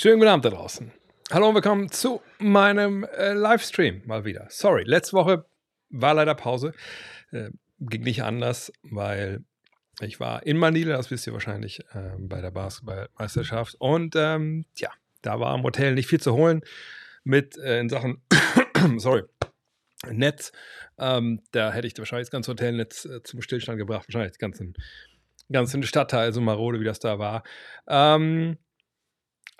Schönen 0.00 0.20
guten 0.20 0.30
Abend 0.30 0.44
da 0.44 0.50
draußen. 0.50 0.92
Hallo 1.32 1.48
und 1.48 1.56
willkommen 1.56 1.90
zu 1.90 2.22
meinem 2.38 3.02
äh, 3.02 3.32
Livestream 3.32 4.02
mal 4.06 4.24
wieder. 4.24 4.46
Sorry, 4.48 4.84
letzte 4.84 5.14
Woche 5.14 5.44
war 5.90 6.14
leider 6.14 6.36
Pause. 6.36 6.72
Äh, 7.32 7.50
ging 7.80 8.02
nicht 8.02 8.22
anders, 8.22 8.72
weil 8.84 9.42
ich 10.00 10.20
war 10.20 10.46
in 10.46 10.56
Manila, 10.56 10.96
das 10.96 11.10
wisst 11.10 11.26
ihr 11.26 11.32
wahrscheinlich, 11.32 11.80
äh, 11.94 12.12
bei 12.16 12.40
der 12.40 12.52
Basketballmeisterschaft. 12.52 13.74
Und 13.80 14.14
ähm, 14.14 14.66
ja, 14.76 14.90
da 15.22 15.40
war 15.40 15.52
im 15.56 15.64
Hotel 15.64 15.96
nicht 15.96 16.06
viel 16.06 16.20
zu 16.20 16.32
holen 16.32 16.60
mit 17.24 17.58
äh, 17.58 17.80
in 17.80 17.88
Sachen, 17.88 18.22
sorry, 18.98 19.24
Netz. 20.08 20.52
Ähm, 20.96 21.42
da 21.50 21.72
hätte 21.72 21.88
ich 21.88 21.98
wahrscheinlich 21.98 22.28
das 22.28 22.32
ganze 22.32 22.52
Hotelnetz 22.52 23.04
äh, 23.04 23.24
zum 23.24 23.42
Stillstand 23.42 23.80
gebracht, 23.80 24.06
wahrscheinlich 24.06 24.30
das 24.30 24.38
ganze, 24.38 24.72
ganzen 25.50 25.82
Stadtteil, 25.82 26.32
so 26.32 26.40
marode, 26.40 26.78
wie 26.78 26.84
das 26.84 27.00
da 27.00 27.18
war. 27.18 27.42
Ähm, 27.88 28.58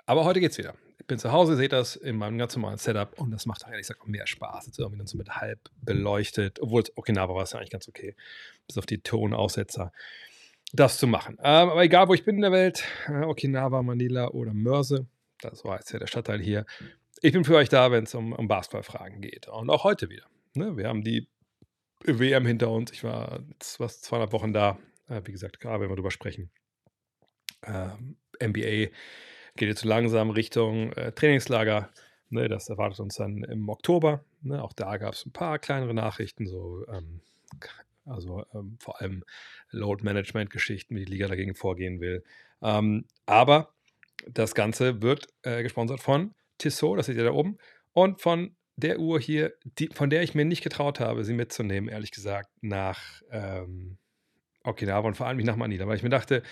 aber 0.09 0.25
heute 0.25 0.39
geht's 0.39 0.57
wieder. 0.57 0.73
Ich 0.97 1.05
bin 1.05 1.19
zu 1.19 1.31
Hause, 1.31 1.55
seht 1.55 1.71
das 1.71 1.95
in 1.95 2.15
meinem 2.15 2.39
ganz 2.39 2.55
normalen 2.55 2.79
Setup 2.79 3.13
und 3.19 3.29
das 3.29 3.45
macht 3.45 3.63
auch 3.63 3.69
ehrlich 3.69 3.87
gesagt 3.87 4.07
mehr 4.07 4.25
Spaß. 4.25 4.65
Jetzt 4.65 4.79
irgendwie 4.79 4.97
dann 4.97 5.05
so 5.05 5.19
mit 5.19 5.29
halb 5.35 5.59
beleuchtet, 5.83 6.59
obwohl 6.59 6.81
es 6.81 6.97
Okinawa 6.97 7.35
war 7.35 7.43
es 7.43 7.51
ja 7.51 7.59
eigentlich 7.59 7.69
ganz 7.69 7.87
okay. 7.87 8.15
Bis 8.65 8.79
auf 8.79 8.87
die 8.87 9.01
Tonaussetzer 9.01 9.91
das 10.73 10.97
zu 10.97 11.05
machen. 11.05 11.37
Ähm, 11.43 11.69
aber 11.69 11.83
egal, 11.83 12.07
wo 12.07 12.15
ich 12.15 12.25
bin 12.25 12.37
in 12.37 12.41
der 12.41 12.51
Welt, 12.51 12.85
äh, 13.07 13.23
Okinawa, 13.23 13.83
Manila 13.83 14.29
oder 14.29 14.51
Mörse, 14.51 15.05
das 15.41 15.63
war 15.63 15.77
jetzt 15.77 15.91
ja 15.93 15.99
der 15.99 16.07
Stadtteil 16.07 16.39
hier. 16.39 16.65
Ich 17.21 17.33
bin 17.33 17.45
für 17.45 17.57
euch 17.57 17.69
da, 17.69 17.91
wenn 17.91 18.05
es 18.05 18.15
um, 18.15 18.33
um 18.33 18.47
Basketballfragen 18.47 19.21
geht. 19.21 19.47
Und 19.47 19.69
auch 19.69 19.83
heute 19.83 20.09
wieder. 20.09 20.25
Ne? 20.55 20.75
Wir 20.75 20.87
haben 20.87 21.03
die 21.03 21.27
WM 22.03 22.47
hinter 22.47 22.71
uns. 22.71 22.91
Ich 22.93 23.03
war 23.03 23.43
jetzt 23.51 23.77
fast 23.77 24.05
200 24.05 24.33
Wochen 24.33 24.53
da. 24.53 24.79
Äh, 25.07 25.21
wie 25.25 25.33
gesagt, 25.33 25.59
gerade 25.59 25.83
wenn 25.83 25.91
wir 25.91 25.95
drüber 25.95 26.09
sprechen. 26.09 26.49
Ähm, 27.63 28.17
NBA 28.41 28.89
geht 29.59 29.69
jetzt 29.69 29.85
langsam 29.85 30.31
Richtung 30.31 30.91
äh, 30.93 31.11
Trainingslager. 31.11 31.89
Ne, 32.31 32.47
das 32.47 32.69
erwartet 32.69 32.99
uns 32.99 33.15
dann 33.15 33.43
im 33.43 33.69
Oktober. 33.69 34.23
Ne, 34.41 34.63
auch 34.63 34.73
da 34.73 34.97
gab 34.97 35.13
es 35.13 35.25
ein 35.25 35.31
paar 35.31 35.59
kleinere 35.59 35.93
Nachrichten, 35.93 36.47
so 36.47 36.85
ähm, 36.87 37.21
also 38.05 38.45
ähm, 38.53 38.77
vor 38.79 38.99
allem 39.01 39.23
Load-Management-Geschichten, 39.71 40.95
wie 40.95 41.05
die 41.05 41.11
Liga 41.11 41.27
dagegen 41.27 41.55
vorgehen 41.55 41.99
will. 41.99 42.23
Ähm, 42.61 43.05
aber 43.25 43.73
das 44.27 44.55
Ganze 44.55 45.01
wird 45.01 45.27
äh, 45.43 45.61
gesponsert 45.61 45.99
von 45.99 46.33
Tissot, 46.57 46.97
das 46.97 47.05
seht 47.07 47.17
ihr 47.17 47.23
da 47.23 47.31
oben, 47.31 47.57
und 47.93 48.21
von 48.21 48.55
der 48.75 48.99
Uhr 48.99 49.19
hier, 49.19 49.53
die, 49.63 49.89
von 49.93 50.09
der 50.09 50.23
ich 50.23 50.35
mir 50.35 50.45
nicht 50.45 50.63
getraut 50.63 50.99
habe, 50.99 51.25
sie 51.25 51.33
mitzunehmen, 51.33 51.89
ehrlich 51.89 52.11
gesagt, 52.11 52.49
nach 52.61 53.21
ähm, 53.29 53.97
Okinawa 54.63 55.07
und 55.07 55.17
vor 55.17 55.27
allem 55.27 55.37
nicht 55.37 55.47
nach 55.47 55.55
Manila, 55.57 55.85
weil 55.87 55.97
ich 55.97 56.03
mir 56.03 56.09
dachte, 56.09 56.43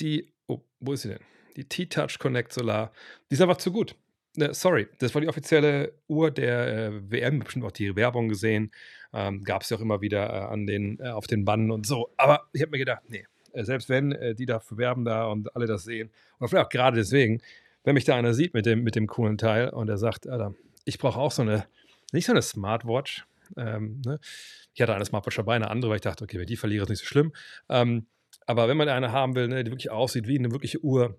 die, 0.00 0.32
oh, 0.46 0.60
wo 0.80 0.92
ist 0.92 1.02
sie 1.02 1.10
denn? 1.10 1.35
Die 1.56 1.64
T-Touch 1.64 2.18
Connect 2.18 2.52
Solar, 2.52 2.92
die 3.30 3.34
ist 3.34 3.40
einfach 3.40 3.56
zu 3.56 3.72
gut. 3.72 3.96
Äh, 4.36 4.52
sorry, 4.52 4.88
das 4.98 5.14
war 5.14 5.20
die 5.20 5.28
offizielle 5.28 5.94
Uhr 6.08 6.30
der 6.30 6.88
äh, 6.88 7.10
WM, 7.10 7.40
bestimmt 7.40 7.64
auch 7.64 7.72
die 7.72 7.96
Werbung 7.96 8.28
gesehen. 8.28 8.70
Ähm, 9.12 9.42
Gab 9.44 9.62
es 9.62 9.70
ja 9.70 9.76
auch 9.76 9.80
immer 9.80 10.00
wieder 10.00 10.28
äh, 10.28 10.52
an 10.52 10.66
den, 10.66 11.00
äh, 11.00 11.08
auf 11.08 11.26
den 11.26 11.44
Bannen 11.44 11.70
und 11.70 11.86
so. 11.86 12.10
Aber 12.16 12.48
ich 12.52 12.62
habe 12.62 12.70
mir 12.70 12.78
gedacht, 12.78 13.02
nee, 13.08 13.26
äh, 13.52 13.64
selbst 13.64 13.88
wenn 13.88 14.14
die 14.38 14.46
dafür 14.46 14.78
werben 14.78 15.04
da 15.04 15.26
und 15.26 15.54
alle 15.56 15.66
das 15.66 15.84
sehen, 15.84 16.10
oder 16.38 16.48
vielleicht 16.48 16.66
auch 16.66 16.70
gerade 16.70 16.96
deswegen, 16.96 17.40
wenn 17.84 17.94
mich 17.94 18.04
da 18.04 18.16
einer 18.16 18.34
sieht 18.34 18.52
mit 18.52 18.66
dem, 18.66 18.82
mit 18.82 18.96
dem 18.96 19.06
coolen 19.06 19.38
Teil 19.38 19.70
und 19.70 19.88
er 19.88 19.98
sagt, 19.98 20.28
Alter, 20.28 20.54
ich 20.84 20.98
brauche 20.98 21.18
auch 21.18 21.32
so 21.32 21.42
eine, 21.42 21.66
nicht 22.12 22.26
so 22.26 22.32
eine 22.32 22.42
Smartwatch. 22.42 23.26
Ähm, 23.56 24.02
ne? 24.04 24.18
Ich 24.74 24.82
hatte 24.82 24.94
eine 24.94 25.04
Smartwatch 25.04 25.36
dabei, 25.36 25.54
eine 25.54 25.70
andere, 25.70 25.90
weil 25.90 25.96
ich 25.96 26.02
dachte, 26.02 26.24
okay, 26.24 26.38
wenn 26.38 26.46
die 26.46 26.56
verliere, 26.56 26.82
ist 26.82 26.90
nicht 26.90 26.98
so 27.00 27.06
schlimm. 27.06 27.32
Ähm, 27.68 28.06
aber 28.44 28.68
wenn 28.68 28.76
man 28.76 28.88
eine 28.88 29.12
haben 29.12 29.34
will, 29.34 29.48
ne, 29.48 29.64
die 29.64 29.70
wirklich 29.70 29.90
aussieht 29.90 30.26
wie 30.26 30.38
eine 30.38 30.50
wirkliche 30.50 30.82
Uhr, 30.82 31.18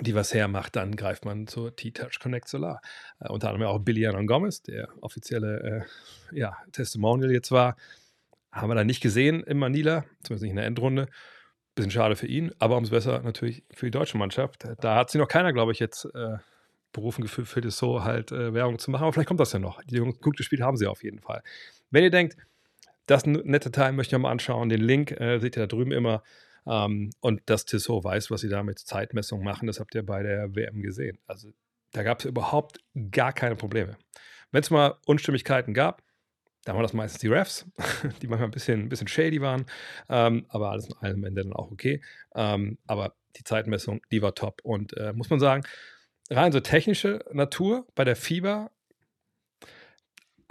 die 0.00 0.14
was 0.14 0.34
hermacht, 0.34 0.76
dann 0.76 0.96
greift 0.96 1.24
man 1.24 1.46
zur 1.46 1.74
T-Touch 1.74 2.18
Connect 2.20 2.48
Solar. 2.48 2.80
Äh, 3.20 3.28
unter 3.28 3.50
anderem 3.50 3.68
auch 3.68 3.78
Billy 3.78 4.06
Anon 4.06 4.26
Gomez, 4.26 4.62
der 4.62 4.88
offizielle 5.00 5.86
äh, 6.32 6.38
ja, 6.38 6.56
Testimonial 6.72 7.30
jetzt 7.30 7.52
war. 7.52 7.76
Haben 8.50 8.70
wir 8.70 8.74
da 8.74 8.84
nicht 8.84 9.00
gesehen 9.00 9.42
in 9.42 9.58
Manila, 9.58 10.04
zumindest 10.22 10.42
nicht 10.42 10.50
in 10.50 10.56
der 10.56 10.66
Endrunde. 10.66 11.08
Bisschen 11.74 11.90
schade 11.90 12.14
für 12.14 12.28
ihn, 12.28 12.52
aber 12.60 12.76
umso 12.76 12.92
besser 12.92 13.20
natürlich 13.22 13.64
für 13.72 13.86
die 13.86 13.90
deutsche 13.90 14.16
Mannschaft. 14.16 14.64
Da 14.80 14.94
hat 14.94 15.10
sich 15.10 15.18
noch 15.18 15.26
keiner, 15.26 15.52
glaube 15.52 15.72
ich, 15.72 15.80
jetzt 15.80 16.04
äh, 16.14 16.36
berufen 16.92 17.22
gefühlt, 17.22 17.48
für 17.48 17.60
das 17.60 17.76
so 17.76 18.04
halt 18.04 18.30
äh, 18.30 18.54
Werbung 18.54 18.78
zu 18.78 18.90
machen. 18.90 19.02
Aber 19.02 19.12
vielleicht 19.12 19.28
kommt 19.28 19.40
das 19.40 19.52
ja 19.52 19.58
noch. 19.58 19.82
Die 19.82 19.98
gute 19.98 20.44
Spiel 20.44 20.62
haben 20.62 20.76
sie 20.76 20.86
auf 20.86 21.02
jeden 21.02 21.18
Fall. 21.18 21.42
Wenn 21.90 22.04
ihr 22.04 22.10
denkt, 22.10 22.36
das 23.06 23.26
nette 23.26 23.70
Teil 23.70 23.92
möchte 23.92 24.16
ich 24.16 24.22
mal 24.22 24.30
anschauen, 24.30 24.68
den 24.68 24.80
Link 24.80 25.10
äh, 25.20 25.38
seht 25.38 25.56
ihr 25.56 25.62
da 25.62 25.66
drüben 25.66 25.92
immer. 25.92 26.22
Ähm, 26.66 27.10
und 27.20 27.42
dass 27.46 27.64
Tissot 27.64 28.04
weiß, 28.04 28.30
was 28.30 28.40
sie 28.40 28.48
da 28.48 28.62
mit 28.62 28.78
Zeitmessung 28.78 29.42
machen, 29.42 29.66
das 29.66 29.80
habt 29.80 29.94
ihr 29.94 30.04
bei 30.04 30.22
der 30.22 30.54
WM 30.54 30.82
gesehen. 30.82 31.18
Also 31.26 31.52
da 31.92 32.02
gab 32.02 32.20
es 32.20 32.24
überhaupt 32.24 32.80
gar 33.10 33.32
keine 33.32 33.56
Probleme. 33.56 33.96
Wenn 34.50 34.62
es 34.62 34.70
mal 34.70 34.96
Unstimmigkeiten 35.06 35.74
gab, 35.74 36.02
dann 36.64 36.76
waren 36.76 36.82
das 36.82 36.92
meistens 36.92 37.20
die 37.20 37.28
Refs, 37.28 37.66
die 38.22 38.26
manchmal 38.26 38.48
ein 38.48 38.52
bisschen, 38.52 38.80
ein 38.80 38.88
bisschen 38.88 39.08
shady 39.08 39.40
waren, 39.40 39.66
ähm, 40.08 40.46
aber 40.48 40.70
alles 40.70 40.88
in 40.88 40.96
allem 40.96 41.24
Ende 41.24 41.42
dann 41.42 41.52
auch 41.52 41.70
okay. 41.70 42.02
Ähm, 42.34 42.78
aber 42.86 43.14
die 43.36 43.44
Zeitmessung, 43.44 44.00
die 44.10 44.22
war 44.22 44.34
top. 44.34 44.60
Und 44.62 44.96
äh, 44.96 45.12
muss 45.12 45.30
man 45.30 45.40
sagen, 45.40 45.64
rein 46.30 46.52
so 46.52 46.60
technische 46.60 47.24
Natur 47.32 47.86
bei 47.94 48.04
der 48.04 48.16
Fieber 48.16 48.70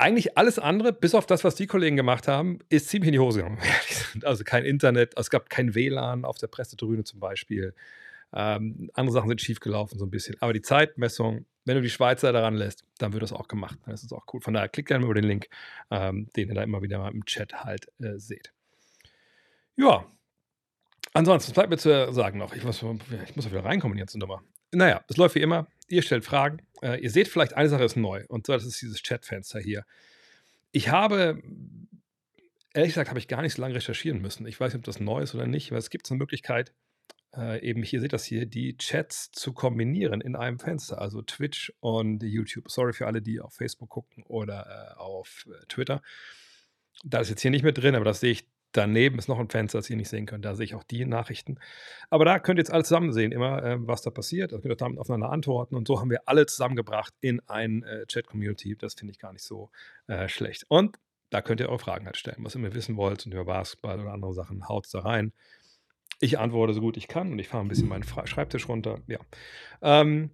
eigentlich 0.03 0.37
alles 0.37 0.59
andere, 0.59 0.91
bis 0.91 1.15
auf 1.15 1.25
das, 1.25 1.45
was 1.45 1.55
die 1.55 1.65
Kollegen 1.65 1.95
gemacht 1.95 2.27
haben, 2.27 2.59
ist 2.67 2.89
ziemlich 2.89 3.07
in 3.07 3.13
die 3.13 3.19
Hose 3.19 3.39
gegangen. 3.39 3.59
Also 4.23 4.43
kein 4.43 4.65
Internet, 4.65 5.17
es 5.17 5.29
gab 5.29 5.49
kein 5.49 5.73
WLAN 5.73 6.23
auf 6.25 6.37
der 6.37 6.47
Pressetribüne 6.47 7.03
zum 7.03 7.19
Beispiel. 7.19 7.73
Ähm, 8.33 8.91
andere 8.93 9.13
Sachen 9.13 9.29
sind 9.29 9.41
schiefgelaufen 9.41 9.97
so 9.97 10.05
ein 10.05 10.11
bisschen. 10.11 10.35
Aber 10.41 10.53
die 10.53 10.61
Zeitmessung, 10.61 11.45
wenn 11.65 11.75
du 11.75 11.81
die 11.81 11.89
Schweizer 11.89 12.33
daran 12.33 12.55
lässt, 12.55 12.83
dann 12.97 13.13
wird 13.13 13.23
das 13.23 13.31
auch 13.31 13.47
gemacht. 13.47 13.79
Das 13.85 14.03
ist 14.03 14.11
auch 14.11 14.25
cool. 14.33 14.41
Von 14.41 14.53
daher 14.53 14.69
klickt 14.69 14.89
gerne 14.89 15.05
über 15.05 15.13
den 15.13 15.23
Link, 15.23 15.47
ähm, 15.89 16.27
den 16.35 16.49
ihr 16.49 16.55
da 16.55 16.63
immer 16.63 16.81
wieder 16.81 16.99
mal 16.99 17.11
im 17.11 17.25
Chat 17.25 17.63
halt 17.63 17.87
äh, 17.99 18.17
seht. 18.17 18.51
Ja, 19.77 20.05
ansonsten 21.13 21.53
bleibt 21.53 21.69
mir 21.69 21.77
zu 21.77 22.11
sagen 22.11 22.39
noch, 22.39 22.53
ich 22.53 22.63
muss, 22.63 22.83
ich 22.83 23.35
muss 23.35 23.49
wieder 23.49 23.63
reinkommen 23.63 23.97
jetzt 23.97 24.15
Nummer. 24.17 24.43
Naja, 24.73 25.03
es 25.07 25.17
läuft 25.17 25.35
wie 25.35 25.41
immer. 25.41 25.67
Ihr 25.89 26.01
stellt 26.01 26.25
Fragen. 26.25 26.61
Äh, 26.81 27.01
ihr 27.01 27.09
seht 27.09 27.27
vielleicht, 27.27 27.53
eine 27.53 27.69
Sache 27.69 27.83
ist 27.83 27.95
neu. 27.95 28.25
Und 28.27 28.45
zwar, 28.45 28.57
das 28.57 28.65
ist 28.65 28.81
dieses 28.81 29.01
Chatfenster 29.03 29.59
hier. 29.59 29.85
Ich 30.71 30.89
habe, 30.89 31.41
ehrlich 32.73 32.91
gesagt, 32.91 33.09
habe 33.09 33.19
ich 33.19 33.27
gar 33.27 33.41
nicht 33.41 33.53
so 33.53 33.61
lange 33.61 33.75
recherchieren 33.75 34.21
müssen. 34.21 34.47
Ich 34.47 34.59
weiß 34.59 34.73
nicht, 34.73 34.79
ob 34.79 34.85
das 34.85 34.99
neu 34.99 35.21
ist 35.21 35.35
oder 35.35 35.47
nicht, 35.47 35.71
aber 35.71 35.77
es 35.77 35.89
gibt 35.89 36.07
so 36.07 36.13
eine 36.13 36.19
Möglichkeit, 36.19 36.73
äh, 37.35 37.67
eben 37.67 37.81
hier 37.81 37.99
seht 37.99 38.13
das 38.13 38.25
hier, 38.25 38.45
die 38.45 38.77
Chats 38.77 39.31
zu 39.31 39.53
kombinieren 39.53 40.21
in 40.21 40.35
einem 40.35 40.59
Fenster. 40.59 41.01
Also 41.01 41.21
Twitch 41.21 41.73
und 41.79 42.21
YouTube. 42.21 42.69
Sorry 42.69 42.93
für 42.93 43.07
alle, 43.07 43.21
die 43.21 43.39
auf 43.39 43.53
Facebook 43.53 43.89
gucken 43.89 44.23
oder 44.27 44.93
äh, 44.95 44.99
auf 44.99 45.47
äh, 45.47 45.65
Twitter. 45.67 46.01
Da 47.03 47.19
ist 47.19 47.29
jetzt 47.29 47.41
hier 47.41 47.51
nicht 47.51 47.63
mit 47.63 47.77
drin, 47.77 47.95
aber 47.95 48.05
das 48.05 48.19
sehe 48.19 48.31
ich 48.31 48.47
Daneben 48.73 49.19
ist 49.19 49.27
noch 49.27 49.39
ein 49.39 49.49
Fenster, 49.49 49.77
das 49.77 49.89
ihr 49.89 49.95
nicht 49.95 50.09
sehen 50.09 50.25
könnt. 50.25 50.43
Da 50.45 50.55
sehe 50.55 50.65
ich 50.65 50.75
auch 50.75 50.83
die 50.83 51.05
Nachrichten. 51.05 51.59
Aber 52.09 52.25
da 52.25 52.39
könnt 52.39 52.57
ihr 52.57 52.61
jetzt 52.61 52.73
alle 52.73 52.83
zusammen 52.83 53.13
sehen, 53.13 53.31
immer, 53.31 53.63
äh, 53.63 53.77
was 53.79 54.01
da 54.01 54.09
passiert. 54.09 54.51
Da 54.51 54.57
könnt 54.57 54.73
ihr 54.73 54.75
damit 54.75 54.99
aufeinander 54.99 55.29
antworten. 55.29 55.75
Und 55.75 55.87
so 55.87 55.99
haben 55.99 56.09
wir 56.09 56.27
alle 56.27 56.45
zusammengebracht 56.47 57.13
in 57.21 57.39
ein 57.47 57.83
äh, 57.83 58.05
Chat-Community. 58.07 58.75
Das 58.75 58.95
finde 58.95 59.11
ich 59.11 59.19
gar 59.19 59.31
nicht 59.31 59.43
so 59.43 59.69
äh, 60.07 60.27
schlecht. 60.27 60.65
Und 60.67 60.97
da 61.29 61.41
könnt 61.41 61.59
ihr 61.61 61.69
eure 61.69 61.79
Fragen 61.79 62.05
halt 62.05 62.17
stellen. 62.17 62.37
Was 62.39 62.55
ihr 62.55 62.61
mir 62.61 62.73
wissen 62.73 62.97
wollt 62.97 63.25
und 63.25 63.31
über 63.31 63.45
Basketball 63.45 63.99
oder 63.99 64.11
andere 64.11 64.33
Sachen, 64.33 64.67
haut 64.67 64.87
da 64.91 64.99
rein. 64.99 65.33
Ich 66.19 66.39
antworte 66.39 66.73
so 66.73 66.81
gut 66.81 66.97
ich 66.97 67.07
kann 67.07 67.31
und 67.31 67.39
ich 67.39 67.47
fahre 67.47 67.63
ein 67.63 67.67
bisschen 67.67 67.89
meinen 67.89 68.03
Schreibtisch 68.03 68.67
runter. 68.67 68.99
Ja. 69.07 69.19
Ähm, 69.81 70.31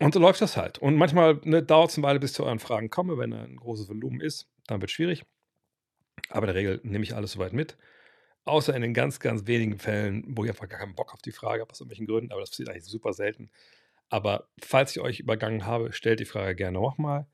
und 0.00 0.14
so 0.14 0.20
läuft 0.20 0.40
das 0.40 0.56
halt. 0.56 0.78
Und 0.78 0.96
manchmal 0.96 1.40
ne, 1.44 1.62
dauert 1.62 1.90
es 1.90 1.96
eine 1.96 2.06
Weile, 2.06 2.20
bis 2.20 2.32
zu 2.32 2.44
euren 2.44 2.58
Fragen 2.58 2.90
komme. 2.90 3.18
Wenn 3.18 3.32
ein 3.32 3.56
großes 3.56 3.88
Volumen 3.88 4.20
ist, 4.20 4.48
dann 4.66 4.80
wird 4.80 4.90
es 4.90 4.94
schwierig. 4.94 5.24
Aber 6.32 6.48
in 6.48 6.54
der 6.54 6.56
Regel 6.56 6.80
nehme 6.82 7.04
ich 7.04 7.14
alles 7.14 7.32
soweit 7.32 7.52
mit. 7.52 7.76
Außer 8.44 8.74
in 8.74 8.82
den 8.82 8.94
ganz, 8.94 9.20
ganz 9.20 9.46
wenigen 9.46 9.78
Fällen, 9.78 10.24
wo 10.26 10.44
ich 10.44 10.50
einfach 10.50 10.68
gar 10.68 10.80
keinen 10.80 10.94
Bock 10.94 11.14
auf 11.14 11.22
die 11.22 11.32
Frage 11.32 11.60
habe, 11.60 11.70
aus 11.70 11.80
irgendwelchen 11.80 12.06
Gründen. 12.06 12.32
Aber 12.32 12.40
das 12.40 12.50
passiert 12.50 12.70
eigentlich 12.70 12.84
super 12.84 13.12
selten. 13.12 13.50
Aber 14.08 14.48
falls 14.60 14.90
ich 14.92 15.00
euch 15.00 15.20
übergangen 15.20 15.64
habe, 15.64 15.92
stellt 15.92 16.20
die 16.20 16.24
Frage 16.24 16.54
gerne 16.54 16.78
nochmal. 16.78 17.26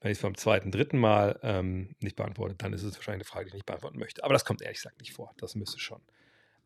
Wenn 0.00 0.10
ich 0.10 0.18
es 0.18 0.22
beim 0.22 0.36
zweiten, 0.36 0.70
dritten 0.70 0.98
Mal 0.98 1.38
ähm, 1.42 1.96
nicht 2.00 2.16
beantworte, 2.16 2.54
dann 2.56 2.72
ist 2.72 2.82
es 2.82 2.96
wahrscheinlich 2.96 3.26
eine 3.26 3.32
Frage, 3.32 3.44
die 3.44 3.48
ich 3.48 3.54
nicht 3.54 3.66
beantworten 3.66 3.98
möchte. 3.98 4.24
Aber 4.24 4.32
das 4.32 4.44
kommt 4.44 4.62
ehrlich 4.62 4.78
gesagt 4.78 5.00
nicht 5.00 5.12
vor. 5.12 5.32
Das 5.38 5.54
müsste 5.54 5.78
schon 5.78 6.00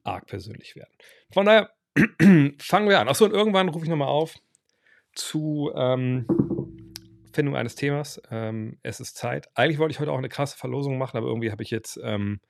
arg 0.04 0.26
persönlich 0.26 0.74
werden. 0.76 0.92
Von 1.30 1.46
daher 1.46 1.70
fangen 2.58 2.88
wir 2.88 3.00
an. 3.00 3.08
Achso, 3.08 3.24
und 3.24 3.32
irgendwann 3.32 3.68
rufe 3.68 3.84
ich 3.84 3.90
nochmal 3.90 4.08
auf 4.08 4.34
zu 5.14 5.72
ähm, 5.74 6.26
Findung 7.38 7.54
eines 7.54 7.76
Themas. 7.76 8.20
Ähm, 8.32 8.80
es 8.82 8.98
ist 8.98 9.16
Zeit. 9.16 9.48
Eigentlich 9.54 9.78
wollte 9.78 9.92
ich 9.92 10.00
heute 10.00 10.10
auch 10.10 10.18
eine 10.18 10.28
krasse 10.28 10.58
Verlosung 10.58 10.98
machen, 10.98 11.16
aber 11.16 11.28
irgendwie 11.28 11.52
habe 11.52 11.62
ich 11.62 11.70
jetzt 11.70 11.96
ähm, 12.02 12.40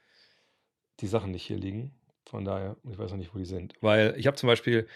die 1.01 1.07
Sachen 1.07 1.31
nicht 1.31 1.43
hier 1.43 1.59
liegen. 1.59 1.95
Von 2.25 2.47
daher, 2.47 2.79
ich 2.91 2.97
weiß 2.97 3.11
noch 3.11 3.19
nicht, 3.19 3.35
wo 3.35 3.39
die 3.39 3.45
sind. 3.45 3.75
Weil 3.83 4.15
ich 4.17 4.27
habe 4.27 4.39
zum 4.39 4.47
Beispiel 4.47 4.89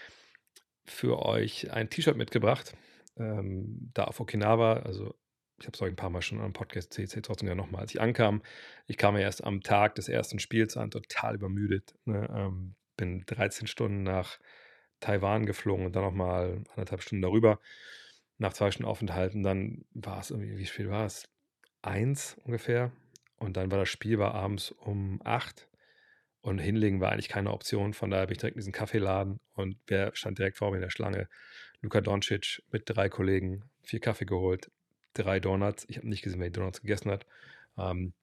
für 0.83 1.23
euch 1.23 1.71
ein 1.71 1.91
T-Shirt 1.91 2.17
mitgebracht, 2.17 2.75
ähm, 3.17 3.91
da 3.93 4.05
auf 4.05 4.19
Okinawa. 4.19 4.77
Also, 4.77 5.13
ich 5.59 5.67
habe 5.67 5.75
es 5.75 5.81
euch 5.83 5.91
ein 5.91 5.95
paar 5.95 6.09
Mal 6.09 6.23
schon 6.23 6.41
am 6.41 6.53
Podcast 6.53 6.97
erzählt, 6.97 7.27
trotzdem 7.27 7.47
ja 7.47 7.53
nochmal. 7.53 7.81
Als 7.81 7.93
ich 7.93 8.01
ankam, 8.01 8.41
ich 8.87 8.97
kam 8.97 9.13
ja 9.13 9.21
erst 9.21 9.43
am 9.43 9.61
Tag 9.61 9.93
des 9.93 10.09
ersten 10.09 10.39
Spiels 10.39 10.75
an, 10.75 10.89
total 10.89 11.35
übermüdet. 11.35 11.93
Ne? 12.05 12.27
Ähm, 12.35 12.73
bin 12.97 13.25
13 13.27 13.67
Stunden 13.67 14.01
nach 14.01 14.39
Taiwan 15.01 15.45
geflogen 15.45 15.85
und 15.85 15.95
dann 15.95 16.03
nochmal 16.03 16.63
anderthalb 16.71 17.03
Stunden 17.03 17.21
darüber. 17.21 17.59
Nach 18.37 18.53
zwei 18.53 18.71
Stunden 18.71 18.89
Aufenthalten, 18.89 19.43
dann 19.43 19.85
war 19.93 20.19
es 20.19 20.31
irgendwie, 20.31 20.57
wie 20.57 20.65
spät 20.65 20.89
war 20.89 21.05
es? 21.05 21.29
Eins 21.81 22.37
ungefähr. 22.43 22.91
Und 23.37 23.57
dann 23.57 23.71
war 23.71 23.79
das 23.79 23.89
Spiel 23.89 24.19
war 24.19 24.33
abends 24.33 24.71
um 24.71 25.21
acht. 25.23 25.67
Und 26.41 26.59
hinlegen 26.59 26.99
war 26.99 27.11
eigentlich 27.11 27.29
keine 27.29 27.51
Option. 27.51 27.93
Von 27.93 28.09
daher 28.09 28.27
bin 28.27 28.33
ich 28.33 28.39
direkt 28.39 28.55
in 28.55 28.59
diesen 28.59 28.73
Kaffeeladen 28.73 29.39
und 29.53 29.77
wer 29.87 30.13
stand 30.15 30.39
direkt 30.39 30.57
vor 30.57 30.71
mir 30.71 30.77
in 30.77 30.81
der 30.81 30.89
Schlange? 30.89 31.29
Luka 31.81 32.01
Doncic 32.01 32.61
mit 32.71 32.83
drei 32.85 33.09
Kollegen, 33.09 33.63
vier 33.81 33.99
Kaffee 33.99 34.25
geholt, 34.25 34.71
drei 35.13 35.39
Donuts. 35.39 35.85
Ich 35.87 35.97
habe 35.97 36.07
nicht 36.07 36.21
gesehen, 36.21 36.39
wer 36.39 36.49
die 36.49 36.53
Donuts 36.53 36.81
gegessen 36.81 37.11
hat. 37.11 37.25
Ähm, 37.77 38.13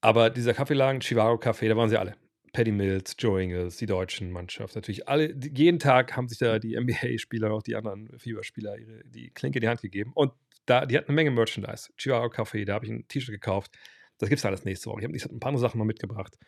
aber 0.00 0.30
dieser 0.30 0.52
Kaffeeladen, 0.52 1.00
Chivago 1.00 1.40
Café, 1.40 1.68
da 1.68 1.76
waren 1.76 1.88
sie 1.88 1.96
alle. 1.96 2.16
Paddy 2.52 2.72
Mills, 2.72 3.16
Joe 3.18 3.42
Ingles, 3.42 3.76
die 3.76 3.86
deutschen 3.86 4.30
Mannschaft. 4.30 4.74
Natürlich 4.74 5.08
alle, 5.08 5.34
jeden 5.34 5.78
Tag 5.78 6.16
haben 6.16 6.28
sich 6.28 6.38
da 6.38 6.58
die 6.58 6.78
NBA-Spieler, 6.78 7.50
auch 7.50 7.62
die 7.62 7.76
anderen 7.76 8.18
Fieberspieler, 8.18 8.78
ihre, 8.78 9.04
die 9.04 9.30
Klinke 9.30 9.58
in 9.58 9.62
die 9.62 9.68
Hand 9.68 9.80
gegeben. 9.80 10.12
Und 10.14 10.32
da, 10.66 10.84
die 10.84 10.96
hatten 10.96 11.08
eine 11.08 11.16
Menge 11.16 11.30
Merchandise. 11.30 11.90
Chivago 11.96 12.32
Café, 12.32 12.64
da 12.64 12.74
habe 12.74 12.84
ich 12.84 12.92
ein 12.92 13.08
T-Shirt 13.08 13.32
gekauft. 13.32 13.72
Das 14.18 14.28
gibt 14.28 14.38
es 14.38 14.44
alles 14.44 14.64
nächste 14.64 14.90
Woche. 14.90 15.00
Ich 15.00 15.04
habe 15.04 15.18
hab 15.18 15.32
ein 15.32 15.40
paar 15.40 15.48
andere 15.48 15.62
Sachen 15.62 15.78
noch 15.78 15.86
mitgebracht. 15.86 16.38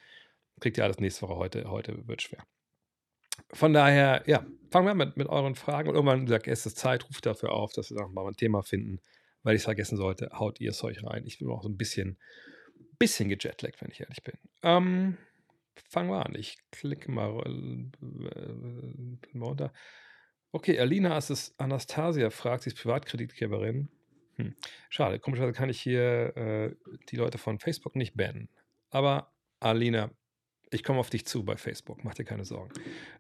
Kriegt 0.61 0.79
ihr 0.79 0.85
alles 0.85 0.99
nächste 0.99 1.23
Woche. 1.23 1.37
Heute, 1.37 1.71
heute 1.71 2.07
wird 2.07 2.23
schwer. 2.23 2.45
Von 3.53 3.73
daher, 3.73 4.23
ja, 4.27 4.47
fangen 4.71 4.87
wir 4.87 4.93
an 4.93 4.99
mit, 4.99 5.17
mit 5.17 5.29
euren 5.29 5.55
Fragen. 5.55 5.89
Und 5.89 5.95
irgendwann 5.95 6.27
sagt, 6.27 6.47
es 6.47 6.67
ist 6.67 6.77
Zeit, 6.77 7.09
ruft 7.09 7.27
dafür 7.27 7.53
auf, 7.53 7.73
dass 7.73 7.91
wir 7.91 8.07
mal 8.09 8.27
ein 8.27 8.37
Thema 8.37 8.63
finden. 8.63 9.01
Weil 9.43 9.57
ich 9.57 9.61
es 9.61 9.65
vergessen 9.65 9.97
sollte, 9.97 10.31
haut 10.33 10.61
ihr 10.61 10.71
es 10.71 10.85
euch 10.85 11.03
rein. 11.03 11.27
Ich 11.27 11.39
bin 11.39 11.49
auch 11.51 11.63
so 11.63 11.69
ein 11.69 11.77
bisschen, 11.77 12.19
bisschen 12.99 13.29
gejetlaggt, 13.29 13.83
wenn 13.83 13.91
ich 13.91 14.01
ehrlich 14.01 14.23
bin. 14.23 14.39
Ähm, 14.63 15.19
fangen 15.89 16.11
wir 16.11 16.25
an. 16.25 16.35
Ich 16.35 16.59
klicke 16.71 17.11
mal, 17.11 17.31
äh, 17.47 19.37
mal 19.37 19.47
runter. 19.47 19.73
Okay, 20.53 20.79
Alina 20.79 21.19
Anastasia 21.59 22.31
fragt, 22.31 22.63
sie 22.63 22.71
ist 22.71 22.81
Privatkreditgeberin. 22.81 23.89
Hm. 24.37 24.55
Schade, 24.89 25.19
komischerweise 25.19 25.53
kann 25.53 25.69
ich 25.69 25.81
hier 25.81 26.37
äh, 26.37 26.75
die 27.11 27.17
Leute 27.17 27.39
von 27.39 27.59
Facebook 27.59 27.97
nicht 27.97 28.17
bannen. 28.17 28.49
Aber 28.91 29.33
Alina, 29.61 30.11
ich 30.71 30.83
komme 30.83 31.01
auf 31.01 31.11
dich 31.11 31.27
zu 31.27 31.45
bei 31.45 31.57
Facebook, 31.57 32.05
mach 32.05 32.15
dir 32.15 32.25
keine 32.25 32.45
Sorgen. 32.45 32.73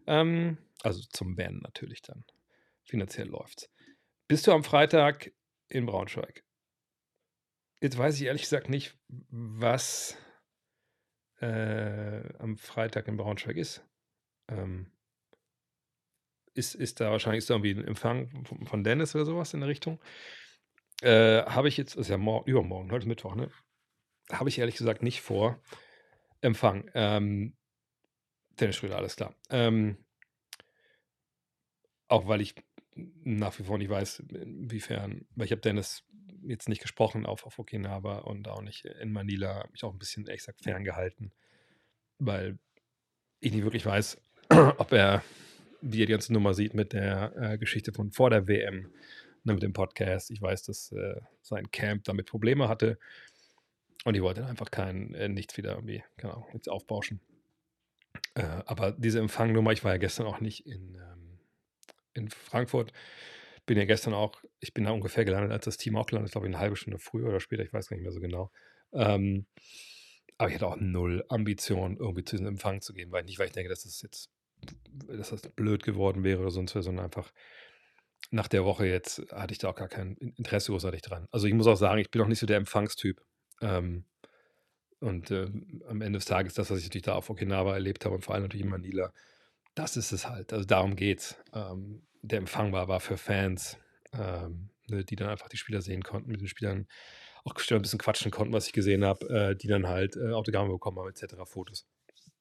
Ähm, 0.06 0.58
also 0.82 1.02
zum 1.10 1.36
Bannen 1.36 1.60
natürlich 1.62 2.02
dann. 2.02 2.24
Finanziell 2.84 3.28
läuft's. 3.28 3.70
Bist 4.28 4.46
du 4.46 4.52
am 4.52 4.64
Freitag 4.64 5.32
in 5.68 5.86
Braunschweig? 5.86 6.44
Jetzt 7.80 7.98
weiß 7.98 8.16
ich 8.16 8.26
ehrlich 8.26 8.42
gesagt 8.42 8.68
nicht, 8.68 8.96
was 9.08 10.16
äh, 11.40 12.22
am 12.38 12.56
Freitag 12.56 13.08
in 13.08 13.16
Braunschweig 13.16 13.56
ist. 13.56 13.84
Ähm, 14.48 14.90
ist, 16.54 16.75
ist 16.75 17.00
da 17.00 17.10
wahrscheinlich 17.10 17.38
ist 17.38 17.50
irgendwie 17.50 17.72
ein 17.72 17.84
Empfang 17.84 18.46
von 18.64 18.84
Dennis 18.84 19.14
oder 19.14 19.25
sowas 19.25 19.54
in 19.54 19.60
der 19.60 19.69
Richtung? 19.69 20.00
Äh, 21.02 21.42
Habe 21.42 21.69
ich 21.69 21.76
jetzt, 21.76 21.96
ist 21.96 22.08
ja 22.08 22.16
morgen, 22.16 22.48
übermorgen, 22.48 22.90
heute 22.92 23.04
ist 23.04 23.08
Mittwoch, 23.08 23.34
ne? 23.34 23.50
Habe 24.31 24.48
ich 24.48 24.58
ehrlich 24.58 24.76
gesagt 24.76 25.02
nicht 25.02 25.20
vor. 25.20 25.60
Empfang. 26.40 26.90
Ähm, 26.94 27.56
Dennis 28.60 28.76
Schröder, 28.76 28.96
alles 28.96 29.16
klar. 29.16 29.34
Ähm, 29.50 29.98
auch 32.08 32.28
weil 32.28 32.40
ich 32.40 32.54
nach 32.94 33.58
wie 33.58 33.64
vor 33.64 33.78
nicht 33.78 33.90
weiß, 33.90 34.20
inwiefern, 34.20 35.26
weil 35.34 35.46
ich 35.46 35.52
habe 35.52 35.62
Dennis 35.62 36.04
jetzt 36.46 36.69
nicht 36.69 36.82
gesprochen 36.82 37.26
auf, 37.26 37.46
auf 37.46 37.58
Okinawa 37.58 38.19
und 38.19 38.49
auch 38.49 38.62
nicht 38.62 38.85
in 38.85 39.12
Manila, 39.12 39.67
mich 39.73 39.85
auch 39.85 39.93
ein 39.93 39.99
bisschen, 39.99 40.26
ehrlich 40.26 40.41
gesagt, 40.43 40.62
ferngehalten, 40.62 41.32
weil 42.19 42.58
ich 43.41 43.52
nicht 43.52 43.64
wirklich 43.64 43.87
weiß, 43.87 44.20
ob 44.79 44.93
er, 44.93 45.23
wie 45.81 46.02
er 46.02 46.06
die 46.06 46.12
ganze 46.12 46.32
Nummer 46.32 46.55
sieht 46.55 46.75
mit 46.75 46.93
der 46.93 47.32
äh, 47.37 47.58
Geschichte 47.58 47.93
von 47.93 48.11
vor 48.11 48.31
der 48.31 48.46
WM, 48.46 48.93
ne, 49.44 49.55
mit 49.55 49.62
dem 49.62 49.73
Podcast. 49.73 50.31
Ich 50.31 50.41
weiß, 50.41 50.64
dass 50.64 50.93
äh, 50.93 51.20
sein 51.43 51.70
Camp 51.70 52.05
damit 52.05 52.26
Probleme 52.26 52.69
hatte 52.69 52.99
und 54.05 54.14
ich 54.14 54.23
wollte 54.23 54.47
einfach 54.47 54.70
kein, 54.70 55.14
äh, 55.14 55.29
nichts 55.29 55.56
wieder 55.56 55.73
irgendwie, 55.73 56.05
genau, 56.17 56.47
jetzt 56.52 56.69
aufbauschen. 56.69 57.20
Äh, 58.35 58.43
aber 58.67 58.93
diese 58.93 59.19
Empfangnummer, 59.19 59.73
ich 59.73 59.85
war 59.85 59.93
ja 59.93 59.99
gestern 59.99 60.26
auch 60.26 60.40
nicht 60.40 60.67
in, 60.67 60.94
ähm, 60.94 61.38
in 62.12 62.29
Frankfurt, 62.29 62.93
bin 63.66 63.78
ja 63.78 63.84
gestern 63.84 64.14
auch, 64.14 64.43
ich 64.61 64.75
bin 64.75 64.84
da 64.84 64.90
ungefähr 64.90 65.25
gelandet, 65.25 65.52
als 65.52 65.64
das 65.64 65.76
Team 65.76 65.96
auch 65.96 66.06
gelandet 66.06 66.28
ist, 66.28 66.32
glaube 66.32 66.46
ich, 66.46 66.55
eine 66.55 66.61
halbe 66.61 66.76
Stunde 66.76 66.99
früher 66.99 67.28
oder 67.28 67.40
später, 67.40 67.62
ich 67.62 67.72
weiß 67.72 67.88
gar 67.88 67.96
nicht 67.96 68.05
mehr 68.05 68.12
so 68.12 68.20
genau. 68.20 68.50
Ähm, 68.93 69.46
aber 70.38 70.49
ich 70.49 70.55
hatte 70.56 70.66
auch 70.66 70.76
null 70.76 71.25
Ambition, 71.28 71.96
irgendwie 71.96 72.25
zu 72.25 72.37
diesem 72.37 72.49
Empfang 72.49 72.81
zu 72.81 72.93
gehen, 72.93 73.12
weil 73.12 73.25
nicht, 73.25 73.38
weil 73.38 73.46
ich 73.46 73.52
denke, 73.52 73.69
dass 73.69 73.84
das 73.84 74.02
jetzt, 74.02 74.31
dass 75.06 75.31
das 75.31 75.43
blöd 75.43 75.82
geworden 75.82 76.25
wäre 76.25 76.40
oder 76.40 76.50
sonst 76.50 76.75
was, 76.75 76.84
sondern 76.84 77.05
einfach 77.05 77.32
nach 78.31 78.49
der 78.49 78.64
Woche 78.64 78.87
jetzt 78.87 79.22
hatte 79.32 79.52
ich 79.52 79.58
da 79.58 79.69
auch 79.69 79.75
gar 79.75 79.88
kein 79.88 80.16
Interesse 80.16 80.72
großartig 80.72 81.02
dran. 81.02 81.28
Also 81.31 81.46
ich 81.46 81.55
muss 81.55 81.66
auch 81.66 81.76
sagen, 81.76 82.00
ich 82.00 82.11
bin 82.11 82.22
auch 82.22 82.26
nicht 82.26 82.40
so 82.40 82.46
der 82.46 82.56
Empfangstyp. 82.56 83.22
Ähm, 83.61 84.05
und 85.00 85.31
äh, 85.31 85.50
am 85.87 86.00
Ende 86.00 86.19
des 86.19 86.25
Tages, 86.25 86.55
das, 86.55 86.70
was 86.70 86.78
ich 86.78 86.84
natürlich 86.84 87.02
da 87.02 87.14
auf 87.14 87.28
Okinawa 87.31 87.75
erlebt 87.75 88.05
habe 88.05 88.14
und 88.14 88.25
vor 88.25 88.34
allem 88.34 88.44
natürlich 88.44 88.64
in 88.64 88.70
Manila, 88.70 89.12
das 89.75 89.96
ist 89.96 90.12
es 90.12 90.28
halt. 90.28 90.52
Also 90.52 90.64
darum 90.64 90.96
geht's. 90.96 91.37
Ähm, 91.52 92.02
der 92.25 92.38
Empfang 92.38 92.73
war, 92.73 92.88
war 92.88 93.00
für 93.00 93.17
Fans, 93.17 93.76
ähm, 94.12 94.71
ne, 94.88 95.05
die 95.05 95.17
dann 95.17 95.29
einfach 95.29 95.49
die 95.49 95.56
Spieler 95.56 95.82
sehen 95.82 96.03
konnten, 96.03 96.31
mit 96.31 96.41
den 96.41 96.49
Spielern 96.49 96.87
auch 97.44 97.55
ein 97.71 97.82
bisschen 97.82 97.99
quatschen 97.99 98.31
konnten, 98.31 98.55
was 98.55 98.67
ich 98.67 98.73
gesehen 98.73 99.05
habe, 99.05 99.29
äh, 99.29 99.56
die 99.56 99.69
dann 99.69 99.87
halt 99.87 100.17
äh, 100.17 100.32
Autogramme 100.32 100.71
bekommen 100.71 100.99
haben, 100.99 101.11
etc., 101.11 101.35
Fotos. 101.44 101.87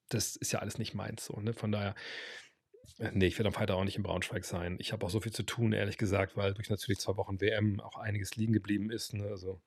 Das 0.09 0.35
ist 0.37 0.53
ja 0.53 0.59
alles 0.59 0.77
nicht 0.77 0.93
meins 0.93 1.25
so. 1.25 1.39
Ne? 1.41 1.53
Von 1.53 1.73
daher, 1.73 1.95
äh, 2.99 3.11
nee, 3.13 3.25
ich 3.25 3.37
werde 3.37 3.47
am 3.47 3.53
Freitag 3.53 3.75
auch 3.75 3.83
nicht 3.83 3.97
in 3.97 4.03
Braunschweig 4.03 4.45
sein. 4.45 4.77
Ich 4.79 4.93
habe 4.93 5.05
auch 5.05 5.09
so 5.09 5.19
viel 5.19 5.33
zu 5.33 5.43
tun, 5.43 5.73
ehrlich 5.73 5.97
gesagt, 5.97 6.37
weil 6.37 6.53
durch 6.53 6.69
natürlich 6.69 6.99
zwei 6.99 7.17
Wochen 7.17 7.41
WM 7.41 7.81
auch 7.81 7.97
einiges 7.97 8.37
liegen 8.37 8.53
geblieben 8.53 8.89
ist. 8.89 9.13
Ne? 9.13 9.27
Also 9.27 9.61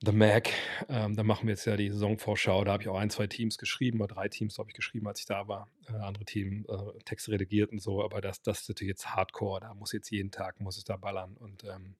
The 0.00 0.12
Mac. 0.12 0.50
Ähm, 0.88 1.16
da 1.16 1.24
machen 1.24 1.48
wir 1.48 1.54
jetzt 1.54 1.64
ja 1.64 1.76
die 1.76 1.90
Saisonvorschau. 1.90 2.62
Da 2.62 2.72
habe 2.72 2.82
ich 2.84 2.88
auch 2.88 2.98
ein, 2.98 3.10
zwei 3.10 3.26
Teams 3.26 3.58
geschrieben, 3.58 4.00
oder 4.00 4.14
drei 4.14 4.28
Teams 4.28 4.56
habe 4.58 4.70
ich 4.70 4.76
geschrieben, 4.76 5.08
als 5.08 5.18
ich 5.20 5.26
da 5.26 5.48
war. 5.48 5.68
Äh, 5.88 5.94
andere 5.94 6.24
Team 6.24 6.64
äh, 6.68 7.02
Texte 7.04 7.32
redigiert 7.32 7.72
und 7.72 7.80
so, 7.80 8.04
aber 8.04 8.20
das, 8.20 8.40
das 8.42 8.60
ist 8.60 8.68
natürlich 8.68 8.90
jetzt 8.90 9.16
Hardcore. 9.16 9.60
Da 9.60 9.74
muss 9.74 9.92
jetzt 9.92 10.10
jeden 10.10 10.30
Tag, 10.30 10.60
muss 10.60 10.76
es 10.76 10.84
da 10.84 10.96
ballern. 10.96 11.36
Und 11.36 11.64
ähm, 11.64 11.96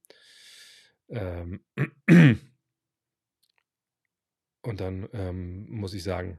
ähm, 1.08 1.60
und 4.62 4.80
dann 4.80 5.08
ähm, 5.12 5.68
muss 5.68 5.94
ich 5.94 6.04
sagen, 6.04 6.38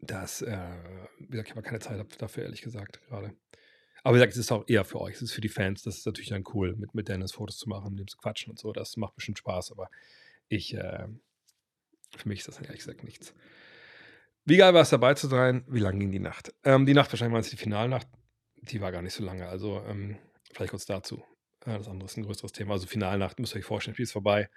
dass, 0.00 0.42
äh, 0.42 0.58
wie 1.18 1.28
gesagt, 1.28 1.48
ich 1.48 1.56
habe 1.56 1.62
keine 1.62 1.78
Zeit 1.78 2.20
dafür, 2.20 2.42
ehrlich 2.44 2.60
gesagt, 2.62 3.00
gerade. 3.06 3.34
Aber 4.02 4.14
wie 4.14 4.18
gesagt, 4.18 4.34
es 4.34 4.38
ist 4.38 4.52
auch 4.52 4.64
eher 4.68 4.84
für 4.84 5.00
euch, 5.00 5.16
es 5.16 5.22
ist 5.22 5.32
für 5.32 5.40
die 5.40 5.48
Fans, 5.48 5.82
das 5.82 5.98
ist 5.98 6.06
natürlich 6.06 6.28
dann 6.28 6.44
cool, 6.54 6.76
mit, 6.76 6.94
mit 6.94 7.08
Dennis 7.08 7.32
Fotos 7.32 7.56
zu 7.56 7.68
machen, 7.68 7.90
mit 7.92 8.00
dem 8.00 8.08
zu 8.08 8.18
quatschen 8.18 8.50
und 8.50 8.58
so. 8.58 8.72
Das 8.72 8.96
macht 8.96 9.14
bestimmt 9.14 9.38
Spaß, 9.38 9.72
aber 9.72 9.88
ich, 10.48 10.74
äh, 10.74 11.06
für 12.16 12.28
mich 12.28 12.40
ist 12.40 12.48
das 12.48 12.60
ehrlich 12.60 12.78
gesagt 12.78 13.04
nichts. 13.04 13.34
Wie 14.44 14.56
geil 14.56 14.74
war 14.74 14.82
es 14.82 14.90
dabei 14.90 15.14
zu 15.14 15.26
sein? 15.26 15.64
Wie 15.68 15.80
lang 15.80 15.98
ging 15.98 16.12
die 16.12 16.20
Nacht? 16.20 16.54
Ähm, 16.64 16.86
die 16.86 16.94
Nacht, 16.94 17.12
wahrscheinlich 17.12 17.32
war 17.32 17.40
es 17.40 17.50
die 17.50 17.56
Finalnacht, 17.56 18.06
die 18.56 18.80
war 18.80 18.92
gar 18.92 19.02
nicht 19.02 19.14
so 19.14 19.24
lange. 19.24 19.48
Also, 19.48 19.82
ähm, 19.88 20.18
vielleicht 20.52 20.70
kurz 20.70 20.86
dazu. 20.86 21.24
Äh, 21.64 21.78
das 21.78 21.88
andere 21.88 22.06
ist 22.06 22.16
ein 22.16 22.24
größeres 22.24 22.52
Thema. 22.52 22.74
Also, 22.74 22.86
Finalnacht, 22.86 23.40
müsst 23.40 23.54
ihr 23.54 23.58
euch 23.58 23.64
vorstellen, 23.64 23.94
Spiel 23.94 24.04
ist 24.04 24.12
vorbei. 24.12 24.48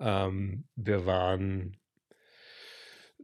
Ähm, 0.00 0.64
wir 0.74 1.06
waren 1.06 1.76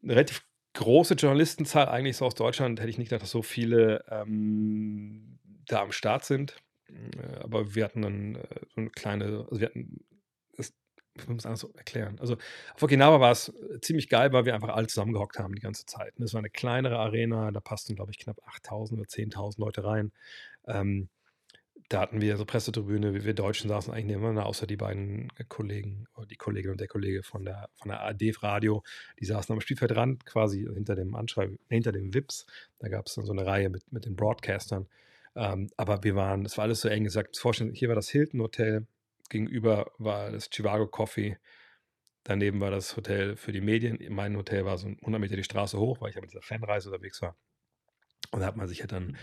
eine 0.02 0.12
relativ 0.12 0.42
große 0.74 1.14
Journalistenzahl, 1.14 1.88
eigentlich 1.88 2.16
so 2.16 2.26
aus 2.26 2.34
Deutschland, 2.34 2.80
hätte 2.80 2.90
ich 2.90 2.98
nicht 2.98 3.08
gedacht, 3.08 3.22
dass 3.22 3.30
so 3.30 3.42
viele 3.42 4.04
ähm, 4.08 5.38
da 5.66 5.82
am 5.82 5.92
Start 5.92 6.24
sind. 6.24 6.56
Äh, 6.88 7.40
aber 7.40 7.74
wir 7.74 7.84
hatten 7.84 8.02
dann 8.02 8.34
äh, 8.36 8.60
so 8.74 8.80
eine 8.80 8.90
kleine, 8.90 9.46
also 9.48 9.60
wir 9.60 9.66
hatten 9.66 10.04
ich 11.16 11.28
muss 11.28 11.44
es 11.44 11.60
so 11.60 11.70
erklären. 11.74 12.18
Also 12.20 12.34
auf 12.74 12.82
Okinawa 12.82 13.20
war 13.20 13.32
es 13.32 13.48
äh, 13.48 13.80
ziemlich 13.80 14.08
geil, 14.08 14.32
weil 14.32 14.44
wir 14.44 14.54
einfach 14.54 14.70
alle 14.70 14.86
zusammengehockt 14.86 15.38
haben 15.38 15.54
die 15.54 15.62
ganze 15.62 15.86
Zeit. 15.86 16.14
Es 16.18 16.34
war 16.34 16.40
eine 16.40 16.50
kleinere 16.50 16.98
Arena, 16.98 17.50
da 17.50 17.60
passten, 17.60 17.94
glaube 17.94 18.10
ich, 18.10 18.18
knapp 18.18 18.38
8.000 18.48 18.94
oder 18.94 19.04
10.000 19.04 19.60
Leute 19.60 19.84
rein. 19.84 20.12
Ähm, 20.66 21.08
da 21.88 22.00
hatten 22.00 22.20
wir 22.20 22.36
so 22.36 22.44
Pressetribüne, 22.44 23.24
wir 23.24 23.34
Deutschen 23.34 23.68
saßen 23.68 23.92
eigentlich 23.92 24.06
nebeneinander, 24.06 24.46
außer 24.46 24.66
die 24.66 24.76
beiden 24.76 25.28
äh, 25.38 25.44
Kollegen, 25.46 26.06
die 26.30 26.36
Kollegin 26.36 26.72
und 26.72 26.80
der 26.80 26.88
Kollege 26.88 27.22
von 27.22 27.44
der, 27.44 27.68
von 27.76 27.90
der 27.90 28.02
AD-Radio, 28.02 28.82
die 29.20 29.26
saßen 29.26 29.52
am 29.52 29.60
Spielfeldrand, 29.60 30.24
quasi 30.26 30.66
hinter 30.74 30.96
dem 30.96 31.14
Anschreiben, 31.14 31.58
hinter 31.68 31.92
dem 31.92 32.12
VIPs. 32.12 32.46
Da 32.78 32.88
gab 32.88 33.06
es 33.06 33.14
dann 33.14 33.24
so 33.24 33.32
eine 33.32 33.46
Reihe 33.46 33.70
mit, 33.70 33.92
mit 33.92 34.06
den 34.06 34.16
Broadcastern. 34.16 34.88
Ähm, 35.36 35.70
aber 35.76 36.02
wir 36.04 36.14
waren, 36.14 36.44
es 36.44 36.56
war 36.56 36.64
alles 36.64 36.80
so 36.80 36.88
eng 36.88 37.04
gesagt. 37.04 37.36
Vorstellen, 37.36 37.72
hier 37.72 37.88
war 37.88 37.96
das 37.96 38.08
Hilton 38.08 38.40
Hotel, 38.40 38.86
Gegenüber 39.34 39.90
war 39.98 40.30
das 40.30 40.48
Chivago 40.48 40.86
Coffee. 40.86 41.38
Daneben 42.22 42.60
war 42.60 42.70
das 42.70 42.96
Hotel 42.96 43.36
für 43.36 43.50
die 43.50 43.60
Medien. 43.60 43.98
Mein 44.14 44.36
Hotel 44.36 44.64
war 44.64 44.78
so 44.78 44.86
100 44.86 45.20
Meter 45.20 45.34
die 45.34 45.42
Straße 45.42 45.76
hoch, 45.76 46.00
weil 46.00 46.10
ich 46.10 46.14
ja 46.14 46.20
mit 46.20 46.30
dieser 46.30 46.40
Fanreise 46.40 46.88
unterwegs 46.88 47.20
war. 47.20 47.36
Und 48.30 48.40
da 48.40 48.46
hat 48.46 48.56
man 48.56 48.68
sich 48.68 48.78
ja 48.78 48.86
dann 48.86 49.16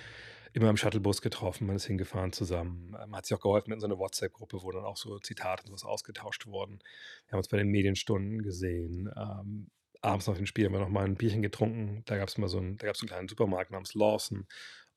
immer 0.51 0.69
im 0.69 0.75
Shuttlebus 0.75 1.21
getroffen, 1.21 1.65
man 1.65 1.77
ist 1.77 1.85
hingefahren 1.85 2.33
zusammen. 2.33 2.89
Man 2.91 3.15
hat 3.15 3.25
sich 3.25 3.37
auch 3.37 3.41
geholfen 3.41 3.69
mit 3.69 3.79
so 3.79 3.87
einer 3.87 3.97
WhatsApp-Gruppe, 3.97 4.61
wo 4.63 4.71
dann 4.73 4.83
auch 4.83 4.97
so 4.97 5.17
Zitate 5.19 5.63
und 5.63 5.67
sowas 5.67 5.85
ausgetauscht 5.85 6.45
wurden. 6.45 6.79
Wir 7.27 7.31
haben 7.31 7.39
uns 7.39 7.47
bei 7.47 7.55
den 7.55 7.69
Medienstunden 7.69 8.41
gesehen. 8.41 9.09
Ähm, 9.15 9.71
abends 10.01 10.27
nach 10.27 10.35
dem 10.35 10.45
Spiel 10.45 10.65
haben 10.65 10.73
wir 10.73 10.81
noch 10.81 10.89
mal 10.89 11.05
ein 11.05 11.15
Bierchen 11.15 11.41
getrunken. 11.41 12.03
Da 12.05 12.17
gab 12.17 12.27
es 12.27 12.37
mal 12.37 12.49
so 12.49 12.57
einen, 12.57 12.75
da 12.75 12.87
gab 12.87 12.95
es 12.95 13.01
einen 13.01 13.07
kleinen 13.07 13.29
Supermarkt 13.29 13.71
namens 13.71 13.93
Lawson 13.93 14.45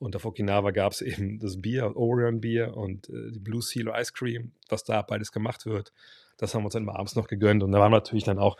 Und 0.05 0.15
auf 0.17 0.27
Okinawa 0.27 0.71
gab 0.71 0.93
es 0.93 1.01
eben 1.01 1.39
das 1.41 1.61
Bier, 1.61 1.97
Orion 1.97 2.41
Bier 2.41 2.77
und 2.77 3.09
äh, 3.09 3.33
die 3.33 3.39
Blue 3.39 3.63
Seal 3.63 3.89
Ice 3.99 4.13
Cream, 4.13 4.53
was 4.69 4.85
da 4.85 5.01
beides 5.01 5.33
gemacht 5.33 5.65
wird. 5.65 5.93
Das 6.37 6.55
haben 6.55 6.61
wir 6.61 6.67
uns 6.67 6.75
dann 6.75 6.85
mal 6.85 6.97
abends 6.97 7.17
noch 7.17 7.27
gegönnt. 7.27 7.63
Und 7.63 7.73
da 7.73 7.79
waren 7.79 7.91
natürlich 7.91 8.25
dann 8.25 8.39
auch, 8.39 8.59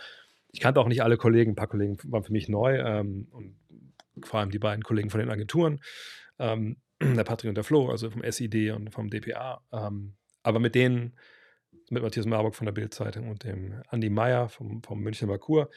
ich 0.53 0.61
kannte 0.61 0.81
auch 0.81 0.89
nicht 0.89 1.03
alle 1.03 1.19
Kollegen, 1.19 1.53
ein 1.53 1.57
paar 1.57 1.67
Kollegen 1.67 1.99
waren 2.05 2.25
für 2.25 2.33
mich 2.33 2.49
neu 2.49 2.79
ähm, 2.79 3.29
und 3.31 3.57
vor 4.23 4.41
allem 4.41 4.51
die 4.51 4.59
beiden 4.59 4.83
Kollegen 4.83 5.11
von 5.11 5.21
den 5.21 5.29
Agenturen, 5.29 5.81
ähm, 6.39 6.79
der 7.03 7.25
Patrick 7.25 7.51
und 7.51 7.57
der 7.57 7.65
Flo, 7.65 7.91
also 7.91 8.11
vom 8.11 8.23
SID 8.23 8.71
und 8.71 8.91
vom 8.91 9.11
DPA. 9.11 9.61
Ähm, 9.71 10.15
aber 10.43 10.61
mit 10.61 10.75
denen, 10.75 11.13
mit 11.91 12.03
Matthias 12.03 12.25
Marburg 12.25 12.55
von 12.55 12.65
der 12.65 12.73
Bildzeitung 12.73 13.29
und 13.29 13.45
dem 13.45 13.83
Andi 13.89 14.09
Meyer 14.09 14.49
vom, 14.49 14.83
vom 14.83 15.01
München 15.01 15.29
Merkur, 15.29 15.69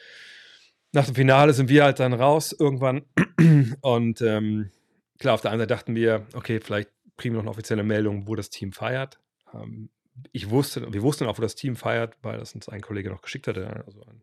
nach 0.92 1.04
dem 1.04 1.14
Finale 1.14 1.52
sind 1.52 1.68
wir 1.68 1.84
halt 1.84 2.00
dann 2.00 2.14
raus 2.14 2.56
irgendwann 2.58 3.02
und 3.82 4.22
ähm, 4.22 4.70
klar, 5.18 5.34
auf 5.34 5.40
der 5.40 5.50
einen 5.50 5.60
Seite 5.60 5.74
dachten 5.74 5.94
wir, 5.94 6.26
okay, 6.34 6.60
vielleicht 6.60 6.90
kriegen 7.16 7.34
wir 7.34 7.38
noch 7.38 7.44
eine 7.44 7.50
offizielle 7.50 7.82
Meldung, 7.82 8.26
wo 8.26 8.34
das 8.34 8.50
Team 8.50 8.72
feiert. 8.72 9.20
Ähm, 9.52 9.90
ich 10.32 10.50
wusste, 10.50 10.92
wir 10.92 11.02
wussten 11.02 11.26
auch, 11.26 11.38
wo 11.38 11.42
das 11.42 11.54
Team 11.54 11.76
feiert, 11.76 12.16
weil 12.22 12.38
das 12.38 12.54
uns 12.54 12.68
ein 12.68 12.80
Kollege 12.80 13.10
noch 13.10 13.22
geschickt 13.22 13.46
hatte, 13.46 13.84
also 13.86 14.02
ein, 14.02 14.22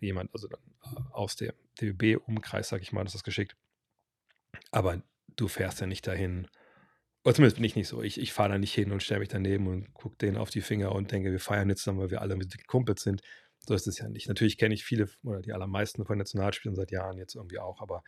jemand, 0.00 0.32
also 0.32 0.48
aus 1.12 1.36
dem 1.36 1.52
DB-Umkreis, 1.80 2.68
sag 2.68 2.82
ich 2.82 2.92
mal, 2.92 3.04
das 3.04 3.14
ist 3.14 3.24
geschickt. 3.24 3.56
Aber 4.70 5.02
du 5.36 5.48
fährst 5.48 5.80
ja 5.80 5.86
nicht 5.86 6.06
dahin. 6.06 6.48
Oder 7.24 7.34
zumindest 7.34 7.56
bin 7.56 7.64
ich 7.64 7.76
nicht 7.76 7.88
so. 7.88 8.02
Ich, 8.02 8.20
ich 8.20 8.32
fahre 8.32 8.50
da 8.50 8.58
nicht 8.58 8.74
hin 8.74 8.92
und 8.92 9.02
stelle 9.02 9.20
mich 9.20 9.28
daneben 9.28 9.66
und 9.66 9.92
gucke 9.92 10.16
denen 10.16 10.36
auf 10.36 10.50
die 10.50 10.60
Finger 10.60 10.92
und 10.92 11.12
denke, 11.12 11.30
wir 11.30 11.40
feiern 11.40 11.68
jetzt 11.68 11.86
dann, 11.86 11.98
weil 11.98 12.10
wir 12.10 12.22
alle 12.22 12.36
mit 12.36 12.66
Kumpels 12.66 13.02
sind. 13.02 13.22
So 13.60 13.74
ist 13.74 13.86
es 13.86 13.98
ja 13.98 14.08
nicht. 14.08 14.28
Natürlich 14.28 14.56
kenne 14.56 14.74
ich 14.74 14.84
viele 14.84 15.08
oder 15.24 15.42
die 15.42 15.52
allermeisten 15.52 16.04
von 16.06 16.16
Nationalspielern 16.16 16.76
seit 16.76 16.90
Jahren 16.90 17.18
jetzt 17.18 17.34
irgendwie 17.34 17.58
auch, 17.58 17.82
aber 17.82 18.02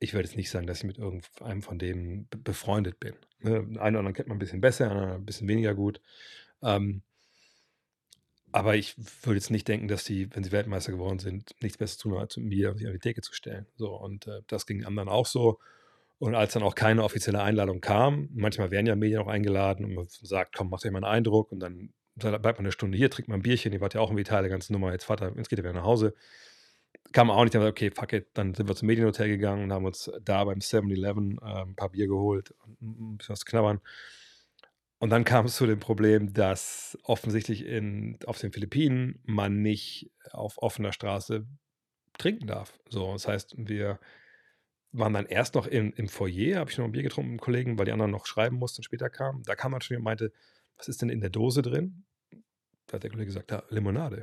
ich 0.00 0.14
würde 0.14 0.28
jetzt 0.28 0.36
nicht 0.36 0.50
sagen, 0.50 0.66
dass 0.66 0.78
ich 0.78 0.84
mit 0.84 0.98
irgendeinem 0.98 1.62
von 1.62 1.78
denen 1.78 2.28
befreundet 2.30 3.00
bin. 3.00 3.14
Ne? 3.40 3.56
Einen 3.56 3.74
oder 3.74 3.84
anderen 3.84 4.14
kennt 4.14 4.28
man 4.28 4.36
ein 4.36 4.40
bisschen 4.40 4.60
besser, 4.60 4.90
einen 4.90 5.10
ein 5.12 5.24
bisschen 5.24 5.48
weniger 5.48 5.74
gut. 5.74 6.00
Ähm, 6.62 7.02
aber 8.52 8.76
ich 8.76 8.96
würde 9.24 9.38
jetzt 9.38 9.50
nicht 9.50 9.66
denken, 9.66 9.88
dass 9.88 10.04
die, 10.04 10.32
wenn 10.34 10.44
sie 10.44 10.52
Weltmeister 10.52 10.92
geworden 10.92 11.18
sind, 11.18 11.56
nichts 11.60 11.76
Besseres 11.76 11.98
tun, 11.98 12.14
als 12.14 12.36
mir 12.36 12.74
sich 12.76 12.86
an 12.86 12.92
die 12.92 13.00
Theke 13.00 13.20
zu 13.20 13.34
stellen. 13.34 13.66
So, 13.76 13.96
und 13.96 14.28
äh, 14.28 14.42
das 14.46 14.66
ging 14.66 14.84
anderen 14.84 15.08
auch 15.08 15.26
so. 15.26 15.58
Und 16.18 16.34
als 16.36 16.52
dann 16.52 16.62
auch 16.62 16.76
keine 16.76 17.02
offizielle 17.02 17.42
Einladung 17.42 17.80
kam, 17.80 18.28
manchmal 18.32 18.70
werden 18.70 18.86
ja 18.86 18.94
Medien 18.94 19.20
auch 19.20 19.26
eingeladen 19.26 19.84
und 19.84 19.94
man 19.94 20.06
sagt, 20.08 20.54
komm, 20.54 20.70
macht 20.70 20.84
euch 20.84 20.92
mal 20.92 20.98
einen 20.98 21.16
Eindruck 21.16 21.50
und 21.50 21.60
dann 21.60 21.92
bleibt 22.14 22.44
man 22.44 22.58
eine 22.58 22.72
Stunde 22.72 22.96
hier, 22.96 23.10
trinkt 23.10 23.28
mal 23.28 23.34
ein 23.34 23.42
Bierchen, 23.42 23.72
ihr 23.72 23.80
wart 23.80 23.94
ja 23.94 24.00
auch 24.00 24.08
irgendwie 24.08 24.24
Teil 24.24 24.42
der 24.42 24.50
ganzen 24.50 24.72
Nummer, 24.72 24.92
jetzt 24.92 25.04
Vater, 25.04 25.32
jetzt 25.36 25.48
geht 25.48 25.58
ihr 25.58 25.64
wieder 25.64 25.72
nach 25.72 25.82
Hause. 25.82 26.14
Kam 27.12 27.30
auch 27.30 27.44
nicht, 27.44 27.54
dann 27.54 27.62
okay, 27.62 27.90
fuck 27.90 28.12
it, 28.12 28.28
dann 28.34 28.54
sind 28.54 28.68
wir 28.68 28.74
zum 28.74 28.86
Medienhotel 28.86 29.28
gegangen 29.28 29.64
und 29.64 29.72
haben 29.72 29.84
uns 29.84 30.10
da 30.22 30.44
beim 30.44 30.58
7-Eleven 30.58 31.38
äh, 31.38 31.62
ein 31.62 31.76
paar 31.76 31.90
Bier 31.90 32.08
geholt 32.08 32.52
und 32.66 32.82
ein 32.82 33.16
bisschen 33.18 33.34
was 33.34 33.44
knabbern. 33.44 33.80
Und 34.98 35.10
dann 35.10 35.24
kam 35.24 35.46
es 35.46 35.56
zu 35.56 35.66
dem 35.66 35.80
Problem, 35.80 36.32
dass 36.32 36.98
offensichtlich 37.02 37.66
in, 37.66 38.18
auf 38.26 38.38
den 38.38 38.52
Philippinen 38.52 39.20
man 39.24 39.60
nicht 39.60 40.10
auf 40.32 40.58
offener 40.58 40.92
Straße 40.92 41.46
trinken 42.18 42.46
darf. 42.46 42.72
So, 42.88 43.12
das 43.12 43.28
heißt, 43.28 43.54
wir 43.58 44.00
waren 44.92 45.12
dann 45.12 45.26
erst 45.26 45.56
noch 45.56 45.66
im, 45.66 45.92
im 45.94 46.08
Foyer, 46.08 46.60
habe 46.60 46.70
ich 46.70 46.78
noch 46.78 46.84
ein 46.84 46.92
Bier 46.92 47.02
getrunken 47.02 47.32
mit 47.32 47.40
einem 47.40 47.44
Kollegen, 47.44 47.78
weil 47.78 47.84
die 47.84 47.92
anderen 47.92 48.12
noch 48.12 48.26
schreiben 48.26 48.56
mussten 48.56 48.80
und 48.80 48.84
später 48.84 49.10
kamen. 49.10 49.42
Da 49.42 49.56
kam 49.56 49.72
man 49.72 49.80
schon 49.80 49.96
und 49.96 50.04
meinte, 50.04 50.32
was 50.76 50.88
ist 50.88 51.02
denn 51.02 51.10
in 51.10 51.20
der 51.20 51.30
Dose 51.30 51.62
drin? 51.62 52.04
Da 52.86 52.94
hat 52.94 53.02
der 53.02 53.10
Kollege 53.10 53.26
gesagt, 53.26 53.50
ja, 53.50 53.62
Limonade. 53.70 54.22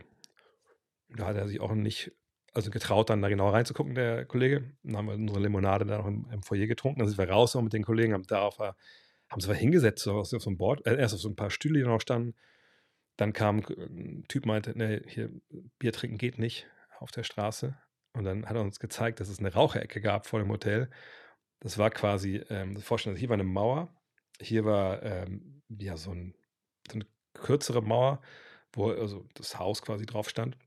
Da 1.10 1.28
hat 1.28 1.36
er 1.36 1.48
sich 1.48 1.60
auch 1.60 1.74
nicht 1.74 2.14
also 2.54 2.70
getraut, 2.70 3.10
dann 3.10 3.22
da 3.22 3.30
genau 3.30 3.50
reinzugucken, 3.50 3.96
der 3.96 4.26
Kollege. 4.26 4.74
Dann 4.84 4.98
haben 4.98 5.08
wir 5.08 5.14
unsere 5.14 5.40
Limonade 5.40 5.86
da 5.86 6.00
noch 6.00 6.08
im, 6.08 6.28
im 6.32 6.44
Foyer 6.44 6.68
getrunken. 6.68 7.00
Dann 7.00 7.08
sind 7.08 7.18
wir 7.18 7.30
raus 7.30 7.56
mit 7.56 7.74
den 7.74 7.84
Kollegen, 7.84 8.14
haben 8.14 8.26
da 8.28 8.42
auf, 8.42 8.60
haben 8.60 9.40
sie 9.40 9.56
hingesetzt, 9.56 10.04
so 10.04 10.20
auf 10.20 10.28
so 10.28 10.38
einem 10.46 10.58
Board, 10.58 10.86
äh, 10.86 10.98
erst 10.98 11.14
auf 11.14 11.22
so 11.22 11.30
ein 11.30 11.36
paar 11.36 11.50
Stühle, 11.50 11.80
die 11.80 11.86
noch 11.86 12.02
standen. 12.02 12.36
Dann 13.18 13.34
kam 13.34 13.60
ein 13.60 14.26
Typ, 14.28 14.46
meinte, 14.46 14.78
ne, 14.78 15.02
hier, 15.08 15.30
Bier 15.80 15.94
trinken 15.94 16.18
geht 16.18 16.38
nicht 16.40 16.68
auf 17.00 17.12
der 17.12 17.24
Straße. 17.24 17.78
Und 18.14 18.26
dann 18.26 18.46
hat 18.46 18.56
er 18.56 18.62
uns 18.62 18.80
gezeigt, 18.80 19.20
dass 19.20 19.30
es 19.30 19.40
eine 19.40 19.54
Raucherecke 19.54 20.02
gab 20.02 20.28
vor 20.28 20.40
dem 20.40 20.50
Hotel. 20.50 20.90
Das 21.62 21.78
war 21.78 21.90
quasi, 21.92 22.44
ähm, 22.50 22.78
vorstellen, 22.78 23.16
hier 23.16 23.30
war 23.30 23.36
eine 23.36 23.44
Mauer, 23.44 23.94
hier 24.42 24.66
war 24.66 25.04
ähm, 25.04 25.62
ja 25.70 25.96
so, 25.96 26.12
ein, 26.12 26.36
so, 26.90 26.96
eine 26.96 27.06
kürzere 27.34 27.82
Mauer, 27.82 28.22
wo 28.74 28.92
also 28.92 29.26
das 29.36 29.58
Haus 29.60 29.82
quasi 29.82 30.06
drauf 30.06 30.30
stand. 30.30 30.58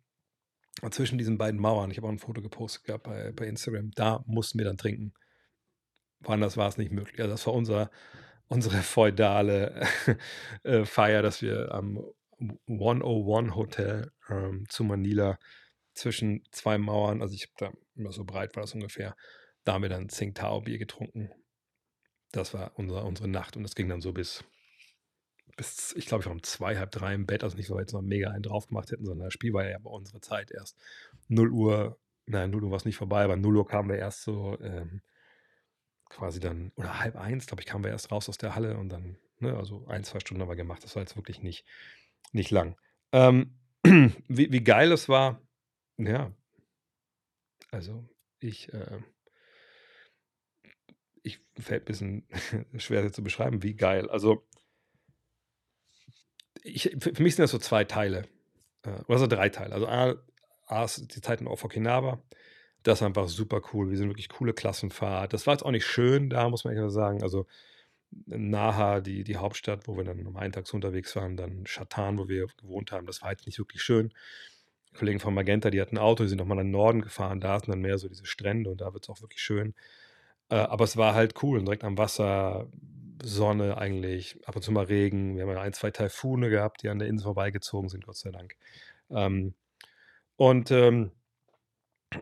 Zwischen 0.91 1.19
diesen 1.19 1.39
beiden 1.39 1.61
Mauern, 1.61 1.91
ich 1.91 1.97
habe 1.97 2.09
auch 2.09 2.13
ein 2.13 2.19
Foto 2.19 2.43
gepostet 2.43 2.85
gehabt 2.85 3.05
bei, 3.05 3.33
bei 3.33 3.47
Instagram, 3.47 3.93
da 3.93 4.23
mussten 4.27 4.59
wir 4.59 4.65
dann 4.65 4.77
trinken. 4.77 5.15
Woanders 6.21 6.57
war 6.57 6.69
es 6.69 6.79
nicht 6.79 6.91
möglich. 6.91 7.21
Also 7.21 7.31
das 7.31 7.47
war 7.47 7.55
unser, 7.55 7.91
unsere 8.49 8.83
feudale 8.83 9.87
äh, 10.65 10.85
Feier, 10.85 11.23
dass 11.23 11.43
wir 11.43 11.73
am 11.73 12.05
101 12.69 13.55
Hotel 13.55 14.11
ähm, 14.29 14.67
zu 14.69 14.85
Manila 14.85 15.39
zwischen 15.95 16.43
zwei 16.51 16.77
Mauern, 16.77 17.23
also 17.23 17.35
ich 17.35 17.45
habe 17.45 17.73
da 17.73 17.79
immer 17.95 18.13
so 18.13 18.25
breit 18.25 18.57
war 18.57 18.63
das 18.63 18.75
ungefähr, 18.75 19.15
da 19.65 19.75
haben 19.75 19.83
wir 19.83 19.89
dann 19.89 20.09
Tsingtao 20.09 20.61
Bier 20.61 20.79
getrunken. 20.79 21.31
Das 22.33 22.53
war 22.53 22.73
unser, 22.75 23.05
unsere 23.05 23.29
Nacht 23.29 23.57
und 23.57 23.63
das 23.63 23.77
ging 23.77 23.89
dann 23.89 24.01
so 24.01 24.13
bis, 24.13 24.45
bis 25.57 25.95
ich 25.97 26.07
glaube, 26.07 26.23
ich 26.23 26.27
war 26.27 26.33
um 26.33 26.43
zwei, 26.43 26.77
halb 26.77 26.91
drei 26.91 27.15
im 27.15 27.27
Bett, 27.27 27.45
also 27.45 27.57
nicht, 27.57 27.71
weil 27.71 27.79
wir 27.79 27.83
jetzt 27.83 27.93
noch 27.93 28.03
mega 28.03 28.31
einen 28.31 28.43
drauf 28.43 28.69
gemacht 28.69 28.91
hätten, 28.91 29.05
sondern 29.05 29.27
das 29.27 29.35
Spiel 29.35 29.53
war 29.53 29.69
ja 29.69 29.79
bei 29.79 29.91
unserer 29.91 30.21
Zeit 30.21 30.51
erst 30.51 30.77
0 31.29 31.51
Uhr, 31.51 31.99
nein, 32.27 32.51
0 32.51 32.65
Uhr 32.65 32.71
war 32.71 32.77
es 32.77 32.85
nicht 32.85 32.97
vorbei, 32.97 33.25
aber 33.25 33.37
0 33.37 33.57
Uhr 33.57 33.67
kamen 33.67 33.89
wir 33.89 33.97
erst 33.97 34.23
so 34.23 34.59
ähm, 34.61 35.03
quasi 36.09 36.41
dann, 36.41 36.73
oder 36.77 37.01
halb 37.01 37.17
eins, 37.17 37.47
glaube 37.47 37.63
ich, 37.63 37.67
kamen 37.67 37.85
wir 37.85 37.91
erst 37.91 38.11
raus 38.11 38.29
aus 38.29 38.39
der 38.39 38.55
Halle 38.55 38.77
und 38.79 38.89
dann, 38.89 39.17
ne, 39.39 39.57
also 39.57 39.87
ein, 39.87 40.05
zwei 40.05 40.21
Stunden 40.21 40.43
haben 40.43 40.49
wir 40.49 40.57
gemacht, 40.57 40.85
das 40.85 40.95
war 40.97 41.03
jetzt 41.03 41.17
wirklich 41.17 41.43
nicht, 41.43 41.65
nicht 42.33 42.51
lang. 42.51 42.77
Ähm, 43.13 43.55
wie, 43.85 44.53
wie 44.53 44.65
geil 44.65 44.93
es 44.93 45.09
war, 45.09 45.41
ja, 45.99 46.33
also 47.71 48.09
ich, 48.41 48.73
äh, 48.73 49.01
ich 51.23 51.41
fällt 51.59 51.83
ein 51.83 51.87
bisschen 51.87 52.29
schwer 52.77 53.11
zu 53.13 53.23
beschreiben, 53.23 53.63
wie 53.63 53.75
geil. 53.75 54.09
Also 54.11 54.47
ich, 56.65 56.97
für 56.99 57.23
mich 57.23 57.37
sind 57.37 57.45
das 57.45 57.53
so 57.53 57.59
zwei 57.59 57.85
Teile, 57.85 58.25
äh, 58.83 58.91
oder 59.07 59.19
so 59.19 59.27
drei 59.27 59.49
Teile. 59.51 59.75
Also 59.75 59.87
A, 59.87 60.17
A 60.67 60.85
ist 60.85 61.15
die 61.15 61.21
Zeit 61.21 61.41
in 61.41 61.47
Okinawa, 61.47 62.21
das 62.83 62.99
ist 62.99 63.03
einfach 63.03 63.29
super 63.29 63.63
cool. 63.73 63.91
Wir 63.91 63.97
sind 63.97 64.09
wirklich 64.09 64.29
coole 64.29 64.53
Klassenfahrt. 64.53 65.33
Das 65.33 65.47
war 65.47 65.55
jetzt 65.55 65.65
auch 65.65 65.71
nicht 65.71 65.87
schön, 65.87 66.29
da 66.31 66.49
muss 66.49 66.65
man 66.65 66.75
ehrlich 66.75 66.93
sagen. 66.93 67.23
Also 67.23 67.47
Naha, 68.27 69.01
die, 69.01 69.25
die 69.25 69.37
Hauptstadt, 69.37 69.89
wo 69.89 69.97
wir 69.97 70.05
dann 70.05 70.27
um 70.27 70.37
einen 70.37 70.53
Tag 70.53 70.73
unterwegs 70.73 71.17
waren, 71.17 71.37
dann 71.37 71.65
Chatan, 71.65 72.19
wo 72.19 72.29
wir 72.29 72.47
gewohnt 72.59 72.93
haben, 72.93 73.07
das 73.07 73.23
war 73.23 73.31
jetzt 73.31 73.47
nicht 73.47 73.59
wirklich 73.59 73.83
schön. 73.83 74.13
Kollegen 74.97 75.19
von 75.19 75.35
Magenta, 75.35 75.71
die 75.71 75.81
hatten 75.81 75.97
ein 75.97 76.05
Auto, 76.05 76.23
die 76.23 76.29
sind 76.29 76.39
nochmal 76.39 76.59
in 76.59 76.67
den 76.67 76.73
Norden 76.73 77.03
gefahren, 77.03 77.41
da 77.41 77.59
sind 77.59 77.71
dann 77.71 77.81
mehr 77.81 77.99
so 77.99 78.09
diese 78.09 78.27
Strände 78.27 78.71
und 78.71 78.81
da 78.81 78.93
wird 78.93 79.05
es 79.05 79.11
auch 79.11 79.21
wirklich 79.23 79.43
schön. 79.43 79.75
Äh, 80.51 80.57
aber 80.57 80.85
es 80.85 80.97
war 80.97 81.15
halt 81.15 81.43
cool, 81.43 81.63
direkt 81.65 81.85
am 81.85 81.99
Wasser, 81.99 82.69
Sonne 83.25 83.79
eigentlich, 83.79 84.39
ab 84.47 84.57
und 84.57 84.63
zu 84.63 84.73
mal 84.73 84.85
Regen. 84.85 85.37
Wir 85.37 85.43
haben 85.43 85.51
ja 85.51 85.61
ein, 85.61 85.73
zwei 85.73 85.91
Taifune 85.91 86.51
gehabt, 86.51 86.83
die 86.83 86.89
an 86.89 86.99
der 86.99 87.09
Insel 87.09 87.25
vorbeigezogen 87.25 87.89
sind, 87.89 88.05
Gott 88.07 88.17
sei 88.17 88.31
Dank. 88.31 88.57
Ähm, 89.11 89.55
und 90.37 90.71
ähm, 90.71 91.13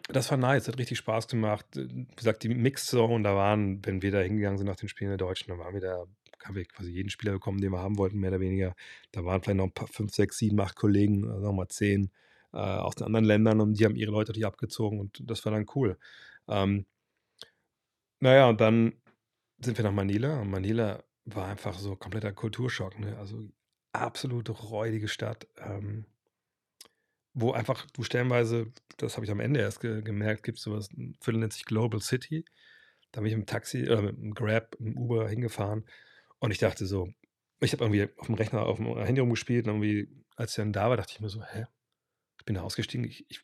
das 0.08 0.30
war 0.30 0.38
nice, 0.38 0.68
hat 0.68 0.78
richtig 0.78 0.98
Spaß 0.98 1.28
gemacht. 1.28 1.66
Wie 1.74 2.06
gesagt, 2.16 2.42
die 2.42 2.48
Mixzone, 2.48 3.22
da 3.22 3.34
waren, 3.36 3.84
wenn 3.84 4.02
wir 4.02 4.10
da 4.10 4.20
hingegangen 4.20 4.58
sind 4.58 4.66
nach 4.66 4.76
den 4.76 4.88
Spielen 4.88 5.10
der 5.10 5.18
Deutschen, 5.18 5.50
dann 5.50 5.58
waren 5.58 5.74
wir 5.74 5.80
da, 5.80 6.04
haben 6.44 6.54
wir 6.54 6.64
quasi 6.64 6.90
jeden 6.90 7.10
Spieler 7.10 7.32
bekommen, 7.32 7.60
den 7.60 7.72
wir 7.72 7.80
haben 7.80 7.98
wollten, 7.98 8.18
mehr 8.18 8.30
oder 8.30 8.40
weniger. 8.40 8.74
Da 9.12 9.24
waren 9.24 9.42
vielleicht 9.42 9.58
noch 9.58 9.66
ein 9.66 9.72
paar, 9.72 9.88
fünf, 9.88 10.12
sechs, 10.14 10.38
sieben, 10.38 10.60
acht 10.60 10.76
Kollegen, 10.76 11.28
also 11.30 11.46
nochmal 11.46 11.68
zehn 11.68 12.10
äh, 12.52 12.58
aus 12.58 12.94
den 12.94 13.06
anderen 13.06 13.24
Ländern 13.24 13.60
und 13.60 13.78
die 13.78 13.84
haben 13.84 13.96
ihre 13.96 14.10
Leute 14.10 14.32
die 14.32 14.44
abgezogen 14.44 15.00
und 15.00 15.22
das 15.24 15.44
war 15.44 15.52
dann 15.52 15.66
cool. 15.74 15.98
Ähm, 16.48 16.86
naja, 18.20 18.48
und 18.48 18.60
dann 18.60 18.94
sind 19.62 19.78
wir 19.78 19.84
nach 19.84 19.92
Manila 19.92 20.40
und 20.40 20.50
Manila 20.50 21.02
war 21.24 21.48
einfach 21.48 21.78
so 21.78 21.96
kompletter 21.96 22.32
Kulturschock. 22.32 22.98
Ne? 22.98 23.16
Also 23.18 23.48
absolut 23.92 24.48
räudige 24.70 25.08
Stadt, 25.08 25.46
ähm, 25.58 26.06
wo 27.34 27.52
einfach 27.52 27.86
du 27.92 28.02
stellenweise, 28.02 28.72
das 28.96 29.16
habe 29.16 29.24
ich 29.24 29.30
am 29.30 29.40
Ende 29.40 29.60
erst 29.60 29.80
ge 29.80 30.02
gemerkt, 30.02 30.42
gibt 30.42 30.58
es 30.58 30.64
sowas, 30.64 30.90
ein 30.92 31.16
Viertel 31.20 31.40
nennt 31.40 31.52
sich 31.52 31.64
Global 31.64 32.00
City. 32.00 32.44
Da 33.12 33.20
bin 33.20 33.28
ich 33.28 33.34
dem 33.34 33.46
Taxi 33.46 33.84
oder 33.84 34.02
mit 34.02 34.16
dem 34.16 34.34
Grab, 34.34 34.76
dem 34.78 34.96
Uber 34.96 35.28
hingefahren 35.28 35.84
und 36.38 36.50
ich 36.50 36.58
dachte 36.58 36.86
so, 36.86 37.08
ich 37.60 37.72
habe 37.72 37.84
irgendwie 37.84 38.08
auf 38.18 38.26
dem 38.26 38.34
Rechner, 38.34 38.66
auf 38.66 38.78
dem 38.78 38.98
Handy 38.98 39.20
rumgespielt 39.20 39.66
und 39.68 39.74
irgendwie, 39.74 40.08
als 40.34 40.52
ich 40.52 40.56
dann 40.56 40.72
da 40.72 40.90
war, 40.90 40.96
dachte 40.96 41.12
ich 41.14 41.20
mir 41.20 41.28
so, 41.28 41.42
hä? 41.44 41.66
Ich 42.38 42.44
bin 42.44 42.56
da 42.56 42.62
ausgestiegen. 42.62 43.06
Ich, 43.06 43.24
ich, 43.28 43.40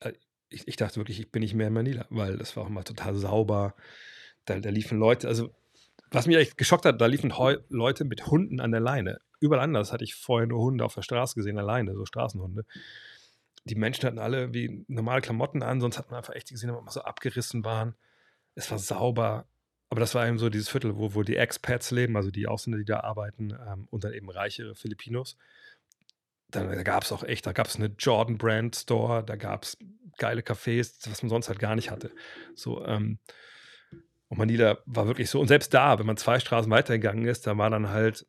äh, 0.00 0.12
ich, 0.48 0.66
ich 0.66 0.76
dachte 0.76 0.96
wirklich, 0.96 1.20
ich 1.20 1.30
bin 1.30 1.40
nicht 1.40 1.54
mehr 1.54 1.68
in 1.68 1.72
Manila, 1.72 2.06
weil 2.10 2.36
das 2.36 2.56
war 2.56 2.64
auch 2.64 2.68
immer 2.68 2.82
total 2.82 3.14
sauber. 3.14 3.76
Da, 4.44 4.58
da 4.58 4.70
liefen 4.70 4.98
Leute, 4.98 5.28
also 5.28 5.54
was 6.10 6.26
mich 6.26 6.36
echt 6.36 6.58
geschockt 6.58 6.84
hat, 6.84 7.00
da 7.00 7.06
liefen 7.06 7.38
Heu 7.38 7.56
Leute 7.68 8.04
mit 8.04 8.26
Hunden 8.26 8.60
an 8.60 8.70
der 8.70 8.80
Leine. 8.80 9.18
Überall 9.40 9.62
anders 9.62 9.92
hatte 9.92 10.04
ich 10.04 10.14
vorher 10.14 10.46
nur 10.46 10.60
Hunde 10.60 10.84
auf 10.84 10.94
der 10.94 11.02
Straße 11.02 11.34
gesehen, 11.34 11.58
alleine, 11.58 11.94
so 11.94 12.04
Straßenhunde. 12.04 12.64
Die 13.64 13.74
Menschen 13.74 14.06
hatten 14.06 14.18
alle 14.18 14.52
wie 14.52 14.84
normale 14.88 15.20
Klamotten 15.20 15.62
an, 15.62 15.80
sonst 15.80 15.98
hat 15.98 16.10
man 16.10 16.18
einfach 16.18 16.34
echt 16.34 16.50
gesehen, 16.50 16.68
dass 16.68 16.78
immer 16.78 16.90
so 16.90 17.02
abgerissen 17.02 17.64
waren. 17.64 17.94
Es 18.54 18.70
war 18.70 18.78
sauber. 18.78 19.46
aber 19.88 20.00
das 20.00 20.14
war 20.14 20.26
eben 20.26 20.38
so 20.38 20.50
dieses 20.50 20.68
Viertel, 20.68 20.96
wo, 20.96 21.14
wo 21.14 21.22
die 21.22 21.36
Expats 21.36 21.90
leben, 21.90 22.16
also 22.16 22.30
die 22.30 22.46
Ausländer, 22.46 22.78
die 22.78 22.84
da 22.84 23.00
arbeiten, 23.00 23.52
ähm, 23.66 23.86
und 23.90 24.04
dann 24.04 24.12
eben 24.12 24.30
reiche 24.30 24.74
Filipinos. 24.74 25.36
Dann, 26.50 26.68
da 26.68 26.82
gab 26.82 27.04
es 27.04 27.12
auch 27.12 27.24
echt, 27.24 27.46
da 27.46 27.52
gab 27.52 27.68
es 27.68 27.76
eine 27.76 27.86
Jordan 27.98 28.36
Brand 28.36 28.76
Store, 28.76 29.24
da 29.24 29.36
gab 29.36 29.62
es 29.62 29.78
geile 30.18 30.42
Cafés, 30.42 31.08
was 31.10 31.22
man 31.22 31.30
sonst 31.30 31.48
halt 31.48 31.58
gar 31.58 31.74
nicht 31.74 31.90
hatte. 31.90 32.10
So, 32.54 32.84
ähm, 32.84 33.18
und 34.32 34.38
Manila 34.38 34.78
war 34.86 35.06
wirklich 35.06 35.28
so. 35.28 35.40
Und 35.40 35.48
selbst 35.48 35.74
da, 35.74 35.98
wenn 35.98 36.06
man 36.06 36.16
zwei 36.16 36.40
Straßen 36.40 36.70
weitergegangen 36.70 37.26
ist, 37.26 37.46
da 37.46 37.58
war 37.58 37.68
dann 37.68 37.90
halt 37.90 38.26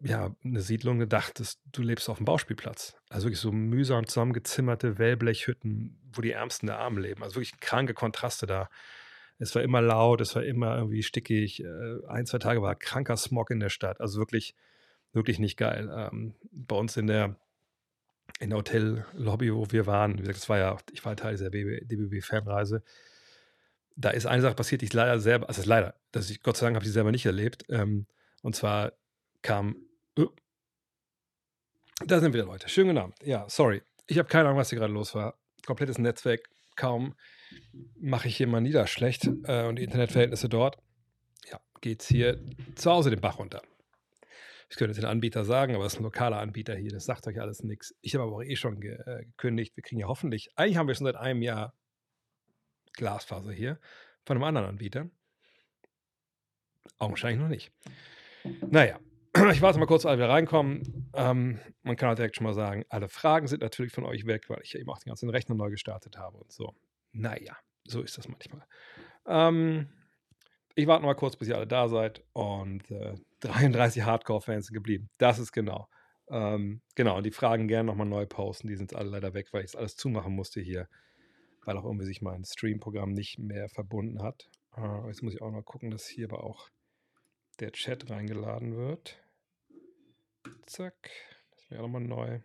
ja 0.00 0.34
eine 0.42 0.62
Siedlung 0.62 0.98
gedacht, 0.98 1.38
dass 1.38 1.60
du 1.70 1.82
lebst 1.82 2.08
auf 2.08 2.16
dem 2.16 2.24
Bauspielplatz. 2.24 2.96
Also 3.10 3.26
wirklich 3.26 3.40
so 3.40 3.52
mühsam 3.52 4.06
zusammengezimmerte 4.06 4.96
Wellblechhütten, 4.96 6.00
wo 6.14 6.22
die 6.22 6.30
Ärmsten 6.30 6.68
der 6.68 6.78
Armen 6.78 6.96
leben. 6.96 7.22
Also 7.22 7.34
wirklich 7.34 7.60
kranke 7.60 7.92
Kontraste 7.92 8.46
da. 8.46 8.70
Es 9.36 9.54
war 9.54 9.60
immer 9.60 9.82
laut, 9.82 10.22
es 10.22 10.34
war 10.34 10.44
immer 10.44 10.78
irgendwie 10.78 11.02
stickig. 11.02 11.62
Äh, 11.62 12.06
ein, 12.08 12.24
zwei 12.24 12.38
Tage 12.38 12.62
war 12.62 12.74
kranker 12.74 13.18
Smog 13.18 13.50
in 13.50 13.60
der 13.60 13.68
Stadt. 13.68 14.00
Also 14.00 14.18
wirklich, 14.18 14.54
wirklich 15.12 15.38
nicht 15.38 15.58
geil. 15.58 15.92
Ähm, 15.94 16.36
bei 16.52 16.76
uns 16.76 16.96
in 16.96 17.06
der 17.06 17.36
in 18.40 18.48
der 18.48 18.60
Hotellobby, 18.60 19.54
wo 19.54 19.70
wir 19.70 19.84
waren, 19.84 20.14
wie 20.14 20.20
gesagt, 20.22 20.38
das 20.38 20.48
war 20.48 20.56
ja, 20.56 20.78
ich 20.90 21.04
war 21.04 21.14
Teil 21.16 21.32
dieser 21.32 21.50
DBB-Fanreise. 21.50 22.82
Da 23.96 24.10
ist 24.10 24.26
eine 24.26 24.42
Sache 24.42 24.54
passiert, 24.54 24.80
die 24.80 24.86
ich 24.86 24.92
leider 24.92 25.20
selber, 25.20 25.48
also 25.48 25.62
leider, 25.64 25.94
dass 26.10 26.30
ich 26.30 26.42
Gott 26.42 26.56
sei 26.56 26.66
Dank 26.66 26.76
habe 26.76 26.84
ich 26.84 26.92
selber 26.92 27.12
nicht 27.12 27.26
erlebt. 27.26 27.64
Ähm, 27.68 28.06
und 28.42 28.56
zwar 28.56 28.92
kam, 29.42 29.76
uh, 30.18 30.28
da 32.04 32.20
sind 32.20 32.34
wieder 32.34 32.44
Leute. 32.44 32.68
Schönen 32.68 32.88
guten 32.88 32.98
Abend. 32.98 33.16
Ja, 33.22 33.48
sorry. 33.48 33.82
Ich 34.06 34.18
habe 34.18 34.28
keine 34.28 34.48
Ahnung, 34.48 34.58
was 34.58 34.70
hier 34.70 34.78
gerade 34.78 34.92
los 34.92 35.14
war. 35.14 35.38
Komplettes 35.64 35.98
Netzwerk, 35.98 36.48
kaum 36.76 37.14
mache 37.98 38.28
ich 38.28 38.36
hier 38.36 38.46
mal 38.46 38.60
niederschlecht 38.60 39.28
äh, 39.44 39.66
und 39.66 39.76
die 39.76 39.84
Internetverhältnisse 39.84 40.48
dort. 40.48 40.76
Ja, 41.50 41.60
geht 41.80 42.02
es 42.02 42.08
hier 42.08 42.40
zu 42.74 42.90
Hause 42.90 43.10
den 43.10 43.20
Bach 43.20 43.38
runter. 43.38 43.62
Ich 44.68 44.76
könnte 44.76 44.94
den 44.94 45.04
Anbieter 45.04 45.44
sagen, 45.44 45.74
aber 45.74 45.86
es 45.86 45.94
ist 45.94 46.00
ein 46.00 46.04
lokaler 46.04 46.40
Anbieter 46.40 46.74
hier, 46.74 46.90
das 46.90 47.04
sagt 47.04 47.26
euch 47.26 47.40
alles 47.40 47.62
nichts. 47.62 47.94
Ich 48.00 48.14
habe 48.14 48.24
aber 48.24 48.36
auch 48.36 48.42
eh 48.42 48.56
schon 48.56 48.82
äh, 48.82 49.24
gekündigt. 49.24 49.76
Wir 49.76 49.82
kriegen 49.82 50.00
ja 50.00 50.08
hoffentlich, 50.08 50.50
eigentlich 50.56 50.76
haben 50.78 50.88
wir 50.88 50.94
schon 50.94 51.06
seit 51.06 51.16
einem 51.16 51.42
Jahr 51.42 51.74
Glasfaser 52.94 53.52
hier 53.52 53.78
von 54.24 54.36
einem 54.36 54.44
anderen 54.44 54.68
Anbieter. 54.68 55.08
Augenscheinlich 56.98 57.40
noch 57.40 57.48
nicht. 57.48 57.72
Naja, 58.70 58.98
ich 59.52 59.62
warte 59.62 59.78
mal 59.78 59.86
kurz, 59.86 60.06
alle 60.06 60.18
wieder 60.18 60.28
reinkommen. 60.28 61.10
Ähm, 61.14 61.58
man 61.82 61.96
kann 61.96 62.10
auch 62.10 62.14
direkt 62.14 62.36
schon 62.36 62.44
mal 62.44 62.54
sagen, 62.54 62.84
alle 62.88 63.08
Fragen 63.08 63.46
sind 63.46 63.62
natürlich 63.62 63.92
von 63.92 64.04
euch 64.04 64.26
weg, 64.26 64.48
weil 64.48 64.60
ich 64.62 64.72
ja 64.72 64.80
eben 64.80 64.90
auch 64.90 64.98
den 64.98 65.10
ganzen 65.10 65.30
Rechner 65.30 65.54
neu 65.54 65.70
gestartet 65.70 66.18
habe 66.18 66.38
und 66.38 66.52
so. 66.52 66.74
Naja, 67.12 67.56
so 67.86 68.02
ist 68.02 68.16
das 68.18 68.28
manchmal. 68.28 68.66
Ähm, 69.26 69.88
ich 70.74 70.86
warte 70.86 71.02
noch 71.02 71.08
mal 71.08 71.14
kurz, 71.14 71.36
bis 71.36 71.48
ihr 71.48 71.56
alle 71.56 71.66
da 71.66 71.88
seid 71.88 72.22
und 72.32 72.90
äh, 72.90 73.14
33 73.40 74.02
Hardcore-Fans 74.02 74.66
sind 74.66 74.74
geblieben. 74.74 75.10
Das 75.18 75.38
ist 75.38 75.52
genau. 75.52 75.88
Ähm, 76.28 76.80
genau, 76.94 77.18
und 77.18 77.24
die 77.24 77.30
Fragen 77.30 77.68
gerne 77.68 77.86
nochmal 77.86 78.06
neu 78.06 78.26
posten. 78.26 78.68
Die 78.68 78.76
sind 78.76 78.94
alle 78.94 79.10
leider 79.10 79.34
weg, 79.34 79.48
weil 79.52 79.60
ich 79.60 79.70
es 79.70 79.76
alles 79.76 79.96
zumachen 79.96 80.34
musste 80.34 80.60
hier, 80.60 80.88
weil 81.64 81.76
auch 81.76 81.84
irgendwie 81.84 82.06
sich 82.06 82.22
mein 82.22 82.44
Stream-Programm 82.44 83.12
nicht 83.12 83.38
mehr 83.38 83.68
verbunden 83.68 84.22
hat. 84.22 84.48
Äh, 84.76 85.06
jetzt 85.08 85.22
muss 85.22 85.34
ich 85.34 85.42
auch 85.42 85.50
noch 85.50 85.62
gucken, 85.62 85.90
dass 85.90 86.06
hier 86.06 86.30
aber 86.30 86.44
auch 86.44 86.70
der 87.60 87.72
Chat 87.72 88.10
reingeladen 88.10 88.76
wird. 88.76 89.22
Zack, 90.66 91.10
das 91.52 91.70
wäre 91.70 91.82
nochmal 91.82 92.02
neu. 92.02 92.40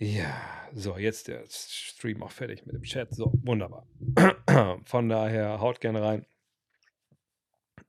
Ja, 0.00 0.68
so, 0.72 0.96
jetzt 0.96 1.26
der 1.26 1.44
Stream 1.48 2.22
auch 2.22 2.30
fertig 2.30 2.64
mit 2.66 2.74
dem 2.74 2.82
Chat. 2.82 3.12
So, 3.12 3.32
wunderbar. 3.42 3.84
Von 4.84 5.08
daher 5.08 5.60
haut 5.60 5.80
gerne 5.80 6.02
rein. 6.02 6.26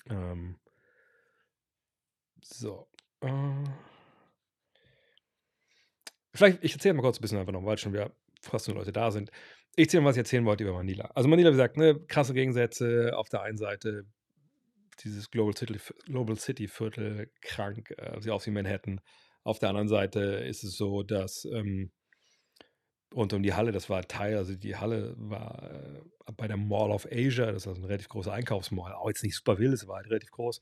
Ähm, 0.09 0.59
so. 2.41 2.87
Äh, 3.21 3.63
vielleicht, 6.33 6.63
ich 6.63 6.73
erzähle 6.73 6.95
mal 6.95 7.03
kurz 7.03 7.19
ein 7.19 7.21
bisschen 7.21 7.37
einfach 7.37 7.53
noch, 7.53 7.63
weil 7.63 7.77
schon 7.77 7.93
wieder 7.93 8.11
fast 8.41 8.67
nur 8.67 8.77
Leute 8.77 8.91
da 8.91 9.11
sind. 9.11 9.31
Ich 9.75 9.85
erzähle 9.85 10.01
mal, 10.01 10.09
was 10.09 10.15
ich 10.15 10.21
erzählen 10.21 10.45
wollte 10.45 10.63
über 10.63 10.73
Manila. 10.73 11.11
Also 11.15 11.29
Manila, 11.29 11.49
wie 11.49 11.53
gesagt, 11.53 11.77
ne, 11.77 11.99
krasse 12.07 12.33
Gegensätze. 12.33 13.17
Auf 13.17 13.29
der 13.29 13.41
einen 13.41 13.57
Seite 13.57 14.05
dieses 15.03 15.31
Global 15.31 15.55
City, 15.55 15.79
Global 16.05 16.37
City 16.37 16.67
Viertel 16.67 17.31
krank, 17.41 17.91
äh, 17.97 18.19
sieht 18.19 18.31
aus 18.31 18.45
wie 18.45 18.51
Manhattan. 18.51 18.99
Auf 19.43 19.59
der 19.59 19.69
anderen 19.69 19.87
Seite 19.87 20.19
ist 20.19 20.63
es 20.63 20.75
so, 20.75 21.03
dass 21.03 21.45
ähm, 21.45 21.91
rund 23.13 23.33
um 23.33 23.43
die 23.43 23.53
Halle, 23.53 23.71
das 23.71 23.89
war 23.89 24.03
Teil, 24.03 24.37
also 24.37 24.55
die 24.55 24.75
Halle 24.75 25.15
war 25.17 25.71
äh, 26.27 26.31
bei 26.35 26.47
der 26.47 26.57
Mall 26.57 26.91
of 26.91 27.07
Asia, 27.11 27.47
das 27.47 27.63
ist 27.63 27.67
also 27.67 27.81
ein 27.81 27.85
relativ 27.85 28.09
großer 28.09 28.33
Einkaufsmall, 28.33 28.93
auch 28.93 29.07
jetzt 29.07 29.23
nicht 29.23 29.35
super 29.35 29.57
wild, 29.57 29.73
es 29.73 29.87
war 29.87 29.97
halt 29.97 30.07
relativ 30.07 30.31
groß. 30.31 30.61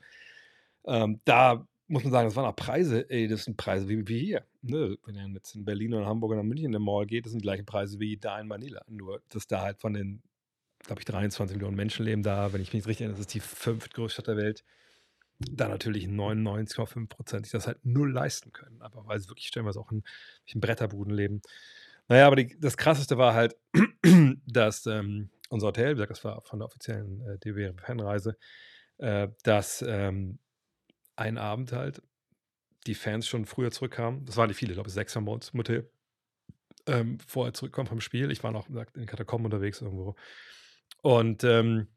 Ähm, 0.86 1.20
da 1.26 1.68
muss 1.88 2.04
man 2.04 2.12
sagen, 2.12 2.28
das 2.28 2.36
waren 2.36 2.46
auch 2.46 2.56
Preise, 2.56 3.10
ey, 3.10 3.28
das 3.28 3.46
sind 3.46 3.58
Preise 3.58 3.88
wie, 3.88 4.08
wie 4.08 4.20
hier. 4.20 4.46
Ne? 4.62 4.98
Wenn 5.06 5.16
ihr 5.16 5.28
jetzt 5.34 5.56
in 5.56 5.64
Berlin 5.64 5.94
oder 5.94 6.06
Hamburg 6.06 6.32
oder 6.32 6.44
München 6.44 6.66
in 6.66 6.72
der 6.74 6.82
Mall 6.82 7.06
geht, 7.06 7.26
das 7.26 7.32
sind 7.32 7.42
die 7.42 7.46
gleichen 7.46 7.66
Preise 7.66 8.00
wie 8.00 8.18
da 8.18 8.40
in 8.40 8.48
Manila. 8.48 8.82
Nur, 8.88 9.22
dass 9.30 9.48
da 9.48 9.62
halt 9.62 9.80
von 9.80 9.94
den, 9.94 10.22
glaube 10.86 11.02
ich, 11.02 11.06
23 11.06 11.56
Millionen 11.56 11.78
Menschen 11.78 12.06
leben 12.06 12.24
da, 12.24 12.52
wenn 12.52 12.62
ich 12.62 12.74
mich 12.74 12.86
richtig 12.86 13.02
erinnere, 13.02 13.18
das 13.18 13.28
ist 13.28 13.34
die 13.34 13.40
fünftgrößte 13.40 14.22
Stadt 14.22 14.28
der 14.28 14.38
Welt. 14.38 14.64
Da 15.40 15.70
natürlich 15.70 16.08
99,5 16.08 17.08
Prozent 17.08 17.46
sich 17.46 17.52
das 17.52 17.68
halt 17.68 17.86
null 17.86 18.12
leisten 18.12 18.52
können. 18.52 18.82
Aber 18.82 19.06
weil 19.08 19.20
sie 19.20 19.30
wirklich 19.30 19.48
stellenweise 19.48 19.80
auch 19.80 19.92
in, 19.92 20.04
in 20.46 20.60
Bretterbuden 20.60 21.14
leben. 21.14 21.42
Naja, 22.10 22.28
aber 22.28 22.38
die, 22.38 22.60
das 22.60 22.76
Krasseste 22.76 23.18
war 23.18 23.34
halt, 23.34 23.56
dass 24.46 24.86
ähm, 24.88 25.30
unser 25.50 25.68
Hotel, 25.68 25.92
wie 25.92 25.96
gesagt, 25.96 26.12
das 26.12 26.24
war 26.24 26.42
von 26.42 26.60
der 26.60 26.66
offiziellen 26.66 27.22
äh, 27.22 27.38
DW-Fanreise, 27.38 28.38
äh, 28.98 29.28
dass 29.44 29.84
ähm, 29.88 30.40
ein 31.18 31.38
Abend 31.38 31.74
halt 31.74 32.02
die 32.86 32.96
Fans 32.96 33.28
schon 33.28 33.46
früher 33.46 33.72
zurückkamen. 33.72 34.26
Das 34.26 34.38
waren 34.38 34.48
nicht 34.48 34.58
viele, 34.58 34.72
ich 34.72 34.78
glaube, 34.78 34.90
sechs 34.90 35.16
haben 35.16 35.26
bei 35.26 35.34
uns 35.34 35.50
im 35.50 35.60
Hotel. 35.60 35.90
Ähm, 36.86 37.20
vorher 37.20 37.54
zurückkommen 37.54 37.88
vom 37.88 38.00
Spiel. 38.00 38.32
Ich 38.32 38.44
war 38.44 38.52
noch 38.52 38.70
in 38.70 38.86
den 38.96 39.06
Katakomben 39.08 39.46
unterwegs 39.46 39.82
irgendwo. 39.82 40.16
Und 41.02 41.44
ähm, 41.44 41.88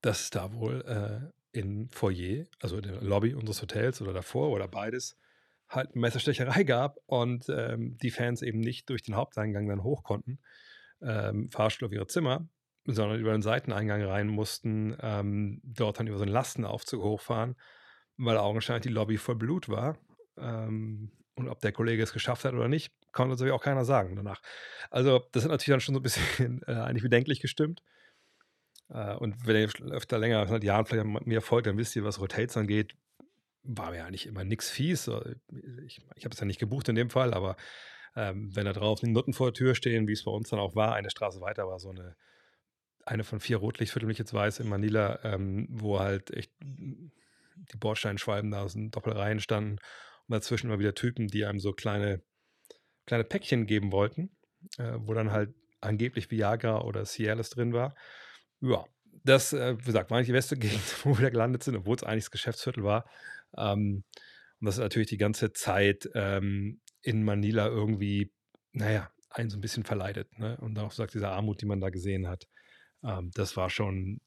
dass 0.00 0.22
es 0.22 0.30
da 0.30 0.52
wohl 0.52 0.82
äh, 0.82 1.58
im 1.58 1.88
Foyer, 1.90 2.46
also 2.60 2.76
in 2.76 2.82
der 2.82 3.00
Lobby 3.02 3.34
unseres 3.34 3.62
Hotels 3.62 4.02
oder 4.02 4.12
davor 4.12 4.50
oder 4.50 4.66
beides, 4.66 5.16
halt 5.68 5.94
Messerstecherei 5.94 6.64
gab 6.64 6.98
und 7.06 7.48
ähm, 7.48 7.96
die 7.98 8.10
Fans 8.10 8.42
eben 8.42 8.60
nicht 8.60 8.88
durch 8.90 9.02
den 9.02 9.14
Haupteingang 9.14 9.68
dann 9.68 9.84
hoch 9.84 10.02
konnten, 10.02 10.40
ähm, 11.00 11.50
Fahrstuhl 11.50 11.86
auf 11.86 11.92
ihre 11.92 12.06
Zimmer, 12.06 12.48
sondern 12.84 13.20
über 13.20 13.32
den 13.32 13.42
Seiteneingang 13.42 14.02
rein 14.02 14.28
mussten, 14.28 14.96
ähm, 15.00 15.60
dort 15.64 15.98
dann 15.98 16.06
über 16.06 16.18
so 16.18 16.24
einen 16.24 16.32
Lastenaufzug 16.32 17.02
hochfahren, 17.02 17.56
weil 18.16 18.36
augenscheinlich 18.36 18.82
die 18.82 18.88
Lobby 18.88 19.18
voll 19.18 19.36
Blut 19.36 19.68
war. 19.68 19.96
Ähm, 20.36 21.12
und 21.34 21.48
ob 21.48 21.60
der 21.60 21.72
Kollege 21.72 22.02
es 22.02 22.12
geschafft 22.12 22.44
hat 22.44 22.54
oder 22.54 22.68
nicht, 22.68 22.92
konnte 23.12 23.30
natürlich 23.30 23.52
auch 23.52 23.62
keiner 23.62 23.84
sagen 23.84 24.16
danach. 24.16 24.42
Also, 24.90 25.22
das 25.32 25.44
hat 25.44 25.50
natürlich 25.50 25.72
dann 25.72 25.80
schon 25.80 25.94
so 25.94 26.00
ein 26.00 26.02
bisschen 26.02 26.62
äh, 26.66 26.72
eigentlich 26.72 27.02
bedenklich 27.02 27.40
gestimmt. 27.40 27.82
Äh, 28.88 29.14
und 29.14 29.46
wenn 29.46 29.56
ihr 29.56 29.92
öfter 29.92 30.18
länger, 30.18 30.46
seit 30.46 30.64
Jahren 30.64 30.86
vielleicht 30.86 31.26
mir 31.26 31.40
folgt, 31.40 31.66
dann 31.66 31.78
wisst 31.78 31.96
ihr, 31.96 32.04
was 32.04 32.18
Hotels 32.18 32.56
angeht, 32.56 32.94
war 33.62 33.92
mir 33.92 34.04
eigentlich 34.04 34.26
immer 34.26 34.44
nichts 34.44 34.70
fies. 34.70 35.08
Ich, 35.86 36.00
ich 36.16 36.24
habe 36.24 36.34
es 36.34 36.40
ja 36.40 36.46
nicht 36.46 36.58
gebucht 36.58 36.88
in 36.88 36.96
dem 36.96 37.10
Fall, 37.10 37.32
aber 37.32 37.56
ähm, 38.16 38.54
wenn 38.54 38.66
da 38.66 38.72
draußen 38.72 39.10
Nutten 39.10 39.32
vor 39.32 39.48
der 39.48 39.54
Tür 39.54 39.74
stehen, 39.74 40.06
wie 40.08 40.12
es 40.12 40.24
bei 40.24 40.30
uns 40.30 40.50
dann 40.50 40.58
auch 40.58 40.74
war, 40.74 40.94
eine 40.94 41.10
Straße 41.10 41.40
weiter 41.40 41.66
war 41.66 41.78
so 41.78 41.90
eine, 41.90 42.16
eine 43.04 43.24
von 43.24 43.40
vier 43.40 43.58
Rotlichtvierteln, 43.58 44.08
wie 44.08 44.12
ich 44.12 44.18
jetzt 44.18 44.34
weiß, 44.34 44.60
in 44.60 44.68
Manila, 44.68 45.20
ähm, 45.24 45.66
wo 45.70 45.98
halt 45.98 46.30
echt 46.30 46.52
die 46.60 47.76
Bordsteinschwalben 47.78 48.50
da 48.50 48.62
aus 48.62 48.74
den 48.74 48.90
Doppelreihen 48.90 49.40
standen 49.40 49.72
und 49.72 50.32
dazwischen 50.34 50.68
immer 50.68 50.78
wieder 50.78 50.94
Typen, 50.94 51.28
die 51.28 51.44
einem 51.44 51.60
so 51.60 51.72
kleine, 51.72 52.22
kleine 53.06 53.24
Päckchen 53.24 53.66
geben 53.66 53.92
wollten, 53.92 54.30
äh, 54.78 54.94
wo 54.98 55.14
dann 55.14 55.32
halt 55.32 55.54
angeblich 55.80 56.30
Viagra 56.30 56.82
oder 56.82 57.04
Cialis 57.04 57.50
drin 57.50 57.72
war. 57.72 57.94
Ja, 58.60 58.84
das, 59.24 59.52
äh, 59.52 59.78
wie 59.78 59.84
gesagt, 59.84 60.10
war 60.10 60.18
nicht 60.18 60.28
die 60.28 60.32
beste 60.32 60.56
Gegend, 60.58 61.04
wo 61.04 61.18
wir 61.18 61.30
gelandet 61.30 61.62
sind, 61.64 61.76
obwohl 61.76 61.96
es 61.96 62.04
eigentlich 62.04 62.24
das 62.24 62.30
Geschäftsviertel 62.30 62.84
war. 62.84 63.08
Ähm, 63.56 64.04
und 64.60 64.66
das 64.66 64.76
ist 64.76 64.80
natürlich 64.80 65.08
die 65.08 65.18
ganze 65.18 65.52
Zeit 65.52 66.08
ähm, 66.14 66.80
in 67.02 67.24
Manila 67.24 67.66
irgendwie, 67.66 68.32
naja, 68.72 69.10
einen 69.30 69.50
so 69.50 69.56
ein 69.56 69.60
bisschen 69.60 69.84
verleidet. 69.84 70.38
Ne? 70.38 70.56
Und 70.60 70.78
auch 70.78 70.92
sagt, 70.92 71.14
diese 71.14 71.28
Armut, 71.28 71.60
die 71.60 71.66
man 71.66 71.80
da 71.80 71.90
gesehen 71.90 72.28
hat, 72.28 72.46
ähm, 73.04 73.30
das 73.34 73.56
war 73.56 73.70
schon, 73.70 74.20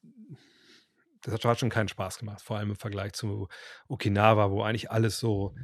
das 1.21 1.33
hat 1.33 1.59
schon 1.59 1.69
keinen 1.69 1.87
Spaß 1.87 2.19
gemacht. 2.19 2.41
Vor 2.41 2.57
allem 2.57 2.71
im 2.71 2.75
Vergleich 2.75 3.13
zu 3.13 3.47
Okinawa, 3.87 4.51
wo 4.51 4.61
eigentlich 4.61 4.91
alles 4.91 5.19
so, 5.19 5.55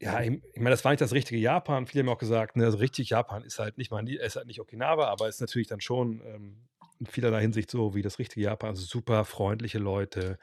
ja, 0.00 0.20
ich, 0.20 0.32
ich 0.52 0.58
meine, 0.58 0.70
das 0.70 0.84
war 0.84 0.92
nicht 0.92 1.00
das 1.00 1.12
richtige 1.12 1.40
Japan. 1.40 1.86
Viele 1.86 2.04
haben 2.04 2.10
auch 2.10 2.18
gesagt, 2.18 2.56
ne, 2.56 2.64
also 2.64 2.78
richtig 2.78 3.10
Japan 3.10 3.42
ist 3.44 3.58
halt 3.58 3.78
nicht 3.78 3.90
mal, 3.90 4.08
ist 4.08 4.36
halt 4.36 4.46
nicht 4.46 4.60
Okinawa, 4.60 5.08
aber 5.08 5.28
ist 5.28 5.40
natürlich 5.40 5.68
dann 5.68 5.80
schon 5.80 6.20
ähm, 6.26 6.68
in 7.00 7.06
vielerlei 7.06 7.40
Hinsicht 7.40 7.70
so 7.70 7.94
wie 7.94 8.02
das 8.02 8.18
richtige 8.18 8.44
Japan. 8.46 8.70
Also 8.70 8.84
super 8.84 9.24
freundliche 9.24 9.78
Leute, 9.78 10.38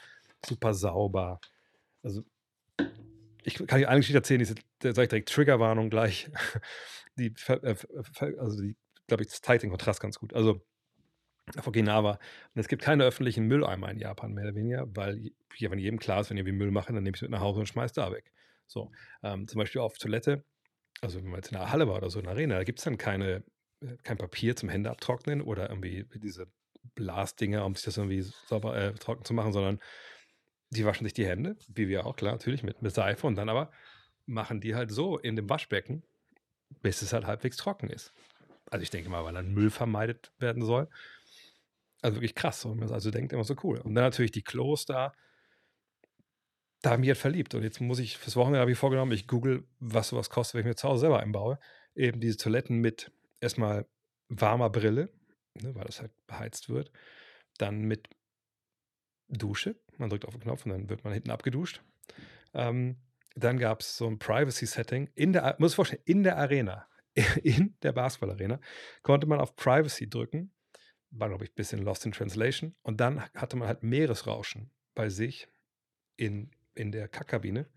super 0.46 0.74
sauber. 0.74 1.40
Also 2.04 2.24
ich 3.44 3.56
kann 3.56 3.80
dir 3.80 3.90
eine 3.90 4.00
Geschichte 4.00 4.18
erzählen, 4.18 4.40
die 4.40 4.46
sage 4.46 5.04
ich 5.04 5.10
direkt 5.10 5.30
Triggerwarnung 5.30 5.90
gleich. 5.90 6.30
Die, 7.18 7.34
äh, 7.50 7.76
also 8.40 8.62
die, 8.62 8.78
glaube 9.06 9.24
ich, 9.24 9.30
das 9.30 9.42
zeigt 9.42 9.64
den 9.64 9.70
Kontrast 9.70 10.00
ganz 10.00 10.18
gut. 10.18 10.34
Also 10.34 10.62
Okinawa. 11.66 12.12
Und 12.12 12.60
es 12.60 12.68
gibt 12.68 12.82
keine 12.82 13.04
öffentlichen 13.04 13.46
Mülleimer 13.48 13.92
in 13.92 14.00
Japan, 14.00 14.34
mehr 14.34 14.46
oder 14.46 14.56
weniger, 14.56 14.88
weil 14.96 15.32
hier, 15.54 15.72
wenn 15.72 15.80
jedem 15.80 16.00
klar 16.00 16.22
ist, 16.22 16.30
wenn 16.30 16.38
ihr 16.38 16.46
wie 16.46 16.52
Müll 16.52 16.72
machen, 16.72 16.96
dann 16.96 17.04
nehme 17.04 17.16
ich 17.16 17.20
es 17.20 17.22
mit 17.24 17.32
nach 17.32 17.42
Hause 17.42 17.62
und 17.62 17.68
schmeiß 17.68 17.94
da 17.94 18.12
weg. 18.12 18.32
So, 18.68 18.92
ähm, 19.24 19.48
zum 19.48 19.60
Beispiel 19.60 19.82
auf 19.82 19.98
Toilette, 19.98 20.44
also 21.02 21.20
wenn 21.20 21.26
man 21.26 21.36
jetzt 21.36 21.52
in 21.52 21.58
einer 21.58 21.72
Halle 21.72 21.88
war 21.88 21.98
oder 21.98 22.10
so 22.10 22.20
in 22.20 22.26
einer 22.26 22.36
Arena, 22.36 22.56
da 22.56 22.64
gibt 22.64 22.80
es 22.80 22.86
dann 22.86 22.98
keine, 22.98 23.44
äh, 23.82 23.98
kein 24.04 24.18
Papier 24.18 24.56
zum 24.56 24.70
Hände 24.70 24.90
abtrocknen 24.90 25.42
oder 25.42 25.70
irgendwie 25.70 26.06
diese 26.16 26.48
Blasdinger, 26.96 27.66
um 27.66 27.76
sich 27.76 27.86
das 27.86 27.98
irgendwie 27.98 28.22
sauber 28.22 28.76
äh, 28.76 28.94
trocken 28.94 29.26
zu 29.26 29.34
machen, 29.34 29.54
sondern 29.54 29.80
die 30.70 30.86
waschen 30.86 31.06
sich 31.06 31.14
die 31.14 31.26
Hände, 31.26 31.58
wie 31.68 31.88
wir 31.88 32.06
auch, 32.06 32.16
klar, 32.16 32.32
natürlich 32.32 32.64
mit, 32.64 32.82
mit 32.82 32.94
Seife 32.94 33.28
und 33.28 33.36
dann 33.36 33.50
aber 33.50 33.72
machen 34.26 34.62
die 34.62 34.76
halt 34.76 34.92
so 34.92 35.18
in 35.18 35.36
dem 35.36 35.50
Waschbecken, 35.50 36.04
bis 36.82 37.02
es 37.02 37.12
halt 37.14 37.26
halbwegs 37.26 37.58
trocken 37.58 37.90
ist. 37.90 38.14
Also 38.70 38.84
ich 38.84 38.90
denke 38.90 39.10
mal, 39.10 39.26
weil 39.26 39.34
dann 39.34 39.54
Müll 39.54 39.70
vermeidet 39.70 40.32
werden 40.40 40.64
soll. 40.64 40.88
Also 42.02 42.18
wirklich 42.18 42.36
krass, 42.36 42.66
wenn 42.66 42.78
man 42.78 42.92
also 42.92 43.12
denkt, 43.12 43.32
immer 43.34 43.44
so 43.44 43.56
cool. 43.64 43.80
Und 43.80 43.96
dann 43.96 44.04
natürlich 44.04 44.32
die 44.32 44.44
Klos 44.44 44.86
da. 44.86 45.14
Da 46.82 46.92
habe 46.92 47.02
ich 47.02 47.02
mich 47.02 47.10
halt 47.10 47.20
verliebt. 47.20 47.54
Und 47.54 47.64
jetzt 47.64 47.80
muss 47.80 48.00
ich, 48.00 48.18
fürs 48.18 48.36
Wochenende 48.36 48.60
habe 48.60 48.72
ich 48.72 48.78
vorgenommen, 48.78 49.12
ich 49.12 49.28
google, 49.28 49.68
was 49.80 50.10
sowas 50.10 50.32
kostet, 50.32 50.56
wenn 50.56 50.62
ich 50.62 50.68
mir 50.68 50.76
zu 50.76 50.90
Hause 50.90 51.02
selber 51.02 51.20
einbaue. 51.20 51.60
Eben 51.94 52.20
diese 52.20 52.38
Toiletten 52.38 52.80
mit 52.80 53.12
erstmal 53.40 53.86
warmer 54.30 54.70
Brille, 54.70 55.14
ne, 55.62 55.76
weil 55.76 55.84
das 55.84 56.02
halt 56.02 56.12
beheizt 56.26 56.70
wird. 56.70 56.92
Dann 57.58 57.82
mit 57.82 58.10
Dusche. 59.28 59.76
Man 59.98 60.10
drückt 60.10 60.26
auf 60.26 60.34
den 60.34 60.42
Knopf 60.42 60.66
und 60.66 60.72
dann 60.72 60.90
wird 60.90 61.04
man 61.04 61.14
hinten 61.14 61.30
abgeduscht. 61.30 61.84
Ähm, 62.54 62.98
dann 63.36 63.60
gab 63.60 63.82
es 63.82 63.96
so 63.96 64.08
ein 64.08 64.18
Privacy-Setting 64.18 65.10
in 65.14 65.34
der, 65.34 65.56
muss 65.60 65.72
ich 65.72 65.76
vorstellen, 65.76 66.04
in 66.06 66.24
der 66.24 66.38
Arena, 66.38 66.88
in 67.44 67.76
der 67.84 67.92
Basketball-Arena, 67.92 68.60
konnte 69.04 69.28
man 69.28 69.40
auf 69.40 69.56
Privacy 69.56 70.10
drücken 70.10 70.52
war, 71.12 71.30
glaube 71.30 71.44
ich, 71.44 71.52
ein 71.52 71.56
bisschen 71.56 71.82
lost 71.84 72.06
in 72.06 72.12
translation. 72.12 72.76
Und 72.82 73.00
dann 73.00 73.22
hatte 73.36 73.58
man 73.58 73.68
halt 73.68 73.84
Meeresrauschen 73.84 74.72
bei 74.96 75.10
sich 75.10 75.48
in, 76.16 76.52
in 76.74 76.92
der 76.92 77.08
Kackkabine 77.08 77.68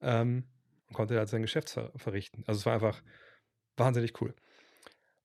ähm, 0.00 0.44
und 0.88 0.94
konnte 0.94 1.16
halt 1.16 1.28
sein 1.28 1.42
Geschäft 1.42 1.70
ver 1.70 1.92
verrichten. 1.96 2.42
Also 2.46 2.58
es 2.58 2.66
war 2.66 2.74
einfach 2.74 3.02
wahnsinnig 3.76 4.20
cool. 4.20 4.34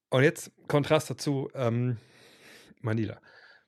Und 0.09 0.23
jetzt 0.23 0.51
Kontrast 0.67 1.09
dazu, 1.09 1.49
ähm, 1.53 1.97
Manila. 2.81 3.19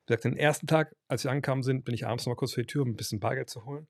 Wie 0.05 0.13
gesagt, 0.13 0.25
den 0.25 0.37
ersten 0.37 0.67
Tag, 0.67 0.95
als 1.07 1.23
wir 1.23 1.31
angekommen 1.31 1.63
sind, 1.63 1.83
bin 1.83 1.93
ich 1.93 2.05
abends 2.05 2.25
noch 2.25 2.31
mal 2.31 2.37
kurz 2.37 2.53
vor 2.53 2.63
die 2.63 2.67
Tür, 2.67 2.83
um 2.83 2.89
ein 2.89 2.95
bisschen 2.95 3.19
Bargeld 3.19 3.49
zu 3.49 3.65
holen. 3.65 3.87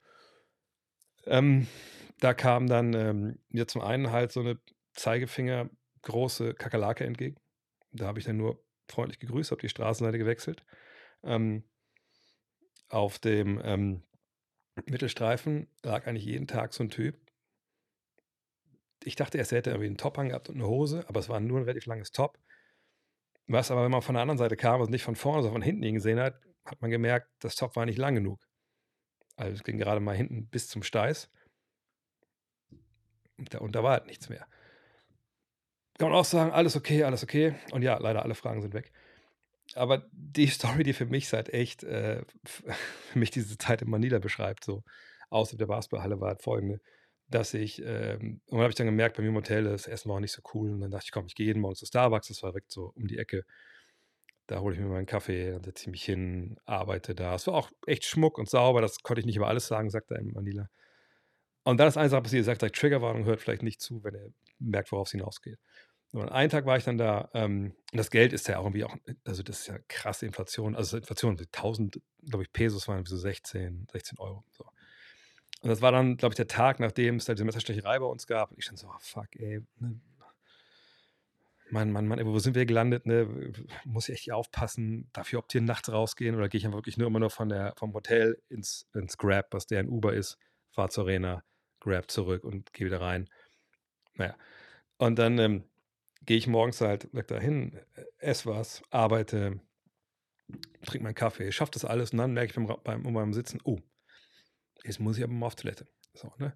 Ähm, 1.25 1.67
da 2.19 2.33
kam 2.33 2.67
dann 2.67 2.93
ähm, 2.93 3.39
mir 3.49 3.67
zum 3.67 3.81
einen 3.81 4.11
halt 4.11 4.31
so 4.31 4.39
eine 4.39 4.59
Zeigefinger 4.93 5.69
große 6.01 6.53
Kakerlake 6.53 7.03
entgegen. 7.03 7.37
Da 7.91 8.07
habe 8.07 8.19
ich 8.19 8.25
dann 8.25 8.37
nur 8.37 8.63
freundlich 8.87 9.19
gegrüßt, 9.19 9.51
habe 9.51 9.61
die 9.61 9.69
Straßenseite 9.69 10.17
gewechselt. 10.17 10.63
Ähm, 11.23 11.63
auf 12.89 13.19
dem 13.19 13.61
ähm, 13.63 14.03
Mittelstreifen 14.85 15.67
lag 15.83 16.07
eigentlich 16.07 16.25
jeden 16.25 16.47
Tag 16.47 16.73
so 16.73 16.83
ein 16.83 16.89
Typ. 16.89 17.19
Ich 19.03 19.15
dachte 19.15 19.37
erst, 19.37 19.51
er 19.51 19.59
hätte 19.59 19.71
irgendwie 19.71 19.87
einen 19.87 19.97
Top 19.97 20.17
angehabt 20.17 20.49
und 20.49 20.55
eine 20.55 20.67
Hose, 20.67 21.05
aber 21.07 21.19
es 21.19 21.29
war 21.29 21.39
nur 21.39 21.59
ein 21.59 21.63
relativ 21.63 21.85
langes 21.85 22.11
Top. 22.11 22.37
Was 23.47 23.71
aber, 23.71 23.83
wenn 23.83 23.91
man 23.91 24.01
von 24.01 24.15
der 24.15 24.21
anderen 24.21 24.37
Seite 24.37 24.57
kam, 24.57 24.79
also 24.81 24.91
nicht 24.91 25.03
von 25.03 25.15
vorne, 25.15 25.41
sondern 25.41 25.61
von 25.61 25.61
hinten 25.61 25.83
ihn 25.83 25.95
gesehen 25.95 26.19
hat, 26.19 26.39
hat 26.65 26.81
man 26.81 26.91
gemerkt, 26.91 27.29
das 27.39 27.55
Top 27.55 27.75
war 27.75 27.85
nicht 27.85 27.97
lang 27.97 28.15
genug. 28.15 28.45
Also 29.35 29.53
es 29.53 29.63
ging 29.63 29.77
gerade 29.77 30.01
mal 30.01 30.15
hinten 30.15 30.47
bis 30.49 30.67
zum 30.67 30.83
Steiß. 30.83 31.29
Und 33.37 33.53
da, 33.53 33.59
und 33.59 33.73
da 33.75 33.83
war 33.83 33.91
halt 33.93 34.07
nichts 34.07 34.29
mehr 34.29 34.47
kann 35.97 36.09
man 36.09 36.17
auch 36.19 36.25
sagen, 36.25 36.51
alles 36.51 36.75
okay, 36.75 37.03
alles 37.03 37.23
okay. 37.23 37.55
Und 37.71 37.81
ja, 37.81 37.97
leider 37.97 38.23
alle 38.23 38.35
Fragen 38.35 38.61
sind 38.61 38.73
weg. 38.73 38.91
Aber 39.75 40.05
die 40.11 40.47
Story, 40.47 40.83
die 40.83 40.93
für 40.93 41.05
mich 41.05 41.27
seit 41.27 41.49
echt, 41.49 41.83
äh, 41.83 42.23
für 42.45 43.19
mich 43.19 43.31
diese 43.31 43.57
Zeit 43.57 43.81
in 43.81 43.89
Manila 43.89 44.19
beschreibt, 44.19 44.63
so 44.63 44.83
außer 45.29 45.57
der 45.57 45.67
Basketballhalle, 45.67 46.19
war 46.21 46.29
halt 46.29 46.41
folgende, 46.41 46.79
dass 47.27 47.53
ich, 47.53 47.81
ähm, 47.83 48.41
und 48.47 48.59
habe 48.59 48.69
ich 48.69 48.75
dann 48.75 48.87
gemerkt, 48.87 49.17
bei 49.17 49.23
mir 49.23 49.29
im 49.29 49.35
Hotel, 49.35 49.65
das 49.65 49.87
Essen 49.87 50.09
war 50.09 50.17
auch 50.17 50.21
nicht 50.21 50.31
so 50.31 50.41
cool. 50.53 50.71
Und 50.71 50.81
dann 50.81 50.91
dachte 50.91 51.05
ich, 51.05 51.11
komm, 51.11 51.25
ich 51.25 51.35
gehe 51.35 51.47
jeden 51.47 51.61
Morgen 51.61 51.75
zu 51.75 51.85
Starbucks, 51.85 52.29
das 52.29 52.43
war 52.43 52.51
direkt 52.51 52.71
so 52.71 52.91
um 52.95 53.07
die 53.07 53.17
Ecke. 53.17 53.43
Da 54.47 54.61
hole 54.61 54.73
ich 54.73 54.79
mir 54.79 54.87
meinen 54.87 55.05
Kaffee, 55.05 55.51
dann 55.51 55.63
setze 55.63 55.83
ich 55.83 55.87
mich 55.89 56.05
hin, 56.05 56.57
arbeite 56.65 57.13
da. 57.13 57.35
Es 57.35 57.47
war 57.47 57.55
auch 57.55 57.69
echt 57.85 58.05
schmuck 58.05 58.37
und 58.37 58.49
sauber, 58.49 58.79
das 58.81 58.99
konnte 59.03 59.19
ich 59.19 59.25
nicht 59.25 59.35
über 59.35 59.47
alles 59.49 59.67
sagen, 59.67 59.89
sagt 59.89 60.09
er 60.11 60.19
in 60.19 60.31
Manila. 60.31 60.69
Und 61.65 61.81
dann 61.81 61.89
ist 61.89 61.97
eine 61.97 62.07
Sache 62.07 62.21
passiert, 62.21 62.47
er 62.47 62.55
sagt, 62.55 62.75
Triggerwarnung 62.75 63.25
hört 63.25 63.41
vielleicht 63.41 63.61
nicht 63.61 63.81
zu, 63.81 64.01
wenn 64.05 64.15
er 64.15 64.29
merkt, 64.59 64.89
worauf 64.93 65.07
es 65.07 65.11
hinausgeht. 65.11 65.59
Und 66.11 66.29
einen 66.29 66.49
Tag 66.49 66.65
war 66.65 66.77
ich 66.77 66.83
dann 66.83 66.97
da, 66.97 67.29
ähm, 67.33 67.73
und 67.91 67.97
das 67.97 68.09
Geld 68.09 68.33
ist 68.33 68.47
ja 68.47 68.59
auch 68.59 68.63
irgendwie 68.63 68.85
auch, 68.85 68.95
also 69.25 69.43
das 69.43 69.59
ist 69.59 69.67
ja 69.67 69.77
krasse 69.87 70.25
Inflation, 70.25 70.75
also 70.75 70.97
Inflation, 70.97 71.37
1000, 71.37 72.01
glaube 72.27 72.43
ich, 72.43 72.51
Pesos 72.51 72.87
waren 72.87 73.05
so 73.05 73.17
16, 73.17 73.87
16 73.91 74.17
Euro. 74.19 74.43
So. 74.51 74.65
Und 75.61 75.69
das 75.69 75.81
war 75.81 75.91
dann, 75.91 76.17
glaube 76.17 76.33
ich, 76.33 76.37
der 76.37 76.47
Tag, 76.47 76.79
nachdem 76.79 77.17
es 77.17 77.25
da 77.25 77.33
diese 77.33 77.45
Messerstecherei 77.45 77.99
bei 77.99 78.05
uns 78.05 78.25
gab. 78.25 78.51
Und 78.51 78.57
ich 78.57 78.65
stand 78.65 78.79
so, 78.79 78.87
oh, 78.87 78.97
fuck, 78.99 79.27
ey, 79.35 79.61
ne, 79.79 79.99
Mann, 81.69 81.91
Mann, 81.91 82.07
Mann, 82.07 82.25
wo 82.25 82.39
sind 82.39 82.55
wir 82.55 82.65
gelandet? 82.65 83.05
Ne? 83.05 83.51
Muss 83.83 84.07
ich 84.07 84.15
echt 84.15 84.23
hier 84.23 84.37
aufpassen? 84.37 85.09
Darf 85.11 85.27
ich 85.27 85.33
überhaupt 85.33 85.51
hier 85.51 85.61
nachts 85.61 85.91
rausgehen? 85.91 86.35
Oder 86.35 86.47
gehe 86.47 86.59
ich 86.59 86.65
einfach 86.65 86.77
wirklich 86.77 86.97
nur 86.97 87.07
immer 87.07 87.19
nur 87.19 87.29
von 87.29 87.49
der, 87.49 87.73
vom 87.77 87.93
Hotel 87.93 88.41
ins, 88.47 88.87
ins 88.93 89.17
Grab, 89.17 89.47
was 89.51 89.67
der 89.67 89.81
in 89.81 89.89
Uber 89.89 90.13
ist, 90.13 90.37
fahr 90.71 90.89
zur 90.89 91.03
Arena, 91.03 91.43
Grab 91.79 92.09
zurück 92.09 92.43
und 92.43 92.71
gehe 92.73 92.87
wieder 92.87 93.01
rein. 93.01 93.29
Naja. 94.15 94.35
Und 94.97 95.19
dann 95.19 95.37
ähm, 95.39 95.63
gehe 96.27 96.37
ich 96.37 96.45
morgens 96.45 96.79
halt 96.81 97.09
dahin, 97.31 97.73
äh, 97.95 98.03
esse 98.19 98.45
was, 98.45 98.83
arbeite, 98.91 99.59
trinke 100.85 101.03
meinen 101.03 101.15
Kaffee, 101.15 101.51
schaffe 101.51 101.71
das 101.71 101.85
alles 101.85 102.11
und 102.11 102.19
dann 102.19 102.33
merke 102.33 102.51
ich 102.51 102.55
beim, 102.55 102.77
beim, 102.83 103.13
beim 103.13 103.33
Sitzen, 103.33 103.59
oh, 103.63 103.79
jetzt 104.83 104.99
muss 104.99 105.17
ich 105.17 105.23
aber 105.23 105.33
mal 105.33 105.47
auf 105.47 105.55
Toilette. 105.55 105.87
So, 106.13 106.31
ne? 106.37 106.55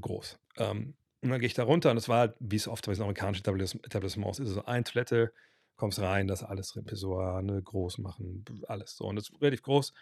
Groß. 0.00 0.38
Ähm, 0.58 0.94
und 1.20 1.30
dann 1.30 1.40
gehe 1.40 1.48
ich 1.48 1.54
da 1.54 1.64
runter 1.64 1.90
und 1.90 1.96
es 1.96 2.08
war 2.08 2.20
halt, 2.20 2.36
wie 2.38 2.56
es 2.56 2.68
oft 2.68 2.86
bei 2.86 2.92
den 2.92 3.02
amerikanischen 3.02 3.42
Etablissements 3.82 4.38
ist, 4.38 4.50
so 4.50 4.64
eine 4.64 4.84
Toilette, 4.84 5.32
kommst 5.76 6.00
rein, 6.00 6.28
das 6.28 6.44
alles 6.44 6.68
drin, 6.68 6.84
Pissoir, 6.84 7.42
ne, 7.42 7.62
groß 7.62 7.98
machen, 7.98 8.44
alles 8.68 8.96
so. 8.96 9.04
Und 9.06 9.16
das 9.16 9.30
ist 9.30 9.40
relativ 9.40 9.62
groß. 9.62 9.92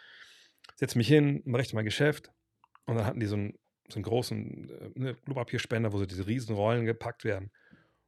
Setze 0.74 0.98
mich 0.98 1.08
hin, 1.08 1.42
mache 1.44 1.74
mein 1.74 1.84
Geschäft 1.84 2.32
und 2.86 2.96
dann 2.96 3.06
hatten 3.06 3.20
die 3.20 3.26
so 3.26 3.36
einen, 3.36 3.58
so 3.88 3.96
einen 3.96 4.04
großen 4.04 4.68
äh, 4.68 4.90
ne, 4.94 5.14
Klopapierspender, 5.14 5.92
wo 5.92 5.98
so 5.98 6.06
diese 6.06 6.26
riesen 6.26 6.56
Rollen 6.56 6.86
gepackt 6.86 7.24
werden. 7.24 7.52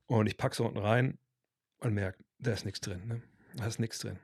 Und 0.08 0.26
ich 0.26 0.36
packe 0.36 0.56
so 0.56 0.66
unten 0.66 0.78
rein 0.78 1.18
und 1.80 1.94
merke, 1.94 2.24
da 2.38 2.52
ist 2.52 2.64
nichts 2.64 2.80
drin. 2.80 3.06
Ne? 3.06 3.22
Da 3.54 3.66
ist 3.66 3.78
nichts 3.78 3.98
drin. 4.00 4.18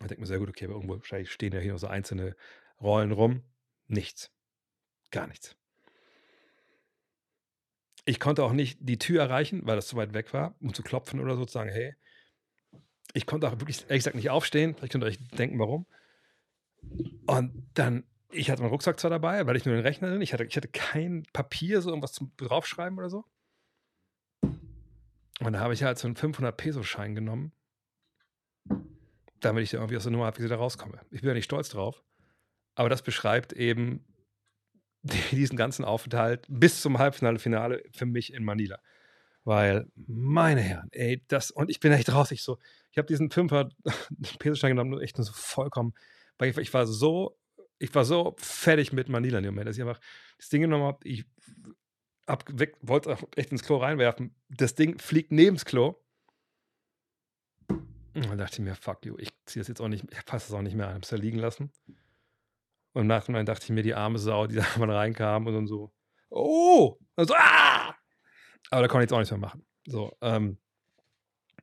Ich 0.00 0.06
denke 0.06 0.20
mir 0.20 0.26
sehr 0.26 0.38
gut, 0.38 0.48
okay, 0.48 0.66
aber 0.66 0.74
irgendwo 0.74 0.96
wahrscheinlich 0.96 1.32
stehen 1.32 1.52
ja 1.52 1.58
hier 1.58 1.72
noch 1.72 1.78
so 1.78 1.88
einzelne 1.88 2.36
Rollen 2.80 3.10
rum. 3.10 3.42
Nichts. 3.88 4.30
Gar 5.10 5.26
nichts. 5.26 5.56
Ich 8.04 8.20
konnte 8.20 8.44
auch 8.44 8.52
nicht 8.52 8.78
die 8.80 8.98
Tür 8.98 9.22
erreichen, 9.22 9.62
weil 9.64 9.76
das 9.76 9.88
zu 9.88 9.96
weit 9.96 10.14
weg 10.14 10.32
war, 10.32 10.54
um 10.60 10.72
zu 10.72 10.82
klopfen 10.82 11.18
oder 11.18 11.36
so 11.36 11.44
zu 11.44 11.52
sagen, 11.52 11.70
hey, 11.70 11.94
ich 13.14 13.26
konnte 13.26 13.48
auch 13.48 13.58
wirklich, 13.58 13.82
ehrlich 13.82 14.00
gesagt, 14.00 14.16
nicht 14.16 14.30
aufstehen. 14.30 14.74
Vielleicht 14.74 14.92
könnt 14.92 15.04
ihr 15.04 15.08
euch 15.08 15.18
denken, 15.30 15.58
warum. 15.58 15.86
Und 17.26 17.66
dann, 17.74 18.04
ich 18.30 18.50
hatte 18.50 18.62
meinen 18.62 18.70
Rucksack 18.70 19.00
zwar 19.00 19.10
dabei, 19.10 19.46
weil 19.46 19.56
ich 19.56 19.64
nur 19.64 19.74
den 19.74 19.84
Rechner 19.84 20.10
drin, 20.10 20.20
ich 20.20 20.32
hatte, 20.32 20.44
ich 20.44 20.56
hatte 20.56 20.68
kein 20.68 21.24
Papier, 21.32 21.80
so 21.80 21.88
irgendwas 21.88 22.12
zum 22.12 22.32
draufschreiben 22.36 22.98
oder 22.98 23.08
so. 23.08 23.24
Und 25.40 25.52
da 25.52 25.60
habe 25.60 25.74
ich 25.74 25.82
halt 25.82 25.98
so 25.98 26.08
einen 26.08 26.16
500-Peso-Schein 26.16 27.14
genommen, 27.14 27.52
damit 29.40 29.62
ich 29.62 29.74
irgendwie 29.74 29.96
aus 29.96 30.02
der 30.02 30.12
Nummer 30.12 30.26
habe, 30.26 30.38
wie 30.38 30.42
sie 30.42 30.48
da 30.48 30.56
rauskomme. 30.56 31.00
Ich 31.10 31.20
bin 31.20 31.28
ja 31.28 31.34
nicht 31.34 31.44
stolz 31.44 31.68
drauf, 31.68 32.02
aber 32.74 32.88
das 32.88 33.02
beschreibt 33.02 33.52
eben 33.52 34.04
diesen 35.30 35.56
ganzen 35.56 35.84
Aufenthalt 35.84 36.46
bis 36.48 36.80
zum 36.80 36.98
Halbfinale-Finale 36.98 37.82
für 37.92 38.06
mich 38.06 38.32
in 38.32 38.44
Manila. 38.44 38.78
Weil, 39.44 39.90
meine 39.94 40.60
Herren, 40.60 40.88
ey, 40.90 41.24
das, 41.28 41.50
und 41.50 41.70
ich 41.70 41.80
bin 41.80 41.92
echt 41.92 42.12
raus, 42.12 42.32
ich 42.32 42.42
so, 42.42 42.58
ich 42.90 42.98
habe 42.98 43.06
diesen 43.06 43.30
500-Peso-Schein 43.30 44.70
genommen, 44.70 44.90
nur 44.90 45.02
echt 45.02 45.16
nur 45.16 45.24
so 45.24 45.32
vollkommen, 45.32 45.94
weil 46.36 46.50
ich, 46.50 46.58
ich, 46.58 46.74
war 46.74 46.86
so, 46.86 47.38
ich 47.78 47.94
war 47.94 48.04
so 48.04 48.34
fertig 48.38 48.92
mit 48.92 49.08
Manila 49.08 49.38
in 49.38 49.44
dem 49.44 49.54
Moment, 49.54 49.68
dass 49.68 49.76
ich 49.76 49.82
einfach 49.82 50.00
das 50.36 50.48
Ding 50.48 50.62
genommen 50.62 50.84
habe, 50.84 51.08
ich 51.08 51.24
hab 52.28 52.44
weg, 52.58 52.76
wollte 52.82 53.16
echt 53.36 53.50
ins 53.50 53.62
Klo 53.62 53.78
reinwerfen. 53.78 54.34
Das 54.48 54.74
Ding 54.74 54.98
fliegt 54.98 55.32
neben 55.32 55.56
das 55.56 55.64
Klo. 55.64 55.96
Und 57.68 58.28
dann 58.28 58.38
dachte 58.38 58.54
ich 58.54 58.60
mir, 58.60 58.74
fuck 58.74 59.04
you, 59.06 59.16
ich 59.18 59.30
ziehe 59.46 59.60
das 59.60 59.68
jetzt 59.68 59.80
auch 59.80 59.88
nicht, 59.88 60.04
ich 60.10 60.24
passe 60.24 60.48
das 60.48 60.58
auch 60.58 60.62
nicht 60.62 60.74
mehr 60.74 60.88
an, 60.88 60.96
hab's 60.96 61.08
da 61.08 61.16
liegen 61.16 61.38
lassen. 61.38 61.70
Und 62.92 63.06
nach 63.06 63.24
dem 63.24 63.46
dachte 63.46 63.64
ich 63.64 63.70
mir, 63.70 63.82
die 63.82 63.94
arme 63.94 64.18
Sau, 64.18 64.46
die 64.46 64.56
da 64.56 64.64
mal 64.78 64.90
reinkam 64.90 65.46
und 65.46 65.54
dann 65.54 65.66
so, 65.66 65.92
oh! 66.30 66.98
Und 67.14 67.28
so, 67.28 67.34
ah! 67.36 67.94
Aber 68.70 68.82
da 68.82 68.88
konnte 68.88 69.04
ich 69.04 69.10
jetzt 69.10 69.12
auch 69.12 69.18
nichts 69.18 69.30
mehr 69.30 69.40
machen. 69.40 69.64
So, 69.86 70.16
ähm, 70.20 70.58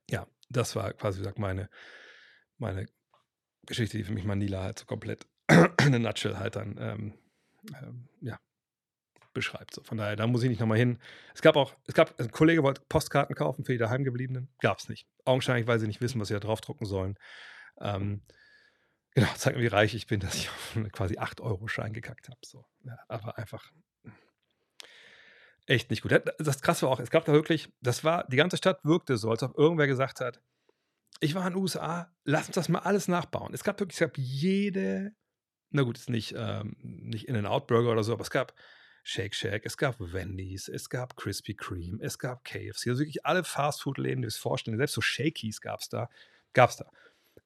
ja, 0.09 0.25
das 0.49 0.75
war 0.75 0.93
quasi, 0.93 1.17
wie 1.17 1.23
gesagt, 1.23 1.39
meine, 1.39 1.69
meine 2.57 2.87
Geschichte, 3.65 3.97
die 3.97 4.03
für 4.03 4.13
mich 4.13 4.23
Manila 4.23 4.63
halt 4.63 4.79
so 4.79 4.85
komplett 4.85 5.27
in 5.49 5.93
a 5.93 5.99
nutshell 5.99 6.37
halt 6.37 6.55
dann, 6.55 6.77
ähm, 6.79 7.13
ähm, 7.81 8.07
ja, 8.21 8.39
beschreibt. 9.35 9.75
So. 9.75 9.83
Von 9.83 9.99
daher, 9.99 10.15
da 10.15 10.25
muss 10.25 10.41
ich 10.41 10.49
nicht 10.49 10.59
nochmal 10.59 10.79
hin. 10.79 10.97
Es 11.35 11.43
gab 11.43 11.55
auch, 11.55 11.75
es 11.85 11.93
gab, 11.93 12.19
ein 12.19 12.31
Kollege 12.31 12.63
wollte 12.63 12.81
Postkarten 12.89 13.35
kaufen 13.35 13.63
für 13.63 13.73
die 13.73 13.77
Daheimgebliebenen. 13.77 14.49
Gab 14.59 14.79
es 14.79 14.89
nicht. 14.89 15.07
Augenscheinlich, 15.25 15.67
weil 15.67 15.79
sie 15.79 15.87
nicht 15.87 16.01
wissen, 16.01 16.19
was 16.19 16.29
sie 16.29 16.33
da 16.33 16.39
draufdrucken 16.39 16.87
sollen. 16.87 17.19
Ähm, 17.79 18.23
genau, 19.11 19.27
zeigt 19.35 19.57
mir, 19.57 19.63
wie 19.63 19.67
reich 19.67 19.93
ich 19.93 20.07
bin, 20.07 20.19
dass 20.19 20.33
ich 20.33 20.49
auf 20.49 20.75
einen 20.75 20.91
quasi 20.91 21.19
8-Euro-Schein 21.19 21.93
gekackt 21.93 22.29
habe. 22.29 22.39
So. 22.43 22.65
Ja, 22.83 22.97
aber 23.07 23.37
einfach 23.37 23.71
echt 25.67 25.89
nicht 25.89 26.01
gut. 26.01 26.11
Das 26.39 26.61
krasse 26.61 26.85
war 26.85 26.91
auch, 26.91 26.99
es 26.99 27.09
gab 27.09 27.25
da 27.25 27.33
wirklich, 27.33 27.69
das 27.81 28.03
war, 28.03 28.27
die 28.27 28.37
ganze 28.37 28.57
Stadt 28.57 28.83
wirkte 28.83 29.17
so, 29.17 29.31
als 29.31 29.43
ob 29.43 29.57
irgendwer 29.57 29.87
gesagt 29.87 30.21
hat, 30.21 30.41
ich 31.19 31.33
war 31.33 31.47
in 31.47 31.53
den 31.53 31.61
USA, 31.61 32.13
lass 32.23 32.47
uns 32.47 32.55
das 32.55 32.69
mal 32.69 32.79
alles 32.79 33.07
nachbauen. 33.07 33.53
Es 33.53 33.63
gab 33.63 33.79
wirklich, 33.79 33.95
es 33.95 34.01
gab 34.01 34.17
jede, 34.17 35.13
na 35.69 35.83
gut, 35.83 35.97
ist 35.97 36.09
nicht, 36.09 36.35
ähm, 36.37 36.75
nicht 36.81 37.27
In-N-Out-Burger 37.27 37.91
oder 37.91 38.03
so, 38.03 38.13
aber 38.13 38.21
es 38.21 38.29
gab 38.29 38.53
Shake 39.07 39.35
Shack, 39.35 39.67
es 39.67 39.77
gab 39.77 39.97
Wendy's, 39.99 40.67
es 40.67 40.89
gab 40.89 41.15
Krispy 41.15 41.53
Kreme, 41.53 41.99
es 42.01 42.17
gab 42.17 42.43
KFC, 42.43 42.87
also 42.87 43.01
wirklich 43.01 43.23
alle 43.23 43.43
Fastfood-Läden, 43.43 44.23
die 44.23 44.27
es 44.27 44.35
vorstellen, 44.35 44.77
selbst 44.77 44.93
so 44.93 45.01
Shakies 45.01 45.61
gab 45.61 45.79
es 45.79 45.89
da, 45.89 46.09
gab 46.53 46.71
es 46.71 46.77
da. 46.77 46.89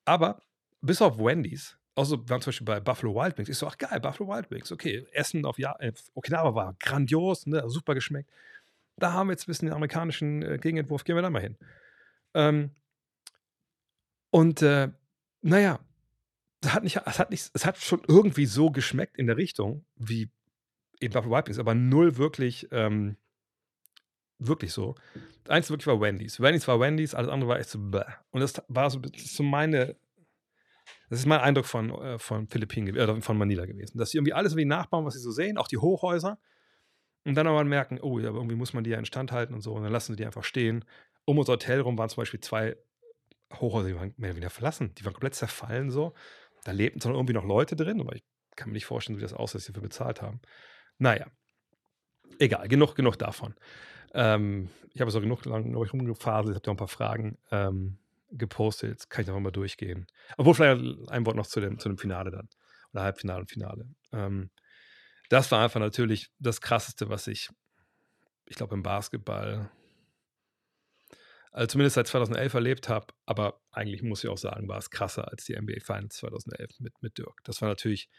Aber 0.06 0.41
bis 0.80 1.02
auf 1.02 1.17
Wendy's, 1.19 1.78
also 1.95 2.17
wir 2.17 2.30
waren 2.30 2.41
zum 2.41 2.52
Beispiel 2.52 2.65
bei 2.65 2.80
Buffalo 2.80 3.13
Wild 3.13 3.38
Wings, 3.38 3.50
ich 3.50 3.58
so, 3.58 3.67
ach 3.67 3.78
geil, 3.78 4.00
Buffalo 4.00 4.30
Wild 4.30 4.50
Wings, 4.50 4.72
okay, 4.72 5.06
Essen 5.12 5.45
auf 5.45 5.60
ja 5.60 5.76
äh, 5.80 5.91
Okinawa 6.13 6.56
war 6.56 6.76
grandios, 6.80 7.45
ne, 7.45 7.69
super 7.69 7.93
geschmeckt. 7.93 8.32
Da 8.95 9.12
haben 9.12 9.28
wir 9.28 9.34
jetzt 9.34 9.43
ein 9.43 9.52
bisschen 9.52 9.67
den 9.67 9.76
amerikanischen 9.76 10.41
äh, 10.41 10.60
Gegenentwurf, 10.60 11.04
gehen 11.04 11.17
wir 11.17 11.22
da 11.22 11.30
mal 11.30 11.41
hin. 11.41 11.58
Ähm, 12.36 12.72
und 14.30 14.62
äh, 14.62 14.88
naja, 15.41 15.82
es 16.62 16.74
hat, 16.74 16.84
nicht, 16.84 17.02
es, 17.06 17.19
hat 17.19 17.32
nicht, 17.32 17.52
es 17.54 17.65
hat 17.65 17.78
schon 17.78 18.02
irgendwie 18.08 18.45
so 18.45 18.72
geschmeckt 18.72 19.17
in 19.17 19.28
der 19.28 19.36
Richtung, 19.36 19.86
wie 19.98 20.30
eben 21.00 21.14
Buffalo 21.14 21.36
Wild 21.36 21.48
Wings, 21.48 21.60
aber 21.60 21.76
null 21.76 22.18
wirklich, 22.18 22.68
ähm, 22.72 23.18
wirklich 24.38 24.74
so. 24.74 24.96
Einzige 25.48 25.74
wirklich 25.74 25.88
war 25.88 26.02
Wendy's. 26.02 26.40
Wendy's 26.40 26.68
war 26.68 26.80
Wendy's, 26.80 27.16
alles 27.16 27.30
andere 27.30 27.50
war 27.50 27.60
echt 27.60 27.70
so 27.70 27.80
bäh. 27.80 28.04
Und 28.32 28.42
das 28.42 28.62
war 28.68 28.90
so, 28.90 29.00
das 29.00 29.36
so 29.36 29.44
meine, 29.44 29.96
das 31.10 31.20
ist 31.20 31.26
mein 31.26 31.40
Eindruck 31.40 31.66
von, 31.66 31.90
äh, 31.90 32.20
von 32.20 32.48
Philippinen, 32.48 32.96
äh, 32.96 33.22
von 33.22 33.38
Manila 33.38 33.66
gewesen. 33.66 33.98
Dass 33.98 34.12
sie 34.12 34.18
irgendwie 34.18 34.34
alles 34.34 34.54
irgendwie 34.54 34.66
nachbauen, 34.66 35.06
was 35.06 35.16
sie 35.16 35.20
so 35.20 35.32
sehen, 35.32 35.58
auch 35.58 35.68
die 35.68 35.78
Hochhäuser. 35.78 36.40
Und 37.26 37.36
dann 37.36 37.48
aber 37.48 37.64
merken, 37.64 38.00
oh, 38.02 38.20
ja, 38.20 38.30
irgendwie 38.30 38.56
muss 38.56 38.74
man 38.74 38.84
die 38.84 38.92
ja 38.92 38.98
instand 38.98 39.32
halten 39.32 39.54
und 39.54 39.62
so. 39.62 39.74
Und 39.74 39.84
dann 39.84 39.92
lassen 39.92 40.14
sie 40.14 40.18
die 40.18 40.26
einfach 40.26 40.44
stehen. 40.44 40.86
Um 41.26 41.38
unser 41.38 41.54
Hotel 41.54 41.82
rum 41.82 41.98
waren 41.98 42.10
zum 42.10 42.22
Beispiel 42.22 42.40
zwei 42.40 42.76
Hochhäuser, 43.54 43.90
die 43.90 43.96
waren 43.96 44.14
mehr 44.18 44.30
oder 44.30 44.38
weniger 44.38 44.50
verlassen. 44.50 44.94
Die 44.96 45.06
waren 45.06 45.14
komplett 45.14 45.36
zerfallen 45.36 45.92
so. 45.92 46.14
Da 46.64 46.72
lebten 46.72 47.02
zwar 47.02 47.14
irgendwie 47.14 47.34
noch 47.34 47.46
Leute 47.46 47.76
drin, 47.76 48.00
aber 48.00 48.16
ich 48.16 48.24
kann 48.56 48.70
mir 48.70 48.74
nicht 48.74 48.86
vorstellen, 48.86 49.18
wie 49.18 49.22
das 49.22 49.34
aussieht, 49.34 49.56
dass 49.56 49.66
sie 49.66 49.74
dafür 49.74 49.88
bezahlt 49.88 50.22
haben. 50.22 50.40
Naja, 51.00 51.28
egal, 52.40 52.68
genug, 52.68 52.96
genug 52.96 53.18
davon. 53.18 53.56
Ähm, 54.14 54.70
ich 54.94 55.02
habe 55.02 55.12
so 55.12 55.22
genug 55.22 55.46
lang 55.46 55.74
rumgefaselt, 55.76 56.56
habe 56.56 56.68
noch 56.68 56.74
ein 56.74 56.78
paar 56.78 56.88
Fragen 56.88 57.38
ähm, 57.52 57.98
gepostet. 58.32 58.90
Jetzt 58.92 59.10
kann 59.10 59.22
ich 59.24 59.28
noch 59.28 59.40
mal 59.40 59.52
durchgehen. 59.52 60.08
Obwohl, 60.38 60.56
vielleicht 60.56 61.10
ein 61.10 61.26
Wort 61.26 61.36
noch 61.36 61.48
zu 61.48 61.60
dem, 61.60 61.80
zu 61.80 61.90
dem 61.90 61.98
Finale 61.98 62.32
dann. 62.32 62.50
Oder 62.92 63.04
Halbfinale 63.04 63.42
und 63.42 63.50
Finale. 63.50 63.86
Ähm, 64.12 64.50
das 65.30 65.52
war 65.52 65.64
einfach 65.64 65.80
natürlich 65.80 66.32
das 66.40 66.60
Krasseste, 66.60 67.10
was 67.10 67.28
ich, 67.28 67.50
ich 68.48 68.56
glaube, 68.56 68.76
im 68.76 68.84
Basketball, 68.84 69.72
also 71.52 71.68
zumindest 71.68 71.96
seit 71.96 72.08
2011 72.08 72.54
erlebt 72.56 72.90
habe. 72.90 73.14
Aber 73.26 73.62
eigentlich 73.72 74.02
muss 74.02 74.24
ich 74.24 74.30
auch 74.30 74.38
sagen, 74.38 74.68
war 74.68 74.80
es 74.80 74.90
krasser 74.90 75.30
als 75.30 75.46
die 75.46 75.56
NBA 75.56 75.82
Finals 75.82 76.18
2011 76.18 76.80
mit, 76.80 77.02
mit 77.02 77.18
Dirk. 77.18 77.42
Das 77.44 77.62
war 77.62 77.70
natürlich 77.70 78.10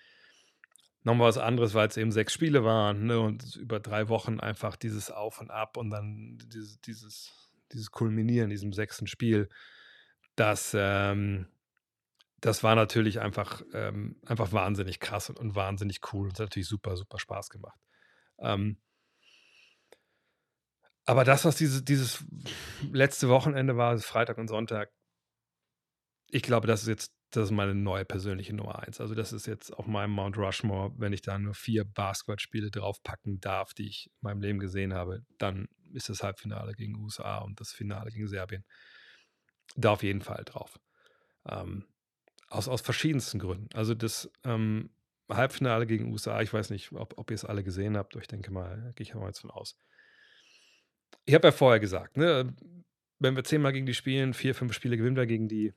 nochmal 1.02 1.28
was 1.28 1.38
anderes, 1.38 1.74
weil 1.74 1.88
es 1.88 1.96
eben 1.96 2.12
sechs 2.12 2.32
Spiele 2.32 2.64
waren 2.64 3.06
ne, 3.06 3.20
und 3.20 3.56
über 3.56 3.80
drei 3.80 4.08
Wochen 4.08 4.40
einfach 4.40 4.76
dieses 4.76 5.10
Auf 5.10 5.40
und 5.40 5.50
Ab 5.50 5.76
und 5.76 5.90
dann 5.90 6.38
dieses, 6.46 6.80
dieses, 6.80 7.50
dieses 7.72 7.90
Kulminieren 7.90 8.44
in 8.44 8.50
diesem 8.50 8.72
sechsten 8.72 9.06
Spiel, 9.06 9.48
das, 10.36 10.74
ähm, 10.78 11.46
das 12.40 12.62
war 12.62 12.74
natürlich 12.74 13.20
einfach, 13.20 13.62
ähm, 13.72 14.20
einfach 14.26 14.52
wahnsinnig 14.52 15.00
krass 15.00 15.28
und, 15.30 15.38
und, 15.38 15.54
wahnsinnig 15.54 16.00
cool 16.12 16.28
und 16.28 16.34
hat 16.34 16.46
natürlich 16.46 16.68
super, 16.68 16.96
super 16.96 17.18
Spaß 17.18 17.50
gemacht. 17.50 17.78
Ähm, 18.38 18.78
aber 21.04 21.24
das, 21.24 21.44
was 21.44 21.56
diese, 21.56 21.82
dieses 21.82 22.24
letzte 22.92 23.28
Wochenende 23.28 23.76
war, 23.76 23.98
Freitag 23.98 24.38
und 24.38 24.48
Sonntag, 24.48 24.90
ich 26.30 26.42
glaube, 26.42 26.66
das 26.66 26.82
ist 26.82 26.88
jetzt 26.88 27.19
das 27.30 27.44
ist 27.44 27.50
meine 27.50 27.74
neue 27.74 28.04
persönliche 28.04 28.54
Nummer 28.54 28.80
eins. 28.80 29.00
Also 29.00 29.14
das 29.14 29.32
ist 29.32 29.46
jetzt 29.46 29.72
auf 29.72 29.86
meinem 29.86 30.10
Mount 30.10 30.36
Rushmore, 30.36 30.92
wenn 30.96 31.12
ich 31.12 31.22
da 31.22 31.38
nur 31.38 31.54
vier 31.54 31.84
Basketballspiele 31.84 32.70
draufpacken 32.70 33.40
darf, 33.40 33.72
die 33.72 33.86
ich 33.86 34.06
in 34.06 34.18
meinem 34.22 34.40
Leben 34.40 34.58
gesehen 34.58 34.94
habe, 34.94 35.22
dann 35.38 35.68
ist 35.92 36.08
das 36.08 36.22
Halbfinale 36.22 36.74
gegen 36.74 36.96
USA 36.96 37.38
und 37.38 37.60
das 37.60 37.72
Finale 37.72 38.10
gegen 38.10 38.28
Serbien 38.28 38.64
da 39.76 39.92
auf 39.92 40.02
jeden 40.02 40.22
Fall 40.22 40.42
drauf. 40.44 40.80
Ähm, 41.48 41.86
aus, 42.48 42.68
aus 42.68 42.80
verschiedensten 42.80 43.38
Gründen. 43.38 43.68
Also 43.74 43.94
das 43.94 44.30
ähm, 44.44 44.90
Halbfinale 45.28 45.86
gegen 45.86 46.10
USA, 46.12 46.40
ich 46.40 46.52
weiß 46.52 46.70
nicht, 46.70 46.92
ob, 46.92 47.16
ob 47.16 47.30
ihr 47.30 47.36
es 47.36 47.44
alle 47.44 47.62
gesehen 47.62 47.96
habt, 47.96 48.14
aber 48.14 48.22
ich 48.22 48.28
denke 48.28 48.50
mal, 48.50 48.92
gehe 48.96 49.04
ich 49.04 49.14
mal 49.14 49.26
jetzt 49.26 49.40
von 49.40 49.50
aus. 49.50 49.78
Ich 51.24 51.34
habe 51.34 51.48
ja 51.48 51.52
vorher 51.52 51.78
gesagt, 51.78 52.16
ne, 52.16 52.54
wenn 53.20 53.36
wir 53.36 53.44
zehnmal 53.44 53.72
gegen 53.72 53.86
die 53.86 53.94
spielen, 53.94 54.34
vier, 54.34 54.54
fünf 54.54 54.72
Spiele 54.72 54.96
gewinnen 54.96 55.16
wir 55.16 55.26
gegen 55.26 55.46
die, 55.46 55.74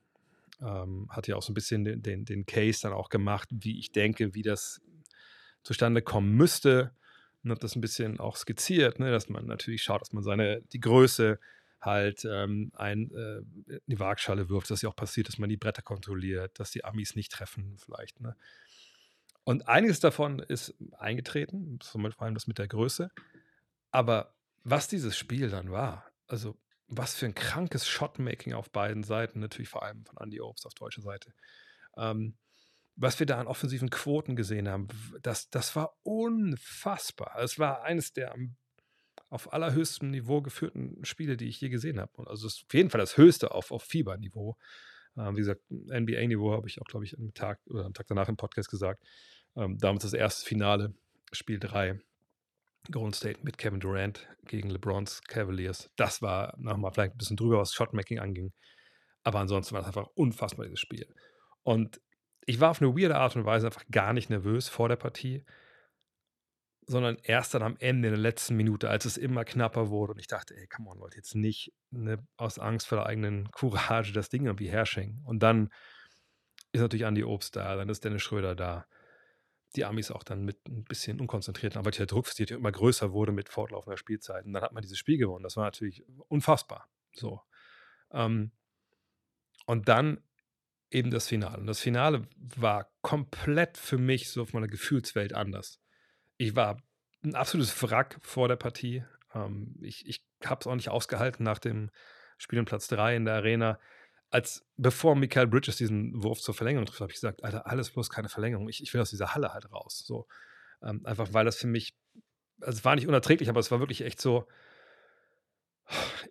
ähm, 0.66 1.08
hat 1.10 1.28
ja 1.28 1.36
auch 1.36 1.44
so 1.44 1.52
ein 1.52 1.56
bisschen 1.56 1.84
den, 1.84 2.02
den, 2.02 2.26
den, 2.26 2.46
Case 2.46 2.82
dann 2.82 2.94
auch 2.94 3.10
gemacht, 3.10 3.50
wie 3.52 3.80
ich 3.80 3.92
denke, 3.92 4.34
wie 4.34 4.42
das 4.42 4.82
zustande 5.64 6.02
kommen 6.02 6.34
müsste. 6.36 6.92
Und 7.44 7.52
hat 7.52 7.64
das 7.64 7.76
ein 7.76 7.82
bisschen 7.82 8.20
auch 8.20 8.38
skizziert, 8.38 9.00
ne, 9.00 9.12
dass 9.12 9.28
man 9.28 9.46
natürlich 9.46 9.84
schaut, 9.84 10.02
dass 10.02 10.14
man 10.14 10.24
seine, 10.24 10.62
die 10.62 10.80
Größe 10.80 11.40
halt 11.82 12.26
ähm, 12.26 12.72
ein, 12.76 13.12
äh, 13.12 13.40
in 13.68 13.82
die 13.88 14.00
Waagschale 14.00 14.48
wirft, 14.48 14.72
dass 14.72 14.82
ja 14.82 14.90
auch 14.90 14.96
passiert, 14.96 15.28
dass 15.28 15.38
man 15.38 15.50
die 15.50 15.58
Bretter 15.58 15.82
kontrolliert, 15.82 16.58
dass 16.58 16.72
die 16.72 16.86
Amis 16.86 17.16
nicht 17.16 17.34
treffen 17.34 17.76
vielleicht. 17.78 18.22
Ne? 18.22 18.38
Und 19.44 19.68
einiges 19.68 20.00
davon 20.00 20.40
ist 20.40 20.74
eingetreten, 20.98 21.80
vor 21.82 22.22
allem 22.22 22.34
das 22.34 22.48
mit 22.48 22.60
der 22.60 22.70
Größe. 22.70 23.12
Aber 23.92 24.34
was 24.64 24.88
dieses 24.88 25.18
Spiel 25.18 25.50
dann 25.50 25.72
war, 25.72 26.06
also 26.28 26.58
was 26.98 27.16
für 27.16 27.26
ein 27.26 27.36
krankes 27.36 27.88
Shotmaking 27.88 28.54
auf 28.54 28.72
beiden 28.72 29.04
Seiten, 29.04 29.40
natürlich 29.40 29.70
vor 29.70 29.84
allem 29.84 30.06
von 30.06 30.18
Andy 30.18 30.42
Obst 30.42 30.66
auf 30.66 30.74
deutscher 30.74 31.02
Seite. 31.02 31.34
Ähm, 31.98 32.36
was 32.96 33.20
wir 33.20 33.26
da 33.26 33.40
an 33.40 33.48
offensiven 33.48 33.90
Quoten 33.90 34.36
gesehen 34.36 34.70
haben, 34.70 34.88
das, 35.22 35.50
das 35.50 35.76
war 35.76 35.98
unfassbar. 36.04 37.38
Es 37.40 37.58
war 37.58 37.84
eines 37.84 38.14
der 38.14 38.36
auf 39.30 39.52
allerhöchstem 39.52 40.12
Niveau 40.12 40.42
geführten 40.42 41.04
Spiele, 41.04 41.38
die 41.38 41.48
ich 41.48 41.60
je 41.60 41.70
gesehen 41.70 42.00
habe. 42.00 42.12
Und 42.18 42.28
also 42.28 42.46
auf 42.46 42.74
jeden 42.74 42.92
Fall 42.92 43.02
das 43.02 43.18
höchste 43.18 43.52
auf, 43.52 43.72
auf 43.72 43.84
Fieberniveau. 43.84 44.58
Ähm, 45.18 45.36
wie 45.36 45.42
gesagt, 45.42 45.62
NBA-Niveau 45.70 46.54
habe 46.54 46.68
ich 46.68 46.80
auch, 46.82 46.86
glaube 46.86 47.06
ich, 47.06 47.18
am 47.18 47.34
Tag 47.34 47.60
oder 47.66 47.86
am 47.86 47.94
Tag 47.94 48.06
danach 48.08 48.30
im 48.30 48.38
Podcast 48.38 48.70
gesagt. 48.70 49.04
Ähm, 49.56 49.78
damals 49.80 50.04
das 50.04 50.14
erste 50.14 50.46
Finale, 50.46 50.94
Spiel 51.32 51.60
3 51.60 52.00
Golden 52.92 53.14
State 53.14 53.40
mit 53.44 53.58
Kevin 53.58 53.80
Durant 53.80 54.28
gegen 54.46 54.70
LeBrons 54.70 55.22
Cavaliers. 55.24 55.90
Das 55.96 56.22
war 56.22 56.54
nochmal 56.58 56.92
vielleicht 56.92 57.16
ein 57.16 57.18
bisschen 57.18 57.38
drüber, 57.38 57.60
was 57.60 57.74
Shotmaking 57.74 58.20
anging. 58.20 58.52
Aber 59.24 59.40
ansonsten 59.40 59.74
war 59.74 59.82
es 59.82 59.88
einfach 59.88 60.08
unfassbar, 60.16 60.66
dieses 60.66 60.82
Spiel. 60.82 61.08
Und 61.64 62.02
ich 62.46 62.60
war 62.60 62.72
auf 62.72 62.82
eine 62.82 62.94
weirde 62.94 63.16
Art 63.16 63.36
und 63.36 63.46
Weise 63.46 63.68
einfach 63.68 63.86
gar 63.90 64.12
nicht 64.12 64.30
nervös 64.30 64.68
vor 64.68 64.90
der 64.90 64.98
Partie, 64.98 65.46
sondern 66.86 67.18
erst 67.24 67.54
dann 67.54 67.64
am 67.64 67.78
Ende, 67.80 68.10
in 68.10 68.14
der 68.16 68.22
letzten 68.22 68.56
Minute, 68.58 68.90
als 68.90 69.06
es 69.06 69.16
immer 69.16 69.46
knapper 69.46 69.90
wurde. 69.90 70.14
Und 70.14 70.20
ich 70.20 70.28
dachte, 70.28 70.54
ey, 70.56 70.68
come 70.68 70.90
on, 70.90 71.00
Leute, 71.00 71.16
jetzt 71.16 71.36
nicht 71.36 71.72
ne, 71.92 72.18
aus 72.36 72.60
Angst 72.60 72.88
vor 72.88 72.98
der 72.98 73.08
eigenen 73.08 73.50
Courage 73.52 74.12
das 74.12 74.28
Ding 74.28 74.46
irgendwie 74.46 74.70
herschenken. 74.70 75.24
Und 75.26 75.40
dann 75.42 75.70
ist 76.74 76.82
natürlich 76.82 77.06
Andi 77.06 77.24
Obst 77.24 77.56
da, 77.56 77.76
dann 77.76 77.88
ist 77.88 78.04
Dennis 78.04 78.24
Schröder 78.24 78.56
da 78.56 78.86
die 79.76 79.86
Amis 79.86 80.12
auch 80.12 80.24
dann 80.24 80.44
mit 80.44 80.68
ein 80.68 80.84
bisschen 80.84 81.20
unkonzentrierten, 81.20 81.80
aber 81.80 81.92
der 81.92 82.06
Druck 82.06 82.34
der 82.36 82.52
immer 82.52 82.72
größer 82.72 83.12
wurde 83.12 83.32
mit 83.32 83.50
fortlaufender 83.50 83.98
Spielzeit. 83.98 84.46
Und 84.46 84.54
dann 84.54 84.64
hat 84.64 84.74
man 84.74 84.82
dieses 84.82 84.98
Spiel 84.98 85.18
gewonnen. 85.18 85.44
Das 85.44 85.58
war 85.58 85.66
natürlich 85.66 86.04
unfassbar. 86.28 86.90
So. 87.14 87.42
Ähm, 88.12 88.52
und 89.66 89.88
dann 89.88 90.24
eben 90.92 91.12
das 91.12 91.28
Finale. 91.28 91.60
Und 91.60 91.68
das 91.68 91.80
Finale 91.80 92.28
war 92.38 92.92
komplett 93.02 93.78
für 93.78 93.98
mich 93.98 94.30
so 94.30 94.44
auf 94.44 94.54
meiner 94.54 94.68
Gefühlswelt 94.68 95.34
anders. 95.34 95.82
Ich 96.38 96.56
war 96.56 96.82
ein 97.24 97.36
absolutes 97.36 97.82
Wrack 97.82 98.20
vor 98.22 98.48
der 98.48 98.58
Partie. 98.58 99.04
Ähm, 99.34 99.76
ich 99.82 100.06
ich 100.08 100.24
habe 100.46 100.62
es 100.62 100.68
auch 100.68 100.76
nicht 100.76 100.90
ausgehalten 100.90 101.44
nach 101.44 101.60
dem 101.60 101.90
Spiel 102.38 102.60
in 102.60 102.66
Platz 102.66 102.88
3 102.88 103.16
in 103.16 103.26
der 103.26 103.36
Arena 103.36 103.80
als 104.34 104.66
bevor 104.78 105.16
Michael 105.16 105.46
Bridges 105.46 105.76
diesen 105.76 106.24
Wurf 106.24 106.42
zur 106.42 106.56
Verlängerung 106.56 106.88
trifft, 106.88 107.02
habe 107.02 107.12
ich 107.12 107.18
gesagt, 107.18 107.44
Alter, 107.44 107.68
alles 107.68 107.92
bloß 107.92 108.10
keine 108.10 108.30
Verlängerung. 108.30 108.68
Ich, 108.68 108.82
ich 108.82 108.92
will 108.92 109.00
aus 109.00 109.12
dieser 109.12 109.36
Halle 109.36 109.54
halt 109.54 109.72
raus. 109.72 110.04
So. 110.04 110.28
Ähm, 110.82 111.06
einfach 111.06 111.34
weil 111.34 111.46
das 111.46 111.56
für 111.56 111.68
mich, 111.68 111.96
also 112.60 112.80
es 112.80 112.84
war 112.84 112.96
nicht 112.96 113.08
unerträglich, 113.08 113.48
aber 113.48 113.60
es 113.60 113.70
war 113.70 113.80
wirklich 113.80 114.02
echt 114.02 114.20
so, 114.20 114.48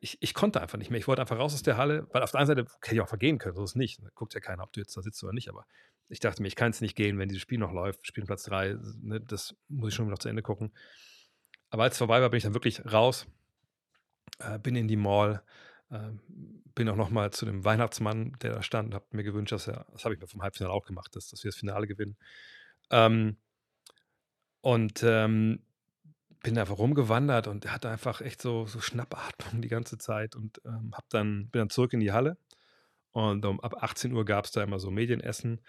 ich, 0.00 0.18
ich 0.20 0.34
konnte 0.34 0.60
einfach 0.60 0.78
nicht 0.78 0.90
mehr. 0.90 0.98
Ich 0.98 1.06
wollte 1.06 1.22
einfach 1.22 1.38
raus 1.38 1.54
aus 1.54 1.62
der 1.62 1.76
Halle, 1.76 2.08
weil 2.10 2.22
auf 2.22 2.32
der 2.32 2.40
einen 2.40 2.48
Seite 2.48 2.66
hätte 2.82 2.94
ich 2.96 3.00
auch 3.00 3.08
vergehen 3.08 3.38
können, 3.38 3.54
so 3.54 3.62
ist 3.62 3.70
es 3.70 3.76
nicht. 3.76 4.02
Da 4.02 4.08
guckt 4.16 4.34
ja 4.34 4.40
keiner, 4.40 4.64
ob 4.64 4.72
du 4.72 4.80
jetzt 4.80 4.96
da 4.96 5.02
sitzt 5.02 5.22
oder 5.22 5.32
nicht, 5.32 5.48
aber 5.48 5.64
ich 6.08 6.18
dachte 6.18 6.42
mir, 6.42 6.48
ich 6.48 6.56
kann 6.56 6.72
es 6.72 6.80
nicht 6.80 6.96
gehen, 6.96 7.20
wenn 7.20 7.28
dieses 7.28 7.42
Spiel 7.42 7.58
noch 7.58 7.72
läuft, 7.72 8.04
Spielplatz 8.04 8.42
3, 8.42 8.78
ne, 9.00 9.20
das 9.20 9.54
muss 9.68 9.90
ich 9.90 9.94
schon 9.94 10.08
noch 10.08 10.18
zu 10.18 10.28
Ende 10.28 10.42
gucken. 10.42 10.72
Aber 11.70 11.84
als 11.84 11.94
es 11.94 11.98
vorbei 11.98 12.20
war, 12.20 12.30
bin 12.30 12.38
ich 12.38 12.42
dann 12.42 12.54
wirklich 12.54 12.84
raus, 12.84 13.28
äh, 14.40 14.58
bin 14.58 14.74
in 14.74 14.88
die 14.88 14.96
Mall, 14.96 15.44
bin 16.74 16.88
auch 16.88 16.96
noch 16.96 17.10
mal 17.10 17.30
zu 17.32 17.44
dem 17.44 17.64
Weihnachtsmann, 17.64 18.36
der 18.42 18.54
da 18.54 18.62
stand, 18.62 18.94
habe 18.94 19.04
mir 19.10 19.24
gewünscht, 19.24 19.52
dass 19.52 19.68
er, 19.68 19.86
das 19.92 20.04
habe 20.04 20.14
ich 20.14 20.20
mir 20.20 20.26
vom 20.26 20.42
Halbfinale 20.42 20.72
auch 20.72 20.86
gemacht, 20.86 21.14
dass, 21.14 21.28
dass 21.28 21.44
wir 21.44 21.50
das 21.50 21.58
Finale 21.58 21.86
gewinnen. 21.86 22.16
Ähm, 22.90 23.36
und 24.62 25.02
ähm, 25.02 25.60
bin 26.42 26.58
einfach 26.58 26.78
rumgewandert 26.78 27.46
und 27.46 27.70
hatte 27.70 27.88
einfach 27.88 28.20
echt 28.20 28.42
so, 28.42 28.66
so 28.66 28.80
Schnappatmung 28.80 29.62
die 29.62 29.68
ganze 29.68 29.98
Zeit 29.98 30.34
und 30.34 30.60
ähm, 30.64 30.92
hab 30.94 31.08
dann, 31.10 31.48
bin 31.48 31.60
dann 31.60 31.70
zurück 31.70 31.92
in 31.92 32.00
die 32.00 32.12
Halle. 32.12 32.36
Und 33.12 33.44
um, 33.44 33.60
ab 33.60 33.82
18 33.82 34.12
Uhr 34.12 34.24
gab 34.24 34.46
es 34.46 34.52
da 34.52 34.62
immer 34.62 34.78
so 34.78 34.90
Medienessen. 34.90 35.60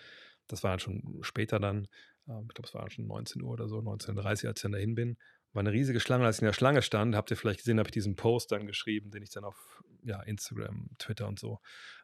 Das 0.48 0.64
war 0.64 0.72
dann 0.72 0.80
schon 0.80 1.20
später 1.22 1.60
dann. 1.60 1.88
Ähm, 2.28 2.46
ich 2.48 2.56
glaube, 2.56 2.68
es 2.68 2.74
war 2.74 2.90
schon 2.90 3.08
19 3.08 3.42
Uhr 3.42 3.52
oder 3.52 3.68
so, 3.68 3.80
19.30 3.80 4.18
Uhr, 4.18 4.26
als 4.26 4.44
ich 4.44 4.62
dann 4.62 4.72
dahin 4.72 4.96
bin. 4.96 5.18
War 5.54 5.62
eine 5.62 5.72
riesige 5.72 6.00
Schlange. 6.00 6.26
Als 6.26 6.38
ich 6.38 6.42
in 6.42 6.48
der 6.48 6.54
Schlange 6.54 6.82
stand, 6.82 7.16
habt 7.16 7.32
ihr 7.32 7.38
vielleicht 7.38 7.60
gesehen, 7.60 7.80
habe 7.80 7.88
ich 7.88 7.94
diesen 7.94 8.16
Post 8.16 8.52
dann 8.52 8.66
geschrieben, 8.66 9.12
den 9.12 9.24
ich 9.24 9.30
dann 9.30 9.44
auf 9.44 9.84
ja, 10.04 10.22
Instagram, 10.24 10.90
Twitter 10.98 11.28
und 11.28 11.40
so 11.40 11.60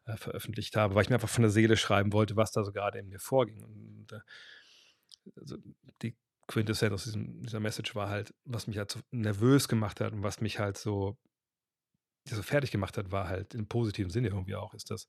äh, 0.06 0.16
veröffentlicht 0.16 0.76
habe, 0.76 0.94
weil 0.94 1.02
ich 1.02 1.10
mir 1.10 1.16
einfach 1.16 1.28
von 1.28 1.42
der 1.42 1.50
Seele 1.50 1.76
schreiben 1.76 2.12
wollte, 2.12 2.36
was 2.36 2.52
da 2.52 2.64
so 2.64 2.72
gerade 2.72 2.98
in 2.98 3.08
mir 3.08 3.18
vorging. 3.18 3.62
Und 3.62 4.12
äh, 4.12 4.20
also 5.36 5.56
die 6.02 6.16
Quintessenz 6.46 6.92
aus 6.92 7.04
diesem, 7.04 7.42
dieser 7.42 7.60
Message 7.60 7.94
war 7.94 8.08
halt, 8.08 8.34
was 8.44 8.66
mich 8.66 8.78
halt 8.78 8.90
so 8.90 9.00
nervös 9.10 9.68
gemacht 9.68 10.00
hat 10.00 10.12
und 10.12 10.22
was 10.22 10.40
mich 10.40 10.58
halt 10.58 10.78
so, 10.78 11.18
so 12.24 12.42
fertig 12.42 12.70
gemacht 12.70 12.96
hat, 12.98 13.12
war 13.12 13.28
halt 13.28 13.54
im 13.54 13.68
positiven 13.68 14.10
Sinne 14.10 14.28
irgendwie 14.28 14.54
auch, 14.54 14.74
ist 14.74 14.90
das, 14.90 15.08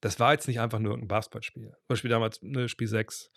das 0.00 0.20
war 0.20 0.32
jetzt 0.32 0.46
nicht 0.46 0.60
einfach 0.60 0.78
nur 0.78 0.96
ein 0.96 1.08
Basketballspiel. 1.08 1.72
Beispiel 1.88 2.10
damals, 2.10 2.40
ne, 2.42 2.68
Spiel 2.68 2.86
6, 2.86 3.30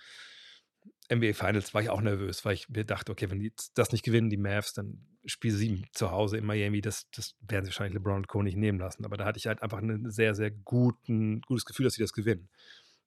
NBA 1.11 1.33
Finals, 1.33 1.73
war 1.73 1.81
ich 1.81 1.89
auch 1.89 2.01
nervös, 2.01 2.45
weil 2.45 2.53
ich 2.53 2.69
mir 2.69 2.85
dachte, 2.85 3.11
okay, 3.11 3.29
wenn 3.29 3.39
die 3.39 3.53
das 3.73 3.91
nicht 3.91 4.03
gewinnen, 4.03 4.29
die 4.29 4.37
Mavs, 4.37 4.73
dann 4.73 5.05
Spiel 5.25 5.51
7 5.51 5.83
zu 5.91 6.11
Hause 6.11 6.37
in 6.37 6.45
Miami, 6.45 6.81
das, 6.81 7.09
das 7.11 7.35
werden 7.41 7.65
sie 7.65 7.69
wahrscheinlich 7.69 7.93
LeBron 7.93 8.15
und 8.15 8.27
Co. 8.27 8.41
nicht 8.41 8.57
nehmen 8.57 8.79
lassen. 8.79 9.05
Aber 9.05 9.17
da 9.17 9.25
hatte 9.25 9.37
ich 9.37 9.47
halt 9.47 9.61
einfach 9.61 9.79
ein 9.79 10.09
sehr, 10.09 10.33
sehr 10.35 10.51
guten, 10.51 11.41
gutes 11.41 11.65
Gefühl, 11.65 11.83
dass 11.83 11.93
sie 11.93 12.01
das 12.01 12.13
gewinnen. 12.13 12.49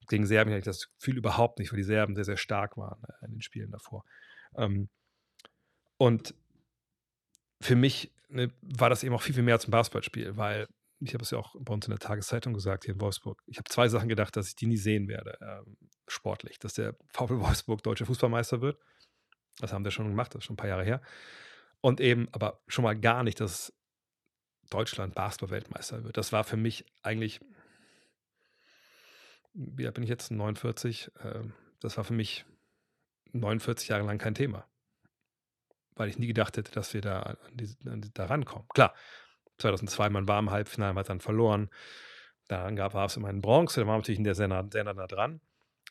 Gegen 0.08 0.26
Serbien 0.26 0.52
hatte 0.52 0.58
ich 0.58 0.64
das 0.76 0.90
Gefühl 0.98 1.16
überhaupt 1.16 1.58
nicht, 1.58 1.72
weil 1.72 1.78
die 1.78 1.82
Serben 1.82 2.14
sehr, 2.14 2.24
sehr 2.24 2.36
stark 2.36 2.76
waren 2.76 3.02
äh, 3.04 3.24
in 3.26 3.32
den 3.32 3.42
Spielen 3.42 3.70
davor. 3.70 4.04
Ähm, 4.56 4.88
und 5.96 6.34
für 7.60 7.76
mich 7.76 8.12
ne, 8.28 8.52
war 8.60 8.90
das 8.90 9.02
eben 9.02 9.14
auch 9.14 9.22
viel, 9.22 9.34
viel 9.34 9.42
mehr 9.42 9.54
als 9.54 9.66
ein 9.66 9.70
Basketballspiel, 9.70 10.36
weil 10.36 10.68
ich 11.04 11.14
habe 11.14 11.22
es 11.22 11.30
ja 11.30 11.38
auch 11.38 11.54
bei 11.58 11.72
uns 11.72 11.86
in 11.86 11.90
der 11.90 11.98
Tageszeitung 11.98 12.54
gesagt, 12.54 12.84
hier 12.84 12.94
in 12.94 13.00
Wolfsburg. 13.00 13.42
Ich 13.46 13.58
habe 13.58 13.68
zwei 13.68 13.88
Sachen 13.88 14.08
gedacht, 14.08 14.36
dass 14.36 14.48
ich 14.48 14.56
die 14.56 14.66
nie 14.66 14.76
sehen 14.76 15.08
werde, 15.08 15.38
ähm, 15.40 15.76
sportlich. 16.08 16.58
Dass 16.58 16.74
der 16.74 16.96
VfL 17.12 17.40
Wolfsburg 17.40 17.82
deutscher 17.82 18.06
Fußballmeister 18.06 18.60
wird. 18.60 18.78
Das 19.58 19.72
haben 19.72 19.84
wir 19.84 19.90
schon 19.90 20.08
gemacht, 20.08 20.34
das 20.34 20.40
ist 20.40 20.44
schon 20.46 20.54
ein 20.54 20.56
paar 20.58 20.68
Jahre 20.68 20.84
her. 20.84 21.02
Und 21.80 22.00
eben, 22.00 22.28
aber 22.32 22.62
schon 22.66 22.84
mal 22.84 22.98
gar 22.98 23.22
nicht, 23.22 23.40
dass 23.40 23.72
Deutschland 24.70 25.14
Basketball-Weltmeister 25.14 26.04
wird. 26.04 26.16
Das 26.16 26.32
war 26.32 26.42
für 26.44 26.56
mich 26.56 26.86
eigentlich, 27.02 27.40
wie 29.52 29.88
bin 29.90 30.02
ich 30.02 30.08
jetzt, 30.08 30.30
49, 30.30 31.10
äh, 31.20 31.42
das 31.80 31.96
war 31.98 32.04
für 32.04 32.14
mich 32.14 32.46
49 33.32 33.88
Jahre 33.88 34.04
lang 34.04 34.18
kein 34.18 34.34
Thema. 34.34 34.66
Weil 35.96 36.08
ich 36.08 36.18
nie 36.18 36.26
gedacht 36.26 36.56
hätte, 36.56 36.72
dass 36.72 36.94
wir 36.94 37.02
da, 37.02 37.20
an 37.20 37.36
die, 37.52 37.76
an 37.86 38.00
die, 38.00 38.12
da 38.12 38.24
rankommen. 38.24 38.66
Klar, 38.74 38.94
2002, 39.58 40.10
man 40.10 40.28
war 40.28 40.38
im 40.38 40.50
Halbfinale, 40.50 40.94
hat 40.98 41.08
dann 41.08 41.20
verloren. 41.20 41.70
Dann 42.48 42.76
gab 42.76 42.94
es 42.94 43.16
immer 43.16 43.30
in 43.30 43.40
Bronx, 43.40 43.74
da 43.74 43.86
war 43.86 43.96
natürlich 43.96 44.18
in 44.18 44.24
der 44.24 44.34
sehr 44.34 44.48
nah, 44.48 44.66
sehr 44.70 44.84
nah 44.84 45.06
dran. 45.06 45.40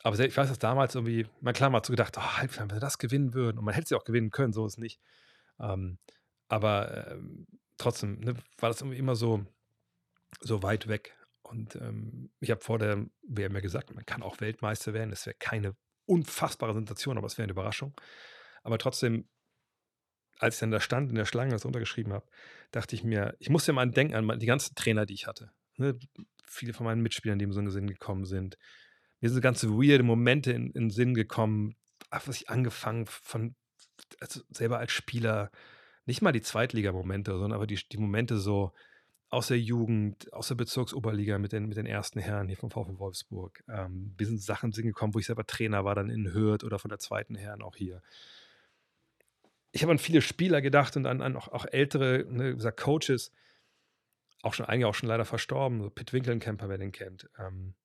Aber 0.03 0.19
ich 0.19 0.35
weiß, 0.35 0.49
dass 0.49 0.59
damals 0.59 0.95
irgendwie, 0.95 1.25
man 1.39 1.53
klar, 1.53 1.71
hat 1.71 1.85
so 1.85 1.93
gedacht, 1.93 2.17
oh, 2.17 2.21
Halbfinale, 2.21 2.71
wenn 2.71 2.75
wir 2.75 2.81
das 2.81 2.97
gewinnen 2.97 3.33
würden. 3.33 3.57
Und 3.57 3.65
man 3.65 3.73
hätte 3.73 3.87
sie 3.87 3.95
auch 3.95 4.03
gewinnen 4.03 4.31
können, 4.31 4.51
so 4.51 4.65
ist 4.65 4.73
es 4.73 4.77
nicht. 4.77 4.99
Ähm, 5.59 5.97
aber 6.49 7.07
ähm, 7.11 7.47
trotzdem 7.77 8.19
ne, 8.19 8.35
war 8.57 8.69
das 8.69 8.81
irgendwie 8.81 8.97
immer 8.97 9.15
so, 9.15 9.45
so 10.41 10.61
weit 10.61 10.87
weg. 10.87 11.15
Und 11.41 11.75
ähm, 11.77 12.31
ich 12.41 12.51
habe 12.51 12.61
vor 12.61 12.79
der 12.79 13.05
WM 13.23 13.53
ja 13.55 13.61
gesagt, 13.61 13.93
man 13.95 14.05
kann 14.05 14.23
auch 14.23 14.41
Weltmeister 14.41 14.93
werden. 14.93 15.09
Das 15.09 15.25
wäre 15.25 15.35
keine 15.39 15.75
unfassbare 16.05 16.73
Sensation, 16.73 17.17
aber 17.17 17.27
es 17.27 17.37
wäre 17.37 17.45
eine 17.45 17.53
Überraschung. 17.53 17.93
Aber 18.63 18.77
trotzdem, 18.77 19.27
als 20.43 20.55
ich 20.55 20.59
dann 20.59 20.71
da 20.71 20.81
stand 20.81 21.09
in 21.09 21.15
der 21.15 21.25
Schlange, 21.25 21.51
das 21.51 21.65
untergeschrieben 21.65 22.11
habe, 22.11 22.27
dachte 22.71 22.95
ich 22.95 23.03
mir, 23.03 23.35
ich 23.39 23.49
musste 23.49 23.71
ja 23.71 23.75
mal 23.75 23.89
denken 23.89 24.13
an 24.13 24.39
die 24.39 24.45
ganzen 24.45 24.75
Trainer, 24.75 25.05
die 25.05 25.13
ich 25.13 25.25
hatte. 25.25 25.51
Ne? 25.77 25.97
Viele 26.45 26.73
von 26.73 26.85
meinen 26.85 27.01
Mitspielern, 27.01 27.39
die 27.39 27.45
im 27.45 27.53
so 27.53 27.59
einen 27.59 27.71
Sinn 27.71 27.87
gekommen 27.87 28.25
sind. 28.25 28.57
Mir 29.21 29.29
sind 29.29 29.35
so 29.35 29.41
ganze 29.41 29.69
weirde 29.69 30.03
Momente 30.03 30.51
in, 30.51 30.67
in 30.71 30.73
den 30.73 30.89
Sinn 30.89 31.13
gekommen, 31.13 31.75
was 32.09 32.35
ich 32.35 32.49
angefangen 32.49 33.05
von, 33.07 33.55
also 34.19 34.41
selber 34.49 34.79
als 34.79 34.91
Spieler, 34.91 35.49
nicht 36.05 36.21
mal 36.21 36.33
die 36.33 36.41
Zweitliga-Momente, 36.41 37.31
sondern 37.31 37.53
aber 37.53 37.65
die, 37.65 37.79
die 37.89 37.97
Momente 37.97 38.37
so, 38.37 38.73
aus 39.29 39.47
der 39.47 39.59
Jugend, 39.59 40.31
aus 40.31 40.49
der 40.49 40.55
Bezirksoberliga 40.55 41.39
mit 41.39 41.53
den, 41.53 41.67
mit 41.67 41.77
den 41.77 41.87
ersten 41.87 42.19
Herren 42.19 42.47
hier 42.47 42.57
vom 42.57 42.69
VfL 42.69 42.99
Wolfsburg. 42.99 43.63
Ähm, 43.67 44.13
wir 44.15 44.27
sind 44.27 44.39
Sachen 44.39 44.73
sind 44.73 44.85
gekommen, 44.85 45.15
wo 45.15 45.19
ich 45.19 45.25
selber 45.25 45.47
Trainer 45.47 45.85
war, 45.85 45.95
dann 45.95 46.11
in 46.11 46.33
Hürth 46.33 46.63
oder 46.63 46.77
von 46.77 46.89
der 46.89 46.99
zweiten 46.99 47.33
Herren 47.33 47.63
auch 47.63 47.75
hier. 47.75 48.03
Ich 49.73 49.81
habe 49.81 49.91
an 49.91 49.97
viele 49.97 50.21
Spieler 50.21 50.61
gedacht 50.61 50.95
und 50.95 51.05
an, 51.05 51.21
an 51.21 51.35
auch, 51.35 51.49
auch 51.49 51.65
ältere 51.65 52.25
ne, 52.29 52.55
gesagt, 52.55 52.79
Coaches, 52.79 53.31
auch 54.43 54.53
schon 54.53 54.67
einige 54.67 54.87
auch 54.87 54.95
schon 54.95 55.09
leider 55.09 55.25
verstorben, 55.25 55.81
so 55.81 55.89
Pitt 55.89 56.13
Winkelnkemper, 56.13 56.69
wer 56.69 56.77
den 56.77 56.91
kennt. 56.91 57.29
Ähm, 57.39 57.75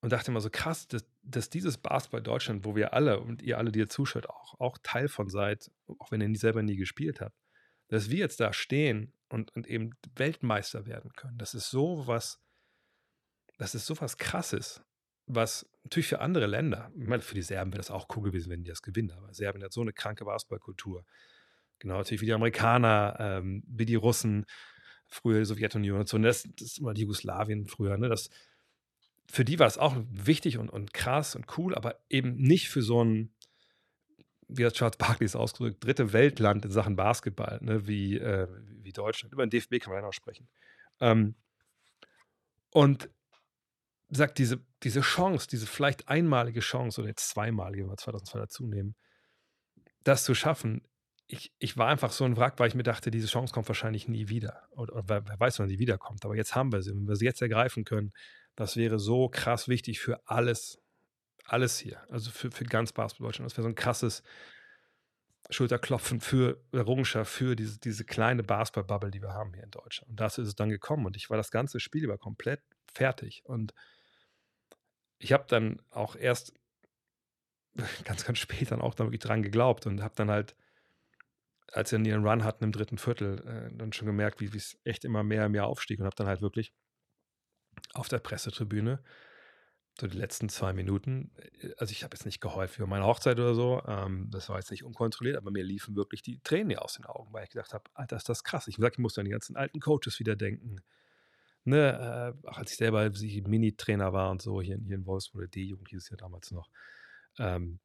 und 0.00 0.12
dachte 0.12 0.30
immer 0.30 0.40
so 0.40 0.50
krass, 0.50 0.88
dass, 0.88 1.04
dass, 1.22 1.50
dieses 1.50 1.78
Basketball 1.78 2.22
Deutschland, 2.22 2.64
wo 2.64 2.76
wir 2.76 2.94
alle 2.94 3.20
und 3.20 3.42
ihr 3.42 3.58
alle, 3.58 3.72
die 3.72 3.80
ihr 3.80 3.88
zuschaut, 3.88 4.28
auch, 4.28 4.58
auch 4.60 4.78
Teil 4.82 5.08
von 5.08 5.28
seid, 5.28 5.70
auch 5.98 6.10
wenn 6.10 6.20
ihr 6.20 6.38
selber 6.38 6.62
nie 6.62 6.76
gespielt 6.76 7.20
habt, 7.20 7.36
dass 7.88 8.10
wir 8.10 8.18
jetzt 8.18 8.40
da 8.40 8.52
stehen 8.52 9.12
und, 9.28 9.54
und 9.54 9.66
eben 9.66 9.90
Weltmeister 10.16 10.86
werden 10.86 11.12
können. 11.14 11.38
Das 11.38 11.54
ist 11.54 11.70
so 11.70 12.06
was, 12.06 12.40
das 13.58 13.74
ist 13.74 13.86
so 13.86 14.00
was 14.00 14.16
Krasses, 14.18 14.82
was 15.28 15.68
natürlich 15.84 16.08
für 16.08 16.20
andere 16.20 16.46
Länder, 16.46 16.90
ich 16.98 17.06
meine, 17.06 17.22
für 17.22 17.34
die 17.34 17.42
Serben 17.42 17.72
wäre 17.72 17.78
das 17.78 17.90
auch 17.90 18.08
cool 18.16 18.24
gewesen, 18.24 18.50
wenn 18.50 18.62
die 18.62 18.70
das 18.70 18.82
gewinnen, 18.82 19.12
aber 19.12 19.32
Serbien 19.32 19.64
hat 19.64 19.72
so 19.72 19.80
eine 19.80 19.92
kranke 19.92 20.24
Basketballkultur. 20.24 21.04
Genau, 21.78 21.96
natürlich 21.96 22.20
wie 22.20 22.26
die 22.26 22.32
Amerikaner, 22.32 23.16
ähm, 23.20 23.62
wie 23.66 23.86
die 23.86 23.94
Russen, 23.94 24.46
früher 25.06 25.38
die 25.38 25.44
Sowjetunion 25.44 26.00
und 26.00 26.08
so, 26.08 26.16
und 26.16 26.24
das, 26.24 26.42
das 26.56 26.68
ist 26.68 26.78
immer 26.78 26.94
Jugoslawien 26.94 27.66
früher, 27.66 27.96
ne, 27.96 28.08
das, 28.08 28.30
für 29.30 29.44
die 29.44 29.58
war 29.58 29.66
es 29.66 29.78
auch 29.78 29.96
wichtig 30.10 30.58
und, 30.58 30.70
und 30.70 30.92
krass 30.92 31.36
und 31.36 31.46
cool, 31.58 31.74
aber 31.74 32.00
eben 32.08 32.36
nicht 32.36 32.68
für 32.68 32.82
so 32.82 33.04
ein 33.04 33.32
wie 34.48 34.64
hat 34.64 34.74
Charles 34.74 34.96
Barkley 34.96 35.26
es 35.26 35.36
ausgedrückt, 35.36 35.84
dritte 35.84 36.12
Weltland 36.12 36.64
in 36.64 36.70
Sachen 36.70 36.96
Basketball, 36.96 37.58
ne, 37.62 37.86
wie, 37.86 38.16
äh, 38.16 38.48
wie 38.82 38.92
Deutschland. 38.92 39.32
Über 39.32 39.46
den 39.46 39.50
DFB 39.50 39.78
kann 39.78 39.92
man 39.92 40.02
ja 40.02 40.06
noch 40.06 40.14
sprechen. 40.14 40.48
Ähm, 41.00 41.34
und 42.70 43.10
sagt, 44.10 44.38
diese, 44.38 44.64
diese 44.82 45.00
Chance, 45.00 45.48
diese 45.50 45.66
vielleicht 45.66 46.08
einmalige 46.08 46.60
Chance 46.60 47.00
oder 47.00 47.08
jetzt 47.08 47.28
zweimalige, 47.28 47.84
wenn 47.84 47.90
wir 47.90 47.96
2002 47.96 48.38
dazu 48.38 48.66
nehmen, 48.66 48.94
das 50.04 50.24
zu 50.24 50.34
schaffen, 50.34 50.82
ich, 51.26 51.52
ich 51.58 51.76
war 51.76 51.88
einfach 51.88 52.10
so 52.10 52.24
ein 52.24 52.36
Wrack, 52.38 52.58
weil 52.58 52.68
ich 52.68 52.74
mir 52.74 52.82
dachte, 52.82 53.10
diese 53.10 53.26
Chance 53.26 53.52
kommt 53.52 53.68
wahrscheinlich 53.68 54.08
nie 54.08 54.30
wieder. 54.30 54.62
Oder, 54.70 54.94
oder 54.94 55.26
wer 55.26 55.38
weiß, 55.38 55.58
wann 55.58 55.68
sie 55.68 55.78
wiederkommt. 55.78 56.24
Aber 56.24 56.34
jetzt 56.34 56.54
haben 56.54 56.72
wir 56.72 56.80
sie. 56.80 56.90
Wenn 56.90 57.06
wir 57.06 57.16
sie 57.16 57.26
jetzt 57.26 57.42
ergreifen 57.42 57.84
können, 57.84 58.12
das 58.56 58.76
wäre 58.76 58.98
so 58.98 59.28
krass 59.28 59.68
wichtig 59.68 60.00
für 60.00 60.26
alles, 60.26 60.80
alles 61.44 61.78
hier. 61.78 62.02
Also 62.10 62.30
für, 62.30 62.50
für 62.50 62.64
ganz 62.64 62.92
Basketball 62.92 63.28
Deutschland. 63.28 63.50
Das 63.50 63.58
wäre 63.58 63.64
so 63.64 63.68
ein 63.68 63.74
krasses 63.74 64.22
Schulterklopfen 65.50 66.20
für 66.20 66.62
Errungenschaft, 66.72 67.30
für 67.30 67.54
diese, 67.56 67.78
diese 67.78 68.04
kleine 68.04 68.42
Basketball-Bubble, 68.42 69.10
die 69.10 69.20
wir 69.20 69.34
haben 69.34 69.52
hier 69.52 69.64
in 69.64 69.70
Deutschland. 69.70 70.10
Und 70.10 70.20
dazu 70.20 70.40
ist 70.40 70.48
es 70.48 70.56
dann 70.56 70.70
gekommen. 70.70 71.04
Und 71.04 71.16
ich 71.16 71.28
war 71.28 71.36
das 71.36 71.50
ganze 71.50 71.78
Spiel 71.78 72.04
über 72.04 72.16
komplett 72.16 72.62
fertig. 72.94 73.42
Und 73.44 73.74
ich 75.18 75.32
habe 75.32 75.44
dann 75.48 75.80
auch 75.90 76.16
erst 76.16 76.54
ganz, 78.04 78.24
ganz 78.24 78.38
spät 78.38 78.70
dann 78.70 78.80
auch 78.80 78.94
da 78.94 79.04
wirklich 79.04 79.20
dran 79.20 79.42
geglaubt 79.42 79.86
und 79.86 80.02
habe 80.02 80.14
dann 80.16 80.30
halt, 80.30 80.56
als 81.72 81.92
wir 81.92 82.00
ihren 82.00 82.26
Run 82.26 82.44
hatten 82.44 82.64
im 82.64 82.72
dritten 82.72 82.98
Viertel, 82.98 83.40
äh, 83.46 83.76
dann 83.76 83.92
schon 83.92 84.06
gemerkt, 84.06 84.40
wie 84.40 84.46
es 84.56 84.78
echt 84.84 85.04
immer 85.04 85.22
mehr 85.22 85.46
im 85.46 85.54
Jahr 85.54 85.66
aufstieg 85.66 86.00
und 86.00 86.06
habe 86.06 86.16
dann 86.16 86.26
halt 86.26 86.42
wirklich 86.42 86.72
auf 87.94 88.08
der 88.08 88.18
Pressetribüne 88.18 89.02
so 90.00 90.06
die 90.06 90.16
letzten 90.16 90.48
zwei 90.48 90.72
Minuten, 90.72 91.32
äh, 91.36 91.70
also 91.78 91.92
ich 91.92 92.04
habe 92.04 92.14
jetzt 92.14 92.24
nicht 92.24 92.40
geheult 92.40 92.70
für 92.70 92.86
meine 92.86 93.04
Hochzeit 93.04 93.38
oder 93.38 93.54
so, 93.54 93.82
ähm, 93.86 94.28
das 94.30 94.48
war 94.48 94.56
jetzt 94.56 94.70
nicht 94.70 94.84
unkontrolliert, 94.84 95.36
aber 95.36 95.50
mir 95.50 95.64
liefen 95.64 95.96
wirklich 95.96 96.22
die 96.22 96.40
Tränen 96.40 96.78
aus 96.78 96.94
den 96.94 97.04
Augen, 97.04 97.32
weil 97.32 97.44
ich 97.44 97.50
gedacht 97.50 97.72
habe, 97.74 97.84
Alter, 97.94 98.16
ist 98.16 98.28
das 98.28 98.44
krass. 98.44 98.68
Ich 98.68 98.76
sag, 98.76 98.92
ich 98.92 98.98
musste 98.98 99.20
an 99.20 99.24
die 99.24 99.32
ganzen 99.32 99.56
alten 99.56 99.80
Coaches 99.80 100.18
wieder 100.18 100.36
denken. 100.36 100.80
Ne, 101.68 102.34
äh, 102.44 102.48
als 102.48 102.70
ich 102.72 102.78
selber 102.78 103.10
Mini-Trainer 103.10 104.14
war 104.14 104.30
und 104.30 104.40
so, 104.40 104.62
hier, 104.62 104.78
hier 104.86 104.96
in 104.96 105.04
Wolfsburg, 105.04 105.52
D-Jugend 105.52 105.90
hieß 105.90 106.02
es 106.02 106.08
ja 106.08 106.16
damals 106.16 106.50
noch, 106.50 106.70
ähm, 107.38 107.78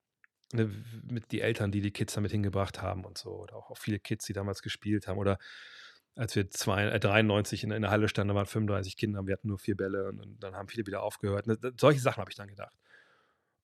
ne, 0.53 0.71
mit 1.03 1.33
die 1.33 1.41
Eltern, 1.41 1.69
die 1.69 1.81
die 1.81 1.91
Kids 1.91 2.13
damit 2.13 2.31
hingebracht 2.31 2.81
haben 2.81 3.03
und 3.03 3.17
so, 3.17 3.31
oder 3.31 3.57
auch, 3.57 3.71
auch 3.71 3.77
viele 3.77 3.99
Kids, 3.99 4.25
die 4.25 4.31
damals 4.31 4.61
gespielt 4.61 5.07
haben, 5.07 5.17
oder 5.17 5.37
als 6.15 6.33
wir 6.33 6.49
zwei, 6.49 6.85
äh, 6.85 6.97
93 6.97 7.65
in, 7.65 7.71
in, 7.71 7.81
der 7.81 7.91
Halle 7.91 8.07
standen, 8.07 8.29
da 8.29 8.35
waren 8.35 8.45
35 8.45 8.95
Kinder, 8.95 9.27
wir 9.27 9.33
hatten 9.33 9.49
nur 9.49 9.59
vier 9.59 9.75
Bälle 9.75 10.07
und, 10.07 10.21
und 10.21 10.41
dann 10.41 10.55
haben 10.55 10.69
viele 10.69 10.87
wieder 10.87 11.03
aufgehört. 11.03 11.47
Ne, 11.47 11.57
solche 11.77 11.99
Sachen 11.99 12.21
habe 12.21 12.31
ich 12.31 12.37
dann 12.37 12.47
gedacht. 12.47 12.77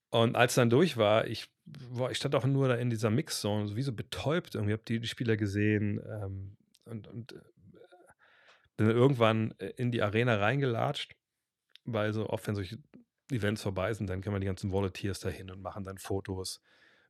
Und 0.09 0.36
als 0.36 0.55
dann 0.55 0.70
durch 0.70 0.97
war, 0.97 1.28
ich, 1.28 1.49
boah, 1.65 2.11
ich 2.11 2.17
stand 2.17 2.36
auch 2.36 2.45
nur 2.45 2.67
da 2.67 2.76
in 2.76 2.89
dieser 2.89 3.09
Mixzone, 3.09 3.70
so 3.70 3.78
wie 3.78 3.84
so 3.84 3.93
betäubt 3.93 4.55
irgendwie, 4.55 4.74
habe 4.74 4.84
die, 4.86 4.99
die 4.99 5.07
Spieler 5.07 5.38
gesehen 5.38 6.01
ähm, 6.05 6.57
und, 6.84 7.07
und 7.07 7.36
dann 8.80 8.90
irgendwann 8.96 9.54
äh, 9.60 9.72
in 9.78 9.92
die 9.92 10.02
Arena 10.02 10.36
reingelatscht, 10.36 11.16
weil 11.86 12.14
so 12.14 12.30
oft, 12.30 12.48
wenn 12.48 12.56
solche 12.56 12.78
Events 13.32 13.62
vorbei 13.62 13.94
sind, 13.94 14.10
dann 14.10 14.22
können 14.22 14.36
wir 14.36 14.40
die 14.40 14.48
ganzen 14.48 14.72
Volunteers 14.72 15.20
dahin 15.20 15.52
und 15.52 15.62
machen 15.62 15.86
dann 15.86 15.98
Fotos 15.98 16.62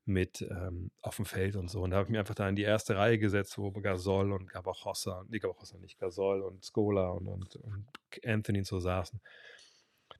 mit 0.05 0.41
ähm, 0.41 0.91
auf 1.01 1.17
dem 1.17 1.25
Feld 1.25 1.55
und 1.55 1.69
so. 1.69 1.81
Und 1.81 1.91
da 1.91 1.97
habe 1.97 2.05
ich 2.05 2.09
mich 2.09 2.19
einfach 2.19 2.35
da 2.35 2.49
in 2.49 2.55
die 2.55 2.63
erste 2.63 2.97
Reihe 2.97 3.19
gesetzt, 3.19 3.57
wo 3.57 3.71
Gasol 3.71 4.31
und 4.31 4.49
Gabachossa, 4.49 5.25
nee, 5.29 5.39
Gabachossa 5.39 5.77
nicht, 5.77 5.99
Gasol 5.99 6.41
und 6.41 6.63
Skola 6.63 7.09
und, 7.09 7.27
und, 7.27 7.55
und 7.57 7.85
Anthony 8.25 8.63
so 8.63 8.79
saßen. 8.79 9.21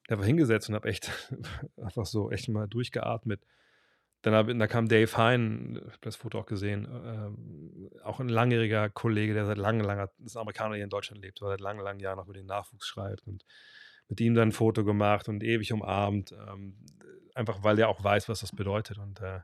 Da 0.06 0.18
war 0.18 0.24
hingesetzt 0.24 0.68
und 0.68 0.76
habe 0.76 0.88
echt 0.88 1.10
einfach 1.76 2.06
so 2.06 2.30
echt 2.30 2.48
mal 2.48 2.68
durchgeatmet. 2.68 3.44
Dann, 4.22 4.34
hab, 4.34 4.48
dann 4.48 4.68
kam 4.68 4.88
Dave 4.88 5.16
Hein, 5.16 5.80
habe 5.82 5.98
das 6.02 6.16
Foto 6.16 6.38
auch 6.38 6.46
gesehen, 6.46 6.84
äh, 6.84 8.02
auch 8.02 8.20
ein 8.20 8.28
langjähriger 8.28 8.90
Kollege, 8.90 9.32
der 9.32 9.46
seit 9.46 9.56
langem, 9.56 9.86
langer, 9.86 10.08
das 10.18 10.26
ist 10.26 10.36
ein 10.36 10.42
Amerikaner, 10.42 10.70
der 10.70 10.76
hier 10.76 10.84
in 10.84 10.90
Deutschland 10.90 11.22
lebt, 11.22 11.40
aber 11.40 11.52
seit 11.52 11.60
langen, 11.60 11.80
langen 11.80 12.00
Jahren 12.00 12.16
noch 12.16 12.26
über 12.26 12.34
den 12.34 12.46
Nachwuchs 12.46 12.86
schreibt 12.86 13.26
und 13.26 13.44
mit 14.08 14.20
ihm 14.20 14.34
dann 14.34 14.48
ein 14.48 14.52
Foto 14.52 14.84
gemacht 14.84 15.28
und 15.28 15.42
ewig 15.42 15.72
umarmt, 15.72 16.32
ähm, 16.32 16.76
einfach 17.34 17.62
weil 17.64 17.78
er 17.78 17.88
auch 17.88 18.04
weiß, 18.04 18.28
was 18.28 18.40
das 18.40 18.54
bedeutet 18.54 18.98
und 18.98 19.20
äh, 19.20 19.40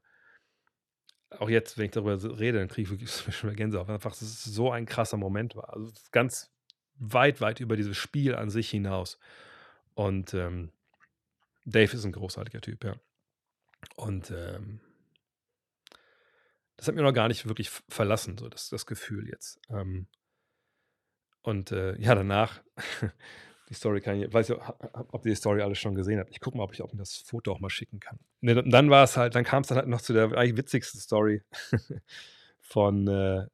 auch 1.31 1.49
jetzt, 1.49 1.77
wenn 1.79 1.87
ich 1.87 1.91
darüber 1.91 2.23
rede, 2.39 2.59
dann 2.59 2.69
kriege 2.69 2.83
ich 2.83 2.91
wirklich 2.91 3.11
schon 3.37 3.55
Gänsehaut. 3.55 3.89
Einfach, 3.89 4.11
dass 4.11 4.23
es 4.23 4.45
so 4.45 4.71
ein 4.71 4.87
krasser 4.87 5.17
Moment 5.17 5.57
war. 5.57 5.73
Also 5.73 5.93
ganz 6.13 6.53
weit, 6.99 7.41
weit 7.41 7.61
über 7.61 7.77
dieses 7.77 7.97
Spiel 7.97 8.35
an 8.35 8.51
sich 8.51 8.71
hinaus. 8.71 9.19
Und 9.95 10.35
ähm, 10.35 10.71
Dave 11.65 11.93
ist 11.93 12.05
ein 12.05 12.13
großartiger 12.13 12.61
Typ, 12.61 12.85
ja. 12.85 12.95
Und 13.95 14.31
ähm, 14.31 14.81
das 16.77 16.89
hat 16.89 16.95
mir 16.95 17.03
noch 17.03 17.15
gar 17.15 17.29
nicht 17.29 17.47
wirklich 17.47 17.71
verlassen, 17.89 18.37
so 18.37 18.49
das, 18.49 18.69
das 18.69 18.87
Gefühl 18.87 19.29
jetzt. 19.29 19.61
Ähm, 19.71 20.09
und 21.43 21.73
äh, 21.73 21.97
ja, 22.01 22.15
danach 22.15 22.63
Die 23.69 23.75
Story 23.75 24.01
kann 24.01 24.23
ich, 24.23 24.33
weiß 24.33 24.51
ich, 24.51 24.57
ob 24.57 25.27
ihr 25.27 25.33
die 25.33 25.37
Story 25.37 25.61
alles 25.61 25.79
schon 25.79 25.97
gesehen 25.97 26.21
habt. 26.21 26.31
Ich 26.31 26.41
gucke 26.41 26.57
mal, 26.57 26.65
ob 26.65 26.73
ich 26.73 26.83
auch 26.83 26.91
das 26.95 27.17
Foto 27.17 27.53
auch 27.53 27.59
mal 27.59 27.71
schicken 27.71 27.99
kann. 27.99 28.19
Ne, 28.41 28.63
dann 28.63 28.91
war 28.91 29.03
es 29.03 29.17
halt, 29.17 29.35
dann 29.35 29.45
kam 29.45 29.63
es 29.63 29.69
dann 29.69 29.79
halt 29.79 29.89
noch 29.89 30.01
zu 30.01 30.13
der 30.13 30.33
eigentlich 30.33 30.57
witzigsten 30.57 31.01
Story 31.01 31.43
von, 32.61 33.09
äh, 33.09 33.47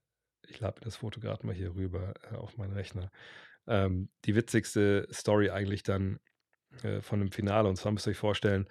ich 0.49 0.61
lade 0.61 0.81
mir 0.81 0.85
das 0.85 0.97
Foto 0.97 1.19
gerade 1.21 1.47
mal 1.47 1.55
hier 1.55 1.75
rüber 1.75 2.13
äh, 2.31 2.37
auf 2.37 2.59
meinen 2.59 2.75
Rechner. 2.75 3.11
Ähm, 3.67 4.11
die 4.27 4.35
witzigste 4.35 5.09
Story 5.11 5.49
eigentlich 5.49 5.83
dann 5.83 6.21
äh, 6.83 7.01
von 7.01 7.21
dem 7.21 7.33
Finale. 7.33 7.69
Und 7.69 7.77
zwar 7.77 7.93
müsst 7.93 8.07
ihr 8.07 8.11
euch 8.11 8.19
vorstellen, 8.19 8.69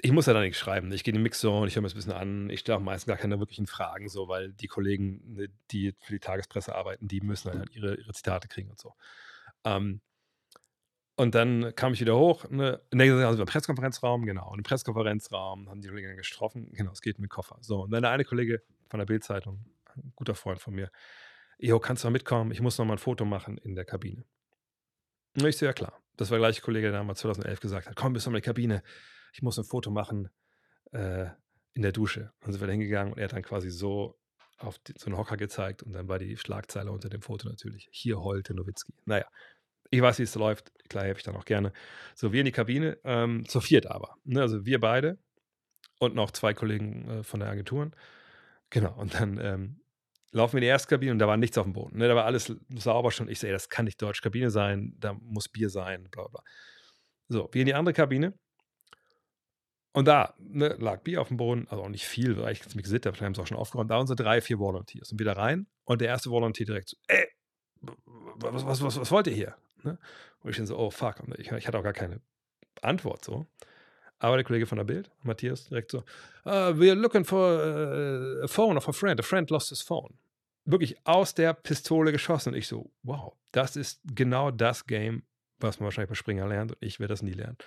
ich 0.00 0.12
muss 0.12 0.26
ja 0.26 0.32
da 0.32 0.40
nichts 0.40 0.58
schreiben. 0.58 0.92
Ich 0.92 1.04
gehe 1.04 1.12
in 1.12 1.18
die 1.18 1.22
Mixzone, 1.22 1.66
ich 1.66 1.74
höre 1.74 1.82
mir 1.82 1.88
das 1.88 1.94
ein 1.94 1.98
bisschen 1.98 2.12
an. 2.12 2.50
Ich 2.50 2.60
stelle 2.60 2.78
auch 2.78 2.82
meistens 2.82 3.06
gar 3.06 3.16
keine 3.16 3.38
wirklichen 3.40 3.66
Fragen, 3.66 4.08
so, 4.08 4.28
weil 4.28 4.52
die 4.52 4.68
Kollegen, 4.68 5.34
ne, 5.34 5.48
die 5.70 5.94
für 6.00 6.12
die 6.12 6.20
Tagespresse 6.20 6.74
arbeiten, 6.74 7.08
die 7.08 7.20
müssen 7.20 7.52
halt 7.52 7.70
ihre, 7.70 7.96
ihre 7.96 8.12
Zitate 8.12 8.48
kriegen 8.48 8.70
und 8.70 8.80
so. 8.80 8.94
Ähm, 9.64 10.00
und 11.16 11.34
dann 11.34 11.74
kam 11.74 11.94
ich 11.94 12.00
wieder 12.00 12.16
hoch, 12.16 12.48
ne, 12.48 12.80
also 12.92 13.42
im 13.42 13.46
Pressekonferenzraum, 13.46 14.24
genau. 14.24 14.50
Und 14.52 14.58
im 14.58 14.62
Pressekonferenzraum 14.64 15.68
haben 15.68 15.80
die 15.80 15.88
Kollegen 15.88 16.16
getroffen, 16.16 16.70
genau, 16.72 16.92
es 16.92 17.02
geht 17.02 17.18
mit 17.18 17.28
Koffer. 17.28 17.58
So, 17.60 17.82
und 17.82 17.90
dann 17.90 18.02
der 18.02 18.12
eine 18.12 18.24
Kollege 18.24 18.62
von 18.88 18.98
der 18.98 19.06
Bildzeitung, 19.06 19.64
ein 19.96 20.12
guter 20.14 20.36
Freund 20.36 20.60
von 20.60 20.74
mir, 20.74 20.90
Jo, 21.60 21.80
kannst 21.80 22.04
du 22.04 22.06
mal 22.06 22.12
mitkommen? 22.12 22.52
Ich 22.52 22.60
muss 22.60 22.78
noch 22.78 22.84
mal 22.84 22.94
ein 22.94 22.98
Foto 22.98 23.24
machen 23.24 23.58
in 23.58 23.74
der 23.74 23.84
Kabine. 23.84 24.24
Und 25.36 25.44
ich 25.44 25.56
so, 25.56 25.66
ja 25.66 25.72
klar. 25.72 26.00
Das 26.16 26.30
war 26.30 26.38
der 26.38 26.46
gleiche 26.46 26.62
Kollege, 26.62 26.90
der 26.90 26.98
damals 26.98 27.18
2011 27.20 27.60
gesagt 27.60 27.88
hat, 27.88 27.96
komm, 27.96 28.12
bis 28.12 28.26
in 28.26 28.32
die 28.32 28.40
Kabine. 28.40 28.82
Ich 29.32 29.42
muss 29.42 29.58
ein 29.58 29.64
Foto 29.64 29.90
machen 29.90 30.28
äh, 30.92 31.26
in 31.74 31.82
der 31.82 31.92
Dusche. 31.92 32.32
Und 32.40 32.52
sind 32.52 32.60
wir 32.60 32.66
da 32.66 32.72
hingegangen 32.72 33.12
und 33.12 33.18
er 33.18 33.24
hat 33.24 33.32
dann 33.32 33.42
quasi 33.42 33.70
so 33.70 34.18
auf 34.58 34.78
die, 34.80 34.94
so 34.98 35.06
einen 35.06 35.16
Hocker 35.16 35.36
gezeigt 35.36 35.82
und 35.82 35.92
dann 35.92 36.08
war 36.08 36.18
die 36.18 36.36
Schlagzeile 36.36 36.90
unter 36.90 37.08
dem 37.08 37.22
Foto 37.22 37.48
natürlich. 37.48 37.88
Hier 37.92 38.20
heulte 38.20 38.54
Nowitzki. 38.54 38.92
Naja, 39.04 39.26
ich 39.90 40.02
weiß, 40.02 40.18
wie 40.18 40.24
es 40.24 40.34
läuft. 40.34 40.72
Klar, 40.88 41.04
helfe 41.04 41.18
ich 41.18 41.24
dann 41.24 41.36
auch 41.36 41.44
gerne. 41.44 41.72
So, 42.14 42.32
wir 42.32 42.40
in 42.40 42.46
die 42.46 42.52
Kabine, 42.52 42.98
ähm, 43.04 43.46
zu 43.48 43.60
viert 43.60 43.86
aber. 43.86 44.16
Ne? 44.24 44.40
Also 44.40 44.66
wir 44.66 44.80
beide 44.80 45.18
und 45.98 46.14
noch 46.14 46.30
zwei 46.30 46.54
Kollegen 46.54 47.08
äh, 47.08 47.22
von 47.22 47.40
der 47.40 47.48
Agenturen. 47.48 47.94
Genau, 48.70 48.94
und 48.98 49.14
dann 49.14 49.38
ähm, 49.38 49.80
laufen 50.32 50.54
wir 50.54 50.58
in 50.58 50.62
die 50.62 50.68
erste 50.68 50.88
Kabine 50.88 51.12
und 51.12 51.18
da 51.18 51.26
war 51.26 51.36
nichts 51.36 51.56
auf 51.56 51.64
dem 51.64 51.72
Boden. 51.72 51.98
Ne? 51.98 52.08
Da 52.08 52.16
war 52.16 52.24
alles 52.24 52.52
sauber 52.74 53.12
schon. 53.12 53.28
Ich 53.28 53.38
sehe, 53.38 53.52
das 53.52 53.68
kann 53.68 53.84
nicht 53.84 54.00
deutsche 54.02 54.22
Kabine 54.22 54.50
sein, 54.50 54.94
da 54.98 55.14
muss 55.14 55.48
Bier 55.48 55.70
sein, 55.70 56.08
bla 56.10 56.26
bla. 56.28 56.42
So, 57.28 57.48
wir 57.52 57.60
in 57.60 57.66
die 57.66 57.74
andere 57.74 57.94
Kabine 57.94 58.34
und 59.98 60.04
da 60.04 60.32
ne, 60.38 60.76
lag 60.78 61.00
Bier 61.00 61.20
auf 61.20 61.26
dem 61.26 61.38
Boden, 61.38 61.66
also 61.68 61.82
auch 61.82 61.88
nicht 61.88 62.06
viel, 62.06 62.40
weil 62.40 62.52
ich 62.52 62.72
mich 62.76 62.84
gesehen 62.84 63.00
habe, 63.04 63.18
haben 63.18 63.32
es 63.32 63.38
auch 63.40 63.48
schon 63.48 63.56
aufgeräumt. 63.56 63.90
Da 63.90 63.96
waren 63.96 64.06
so 64.06 64.14
drei, 64.14 64.40
vier 64.40 64.60
Volunteers. 64.60 65.10
Und 65.10 65.18
wieder 65.18 65.36
rein. 65.36 65.66
Und 65.86 66.00
der 66.00 66.06
erste 66.06 66.30
Volunteer 66.30 66.66
direkt 66.66 66.90
so, 66.90 66.96
ey, 67.08 67.26
was, 67.80 68.64
was, 68.64 68.80
was, 68.80 69.00
was 69.00 69.10
wollt 69.10 69.26
ihr 69.26 69.32
hier? 69.32 69.56
Ne? 69.82 69.98
Und 70.44 70.50
ich 70.50 70.56
dann 70.56 70.66
so, 70.66 70.78
oh 70.78 70.90
fuck. 70.90 71.18
Und 71.18 71.36
ich, 71.36 71.50
ich, 71.50 71.66
hatte 71.66 71.76
auch 71.76 71.82
gar 71.82 71.94
keine 71.94 72.20
Antwort 72.80 73.24
so. 73.24 73.48
Aber 74.20 74.36
der 74.36 74.44
Kollege 74.44 74.66
von 74.66 74.78
der 74.78 74.84
Bild, 74.84 75.10
Matthias, 75.24 75.64
direkt 75.64 75.90
so, 75.90 76.04
uh, 76.46 76.70
we're 76.76 76.94
looking 76.94 77.24
for 77.24 77.58
uh, 77.58 78.44
a 78.44 78.46
phone 78.46 78.76
of 78.76 78.88
a 78.88 78.92
friend. 78.92 79.18
A 79.18 79.24
friend 79.24 79.50
lost 79.50 79.70
his 79.70 79.82
phone. 79.82 80.16
Wirklich 80.64 80.96
aus 81.08 81.34
der 81.34 81.54
Pistole 81.54 82.12
geschossen. 82.12 82.50
Und 82.50 82.54
ich 82.56 82.68
so, 82.68 82.92
wow, 83.02 83.34
das 83.50 83.74
ist 83.74 84.00
genau 84.04 84.52
das 84.52 84.86
Game, 84.86 85.24
was 85.58 85.80
man 85.80 85.86
wahrscheinlich 85.86 86.10
bei 86.10 86.14
Springer 86.14 86.46
lernt. 86.46 86.70
Und 86.70 86.78
ich 86.82 87.00
werde 87.00 87.14
das 87.14 87.22
nie 87.22 87.32
lernen. 87.32 87.58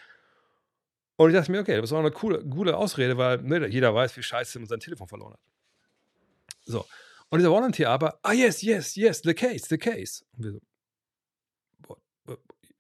Und 1.18 1.30
ich 1.30 1.36
dachte 1.36 1.52
mir, 1.52 1.60
okay, 1.60 1.80
das 1.80 1.92
auch 1.92 2.00
eine 2.00 2.12
coole, 2.12 2.44
coole 2.48 2.76
Ausrede, 2.76 3.18
weil 3.18 3.42
ne, 3.42 3.68
jeder 3.68 3.94
weiß, 3.94 4.18
wie 4.18 4.24
scheiße 4.24 4.60
man 4.60 4.68
sein 4.68 4.80
Telefon 4.80 5.08
verloren 5.08 5.34
hat. 5.34 5.40
So. 6.66 6.86
Und 7.30 7.40
dieser 7.40 7.52
Volunteer 7.52 7.90
aber, 7.90 8.20
ah, 8.24 8.34
yes, 8.34 8.62
yes, 8.62 8.96
yes, 8.96 9.22
the 9.24 9.34
case, 9.34 9.66
the 9.70 9.78
case. 9.78 10.24
Und 10.34 10.44
wir 10.44 10.52
so, 10.52 10.60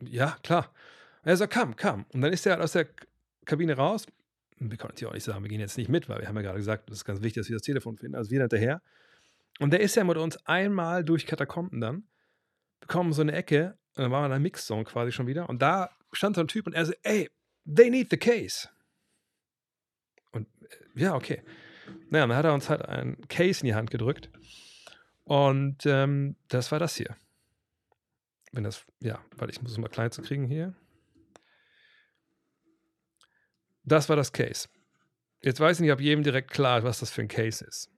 ja, 0.02 0.38
klar. 0.44 0.74
Und 1.24 1.30
er 1.30 1.38
so, 1.38 1.48
komm, 1.48 1.76
komm. 1.76 2.06
Und 2.14 2.22
dann 2.22 2.34
ist 2.34 2.46
er 2.46 2.62
aus 2.62 2.72
der 2.74 2.88
Kabine 3.46 3.76
raus. 3.78 4.06
Wir 4.58 4.78
konnten 4.78 4.94
natürlich 4.94 5.10
auch 5.10 5.14
nicht 5.14 5.24
sagen, 5.24 5.44
wir 5.44 5.50
gehen 5.50 5.60
jetzt 5.60 5.78
nicht 5.78 5.90
mit, 5.90 6.10
weil 6.10 6.20
wir 6.20 6.28
haben 6.28 6.36
ja 6.36 6.42
gerade 6.42 6.58
gesagt, 6.58 6.90
das 6.90 7.00
ist 7.00 7.06
ganz 7.06 7.22
wichtig, 7.22 7.42
dass 7.42 7.50
wir 7.50 7.56
das 7.56 7.64
Telefon 7.64 7.98
finden. 7.98 8.16
Also 8.16 8.32
wir 8.32 8.42
hinterher. 8.42 8.82
Und 9.60 9.72
der 9.72 9.82
ist 9.82 9.96
ja 9.96 10.04
mit 10.04 10.18
uns 10.18 10.38
einmal 10.46 11.04
durch 11.04 11.26
Katakomben 11.26 11.82
dann, 11.82 12.08
bekommen 12.80 13.14
so 13.14 13.22
eine 13.22 13.34
Ecke, 13.34 13.78
und 13.96 14.04
dann 14.04 14.12
waren 14.12 14.22
wir 14.22 14.26
in 14.26 14.32
der 14.32 14.40
Mixzone 14.40 14.84
quasi 14.84 15.12
schon 15.12 15.28
wieder. 15.28 15.50
Und 15.50 15.62
da 15.62 15.92
stand 16.12 16.36
so 16.36 16.42
ein 16.42 16.48
Typ 16.48 16.68
und 16.68 16.74
er 16.74 16.86
so, 16.86 16.94
ey, 17.04 17.30
they 17.66 17.89
need 17.89 18.09
the 18.09 18.18
case. 18.18 18.70
Und 20.32 20.47
äh, 20.62 21.01
ja, 21.01 21.16
okay. 21.16 21.43
Naja, 22.09 22.28
dann 22.28 22.38
hat 22.38 22.45
er 22.45 22.53
uns 22.53 22.70
halt 22.70 22.84
ein 22.84 23.18
Case 23.28 23.62
in 23.62 23.68
die 23.68 23.76
Hand 23.76 23.91
gedrückt. 23.91 24.30
Und 25.24 25.86
ähm, 25.86 26.36
das 26.47 26.72
war 26.72 26.80
das 26.80 26.95
hier. 26.95 27.16
Wenn 28.51 28.64
das, 28.64 28.86
ja, 28.99 29.24
weil 29.38 29.49
ich 29.49 29.62
muss 29.62 29.72
es 29.72 29.78
mal 29.78 29.88
klein 29.88 30.12
zu 30.12 30.22
kriegen 30.22 30.47
hier. 30.47 30.76
Das 33.84 34.09
war 34.09 34.16
das 34.16 34.34
Case. 34.34 34.68
Jetzt 35.41 35.59
weiß 35.59 35.78
ich 35.78 35.82
nicht, 35.82 35.91
ob 35.91 36.01
jedem 36.01 36.24
direkt 36.24 36.51
klar 36.51 36.80
ist, 36.80 36.84
was 36.84 36.99
das 36.99 37.12
für 37.12 37.22
ein 37.22 37.28
Case 37.28 37.66
ist. 37.66 37.89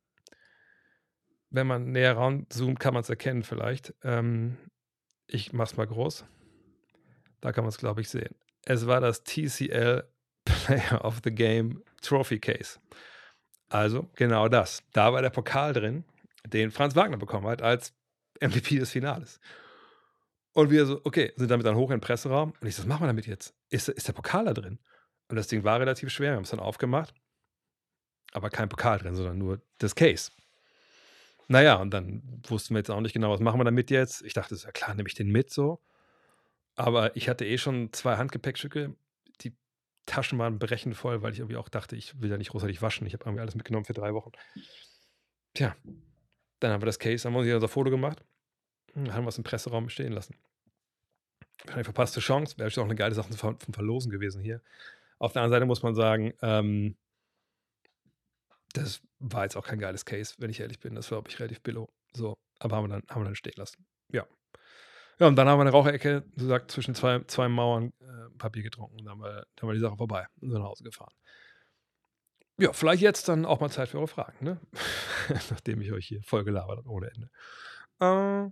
Wenn 1.49 1.67
man 1.67 1.91
näher 1.91 2.17
ranzoomt, 2.17 2.79
kann 2.79 2.93
man 2.93 3.01
es 3.01 3.09
erkennen 3.09 3.43
vielleicht. 3.43 3.93
Ähm, 4.03 4.57
ich 5.27 5.53
mache 5.53 5.71
es 5.71 5.77
mal 5.77 5.87
groß. 5.87 6.25
Da 7.41 7.51
kann 7.51 7.63
man 7.63 7.69
es, 7.69 7.77
glaube 7.77 8.01
ich, 8.01 8.09
sehen. 8.09 8.35
Es 8.65 8.87
war 8.87 9.01
das 9.01 9.23
TCL 9.23 10.03
Player 10.45 11.03
of 11.03 11.21
the 11.23 11.31
Game 11.31 11.83
Trophy 12.01 12.39
Case. 12.39 12.79
Also 13.69 14.09
genau 14.15 14.47
das. 14.47 14.83
Da 14.91 15.13
war 15.13 15.21
der 15.21 15.29
Pokal 15.29 15.73
drin, 15.73 16.03
den 16.45 16.71
Franz 16.71 16.95
Wagner 16.95 17.17
bekommen 17.17 17.47
hat 17.47 17.61
als 17.61 17.93
MVP 18.39 18.79
des 18.79 18.91
Finales. 18.91 19.39
Und 20.53 20.69
wir 20.69 20.85
so, 20.85 21.01
okay, 21.03 21.33
sind 21.35 21.49
damit 21.49 21.65
dann 21.65 21.75
hoch 21.75 21.89
in 21.89 21.97
den 21.97 22.01
Presseraum. 22.01 22.53
Und 22.59 22.67
ich 22.67 22.75
so, 22.75 22.83
was 22.83 22.87
machen 22.87 23.03
wir 23.03 23.07
damit 23.07 23.25
jetzt? 23.25 23.55
Ist, 23.69 23.89
ist 23.89 24.07
der 24.07 24.13
Pokal 24.13 24.45
da 24.45 24.53
drin? 24.53 24.79
Und 25.27 25.35
das 25.35 25.47
Ding 25.47 25.63
war 25.63 25.79
relativ 25.79 26.11
schwer. 26.11 26.31
Wir 26.31 26.35
haben 26.35 26.43
es 26.43 26.51
dann 26.51 26.59
aufgemacht. 26.59 27.15
Aber 28.33 28.49
kein 28.49 28.69
Pokal 28.69 28.99
drin, 28.99 29.15
sondern 29.15 29.37
nur 29.37 29.61
das 29.79 29.95
Case. 29.95 30.31
Naja, 31.47 31.75
und 31.75 31.91
dann 31.91 32.41
wussten 32.47 32.75
wir 32.75 32.79
jetzt 32.79 32.91
auch 32.91 33.01
nicht 33.01 33.13
genau, 33.13 33.31
was 33.31 33.39
machen 33.39 33.59
wir 33.59 33.63
damit 33.63 33.89
jetzt. 33.91 34.21
Ich 34.23 34.33
dachte, 34.33 34.55
ist 34.55 34.63
ja 34.63 34.71
klar, 34.71 34.93
nehme 34.95 35.07
ich 35.07 35.15
den 35.15 35.31
mit 35.31 35.51
so. 35.51 35.81
Aber 36.75 37.15
ich 37.15 37.29
hatte 37.29 37.45
eh 37.45 37.57
schon 37.57 37.93
zwei 37.93 38.17
Handgepäckstücke. 38.17 38.95
Die 39.41 39.55
Taschen 40.05 40.39
waren 40.39 40.59
berechnet 40.59 40.95
voll, 40.95 41.21
weil 41.21 41.33
ich 41.33 41.39
irgendwie 41.39 41.57
auch 41.57 41.69
dachte, 41.69 41.95
ich 41.95 42.19
will 42.21 42.29
ja 42.29 42.37
nicht 42.37 42.51
großartig 42.51 42.81
waschen. 42.81 43.05
Ich 43.07 43.13
habe 43.13 43.25
irgendwie 43.25 43.41
alles 43.41 43.55
mitgenommen 43.55 43.85
für 43.85 43.93
drei 43.93 44.13
Wochen. 44.13 44.31
Tja, 45.53 45.75
dann 46.59 46.71
haben 46.71 46.81
wir 46.81 46.87
das 46.87 46.99
Case, 46.99 47.27
haben 47.27 47.33
wir 47.33 47.41
uns 47.41 47.53
unser 47.53 47.67
Foto 47.67 47.91
gemacht, 47.91 48.23
haben 48.95 49.23
wir 49.23 49.27
es 49.27 49.37
im 49.37 49.43
Presseraum 49.43 49.89
stehen 49.89 50.13
lassen. 50.13 50.35
Eine 51.67 51.83
verpasste 51.83 52.19
Chance, 52.19 52.57
wäre 52.57 52.69
auch 52.81 52.85
eine 52.85 52.95
geile 52.95 53.13
Sache 53.13 53.33
vom 53.33 53.57
Verlosen 53.57 54.11
gewesen 54.11 54.41
hier. 54.41 54.61
Auf 55.19 55.33
der 55.33 55.43
anderen 55.43 55.57
Seite 55.57 55.65
muss 55.67 55.83
man 55.83 55.95
sagen, 55.95 56.33
ähm, 56.41 56.97
das 58.73 59.01
war 59.19 59.43
jetzt 59.43 59.55
auch 59.55 59.65
kein 59.65 59.79
geiles 59.79 60.03
Case, 60.03 60.35
wenn 60.39 60.49
ich 60.49 60.59
ehrlich 60.59 60.79
bin. 60.79 60.95
Das 60.95 61.11
war, 61.11 61.17
glaube 61.17 61.29
ich, 61.29 61.39
relativ 61.39 61.61
billow. 61.61 61.87
So, 62.13 62.37
aber 62.59 62.75
haben 62.75 62.85
wir 62.85 62.99
dann, 62.99 63.03
haben 63.09 63.21
wir 63.21 63.25
dann 63.25 63.35
stehen 63.35 63.53
lassen. 63.55 63.85
Ja. 64.11 64.27
Ja, 65.19 65.27
und 65.27 65.35
dann 65.35 65.47
haben 65.47 65.59
wir 65.59 65.61
eine 65.61 65.71
Raucherecke, 65.71 66.23
so 66.35 66.47
sagt, 66.47 66.71
zwischen 66.71 66.95
zwei, 66.95 67.19
zwei 67.27 67.47
Mauern 67.47 67.93
äh, 68.01 68.37
Papier 68.37 68.63
getrunken. 68.63 68.99
Und 68.99 69.05
dann 69.05 69.19
wir, 69.19 69.45
dann 69.55 69.67
war 69.67 69.73
die 69.73 69.79
Sache 69.79 69.97
vorbei 69.97 70.25
und 70.41 70.49
sind 70.49 70.59
nach 70.59 70.69
Hause 70.69 70.83
gefahren. 70.83 71.13
Ja, 72.57 72.71
vielleicht 72.71 73.01
jetzt 73.01 73.27
dann 73.29 73.45
auch 73.45 73.59
mal 73.59 73.69
Zeit 73.69 73.89
für 73.89 73.97
eure 73.97 74.07
Fragen, 74.07 74.45
ne? 74.45 74.59
Nachdem 75.49 75.81
ich 75.81 75.91
euch 75.91 76.07
hier 76.07 76.21
voll 76.23 76.43
gelabert 76.43 76.77
habe 76.77 76.89
ohne 76.89 77.09
Ende. 77.11 77.29
Äh, 77.99 78.51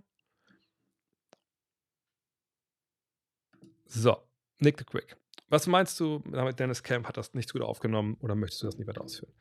So, 3.94 4.16
Nick 4.58 4.78
the 4.78 4.84
Quick. 4.84 5.16
Was 5.50 5.66
meinst 5.66 6.00
du, 6.00 6.20
damit 6.30 6.58
Dennis 6.58 6.82
Camp 6.82 7.06
hat 7.06 7.18
das 7.18 7.34
nicht 7.34 7.52
gut 7.52 7.60
aufgenommen 7.60 8.16
oder 8.20 8.34
möchtest 8.34 8.62
du 8.62 8.66
das 8.66 8.78
nicht 8.78 8.86
weiter 8.86 9.02
ausführen? 9.02 9.34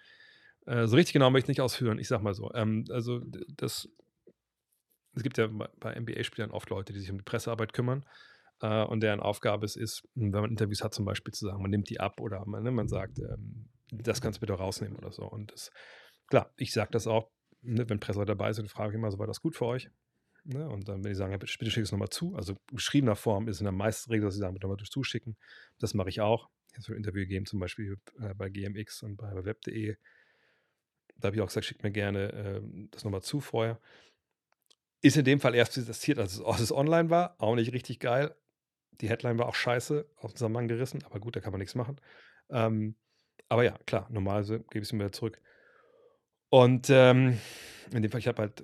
Äh, 0.66 0.88
so 0.88 0.98
richtig 0.98 1.14
genau 1.14 1.30
möchte 1.30 1.46
ich 1.46 1.58
nicht 1.58 1.62
ausführen, 1.62 2.00
ich 2.00 2.10
sag 2.10 2.22
mal 2.22 2.34
so. 2.34 2.54
Ähm, 2.54 2.84
also, 2.90 3.22
das, 3.56 3.88
es 5.14 5.24
gibt 5.24 5.38
ja 5.38 5.48
bei 5.48 6.00
NBA-Spielern 6.00 6.52
oft 6.52 6.70
Leute, 6.70 6.94
die 6.94 7.00
sich 7.00 7.12
um 7.12 7.18
die 7.18 7.24
Pressearbeit 7.24 7.74
kümmern 7.74 8.06
äh, 8.62 8.84
und 8.84 9.02
deren 9.02 9.20
Aufgabe 9.20 9.66
es 9.66 9.76
ist, 9.76 10.08
wenn 10.16 10.32
man 10.32 10.52
Interviews 10.52 10.84
hat, 10.84 10.94
zum 10.94 11.06
Beispiel 11.06 11.34
zu 11.34 11.46
sagen, 11.46 11.62
man 11.62 11.72
nimmt 11.72 11.90
die 11.90 12.00
ab 12.00 12.20
oder 12.20 12.46
man, 12.46 12.64
ne, 12.64 12.72
man 12.72 12.88
sagt, 12.88 13.20
ähm, 13.20 13.70
das 13.92 14.22
kannst 14.22 14.38
du 14.38 14.42
bitte 14.42 14.54
rausnehmen 14.54 14.98
oder 14.98 15.12
so. 15.12 15.24
Und 15.24 15.52
das, 15.52 15.72
klar, 16.28 16.54
ich 16.58 16.72
sage 16.72 16.92
das 16.92 17.08
auch, 17.08 17.30
ne, 17.62 17.90
wenn 17.90 18.00
Presse 18.00 18.24
dabei 18.26 18.54
sind, 18.54 18.70
frage 18.70 18.92
ich 18.92 18.96
immer 18.96 19.12
so, 19.12 19.20
war 19.20 19.28
das 19.28 19.42
gut 19.42 19.56
für 19.56 19.66
euch? 19.66 19.90
Ne? 20.44 20.68
Und 20.70 20.88
dann, 20.88 21.04
wenn 21.04 21.12
die 21.12 21.16
sagen, 21.16 21.32
ja, 21.32 21.38
bitte, 21.38 21.54
bitte 21.60 21.72
schick 21.72 21.84
es 21.84 21.92
nochmal 21.92 22.10
zu, 22.10 22.36
also 22.36 22.56
geschriebener 22.72 23.16
Form 23.16 23.48
ist 23.48 23.60
in 23.60 23.66
der 23.66 23.74
meisten 23.74 24.12
Regel, 24.12 24.26
dass 24.26 24.36
sie 24.36 24.40
sagen, 24.40 24.54
bitte 24.54 24.68
nochmal 24.68 24.84
zuschicken. 24.86 25.38
Das 25.80 25.94
mache 25.94 26.10
ich 26.10 26.22
auch. 26.22 26.50
Ich 26.70 26.76
habe 26.76 26.84
so 26.84 26.94
ein 26.94 26.98
Interview 26.98 27.22
gegeben, 27.22 27.46
zum 27.46 27.60
Beispiel 27.60 27.98
äh, 28.20 28.34
bei 28.34 28.50
GMX 28.50 29.04
und 29.04 29.18
bei 29.18 29.44
web.de. 29.44 29.98
Da 31.18 31.28
habe 31.28 31.36
ich 31.36 31.42
auch 31.42 31.48
gesagt, 31.48 31.66
schickt 31.66 31.84
mir 31.84 31.92
gerne 31.92 32.32
äh, 32.32 32.62
das 32.92 33.04
nochmal 33.04 33.22
zu 33.22 33.40
vorher. 33.40 33.80
Ist 35.02 35.18
in 35.18 35.26
dem 35.26 35.40
Fall 35.40 35.56
erst 35.56 35.86
passiert, 35.86 36.20
als 36.20 36.34
es, 36.34 36.42
als 36.46 36.62
es 36.62 36.72
online 36.72 37.10
war. 37.10 37.36
Auch 37.40 37.56
nicht 37.56 37.74
richtig 37.74 38.00
geil. 38.00 38.36
Die 39.00 39.10
Headline 39.10 39.40
war 39.40 39.48
auch 39.48 39.56
scheiße, 39.56 40.08
aus 40.18 40.34
dem 40.36 40.52
Mann 40.52 40.68
gerissen, 40.68 41.04
aber 41.06 41.20
gut, 41.20 41.36
da 41.36 41.40
kann 41.40 41.52
man 41.52 41.60
nichts 41.60 41.74
machen. 41.74 42.00
Ähm, 42.50 42.96
aber 43.50 43.64
ja, 43.64 43.78
klar, 43.86 44.08
normalerweise 44.12 44.60
gebe 44.60 44.84
ich 44.84 44.90
es 44.90 44.94
mir 44.94 45.00
wieder 45.00 45.12
zurück. 45.12 45.42
Und 46.50 46.90
ähm, 46.90 47.40
in 47.92 48.02
dem 48.02 48.12
Fall, 48.12 48.20
ich 48.20 48.28
habe 48.28 48.42
halt 48.44 48.64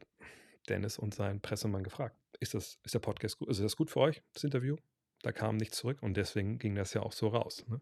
Dennis 0.70 1.00
und 1.00 1.16
seinen 1.16 1.42
Pressemann 1.42 1.84
gefragt, 1.84 2.16
ist, 2.40 2.54
das, 2.54 2.80
ist 2.84 2.94
der 2.94 3.00
Podcast 3.00 3.40
gut, 3.40 3.50
ist 3.50 3.62
das 3.62 3.76
gut 3.76 3.90
für 3.90 4.02
euch, 4.02 4.22
das 4.34 4.44
Interview? 4.44 4.76
Da 5.24 5.32
kam 5.32 5.58
nichts 5.58 5.78
zurück 5.78 6.04
und 6.04 6.16
deswegen 6.16 6.60
ging 6.60 6.76
das 6.76 6.94
ja 6.94 7.02
auch 7.02 7.14
so 7.14 7.30
raus. 7.30 7.66
Ne? 7.68 7.82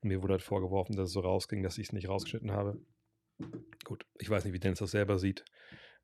Mir 0.00 0.22
wurde 0.22 0.32
halt 0.32 0.42
vorgeworfen, 0.42 0.96
dass 0.96 1.08
es 1.08 1.12
so 1.12 1.20
rausging, 1.20 1.62
dass 1.62 1.78
ich 1.78 1.88
es 1.88 1.92
nicht 1.92 2.08
rausgeschnitten 2.08 2.50
habe. 2.50 2.80
Gut, 3.84 4.04
ich 4.18 4.28
weiß 4.28 4.44
nicht, 4.44 4.52
wie 4.52 4.58
Dennis 4.58 4.80
das 4.80 4.90
selber 4.90 5.18
sieht. 5.18 5.44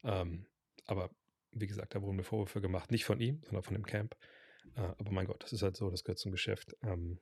Ähm, 0.05 0.47
aber 0.87 1.11
wie 1.53 1.67
gesagt, 1.67 1.95
da 1.95 2.03
wurden 2.03 2.17
mir 2.17 2.25
Vorwürfe 2.25 2.61
gemacht, 2.61 2.91
nicht 2.91 3.05
von 3.05 3.21
ihm, 3.21 3.43
sondern 3.45 3.63
von 3.63 3.75
dem 3.75 3.87
Camp. 3.87 4.17
Äh, 4.77 4.81
aber 4.81 5.11
mein 5.11 5.27
Gott, 5.27 5.43
das 5.43 5.53
ist 5.53 5.63
halt 5.63 5.77
so, 5.77 5.91
das 5.91 6.05
gehört 6.05 6.19
zum 6.19 6.33
Geschäft. 6.33 6.77
Ähm, 6.83 7.19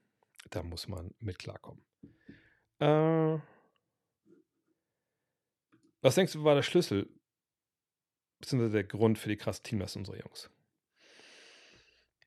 da 0.51 0.63
muss 0.63 0.89
man 0.89 1.15
mit 1.19 1.39
klarkommen. 1.39 1.85
Äh, 2.79 3.39
was 6.03 6.15
denkst 6.15 6.35
du, 6.35 6.45
war 6.45 6.55
der 6.55 6.63
Schlüssel, 6.63 7.09
beziehungsweise 8.39 8.73
der 8.73 8.85
Grund 8.85 9.19
für 9.19 9.29
die 9.29 9.37
krasse 9.37 9.63
Teamleistung 9.63 10.03
unserer 10.03 10.21
Jungs? 10.21 10.51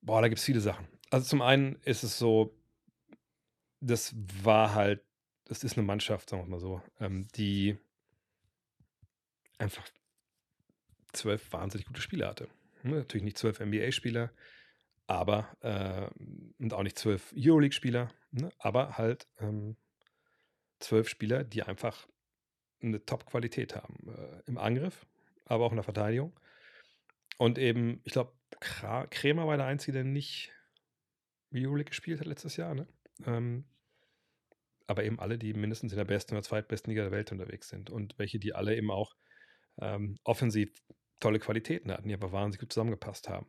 Boah, 0.02 0.22
da 0.22 0.28
gibt 0.28 0.40
es 0.40 0.46
viele 0.46 0.62
Sachen. 0.62 0.88
Also 1.12 1.28
zum 1.28 1.42
einen 1.42 1.76
ist 1.84 2.04
es 2.04 2.18
so, 2.18 2.58
das 3.80 4.14
war 4.44 4.74
halt, 4.74 5.04
das 5.46 5.64
ist 5.64 5.78
eine 5.78 5.86
Mannschaft, 5.86 6.30
sagen 6.30 6.44
wir 6.44 6.50
mal 6.50 6.60
so, 6.60 6.82
ähm, 7.00 7.28
die 7.36 7.78
einfach 9.58 9.88
zwölf 11.14 11.52
wahnsinnig 11.52 11.88
gute 11.88 12.02
Spieler 12.02 12.28
hatte. 12.28 12.48
Ne, 12.84 12.98
natürlich 12.98 13.24
nicht 13.24 13.38
zwölf 13.38 13.60
NBA-Spieler, 13.60 14.32
aber 15.08 15.50
äh, 15.62 16.10
und 16.62 16.74
auch 16.74 16.84
nicht 16.84 16.98
zwölf 16.98 17.34
Euroleague-Spieler, 17.36 18.10
ne, 18.32 18.50
aber 18.60 18.98
halt 18.98 19.28
ähm, 19.40 19.76
zwölf 20.80 21.10
Spieler, 21.10 21.44
die 21.44 21.64
einfach 21.64 22.08
eine 22.82 23.06
Top-Qualität 23.06 23.76
haben. 23.76 23.96
Äh, 24.08 24.42
Im 24.48 24.58
Angriff, 24.58 25.06
aber 25.46 25.66
auch 25.66 25.72
in 25.72 25.78
der 25.78 25.84
Verteidigung. 25.84 26.40
Und 27.38 27.58
eben, 27.58 28.02
ich 28.04 28.14
glaube, 28.14 28.34
Krämer 28.60 29.48
war 29.48 29.58
der 29.58 29.66
Einzige, 29.66 29.94
der 29.94 30.04
nicht 30.04 30.52
Euroleague 31.54 31.90
gespielt 31.90 32.20
hat 32.20 32.28
letztes 32.28 32.58
Jahr. 32.58 32.76
Ne? 32.76 32.88
Ähm, 33.26 33.66
aber 34.88 35.04
eben 35.04 35.20
alle, 35.20 35.38
die 35.38 35.54
mindestens 35.54 35.92
in 35.92 35.98
der 35.98 36.06
besten 36.06 36.34
oder 36.34 36.44
zweitbesten 36.44 36.92
Liga 36.92 37.04
der 37.04 37.12
Welt 37.12 37.32
unterwegs 37.32 37.70
sind. 37.70 37.90
Und 37.90 38.18
welche, 38.18 38.40
die 38.40 38.54
alle 38.54 38.76
eben 38.76 38.92
auch 38.92 39.16
ähm, 39.80 40.18
offensiv 40.24 40.74
tolle 41.20 41.40
Qualitäten 41.40 41.92
hatten, 41.92 42.08
die 42.08 42.14
aber 42.14 42.32
wahnsinnig 42.32 42.60
gut 42.60 42.74
zusammengepasst 42.74 43.30
haben. 43.30 43.48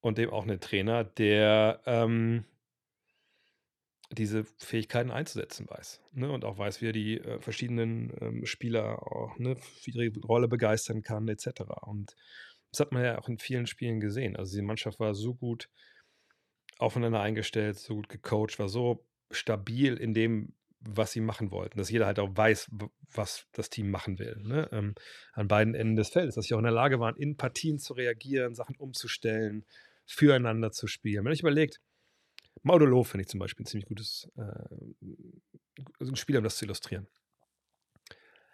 Und 0.00 0.18
eben 0.18 0.32
auch 0.32 0.42
einen 0.42 0.60
Trainer, 0.60 1.04
der 1.04 1.80
ähm, 1.86 2.44
diese 4.10 4.44
Fähigkeiten 4.58 5.10
einzusetzen 5.10 5.68
weiß. 5.68 6.00
Ne? 6.12 6.30
Und 6.30 6.44
auch 6.44 6.58
weiß, 6.58 6.82
wie 6.82 6.88
er 6.88 6.92
die 6.92 7.18
äh, 7.18 7.40
verschiedenen 7.40 8.12
ähm, 8.20 8.46
Spieler 8.46 9.02
auch 9.02 9.38
ne, 9.38 9.56
für 9.56 9.90
ihre 9.90 10.20
Rolle 10.20 10.48
begeistern 10.48 11.02
kann, 11.02 11.28
etc. 11.28 11.62
Und 11.82 12.16
das 12.70 12.80
hat 12.80 12.92
man 12.92 13.04
ja 13.04 13.18
auch 13.18 13.28
in 13.28 13.38
vielen 13.38 13.66
Spielen 13.66 14.00
gesehen. 14.00 14.36
Also 14.36 14.56
die 14.56 14.62
Mannschaft 14.62 15.00
war 15.00 15.14
so 15.14 15.34
gut 15.34 15.68
aufeinander 16.78 17.20
eingestellt, 17.20 17.78
so 17.78 17.94
gut 17.94 18.08
gecoacht, 18.08 18.58
war 18.58 18.68
so 18.68 19.06
stabil 19.30 19.96
in 19.96 20.14
dem, 20.14 20.54
was 20.84 21.12
sie 21.12 21.20
machen 21.20 21.50
wollten. 21.50 21.78
Dass 21.78 21.90
jeder 21.90 22.06
halt 22.06 22.18
auch 22.18 22.36
weiß, 22.36 22.70
was 23.12 23.46
das 23.52 23.70
Team 23.70 23.90
machen 23.90 24.18
will. 24.18 24.36
Ne? 24.42 24.68
Ähm, 24.72 24.94
an 25.32 25.48
beiden 25.48 25.74
Enden 25.74 25.96
des 25.96 26.10
Feldes. 26.10 26.34
Dass 26.34 26.46
sie 26.46 26.54
auch 26.54 26.58
in 26.58 26.64
der 26.64 26.72
Lage 26.72 27.00
waren, 27.00 27.16
in 27.16 27.36
Partien 27.36 27.78
zu 27.78 27.94
reagieren, 27.94 28.54
Sachen 28.54 28.76
umzustellen, 28.76 29.64
füreinander 30.06 30.72
zu 30.72 30.86
spielen. 30.86 31.24
Wenn 31.24 31.32
ich 31.32 31.40
überlegt, 31.40 31.80
Maudolo 32.62 33.02
finde 33.04 33.22
ich 33.22 33.28
zum 33.28 33.40
Beispiel 33.40 33.64
ein 33.64 33.66
ziemlich 33.66 33.86
gutes 33.86 34.30
äh, 34.36 36.14
Spiel, 36.14 36.36
um 36.36 36.44
das 36.44 36.58
zu 36.58 36.64
illustrieren. 36.64 37.06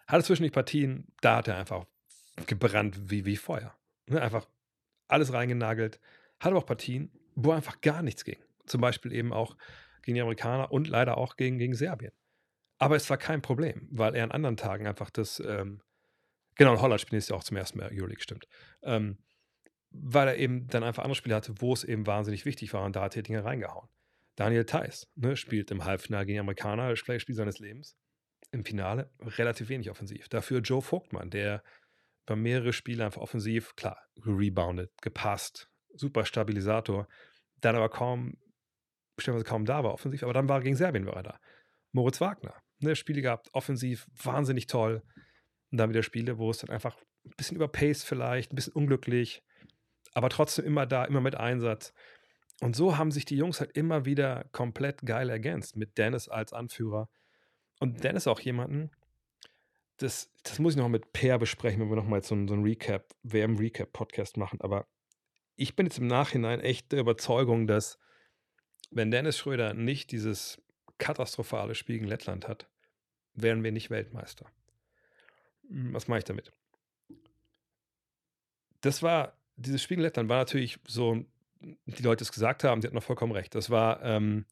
Hatte 0.07 0.25
zwischendurch 0.25 0.53
Partien, 0.53 1.07
da 1.21 1.37
hat 1.37 1.49
er 1.49 1.57
einfach 1.57 1.85
gebrannt 2.47 3.11
wie, 3.11 3.27
wie 3.27 3.37
Feuer. 3.37 3.77
Ne? 4.07 4.23
Einfach 4.23 4.49
alles 5.09 5.33
reingenagelt. 5.33 6.01
Hatte 6.41 6.57
auch 6.57 6.67
Partien, 6.67 7.11
wo 7.35 7.53
einfach 7.53 7.81
gar 7.81 8.03
nichts 8.03 8.25
ging. 8.25 8.39
Zum 8.67 8.81
Beispiel 8.81 9.13
eben 9.13 9.33
auch 9.33 9.57
gegen 10.03 10.15
die 10.15 10.23
Amerikaner 10.23 10.73
und 10.73 10.89
leider 10.89 11.19
auch 11.19 11.37
gegen, 11.37 11.59
gegen 11.59 11.75
Serbien. 11.75 12.13
Aber 12.79 12.97
es 12.97 13.11
war 13.11 13.17
kein 13.17 13.43
Problem, 13.43 13.89
weil 13.91 14.15
er 14.15 14.25
an 14.25 14.31
anderen 14.31 14.57
Tagen 14.57 14.87
einfach 14.87 15.11
das, 15.11 15.41
ähm, 15.41 15.83
genau, 16.55 16.75
in 16.75 16.81
Holland 16.81 17.01
spielt 17.01 17.23
es 17.23 17.29
ja 17.29 17.37
auch 17.37 17.45
zum 17.45 17.57
ersten 17.57 17.79
Mal 17.79 17.91
Euroleague, 17.93 18.23
stimmt. 18.23 18.47
Ähm, 18.83 19.19
weil 19.91 20.29
er 20.29 20.37
eben 20.37 20.69
dann 20.69 20.85
einfach 20.85 21.03
andere 21.03 21.17
Spiele 21.17 21.35
hatte, 21.35 21.55
wo 21.61 21.73
es 21.73 21.83
eben 21.83 22.07
wahnsinnig 22.07 22.45
wichtig 22.45 22.73
war 22.73 22.85
und 22.85 22.95
da 22.95 23.03
hat 23.03 23.17
er 23.17 23.23
Dinge 23.23 23.45
reingehauen. 23.45 23.89
Daniel 24.37 24.65
Theiss 24.65 25.09
ne, 25.17 25.37
spielt 25.37 25.71
im 25.71 25.85
Halbfinale 25.85 26.27
gegen 26.27 26.39
Amerikaner, 26.39 26.91
das 26.91 26.99
Spiel 26.99 27.35
seines 27.35 27.59
Lebens. 27.59 27.97
Im 28.51 28.65
Finale 28.65 29.11
relativ 29.21 29.69
wenig 29.69 29.91
offensiv. 29.91 30.29
Dafür 30.29 30.61
Joe 30.61 30.81
Vogtmann, 30.81 31.29
der 31.29 31.63
über 32.25 32.37
mehrere 32.37 32.73
Spiele 32.73 33.05
einfach 33.05 33.21
offensiv, 33.21 33.75
klar, 33.75 33.99
rebounded, 34.25 34.91
gepasst, 35.03 35.69
super 35.95 36.25
Stabilisator, 36.25 37.09
dann 37.61 37.75
aber 37.75 37.89
kaum, 37.89 38.37
stellenweise 39.19 39.45
kaum 39.45 39.65
da 39.65 39.83
war 39.83 39.93
offensiv, 39.93 40.23
aber 40.23 40.35
dann 40.35 40.49
war 40.49 40.59
er 40.59 40.63
gegen 40.63 40.77
Serbien 40.77 41.07
war 41.07 41.17
er 41.17 41.23
da. 41.23 41.41
Moritz 41.93 42.21
Wagner, 42.21 42.55
ne, 42.81 42.97
Spiele 42.97 43.23
gehabt, 43.23 43.49
offensiv, 43.53 44.07
wahnsinnig 44.23 44.67
toll. 44.67 45.03
Und 45.71 45.79
dann 45.79 45.91
wieder 45.91 46.03
Spiele, 46.03 46.39
wo 46.39 46.51
es 46.51 46.59
dann 46.59 46.71
einfach 46.71 46.97
ein 47.25 47.35
bisschen 47.37 47.57
überpaced 47.57 48.05
vielleicht, 48.05 48.53
ein 48.53 48.57
bisschen 48.57 48.73
unglücklich, 48.73 49.43
aber 50.15 50.31
trotzdem 50.31 50.65
immer 50.65 50.87
da, 50.87 51.05
immer 51.05 51.21
mit 51.21 51.37
Einsatz. 51.37 51.93
Und 52.61 52.75
so 52.75 52.97
haben 52.97 53.11
sich 53.11 53.25
die 53.25 53.37
Jungs 53.37 53.61
halt 53.61 53.77
immer 53.77 54.05
wieder 54.05 54.49
komplett 54.53 55.03
geil 55.03 55.31
ergänzt, 55.31 55.77
mit 55.77 55.97
Dennis 55.99 56.29
als 56.29 56.53
Anführer. 56.53 57.09
Und 57.79 58.03
Dennis 58.03 58.27
auch 58.27 58.41
jemanden, 58.41 58.91
das, 59.99 60.33
das 60.43 60.59
muss 60.59 60.75
ich 60.75 60.79
noch 60.79 60.89
mit 60.89 61.13
Per 61.13 61.39
besprechen, 61.39 61.81
wenn 61.81 61.89
wir 61.89 61.97
nochmal 61.97 62.23
so, 62.23 62.35
so 62.47 62.55
ein 62.55 62.63
Recap, 62.63 63.15
WM-Recap-Podcast 63.23 64.37
machen. 64.37 64.61
Aber 64.61 64.89
ich 65.55 65.77
bin 65.77 65.87
jetzt 65.87 65.99
im 65.99 66.07
Nachhinein 66.07 66.61
echt 66.61 66.93
der 66.93 67.01
Überzeugung, 67.01 67.67
dass 67.67 67.99
wenn 68.91 69.11
Dennis 69.11 69.39
Schröder 69.39 69.75
nicht 69.75 70.11
dieses 70.13 70.61
katastrophale 70.99 71.75
Spiel 71.75 71.97
gegen 71.97 72.09
Lettland 72.09 72.49
hat, 72.49 72.69
wären 73.35 73.63
wir 73.63 73.73
nicht 73.73 73.91
Weltmeister. 73.91 74.47
Hm, 75.69 75.95
was 75.95 76.09
mache 76.09 76.21
ich 76.21 76.25
damit? 76.25 76.53
Das 78.81 79.03
war, 79.03 79.37
dieses 79.57 79.83
Spiel 79.83 79.97
gegen 79.97 80.03
Lettland 80.03 80.29
war 80.29 80.39
natürlich 80.39 80.79
so 80.87 81.25
die 81.61 82.03
Leute 82.03 82.25
es 82.25 82.33
gesagt 82.33 82.65
haben, 82.65 82.81
sie 82.81 82.87
hatten 82.87 82.95
noch 82.95 83.03
vollkommen 83.03 83.33
recht. 83.33 83.55
Das 83.55 83.71
war 83.71 84.03
ähm, 84.03 84.47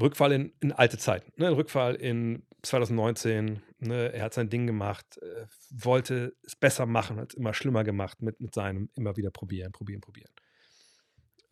Rückfall 0.00 0.32
in, 0.32 0.52
in, 0.60 0.72
alte 0.72 0.98
Zeiten. 0.98 1.32
Ne? 1.36 1.56
Rückfall 1.56 1.94
in 1.94 2.46
2019. 2.62 3.62
Ne? 3.78 4.12
Er 4.12 4.24
hat 4.24 4.34
sein 4.34 4.50
Ding 4.50 4.66
gemacht, 4.66 5.18
äh, 5.22 5.46
wollte 5.70 6.34
es 6.42 6.56
besser 6.56 6.86
machen, 6.86 7.18
hat 7.18 7.32
es 7.32 7.34
immer 7.34 7.54
schlimmer 7.54 7.84
gemacht 7.84 8.22
mit, 8.22 8.40
mit 8.40 8.54
seinem 8.54 8.90
immer 8.94 9.16
wieder 9.16 9.30
probieren, 9.30 9.72
probieren, 9.72 10.00
probieren. 10.00 10.32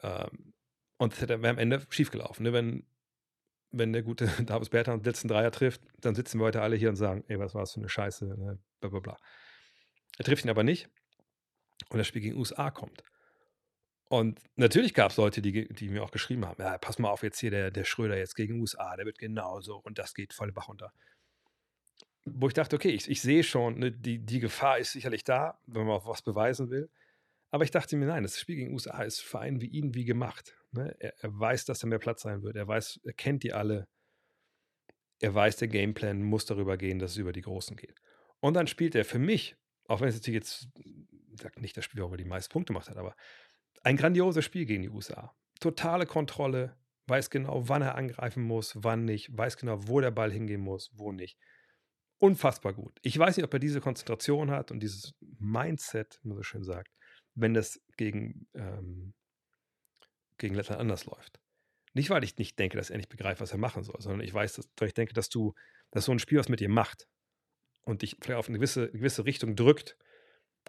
Ähm, 0.03 0.55
und 0.99 1.15
es 1.15 1.21
wäre 1.29 1.49
am 1.49 1.59
Ende 1.59 1.87
schiefgelaufen. 1.91 2.45
Ne? 2.45 2.53
Wenn, 2.53 2.87
wenn 3.71 3.93
der 3.93 4.03
gute 4.03 4.27
Davis 4.45 4.71
Bertrand 4.71 5.05
den 5.05 5.11
letzten 5.11 5.29
Dreier 5.29 5.51
trifft, 5.51 5.83
dann 6.01 6.14
sitzen 6.14 6.39
wir 6.39 6.47
heute 6.47 6.62
alle 6.62 6.77
hier 6.77 6.89
und 6.89 6.97
sagen, 6.97 7.25
ey, 7.29 7.39
was 7.39 7.55
war 7.55 7.62
das 7.62 7.73
für 7.73 7.81
eine 7.81 7.89
Scheiße, 7.89 8.27
ne? 8.27 8.59
bla 8.81 8.91
bla 8.91 9.01
bla. 9.01 9.16
Er 10.19 10.25
trifft 10.25 10.45
ihn 10.45 10.51
aber 10.51 10.64
nicht 10.64 10.89
und 11.91 11.99
das 11.99 12.07
Spiel 12.07 12.23
gegen 12.23 12.37
USA 12.37 12.71
kommt. 12.71 13.03
Und 14.09 14.41
natürlich 14.57 14.95
gab 14.95 15.11
es 15.11 15.19
Leute, 15.19 15.43
die, 15.43 15.69
die 15.69 15.89
mir 15.89 16.03
auch 16.03 16.11
geschrieben 16.11 16.47
haben: 16.47 16.61
Ja, 16.62 16.79
pass 16.79 16.99
mal 16.99 17.11
auf, 17.11 17.23
jetzt 17.23 17.39
hier 17.39 17.51
der, 17.51 17.71
der 17.71 17.85
Schröder 17.85 18.16
jetzt 18.16 18.35
gegen 18.35 18.61
USA, 18.61 18.97
der 18.97 19.05
wird 19.05 19.19
genauso 19.19 19.77
und 19.77 19.99
das 19.99 20.14
geht 20.14 20.33
voll 20.33 20.51
Bach 20.51 20.69
runter. 20.69 20.93
Wo 22.25 22.49
ich 22.49 22.55
dachte, 22.55 22.77
okay, 22.77 22.91
ich, 22.91 23.09
ich 23.09 23.21
sehe 23.21 23.43
schon, 23.43 23.79
ne, 23.79 23.93
die, 23.93 24.19
die 24.19 24.41
Gefahr 24.41 24.79
ist 24.79 24.93
sicherlich 24.93 25.25
da, 25.25 25.59
wenn 25.66 25.87
man 25.87 25.97
auch 25.97 26.07
was 26.07 26.23
beweisen 26.23 26.71
will. 26.71 26.91
Aber 27.51 27.64
ich 27.64 27.70
dachte 27.70 27.96
mir, 27.96 28.07
nein, 28.07 28.22
das 28.22 28.38
Spiel 28.38 28.57
gegen 28.57 28.72
USA 28.72 29.03
ist 29.03 29.20
für 29.20 29.38
einen 29.38 29.61
wie 29.61 29.68
ihn 29.68 29.94
wie 29.94 30.05
gemacht. 30.05 30.55
Ne? 30.72 30.94
Er, 30.99 31.14
er, 31.18 31.38
weiß, 31.38 31.64
dass 31.64 31.78
da 31.78 31.86
mehr 31.86 31.99
Platz 31.99 32.22
sein 32.22 32.42
wird. 32.42 32.57
Er 32.57 32.68
weiß, 32.68 33.01
er 33.05 33.12
kennt 33.14 33.42
die 33.42 33.53
alle. 33.53 33.88
Er 35.20 35.34
weiß, 35.34 35.57
der 35.57 35.68
Gameplan 35.68 36.22
muss 36.22 36.44
darüber 36.44 36.76
gehen, 36.76 36.99
dass 36.99 37.12
es 37.12 37.16
über 37.16 37.32
die 37.32 37.40
Großen 37.40 37.76
geht. 37.76 38.01
Und 38.40 38.55
dann 38.55 38.66
spielt 38.66 38.94
er 38.94 39.05
für 39.05 39.18
mich, 39.18 39.57
auch 39.86 40.01
wenn 40.01 40.09
es 40.09 40.14
natürlich 40.14 40.36
jetzt, 40.36 40.68
sage 41.40 41.61
nicht 41.61 41.76
das 41.76 41.84
Spiel, 41.84 42.03
wo 42.03 42.11
er 42.11 42.16
die 42.16 42.24
meisten 42.24 42.53
Punkte 42.53 42.72
gemacht 42.72 42.88
hat, 42.88 42.99
aber 42.99 43.16
ein 43.82 43.96
grandioses 43.96 44.44
Spiel 44.44 44.66
gegen 44.66 44.82
die 44.82 44.90
USA. 44.90 45.34
Totale 45.61 46.07
Kontrolle, 46.07 46.76
weiß 47.07 47.30
genau, 47.30 47.68
wann 47.68 47.82
er 47.82 47.96
angreifen 47.96 48.42
muss, 48.42 48.74
wann 48.76 49.05
nicht, 49.05 49.36
weiß 49.36 49.57
genau, 49.57 49.88
wo 49.88 50.01
der 50.01 50.11
Ball 50.11 50.30
hingehen 50.30 50.61
muss, 50.61 50.90
wo 50.94 51.11
nicht. 51.11 51.38
Unfassbar 52.18 52.74
gut. 52.74 52.99
Ich 53.03 53.18
weiß 53.18 53.36
nicht, 53.36 53.44
ob 53.44 53.53
er 53.53 53.61
diese 53.61 53.80
Konzentration 53.80 54.51
hat 54.51 54.70
und 54.70 54.80
dieses 54.80 55.14
Mindset, 55.38 56.20
wie 56.22 56.28
man 56.28 56.36
so 56.36 56.42
schön 56.42 56.64
sagt, 56.64 56.92
wenn 57.39 57.55
das 57.55 57.80
gegen, 57.97 58.47
ähm, 58.55 59.14
gegen 60.39 60.55
Lettland 60.55 60.80
anders 60.80 61.07
läuft. 61.07 61.41
Nicht, 61.95 62.11
weil 62.11 62.24
ich 62.24 62.36
nicht 62.36 62.59
denke, 62.59 62.76
dass 62.76 62.91
er 62.91 62.97
nicht 62.97 63.09
begreift, 63.09 63.41
was 63.41 63.53
er 63.53 63.59
machen 63.59 63.82
soll, 63.82 64.01
sondern 64.01 64.20
ich 64.20 64.34
weiß, 64.34 64.55
dass, 64.55 64.68
ich 64.82 64.95
denke, 64.95 65.14
dass 65.14 65.28
du, 65.28 65.55
dass 65.91 66.05
so 66.05 66.12
ein 66.12 66.18
Spiel 66.18 66.39
was 66.39 66.49
mit 66.49 66.61
dir 66.61 66.68
macht 66.68 67.09
und 67.82 68.03
dich 68.03 68.16
vielleicht 68.20 68.39
auf 68.39 68.49
eine 68.49 68.59
gewisse, 68.59 68.91
gewisse 68.91 69.24
Richtung 69.24 69.57
drückt. 69.57 69.97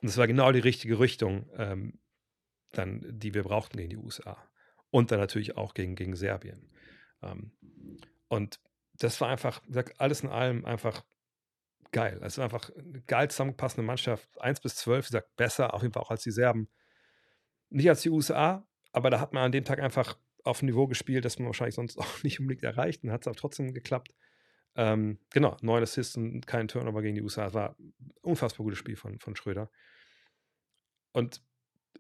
Und 0.01 0.07
das 0.07 0.17
war 0.17 0.27
genau 0.27 0.51
die 0.51 0.59
richtige 0.59 0.99
Richtung, 0.99 1.49
ähm, 1.55 1.99
dann, 2.71 3.03
die 3.07 3.33
wir 3.33 3.43
brauchten 3.43 3.77
gegen 3.77 3.89
die 3.89 3.97
USA. 3.97 4.37
Und 4.91 5.11
dann 5.11 5.19
natürlich 5.19 5.57
auch 5.57 5.73
gegen, 5.73 5.95
gegen 5.95 6.15
Serbien. 6.15 6.71
Ähm, 7.21 7.51
und 8.27 8.59
das 8.93 9.19
war 9.21 9.29
einfach, 9.29 9.61
wie 9.67 9.83
alles 9.97 10.21
in 10.21 10.29
allem 10.29 10.65
einfach 10.65 11.03
geil. 11.91 12.19
Es 12.23 12.37
war 12.37 12.45
einfach 12.45 12.69
eine 12.75 13.01
geil 13.01 13.29
zusammengepassende 13.29 13.85
Mannschaft. 13.85 14.29
1 14.41 14.61
bis 14.61 14.75
12, 14.77 15.05
wie 15.05 15.07
gesagt, 15.07 15.35
besser, 15.35 15.73
auf 15.73 15.81
jeden 15.81 15.93
Fall 15.93 16.03
auch 16.03 16.11
als 16.11 16.23
die 16.23 16.31
Serben. 16.31 16.69
Nicht 17.69 17.89
als 17.89 18.01
die 18.01 18.09
USA, 18.09 18.67
aber 18.91 19.09
da 19.09 19.19
hat 19.19 19.33
man 19.33 19.43
an 19.43 19.51
dem 19.51 19.65
Tag 19.65 19.79
einfach 19.79 20.17
auf 20.43 20.61
ein 20.61 20.65
Niveau 20.65 20.87
gespielt, 20.87 21.25
das 21.25 21.37
man 21.37 21.47
wahrscheinlich 21.47 21.75
sonst 21.75 21.97
auch 21.99 22.23
nicht 22.23 22.39
unbedingt 22.39 22.63
erreicht. 22.63 23.03
Und 23.03 23.11
hat 23.11 23.21
es 23.21 23.27
aber 23.27 23.37
trotzdem 23.37 23.73
geklappt. 23.73 24.13
Ähm, 24.75 25.19
genau, 25.31 25.57
neun 25.61 25.83
Assists 25.83 26.15
und 26.15 26.45
kein 26.45 26.67
Turnover 26.67 27.01
gegen 27.01 27.15
die 27.15 27.21
USA. 27.21 27.47
Es 27.47 27.53
war 27.53 27.75
ein 27.79 27.93
unfassbar 28.21 28.63
gutes 28.63 28.79
Spiel 28.79 28.95
von, 28.95 29.19
von 29.19 29.35
Schröder. 29.35 29.69
Und 31.11 31.41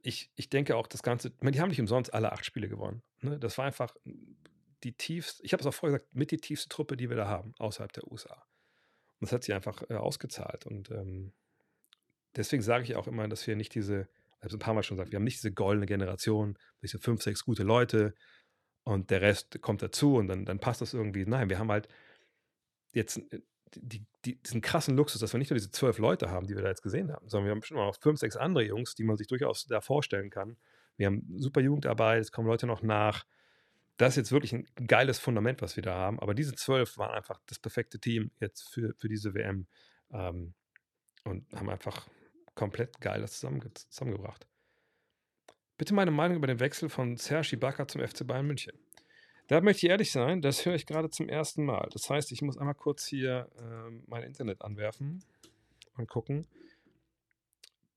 ich, 0.01 0.31
ich 0.35 0.49
denke 0.49 0.75
auch, 0.75 0.87
das 0.87 1.03
Ganze, 1.03 1.33
meine, 1.41 1.51
die 1.51 1.61
haben 1.61 1.69
nicht 1.69 1.81
umsonst 1.81 2.13
alle 2.13 2.31
acht 2.31 2.45
Spiele 2.45 2.69
gewonnen. 2.69 3.01
Ne? 3.21 3.39
Das 3.39 3.57
war 3.57 3.65
einfach 3.65 3.95
die 4.83 4.93
tiefste, 4.93 5.43
ich 5.43 5.51
habe 5.53 5.61
es 5.61 5.67
auch 5.67 5.73
vorher 5.73 5.97
gesagt, 5.97 6.15
mit 6.15 6.31
die 6.31 6.37
tiefste 6.37 6.69
Truppe, 6.69 6.95
die 6.95 7.09
wir 7.09 7.17
da 7.17 7.27
haben, 7.27 7.53
außerhalb 7.57 7.91
der 7.91 8.09
USA. 8.09 8.45
Und 9.19 9.27
das 9.27 9.31
hat 9.31 9.43
sich 9.43 9.53
einfach 9.53 9.83
äh, 9.89 9.95
ausgezahlt. 9.95 10.65
Und 10.65 10.91
ähm, 10.91 11.33
deswegen 12.35 12.63
sage 12.63 12.83
ich 12.83 12.95
auch 12.95 13.07
immer, 13.07 13.27
dass 13.27 13.45
wir 13.47 13.55
nicht 13.55 13.75
diese, 13.75 14.01
ich 14.01 14.37
habe 14.37 14.47
es 14.47 14.53
ein 14.53 14.59
paar 14.59 14.73
Mal 14.73 14.83
schon 14.83 14.97
gesagt, 14.97 15.11
wir 15.11 15.17
haben 15.17 15.25
nicht 15.25 15.37
diese 15.37 15.51
goldene 15.51 15.85
Generation, 15.85 16.57
diese 16.81 16.99
fünf, 16.99 17.21
sechs 17.21 17.43
gute 17.43 17.63
Leute 17.63 18.13
und 18.83 19.09
der 19.11 19.21
Rest 19.21 19.61
kommt 19.61 19.81
dazu 19.81 20.15
und 20.15 20.27
dann, 20.27 20.45
dann 20.45 20.59
passt 20.59 20.81
das 20.81 20.93
irgendwie. 20.93 21.25
Nein, 21.25 21.49
wir 21.49 21.59
haben 21.59 21.71
halt 21.71 21.87
jetzt 22.93 23.17
äh, 23.33 23.41
die, 23.75 24.05
die, 24.25 24.41
diesen 24.41 24.61
krassen 24.61 24.95
Luxus, 24.95 25.21
dass 25.21 25.33
wir 25.33 25.37
nicht 25.37 25.51
nur 25.51 25.57
diese 25.57 25.71
zwölf 25.71 25.99
Leute 25.99 26.31
haben, 26.31 26.47
die 26.47 26.55
wir 26.55 26.63
da 26.63 26.69
jetzt 26.69 26.81
gesehen 26.81 27.11
haben, 27.11 27.27
sondern 27.29 27.45
wir 27.45 27.51
haben 27.51 27.59
bestimmt 27.59 27.79
noch 27.79 27.95
fünf, 27.99 28.19
sechs 28.19 28.35
andere 28.35 28.63
Jungs, 28.63 28.95
die 28.95 29.03
man 29.03 29.17
sich 29.17 29.27
durchaus 29.27 29.65
da 29.65 29.81
vorstellen 29.81 30.29
kann. 30.29 30.57
Wir 30.97 31.07
haben 31.07 31.23
super 31.37 31.61
Jugendarbeit, 31.61 32.21
es 32.21 32.31
kommen 32.31 32.47
Leute 32.47 32.67
noch 32.67 32.81
nach. 32.81 33.25
Das 33.99 34.13
ist 34.13 34.15
jetzt 34.15 34.31
wirklich 34.31 34.53
ein 34.53 34.65
geiles 34.87 35.19
Fundament, 35.19 35.61
was 35.61 35.75
wir 35.75 35.83
da 35.83 35.93
haben. 35.93 36.21
Aber 36.21 36.33
diese 36.33 36.55
zwölf 36.55 36.97
waren 36.97 37.11
einfach 37.11 37.41
das 37.47 37.59
perfekte 37.59 37.99
Team 37.99 38.31
jetzt 38.39 38.69
für, 38.73 38.93
für 38.95 39.09
diese 39.09 39.33
WM 39.33 39.67
ähm, 40.13 40.53
und 41.25 41.51
haben 41.51 41.69
einfach 41.69 42.07
komplett 42.55 43.01
geil 43.01 43.19
das 43.19 43.33
zusammenge 43.33 43.73
zusammengebracht. 43.73 44.47
Bitte 45.77 45.93
meine 45.93 46.11
Meinung 46.11 46.37
über 46.37 46.47
den 46.47 46.61
Wechsel 46.61 46.87
von 46.87 47.17
Serge 47.17 47.57
Ibaka 47.57 47.89
zum 47.89 47.99
FC 47.99 48.25
Bayern 48.25 48.47
München. 48.47 48.71
Da 49.47 49.59
möchte 49.59 49.85
ich 49.85 49.89
ehrlich 49.89 50.13
sein, 50.13 50.41
das 50.41 50.65
höre 50.65 50.75
ich 50.75 50.85
gerade 50.85 51.09
zum 51.09 51.27
ersten 51.27 51.65
Mal. 51.65 51.89
Das 51.91 52.09
heißt, 52.09 52.31
ich 52.31 52.41
muss 52.41 52.57
einmal 52.57 52.75
kurz 52.75 53.05
hier 53.05 53.49
äh, 53.57 53.91
mein 54.07 54.23
Internet 54.23 54.61
anwerfen 54.61 55.25
und 55.97 56.07
gucken. 56.07 56.47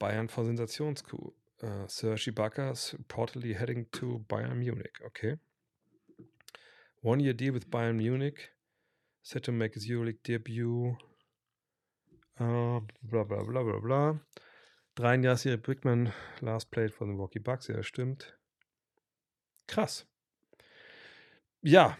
Bayern 0.00 0.28
vor 0.28 0.44
Sensationskuh. 0.44 1.32
Uh, 1.62 1.86
Serge 1.86 2.30
Ibaka 2.30 2.74
reportedly 2.98 3.54
heading 3.54 3.88
to 3.92 4.18
Bayern 4.26 4.58
Munich. 4.58 4.94
Okay. 5.04 5.38
One 7.02 7.20
year 7.20 7.32
deal 7.32 7.52
with 7.52 7.68
Bayern 7.68 7.96
Munich. 7.96 8.50
Set 9.22 9.42
to 9.44 9.52
make 9.52 9.74
his 9.74 9.88
Euroleague 9.88 10.22
debut. 10.22 10.96
Uh, 12.38 12.80
bla 13.02 13.24
bla 13.24 13.42
bla 13.44 13.62
bla 13.62 13.80
bla. 13.80 14.20
33 14.96 15.44
Jahre 15.44 15.56
Brickman 15.58 16.12
last 16.40 16.70
played 16.70 16.92
for 16.92 17.06
the 17.06 17.12
Milwaukee 17.12 17.40
Bucks. 17.40 17.68
Ja, 17.68 17.82
stimmt. 17.82 18.36
Krass. 19.66 20.06
Ja, 21.62 21.96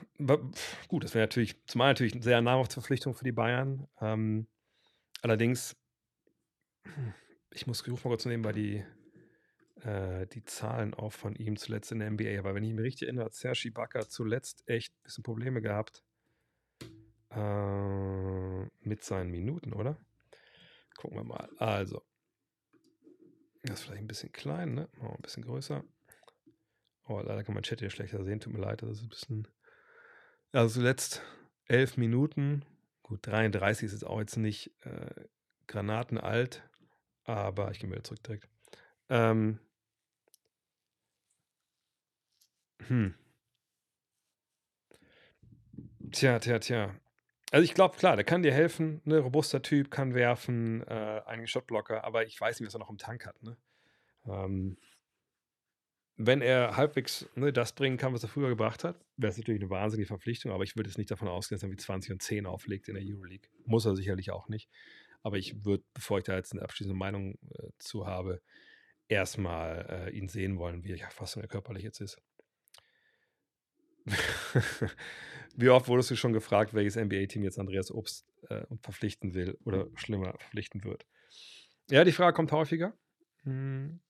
gut, 0.89 1.05
das 1.05 1.15
wäre 1.15 1.25
natürlich, 1.25 1.65
zumal 1.67 1.91
natürlich 1.91 2.15
eine 2.15 2.23
sehr 2.23 2.41
namhafte 2.41 2.75
Verpflichtung 2.75 3.15
für 3.15 3.25
die 3.25 3.33
Bayern. 3.33 3.87
Ähm, 4.01 4.49
allerdings, 5.23 5.77
ich 7.53 7.67
muss 7.67 7.87
rufen 7.87 8.09
mal 8.09 8.15
kurz 8.15 8.25
nebenbei 8.25 8.53
die, 8.53 8.85
äh, 9.85 10.27
die 10.27 10.45
Zahlen 10.45 10.95
auf 10.95 11.15
von 11.15 11.35
ihm 11.35 11.57
zuletzt 11.57 11.93
in 11.93 11.99
der 11.99 12.11
NBA. 12.11 12.39
Aber 12.39 12.55
wenn 12.55 12.65
ich 12.65 12.73
mich 12.73 12.85
richtig 12.85 13.09
erinnere, 13.09 13.27
hat 13.27 13.35
Serge 13.35 13.69
Ibaka 13.69 14.09
zuletzt 14.09 14.63
echt 14.67 14.93
ein 14.95 15.03
bisschen 15.03 15.25
Probleme 15.25 15.61
gehabt 15.61 16.03
äh, 17.31 18.63
mit 18.81 19.03
seinen 19.03 19.31
Minuten, 19.31 19.73
oder? 19.73 19.99
Gucken 20.97 21.17
wir 21.17 21.25
mal. 21.25 21.49
Also, 21.59 22.03
das 23.63 23.81
ist 23.81 23.87
vielleicht 23.87 24.03
ein 24.03 24.09
bisschen 24.09 24.33
klein, 24.33 24.75
ne? 24.75 24.89
Machen 24.95 25.09
wir 25.09 25.17
ein 25.17 25.23
bisschen 25.23 25.45
größer. 25.45 25.85
Oh, 27.09 27.21
leider 27.21 27.43
kann 27.43 27.55
man 27.55 27.63
Chat 27.63 27.81
hier 27.81 27.91
schlechter 27.91 28.25
sehen. 28.25 28.41
Tut 28.41 28.53
mir 28.53 28.61
leid, 28.61 28.83
das 28.83 28.91
ist 28.91 29.03
ein 29.03 29.09
bisschen. 29.09 29.49
Also 30.53 30.81
zuletzt 30.81 31.23
elf 31.67 31.97
Minuten. 31.97 32.65
Gut, 33.03 33.27
33 33.27 33.87
ist 33.87 33.93
jetzt 33.93 34.07
auch 34.07 34.21
jetzt 34.21 34.37
nicht 34.37 34.73
äh, 34.85 35.25
granatenalt, 35.67 36.63
aber 37.25 37.71
ich 37.71 37.81
gehe 37.81 37.91
wieder 37.91 38.05
zurück 38.05 38.23
direkt. 38.23 38.49
Ähm, 39.09 39.59
hm. 42.89 43.15
Tja, 46.11 46.39
tja, 46.39 46.59
tja. 46.59 46.95
Also 47.51 47.65
ich 47.65 47.75
glaube, 47.75 47.97
klar, 47.97 48.17
der 48.17 48.25
kann 48.25 48.43
dir 48.43 48.53
helfen, 48.53 49.03
ne, 49.05 49.19
robuster 49.19 49.63
Typ, 49.63 49.91
kann 49.91 50.15
werfen, 50.15 50.83
äh, 50.87 51.23
einige 51.27 51.49
Shotblocker, 51.49 52.05
aber 52.05 52.25
ich 52.25 52.41
weiß 52.41 52.61
nicht, 52.61 52.67
was 52.67 52.75
er 52.75 52.81
noch 52.81 52.91
im 52.91 52.99
Tank 52.99 53.27
hat, 53.27 53.43
ne? 53.43 53.57
Ähm, 54.27 54.79
wenn 56.17 56.41
er 56.43 56.77
halbwegs 56.77 57.29
ne, 57.35 57.53
das 57.53 57.73
bringen 57.73 57.97
kann, 57.97 58.13
was 58.13 58.23
er 58.23 58.29
früher 58.29 58.49
gebracht 58.49 58.85
hat, 58.85 58.97
wäre 59.17 59.31
es 59.31 59.39
natürlich 59.39 59.61
eine 59.61 59.71
wahnsinnige 59.71 60.07
Verpflichtung, 60.07 60.53
aber 60.53 60.65
ich 60.65 60.77
würde 60.77 60.89
jetzt 60.89 60.99
nicht 60.99 61.11
davon 61.11 61.29
ausgehen, 61.29 61.57
dass 61.59 61.63
er 61.63 61.71
wie 61.71 61.77
20 61.77 62.13
und 62.13 62.23
10 62.23 62.47
auflegt 62.47 62.89
in 62.89 62.95
der 62.95 63.05
Euroleague. 63.05 63.49
Muss 63.65 63.87
er 63.87 63.97
sicherlich 63.97 64.31
auch 64.31 64.49
nicht. 64.49 64.69
Aber 65.23 65.37
ich 65.37 65.65
würde, 65.65 65.85
bevor 65.95 66.19
ich 66.19 66.25
da 66.25 66.37
jetzt 66.37 66.53
eine 66.53 66.63
abschließende 66.63 66.97
Meinung 66.97 67.39
äh, 67.59 67.69
zu 67.79 68.07
habe, 68.07 68.43
erstmal 69.09 70.09
äh, 70.09 70.17
ihn 70.17 70.29
sehen 70.29 70.59
wollen, 70.59 70.85
wie 70.85 70.97
fast 71.11 71.37
er 71.37 71.49
körperlich 71.49 71.83
jetzt 71.83 72.01
ist. 72.01 72.21
wie 75.57 75.69
oft 75.69 75.89
wurdest 75.89 76.11
du 76.11 76.17
schon 76.17 76.33
gefragt, 76.33 76.75
welches 76.75 76.97
NBA-Team 76.97 77.43
jetzt 77.43 77.59
Andreas 77.59 77.91
Obst 77.91 78.27
äh, 78.49 78.65
verpflichten 78.81 79.35
will 79.35 79.59
oder 79.65 79.89
schlimmer 79.95 80.31
verpflichten 80.39 80.85
wird? 80.85 81.07
Ja, 81.91 82.05
die 82.05 82.13
Frage 82.13 82.35
kommt 82.35 82.53
häufiger. 82.53 82.97
Hm. 83.43 84.01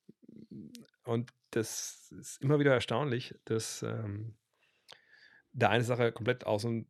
Und 1.05 1.33
das 1.51 2.13
ist 2.19 2.41
immer 2.41 2.59
wieder 2.59 2.73
erstaunlich, 2.73 3.35
dass 3.45 3.83
ähm, 3.83 4.37
da 5.53 5.71
eine 5.71 5.85
Sache 5.85 6.13
komplett 6.13 6.47
außen 6.47 6.89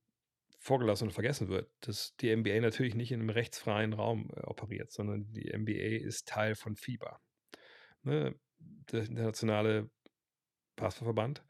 vorgelassen 0.58 1.08
und 1.08 1.12
vergessen 1.12 1.48
wird, 1.48 1.68
dass 1.80 2.14
die 2.16 2.34
NBA 2.34 2.60
natürlich 2.60 2.94
nicht 2.94 3.10
in 3.10 3.20
einem 3.20 3.30
rechtsfreien 3.30 3.92
Raum 3.92 4.30
äh, 4.36 4.40
operiert, 4.42 4.92
sondern 4.92 5.32
die 5.32 5.52
NBA 5.56 6.06
ist 6.06 6.28
Teil 6.28 6.54
von 6.54 6.76
FIBA, 6.76 7.20
ne? 8.02 8.38
der 8.92 9.02
internationale 9.02 9.90
Basketballverband. 10.76 11.42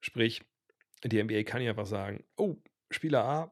Sprich, 0.00 0.42
die 1.04 1.22
NBA 1.22 1.44
kann 1.44 1.62
ja 1.62 1.70
einfach 1.70 1.86
sagen, 1.86 2.24
oh, 2.36 2.56
Spieler 2.90 3.24
A, 3.24 3.50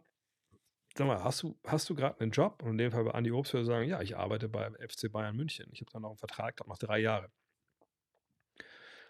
sag 0.96 1.07
mal, 1.07 1.22
hast 1.22 1.42
du, 1.42 1.59
hast 1.64 1.88
du 1.88 1.94
gerade 1.94 2.20
einen 2.20 2.30
Job? 2.30 2.62
Und 2.62 2.72
in 2.72 2.78
dem 2.78 2.92
Fall 2.92 3.05
bei 3.05 3.12
Andi 3.12 3.30
Obst 3.30 3.53
würde 3.53 3.64
sagen, 3.64 3.88
ja, 3.88 4.03
ich 4.03 4.16
arbeite 4.16 4.49
beim 4.49 4.74
FC 4.74 5.11
Bayern 5.11 5.36
München. 5.36 5.68
Ich 5.72 5.80
habe 5.80 5.90
dann 5.92 6.03
noch 6.03 6.11
einen 6.11 6.18
Vertrag, 6.18 6.57
glaube 6.57 6.70
noch 6.70 6.78
drei 6.78 6.99
Jahre. 6.99 7.30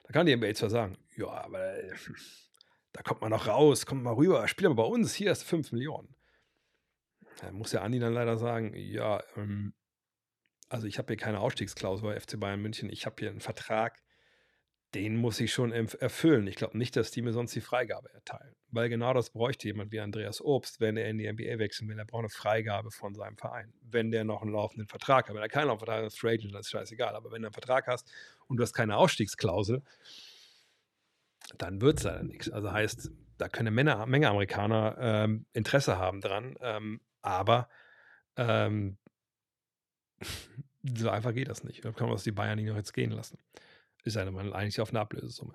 Da 0.04 0.12
kann 0.12 0.26
die 0.26 0.36
NBA 0.36 0.54
zwar 0.54 0.70
sagen, 0.70 0.98
ja, 1.16 1.28
aber 1.28 1.74
da 2.92 3.02
kommt 3.02 3.20
man 3.20 3.30
noch 3.30 3.46
raus, 3.46 3.86
kommt 3.86 4.02
mal 4.02 4.14
rüber, 4.14 4.46
spiel 4.48 4.66
aber 4.66 4.76
bei 4.76 4.88
uns, 4.88 5.14
hier 5.14 5.32
ist 5.32 5.42
5 5.42 5.72
Millionen. 5.72 6.14
Da 7.40 7.52
muss 7.52 7.72
ja 7.72 7.82
Andi 7.82 7.98
dann 7.98 8.14
leider 8.14 8.36
sagen, 8.36 8.74
ja, 8.74 9.22
ähm, 9.36 9.74
also 10.68 10.86
ich 10.86 10.98
habe 10.98 11.08
hier 11.08 11.16
keine 11.16 11.40
Ausstiegsklausel 11.40 12.08
bei 12.08 12.20
FC 12.20 12.38
Bayern 12.38 12.60
München, 12.60 12.90
ich 12.90 13.06
habe 13.06 13.16
hier 13.18 13.30
einen 13.30 13.40
Vertrag, 13.40 14.02
den 14.94 15.16
muss 15.16 15.38
ich 15.40 15.52
schon 15.52 15.72
erfüllen. 15.72 16.46
Ich 16.46 16.56
glaube 16.56 16.78
nicht, 16.78 16.96
dass 16.96 17.10
die 17.10 17.20
mir 17.20 17.32
sonst 17.32 17.54
die 17.54 17.60
Freigabe 17.60 18.12
erteilen. 18.14 18.54
Weil 18.70 18.88
genau 18.88 19.12
das 19.12 19.30
bräuchte 19.30 19.68
jemand 19.68 19.92
wie 19.92 20.00
Andreas 20.00 20.40
Obst, 20.40 20.80
wenn 20.80 20.96
er 20.96 21.08
in 21.08 21.18
die 21.18 21.30
NBA 21.30 21.58
wechseln 21.58 21.88
will. 21.88 21.98
Er 21.98 22.06
braucht 22.06 22.20
eine 22.20 22.30
Freigabe 22.30 22.90
von 22.90 23.14
seinem 23.14 23.36
Verein. 23.36 23.72
Wenn 23.82 24.10
der 24.10 24.24
noch 24.24 24.40
einen 24.40 24.52
laufenden 24.52 24.88
Vertrag 24.88 25.28
hat. 25.28 25.34
Wenn 25.34 25.42
er 25.42 25.48
keinen 25.48 25.66
laufenden 25.66 25.86
Vertrag 25.86 26.04
hat, 26.04 26.06
ist 26.06 26.18
Free 26.18 26.38
dann 26.38 26.60
ist 26.60 26.70
scheißegal. 26.70 27.14
Aber 27.14 27.30
wenn 27.30 27.42
du 27.42 27.48
einen 27.48 27.52
Vertrag 27.54 27.86
hast 27.86 28.10
und 28.46 28.56
du 28.56 28.62
hast 28.62 28.72
keine 28.72 28.96
Ausstiegsklausel, 28.96 29.82
dann 31.58 31.80
wird 31.82 31.98
es 31.98 32.04
leider 32.04 32.22
nichts. 32.22 32.50
Also 32.50 32.72
heißt, 32.72 33.10
da 33.36 33.48
können 33.48 33.78
eine 33.78 34.06
Menge, 34.06 34.28
Amerikaner 34.28 34.96
ähm, 35.00 35.46
Interesse 35.52 35.98
haben 35.98 36.20
dran. 36.20 36.56
Ähm, 36.60 37.00
aber 37.20 37.68
ähm, 38.36 38.96
so 40.82 41.10
einfach 41.10 41.34
geht 41.34 41.48
das 41.48 41.62
nicht. 41.62 41.84
Da 41.84 41.92
kann 41.92 42.06
man 42.06 42.16
das 42.16 42.24
die 42.24 42.32
Bayern 42.32 42.56
nicht 42.56 42.68
noch 42.68 42.76
jetzt 42.76 42.94
gehen 42.94 43.10
lassen. 43.10 43.38
Ist 44.04 44.16
ja 44.16 44.30
man 44.30 44.52
eigentlich 44.52 44.80
auf 44.80 44.90
eine 44.90 45.00
Ablösesumme. 45.00 45.54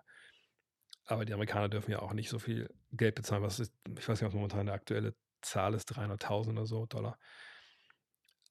Aber 1.05 1.25
die 1.25 1.33
Amerikaner 1.33 1.69
dürfen 1.69 1.91
ja 1.91 1.99
auch 1.99 2.13
nicht 2.13 2.29
so 2.29 2.39
viel 2.39 2.69
Geld 2.91 3.15
bezahlen. 3.15 3.43
Was 3.43 3.59
ist, 3.59 3.73
ich 3.97 4.07
weiß 4.07 4.21
nicht, 4.21 4.27
was 4.27 4.33
momentan 4.33 4.61
eine 4.61 4.73
aktuelle 4.73 5.15
Zahl 5.41 5.73
ist, 5.73 5.93
300.000 5.93 6.51
oder 6.51 6.65
so 6.65 6.85
Dollar. 6.85 7.17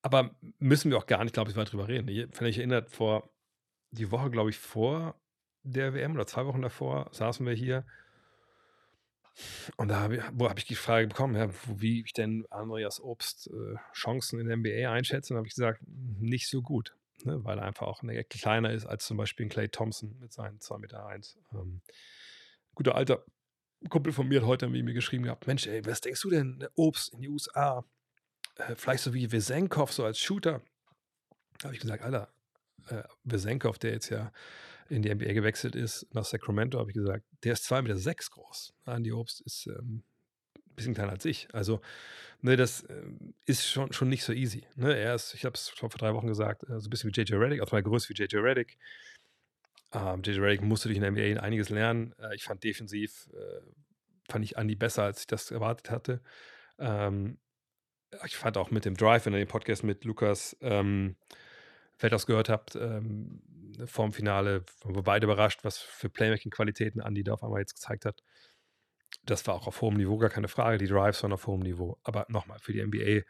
Aber 0.02 0.34
müssen 0.58 0.90
wir 0.90 0.98
auch 0.98 1.06
gar 1.06 1.24
nicht, 1.24 1.32
glaube 1.32 1.50
ich, 1.50 1.56
weiter 1.56 1.70
drüber 1.70 1.88
reden. 1.88 2.08
Ich 2.08 2.58
erinnert, 2.58 2.90
vor 2.90 3.30
die 3.90 4.10
Woche, 4.10 4.30
glaube 4.30 4.50
ich, 4.50 4.58
vor 4.58 5.20
der 5.62 5.94
WM 5.94 6.14
oder 6.14 6.26
zwei 6.26 6.44
Wochen 6.46 6.60
davor 6.60 7.08
saßen 7.12 7.46
wir 7.46 7.54
hier 7.54 7.86
und 9.76 9.88
da 9.88 10.00
habe 10.00 10.16
ich, 10.16 10.22
hab 10.22 10.58
ich 10.58 10.66
die 10.66 10.74
Frage 10.74 11.06
bekommen, 11.08 11.34
ja, 11.36 11.48
wie 11.66 12.02
ich 12.02 12.12
denn 12.12 12.46
Andreas 12.50 13.00
Obst 13.00 13.48
äh, 13.48 13.76
Chancen 13.94 14.40
in 14.40 14.46
der 14.46 14.56
NBA 14.56 14.92
einschätze. 14.92 15.32
Und 15.32 15.38
habe 15.38 15.48
ich 15.48 15.54
gesagt, 15.54 15.80
nicht 15.86 16.48
so 16.48 16.62
gut 16.62 16.94
ne, 17.24 17.44
weil 17.44 17.58
er 17.58 17.64
einfach 17.64 17.86
auch 17.86 18.02
eine 18.02 18.14
Ecke 18.16 18.38
kleiner 18.38 18.72
ist 18.72 18.86
als 18.86 19.06
zum 19.06 19.16
Beispiel 19.16 19.46
ein 19.46 19.48
Clay 19.48 19.68
Thompson 19.68 20.16
mit 20.18 20.32
seinen 20.32 20.58
2,1 20.58 20.78
Meter. 20.78 21.06
Eins. 21.06 21.38
Ähm, 21.52 21.82
guter 22.74 22.94
alter 22.94 23.24
Kumpel 23.88 24.12
von 24.12 24.28
mir 24.28 24.42
hat 24.42 24.46
heute 24.46 24.68
mir 24.68 24.84
geschrieben 24.94 25.24
gehabt, 25.24 25.46
Mensch, 25.46 25.66
ey, 25.66 25.84
was 25.84 26.00
denkst 26.00 26.20
du 26.22 26.30
denn, 26.30 26.60
der 26.60 26.70
Obst 26.76 27.12
in 27.12 27.20
die 27.20 27.28
USA? 27.28 27.84
Äh, 28.56 28.74
vielleicht 28.76 29.02
so 29.02 29.14
wie 29.14 29.32
Wesenkov, 29.32 29.92
so 29.92 30.04
als 30.04 30.18
Shooter. 30.18 30.62
Da 31.58 31.64
habe 31.64 31.74
ich 31.74 31.80
gesagt, 31.80 32.02
Alter, 32.02 32.32
äh, 32.88 33.02
Wesenkov, 33.24 33.78
der 33.78 33.92
jetzt 33.92 34.10
ja 34.10 34.32
in 34.88 35.02
die 35.02 35.14
NBA 35.14 35.32
gewechselt 35.32 35.74
ist, 35.74 36.06
nach 36.12 36.24
Sacramento, 36.24 36.78
habe 36.78 36.90
ich 36.90 36.94
gesagt, 36.94 37.24
der 37.44 37.54
ist 37.54 37.70
2,6 37.70 37.82
Meter 37.82 37.96
sechs 37.96 38.30
groß. 38.30 38.74
Andy 38.86 39.12
Obst 39.12 39.40
ist 39.40 39.66
ähm, 39.66 40.04
bisschen 40.74 40.94
kleiner 40.94 41.12
als 41.12 41.24
ich. 41.24 41.48
Also, 41.52 41.80
ne, 42.40 42.56
das 42.56 42.82
äh, 42.84 43.02
ist 43.46 43.68
schon, 43.68 43.92
schon 43.92 44.08
nicht 44.08 44.24
so 44.24 44.32
easy. 44.32 44.64
Ne? 44.76 44.94
Er 44.96 45.14
ist, 45.14 45.34
ich 45.34 45.44
habe 45.44 45.54
es 45.54 45.68
vor 45.68 45.88
drei 45.88 46.14
Wochen 46.14 46.26
gesagt, 46.26 46.64
äh, 46.64 46.80
so 46.80 46.88
ein 46.88 46.90
bisschen 46.90 47.14
wie 47.14 47.20
JJ 47.20 47.34
Reddick, 47.34 47.60
also 47.60 47.74
mal 47.74 47.82
größer 47.82 48.10
wie 48.10 48.14
JJ 48.14 48.36
Reddick. 48.36 48.78
Ähm, 49.92 50.22
JJ 50.22 50.40
Reddick 50.40 50.62
musste 50.62 50.88
durch 50.88 50.96
in 50.96 51.02
der 51.02 51.12
NBA 51.12 51.40
einiges 51.40 51.68
lernen. 51.68 52.14
Äh, 52.18 52.34
ich 52.34 52.44
fand 52.44 52.62
defensiv, 52.64 53.28
äh, 53.32 53.60
fand 54.30 54.44
ich 54.44 54.56
Andy 54.56 54.74
besser, 54.74 55.04
als 55.04 55.20
ich 55.20 55.26
das 55.26 55.50
erwartet 55.50 55.90
hatte. 55.90 56.20
Ähm, 56.78 57.38
ich 58.24 58.36
fand 58.36 58.58
auch 58.58 58.70
mit 58.70 58.84
dem 58.84 58.96
Drive, 58.96 59.26
wenn 59.26 59.32
ihr 59.32 59.38
den 59.38 59.48
Podcast 59.48 59.84
mit 59.84 60.04
Lukas 60.04 60.56
ähm, 60.60 61.16
Feldhaus 61.96 62.26
gehört 62.26 62.48
habt, 62.48 62.76
ähm, 62.76 63.40
vorm 63.86 64.12
Finale, 64.12 64.64
waren 64.82 64.94
wir 64.94 65.02
beide 65.02 65.24
überrascht, 65.24 65.60
was 65.62 65.78
für 65.78 66.10
Playmaking-Qualitäten 66.10 67.00
Andy 67.00 67.22
da 67.22 67.34
auf 67.34 67.42
einmal 67.42 67.60
jetzt 67.60 67.74
gezeigt 67.74 68.04
hat 68.04 68.22
das 69.24 69.46
war 69.46 69.54
auch 69.54 69.66
auf 69.66 69.80
hohem 69.80 69.96
Niveau, 69.96 70.18
gar 70.18 70.30
keine 70.30 70.48
Frage. 70.48 70.78
Die 70.78 70.88
Drives 70.88 71.22
waren 71.22 71.32
auf 71.32 71.46
hohem 71.46 71.60
Niveau. 71.60 71.98
Aber 72.02 72.26
nochmal, 72.28 72.58
für 72.58 72.72
die 72.72 72.84
NBA, 72.84 73.22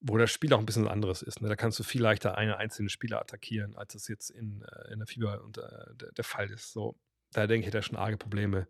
wo 0.00 0.16
das 0.16 0.30
Spiel 0.30 0.52
auch 0.52 0.58
ein 0.58 0.66
bisschen 0.66 0.88
anderes 0.88 1.22
ist, 1.22 1.40
ne, 1.40 1.48
da 1.48 1.56
kannst 1.56 1.78
du 1.78 1.84
viel 1.84 2.02
leichter 2.02 2.36
eine 2.36 2.56
einzelne 2.56 2.88
Spieler 2.88 3.20
attackieren, 3.20 3.76
als 3.76 3.94
es 3.94 4.08
jetzt 4.08 4.30
in, 4.30 4.62
äh, 4.62 4.92
in 4.92 4.98
der 4.98 5.06
Fieber 5.06 5.42
und, 5.44 5.58
äh, 5.58 5.62
der, 5.94 6.12
der, 6.12 6.24
Fall 6.24 6.50
ist. 6.50 6.72
So, 6.72 6.98
da 7.32 7.46
denke 7.46 7.62
ich, 7.62 7.68
hat 7.68 7.74
er 7.74 7.82
schon 7.82 7.96
arge 7.96 8.16
Probleme. 8.16 8.68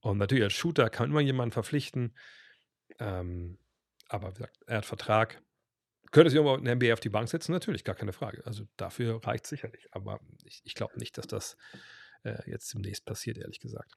Und 0.00 0.18
natürlich 0.18 0.44
als 0.44 0.52
Shooter 0.54 0.90
kann 0.90 1.04
man 1.04 1.10
immer 1.12 1.20
jemanden 1.20 1.52
verpflichten. 1.52 2.16
Ähm, 2.98 3.58
aber 4.08 4.30
wie 4.30 4.34
gesagt, 4.34 4.58
er 4.66 4.78
hat 4.78 4.86
Vertrag. 4.86 5.42
Könnte 6.12 6.30
sich 6.30 6.36
irgendwo 6.36 6.54
in 6.56 6.64
der 6.64 6.76
NBA 6.76 6.92
auf 6.92 7.00
die 7.00 7.08
Bank 7.08 7.28
setzen? 7.28 7.52
Natürlich, 7.52 7.84
gar 7.84 7.96
keine 7.96 8.12
Frage. 8.12 8.46
Also 8.46 8.64
dafür 8.76 9.22
reicht 9.24 9.46
sicherlich. 9.46 9.88
Aber 9.90 10.20
ich, 10.44 10.62
ich 10.64 10.74
glaube 10.74 10.98
nicht, 10.98 11.18
dass 11.18 11.26
das 11.26 11.56
äh, 12.22 12.38
jetzt 12.48 12.72
demnächst 12.72 13.04
passiert, 13.04 13.38
ehrlich 13.38 13.60
gesagt. 13.60 13.96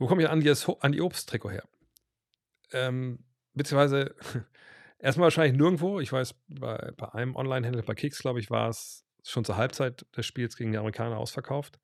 Wo 0.00 0.06
komme 0.06 0.22
ich 0.22 0.30
an 0.30 0.40
die, 0.40 0.50
an 0.80 0.92
die 0.92 1.02
Obsttrikot 1.02 1.50
her? 1.50 1.68
Ähm, 2.72 3.22
beziehungsweise 3.52 4.14
erstmal 4.98 5.24
wahrscheinlich 5.24 5.58
nirgendwo. 5.58 6.00
Ich 6.00 6.10
weiß, 6.10 6.34
bei, 6.48 6.92
bei 6.96 7.12
einem 7.12 7.36
Online-Händler, 7.36 7.82
bei 7.82 7.94
Kicks, 7.94 8.18
glaube 8.20 8.40
ich, 8.40 8.50
war 8.50 8.70
es 8.70 9.04
schon 9.22 9.44
zur 9.44 9.58
Halbzeit 9.58 10.06
des 10.16 10.24
Spiels 10.24 10.56
gegen 10.56 10.72
die 10.72 10.78
Amerikaner 10.78 11.18
ausverkauft. 11.18 11.78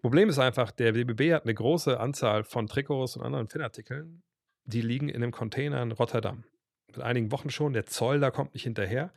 Problem 0.00 0.28
ist 0.28 0.38
einfach, 0.38 0.70
der 0.70 0.94
WBB 0.94 1.34
hat 1.34 1.42
eine 1.42 1.54
große 1.54 1.98
Anzahl 1.98 2.44
von 2.44 2.68
Trikots 2.68 3.16
und 3.16 3.24
anderen 3.24 3.48
Fanartikeln, 3.48 4.22
die 4.62 4.80
liegen 4.80 5.08
in 5.08 5.16
einem 5.16 5.32
Container 5.32 5.82
in 5.82 5.90
Rotterdam. 5.90 6.44
Mit 6.86 7.00
einigen 7.00 7.32
Wochen 7.32 7.50
schon, 7.50 7.72
der 7.72 7.86
Zoll 7.86 8.20
da 8.20 8.30
kommt 8.30 8.54
nicht 8.54 8.62
hinterher. 8.62 9.12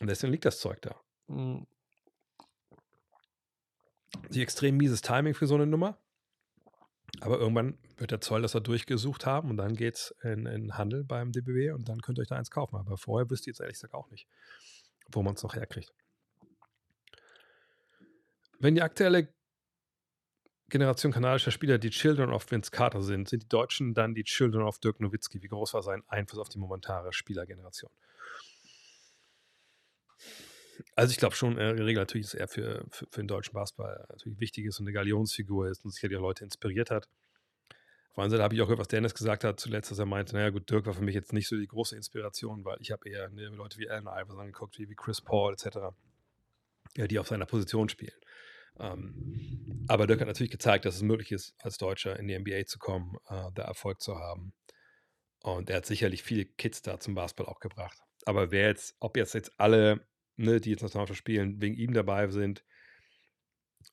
Und 0.00 0.10
deswegen 0.10 0.32
liegt 0.32 0.44
das 0.44 0.58
Zeug 0.58 0.82
da. 0.82 1.00
Hm. 1.28 1.68
Die 4.30 4.42
extrem 4.42 4.76
mieses 4.76 5.02
Timing 5.02 5.34
für 5.34 5.46
so 5.46 5.54
eine 5.54 5.68
Nummer. 5.68 6.01
Aber 7.20 7.38
irgendwann 7.38 7.78
wird 7.96 8.10
der 8.10 8.20
Zoll 8.20 8.42
das 8.42 8.52
da 8.52 8.60
durchgesucht 8.60 9.26
haben 9.26 9.50
und 9.50 9.56
dann 9.56 9.76
geht 9.76 9.96
es 9.96 10.14
in, 10.22 10.46
in 10.46 10.76
Handel 10.76 11.04
beim 11.04 11.30
DBW 11.30 11.72
und 11.72 11.88
dann 11.88 12.00
könnt 12.00 12.18
ihr 12.18 12.22
euch 12.22 12.28
da 12.28 12.36
eins 12.36 12.50
kaufen. 12.50 12.76
Aber 12.76 12.96
vorher 12.96 13.30
wüsst 13.30 13.46
ihr 13.46 13.52
jetzt 13.52 13.60
ehrlich 13.60 13.74
gesagt 13.74 13.94
auch 13.94 14.10
nicht, 14.10 14.26
wo 15.10 15.22
man 15.22 15.34
es 15.34 15.42
noch 15.42 15.54
herkriegt. 15.54 15.92
Wenn 18.58 18.74
die 18.74 18.82
aktuelle 18.82 19.28
Generation 20.68 21.12
kanadischer 21.12 21.50
Spieler 21.50 21.78
die 21.78 21.90
Children 21.90 22.30
of 22.30 22.50
Vince 22.50 22.70
Carter 22.70 23.02
sind, 23.02 23.28
sind 23.28 23.42
die 23.42 23.48
Deutschen 23.48 23.92
dann 23.92 24.14
die 24.14 24.24
Children 24.24 24.62
of 24.62 24.78
Dirk 24.78 25.00
Nowitzki. 25.00 25.42
Wie 25.42 25.48
groß 25.48 25.74
war 25.74 25.82
sein 25.82 26.02
Einfluss 26.08 26.40
auf 26.40 26.48
die 26.48 26.58
momentane 26.58 27.12
Spielergeneration? 27.12 27.90
Also 30.94 31.12
ich 31.12 31.18
glaube 31.18 31.34
schon, 31.34 31.58
äh, 31.58 31.70
in 31.70 31.76
der 31.76 31.86
Regel 31.86 32.00
natürlich 32.00 32.28
ist 32.28 32.34
er 32.34 32.48
für, 32.48 32.84
für, 32.90 33.06
für, 33.10 33.20
den 33.20 33.28
deutschen 33.28 33.54
Basketball 33.54 34.04
natürlich 34.08 34.40
wichtig 34.40 34.66
ist 34.66 34.78
und 34.80 34.86
eine 34.86 34.92
Galionsfigur 34.92 35.68
ist 35.68 35.84
und 35.84 35.92
sicherlich 35.92 36.18
auch 36.18 36.22
Leute 36.22 36.44
inspiriert 36.44 36.90
hat. 36.90 37.08
Auf 38.14 38.24
der 38.24 38.30
Seite 38.30 38.42
habe 38.42 38.54
ich 38.54 38.60
auch 38.60 38.66
gehört, 38.66 38.80
was 38.80 38.88
Dennis 38.88 39.14
gesagt 39.14 39.42
hat 39.42 39.58
zuletzt, 39.58 39.90
dass 39.90 39.98
er 39.98 40.04
meinte, 40.04 40.34
naja 40.34 40.50
gut, 40.50 40.68
Dirk 40.70 40.84
war 40.84 40.92
für 40.92 41.02
mich 41.02 41.14
jetzt 41.14 41.32
nicht 41.32 41.48
so 41.48 41.56
die 41.56 41.66
große 41.66 41.96
Inspiration, 41.96 42.62
weil 42.64 42.76
ich 42.80 42.90
habe 42.90 43.08
eher 43.08 43.30
ne, 43.30 43.46
Leute 43.46 43.78
wie 43.78 43.88
Allen 43.88 44.06
Iverson 44.06 44.38
angeguckt, 44.38 44.78
wie, 44.78 44.88
wie 44.88 44.94
Chris 44.94 45.22
Paul 45.22 45.54
etc., 45.54 45.78
ja, 46.96 47.06
die 47.06 47.18
auf 47.18 47.28
seiner 47.28 47.46
Position 47.46 47.88
spielen. 47.88 48.12
Ähm, 48.78 49.86
aber 49.88 50.06
Dirk 50.06 50.20
hat 50.20 50.28
natürlich 50.28 50.50
gezeigt, 50.50 50.84
dass 50.84 50.96
es 50.96 51.02
möglich 51.02 51.32
ist, 51.32 51.54
als 51.58 51.78
Deutscher 51.78 52.18
in 52.18 52.28
die 52.28 52.38
NBA 52.38 52.66
zu 52.66 52.78
kommen, 52.78 53.16
äh, 53.28 53.50
da 53.54 53.62
Erfolg 53.62 54.02
zu 54.02 54.18
haben. 54.18 54.52
Und 55.42 55.70
er 55.70 55.78
hat 55.78 55.86
sicherlich 55.86 56.22
viele 56.22 56.44
Kids 56.44 56.82
da 56.82 57.00
zum 57.00 57.14
Basketball 57.14 57.46
auch 57.46 57.60
gebracht. 57.60 57.98
Aber 58.26 58.50
wer 58.50 58.68
jetzt, 58.68 58.94
ob 59.00 59.16
jetzt 59.16 59.34
jetzt 59.34 59.58
alle 59.58 60.06
ne, 60.36 60.60
die 60.60 60.70
jetzt 60.70 60.82
Nationalmannschaft 60.82 61.18
spielen, 61.18 61.60
wegen 61.60 61.74
ihm 61.74 61.92
dabei 61.92 62.28
sind, 62.28 62.64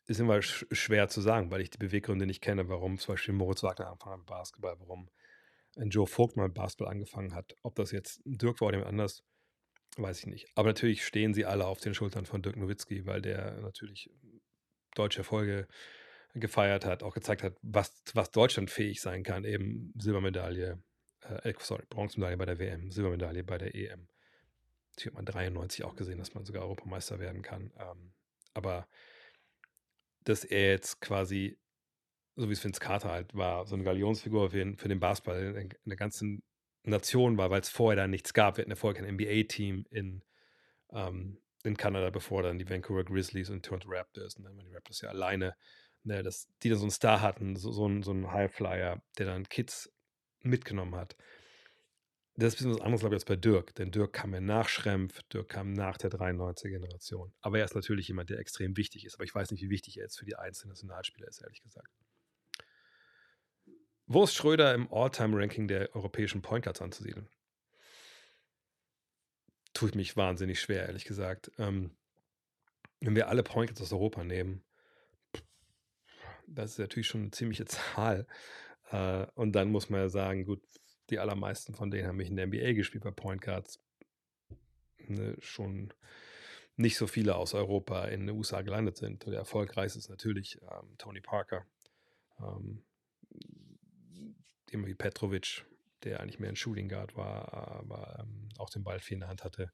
ist 0.08 0.20
immer 0.20 0.42
sch 0.42 0.66
schwer 0.72 1.10
zu 1.10 1.22
sagen, 1.22 1.52
weil 1.52 1.62
ich 1.62 1.70
die 1.70 1.78
Beweggründe 1.78 2.26
nicht 2.26 2.42
kenne, 2.42 2.70
warum 2.70 2.98
zum 3.00 3.14
Beispiel 3.14 3.34
Moritz 3.34 3.64
Wagner 3.64 3.88
angefangen 3.88 4.14
hat 4.14 4.20
mit 4.20 4.28
Basketball, 4.28 4.80
warum 4.80 5.10
ein 5.78 5.90
Joe 5.90 6.08
Vogt 6.08 6.36
mal 6.36 6.48
mit 6.48 6.56
Basketball 6.56 6.92
angefangen 6.92 7.34
hat. 7.34 7.56
Ob 7.64 7.76
das 7.76 7.92
jetzt 7.92 8.22
Dirk 8.26 8.62
war 8.62 8.68
oder 8.70 8.78
jemand 8.78 8.90
anders, 8.90 9.24
weiß 9.98 10.20
ich 10.20 10.26
nicht. 10.28 10.48
Aber 10.56 10.70
natürlich 10.70 11.06
stehen 11.06 11.34
sie 11.34 11.46
alle 11.46 11.66
auf 11.66 11.80
den 11.80 11.94
Schultern 11.94 12.26
von 12.26 12.42
Dirk 12.42 12.58
Nowitzki, 12.58 13.06
weil 13.06 13.22
der 13.22 13.60
natürlich 13.62 14.10
deutsche 14.96 15.20
Erfolge 15.20 15.68
gefeiert 16.34 16.86
hat, 16.86 17.04
auch 17.04 17.14
gezeigt 17.14 17.44
hat, 17.44 17.56
was, 17.62 18.04
was 18.14 18.32
Deutschland 18.32 18.70
fähig 18.70 19.02
sein 19.02 19.24
kann. 19.24 19.46
Eben 19.46 19.94
Silbermedaille, 19.98 20.82
äh, 21.22 21.54
sorry, 21.60 21.84
Bronzemedaille 21.90 22.38
bei 22.38 22.46
der 22.46 22.60
WM, 22.60 22.92
Silbermedaille 22.92 23.44
bei 23.44 23.58
der 23.58 23.74
EM. 23.76 24.08
Ich 25.02 25.08
habe 25.08 25.16
mal 25.16 25.24
93 25.24 25.84
auch 25.84 25.96
gesehen, 25.96 26.18
dass 26.18 26.34
man 26.34 26.46
sogar 26.46 26.64
Europameister 26.64 27.20
werden 27.20 27.42
kann. 27.42 27.72
Ähm, 27.78 28.14
aber 28.54 28.88
dass 30.24 30.44
er 30.44 30.72
jetzt 30.72 31.02
quasi, 31.02 31.58
so 32.36 32.50
wie 32.50 32.54
es 32.54 32.64
Vince 32.64 32.80
Carter 32.80 33.12
halt 33.12 33.34
war, 33.36 33.66
so 33.66 33.76
eine 33.76 33.84
Galionsfigur 33.84 34.52
für 34.52 34.58
den, 34.58 34.78
für 34.78 34.88
den 34.88 35.00
Basketball 35.00 35.56
in, 35.56 35.56
in 35.72 35.90
der 35.90 35.98
ganzen 35.98 36.44
Nation 36.84 37.38
war, 37.38 37.50
weil 37.50 37.62
es 37.62 37.70
vorher 37.70 37.96
da 37.96 38.08
nichts 38.08 38.34
gab. 38.34 38.58
Wir 38.58 38.64
hatten 38.64 38.72
ja 38.72 38.76
vorher 38.76 39.02
kein 39.02 39.16
NBA-Team 39.16 39.86
in, 39.92 40.24
ähm, 40.92 41.42
in 41.64 41.78
Kanada, 41.78 42.10
bevor 42.10 42.44
dann 42.44 42.60
die 42.60 42.70
Vancouver 42.70 43.04
Grizzlies 43.04 43.50
und 43.50 43.66
Toronto 43.66 43.90
Raptors 43.90 44.36
und 44.36 44.44
dann 44.44 44.58
waren 44.58 44.66
die 44.66 44.74
Raptors 44.74 45.02
ja 45.02 45.10
alleine, 45.10 45.56
ne, 46.04 46.24
dass 46.24 46.48
die 46.64 46.70
dann 46.70 46.78
so 46.78 46.86
einen 46.86 46.92
Star 46.92 47.22
hatten, 47.22 47.56
so, 47.56 47.72
so, 47.72 47.88
ein, 47.88 48.04
so 48.04 48.12
einen 48.12 48.32
Highflyer, 48.32 49.02
der 49.18 49.26
dann 49.26 49.48
Kids 49.48 49.92
mitgenommen 50.42 50.96
hat 50.96 51.16
das 52.40 52.54
ist 52.54 52.62
ein 52.62 52.70
bisschen 52.70 52.80
was 52.80 52.82
anderes, 52.82 53.02
glaube 53.02 53.16
ich, 53.16 53.20
als 53.20 53.26
bei 53.26 53.36
Dirk. 53.36 53.76
Denn 53.76 53.92
Dirk 53.92 54.14
kam 54.14 54.34
ja 54.34 54.40
nach 54.40 54.70
Schrempf, 54.70 55.22
Dirk 55.24 55.50
kam 55.50 55.74
nach 55.74 55.98
der 55.98 56.10
93er-Generation. 56.10 57.34
Aber 57.42 57.60
er 57.60 57.66
ist 57.66 57.76
natürlich 57.76 58.08
jemand, 58.08 58.30
der 58.30 58.40
extrem 58.40 58.78
wichtig 58.78 59.06
ist. 59.06 59.16
Aber 59.16 59.26
ich 59.26 59.36
weiß 59.36 59.52
nicht, 59.52 59.62
wie 59.62 59.70
wichtig 59.70 59.98
er 59.98 60.04
jetzt 60.04 60.18
für 60.18 60.26
die 60.26 60.36
einzelnen 60.36 60.70
Nationalspieler 60.70 61.28
ist, 61.28 61.42
ehrlich 61.42 61.62
gesagt. 61.62 61.92
Wo 64.06 64.24
ist 64.24 64.34
Schröder 64.34 64.74
im 64.74 64.92
All-Time-Ranking 64.92 65.68
der 65.68 65.96
europäischen 65.96 66.42
Point 66.42 66.64
Guards 66.64 66.82
anzusiedeln? 66.82 67.30
Ich 69.82 69.96
mich 69.96 70.18
wahnsinnig 70.18 70.60
schwer, 70.60 70.88
ehrlich 70.88 71.06
gesagt. 71.06 71.52
Ähm, 71.58 71.92
wenn 73.00 73.16
wir 73.16 73.30
alle 73.30 73.44
Point 73.44 73.70
Guards 73.70 73.82
aus 73.82 73.94
Europa 73.94 74.24
nehmen, 74.24 74.64
Das 76.48 76.72
ist 76.72 76.80
natürlich 76.80 77.08
schon 77.08 77.22
eine 77.22 77.32
ziemliche 77.32 77.66
Zahl. 77.96 78.28
Äh, 78.92 79.28
und 79.36 79.54
dann 79.54 79.72
muss 79.72 79.90
man 79.90 80.02
ja 80.02 80.10
sagen, 80.10 80.46
gut, 80.46 80.62
die 81.10 81.20
allermeisten 81.20 81.74
von 81.74 81.92
denen 81.92 82.08
haben 82.08 82.18
mich 82.18 82.30
in 82.30 82.36
der 82.36 82.48
NBA 82.48 82.74
gespielt 82.74 83.04
bei 83.04 83.12
Point 83.12 83.42
Guards. 83.42 83.80
Ne, 85.08 85.36
schon 85.40 85.94
nicht 86.76 86.98
so 86.98 87.08
viele 87.08 87.36
aus 87.36 87.54
Europa 87.54 88.06
in 88.06 88.28
den 88.28 88.36
USA 88.36 88.62
gelandet 88.62 88.98
sind. 88.98 89.26
Der 89.26 89.40
erfolgreichste 89.40 90.00
ist 90.00 90.10
natürlich 90.10 90.60
ähm, 90.62 90.98
Tony 90.98 91.20
Parker. 91.20 91.66
Ähm, 92.40 92.84
wie 94.72 94.94
Petrovic, 94.94 95.66
der 96.04 96.20
eigentlich 96.20 96.40
mehr 96.40 96.50
ein 96.50 96.56
Shooting 96.56 96.90
Guard 96.90 97.16
war, 97.16 97.54
aber 97.54 98.20
ähm, 98.20 98.50
auch 98.58 98.70
den 98.70 98.84
Ball 98.84 99.00
viel 99.00 99.16
in 99.16 99.22
der 99.22 99.30
Hand 99.30 99.44
hatte. 99.44 99.72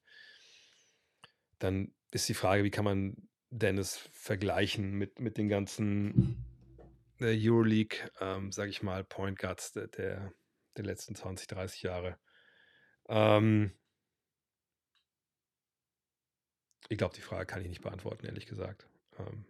Dann 1.59 1.93
ist 2.11 2.29
die 2.29 2.33
Frage, 2.33 2.63
wie 2.63 2.71
kann 2.71 2.85
man 2.85 3.29
Dennis 3.49 3.97
vergleichen 4.11 4.93
mit, 4.93 5.19
mit 5.19 5.37
den 5.37 5.49
ganzen 5.49 6.43
äh, 7.19 7.35
Euroleague, 7.37 8.09
ähm, 8.19 8.51
sage 8.51 8.69
ich 8.71 8.83
mal, 8.83 9.03
Point 9.03 9.39
Guards 9.39 9.73
der, 9.73 9.87
der, 9.87 10.33
der, 10.77 10.85
letzten 10.85 11.15
20, 11.15 11.47
30 11.47 11.83
Jahre. 11.83 12.17
Ähm, 13.07 13.71
ich 16.89 16.97
glaube, 16.97 17.15
die 17.15 17.21
Frage 17.21 17.45
kann 17.45 17.61
ich 17.61 17.69
nicht 17.69 17.81
beantworten, 17.81 18.25
ehrlich 18.25 18.45
gesagt. 18.45 18.87
Ähm, 19.17 19.45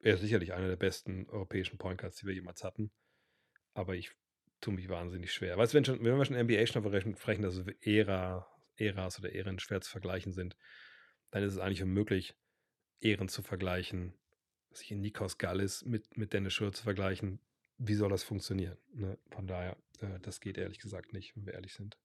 er 0.00 0.14
ist 0.14 0.20
sicherlich 0.20 0.52
einer 0.52 0.68
der 0.68 0.76
besten 0.76 1.28
europäischen 1.28 1.78
Point 1.78 2.00
Guards, 2.00 2.16
die 2.16 2.26
wir 2.26 2.34
jemals 2.34 2.64
hatten. 2.64 2.90
Aber 3.74 3.94
ich 3.94 4.12
tue 4.60 4.74
mich 4.74 4.88
wahnsinnig 4.88 5.32
schwer. 5.32 5.56
Weißt 5.56 5.72
du, 5.72 5.76
wenn, 5.76 5.84
schon, 5.84 6.04
wenn 6.04 6.16
wir 6.16 6.24
schon 6.24 6.38
NBA 6.38 6.66
sprechen, 6.66 7.42
dass 7.42 7.62
Ära, 7.82 8.46
Äras 8.76 9.18
oder 9.18 9.32
Ehren 9.32 9.58
schwer 9.58 9.80
zu 9.80 9.90
vergleichen 9.90 10.32
sind, 10.32 10.56
dann 11.30 11.42
ist 11.42 11.52
es 11.52 11.58
eigentlich 11.58 11.82
unmöglich, 11.82 12.34
Ehren 13.00 13.28
zu 13.28 13.42
vergleichen, 13.42 14.14
sich 14.70 14.90
in 14.90 15.00
Nikos 15.00 15.38
Gallis 15.38 15.84
mit, 15.84 16.16
mit 16.16 16.32
Dennis 16.32 16.54
Schur 16.54 16.72
zu 16.72 16.82
vergleichen. 16.82 17.40
Wie 17.78 17.94
soll 17.94 18.10
das 18.10 18.22
funktionieren? 18.22 18.78
Ne? 18.92 19.18
Von 19.30 19.46
daher, 19.46 19.76
äh, 20.00 20.18
das 20.20 20.40
geht 20.40 20.58
ehrlich 20.58 20.78
gesagt 20.78 21.12
nicht, 21.12 21.36
wenn 21.36 21.46
wir 21.46 21.54
ehrlich 21.54 21.74
sind. 21.74 21.98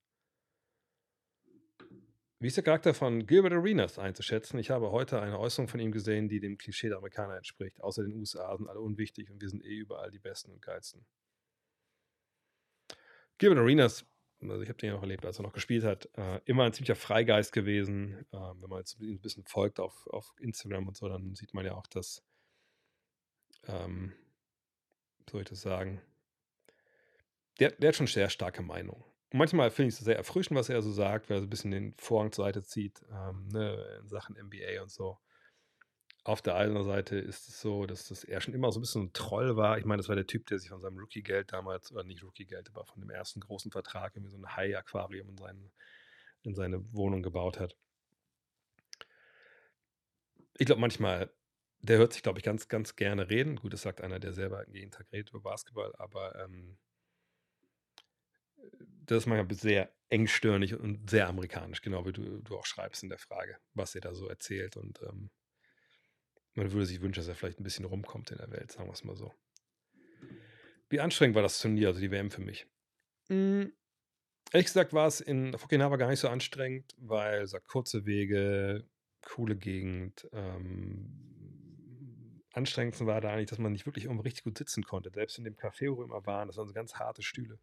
Wie 2.40 2.48
ist 2.48 2.58
der 2.58 2.64
Charakter 2.64 2.96
von 2.96 3.28
Gilbert 3.28 3.54
Arenas 3.54 4.00
einzuschätzen? 4.00 4.58
Ich 4.60 4.72
habe 4.72 4.92
heute 4.92 5.22
eine 5.22 5.38
Äußerung 5.38 5.68
von 5.68 5.80
ihm 5.80 5.92
gesehen, 5.92 6.28
die 6.28 6.40
dem 6.40 6.58
Klischee 6.58 6.90
der 6.90 6.98
Amerikaner 6.98 7.38
entspricht. 7.38 7.80
Außer 7.82 8.04
den 8.04 8.14
USA 8.14 8.58
sind 8.58 8.68
alle 8.68 8.80
unwichtig 8.80 9.30
und 9.30 9.40
wir 9.40 9.48
sind 9.48 9.64
eh 9.64 9.76
überall 9.76 10.10
die 10.10 10.18
Besten 10.18 10.52
und 10.52 10.60
Geilsten. 10.60 11.06
Gilbert 13.38 13.60
Arenas, 13.60 14.06
also 14.42 14.62
ich 14.64 14.70
habe 14.70 14.80
den 14.80 14.88
ja 14.88 14.94
noch 14.96 15.04
erlebt, 15.04 15.24
als 15.24 15.40
er 15.40 15.44
noch 15.44 15.54
gespielt 15.54 15.84
hat, 15.84 16.10
äh, 16.18 16.42
immer 16.46 16.64
ein 16.64 16.74
ziemlicher 16.74 16.96
Freigeist 16.96 17.54
gewesen. 17.54 18.26
Äh, 18.32 18.38
wenn 18.38 18.70
man 18.70 18.80
jetzt 18.80 19.00
ein 19.00 19.20
bisschen 19.20 19.46
folgt 19.46 19.80
auf, 19.80 20.08
auf 20.08 20.34
Instagram 20.40 20.88
und 20.88 20.98
so, 20.98 21.08
dann 21.08 21.36
sieht 21.36 21.54
man 21.54 21.64
ja 21.64 21.76
auch, 21.76 21.86
dass, 21.88 22.24
ähm, 23.68 24.14
soll 25.32 25.42
ich 25.42 25.50
das 25.50 25.62
sagen, 25.62 26.02
der, 27.60 27.72
der 27.72 27.90
hat 27.90 27.96
schon 27.96 28.08
sehr 28.08 28.30
starke 28.30 28.62
Meinung. 28.62 29.04
Und 29.32 29.38
manchmal 29.38 29.72
finde 29.72 29.90
ich 29.90 29.96
es 29.96 30.02
sehr 30.02 30.18
erfrischend, 30.18 30.58
was 30.60 30.70
er 30.70 30.82
so 30.82 30.92
sagt, 30.92 31.30
weil 31.30 31.38
er 31.38 31.42
so 31.42 31.48
ein 31.48 31.50
bisschen 31.50 31.72
den 31.72 31.94
Vorhang 31.98 32.32
zur 32.32 32.46
Seite 32.46 32.64
zieht, 32.64 33.02
ähm, 33.12 33.48
ne, 33.48 34.00
in 34.02 34.08
Sachen 34.10 34.36
NBA 34.36 34.82
und 34.82 34.92
so. 34.92 35.18
Auf 36.24 36.42
der 36.42 36.56
anderen 36.56 36.86
Seite 36.86 37.18
ist 37.18 37.48
es 37.48 37.62
so, 37.62 37.86
dass 37.86 38.08
das 38.08 38.24
er 38.24 38.42
schon 38.42 38.54
immer 38.54 38.72
so 38.72 38.80
ein 38.80 38.82
bisschen 38.82 39.04
ein 39.04 39.14
Troll 39.14 39.56
war. 39.56 39.80
Ich 39.80 39.86
meine, 39.86 40.02
das 40.02 40.10
war 40.10 40.16
der 40.16 40.28
Typ, 40.28 40.46
der 40.48 40.60
sich 40.60 40.70
von 40.70 40.82
seinem 40.82 41.00
Rookie-Geld 41.00 41.52
damals, 41.52 41.92
oder 41.92 42.04
nicht 42.04 42.24
Rookie-Geld, 42.24 42.70
aber 42.70 42.86
von 42.86 43.02
dem 43.02 43.10
ersten 43.10 43.40
großen 43.40 43.72
Vertrag 43.72 44.16
irgendwie 44.16 44.32
so 44.32 44.38
ein 44.38 44.56
Hai-Aquarium 44.56 45.30
in, 45.30 45.72
in 46.44 46.54
seine 46.54 46.94
Wohnung 46.94 47.24
gebaut 47.24 47.60
hat. 47.60 47.76
Ich 50.58 50.66
glaube, 50.68 50.82
manchmal, 50.82 51.32
der 51.82 51.98
hört 51.98 52.14
sich, 52.14 52.24
glaube 52.24 52.40
ich, 52.40 52.44
ganz, 52.44 52.68
ganz 52.68 52.96
gerne 52.96 53.30
reden. 53.30 53.56
Gut, 53.56 53.74
das 53.74 53.82
sagt 53.82 54.02
einer, 54.02 54.20
der 54.20 54.34
selber 54.34 54.68
jeden 54.70 54.92
Tag 54.92 55.12
redet 55.12 55.30
über 55.32 55.42
Basketball, 55.42 55.94
aber 55.98 56.36
ähm, 56.44 56.78
das 59.06 59.20
ist 59.20 59.26
manchmal 59.28 59.56
sehr 59.56 59.94
engstirnig 60.10 60.76
und 60.76 61.10
sehr 61.10 61.28
amerikanisch, 61.28 61.82
genau 61.82 62.06
wie 62.06 62.14
du, 62.14 62.40
du 62.42 62.58
auch 62.58 62.66
schreibst 62.66 63.04
in 63.04 63.10
der 63.10 63.18
Frage, 63.18 63.58
was 63.74 63.96
er 63.96 64.02
da 64.02 64.14
so 64.14 64.28
erzählt. 64.28 64.78
Und 64.78 65.02
ähm, 65.02 65.32
man 66.54 66.72
würde 66.72 66.86
sich 66.86 67.02
wünschen, 67.02 67.22
dass 67.22 67.28
er 67.28 67.36
vielleicht 67.36 67.60
ein 67.60 67.64
bisschen 67.64 67.86
rumkommt 67.86 68.32
in 68.32 68.38
der 68.38 68.52
Welt, 68.52 68.72
sagen 68.72 68.88
wir 68.88 68.94
es 68.94 69.04
mal 69.04 69.16
so. 69.16 69.34
Wie 70.90 71.00
anstrengend 71.00 71.36
war 71.36 71.42
das 71.42 71.60
Turnier, 71.60 71.88
also 71.88 72.02
die 72.02 72.12
WM 72.12 72.32
für 72.32 72.42
mich? 72.42 72.68
Mhm. 73.30 73.74
Ehrlich 74.52 74.68
gesagt 74.68 74.92
war 74.92 75.08
es 75.08 75.22
in 75.22 75.56
Okinawa 75.56 75.96
gar 75.96 76.10
nicht 76.10 76.20
so 76.20 76.28
anstrengend, 76.28 76.94
weil 76.98 77.42
es 77.44 77.56
kurze 77.68 78.06
Wege, 78.06 78.86
coole 79.22 79.56
Gegend. 79.56 80.28
Ähm, 80.34 81.31
anstrengendsten 82.54 83.08
war 83.08 83.22
da 83.22 83.32
eigentlich, 83.32 83.50
dass 83.50 83.60
man 83.60 83.72
nicht 83.72 83.86
wirklich 83.86 84.06
irgendwo 84.06 84.24
richtig 84.24 84.44
gut 84.44 84.58
sitzen 84.58 84.84
konnte. 84.84 85.12
Selbst 85.12 85.38
in 85.38 85.44
dem 85.44 85.56
Café, 85.56 85.92
wo 85.92 85.98
wir 85.98 86.06
immer 86.06 86.26
waren, 86.26 86.48
das 86.48 86.58
waren 86.58 86.68
so 86.68 86.74
ganz 86.74 86.96
harte 86.96 87.22
Stühle. 87.22 87.60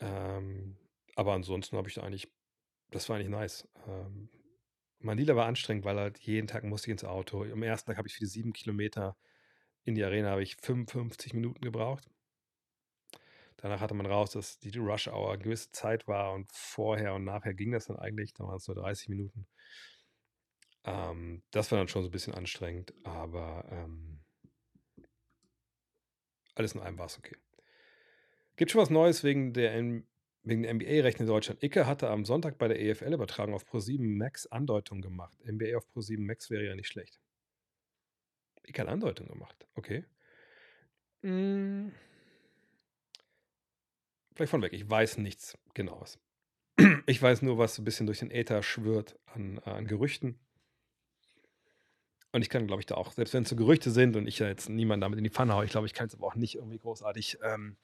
Ähm, 0.00 0.76
aber 1.14 1.32
ansonsten 1.32 1.76
habe 1.76 1.88
ich 1.88 1.94
da 1.94 2.02
eigentlich, 2.02 2.30
das 2.90 3.08
war 3.08 3.16
eigentlich 3.16 3.30
nice. 3.30 3.68
Ähm, 3.86 4.28
Manila 4.98 5.36
war 5.36 5.46
anstrengend, 5.46 5.84
weil 5.84 5.98
halt 5.98 6.18
jeden 6.18 6.46
Tag 6.46 6.64
musste 6.64 6.88
ich 6.88 6.92
ins 6.92 7.04
Auto. 7.04 7.44
Am 7.44 7.62
ersten 7.62 7.90
Tag 7.90 7.98
habe 7.98 8.08
ich 8.08 8.14
für 8.14 8.20
die 8.20 8.26
sieben 8.26 8.52
Kilometer 8.52 9.16
in 9.84 9.94
die 9.94 10.04
Arena 10.04 10.30
habe 10.30 10.42
ich 10.42 10.56
55 10.56 11.32
Minuten 11.32 11.60
gebraucht. 11.60 12.10
Danach 13.56 13.80
hatte 13.80 13.94
man 13.94 14.06
raus, 14.06 14.32
dass 14.32 14.58
die 14.58 14.76
Rush 14.76 15.08
Hour 15.08 15.32
eine 15.32 15.42
gewisse 15.42 15.70
Zeit 15.70 16.08
war 16.08 16.32
und 16.32 16.50
vorher 16.52 17.14
und 17.14 17.24
nachher 17.24 17.54
ging 17.54 17.70
das 17.70 17.86
dann 17.86 17.96
eigentlich. 17.96 18.34
Da 18.34 18.44
waren 18.44 18.56
es 18.56 18.66
nur 18.66 18.74
30 18.74 19.08
Minuten. 19.08 19.46
Ähm, 20.86 21.42
das 21.50 21.70
war 21.70 21.78
dann 21.78 21.88
schon 21.88 22.02
so 22.02 22.08
ein 22.08 22.12
bisschen 22.12 22.34
anstrengend, 22.34 22.94
aber 23.04 23.64
ähm, 23.70 24.20
alles 26.54 26.74
in 26.74 26.80
allem 26.80 26.98
war 26.98 27.06
es 27.06 27.18
okay. 27.18 27.36
Gibt 28.56 28.70
schon 28.70 28.80
was 28.80 28.90
Neues 28.90 29.22
wegen 29.22 29.52
der 29.52 29.74
Wegen 30.48 30.62
der 30.62 30.74
NBA-Rechte 30.74 31.24
in 31.24 31.26
Deutschland. 31.26 31.60
Icke 31.60 31.88
hatte 31.88 32.08
am 32.08 32.24
Sonntag 32.24 32.56
bei 32.56 32.68
der 32.68 32.80
EFL-Übertragung 32.80 33.52
auf 33.52 33.64
Pro7 33.64 34.00
Max 34.00 34.46
Andeutung 34.46 35.02
gemacht. 35.02 35.36
NBA 35.44 35.76
auf 35.76 35.84
Pro7 35.92 36.20
Max 36.20 36.50
wäre 36.50 36.64
ja 36.64 36.76
nicht 36.76 36.86
schlecht. 36.86 37.20
Icke 38.64 38.82
hat 38.82 38.88
Andeutung 38.88 39.26
gemacht. 39.26 39.66
Okay. 39.74 40.04
Hm. 41.22 41.92
Vielleicht 44.36 44.50
von 44.50 44.62
weg. 44.62 44.72
Ich 44.72 44.88
weiß 44.88 45.18
nichts 45.18 45.58
Genaues. 45.74 46.20
Ich 47.06 47.20
weiß 47.20 47.42
nur, 47.42 47.58
was 47.58 47.74
so 47.74 47.82
ein 47.82 47.84
bisschen 47.84 48.06
durch 48.06 48.18
den 48.18 48.30
Äther 48.30 48.62
schwirrt 48.62 49.18
an, 49.26 49.58
an 49.60 49.86
Gerüchten. 49.86 50.38
Und 52.36 52.42
ich 52.42 52.50
kann, 52.50 52.66
glaube 52.66 52.82
ich, 52.82 52.86
da 52.86 52.96
auch, 52.96 53.12
selbst 53.12 53.32
wenn 53.32 53.44
es 53.44 53.48
so 53.48 53.56
Gerüchte 53.56 53.90
sind 53.90 54.14
und 54.14 54.26
ich 54.26 54.38
ja 54.38 54.46
jetzt 54.46 54.68
niemanden 54.68 55.00
damit 55.00 55.16
in 55.16 55.24
die 55.24 55.30
Pfanne 55.30 55.54
haue, 55.54 55.64
ich 55.64 55.70
glaube, 55.70 55.86
ich 55.86 55.94
kann 55.94 56.06
es 56.06 56.14
aber 56.14 56.26
auch 56.26 56.34
nicht 56.34 56.56
irgendwie 56.56 56.78
großartig 56.78 57.38
ähm, 57.42 57.76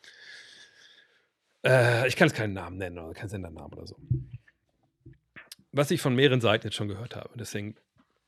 äh, 1.65 2.07
ich 2.09 2.17
kann 2.17 2.29
jetzt 2.29 2.37
keinen 2.37 2.53
Namen 2.53 2.77
nennen 2.77 2.99
oder 2.99 3.15
keinen 3.15 3.29
Sendernamen 3.29 3.73
oder 3.73 3.87
so. 3.87 3.97
Was 5.73 5.91
ich 5.91 6.01
von 6.01 6.15
mehreren 6.15 6.41
Seiten 6.41 6.67
jetzt 6.67 6.77
schon 6.77 6.89
gehört 6.89 7.17
habe. 7.17 7.31
Deswegen 7.39 7.77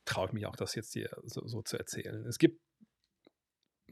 traue 0.05 0.27
ich 0.27 0.33
mich 0.33 0.45
auch, 0.45 0.55
das 0.55 0.75
jetzt 0.75 0.93
hier 0.93 1.09
so, 1.25 1.45
so 1.47 1.61
zu 1.61 1.77
erzählen. 1.77 2.25
Es 2.25 2.39
gibt 2.39 2.59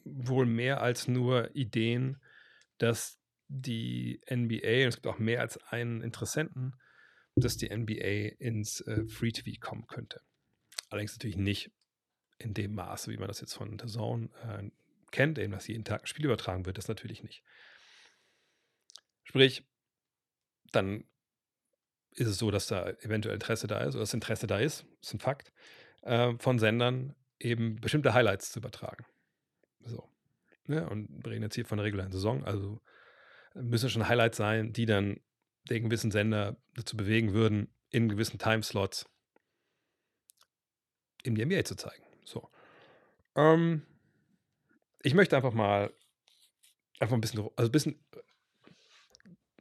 wohl 0.03 0.45
mehr 0.45 0.81
als 0.81 1.07
nur 1.07 1.55
Ideen, 1.55 2.19
dass 2.77 3.19
die 3.47 4.21
NBA, 4.27 4.85
und 4.85 4.89
es 4.89 4.95
gibt 4.95 5.07
auch 5.07 5.19
mehr 5.19 5.41
als 5.41 5.57
einen 5.67 6.01
Interessenten, 6.01 6.73
dass 7.35 7.57
die 7.57 7.69
NBA 7.69 8.35
ins 8.39 8.81
äh, 8.81 9.05
Free 9.05 9.31
TV 9.31 9.59
kommen 9.59 9.85
könnte. 9.87 10.21
Allerdings 10.89 11.13
natürlich 11.13 11.37
nicht 11.37 11.71
in 12.37 12.53
dem 12.53 12.75
Maße, 12.75 13.11
wie 13.11 13.17
man 13.17 13.27
das 13.27 13.41
jetzt 13.41 13.53
von 13.53 13.79
The 13.79 13.87
Zone 13.87 14.29
äh, 14.43 14.69
kennt, 15.11 15.37
eben 15.37 15.53
dass 15.53 15.67
jeden 15.67 15.83
Tag 15.83 16.03
ein 16.03 16.07
Spiel 16.07 16.25
übertragen 16.25 16.65
wird, 16.65 16.77
das 16.77 16.87
natürlich 16.87 17.23
nicht. 17.23 17.43
Sprich, 19.23 19.63
dann 20.71 21.05
ist 22.11 22.27
es 22.27 22.37
so, 22.37 22.51
dass 22.51 22.67
da 22.67 22.89
eventuell 23.01 23.35
Interesse 23.35 23.67
da 23.67 23.79
ist, 23.79 23.95
oder 23.95 24.03
das 24.03 24.13
Interesse 24.13 24.47
da 24.47 24.59
ist, 24.59 24.85
ist 25.01 25.13
ein 25.13 25.19
Fakt, 25.19 25.51
äh, 26.01 26.33
von 26.37 26.59
Sendern 26.59 27.15
eben 27.39 27.77
bestimmte 27.77 28.13
Highlights 28.13 28.51
zu 28.51 28.59
übertragen. 28.59 29.05
So. 29.85 30.09
Ja, 30.67 30.75
ne, 30.75 30.89
und 30.89 31.09
wir 31.23 31.31
reden 31.31 31.43
jetzt 31.43 31.55
hier 31.55 31.65
von 31.65 31.77
der 31.77 31.85
regulären 31.85 32.11
Saison, 32.11 32.43
also 32.43 32.81
müssen 33.53 33.89
schon 33.89 34.07
Highlights 34.07 34.37
sein, 34.37 34.73
die 34.73 34.85
dann 34.85 35.19
den 35.69 35.85
gewissen 35.85 36.11
Sender 36.11 36.57
dazu 36.73 36.97
bewegen 36.97 37.33
würden, 37.33 37.73
in 37.89 38.09
gewissen 38.09 38.39
Timeslots 38.39 39.05
die 41.25 41.45
NBA 41.45 41.63
zu 41.63 41.75
zeigen. 41.75 42.03
So. 42.25 42.49
Ähm, 43.35 43.83
ich 45.01 45.13
möchte 45.13 45.35
einfach 45.35 45.53
mal 45.53 45.91
einfach 46.99 47.15
ein 47.15 47.21
bisschen, 47.21 47.49
also 47.55 47.69
ein 47.69 47.71
bisschen 47.71 47.99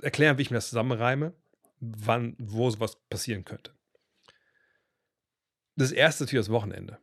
erklären, 0.01 0.39
wie 0.39 0.43
ich 0.43 0.51
mir 0.51 0.57
das 0.57 0.69
zusammenreime, 0.69 1.35
wann, 1.81 2.37
wo 2.39 2.71
sowas 2.71 2.97
passieren 3.09 3.45
könnte. 3.45 3.73
Das 5.77 5.91
erste 5.93 6.25
ist 6.25 6.29
natürlich 6.29 6.47
das 6.47 6.53
Wochenende, 6.53 6.99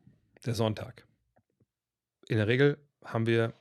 der 0.46 0.56
Sonntag. 0.56 1.06
In 2.28 2.38
der 2.38 2.48
Regel 2.48 2.78
haben 3.04 3.26
wir, 3.26 3.54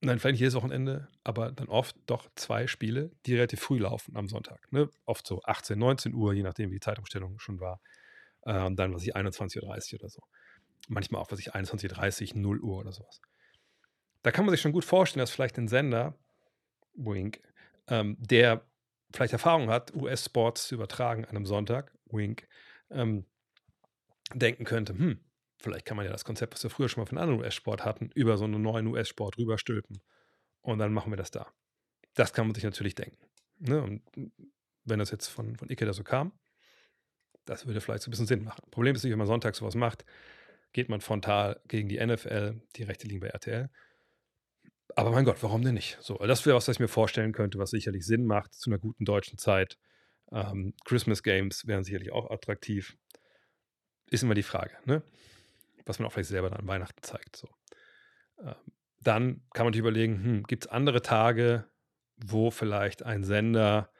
nein, 0.00 0.18
vielleicht 0.18 0.34
nicht 0.34 0.40
jedes 0.40 0.54
Wochenende, 0.54 1.08
aber 1.24 1.52
dann 1.52 1.68
oft 1.68 1.96
doch 2.06 2.28
zwei 2.34 2.66
Spiele, 2.66 3.12
die 3.24 3.34
relativ 3.34 3.60
früh 3.60 3.78
laufen 3.78 4.16
am 4.16 4.28
Sonntag. 4.28 4.70
Ne? 4.72 4.90
Oft 5.04 5.26
so 5.26 5.42
18, 5.42 5.78
19 5.78 6.14
Uhr, 6.14 6.34
je 6.34 6.42
nachdem, 6.42 6.70
wie 6.70 6.76
die 6.76 6.80
Zeitumstellung 6.80 7.38
schon 7.38 7.60
war. 7.60 7.80
Ähm, 8.44 8.76
dann, 8.76 8.92
was 8.92 9.02
ich, 9.04 9.14
21.30 9.14 9.62
Uhr 9.94 10.00
oder 10.00 10.08
so. 10.08 10.22
Manchmal 10.88 11.20
auch, 11.20 11.30
was 11.30 11.38
ich, 11.38 11.54
21.30 11.54 12.34
Uhr, 12.34 12.40
0 12.40 12.60
Uhr 12.60 12.78
oder 12.78 12.92
sowas. 12.92 13.20
da 14.22 14.32
kann 14.32 14.44
man 14.44 14.52
sich 14.52 14.60
schon 14.60 14.72
gut 14.72 14.84
vorstellen, 14.84 15.22
dass 15.22 15.30
vielleicht 15.30 15.56
ein 15.58 15.68
Sender, 15.68 16.14
Wink, 16.94 17.40
ähm, 17.88 18.16
der 18.18 18.66
vielleicht 19.12 19.32
Erfahrung 19.32 19.68
hat, 19.70 19.94
US-Sports 19.94 20.68
zu 20.68 20.74
übertragen 20.74 21.24
an 21.24 21.36
einem 21.36 21.46
Sonntag, 21.46 21.92
Wink, 22.06 22.48
ähm, 22.90 23.24
denken 24.34 24.64
könnte, 24.64 24.94
hm, 24.94 25.20
vielleicht 25.58 25.86
kann 25.86 25.96
man 25.96 26.06
ja 26.06 26.12
das 26.12 26.24
Konzept, 26.24 26.54
was 26.54 26.62
wir 26.62 26.70
früher 26.70 26.88
schon 26.88 27.02
mal 27.02 27.06
von 27.06 27.18
anderen 27.18 27.40
US-Sport 27.40 27.84
hatten, 27.84 28.10
über 28.14 28.36
so 28.36 28.44
einen 28.44 28.62
neuen 28.62 28.86
US-Sport 28.88 29.38
rüberstülpen 29.38 30.00
und 30.62 30.78
dann 30.78 30.92
machen 30.92 31.12
wir 31.12 31.16
das 31.16 31.30
da. 31.30 31.46
Das 32.14 32.32
kann 32.32 32.46
man 32.46 32.54
sich 32.54 32.64
natürlich 32.64 32.94
denken. 32.94 33.18
Ne? 33.58 33.82
Und 33.82 34.02
wenn 34.84 34.98
das 34.98 35.10
jetzt 35.10 35.28
von, 35.28 35.56
von 35.56 35.70
Icke 35.70 35.86
da 35.86 35.92
so 35.92 36.02
kam, 36.02 36.32
das 37.44 37.66
würde 37.66 37.80
vielleicht 37.80 38.02
so 38.02 38.08
ein 38.08 38.12
bisschen 38.12 38.26
Sinn 38.26 38.44
machen. 38.44 38.62
Problem 38.70 38.94
ist 38.94 39.04
nicht, 39.04 39.12
wenn 39.12 39.18
man 39.18 39.26
sonntags 39.26 39.58
sowas 39.58 39.74
macht, 39.74 40.04
geht 40.76 40.90
man 40.90 41.00
frontal 41.00 41.58
gegen 41.68 41.88
die 41.88 41.98
NFL, 41.98 42.60
die 42.76 42.82
Rechte 42.82 43.08
liegen 43.08 43.20
bei 43.20 43.28
RTL. 43.28 43.70
Aber 44.94 45.10
mein 45.10 45.24
Gott, 45.24 45.42
warum 45.42 45.62
denn 45.62 45.72
nicht? 45.72 45.96
So, 46.02 46.18
das 46.18 46.44
wäre 46.44 46.54
was, 46.54 46.68
was 46.68 46.76
ich 46.76 46.80
mir 46.80 46.88
vorstellen 46.88 47.32
könnte, 47.32 47.58
was 47.58 47.70
sicherlich 47.70 48.04
Sinn 48.04 48.26
macht 48.26 48.52
zu 48.52 48.68
einer 48.68 48.78
guten 48.78 49.06
deutschen 49.06 49.38
Zeit. 49.38 49.78
Ähm, 50.30 50.74
Christmas 50.84 51.22
Games 51.22 51.66
wären 51.66 51.82
sicherlich 51.82 52.12
auch 52.12 52.30
attraktiv. 52.30 52.98
Ist 54.10 54.22
immer 54.22 54.34
die 54.34 54.42
Frage, 54.42 54.76
ne? 54.84 55.02
Was 55.86 55.98
man 55.98 56.08
auch 56.08 56.12
vielleicht 56.12 56.28
selber 56.28 56.50
dann 56.50 56.60
an 56.60 56.68
Weihnachten 56.68 57.02
zeigt. 57.02 57.36
So. 57.36 57.48
Ähm, 58.38 58.54
dann 59.00 59.46
kann 59.54 59.64
man 59.64 59.72
sich 59.72 59.80
überlegen, 59.80 60.22
hm, 60.22 60.42
gibt 60.42 60.66
es 60.66 60.70
andere 60.70 61.00
Tage, 61.00 61.64
wo 62.18 62.50
vielleicht 62.50 63.02
ein 63.02 63.24
Sender, 63.24 63.90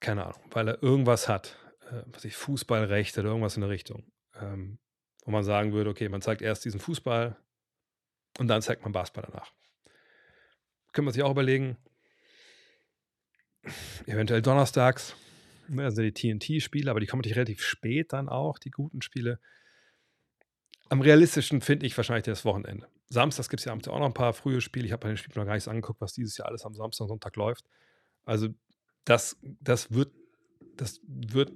keine 0.00 0.24
Ahnung, 0.24 0.40
weil 0.52 0.68
er 0.68 0.82
irgendwas 0.82 1.28
hat, 1.28 1.58
äh, 1.90 2.02
was 2.06 2.24
ich 2.24 2.34
Fußballrecht 2.34 3.18
oder 3.18 3.28
irgendwas 3.28 3.56
in 3.56 3.60
der 3.60 3.70
Richtung, 3.70 4.10
ähm, 4.40 4.78
wo 5.28 5.30
man 5.30 5.44
sagen 5.44 5.74
würde, 5.74 5.90
okay, 5.90 6.08
man 6.08 6.22
zeigt 6.22 6.40
erst 6.40 6.64
diesen 6.64 6.80
Fußball 6.80 7.36
und 8.38 8.48
dann 8.48 8.62
zeigt 8.62 8.82
man 8.82 8.92
Basketball 8.92 9.30
danach. 9.30 9.52
Können 10.92 11.06
wir 11.06 11.12
sich 11.12 11.22
auch 11.22 11.32
überlegen, 11.32 11.76
eventuell 14.06 14.40
donnerstags, 14.40 15.14
ne, 15.68 15.84
also 15.84 16.00
die 16.00 16.14
TNT-Spiele, 16.14 16.90
aber 16.90 17.00
die 17.00 17.06
kommen 17.06 17.20
natürlich 17.20 17.36
relativ 17.36 17.60
spät 17.60 18.14
dann 18.14 18.30
auch, 18.30 18.58
die 18.58 18.70
guten 18.70 19.02
Spiele. 19.02 19.38
Am 20.88 21.02
realistischen 21.02 21.60
finde 21.60 21.84
ich 21.84 21.94
wahrscheinlich 21.94 22.24
das 22.24 22.46
Wochenende. 22.46 22.88
Samstags 23.10 23.50
gibt 23.50 23.60
es 23.60 23.66
ja 23.66 23.74
auch 23.74 23.98
noch 23.98 24.06
ein 24.06 24.14
paar 24.14 24.32
frühe 24.32 24.62
Spiele. 24.62 24.86
Ich 24.86 24.92
habe 24.92 25.02
bei 25.02 25.08
den 25.08 25.18
Spielen 25.18 25.34
noch 25.34 25.44
gar 25.44 25.52
nichts 25.52 25.68
angeguckt, 25.68 26.00
was 26.00 26.14
dieses 26.14 26.38
Jahr 26.38 26.48
alles 26.48 26.64
am 26.64 26.72
Samstag 26.72 27.02
und 27.02 27.08
Sonntag 27.08 27.36
läuft. 27.36 27.66
Also 28.24 28.48
das, 29.04 29.36
das 29.42 29.92
wird, 29.92 30.10
das 30.78 31.02
wird 31.06 31.52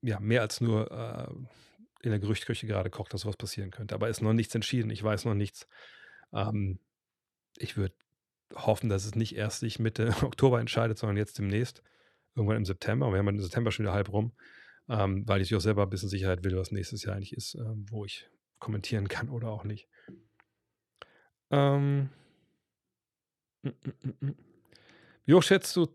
ja 0.00 0.20
mehr 0.20 0.42
als 0.42 0.60
nur 0.60 0.88
äh, 0.92 1.56
in 2.02 2.10
der 2.10 2.20
Gerüchteküche 2.20 2.66
gerade 2.66 2.90
kocht, 2.90 3.12
dass 3.14 3.22
sowas 3.22 3.36
passieren 3.36 3.70
könnte. 3.70 3.94
Aber 3.94 4.08
ist 4.08 4.22
noch 4.22 4.32
nichts 4.32 4.54
entschieden. 4.54 4.90
Ich 4.90 5.02
weiß 5.02 5.24
noch 5.24 5.34
nichts. 5.34 5.68
Ähm, 6.32 6.78
ich 7.56 7.76
würde 7.76 7.94
hoffen, 8.54 8.88
dass 8.88 9.04
es 9.04 9.14
nicht 9.14 9.34
erst 9.36 9.60
sich 9.60 9.78
Mitte 9.78 10.08
Oktober 10.22 10.60
entscheidet, 10.60 10.98
sondern 10.98 11.16
jetzt 11.16 11.38
demnächst, 11.38 11.82
irgendwann 12.34 12.58
im 12.58 12.64
September. 12.64 13.10
Wir 13.10 13.18
haben 13.18 13.28
im 13.28 13.40
September 13.40 13.72
schon 13.72 13.84
wieder 13.84 13.94
halb 13.94 14.12
rum, 14.12 14.32
ähm, 14.88 15.26
weil 15.26 15.40
ich 15.40 15.54
auch 15.54 15.60
selber 15.60 15.82
ein 15.82 15.90
bisschen 15.90 16.08
Sicherheit 16.08 16.44
will, 16.44 16.56
was 16.56 16.70
nächstes 16.70 17.02
Jahr 17.04 17.16
eigentlich 17.16 17.32
ist, 17.32 17.54
ähm, 17.54 17.86
wo 17.90 18.04
ich 18.04 18.28
kommentieren 18.58 19.08
kann 19.08 19.28
oder 19.28 19.48
auch 19.48 19.64
nicht. 19.64 19.88
Ähm, 21.50 22.10
mm, 23.62 23.68
mm, 23.68 24.26
mm, 24.26 24.36
Wie 25.24 25.34
hoch 25.34 25.42
schätzt 25.42 25.74
du, 25.76 25.88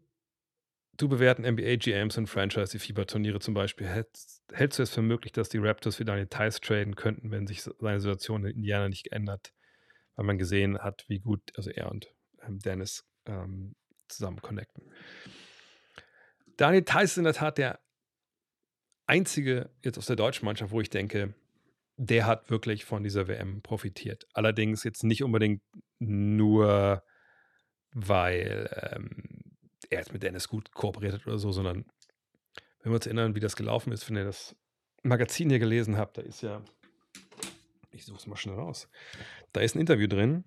du 0.98 1.10
bewerten 1.10 1.44
NBA 1.44 1.78
GMs 1.78 2.18
und 2.18 2.28
Franchise, 2.28 2.72
die 2.72 2.80
Fieberturniere 2.80 3.40
zum 3.40 3.54
Beispiel? 3.54 3.88
Hältst, 3.88 4.44
hältst 4.52 4.80
du 4.80 4.84
es 4.84 4.92
für 4.92 5.02
möglich, 5.02 5.32
dass 5.32 5.50
die 5.50 5.58
Raptors 5.58 5.96
für 5.96 6.06
Daniel 6.06 6.28
Tice 6.28 6.60
traden 6.62 6.96
könnten, 6.96 7.32
wenn 7.32 7.48
sich 7.48 7.64
seine 7.64 8.00
Situation 8.00 8.46
in 8.46 8.56
Indiana 8.56 8.90
nicht 8.90 9.06
geändert, 9.06 9.54
weil 10.16 10.26
man 10.26 10.38
gesehen 10.38 10.78
hat, 10.80 11.06
wie 11.08 11.20
gut, 11.20 11.42
also 11.56 11.70
er 11.70 11.92
und 11.92 12.14
ähm, 12.42 12.60
Dennis 12.60 13.06
ähm, 13.26 13.76
zusammen 14.08 14.42
connecten. 14.42 14.84
Daniel 16.58 16.84
Tice 16.84 17.04
ist 17.04 17.18
in 17.18 17.24
der 17.24 17.34
Tat 17.34 17.58
der 17.58 17.80
einzige 19.08 19.70
jetzt 19.84 19.98
aus 19.98 20.06
der 20.06 20.16
deutschen 20.16 20.46
Mannschaft, 20.46 20.72
wo 20.72 20.82
ich 20.82 20.90
denke, 20.90 21.34
der 21.98 22.26
hat 22.26 22.50
wirklich 22.50 22.86
von 22.86 23.04
dieser 23.04 23.28
WM 23.28 23.62
profitiert. 23.62 24.28
Allerdings 24.34 24.84
jetzt 24.84 25.04
nicht 25.04 25.24
unbedingt 25.24 25.62
nur, 26.00 27.04
weil 27.92 28.70
ähm, 28.96 29.41
er 29.92 30.00
jetzt 30.00 30.14
mit 30.14 30.24
Dennis 30.24 30.48
gut 30.48 30.72
kooperiert 30.72 31.14
hat 31.14 31.28
oder 31.28 31.38
so, 31.38 31.52
sondern 31.52 31.86
wenn 32.82 32.92
wir 32.92 32.96
uns 32.96 33.06
erinnern, 33.06 33.36
wie 33.36 33.40
das 33.40 33.56
gelaufen 33.56 33.92
ist, 33.92 34.10
wenn 34.10 34.18
ihr 34.18 34.24
das 34.24 34.56
Magazin 35.04 35.50
hier 35.50 35.60
gelesen 35.60 35.98
habt, 35.98 36.18
da 36.18 36.22
ist 36.22 36.42
ja, 36.42 36.64
ich 37.92 38.06
suche 38.06 38.18
es 38.18 38.28
mal 38.28 38.38
schnell 38.38 38.56
raus, 38.56 38.90
da 39.54 39.62
ist 39.62 39.76
ein 39.76 39.80
Interview 39.80 40.08
drin 40.08 40.46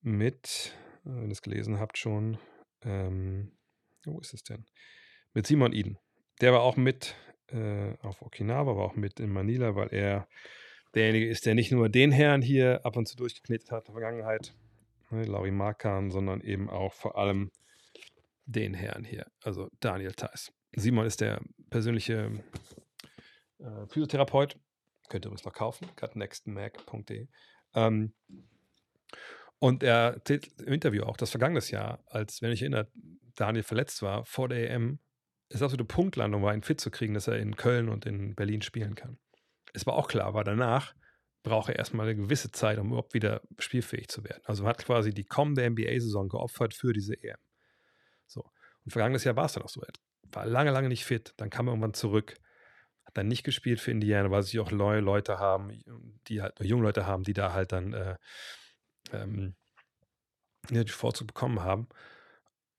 mit, 0.00 0.74
äh, 1.04 1.10
wenn 1.10 1.26
ihr 1.26 1.32
es 1.32 1.42
gelesen 1.42 1.78
habt 1.78 1.98
schon, 1.98 2.38
ähm, 2.82 3.52
wo 4.04 4.20
ist 4.20 4.32
es 4.32 4.42
denn? 4.42 4.64
Mit 5.34 5.46
Simon 5.46 5.72
Eden. 5.72 5.98
Der 6.40 6.52
war 6.52 6.62
auch 6.62 6.76
mit 6.76 7.14
äh, 7.48 7.94
auf 7.98 8.22
Okinawa, 8.22 8.76
war 8.76 8.84
auch 8.84 8.96
mit 8.96 9.20
in 9.20 9.30
Manila, 9.30 9.74
weil 9.74 9.92
er 9.92 10.28
derjenige 10.94 11.28
ist, 11.28 11.46
der 11.46 11.54
nicht 11.54 11.70
nur 11.70 11.88
den 11.88 12.12
Herrn 12.12 12.42
hier 12.42 12.84
ab 12.84 12.96
und 12.96 13.06
zu 13.06 13.16
durchgeknetet 13.16 13.70
hat 13.70 13.88
in 13.88 13.94
der 13.94 14.00
Vergangenheit, 14.00 14.54
ne, 15.10 15.24
Lauri 15.24 15.50
Markan, 15.50 16.10
sondern 16.10 16.40
eben 16.40 16.70
auch 16.70 16.94
vor 16.94 17.18
allem 17.18 17.50
den 18.50 18.74
Herrn 18.74 19.04
hier, 19.04 19.26
also 19.42 19.68
Daniel 19.80 20.12
Theiss. 20.12 20.52
Simon 20.72 21.06
ist 21.06 21.20
der 21.20 21.40
persönliche 21.70 22.30
äh, 23.58 23.86
Physiotherapeut, 23.88 24.58
könnt 25.08 25.24
ihr 25.24 25.28
übrigens 25.28 25.44
noch 25.44 25.52
kaufen, 25.52 25.88
cutnextmac.de. 25.96 27.28
Ähm, 27.74 28.14
und 29.58 29.82
er 29.82 30.14
erzählt 30.14 30.48
im 30.60 30.72
Interview 30.72 31.02
auch, 31.02 31.16
dass 31.16 31.30
vergangenes 31.30 31.70
Jahr, 31.70 32.02
als, 32.06 32.40
wenn 32.40 32.52
ich 32.52 32.62
erinnere, 32.62 32.90
Daniel 33.34 33.62
verletzt 33.62 34.02
war, 34.02 34.24
vor 34.24 34.48
der 34.48 34.70
EM, 34.70 35.00
es 35.48 35.62
absolute 35.62 35.84
Punktlandung 35.84 36.42
war, 36.42 36.54
ihn 36.54 36.62
fit 36.62 36.80
zu 36.80 36.90
kriegen, 36.90 37.14
dass 37.14 37.26
er 37.26 37.38
in 37.38 37.56
Köln 37.56 37.88
und 37.88 38.06
in 38.06 38.34
Berlin 38.36 38.62
spielen 38.62 38.94
kann 38.94 39.18
es 39.72 39.86
war 39.86 39.94
auch 39.94 40.08
klar, 40.08 40.26
aber 40.26 40.44
danach 40.44 40.94
braucht 41.42 41.70
er 41.70 41.76
erstmal 41.76 42.06
eine 42.06 42.16
gewisse 42.16 42.50
Zeit, 42.50 42.78
um 42.78 42.88
überhaupt 42.88 43.14
wieder 43.14 43.42
spielfähig 43.58 44.08
zu 44.08 44.24
werden. 44.24 44.42
Also 44.44 44.66
hat 44.66 44.84
quasi 44.84 45.12
die 45.14 45.24
kommende 45.24 45.68
NBA-Saison 45.68 46.28
geopfert 46.28 46.74
für 46.74 46.92
diese 46.92 47.14
EM. 47.22 47.38
Und 48.84 48.92
vergangenes 48.92 49.24
Jahr 49.24 49.36
war 49.36 49.46
es 49.46 49.52
dann 49.52 49.62
auch 49.62 49.68
so. 49.68 49.82
Er 49.82 49.92
war 50.32 50.46
lange, 50.46 50.70
lange 50.70 50.88
nicht 50.88 51.04
fit. 51.04 51.34
Dann 51.36 51.50
kam 51.50 51.68
er 51.68 51.72
irgendwann 51.72 51.94
zurück, 51.94 52.36
hat 53.04 53.16
dann 53.16 53.28
nicht 53.28 53.44
gespielt 53.44 53.80
für 53.80 53.90
Indiana, 53.90 54.30
weil 54.30 54.42
sich 54.42 54.58
auch 54.60 54.70
neue 54.70 55.00
Leute 55.00 55.38
haben, 55.38 55.82
die 56.28 56.42
halt, 56.42 56.58
junge 56.60 56.84
Leute 56.84 57.06
haben, 57.06 57.24
die 57.24 57.34
da 57.34 57.52
halt 57.52 57.72
dann 57.72 57.92
äh, 57.92 58.16
ähm, 59.12 59.54
die 60.70 60.84
Vorzug 60.88 61.28
bekommen 61.28 61.60
haben. 61.60 61.88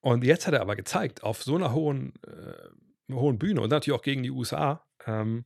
Und 0.02 0.24
jetzt 0.24 0.47
hat 0.47 0.54
er 0.54 0.62
aber 0.62 0.76
gezeigt, 0.76 1.24
auf 1.24 1.43
so 1.43 1.56
einer 1.56 1.74
hohen, 1.74 2.14
äh, 2.26 3.14
hohen 3.14 3.38
Bühne 3.38 3.62
und 3.62 3.70
natürlich 3.70 3.97
auch 3.97 4.04
gegen 4.04 4.24
die 4.24 4.32
USA, 4.32 4.86
ähm, 5.06 5.45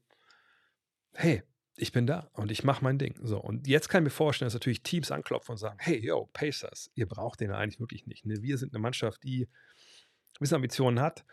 hey, 1.14 1.44
ich 1.78 1.92
bin 1.92 2.08
da 2.08 2.30
und 2.34 2.52
ich 2.52 2.64
mache 2.64 2.84
mein 2.84 2.98
Ding. 2.98 3.20
So, 3.22 3.38
und 3.38 3.68
jetzt 3.68 3.90
kann 3.90 4.04
ich 4.04 4.06
mir 4.06 4.10
vorstellen, 4.12 4.48
dass 4.48 4.54
natürlich 4.54 4.84
Teams 4.84 5.12
anklopfen 5.12 5.54
und 5.54 5.58
sagen, 5.58 5.78
hey, 5.80 5.98
yo, 5.98 6.30
Pacers, 6.32 6.90
ihr 6.96 7.08
braucht 7.08 7.42
den 7.42 7.52
eigentlich 7.52 7.80
wirklich 7.80 8.06
nicht. 8.06 8.26
Ne? 8.26 8.42
Wir 8.42 8.58
sind 8.58 8.74
eine 8.74 8.82
Mannschaft, 8.82 9.24
die 9.24 9.50
gewisse 10.36 10.56
Ambitionen 10.56 11.00
hat. 11.00 11.26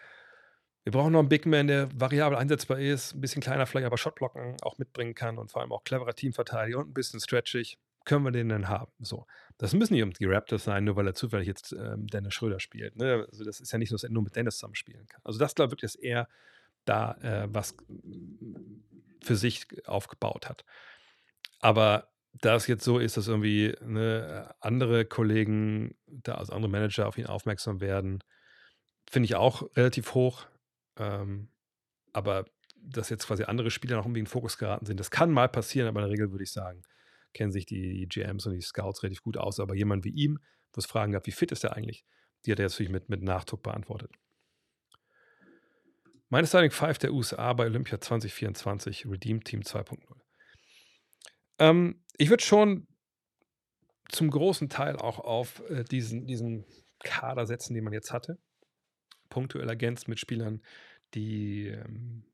Wir 0.85 0.93
brauchen 0.93 1.13
noch 1.13 1.21
einen 1.21 1.29
Big 1.29 1.47
Man, 1.47 1.69
der 1.69 1.89
variabel 1.95 2.37
einsetzbar 2.37 2.81
ist, 2.81 3.15
ein 3.15 3.21
bisschen 3.21 3.41
kleiner 3.41 3.67
vielleicht, 3.67 3.87
aber 3.87 3.99
Shotblocken 3.99 4.57
auch 4.63 4.79
mitbringen 4.79 5.15
kann 5.15 5.39
und 5.39 5.53
vor 5.53 5.63
allem 5.63 5.73
auch 5.73 5.85
cleverer 5.85 6.15
Teamverteidiger 6.15 6.79
und 6.79 6.91
ein 6.91 6.95
bisschen 6.95 7.21
stretchig. 7.21 7.79
Können 8.05 8.25
wir 8.25 8.33
den 8.33 8.49
denn 8.49 8.69
haben? 8.69 8.91
So. 8.99 9.27
Das 9.59 9.75
müssen 9.75 9.95
nicht 9.95 10.19
die 10.19 10.25
Raptors 10.25 10.65
sein, 10.65 10.83
nur 10.83 10.97
weil 10.97 11.07
er 11.07 11.15
zufällig 11.15 11.47
jetzt 11.47 11.73
ähm, 11.73 12.09
Dennis 12.09 12.35
Schröder 12.35 12.59
spielt. 12.59 12.97
Ne? 12.97 13.27
Also 13.31 13.45
das 13.45 13.61
ist 13.61 13.71
ja 13.71 13.79
nicht 13.79 13.91
so, 13.91 13.95
dass 13.95 14.03
er 14.03 14.11
nur 14.11 14.25
mit 14.25 14.35
Dennis 14.35 14.57
zusammen 14.57 14.75
spielen 14.75 15.07
kann. 15.07 15.21
Also 15.23 15.39
das 15.39 15.55
glaube 15.55 15.77
ich 15.77 15.83
dass 15.83 15.95
er 15.95 16.29
da 16.85 17.13
äh, 17.23 17.47
was 17.49 17.77
für 19.23 19.37
sich 19.37 19.69
aufgebaut 19.87 20.49
hat. 20.49 20.65
Aber 21.61 22.09
da 22.33 22.57
es 22.57 22.67
jetzt 22.67 22.83
so 22.83 22.99
ist, 22.99 23.17
dass 23.17 23.29
irgendwie 23.29 23.75
ne, 23.85 24.53
andere 24.61 25.05
Kollegen, 25.05 25.95
da, 26.07 26.35
also 26.35 26.53
andere 26.55 26.71
Manager 26.71 27.07
auf 27.07 27.19
ihn 27.19 27.27
aufmerksam 27.27 27.81
werden, 27.81 28.25
finde 29.11 29.27
ich 29.27 29.35
auch 29.35 29.69
relativ 29.77 30.15
hoch. 30.15 30.47
Ähm, 30.97 31.49
aber 32.13 32.45
dass 32.77 33.11
jetzt 33.11 33.27
quasi 33.27 33.45
andere 33.45 33.71
Spieler 33.71 33.97
noch 33.97 34.05
irgendwie 34.05 34.21
in 34.21 34.25
den 34.25 34.31
Fokus 34.31 34.59
geraten 34.59 34.87
sind, 34.87 34.99
das 34.99 35.11
kann 35.11 35.31
mal 35.31 35.49
passieren, 35.49 35.89
aber 35.89 36.01
in 36.01 36.07
der 36.07 36.13
Regel 36.13 36.33
würde 36.33 36.45
ich 36.45 36.53
sagen, 36.53 36.83
kennen 37.33 37.53
sich 37.53 37.65
die 37.65 38.07
GMs 38.09 38.47
und 38.47 38.55
die 38.55 38.61
Scouts 38.61 39.03
relativ 39.03 39.23
gut 39.23 39.37
aus. 39.37 39.61
Aber 39.61 39.75
jemand 39.75 40.05
wie 40.05 40.11
ihm, 40.11 40.39
wo 40.73 40.79
es 40.79 40.87
Fragen 40.87 41.13
gab, 41.13 41.27
wie 41.27 41.33
fit 41.33 41.53
ist 41.53 41.65
er 41.65 41.77
eigentlich, 41.77 42.05
die 42.45 42.53
hat 42.53 42.59
er 42.59 42.67
natürlich 42.67 42.91
mit, 42.91 43.09
mit 43.09 43.23
Nachdruck 43.23 43.63
beantwortet. 43.63 44.11
Meine 46.29 46.47
Starting 46.47 46.71
5 46.71 46.99
der 46.99 47.13
USA 47.13 47.53
bei 47.53 47.67
Olympia 47.67 48.01
2024, 48.01 49.07
Redeem 49.07 49.45
Team 49.45 49.61
2.0. 49.61 49.99
Ähm, 51.59 52.03
ich 52.17 52.31
würde 52.31 52.43
schon 52.43 52.87
zum 54.09 54.31
großen 54.31 54.69
Teil 54.69 54.97
auch 54.97 55.19
auf 55.19 55.63
äh, 55.69 55.85
diesen, 55.85 56.27
diesen 56.27 56.65
Kader 57.01 57.47
setzen, 57.47 57.75
den 57.75 57.85
man 57.85 57.93
jetzt 57.93 58.13
hatte. 58.13 58.39
Punktuell 59.33 59.69
ergänzt 59.69 60.07
mit 60.09 60.21
Spielern, 60.21 60.63
die 61.15 61.69
ähm, 61.69 62.25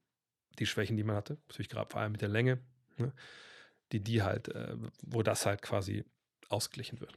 die 0.58 0.66
Schwächen, 0.66 0.96
die 0.96 1.04
man 1.04 1.16
hatte, 1.16 1.38
natürlich 1.48 1.68
gerade 1.68 1.88
vor 1.90 2.00
allem 2.00 2.12
mit 2.12 2.20
der 2.20 2.28
Länge, 2.28 2.58
ne, 2.96 3.12
die 3.92 4.00
die 4.00 4.22
halt, 4.22 4.48
äh, 4.48 4.76
wo 5.02 5.22
das 5.22 5.46
halt 5.46 5.62
quasi 5.62 6.04
ausgeglichen 6.48 7.00
wird. 7.00 7.16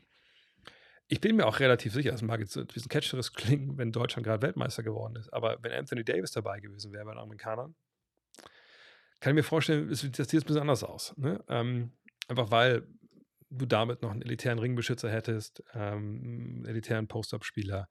ich 1.08 1.20
bin 1.20 1.36
mir 1.36 1.48
auch 1.48 1.60
relativ 1.60 1.94
sicher, 1.94 2.12
das 2.12 2.22
mag 2.22 2.40
jetzt 2.40 2.58
ein 2.58 2.68
bisschen 2.68 2.90
catcheres 2.90 3.34
klingen, 3.34 3.78
wenn 3.78 3.92
Deutschland 3.92 4.26
gerade 4.26 4.42
Weltmeister 4.42 4.84
geworden 4.84 5.16
ist, 5.16 5.34
aber 5.34 5.58
wenn 5.64 5.72
Anthony 5.72 6.04
Davis 6.04 6.32
dabei 6.32 6.60
gewesen 6.60 6.94
wäre 6.94 7.06
bei 7.06 7.14
den 7.14 7.20
Amerikanern, 7.20 7.76
kann 9.20 9.32
ich 9.32 9.36
mir 9.36 9.44
vorstellen, 9.44 9.90
es 9.90 10.02
sieht 10.02 10.18
jetzt 10.18 10.34
ein 10.34 10.40
bisschen 10.42 10.62
anders 10.62 10.84
aus. 10.84 11.16
Ne? 11.18 11.44
Ähm, 11.48 11.92
einfach 12.28 12.50
weil 12.50 12.88
du 13.52 13.66
damit 13.66 14.02
noch 14.02 14.12
einen 14.12 14.24
elitären 14.24 14.58
Ringbeschützer 14.58 15.12
hättest, 15.12 15.64
ähm, 15.74 16.22
einen 16.24 16.66
elitären 16.66 17.08
Post-Up-Spieler, 17.08 17.88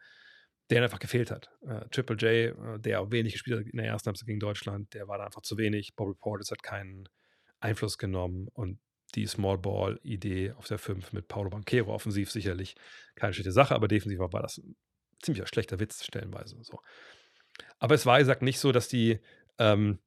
der 0.71 0.83
einfach 0.83 0.99
gefehlt 0.99 1.31
hat. 1.31 1.51
Äh, 1.63 1.89
Triple 1.91 2.17
J, 2.17 2.57
äh, 2.57 2.79
der 2.79 3.01
auch 3.01 3.11
wenig 3.11 3.33
gespielt 3.33 3.61
hat 3.61 3.67
in 3.67 3.77
der 3.77 3.87
ersten 3.87 4.07
Halbzeit 4.07 4.27
gegen 4.27 4.41
Deutschland, 4.41 4.95
der 4.95 5.09
war 5.09 5.19
da 5.19 5.25
einfach 5.25 5.43
zu 5.43 5.59
wenig. 5.59 5.95
Bobby 5.97 6.15
Portis 6.15 6.51
hat 6.51 6.63
keinen 6.63 7.09
Einfluss 7.59 7.99
genommen 7.99 8.49
und 8.53 8.79
die 9.15 9.27
Small 9.27 9.59
Ball 9.59 9.99
Idee 10.03 10.53
auf 10.53 10.69
der 10.69 10.79
5 10.79 11.13
mit 11.13 11.27
Paulo 11.27 11.51
Banquero 11.51 11.93
offensiv 11.93 12.31
sicherlich 12.31 12.77
keine 13.17 13.33
schlechte 13.33 13.53
Sache, 13.53 13.75
aber 13.75 13.89
defensiv 13.89 14.21
war 14.21 14.31
das 14.43 14.59
ein 14.59 14.77
ziemlich 15.21 15.47
schlechter 15.49 15.81
Witz 15.81 16.05
stellenweise. 16.05 16.57
So. 16.63 16.81
Aber 17.79 17.95
es 17.95 18.07
war, 18.07 18.19
wie 18.19 18.23
gesagt, 18.23 18.43
nicht 18.43 18.61
so, 18.61 18.71
dass 18.71 18.89
die, 18.89 19.19
ähm, 19.59 19.99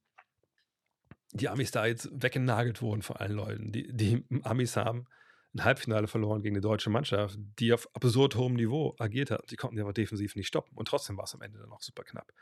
die 1.32 1.48
Amis 1.48 1.70
da 1.70 1.84
jetzt 1.84 2.08
weggenagelt 2.12 2.80
wurden 2.80 3.02
von 3.02 3.16
allen 3.16 3.32
Leuten. 3.32 3.72
Die, 3.72 3.92
die 3.92 4.24
Amis 4.42 4.76
haben 4.76 5.06
ein 5.54 5.64
Halbfinale 5.64 6.08
verloren 6.08 6.42
gegen 6.42 6.56
eine 6.56 6.60
deutsche 6.60 6.90
Mannschaft, 6.90 7.38
die 7.58 7.72
auf 7.72 7.88
absurd 7.94 8.34
hohem 8.34 8.54
Niveau 8.54 8.96
agiert 8.98 9.30
hat. 9.30 9.50
Die 9.50 9.56
konnten 9.56 9.76
die 9.76 9.82
aber 9.82 9.92
defensiv 9.92 10.34
nicht 10.34 10.48
stoppen. 10.48 10.76
Und 10.76 10.88
trotzdem 10.88 11.16
war 11.16 11.24
es 11.24 11.34
am 11.34 11.42
Ende 11.42 11.58
dann 11.58 11.70
auch 11.70 11.80
super 11.82 12.02
knapp. 12.02 12.32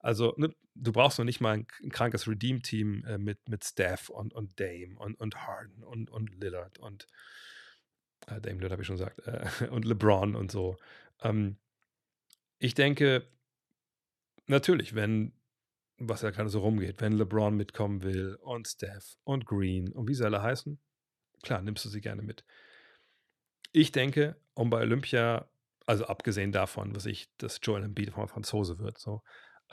Also, 0.00 0.34
ne, 0.36 0.54
du 0.74 0.92
brauchst 0.92 1.18
noch 1.18 1.24
nicht 1.24 1.40
mal 1.40 1.54
ein, 1.54 1.66
ein 1.82 1.90
krankes 1.90 2.28
Redeem-Team 2.28 3.04
äh, 3.04 3.18
mit, 3.18 3.48
mit 3.48 3.64
Steph 3.64 4.08
und, 4.08 4.34
und 4.34 4.58
Dame 4.60 4.98
und, 4.98 5.18
und 5.18 5.36
Harden 5.46 5.82
und, 5.82 6.10
und 6.10 6.34
Lillard 6.40 6.78
und 6.78 7.06
äh, 8.26 8.40
Dame 8.40 8.56
Lillard 8.56 8.72
habe 8.72 8.82
ich 8.82 8.86
schon 8.86 8.98
gesagt, 8.98 9.20
äh, 9.26 9.68
und 9.70 9.84
LeBron 9.84 10.34
und 10.34 10.50
so. 10.50 10.76
Ähm, 11.22 11.56
ich 12.58 12.74
denke, 12.74 13.26
natürlich, 14.46 14.94
wenn, 14.94 15.32
was 15.98 16.22
ja 16.22 16.30
gerade 16.30 16.50
so 16.50 16.60
rumgeht, 16.60 17.00
wenn 17.00 17.12
LeBron 17.12 17.56
mitkommen 17.56 18.02
will 18.02 18.36
und 18.42 18.68
Steph 18.68 19.16
und 19.24 19.46
Green 19.46 19.92
und 19.92 20.08
wie 20.08 20.14
sie 20.14 20.24
alle 20.24 20.42
heißen, 20.42 20.78
klar, 21.42 21.62
nimmst 21.62 21.84
du 21.84 21.88
sie 21.88 22.00
gerne 22.00 22.22
mit. 22.22 22.44
Ich 23.72 23.92
denke, 23.92 24.36
um 24.54 24.70
bei 24.70 24.80
Olympia, 24.80 25.48
also 25.86 26.06
abgesehen 26.06 26.52
davon, 26.52 26.94
was 26.94 27.06
ich, 27.06 27.28
dass 27.38 27.60
Joel 27.62 27.84
Embiid 27.84 28.12
von 28.12 28.28
Franzose 28.28 28.78
wird, 28.78 28.98
so, 28.98 29.22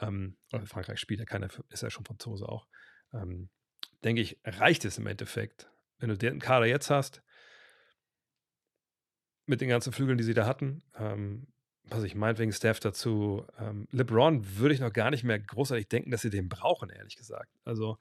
ähm, 0.02 0.38
oder 0.52 0.66
Frankreich 0.66 1.00
spielt 1.00 1.20
ja 1.20 1.26
keiner, 1.26 1.50
ist 1.70 1.84
ja 1.84 1.90
schon 1.90 2.06
Franzose 2.06 2.48
auch, 2.48 2.68
ähm, 3.14 3.50
denke 4.04 4.22
ich, 4.22 4.40
reicht 4.44 4.86
es 4.86 4.98
im 4.98 5.08
Endeffekt, 5.08 5.70
wenn 6.00 6.10
du 6.10 6.18
den 6.18 6.40
Kader 6.40 6.66
jetzt 6.66 6.90
hast, 6.90 7.24
mit 9.46 9.62
den 9.62 9.70
ganzen 9.70 9.94
Flügeln, 9.94 10.18
die 10.18 10.24
sie 10.24 10.34
da 10.34 10.46
hatten, 10.46 10.84
ähm, 10.98 11.48
was 11.86 12.04
ich 12.04 12.16
meinetwegen 12.16 12.54
Steph 12.54 12.80
dazu, 12.80 13.46
ähm, 13.58 13.88
LeBron 13.92 14.58
würde 14.58 14.74
ich 14.74 14.80
noch 14.80 14.94
gar 14.94 15.12
nicht 15.12 15.24
mehr 15.24 15.40
großartig 15.40 15.90
denken, 15.90 16.12
dass 16.12 16.22
sie 16.22 16.30
den 16.30 16.48
brauchen, 16.48 16.90
ehrlich 16.90 17.18
gesagt. 17.18 17.52
Also, 17.66 17.98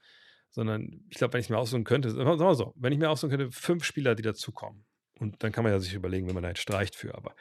sondern 0.52 1.04
ich 1.08 1.16
glaube, 1.16 1.32
wenn 1.32 1.40
ich 1.40 1.50
mir 1.50 1.58
aussuchen 1.58 1.84
könnte, 1.84 2.10
sagen 2.10 2.38
wir 2.38 2.54
so, 2.54 2.74
wenn 2.76 2.92
ich 2.92 2.98
mir 2.98 3.10
aussuchen 3.10 3.30
könnte, 3.30 3.50
fünf 3.50 3.84
Spieler, 3.84 4.14
die 4.14 4.22
dazukommen, 4.22 4.84
und 5.18 5.42
dann 5.42 5.50
kann 5.50 5.64
man 5.64 5.72
ja 5.72 5.80
sich 5.80 5.94
überlegen, 5.94 6.26
wenn 6.26 6.34
man 6.34 6.42
da 6.42 6.50
jetzt 6.50 6.60
streicht 6.60 6.94
für, 6.94 7.14
aber 7.14 7.34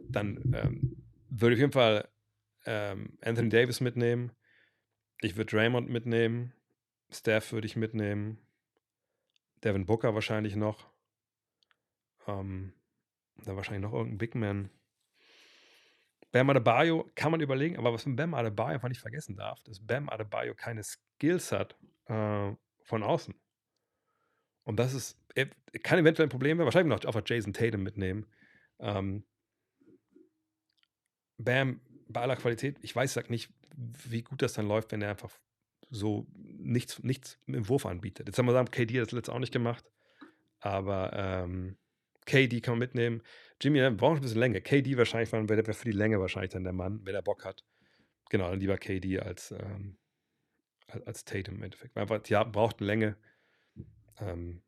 dann 0.00 0.52
ähm, 0.54 1.02
würde 1.28 1.54
ich 1.54 1.58
auf 1.58 1.62
jeden 1.62 1.72
Fall 1.72 2.08
ähm, 2.66 3.16
Anthony 3.22 3.48
Davis 3.48 3.80
mitnehmen. 3.80 4.32
Ich 5.20 5.36
würde 5.36 5.50
Draymond 5.50 5.88
mitnehmen. 5.88 6.52
Steph 7.10 7.52
würde 7.52 7.66
ich 7.66 7.76
mitnehmen. 7.76 8.38
Devin 9.64 9.86
Booker 9.86 10.14
wahrscheinlich 10.14 10.56
noch. 10.56 10.90
Ähm, 12.26 12.72
dann 13.44 13.56
wahrscheinlich 13.56 13.82
noch 13.82 13.92
irgendein 13.92 14.18
Big 14.18 14.34
Man. 14.34 14.70
Bam 16.32 16.50
Adebayo 16.50 17.10
kann 17.14 17.32
man 17.32 17.40
überlegen, 17.40 17.76
aber 17.76 17.92
was 17.92 18.04
von 18.04 18.16
Bam 18.16 18.34
Adebayo 18.34 18.74
einfach 18.74 18.88
nicht 18.88 19.00
vergessen 19.00 19.36
darf, 19.36 19.62
dass 19.62 19.84
Bam 19.84 20.08
Adebayo 20.08 20.54
keine 20.54 20.82
Skills 20.82 21.52
hat 21.52 21.76
äh, 22.10 22.56
von 22.82 23.02
außen. 23.02 23.34
Und 24.64 24.76
das 24.76 24.94
ist, 24.94 25.18
er 25.34 25.46
kann 25.82 25.98
eventuell 25.98 26.26
ein 26.26 26.30
Problem 26.30 26.58
werden. 26.58 26.66
Wahrscheinlich 26.66 26.90
noch 26.90 27.04
einfach 27.04 27.22
Jason 27.26 27.52
Tatum 27.52 27.82
mitnehmen. 27.82 28.26
Ähm, 28.78 29.24
Bam 31.38 31.80
bei 32.08 32.20
aller 32.20 32.36
Qualität, 32.36 32.76
ich 32.82 32.94
weiß 32.94 33.14
sag 33.14 33.30
nicht, 33.30 33.50
wie 33.76 34.22
gut 34.22 34.42
das 34.42 34.52
dann 34.52 34.66
läuft, 34.66 34.92
wenn 34.92 35.00
er 35.00 35.10
einfach 35.10 35.38
so 35.90 36.26
nichts, 36.34 37.02
nichts 37.02 37.38
im 37.46 37.68
Wurf 37.68 37.86
anbietet. 37.86 38.26
Jetzt 38.26 38.38
haben 38.38 38.46
wir 38.46 38.52
gesagt, 38.52 38.72
KD 38.72 39.00
hat 39.00 39.06
das 39.06 39.12
letzte 39.12 39.32
auch 39.32 39.38
nicht 39.38 39.52
gemacht, 39.52 39.84
aber 40.58 41.12
ähm, 41.14 41.78
KD 42.26 42.60
kann 42.60 42.72
man 42.72 42.80
mitnehmen. 42.80 43.22
Jimmy 43.60 43.78
wir 43.78 43.90
brauchen 43.92 44.16
ein 44.16 44.22
bisschen 44.22 44.40
länger. 44.40 44.60
KD 44.60 44.96
wahrscheinlich, 44.96 45.32
wäre 45.32 45.72
für 45.72 45.84
die 45.84 45.96
Länge 45.96 46.20
wahrscheinlich 46.20 46.50
dann 46.50 46.64
der 46.64 46.72
Mann, 46.72 47.00
wenn 47.04 47.14
er 47.14 47.22
Bock 47.22 47.44
hat. 47.44 47.64
Genau, 48.28 48.50
dann 48.50 48.60
lieber 48.60 48.76
KD 48.76 49.20
als, 49.20 49.52
ähm, 49.52 49.96
als 51.06 51.24
Tatum 51.24 51.56
im 51.56 51.62
Endeffekt. 51.62 51.96
Weil 51.96 52.02
einfach, 52.02 52.26
ja, 52.28 52.44
braucht 52.44 52.80
eine 52.80 52.86
Länge. 52.86 53.16
Ähm, 54.18 54.62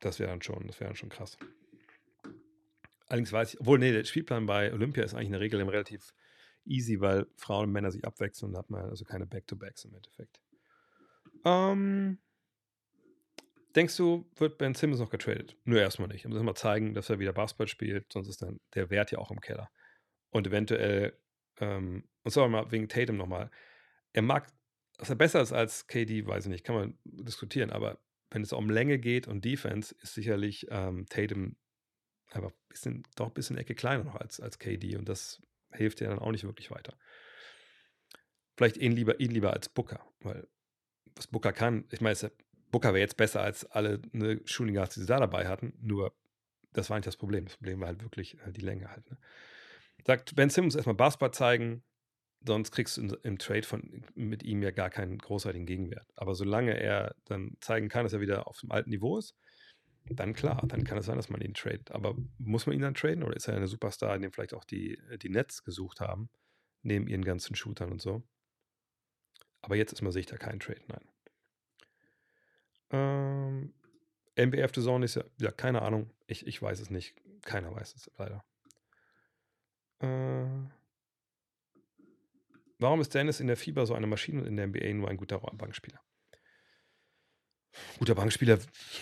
das 0.00 0.18
wäre 0.18 0.30
dann 0.30 0.42
schon, 0.42 0.66
das 0.66 0.80
wäre 0.80 0.96
schon 0.96 1.10
krass. 1.10 1.36
Allerdings 3.06 3.32
weiß 3.32 3.54
ich, 3.54 3.60
obwohl, 3.60 3.78
nee, 3.78 3.92
der 3.92 4.04
Spielplan 4.04 4.46
bei 4.46 4.72
Olympia 4.72 5.04
ist 5.04 5.14
eigentlich 5.14 5.26
in 5.26 5.32
der 5.32 5.40
Regel 5.40 5.60
relativ 5.68 6.14
easy, 6.64 7.00
weil 7.00 7.26
Frauen 7.36 7.64
und 7.64 7.72
Männer 7.72 7.90
sich 7.90 8.04
abwechseln 8.04 8.52
und 8.52 8.58
hat 8.58 8.70
man 8.70 8.88
also 8.88 9.04
keine 9.04 9.26
Back-to-Backs 9.26 9.84
im 9.84 9.94
Endeffekt. 9.94 10.40
Ähm, 11.44 12.18
denkst 13.74 13.96
du, 13.96 14.30
wird 14.36 14.58
Ben 14.58 14.74
Simmons 14.74 15.00
noch 15.00 15.10
getradet? 15.10 15.56
Nur 15.64 15.80
erstmal 15.80 16.08
nicht. 16.08 16.24
Er 16.24 16.30
muss 16.30 16.42
mal 16.42 16.54
zeigen, 16.54 16.94
dass 16.94 17.10
er 17.10 17.18
wieder 17.18 17.32
Basketball 17.32 17.68
spielt, 17.68 18.12
sonst 18.12 18.28
ist 18.28 18.42
dann 18.42 18.60
der 18.74 18.90
Wert 18.90 19.10
ja 19.10 19.18
auch 19.18 19.30
im 19.30 19.40
Keller. 19.40 19.70
Und 20.30 20.46
eventuell, 20.46 21.18
ähm, 21.58 22.04
und 22.22 22.36
wir 22.36 22.48
mal 22.48 22.70
wegen 22.70 22.88
Tatum 22.88 23.16
nochmal, 23.16 23.50
er 24.12 24.22
mag, 24.22 24.46
dass 25.00 25.08
er 25.08 25.16
besser 25.16 25.40
ist 25.40 25.52
als 25.52 25.86
KD, 25.86 26.26
weiß 26.26 26.44
ich 26.44 26.50
nicht, 26.50 26.64
kann 26.64 26.74
man 26.74 26.98
diskutieren, 27.04 27.70
aber 27.70 27.98
wenn 28.30 28.42
es 28.42 28.52
um 28.52 28.68
Länge 28.68 28.98
geht 28.98 29.26
und 29.26 29.44
Defense, 29.44 29.94
ist 30.02 30.14
sicherlich 30.14 30.66
ähm, 30.70 31.06
Tatum 31.08 31.56
aber 32.32 32.52
bisschen, 32.68 33.02
doch 33.16 33.28
ein 33.28 33.34
bisschen 33.34 33.56
Ecke 33.56 33.74
kleiner 33.74 34.04
noch 34.04 34.14
als, 34.14 34.40
als 34.40 34.58
KD 34.58 34.96
und 34.96 35.08
das 35.08 35.42
hilft 35.72 36.00
dir 36.00 36.08
dann 36.08 36.18
auch 36.18 36.30
nicht 36.30 36.44
wirklich 36.44 36.70
weiter. 36.70 36.96
Vielleicht 38.56 38.76
ihn 38.76 38.92
lieber, 38.92 39.18
ihn 39.20 39.30
lieber 39.30 39.52
als 39.52 39.68
Booker, 39.68 40.04
weil 40.20 40.46
was 41.16 41.26
Booker 41.26 41.52
kann, 41.52 41.86
ich 41.90 42.00
meine, 42.00 42.16
Booker 42.70 42.90
wäre 42.90 43.00
jetzt 43.00 43.16
besser 43.16 43.40
als 43.40 43.64
alle 43.64 44.00
ne, 44.12 44.40
Shooting 44.44 44.74
Guards, 44.74 44.94
die 44.94 45.00
sie 45.00 45.06
da 45.06 45.18
dabei 45.18 45.48
hatten, 45.48 45.72
nur 45.80 46.14
das 46.72 46.90
war 46.90 46.98
nicht 46.98 47.06
das 47.06 47.16
Problem. 47.16 47.46
Das 47.46 47.56
Problem 47.56 47.80
war 47.80 47.88
halt 47.88 48.02
wirklich 48.02 48.38
äh, 48.46 48.52
die 48.52 48.60
Länge 48.60 48.90
halt. 48.90 49.10
Ne? 49.10 49.18
Sagt 50.06 50.36
Ben 50.36 50.50
Simmons 50.50 50.76
erstmal 50.76 50.94
Basketball 50.94 51.32
zeigen, 51.32 51.82
sonst 52.44 52.70
kriegst 52.72 52.96
du 52.96 53.16
im 53.22 53.38
Trade 53.38 53.62
von, 53.62 54.04
mit 54.14 54.42
ihm 54.42 54.62
ja 54.62 54.70
gar 54.70 54.90
keinen 54.90 55.18
großartigen 55.18 55.66
Gegenwert. 55.66 56.06
Aber 56.16 56.34
solange 56.34 56.78
er 56.78 57.14
dann 57.26 57.56
zeigen 57.60 57.88
kann, 57.88 58.04
dass 58.04 58.12
er 58.12 58.20
wieder 58.20 58.46
auf 58.46 58.60
dem 58.60 58.72
alten 58.72 58.90
Niveau 58.90 59.18
ist, 59.18 59.36
dann 60.08 60.32
klar, 60.32 60.62
dann 60.66 60.84
kann 60.84 60.98
es 60.98 61.06
sein, 61.06 61.16
dass 61.16 61.28
man 61.28 61.40
ihn 61.40 61.54
tradet. 61.54 61.90
Aber 61.92 62.16
muss 62.38 62.66
man 62.66 62.74
ihn 62.74 62.82
dann 62.82 62.94
traden 62.94 63.22
oder 63.22 63.36
ist 63.36 63.48
er 63.48 63.56
eine 63.56 63.68
Superstar, 63.68 64.18
den 64.18 64.32
vielleicht 64.32 64.54
auch 64.54 64.64
die, 64.64 64.98
die 65.22 65.28
Nets 65.28 65.62
gesucht 65.62 66.00
haben, 66.00 66.30
neben 66.82 67.06
ihren 67.06 67.24
ganzen 67.24 67.54
Shootern 67.54 67.92
und 67.92 68.00
so? 68.00 68.22
Aber 69.62 69.76
jetzt 69.76 69.92
ist 69.92 70.02
man 70.02 70.12
sich 70.12 70.26
da 70.26 70.36
kein 70.36 70.58
Trade, 70.58 70.80
nein. 70.88 71.04
Ähm, 72.92 73.74
NBA 74.36 74.64
After 74.64 74.82
Zone 74.82 75.04
ist 75.04 75.16
ja, 75.16 75.24
ja, 75.38 75.50
keine 75.52 75.82
Ahnung. 75.82 76.10
Ich, 76.26 76.46
ich 76.46 76.60
weiß 76.60 76.80
es 76.80 76.90
nicht. 76.90 77.14
Keiner 77.42 77.74
weiß 77.74 77.94
es 77.94 78.10
leider. 78.16 78.44
Äh, 80.00 80.79
warum 82.80 83.00
ist 83.00 83.14
Dennis 83.14 83.40
in 83.40 83.46
der 83.46 83.56
Fieber 83.56 83.86
so 83.86 83.94
eine 83.94 84.06
Maschine 84.06 84.40
und 84.40 84.46
in 84.46 84.56
der 84.56 84.66
NBA 84.66 84.94
nur 84.94 85.08
ein 85.08 85.16
guter 85.16 85.38
Bankspieler? 85.38 86.00
guter 87.98 88.14
Bankspieler, 88.14 88.58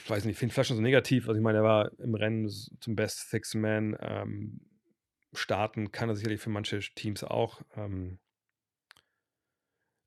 weiß 0.08 0.24
nicht, 0.24 0.38
finde 0.38 0.52
vielleicht 0.52 0.68
schon 0.68 0.76
so 0.76 0.82
negativ. 0.82 1.28
Also 1.28 1.38
ich 1.38 1.42
meine, 1.42 1.58
er 1.58 1.64
war 1.64 1.98
im 1.98 2.14
Rennen 2.14 2.48
zum 2.48 2.96
Best 2.96 3.30
Six 3.30 3.54
Man. 3.54 3.96
Ähm, 4.00 4.60
starten 5.32 5.92
kann 5.92 6.08
er 6.08 6.16
sicherlich 6.16 6.40
für 6.40 6.50
manche 6.50 6.80
Teams 6.80 7.24
auch. 7.24 7.62
Ähm, 7.76 8.18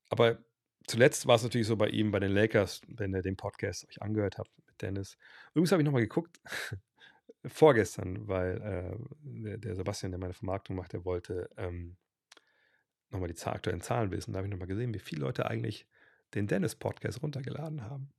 aber 0.10 0.44
zuletzt 0.88 1.28
war 1.28 1.36
es 1.36 1.44
natürlich 1.44 1.68
so 1.68 1.78
bei 1.78 1.88
ihm, 1.90 2.12
bei 2.12 2.20
den 2.20 2.32
Lakers, 2.32 2.82
wenn 2.88 3.14
ihr 3.14 3.22
den 3.22 3.38
Podcast 3.38 3.88
euch 3.88 4.02
angehört 4.02 4.38
habt 4.38 4.52
mit 4.66 4.82
Dennis. 4.82 5.18
Übrigens 5.54 5.72
habe 5.72 5.82
ich 5.82 5.86
nochmal 5.86 6.02
geguckt, 6.02 6.40
vorgestern, 7.46 8.28
weil 8.28 8.62
äh, 8.62 8.98
der, 9.22 9.58
der, 9.58 9.76
Sebastian, 9.76 10.12
der 10.12 10.20
meine 10.20 10.34
Vermarktung 10.34 10.76
macht, 10.76 10.94
der 10.94 11.06
wollte 11.06 11.50
ähm, 11.58 11.98
nochmal 13.12 13.32
die 13.32 13.42
aktuellen 13.42 13.82
Zahlen 13.82 14.12
wissen. 14.12 14.34
Da 14.34 14.38
habe 14.38 14.48
ich 14.48 14.52
nochmal 14.52 14.68
gesehen, 14.68 14.94
wie 14.94 15.00
viele 15.00 15.22
Leute 15.22 15.46
eigentlich 15.46 15.88
den 16.34 16.48
Dennis-Podcast 16.48 17.22
runtergeladen 17.22 17.84
haben. 17.84 18.12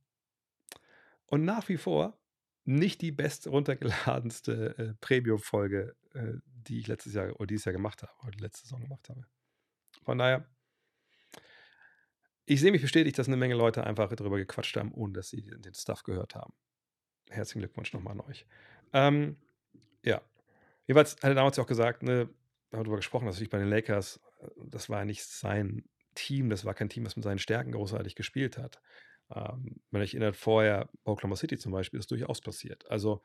Und 1.25 1.45
nach 1.45 1.67
wie 1.69 1.77
vor 1.77 2.17
nicht 2.65 3.01
die 3.01 3.11
best 3.11 3.47
runtergeladenste 3.47 4.77
äh, 4.77 4.93
Premium-Folge, 5.01 5.95
äh, 6.13 6.33
die 6.45 6.79
ich 6.79 6.87
letztes 6.87 7.13
Jahr 7.13 7.35
oder 7.35 7.47
dieses 7.47 7.65
Jahr 7.65 7.73
gemacht 7.73 8.01
habe, 8.03 8.11
oder 8.25 8.37
letzte 8.39 8.67
Saison 8.67 8.81
gemacht 8.81 9.09
habe. 9.09 9.25
Von 10.03 10.17
daher, 10.17 10.45
ich 12.45 12.59
sehe 12.61 12.71
mich 12.71 12.81
bestätigt, 12.81 13.17
dass 13.17 13.27
eine 13.27 13.37
Menge 13.37 13.55
Leute 13.55 13.83
einfach 13.85 14.13
darüber 14.13 14.37
gequatscht 14.37 14.75
haben, 14.77 14.93
ohne 14.93 15.13
dass 15.13 15.29
sie 15.29 15.41
den 15.41 15.73
Stuff 15.73 16.03
gehört 16.03 16.35
haben. 16.35 16.53
Herzlichen 17.29 17.59
Glückwunsch 17.61 17.93
nochmal 17.93 18.13
an 18.13 18.21
euch. 18.21 18.45
Ähm, 18.91 19.37
ja. 20.03 20.21
Jeweils 20.85 21.15
er 21.15 21.33
damals 21.33 21.57
auch 21.59 21.67
gesagt, 21.67 22.03
ne, 22.03 22.29
darüber 22.69 22.97
gesprochen, 22.97 23.25
dass 23.25 23.35
natürlich 23.35 23.49
bei 23.49 23.59
den 23.59 23.69
Lakers, 23.69 24.19
das 24.57 24.89
war 24.89 24.99
ja 24.99 25.05
nicht 25.05 25.23
sein 25.23 25.83
Team, 26.15 26.49
das 26.49 26.65
war 26.65 26.73
kein 26.73 26.89
Team, 26.89 27.03
das 27.03 27.15
mit 27.15 27.23
seinen 27.23 27.39
Stärken 27.39 27.71
großartig 27.71 28.15
gespielt 28.15 28.57
hat. 28.57 28.81
Ähm, 29.33 29.81
wenn 29.91 30.01
ich 30.01 30.13
erinnert, 30.13 30.35
vorher 30.35 30.89
Oklahoma 31.03 31.35
City 31.35 31.57
zum 31.57 31.71
Beispiel, 31.71 31.99
ist 31.99 32.11
durchaus 32.11 32.41
passiert. 32.41 32.89
Also 32.89 33.21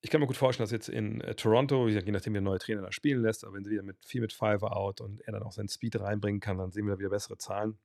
ich 0.00 0.10
kann 0.10 0.20
mir 0.20 0.26
gut 0.26 0.36
vorstellen, 0.36 0.64
dass 0.64 0.70
jetzt 0.70 0.88
in 0.88 1.20
äh, 1.22 1.34
Toronto, 1.34 1.88
je 1.88 2.00
nachdem, 2.12 2.32
wie 2.34 2.36
der 2.36 2.42
neue 2.42 2.58
Trainer 2.58 2.82
da 2.82 2.92
spielen 2.92 3.22
lässt, 3.22 3.44
aber 3.44 3.54
wenn 3.54 3.64
sie 3.64 3.70
wieder 3.70 3.82
mit 3.82 4.04
viel 4.04 4.20
mit 4.20 4.32
Five 4.32 4.62
out 4.62 5.00
und 5.00 5.20
er 5.22 5.32
dann 5.32 5.42
auch 5.42 5.52
seinen 5.52 5.68
Speed 5.68 6.00
reinbringen 6.00 6.40
kann, 6.40 6.58
dann 6.58 6.70
sehen 6.70 6.86
wir 6.86 6.94
da 6.94 6.98
wieder 7.00 7.10
bessere 7.10 7.38
Zahlen. 7.38 7.78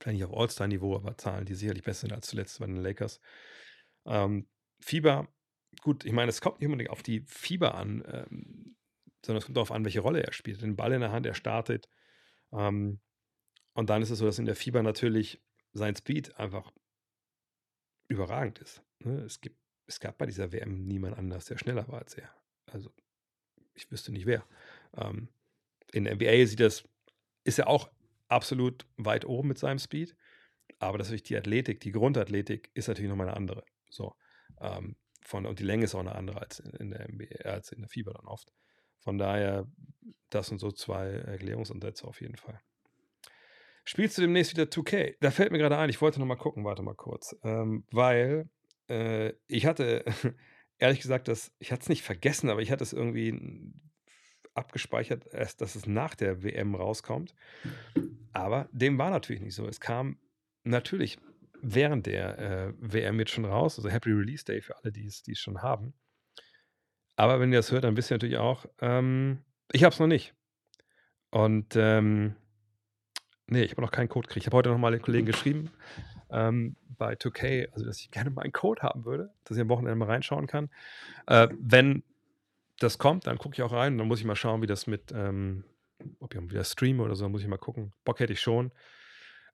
Vielleicht 0.00 0.18
nicht 0.18 0.24
auf 0.24 0.36
All-Star-Niveau, 0.36 0.96
aber 0.96 1.16
Zahlen, 1.16 1.46
die 1.46 1.54
sicherlich 1.54 1.82
besser 1.82 2.02
sind 2.02 2.12
als 2.12 2.28
zuletzt 2.28 2.58
bei 2.60 2.66
den 2.66 2.76
Lakers. 2.76 3.20
Ähm, 4.04 4.48
Fieber, 4.80 5.28
gut, 5.80 6.04
ich 6.04 6.12
meine, 6.12 6.28
es 6.28 6.40
kommt 6.40 6.60
nicht 6.60 6.66
unbedingt 6.66 6.90
auf 6.90 7.02
die 7.02 7.22
Fieber 7.26 7.74
an, 7.74 8.04
ähm, 8.06 8.76
sondern 9.24 9.38
es 9.38 9.46
kommt 9.46 9.56
darauf 9.56 9.72
an, 9.72 9.84
welche 9.84 10.00
Rolle 10.00 10.22
er 10.22 10.32
spielt. 10.32 10.62
Den 10.62 10.76
Ball 10.76 10.92
in 10.92 11.00
der 11.00 11.12
Hand, 11.12 11.26
er 11.26 11.34
startet. 11.34 11.88
Ähm, 12.52 13.00
und 13.74 13.90
dann 13.90 14.02
ist 14.02 14.10
es 14.10 14.18
so, 14.18 14.26
dass 14.26 14.38
in 14.38 14.46
der 14.46 14.56
Fieber 14.56 14.82
natürlich 14.82 15.40
sein 15.72 15.94
Speed 15.94 16.36
einfach 16.36 16.72
überragend 18.08 18.58
ist. 18.58 18.82
Ne? 19.00 19.20
Es, 19.20 19.40
gibt, 19.40 19.58
es 19.86 20.00
gab 20.00 20.18
bei 20.18 20.26
dieser 20.26 20.52
WM 20.52 20.84
niemand 20.84 21.16
anders, 21.16 21.44
der 21.46 21.58
schneller 21.58 21.86
war 21.88 21.98
als 21.98 22.14
er. 22.14 22.30
Also 22.66 22.92
ich 23.74 23.90
wüsste 23.90 24.12
nicht 24.12 24.26
wer. 24.26 24.44
Ähm, 24.96 25.28
in 25.92 26.04
der 26.04 26.16
NBA 26.16 26.46
sieht 26.46 26.60
das, 26.60 26.84
ist 27.44 27.58
er 27.58 27.68
auch 27.68 27.90
absolut 28.28 28.86
weit 28.96 29.24
oben 29.24 29.48
mit 29.48 29.58
seinem 29.58 29.78
Speed. 29.78 30.16
Aber 30.78 30.98
natürlich 30.98 31.22
die 31.22 31.36
Athletik, 31.36 31.80
die 31.80 31.92
Grundathletik 31.92 32.70
ist 32.74 32.88
natürlich 32.88 33.08
nochmal 33.08 33.28
eine 33.28 33.36
andere. 33.36 33.64
So. 33.90 34.14
Ähm, 34.60 34.96
von, 35.22 35.46
und 35.46 35.58
die 35.58 35.64
Länge 35.64 35.84
ist 35.84 35.94
auch 35.94 36.00
eine 36.00 36.14
andere 36.14 36.40
als 36.40 36.60
in 36.60 36.90
der 36.90 37.08
NBA, 37.08 37.48
als 37.48 37.72
in 37.72 37.80
der 37.80 37.88
Fieber 37.88 38.12
dann 38.12 38.26
oft. 38.26 38.52
Von 39.08 39.16
daher, 39.16 39.66
das 40.28 40.48
sind 40.48 40.60
so 40.60 40.70
zwei 40.70 41.06
Erklärungsansätze 41.06 42.06
auf 42.06 42.20
jeden 42.20 42.36
Fall. 42.36 42.60
Spielst 43.86 44.18
du 44.18 44.20
demnächst 44.20 44.52
wieder 44.52 44.64
2K? 44.64 45.16
Da 45.20 45.30
fällt 45.30 45.50
mir 45.50 45.56
gerade 45.56 45.78
ein, 45.78 45.88
ich 45.88 46.02
wollte 46.02 46.20
noch 46.20 46.26
mal 46.26 46.36
gucken, 46.36 46.62
warte 46.66 46.82
mal 46.82 46.94
kurz. 46.94 47.34
Ähm, 47.42 47.86
weil 47.90 48.50
äh, 48.90 49.32
ich 49.46 49.64
hatte, 49.64 50.04
ehrlich 50.78 51.00
gesagt, 51.00 51.28
das, 51.28 51.54
ich 51.58 51.72
hatte 51.72 51.84
es 51.84 51.88
nicht 51.88 52.02
vergessen, 52.02 52.50
aber 52.50 52.60
ich 52.60 52.70
hatte 52.70 52.84
es 52.84 52.92
irgendwie 52.92 53.72
abgespeichert, 54.52 55.24
dass 55.32 55.74
es 55.74 55.86
nach 55.86 56.14
der 56.14 56.42
WM 56.42 56.74
rauskommt. 56.74 57.34
Aber 58.34 58.68
dem 58.72 58.98
war 58.98 59.08
natürlich 59.08 59.40
nicht 59.40 59.54
so. 59.54 59.66
Es 59.66 59.80
kam 59.80 60.18
natürlich 60.64 61.16
während 61.62 62.04
der 62.04 62.38
äh, 62.38 62.74
WM 62.76 63.18
jetzt 63.20 63.30
schon 63.30 63.46
raus, 63.46 63.78
also 63.78 63.88
Happy 63.88 64.10
Release 64.10 64.44
Day 64.44 64.60
für 64.60 64.76
alle, 64.76 64.92
die 64.92 65.06
es 65.06 65.24
schon 65.38 65.62
haben. 65.62 65.94
Aber 67.18 67.40
wenn 67.40 67.52
ihr 67.52 67.58
das 67.58 67.72
hört, 67.72 67.82
dann 67.82 67.96
wisst 67.96 68.12
ihr 68.12 68.14
natürlich 68.14 68.38
auch, 68.38 68.64
ähm, 68.80 69.42
ich 69.72 69.82
habe 69.82 69.92
es 69.92 69.98
noch 69.98 70.06
nicht. 70.06 70.34
Und 71.30 71.74
ähm, 71.74 72.36
nee, 73.48 73.64
ich 73.64 73.72
habe 73.72 73.82
noch 73.82 73.90
keinen 73.90 74.08
Code 74.08 74.28
gekriegt. 74.28 74.44
Ich 74.44 74.46
habe 74.46 74.56
heute 74.56 74.68
noch 74.68 74.78
mal 74.78 74.92
den 74.92 75.02
Kollegen 75.02 75.26
geschrieben 75.26 75.72
ähm, 76.30 76.76
bei 76.96 77.14
2K, 77.14 77.72
also 77.72 77.84
dass 77.84 77.98
ich 77.98 78.12
gerne 78.12 78.30
mal 78.30 78.42
einen 78.42 78.52
Code 78.52 78.82
haben 78.82 79.04
würde, 79.04 79.34
dass 79.42 79.56
ich 79.56 79.60
am 79.60 79.68
Wochenende 79.68 79.96
mal 79.96 80.06
reinschauen 80.06 80.46
kann. 80.46 80.70
Äh, 81.26 81.48
wenn 81.58 82.04
das 82.78 82.98
kommt, 82.98 83.26
dann 83.26 83.36
gucke 83.36 83.54
ich 83.54 83.62
auch 83.62 83.72
rein. 83.72 83.98
Dann 83.98 84.06
muss 84.06 84.20
ich 84.20 84.24
mal 84.24 84.36
schauen, 84.36 84.62
wie 84.62 84.68
das 84.68 84.86
mit, 84.86 85.10
ähm, 85.12 85.64
ob 86.20 86.32
ich 86.32 86.40
wieder 86.40 86.62
streame 86.62 87.02
oder 87.02 87.16
so, 87.16 87.24
dann 87.24 87.32
muss 87.32 87.42
ich 87.42 87.48
mal 87.48 87.56
gucken. 87.56 87.92
Bock 88.04 88.20
hätte 88.20 88.32
ich 88.32 88.40
schon. 88.40 88.70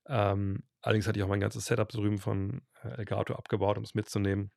Ähm, 0.06 0.64
allerdings 0.82 1.06
hatte 1.08 1.18
ich 1.18 1.22
auch 1.22 1.28
mein 1.28 1.40
ganzes 1.40 1.64
Setup 1.64 1.88
drüben 1.88 2.18
von 2.18 2.60
äh, 2.82 2.88
Elgato 2.98 3.34
abgebaut, 3.34 3.78
um 3.78 3.84
es 3.84 3.94
mitzunehmen 3.94 4.50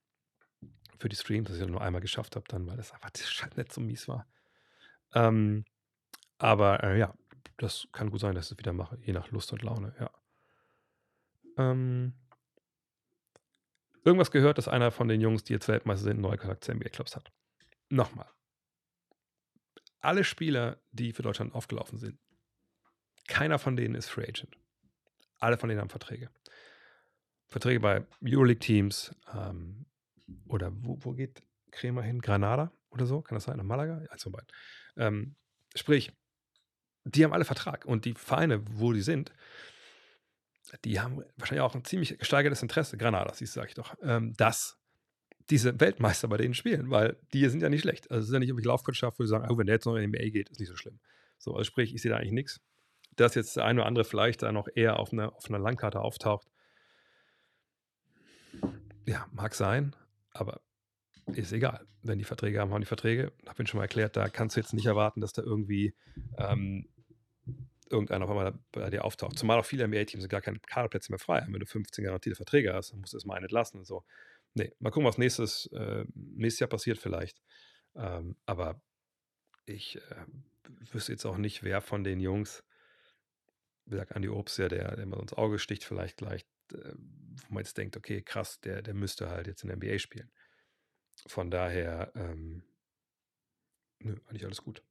für 0.98 1.10
die 1.10 1.16
Streams, 1.16 1.48
dass 1.48 1.58
ich 1.58 1.64
das 1.64 1.72
nur 1.72 1.82
einmal 1.82 2.02
geschafft 2.02 2.36
habe, 2.36 2.46
dann, 2.48 2.68
weil 2.68 2.78
das 2.78 2.92
einfach 2.92 3.10
das 3.12 3.56
nicht 3.56 3.72
so 3.74 3.82
mies 3.82 4.08
war. 4.08 4.28
Ähm, 5.14 5.66
aber 6.38 6.84
äh, 6.84 7.00
ja, 7.00 7.14
das 7.58 7.88
kann 7.92 8.12
gut 8.12 8.20
sein, 8.20 8.36
dass 8.36 8.48
ich 8.48 8.52
es 8.54 8.58
wieder 8.58 8.74
mache, 8.74 8.98
je 9.02 9.14
nach 9.14 9.32
Lust 9.32 9.52
und 9.52 9.64
Laune, 9.64 9.96
ja. 10.00 10.12
Ähm, 11.58 12.14
irgendwas 14.04 14.32
gehört, 14.32 14.58
dass 14.58 14.68
einer 14.68 14.92
von 14.92 15.08
den 15.08 15.22
Jungs, 15.22 15.44
die 15.44 15.54
jetzt 15.54 15.68
Weltmeister 15.68 16.04
sind, 16.04 16.20
neue 16.20 16.38
Charakter 16.38 16.74
NBA 16.74 16.90
Clubs 16.90 17.16
hat. 17.16 17.32
Nochmal. 17.90 18.30
Alle 20.00 20.24
Spieler, 20.24 20.78
die 20.92 21.14
für 21.14 21.24
Deutschland 21.24 21.56
aufgelaufen 21.56 21.98
sind, 21.98 22.20
keiner 23.28 23.60
von 23.60 23.76
denen 23.76 23.96
ist 23.96 24.10
Free 24.10 24.28
Agent. 24.28 24.56
Alle 25.40 25.58
von 25.58 25.70
denen 25.70 25.82
haben 25.82 25.90
Verträge. 25.90 26.30
Verträge 27.48 27.80
bei 27.80 28.06
Euroleague-Teams, 28.24 29.16
ähm, 29.34 29.86
oder 30.48 30.72
wo, 30.74 30.98
wo 31.02 31.14
geht 31.14 31.44
Kremer 31.72 32.02
hin? 32.02 32.20
Granada 32.20 32.72
oder 32.90 33.06
so? 33.06 33.22
Kann 33.22 33.36
das 33.36 33.46
sein? 33.46 33.58
Nach 33.58 33.64
Malaga? 33.64 34.04
Eins 34.10 34.24
von 34.24 34.32
beiden. 34.32 34.48
Ähm, 34.98 35.36
sprich, 35.76 36.12
die 37.04 37.24
haben 37.24 37.34
alle 37.34 37.46
Vertrag 37.46 37.86
und 37.86 38.06
die 38.06 38.14
Vereine, 38.14 38.62
wo 38.80 38.94
die 38.94 39.02
sind, 39.02 39.34
die 40.84 41.00
haben 41.00 41.24
wahrscheinlich 41.38 41.62
auch 41.62 41.76
ein 41.76 41.86
ziemlich 41.86 42.18
gesteigertes 42.18 42.62
Interesse, 42.62 42.98
Granada, 42.98 43.34
siehst 43.34 43.54
sage 43.54 43.70
ich 43.70 43.74
doch, 43.74 43.96
ähm, 44.02 44.34
dass 44.34 44.78
diese 45.50 45.80
Weltmeister 45.80 46.28
bei 46.28 46.38
denen 46.38 46.54
spielen, 46.54 46.90
weil 46.90 47.18
die 47.34 47.48
sind 47.48 47.62
ja 47.62 47.70
nicht 47.70 47.82
schlecht. 47.82 48.12
Also 48.12 48.22
es 48.22 48.28
ist 48.28 48.34
ja 48.34 48.40
nicht 48.40 48.50
irgendwie 48.50 48.68
Laufwirtschaft, 48.68 49.18
wo 49.18 49.24
sie 49.24 49.30
sagen, 49.30 49.48
oh, 49.50 49.58
wenn 49.58 49.66
der 49.66 49.76
jetzt 49.76 49.86
noch 49.86 49.96
in 49.96 50.12
die 50.12 50.18
NBA 50.18 50.30
geht, 50.32 50.50
ist 50.50 50.60
nicht 50.60 50.70
so 50.70 50.76
schlimm. 50.76 51.00
So, 51.38 51.54
also 51.54 51.64
sprich, 51.64 51.94
ich 51.94 52.02
sehe 52.02 52.12
da 52.12 52.18
eigentlich 52.18 52.34
nichts. 52.34 52.60
Dass 53.16 53.36
jetzt 53.36 53.56
der 53.56 53.64
eine 53.64 53.80
oder 53.80 53.88
andere 53.88 54.04
vielleicht 54.04 54.44
da 54.44 54.52
noch 54.52 54.68
eher 54.76 55.00
auf 55.00 55.14
einer, 55.14 55.34
auf 55.36 55.46
einer 55.48 55.60
Landkarte 55.60 56.02
auftaucht, 56.02 56.48
ja, 59.06 59.26
mag 59.32 59.56
sein, 59.56 59.96
aber 60.40 60.62
ist 61.34 61.52
egal. 61.52 61.86
Wenn 62.04 62.20
die 62.20 62.24
Verträge 62.24 62.60
haben, 62.60 62.72
haben 62.72 62.82
die 62.82 62.88
Verträge. 62.88 63.34
Ich 63.42 63.50
habe 63.50 63.64
ich 63.64 63.70
schon 63.70 63.78
mal 63.78 63.84
erklärt, 63.84 64.16
da 64.16 64.30
kannst 64.30 64.56
du 64.56 64.62
jetzt 64.62 64.74
nicht 64.74 64.86
erwarten, 64.86 65.20
dass 65.20 65.34
da 65.34 65.42
irgendwie 65.42 65.94
ähm, 66.38 66.88
irgendeiner 67.90 68.26
auf 68.26 68.32
einmal 68.32 68.60
bei 68.72 68.90
dir 68.90 69.04
auftaucht. 69.04 69.38
Zumal 69.38 69.60
auch 69.60 69.66
viele 69.66 69.88
NBA-Teams 69.88 70.28
gar 70.30 70.42
keine 70.42 70.60
Kaderplätze 70.60 71.12
mehr 71.12 71.20
frei 71.20 71.42
haben. 71.42 71.54
Wenn 71.54 71.60
du 71.60 71.66
15 71.66 72.04
garantierte 72.04 72.38
Verträge 72.38 72.74
hast, 72.74 72.92
dann 72.92 73.00
musst 73.00 73.14
du 73.14 73.18
erstmal 73.18 73.38
einen 73.38 73.46
entlassen 73.46 73.80
und 73.80 73.86
so. 73.86 74.04
Nee, 74.54 74.74
mal 74.80 74.90
gucken, 74.90 75.08
was 75.08 75.18
nächstes, 75.18 75.68
äh, 75.74 76.06
nächstes 76.14 76.62
Jahr 76.62 76.70
passiert 76.70 76.98
vielleicht. 76.98 77.42
Ähm, 77.96 78.38
aber 78.46 78.82
ich 79.66 79.98
äh, 79.98 80.26
wüsste 80.92 81.12
jetzt 81.12 81.26
auch 81.26 81.38
nicht, 81.38 81.64
wer 81.64 81.82
von 81.82 82.04
den 82.04 82.20
Jungs, 82.20 82.64
wie 83.86 83.92
gesagt, 83.92 84.16
Andi 84.16 84.30
Obst, 84.30 84.58
ja, 84.58 84.70
der, 84.70 84.96
der 84.96 85.06
mal 85.06 85.20
ins 85.20 85.34
Auge 85.34 85.60
sticht, 85.60 85.84
vielleicht 85.84 86.18
gleich 86.18 86.46
wo 86.74 87.54
man 87.54 87.64
jetzt 87.64 87.78
denkt, 87.78 87.98
okay, 87.98 88.22
krass, 88.22 88.60
der, 88.62 88.82
der 88.82 88.94
müsste 88.94 89.30
halt 89.30 89.48
jetzt 89.48 89.64
in 89.64 89.70
der 89.70 89.78
NBA 89.78 90.00
spielen. 90.00 90.32
Von 91.26 91.50
daher, 91.50 92.12
ähm, 92.16 92.64
nö, 94.00 94.16
eigentlich 94.28 94.46
alles 94.46 94.64
gut. 94.64 94.84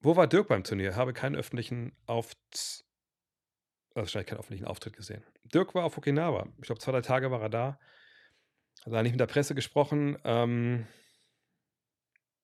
Wo 0.00 0.16
war 0.16 0.26
Dirk 0.26 0.48
beim 0.48 0.64
Turnier? 0.64 0.96
Habe 0.96 1.12
keinen 1.12 1.34
öffentlichen 1.34 1.96
Auftritt, 2.06 2.84
also 3.94 4.04
wahrscheinlich 4.04 4.28
keinen 4.28 4.38
öffentlichen 4.38 4.66
Auftritt 4.66 4.96
gesehen. 4.96 5.24
Dirk 5.44 5.74
war 5.74 5.84
auf 5.84 5.98
Okinawa. 5.98 6.48
Ich 6.58 6.66
glaube, 6.66 6.80
zwei, 6.80 6.92
drei 6.92 7.00
Tage 7.00 7.30
war 7.30 7.42
er 7.42 7.48
da. 7.48 7.80
Hat 8.84 8.92
da 8.92 9.02
nicht 9.02 9.12
mit 9.12 9.20
der 9.20 9.26
Presse 9.26 9.54
gesprochen. 9.54 10.16
Ähm, 10.24 10.86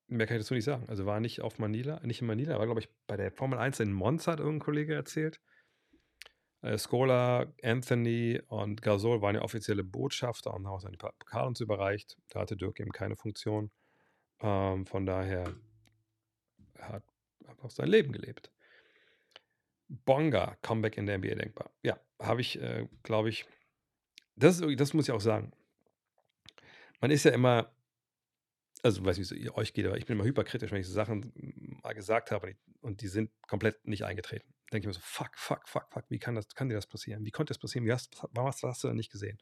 mehr 0.08 0.26
kann 0.26 0.36
ich 0.36 0.42
dazu 0.42 0.54
nicht 0.54 0.64
sagen. 0.64 0.88
Also 0.88 1.06
war 1.06 1.20
nicht 1.20 1.42
auf 1.42 1.58
Manila, 1.58 2.00
nicht 2.04 2.20
in 2.20 2.26
Manila, 2.26 2.58
war, 2.58 2.66
glaube 2.66 2.80
ich, 2.80 2.88
bei 3.06 3.16
der 3.16 3.30
Formel 3.30 3.58
1 3.58 3.80
in 3.80 3.92
Monza, 3.92 4.32
hat 4.32 4.40
irgendein 4.40 4.64
Kollege 4.64 4.94
erzählt. 4.94 5.40
Äh, 6.64 6.78
Scola, 6.78 7.52
Anthony 7.62 8.40
und 8.48 8.80
Gasol 8.80 9.20
waren 9.20 9.34
ja 9.34 9.42
offizielle 9.42 9.84
Botschafter 9.84 10.54
und 10.54 10.66
haben 10.66 10.74
auch 10.74 10.80
seine 10.80 10.96
Pokale 10.96 11.46
uns 11.46 11.60
überreicht. 11.60 12.16
Da 12.30 12.40
hatte 12.40 12.56
Dirk 12.56 12.80
eben 12.80 12.90
keine 12.90 13.16
Funktion. 13.16 13.70
Ähm, 14.40 14.86
von 14.86 15.04
daher 15.04 15.54
hat 16.78 17.02
er 17.42 17.50
einfach 17.50 17.70
sein 17.70 17.88
Leben 17.88 18.12
gelebt. 18.12 18.50
Bonga, 19.88 20.56
Comeback 20.62 20.96
in 20.96 21.04
der 21.04 21.18
NBA 21.18 21.34
denkbar. 21.34 21.70
Ja, 21.82 22.00
habe 22.18 22.40
ich, 22.40 22.58
äh, 22.58 22.88
glaube 23.02 23.28
ich, 23.28 23.44
das, 24.34 24.62
das 24.76 24.94
muss 24.94 25.06
ich 25.06 25.12
auch 25.12 25.20
sagen. 25.20 25.52
Man 27.02 27.10
ist 27.10 27.24
ja 27.24 27.32
immer, 27.32 27.70
also 28.82 29.04
weiß 29.04 29.18
nicht, 29.18 29.30
wie 29.30 29.46
es 29.46 29.54
euch 29.54 29.74
geht, 29.74 29.84
aber 29.84 29.98
ich 29.98 30.06
bin 30.06 30.16
immer 30.16 30.24
hyperkritisch, 30.24 30.72
wenn 30.72 30.80
ich 30.80 30.86
so 30.86 30.94
Sachen 30.94 31.78
mal 31.82 31.92
gesagt 31.92 32.30
habe 32.30 32.56
und 32.80 33.02
die 33.02 33.08
sind 33.08 33.30
komplett 33.46 33.86
nicht 33.86 34.06
eingetreten 34.06 34.53
denke 34.74 34.84
ich 34.84 34.96
mir 34.96 35.00
so, 35.00 35.00
fuck, 35.02 35.36
fuck, 35.36 35.68
fuck, 35.68 35.86
fuck, 35.90 36.04
wie 36.08 36.18
kann, 36.18 36.34
das, 36.34 36.48
kann 36.54 36.68
dir 36.68 36.74
das 36.74 36.86
passieren? 36.86 37.24
Wie 37.24 37.30
konnte 37.30 37.52
das 37.52 37.58
passieren? 37.58 37.86
Wie 37.86 37.92
hast, 37.92 38.10
was 38.32 38.62
hast 38.62 38.84
du 38.84 38.88
da 38.88 38.94
nicht 38.94 39.10
gesehen? 39.10 39.38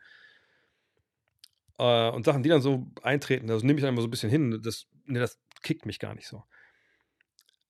Äh, 1.78 2.10
und 2.10 2.24
Sachen, 2.24 2.42
die 2.42 2.48
dann 2.48 2.62
so 2.62 2.86
eintreten, 3.02 3.46
das 3.46 3.62
nehme 3.62 3.78
ich 3.78 3.82
dann 3.82 3.94
immer 3.94 4.02
so 4.02 4.08
ein 4.08 4.10
bisschen 4.10 4.30
hin, 4.30 4.60
das, 4.62 4.86
nee, 5.06 5.18
das 5.18 5.40
kickt 5.62 5.86
mich 5.86 5.98
gar 5.98 6.14
nicht 6.14 6.28
so. 6.28 6.44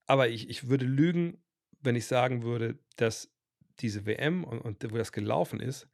Aber 0.07 0.29
ich, 0.29 0.51
ich 0.51 0.69
würde 0.69 0.85
lügen, 0.85 1.43
wenn 1.81 1.97
ich 1.97 2.07
sagen 2.07 2.43
würde, 2.43 2.79
dass 2.97 3.33
diese 3.81 4.05
WM 4.07 4.45
und, 4.45 4.61
und 4.61 4.93
wo 4.93 4.97
das 4.97 5.13
gelaufen 5.13 5.61
ist, 5.61 5.89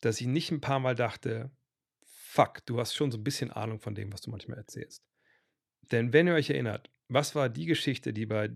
dass 0.00 0.20
ich 0.20 0.26
nicht 0.26 0.50
ein 0.50 0.60
paar 0.60 0.80
Mal 0.80 0.94
dachte, 0.94 1.50
fuck, 2.02 2.64
du 2.66 2.80
hast 2.80 2.94
schon 2.94 3.10
so 3.10 3.18
ein 3.18 3.24
bisschen 3.24 3.50
Ahnung 3.50 3.80
von 3.80 3.94
dem, 3.94 4.12
was 4.12 4.22
du 4.22 4.30
manchmal 4.30 4.58
erzählst. 4.58 5.04
Denn 5.90 6.12
wenn 6.12 6.26
ihr 6.26 6.34
euch 6.34 6.50
erinnert, 6.50 6.90
was 7.08 7.34
war 7.34 7.48
die 7.48 7.66
Geschichte, 7.66 8.12
die 8.12 8.26
bei 8.26 8.50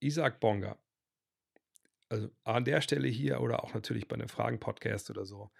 Isaac 0.00 0.40
Bonga 0.40 0.78
also 2.08 2.30
an 2.44 2.64
der 2.64 2.80
Stelle 2.80 3.08
hier 3.08 3.40
oder 3.40 3.64
auch 3.64 3.74
natürlich 3.74 4.08
bei 4.08 4.14
einem 4.14 4.28
Fragen-Podcast 4.28 5.10
oder 5.10 5.24
so, 5.24 5.50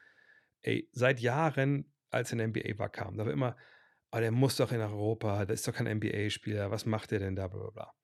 ey, 0.63 0.89
seit 0.93 1.21
Jahren, 1.21 1.93
als 2.11 2.33
in 2.33 2.39
der 2.39 2.49
NBA 2.49 2.79
war, 2.79 2.89
kam, 2.89 3.17
da 3.17 3.27
war 3.27 3.33
immer, 3.33 3.57
oh, 4.13 4.19
der 4.19 4.31
muss 4.31 4.57
doch 4.57 4.73
in 4.73 4.81
Europa, 4.81 5.45
der 5.45 5.55
ist 5.55 5.67
doch 5.67 5.75
kein 5.75 5.87
NBA-Spieler, 5.99 6.71
was 6.71 6.87
macht 6.87 7.11
der 7.11 7.19
denn 7.19 7.37
da, 7.37 7.49
bla 7.49 7.61
bla 7.61 7.71
bla. 7.71 7.95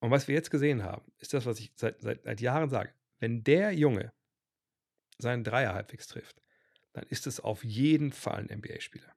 Und 0.00 0.10
was 0.10 0.26
wir 0.26 0.34
jetzt 0.34 0.50
gesehen 0.50 0.82
haben, 0.82 1.12
ist 1.18 1.32
das, 1.32 1.46
was 1.46 1.60
ich 1.60 1.72
seit, 1.76 2.00
seit, 2.00 2.24
seit 2.24 2.40
Jahren 2.40 2.68
sage. 2.68 2.92
Wenn 3.20 3.44
der 3.44 3.72
Junge 3.72 4.12
seinen 5.18 5.44
Dreier 5.44 5.74
halbwegs 5.74 6.08
trifft, 6.08 6.42
dann 6.92 7.04
ist 7.04 7.26
es 7.26 7.38
auf 7.38 7.62
jeden 7.64 8.12
Fall 8.12 8.48
ein 8.48 8.58
NBA-Spieler. 8.58 9.14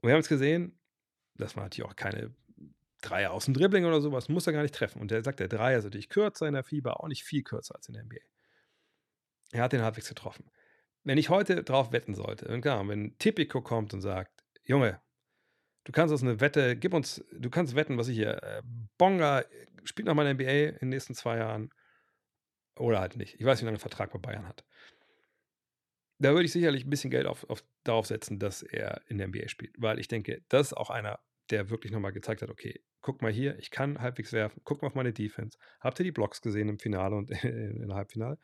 Und 0.00 0.08
wir 0.08 0.12
haben 0.14 0.20
es 0.20 0.28
gesehen, 0.28 0.78
das 1.34 1.56
war 1.56 1.64
natürlich 1.64 1.90
auch 1.90 1.96
keine 1.96 2.34
Dreier 3.02 3.32
aus 3.32 3.44
dem 3.44 3.54
Dribbling 3.54 3.84
oder 3.84 4.00
sowas, 4.00 4.28
muss 4.28 4.46
er 4.46 4.52
gar 4.52 4.62
nicht 4.62 4.74
treffen. 4.74 5.00
Und 5.00 5.10
der 5.10 5.22
sagt, 5.22 5.40
der 5.40 5.48
Dreier 5.48 5.78
ist 5.78 5.84
natürlich 5.84 6.08
kürzer 6.08 6.46
in 6.46 6.54
der 6.54 6.64
Fieber, 6.64 7.00
auch 7.00 7.08
nicht 7.08 7.24
viel 7.24 7.42
kürzer 7.42 7.74
als 7.74 7.88
in 7.88 7.94
der 7.94 8.04
NBA. 8.04 8.20
Er 9.52 9.62
hat 9.62 9.72
den 9.72 9.82
halbwegs 9.82 10.08
getroffen. 10.08 10.50
Wenn 11.04 11.18
ich 11.18 11.28
heute 11.28 11.62
drauf 11.64 11.92
wetten 11.92 12.14
sollte, 12.14 12.46
und 12.48 12.62
klar, 12.62 12.86
wenn 12.88 13.18
Tipico 13.18 13.60
kommt 13.60 13.92
und 13.92 14.00
sagt, 14.00 14.42
Junge, 14.64 15.00
du 15.84 15.92
kannst 15.92 16.12
uns 16.12 16.22
eine 16.22 16.40
Wette, 16.40 16.76
gib 16.76 16.94
uns, 16.94 17.24
du 17.32 17.50
kannst 17.50 17.74
wetten, 17.74 17.98
was 17.98 18.08
ich 18.08 18.16
hier, 18.16 18.42
äh, 18.42 18.62
Bonga 18.98 19.44
spielt 19.84 20.06
noch 20.06 20.14
mal 20.14 20.26
in 20.26 20.38
der 20.38 20.46
NBA 20.46 20.74
in 20.74 20.78
den 20.78 20.88
nächsten 20.90 21.14
zwei 21.14 21.38
Jahren 21.38 21.70
oder 22.76 23.00
halt 23.00 23.16
nicht. 23.16 23.34
Ich 23.34 23.44
weiß 23.44 23.58
nicht, 23.58 23.62
wie 23.62 23.66
lange 23.66 23.78
der 23.78 23.82
Vertrag 23.82 24.12
bei 24.12 24.18
Bayern 24.18 24.46
hat. 24.46 24.64
Da 26.18 26.30
würde 26.30 26.44
ich 26.44 26.52
sicherlich 26.52 26.84
ein 26.84 26.90
bisschen 26.90 27.10
Geld 27.10 27.26
auf, 27.26 27.48
auf, 27.50 27.64
darauf 27.82 28.06
setzen, 28.06 28.38
dass 28.38 28.62
er 28.62 29.02
in 29.08 29.18
der 29.18 29.28
NBA 29.28 29.48
spielt, 29.48 29.74
weil 29.78 29.98
ich 29.98 30.06
denke, 30.06 30.42
das 30.48 30.68
ist 30.68 30.74
auch 30.74 30.90
einer, 30.90 31.18
der 31.50 31.68
wirklich 31.68 31.92
nochmal 31.92 32.12
gezeigt 32.12 32.42
hat, 32.42 32.50
okay, 32.50 32.80
guck 33.02 33.22
mal 33.22 33.32
hier, 33.32 33.58
ich 33.58 33.70
kann 33.70 34.00
halbwegs 34.00 34.32
werfen, 34.32 34.60
guck 34.64 34.82
mal 34.82 34.88
auf 34.88 34.94
meine 34.94 35.12
Defense. 35.12 35.58
Habt 35.80 36.00
ihr 36.00 36.04
die 36.04 36.12
Blocks 36.12 36.40
gesehen 36.40 36.68
im 36.68 36.78
Finale 36.78 37.16
und 37.16 37.30
im 37.44 37.92
Halbfinale? 37.92 38.38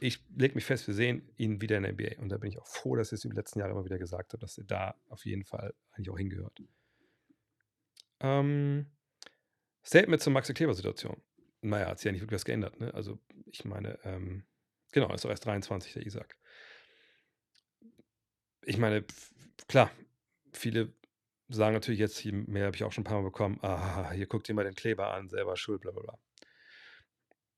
Ich 0.00 0.22
lege 0.36 0.54
mich 0.54 0.64
fest, 0.64 0.86
wir 0.86 0.94
sehen 0.94 1.28
ihn 1.36 1.60
wieder 1.60 1.76
in 1.76 1.82
der 1.82 1.92
NBA 1.92 2.20
und 2.20 2.28
da 2.28 2.38
bin 2.38 2.50
ich 2.50 2.58
auch 2.58 2.66
froh, 2.66 2.94
dass 2.94 3.08
ich 3.08 3.18
es 3.18 3.24
über 3.24 3.34
die 3.34 3.40
letzten 3.40 3.58
Jahre 3.58 3.72
immer 3.72 3.84
wieder 3.84 3.98
gesagt 3.98 4.32
habe, 4.32 4.40
dass 4.40 4.58
er 4.58 4.64
da 4.64 4.94
auf 5.08 5.24
jeden 5.24 5.44
Fall 5.44 5.74
eigentlich 5.92 6.10
auch 6.10 6.18
hingehört. 6.18 6.62
Ähm, 8.20 8.86
Statement 9.84 10.22
zur 10.22 10.32
Maxi 10.32 10.54
Kleber-Situation. 10.54 11.20
Naja, 11.62 11.88
hat 11.88 11.98
sich 11.98 12.04
ja 12.04 12.12
nicht 12.12 12.20
wirklich 12.20 12.36
was 12.36 12.44
geändert. 12.44 12.78
Ne? 12.78 12.94
Also, 12.94 13.18
ich 13.46 13.64
meine, 13.64 13.98
ähm, 14.04 14.44
Genau, 14.92 15.12
ist 15.12 15.24
doch 15.24 15.30
erst 15.30 15.44
23, 15.44 15.92
der 15.92 16.06
Isaac. 16.06 16.36
Ich 18.62 18.78
meine, 18.78 19.04
klar, 19.66 19.90
viele 20.52 20.92
sagen 21.48 21.74
natürlich 21.74 22.00
jetzt, 22.00 22.18
hier 22.18 22.32
mehr 22.32 22.66
habe 22.66 22.76
ich 22.76 22.84
auch 22.84 22.92
schon 22.92 23.02
ein 23.02 23.06
paar 23.06 23.18
Mal 23.18 23.24
bekommen, 23.24 23.58
ah, 23.62 24.10
hier 24.12 24.26
guckt 24.26 24.48
jemand 24.48 24.66
den 24.66 24.74
Kleber 24.74 25.12
an, 25.12 25.28
selber 25.28 25.56
schuld, 25.56 25.80
bla 25.80 25.92
bla 25.92 26.02
bla. 26.02 26.18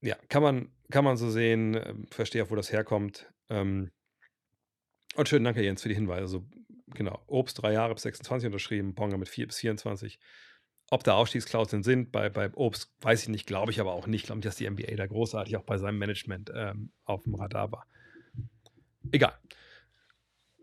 Ja, 0.02 0.16
kann 0.28 0.42
man, 0.42 0.72
kann 0.90 1.04
man 1.04 1.16
so 1.16 1.30
sehen, 1.30 1.74
ähm, 1.74 2.06
verstehe 2.10 2.42
auch, 2.42 2.50
wo 2.50 2.56
das 2.56 2.72
herkommt. 2.72 3.30
Ähm, 3.50 3.90
und 5.16 5.28
schön, 5.28 5.44
danke 5.44 5.62
Jens 5.62 5.82
für 5.82 5.88
die 5.88 5.94
Hinweise. 5.94 6.22
Also, 6.22 6.44
genau, 6.94 7.22
Obst 7.26 7.60
drei 7.60 7.72
Jahre 7.72 7.94
bis 7.94 8.04
26 8.04 8.46
unterschrieben, 8.46 8.94
Bonga 8.94 9.18
mit 9.18 9.28
4 9.28 9.48
bis 9.48 9.58
24. 9.58 10.18
Ob 10.92 11.04
da 11.04 11.14
Ausstiegsklauseln 11.14 11.82
sind, 11.82 12.10
bei, 12.10 12.30
bei 12.30 12.52
Obst 12.54 12.92
weiß 13.00 13.22
ich 13.22 13.28
nicht, 13.28 13.46
glaube 13.46 13.70
ich 13.70 13.80
aber 13.80 13.92
auch 13.92 14.06
nicht. 14.06 14.26
Glaube 14.26 14.38
nicht, 14.38 14.46
dass 14.46 14.56
die 14.56 14.68
NBA 14.68 14.96
da 14.96 15.06
großartig 15.06 15.56
auch 15.56 15.62
bei 15.62 15.78
seinem 15.78 15.98
Management 15.98 16.50
ähm, 16.54 16.92
auf 17.04 17.22
dem 17.24 17.34
Radar 17.34 17.70
war. 17.70 17.86
Egal. 19.12 19.38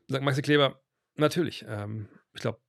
Sagt 0.07 0.23
Maxi 0.23 0.41
Kleber, 0.41 0.81
natürlich. 1.15 1.65
Ähm, 1.67 2.09
ich 2.37 2.41
glaube, 2.41 2.59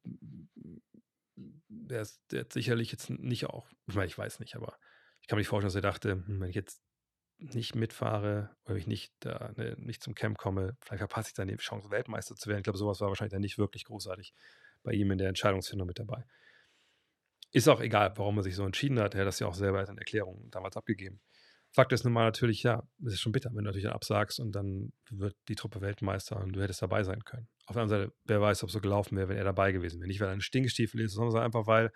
der, 1.68 2.06
der 2.30 2.40
hat 2.40 2.52
sicherlich 2.52 2.90
jetzt 2.92 3.10
nicht 3.10 3.46
auch, 3.46 3.68
ich 3.86 3.94
meine, 3.94 4.06
ich 4.06 4.18
weiß 4.18 4.40
nicht, 4.40 4.56
aber 4.56 4.78
ich 5.20 5.28
kann 5.28 5.36
mir 5.36 5.40
nicht 5.40 5.48
vorstellen, 5.48 5.68
dass 5.68 5.74
er 5.74 5.82
dachte, 5.82 6.12
hm, 6.12 6.40
wenn 6.40 6.48
ich 6.48 6.56
jetzt 6.56 6.82
nicht 7.38 7.74
mitfahre 7.74 8.50
oder 8.64 8.74
wenn 8.74 8.80
ich 8.80 8.86
nicht, 8.86 9.12
da, 9.20 9.52
ne, 9.56 9.76
nicht 9.78 10.02
zum 10.02 10.14
Camp 10.14 10.38
komme, 10.38 10.76
vielleicht 10.80 11.00
verpasse 11.00 11.28
ich 11.28 11.34
dann 11.34 11.48
die 11.48 11.56
Chance, 11.56 11.90
Weltmeister 11.90 12.34
zu 12.34 12.48
werden. 12.48 12.60
Ich 12.60 12.64
glaube, 12.64 12.78
sowas 12.78 13.00
war 13.00 13.08
wahrscheinlich 13.08 13.32
dann 13.32 13.42
nicht 13.42 13.58
wirklich 13.58 13.84
großartig 13.84 14.32
bei 14.82 14.92
ihm 14.92 15.10
in 15.10 15.18
der 15.18 15.28
Entscheidungsfindung 15.28 15.86
mit 15.86 15.98
dabei. 15.98 16.24
Ist 17.52 17.68
auch 17.68 17.80
egal, 17.80 18.12
warum 18.16 18.38
er 18.38 18.42
sich 18.42 18.56
so 18.56 18.64
entschieden 18.64 18.98
hat. 18.98 19.14
Er 19.14 19.20
hat 19.20 19.28
das 19.28 19.38
ja 19.38 19.46
auch 19.46 19.54
selber 19.54 19.86
eine 19.86 19.98
Erklärung 19.98 20.50
damals 20.50 20.76
abgegeben. 20.76 21.20
Fakt 21.70 21.92
ist 21.92 22.04
nun 22.04 22.12
mal 22.12 22.24
natürlich, 22.24 22.62
ja, 22.62 22.82
es 23.04 23.14
ist 23.14 23.20
schon 23.20 23.32
bitter, 23.32 23.50
wenn 23.50 23.58
du 23.58 23.64
natürlich 23.64 23.84
dann 23.84 23.92
absagst 23.92 24.40
und 24.40 24.52
dann 24.52 24.92
wird 25.10 25.36
die 25.48 25.54
Truppe 25.54 25.80
Weltmeister 25.80 26.38
und 26.38 26.52
du 26.54 26.62
hättest 26.62 26.82
dabei 26.82 27.04
sein 27.04 27.24
können. 27.24 27.48
Auf 27.68 27.74
der 27.74 27.82
anderen 27.82 28.02
Seite, 28.02 28.12
wer 28.24 28.40
weiß, 28.40 28.62
ob 28.62 28.68
es 28.68 28.72
so 28.72 28.80
gelaufen 28.80 29.16
wäre, 29.16 29.28
wenn 29.28 29.36
er 29.36 29.44
dabei 29.44 29.72
gewesen 29.72 30.00
wäre. 30.00 30.08
Nicht, 30.08 30.20
weil 30.20 30.28
er 30.28 30.32
ein 30.32 30.40
Stinkestiefel 30.40 31.02
ist, 31.02 31.12
sondern 31.12 31.42
einfach, 31.42 31.66
weil 31.66 31.92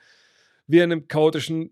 wir 0.67 0.85
in 0.85 0.93
einem 0.93 1.09
chaotischen 1.09 1.71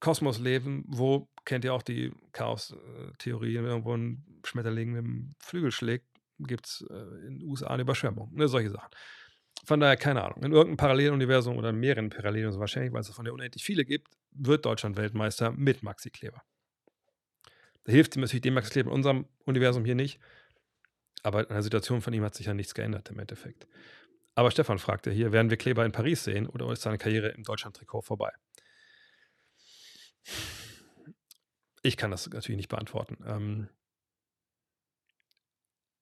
Kosmos 0.00 0.40
leben, 0.40 0.84
wo, 0.88 1.28
kennt 1.44 1.64
ihr 1.64 1.72
auch 1.72 1.82
die 1.82 2.12
Chaos-Theorie, 2.32 3.56
wenn 3.56 3.64
irgendwo 3.64 3.96
ein 3.96 4.24
Schmetterling 4.44 4.92
mit 4.92 5.04
dem 5.04 5.34
Flügel 5.38 5.70
schlägt, 5.70 6.06
gibt 6.38 6.66
es 6.66 6.86
äh, 6.90 7.26
in 7.26 7.38
den 7.38 7.48
USA 7.48 7.68
eine 7.68 7.82
Überschwemmung. 7.82 8.34
Ne, 8.34 8.48
solche 8.48 8.70
Sachen. 8.70 8.90
Von 9.64 9.78
daher, 9.78 9.96
keine 9.96 10.24
Ahnung. 10.24 10.42
In 10.42 10.52
irgendeinem 10.52 10.78
Paralleluniversum 10.78 11.56
oder 11.56 11.70
in 11.70 11.76
mehreren 11.76 12.10
Paralleluniversen 12.10 12.60
wahrscheinlich, 12.60 12.92
weil 12.92 13.02
es 13.02 13.08
davon 13.08 13.26
ja 13.26 13.32
unendlich 13.32 13.62
viele 13.62 13.84
gibt, 13.84 14.08
wird 14.32 14.64
Deutschland 14.64 14.96
Weltmeister 14.96 15.52
mit 15.52 15.82
Maxi 15.82 16.10
Kleber. 16.10 16.42
Da 17.84 17.92
hilft 17.92 18.16
ihm 18.16 18.22
natürlich 18.22 18.42
dem 18.42 18.54
Maxi 18.54 18.70
Kleber 18.70 18.90
in 18.90 18.96
unserem 18.96 19.26
Universum 19.44 19.84
hier 19.84 19.94
nicht. 19.94 20.18
Aber 21.22 21.40
an 21.40 21.48
der 21.48 21.62
Situation 21.62 22.00
von 22.00 22.12
ihm 22.12 22.24
hat 22.24 22.34
sich 22.34 22.46
ja 22.46 22.54
nichts 22.54 22.74
geändert 22.74 23.10
im 23.10 23.18
Endeffekt. 23.18 23.66
Aber 24.34 24.50
Stefan 24.50 24.78
fragte 24.78 25.10
hier, 25.10 25.32
werden 25.32 25.50
wir 25.50 25.56
Kleber 25.56 25.84
in 25.84 25.92
Paris 25.92 26.24
sehen 26.24 26.46
oder 26.46 26.70
ist 26.72 26.82
seine 26.82 26.98
Karriere 26.98 27.28
im 27.28 27.42
Deutschland-Trikot 27.42 28.02
vorbei? 28.02 28.32
Ich 31.82 31.96
kann 31.96 32.10
das 32.10 32.28
natürlich 32.28 32.56
nicht 32.56 32.68
beantworten. 32.68 33.18
Ähm 33.26 33.68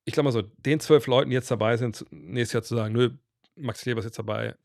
ich 0.04 0.14
glaube 0.14 0.24
mal 0.24 0.32
so, 0.32 0.42
den 0.42 0.80
zwölf 0.80 1.06
Leuten, 1.06 1.30
die 1.30 1.34
jetzt 1.34 1.50
dabei 1.50 1.76
sind, 1.76 2.04
nächstes 2.10 2.52
Jahr 2.54 2.62
zu 2.62 2.76
sagen, 2.76 2.94
nö, 2.94 3.10
Max 3.56 3.82
Kleber 3.82 3.98
ist 4.00 4.06
jetzt 4.06 4.18
dabei. 4.18 4.56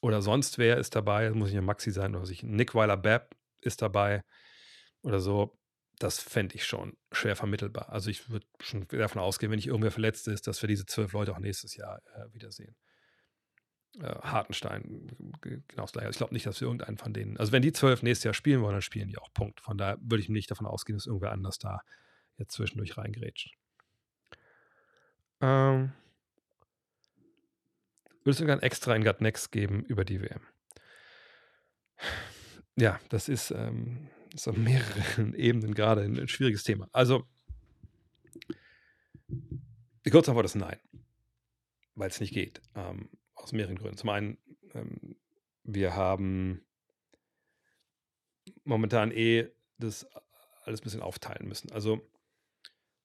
Oder 0.00 0.20
sonst 0.20 0.58
wer 0.58 0.76
ist 0.76 0.94
dabei. 0.94 1.30
Muss 1.30 1.50
nicht 1.50 1.62
Maxi 1.62 1.90
sein 1.90 2.14
oder 2.14 2.26
sich. 2.26 2.42
Nick 2.42 2.74
Weiler-Babb 2.74 3.34
ist 3.62 3.80
dabei. 3.80 4.22
Oder 5.02 5.20
so. 5.20 5.56
Das 5.98 6.20
fände 6.20 6.54
ich 6.54 6.64
schon 6.64 6.96
schwer 7.12 7.36
vermittelbar. 7.36 7.90
Also 7.90 8.10
ich 8.10 8.28
würde 8.28 8.46
schon 8.60 8.86
davon 8.88 9.20
ausgehen, 9.20 9.50
wenn 9.50 9.56
nicht 9.56 9.68
irgendwer 9.68 9.92
verletzt 9.92 10.28
ist, 10.28 10.46
dass 10.46 10.62
wir 10.62 10.68
diese 10.68 10.86
zwölf 10.86 11.12
Leute 11.12 11.32
auch 11.32 11.38
nächstes 11.38 11.76
Jahr 11.76 12.00
äh, 12.14 12.32
wiedersehen. 12.32 12.76
Äh, 14.00 14.14
Hartenstein, 14.22 15.16
genau 15.40 15.82
das 15.82 15.92
gleiche. 15.92 16.10
Ich 16.10 16.16
glaube 16.16 16.34
nicht, 16.34 16.46
dass 16.46 16.60
wir 16.60 16.66
irgendeinen 16.66 16.98
von 16.98 17.12
denen, 17.12 17.36
also 17.36 17.52
wenn 17.52 17.62
die 17.62 17.72
zwölf 17.72 18.02
nächstes 18.02 18.24
Jahr 18.24 18.34
spielen 18.34 18.60
wollen, 18.62 18.72
dann 18.72 18.82
spielen 18.82 19.08
die 19.08 19.18
auch. 19.18 19.32
Punkt. 19.32 19.60
Von 19.60 19.78
daher 19.78 19.98
würde 20.00 20.22
ich 20.22 20.28
nicht 20.28 20.50
davon 20.50 20.66
ausgehen, 20.66 20.96
dass 20.96 21.06
irgendwer 21.06 21.32
anders 21.32 21.58
da 21.58 21.80
jetzt 22.36 22.52
zwischendurch 22.52 22.96
reingrätscht. 22.96 23.54
Ähm, 25.40 25.92
würde 28.24 28.30
es 28.30 28.38
sogar 28.38 28.56
ein 28.56 28.62
extra 28.62 28.96
in 28.96 29.04
Gut 29.04 29.20
Next 29.20 29.52
geben 29.52 29.84
über 29.84 30.04
die 30.04 30.20
WM. 30.20 30.40
Ja, 32.76 32.98
das 33.10 33.28
ist, 33.28 33.50
ähm, 33.50 34.08
ist 34.34 34.48
auf 34.48 34.56
mehreren 34.56 35.34
Ebenen 35.36 35.74
gerade 35.74 36.02
ein, 36.02 36.18
ein, 36.18 36.28
schwieriges 36.28 36.64
Thema. 36.64 36.88
Also, 36.92 37.26
die 39.28 40.10
kurze 40.10 40.30
Antwort 40.30 40.46
ist 40.46 40.56
nein, 40.56 40.78
weil 41.94 42.10
es 42.10 42.20
nicht 42.20 42.34
geht. 42.34 42.60
Ähm, 42.74 43.08
aus 43.34 43.52
mehreren 43.52 43.76
Gründen. 43.76 43.96
Zum 43.96 44.10
einen, 44.10 44.38
ähm, 44.72 45.16
wir 45.62 45.94
haben 45.94 46.66
momentan 48.64 49.10
eh 49.12 49.48
das 49.78 50.06
alles 50.64 50.80
ein 50.80 50.84
bisschen 50.84 51.02
aufteilen 51.02 51.48
müssen. 51.48 51.70
Also, 51.72 52.00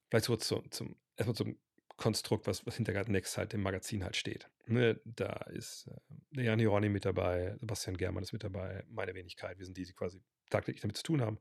vielleicht 0.08 0.26
kurz 0.26 0.48
zum, 0.48 0.70
zum, 0.70 0.96
erstmal 1.16 1.36
zum 1.36 1.58
Konstrukt, 2.00 2.46
was, 2.46 2.66
was 2.66 2.76
hinter 2.76 2.92
Next 3.08 3.36
halt 3.36 3.52
im 3.52 3.62
Magazin 3.62 4.02
halt 4.02 4.16
steht. 4.16 4.48
Ne, 4.66 4.98
da 5.04 5.34
ist 5.52 5.88
äh, 6.34 6.42
Jan 6.42 6.58
Hironi 6.58 6.88
mit 6.88 7.04
dabei, 7.04 7.56
Sebastian 7.60 7.96
Germann 7.96 8.22
ist 8.22 8.32
mit 8.32 8.42
dabei, 8.42 8.84
meine 8.88 9.14
Wenigkeit. 9.14 9.58
Wir 9.58 9.66
sind 9.66 9.76
die, 9.76 9.84
die 9.84 9.92
quasi 9.92 10.22
tagtäglich 10.48 10.80
damit 10.80 10.96
zu 10.96 11.02
tun 11.02 11.20
haben. 11.20 11.38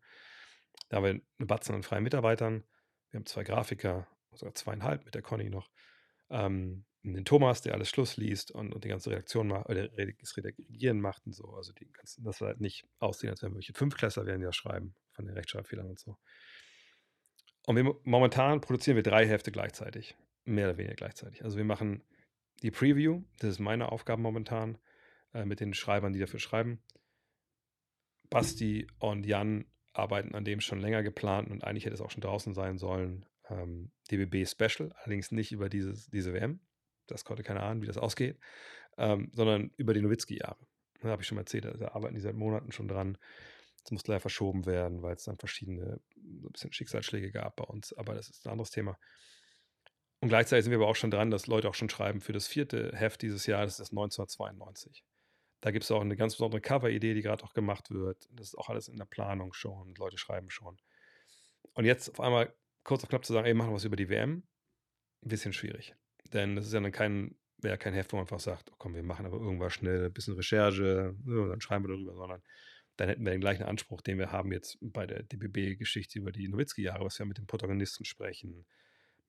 Da 0.89 0.97
haben 0.97 1.03
wir 1.05 1.09
eine 1.11 1.47
Batzen 1.47 1.75
an 1.75 1.83
freien 1.83 2.03
Mitarbeitern. 2.03 2.65
Wir 3.09 3.19
haben 3.19 3.25
zwei 3.25 3.43
Grafiker, 3.43 4.07
sogar 4.33 4.53
zweieinhalb 4.53 5.05
mit 5.05 5.15
der 5.15 5.21
Conny 5.21 5.49
noch. 5.49 5.71
Ähm, 6.29 6.85
den 7.03 7.23
Thomas, 7.23 7.61
der 7.61 7.73
alles 7.73 7.89
Schluss 7.89 8.17
liest 8.17 8.51
und, 8.51 8.73
und 8.73 8.83
die 8.83 8.89
ganze 8.89 9.11
Reaktion 9.11 9.47
macht, 9.47 9.69
oder 9.69 9.87
das 9.87 10.35
Redigieren 10.35 10.99
macht 10.99 11.25
und 11.25 11.31
so. 11.33 11.53
Also 11.53 11.71
die 11.71 11.89
ganzen, 11.89 12.25
das 12.25 12.41
halt 12.41 12.59
nicht 12.59 12.85
aussehen, 12.99 13.29
als 13.29 13.41
wenn 13.41 13.55
wir 13.55 13.61
Fünfklässler 13.73 14.25
werden, 14.25 14.41
das 14.41 14.57
schreiben, 14.57 14.93
von 15.13 15.25
den 15.25 15.35
Rechtschreibfehlern 15.35 15.87
und 15.87 15.99
so. 15.99 16.17
Und 17.65 17.77
wir, 17.77 17.95
momentan 18.03 18.59
produzieren 18.59 18.97
wir 18.97 19.03
drei 19.03 19.25
Hefte 19.25 19.51
gleichzeitig 19.51 20.17
mehr 20.45 20.69
oder 20.69 20.77
weniger 20.77 20.95
gleichzeitig. 20.95 21.43
Also 21.43 21.57
wir 21.57 21.65
machen 21.65 22.03
die 22.61 22.71
Preview, 22.71 23.23
das 23.39 23.51
ist 23.51 23.59
meine 23.59 23.91
Aufgabe 23.91 24.21
momentan, 24.21 24.77
äh, 25.33 25.45
mit 25.45 25.59
den 25.59 25.73
Schreibern, 25.73 26.13
die 26.13 26.19
dafür 26.19 26.39
schreiben. 26.39 26.81
Basti 28.29 28.87
und 28.99 29.25
Jan 29.25 29.65
arbeiten 29.93 30.35
an 30.35 30.45
dem 30.45 30.61
schon 30.61 30.79
länger 30.79 31.03
geplant 31.03 31.49
und 31.49 31.63
eigentlich 31.63 31.85
hätte 31.85 31.95
es 31.95 32.01
auch 32.01 32.11
schon 32.11 32.21
draußen 32.21 32.53
sein 32.53 32.77
sollen. 32.77 33.25
Ähm, 33.49 33.91
DBB 34.11 34.47
Special, 34.47 34.91
allerdings 34.97 35.31
nicht 35.31 35.51
über 35.51 35.69
dieses, 35.69 36.09
diese 36.09 36.33
WM. 36.33 36.59
Das 37.07 37.25
konnte 37.25 37.43
keine 37.43 37.63
Ahnung, 37.63 37.81
wie 37.81 37.87
das 37.87 37.97
ausgeht, 37.97 38.39
ähm, 38.97 39.31
sondern 39.33 39.71
über 39.77 39.93
die 39.93 40.01
Nowitzki-Jahre. 40.01 40.67
Da 41.01 41.09
habe 41.09 41.21
ich 41.21 41.27
schon 41.27 41.37
mal 41.37 41.41
erzählt, 41.41 41.65
da 41.65 41.89
arbeiten 41.89 42.15
die 42.15 42.21
seit 42.21 42.35
Monaten 42.35 42.71
schon 42.71 42.87
dran. 42.87 43.17
Das 43.83 43.91
muss 43.91 44.05
leider 44.05 44.19
verschoben 44.19 44.65
werden, 44.65 45.01
weil 45.01 45.15
es 45.15 45.23
dann 45.23 45.37
verschiedene 45.37 46.01
so 46.41 46.49
ein 46.49 46.51
bisschen 46.51 46.73
Schicksalsschläge 46.73 47.31
gab 47.31 47.55
bei 47.55 47.63
uns, 47.63 47.93
aber 47.93 48.13
das 48.13 48.29
ist 48.29 48.45
ein 48.45 48.51
anderes 48.51 48.71
Thema. 48.71 48.99
Und 50.21 50.29
gleichzeitig 50.29 50.65
sind 50.65 50.71
wir 50.71 50.79
aber 50.79 50.87
auch 50.87 50.95
schon 50.95 51.11
dran, 51.11 51.31
dass 51.31 51.47
Leute 51.47 51.69
auch 51.69 51.75
schon 51.75 51.89
schreiben 51.89 52.19
für 52.19 52.33
das 52.33 52.47
vierte 52.47 52.91
Heft 52.93 53.21
dieses 53.21 53.45
Jahr, 53.45 53.63
das 53.63 53.73
ist 53.73 53.79
das 53.79 53.91
1992. 53.91 55.03
Da 55.61 55.71
gibt 55.71 55.83
es 55.83 55.91
auch 55.91 56.01
eine 56.01 56.15
ganz 56.15 56.35
besondere 56.35 56.61
Cover-Idee, 56.61 57.13
die 57.13 57.21
gerade 57.21 57.43
auch 57.43 57.53
gemacht 57.53 57.91
wird. 57.91 58.27
Das 58.31 58.47
ist 58.47 58.57
auch 58.57 58.69
alles 58.69 58.87
in 58.87 58.97
der 58.97 59.05
Planung 59.05 59.53
schon. 59.53 59.93
Leute 59.95 60.17
schreiben 60.17 60.49
schon. 60.49 60.77
Und 61.73 61.85
jetzt 61.85 62.09
auf 62.09 62.19
einmal 62.19 62.53
kurz 62.83 63.03
auf 63.03 63.09
knapp 63.09 63.25
zu 63.25 63.33
sagen, 63.33 63.45
ey, 63.45 63.53
machen 63.53 63.71
wir 63.71 63.75
was 63.75 63.85
über 63.85 63.95
die 63.95 64.09
WM, 64.09 64.43
ein 65.23 65.29
bisschen 65.29 65.53
schwierig. 65.53 65.95
Denn 66.33 66.55
das 66.55 66.67
ist 66.67 66.73
ja 66.73 66.79
dann 66.79 66.91
kein, 66.91 67.35
wäre 67.57 67.77
kein 67.77 67.93
Heft, 67.93 68.11
wo 68.11 68.17
man 68.17 68.23
einfach 68.23 68.39
sagt, 68.39 68.71
oh, 68.71 68.75
komm, 68.77 68.95
wir 68.95 69.03
machen 69.03 69.25
aber 69.25 69.37
irgendwas 69.37 69.73
schnell, 69.73 70.05
ein 70.05 70.13
bisschen 70.13 70.35
Recherche, 70.35 71.15
so, 71.25 71.47
dann 71.47 71.61
schreiben 71.61 71.85
wir 71.85 71.95
darüber, 71.95 72.15
sondern 72.15 72.41
dann 72.97 73.07
hätten 73.07 73.23
wir 73.23 73.31
den 73.31 73.41
gleichen 73.41 73.63
Anspruch, 73.63 74.01
den 74.01 74.17
wir 74.17 74.31
haben 74.31 74.51
jetzt 74.51 74.77
bei 74.81 75.07
der 75.07 75.23
DBB-Geschichte 75.23 76.19
über 76.19 76.31
die 76.31 76.49
Nowitzki-Jahre, 76.49 77.05
was 77.05 77.17
wir 77.19 77.25
mit 77.25 77.37
den 77.37 77.47
Protagonisten 77.47 78.03
sprechen, 78.03 78.65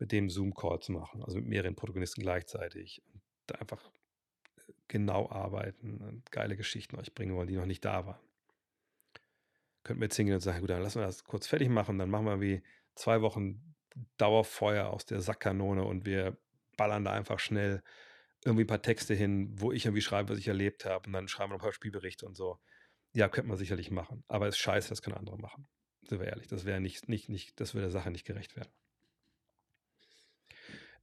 mit 0.01 0.12
dem 0.12 0.31
Zoom-Call 0.31 0.81
zu 0.81 0.93
machen, 0.93 1.22
also 1.22 1.36
mit 1.36 1.47
mehreren 1.47 1.77
Protagonisten 1.77 2.22
gleichzeitig 2.22 3.02
und 3.12 3.22
da 3.47 3.56
einfach 3.56 3.85
äh, 4.56 4.72
genau 4.89 5.31
arbeiten 5.31 5.98
und 5.98 6.32
geile 6.32 6.56
Geschichten 6.56 6.97
euch 6.97 7.14
bringen 7.14 7.36
wollen, 7.36 7.47
die 7.47 7.56
noch 7.56 7.66
nicht 7.66 7.85
da 7.85 8.06
waren. 8.06 8.20
Könnten 9.85 10.01
wir 10.01 10.06
jetzt 10.06 10.16
hingehen 10.16 10.35
und 10.35 10.40
sagen, 10.40 10.60
gut, 10.60 10.70
dann 10.70 10.82
lassen 10.82 11.01
wir 11.01 11.06
das 11.06 11.24
kurz 11.24 11.47
fertig 11.47 11.68
machen, 11.68 11.98
dann 11.98 12.10
machen 12.10 12.27
wir 12.27 12.40
wie 12.40 12.62
zwei 12.94 13.20
Wochen 13.20 13.74
Dauerfeuer 14.16 14.89
aus 14.89 15.05
der 15.05 15.20
Sackkanone 15.20 15.85
und 15.85 16.06
wir 16.06 16.39
ballern 16.77 17.05
da 17.05 17.12
einfach 17.12 17.39
schnell 17.39 17.82
irgendwie 18.44 18.64
ein 18.64 18.68
paar 18.68 18.82
Texte 18.82 19.14
hin, 19.14 19.51
wo 19.60 19.70
ich 19.70 19.85
irgendwie 19.85 20.01
schreibe, 20.01 20.31
was 20.31 20.39
ich 20.39 20.48
erlebt 20.48 20.86
habe 20.86 21.06
und 21.06 21.12
dann 21.12 21.28
schreiben 21.28 21.51
wir 21.51 21.56
noch 21.56 21.62
ein 21.62 21.66
paar 21.66 21.72
Spielberichte 21.72 22.24
und 22.24 22.36
so. 22.36 22.59
Ja, 23.12 23.28
könnte 23.28 23.48
man 23.48 23.59
sicherlich 23.59 23.90
machen, 23.90 24.24
aber 24.28 24.48
es 24.48 24.55
ist 24.55 24.60
scheiße, 24.60 24.89
das 24.89 25.02
können 25.02 25.16
andere 25.16 25.36
machen. 25.36 25.68
Sind 26.09 26.20
wir 26.20 26.28
ehrlich, 26.28 26.47
das 26.47 26.64
wäre 26.64 26.81
nicht, 26.81 27.09
nicht, 27.09 27.28
nicht, 27.28 27.60
das 27.60 27.74
würde 27.74 27.86
der 27.86 27.90
Sache 27.90 28.10
nicht 28.10 28.24
gerecht 28.24 28.56
werden. 28.56 28.70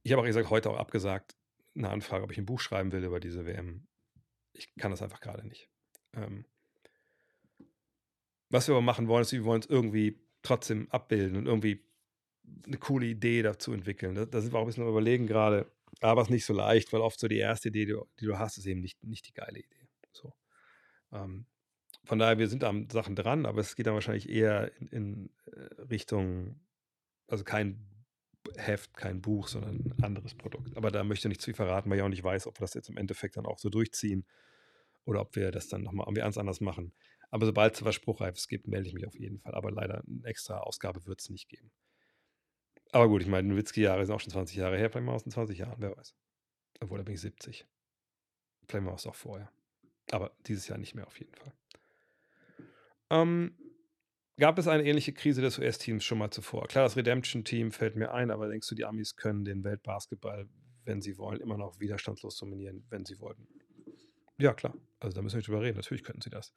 Ich 0.02 0.12
habe 0.12 0.22
auch 0.22 0.26
gesagt, 0.26 0.50
heute 0.50 0.70
auch 0.70 0.78
abgesagt, 0.78 1.36
eine 1.74 1.90
Anfrage, 1.90 2.24
ob 2.24 2.32
ich 2.32 2.38
ein 2.38 2.46
Buch 2.46 2.60
schreiben 2.60 2.92
will 2.92 3.04
über 3.04 3.20
diese 3.20 3.46
WM. 3.46 3.86
Ich 4.52 4.74
kann 4.76 4.90
das 4.90 5.02
einfach 5.02 5.20
gerade 5.20 5.46
nicht. 5.46 5.68
Ähm, 6.14 6.44
was 8.50 8.66
wir 8.66 8.74
aber 8.74 8.82
machen 8.82 9.08
wollen, 9.08 9.22
ist, 9.22 9.32
wir 9.32 9.44
wollen 9.44 9.60
es 9.60 9.68
irgendwie 9.68 10.20
trotzdem 10.42 10.90
abbilden 10.90 11.36
und 11.36 11.46
irgendwie 11.46 11.84
eine 12.66 12.78
coole 12.78 13.06
Idee 13.06 13.42
dazu 13.42 13.72
entwickeln. 13.72 14.14
Da, 14.14 14.24
da 14.24 14.40
sind 14.40 14.52
wir 14.52 14.58
auch 14.58 14.62
ein 14.62 14.66
bisschen 14.66 14.88
überlegen 14.88 15.26
gerade, 15.26 15.70
aber 16.00 16.22
es 16.22 16.28
ist 16.28 16.32
nicht 16.32 16.46
so 16.46 16.54
leicht, 16.54 16.92
weil 16.92 17.00
oft 17.00 17.20
so 17.20 17.28
die 17.28 17.38
erste 17.38 17.68
Idee, 17.68 17.86
die 17.86 17.92
du, 17.92 18.06
die 18.20 18.26
du 18.26 18.38
hast, 18.38 18.58
ist 18.58 18.66
eben 18.66 18.80
nicht, 18.80 19.02
nicht 19.04 19.28
die 19.28 19.34
geile 19.34 19.58
Idee. 19.58 19.88
So. 20.12 20.32
Ähm, 21.12 21.46
von 22.04 22.18
daher, 22.18 22.38
wir 22.38 22.48
sind 22.48 22.64
an 22.64 22.88
Sachen 22.88 23.16
dran, 23.16 23.44
aber 23.44 23.60
es 23.60 23.76
geht 23.76 23.86
dann 23.86 23.94
wahrscheinlich 23.94 24.28
eher 24.28 24.72
in, 24.80 24.88
in 24.88 25.30
äh, 25.46 25.82
Richtung, 25.90 26.60
also 27.26 27.44
kein 27.44 27.84
Heft, 28.56 28.96
kein 28.96 29.20
Buch, 29.20 29.48
sondern 29.48 29.76
ein 29.76 30.04
anderes 30.04 30.34
Produkt. 30.34 30.76
Aber 30.76 30.90
da 30.90 31.04
möchte 31.04 31.28
ich 31.28 31.30
nicht 31.30 31.40
zu 31.40 31.46
viel 31.46 31.54
verraten, 31.54 31.90
weil 31.90 31.98
ich 31.98 32.02
auch 32.02 32.08
nicht 32.08 32.24
weiß, 32.24 32.46
ob 32.46 32.56
wir 32.58 32.62
das 32.62 32.74
jetzt 32.74 32.88
im 32.88 32.96
Endeffekt 32.96 33.36
dann 33.36 33.46
auch 33.46 33.58
so 33.58 33.68
durchziehen 33.68 34.26
oder 35.04 35.20
ob 35.20 35.36
wir 35.36 35.50
das 35.50 35.68
dann 35.68 35.82
nochmal 35.82 36.06
irgendwie 36.06 36.22
ganz 36.22 36.38
anders 36.38 36.60
machen. 36.60 36.92
Aber 37.30 37.46
sobald 37.46 37.74
es 37.74 37.84
was 37.84 37.94
Spruchreifes 37.94 38.48
gibt, 38.48 38.68
melde 38.68 38.88
ich 38.88 38.94
mich 38.94 39.06
auf 39.06 39.18
jeden 39.18 39.38
Fall. 39.38 39.54
Aber 39.54 39.70
leider 39.70 40.02
eine 40.06 40.26
extra 40.26 40.58
Ausgabe 40.58 41.04
wird 41.06 41.20
es 41.20 41.30
nicht 41.30 41.48
geben. 41.48 41.70
Aber 42.92 43.08
gut, 43.08 43.20
ich 43.20 43.28
meine, 43.28 43.48
Nowitzki-Jahre 43.48 44.06
sind 44.06 44.14
auch 44.14 44.20
schon 44.20 44.32
20 44.32 44.56
Jahre 44.56 44.78
her, 44.78 44.90
vielleicht 44.90 45.06
mal 45.06 45.14
aus 45.14 45.24
den 45.24 45.32
20 45.32 45.58
Jahren, 45.58 45.76
wer 45.78 45.94
weiß. 45.96 46.14
Obwohl, 46.80 46.98
da 46.98 47.04
bin 47.04 47.14
ich 47.14 47.20
70. 47.20 47.66
Vielleicht 48.66 48.84
mal 48.84 48.92
was 48.92 49.06
auch 49.06 49.14
vorher. 49.14 49.50
Aber 50.10 50.32
dieses 50.46 50.68
Jahr 50.68 50.78
nicht 50.78 50.94
mehr 50.94 51.06
auf 51.06 51.18
jeden 51.18 51.34
Fall. 51.34 51.52
Ähm, 53.10 53.56
gab 54.38 54.58
es 54.58 54.68
eine 54.68 54.84
ähnliche 54.84 55.12
Krise 55.12 55.42
des 55.42 55.58
US-Teams 55.58 56.04
schon 56.04 56.18
mal 56.18 56.30
zuvor? 56.30 56.66
Klar, 56.68 56.84
das 56.84 56.96
Redemption-Team 56.96 57.72
fällt 57.72 57.96
mir 57.96 58.12
ein, 58.12 58.30
aber 58.30 58.48
denkst 58.48 58.68
du, 58.68 58.74
die 58.74 58.84
Amis 58.84 59.16
können 59.16 59.44
den 59.44 59.64
Weltbasketball, 59.64 60.48
wenn 60.84 61.02
sie 61.02 61.18
wollen, 61.18 61.40
immer 61.40 61.58
noch 61.58 61.80
widerstandslos 61.80 62.36
dominieren, 62.38 62.84
wenn 62.88 63.04
sie 63.04 63.18
wollten? 63.20 63.46
Ja, 64.38 64.54
klar. 64.54 64.74
Also 65.00 65.14
da 65.14 65.22
müssen 65.22 65.34
wir 65.34 65.38
nicht 65.38 65.48
drüber 65.48 65.62
reden. 65.62 65.76
Natürlich 65.76 66.04
könnten 66.04 66.22
sie 66.22 66.30
das. 66.30 66.52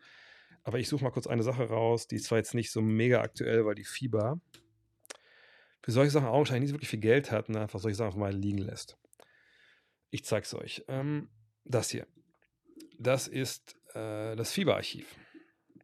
Aber 0.64 0.80
ich 0.80 0.88
suche 0.88 1.04
mal 1.04 1.10
kurz 1.10 1.28
eine 1.28 1.44
Sache 1.44 1.64
raus, 1.64 2.08
die 2.08 2.16
ist 2.16 2.26
zwar 2.26 2.38
jetzt 2.38 2.54
nicht 2.54 2.72
so 2.72 2.82
mega 2.82 3.22
aktuell, 3.22 3.66
weil 3.66 3.76
die 3.76 3.84
Fieber 3.84 4.40
für 5.82 5.92
solche 5.92 6.12
Sachen 6.12 6.28
augenscheinlich 6.28 6.70
nicht 6.70 6.74
wirklich 6.74 6.90
viel 6.90 7.00
Geld 7.00 7.32
hat 7.32 7.50
und 7.50 7.56
einfach 7.56 7.80
solche 7.80 7.96
Sachen 7.98 8.20
mal 8.20 8.34
liegen 8.34 8.60
lässt. 8.60 8.98
Ich 10.12 10.24
zeige 10.24 10.46
es 10.46 10.54
euch. 10.54 10.86
Ähm, 10.88 11.30
das 11.66 11.90
hier. 11.90 12.06
Das 13.00 13.28
ist 13.28 13.76
äh, 13.96 14.36
das 14.36 14.52
Fieber-Archiv. 14.52 15.16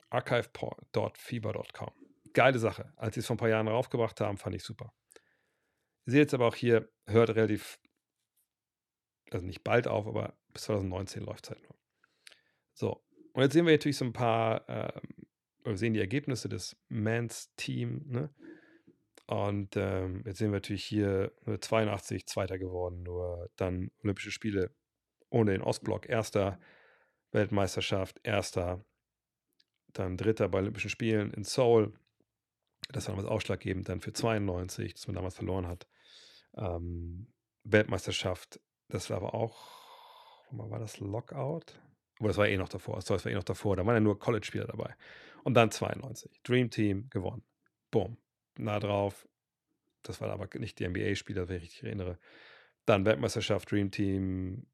archive.fieber.com. 0.10 1.92
Geile 2.34 2.60
Sache. 2.60 2.94
Als 2.96 3.16
sie 3.16 3.22
es 3.22 3.28
vor 3.28 3.36
ein 3.36 3.40
paar 3.40 3.50
Jahren 3.50 3.68
raufgebracht 3.68 4.20
haben, 4.22 4.38
fand 4.38 4.56
ich 4.56 4.64
super. 4.64 4.94
Ihr 6.06 6.12
seht 6.12 6.20
jetzt 6.20 6.34
aber 6.34 6.48
auch 6.48 6.56
hier, 6.56 6.90
hört 7.06 7.30
relativ, 7.32 7.80
also 9.32 9.46
nicht 9.46 9.64
bald 9.64 9.88
auf, 9.88 10.08
aber 10.08 10.38
bis 10.54 10.64
2019 10.64 11.24
läuft 11.24 11.46
es 11.46 11.50
halt 11.52 11.64
nur. 11.64 11.76
So, 12.74 13.04
und 13.34 13.44
jetzt 13.44 13.54
sehen 13.54 13.66
wir 13.66 13.74
natürlich 13.74 13.98
so 13.98 14.06
ein 14.06 14.14
paar, 14.14 14.68
äh, 14.70 15.02
wir 15.64 15.78
sehen 15.78 15.94
die 15.94 16.00
Ergebnisse 16.00 16.50
des 16.50 16.78
Mans 16.88 17.54
Team, 17.56 18.06
ne? 18.08 18.34
Und 19.28 19.76
ähm, 19.76 20.24
jetzt 20.26 20.38
sehen 20.38 20.52
wir 20.52 20.58
natürlich 20.58 20.86
hier 20.86 21.34
82 21.60 22.26
Zweiter 22.28 22.58
geworden, 22.58 23.04
nur 23.04 23.50
dann 23.58 23.92
Olympische 24.02 24.32
Spiele 24.32 24.74
ohne 25.30 25.52
den 25.52 25.62
Ostblock. 25.62 26.08
Erster 26.08 26.60
Weltmeisterschaft, 27.32 28.22
erster, 28.24 28.86
dann 30.00 30.18
dritter 30.18 30.50
bei 30.50 30.60
Olympischen 30.60 30.90
Spielen 30.90 31.32
in 31.32 31.44
Seoul. 31.44 31.94
Das 32.90 33.08
war 33.08 33.16
damals 33.16 33.32
ausschlaggebend 33.32 33.90
dann 33.90 34.02
für 34.02 34.14
92, 34.14 34.94
das 34.94 35.08
man 35.08 35.16
damals 35.16 35.36
verloren 35.36 35.68
hat. 35.68 35.88
Ähm, 36.56 37.28
Weltmeisterschaft, 37.64 38.60
das 38.88 39.10
war 39.10 39.18
aber 39.18 39.34
auch, 39.34 39.58
war 40.52 40.80
das 40.80 41.00
Lockout? 41.00 41.80
Aber 42.20 42.30
das 42.30 42.38
war 42.38 42.48
eh 42.48 42.58
noch 42.58 42.70
davor, 42.70 42.96
das 42.96 43.10
war 43.10 43.32
eh 43.32 43.36
noch 43.36 43.44
davor, 43.44 43.76
da 43.76 43.86
waren 43.86 43.96
ja 43.96 44.00
nur 44.00 44.18
College-Spieler 44.18 44.66
dabei. 44.66 44.96
Und 45.44 45.54
dann 45.54 45.72
92, 45.72 46.42
Dream 46.44 46.70
Team 46.70 47.10
gewonnen. 47.10 47.44
Boom, 47.92 48.18
nah 48.58 48.80
drauf. 48.80 49.28
Das 50.04 50.22
war 50.22 50.30
aber 50.30 50.48
nicht 50.60 50.80
die 50.80 50.88
NBA-Spieler, 50.88 51.48
wenn 51.48 51.58
ich 51.58 51.64
richtig 51.64 51.84
erinnere. 51.84 52.18
Dann 52.86 53.06
Weltmeisterschaft, 53.06 53.72
Dream 53.72 53.92
Team. 53.92 54.66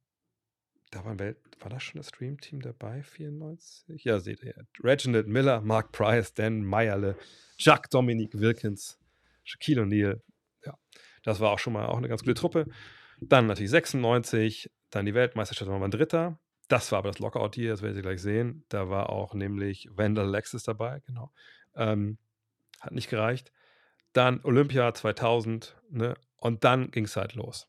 Da 0.93 1.03
war, 1.05 1.17
war 1.17 1.69
das 1.69 1.81
schon 1.81 1.99
das 1.99 2.11
Dream 2.11 2.39
Team 2.39 2.61
dabei, 2.61 3.01
94? 3.01 4.03
Ja, 4.03 4.19
seht 4.19 4.43
ihr. 4.43 4.53
Reginald 4.83 5.27
Miller, 5.27 5.59
Mark 5.61 5.91
Price, 5.91 6.35
Dan 6.35 6.63
Meyerle, 6.63 7.17
Jacques 7.57 7.89
Dominique 7.89 8.39
Wilkins, 8.39 8.99
Shaquille 9.43 9.81
O'Neal. 9.81 10.21
Ja, 10.63 10.77
das 11.23 11.39
war 11.39 11.49
auch 11.49 11.57
schon 11.57 11.73
mal 11.73 11.87
auch 11.87 11.97
eine 11.97 12.09
ganz 12.09 12.21
gute 12.21 12.35
Truppe. 12.35 12.67
Dann 13.19 13.47
natürlich 13.47 13.71
96, 13.71 14.69
dann 14.91 15.07
die 15.07 15.15
Weltmeisterschaft, 15.15 15.71
war 15.71 15.79
man 15.79 15.89
Dritter. 15.89 16.37
Das 16.67 16.91
war 16.91 16.99
aber 16.99 17.09
das 17.09 17.17
Lockout 17.17 17.55
hier, 17.55 17.71
das 17.71 17.81
werdet 17.81 17.97
ihr 17.97 18.03
gleich 18.03 18.21
sehen. 18.21 18.63
Da 18.69 18.89
war 18.89 19.09
auch 19.09 19.33
nämlich 19.33 19.89
Wendell 19.95 20.29
Lexus 20.29 20.61
dabei, 20.61 20.99
genau. 21.07 21.31
Ähm, 21.75 22.19
hat 22.79 22.91
nicht 22.93 23.09
gereicht. 23.09 23.51
Dann 24.13 24.41
Olympia 24.43 24.93
2000, 24.93 25.75
ne? 25.89 26.13
Und 26.37 26.63
dann 26.63 26.91
ging 26.91 27.05
es 27.05 27.15
halt 27.15 27.33
los. 27.33 27.67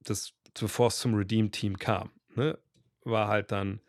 Das, 0.00 0.34
bevor 0.54 0.88
es 0.88 0.98
zum 0.98 1.14
Redeem-Team 1.14 1.78
kam, 1.78 2.10
ne? 2.34 2.58
War 3.04 3.28
halt 3.28 3.52
dann 3.52 3.80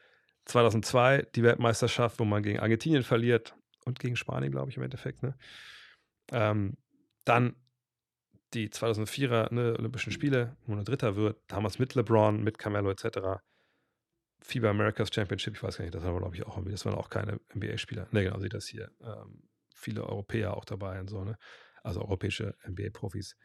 2002 0.45 1.27
die 1.36 1.44
Weltmeisterschaft, 1.44 2.19
wo 2.19 2.26
man 2.26 2.44
gegen 2.44 2.60
Argentinien 2.60 3.03
verliert 3.03 3.56
und 3.86 3.99
gegen 3.99 4.15
Spanien, 4.15 4.52
glaube 4.52 4.69
ich, 4.72 4.77
im 4.77 4.84
Endeffekt, 4.84 5.23
ne? 5.23 5.38
Ähm, 6.31 6.77
dann 7.26 7.56
die 8.53 8.69
2004er 8.69 9.53
ne, 9.53 9.76
Olympischen 9.77 10.11
Spiele, 10.11 10.57
wo 10.65 10.73
man 10.73 10.86
Dritter 10.86 11.15
wird, 11.15 11.40
damals 11.48 11.80
mit 11.80 11.95
LeBron, 11.95 12.44
mit 12.44 12.57
Carmelo 12.57 12.90
etc. 12.90 13.41
FIBA 14.41 14.69
Americas 14.69 15.10
Championship, 15.14 15.56
ich 15.56 15.64
weiß 15.64 15.77
gar 15.77 15.84
nicht, 15.84 15.94
das 15.94 16.03
waren 16.03 16.18
glaube 16.18 16.36
ich 16.36 16.45
auch 16.45 16.56
irgendwie, 16.56 16.72
das 16.72 16.86
waren 16.86 16.95
auch 16.95 17.10
keine 17.10 17.40
NBA-Spieler. 17.56 18.07
Ne, 18.11 18.23
genau, 18.23 18.40
sieht 18.40 18.53
das 18.53 18.65
hier. 18.68 18.90
Ähm, 19.02 19.44
viele 19.76 20.03
Europäer 20.03 20.56
auch 20.56 20.65
dabei 20.65 20.99
und 20.99 21.10
so, 21.10 21.23
ne? 21.23 21.38
Also 21.84 22.02
europäische 22.02 22.56
NBA-Profis. 22.68 23.36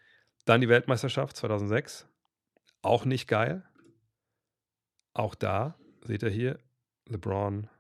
Dann 0.45 0.61
die 0.61 0.69
Weltmeisterschaft 0.69 1.37
2006. 1.37 2.09
Auch 2.85 3.07
nicht 3.07 3.29
geil. 3.29 3.65
Auch 5.15 5.35
da 5.35 5.79
seht 6.03 6.23
ihr 6.23 6.29
hier 6.29 6.59
LeBron, 7.07 7.71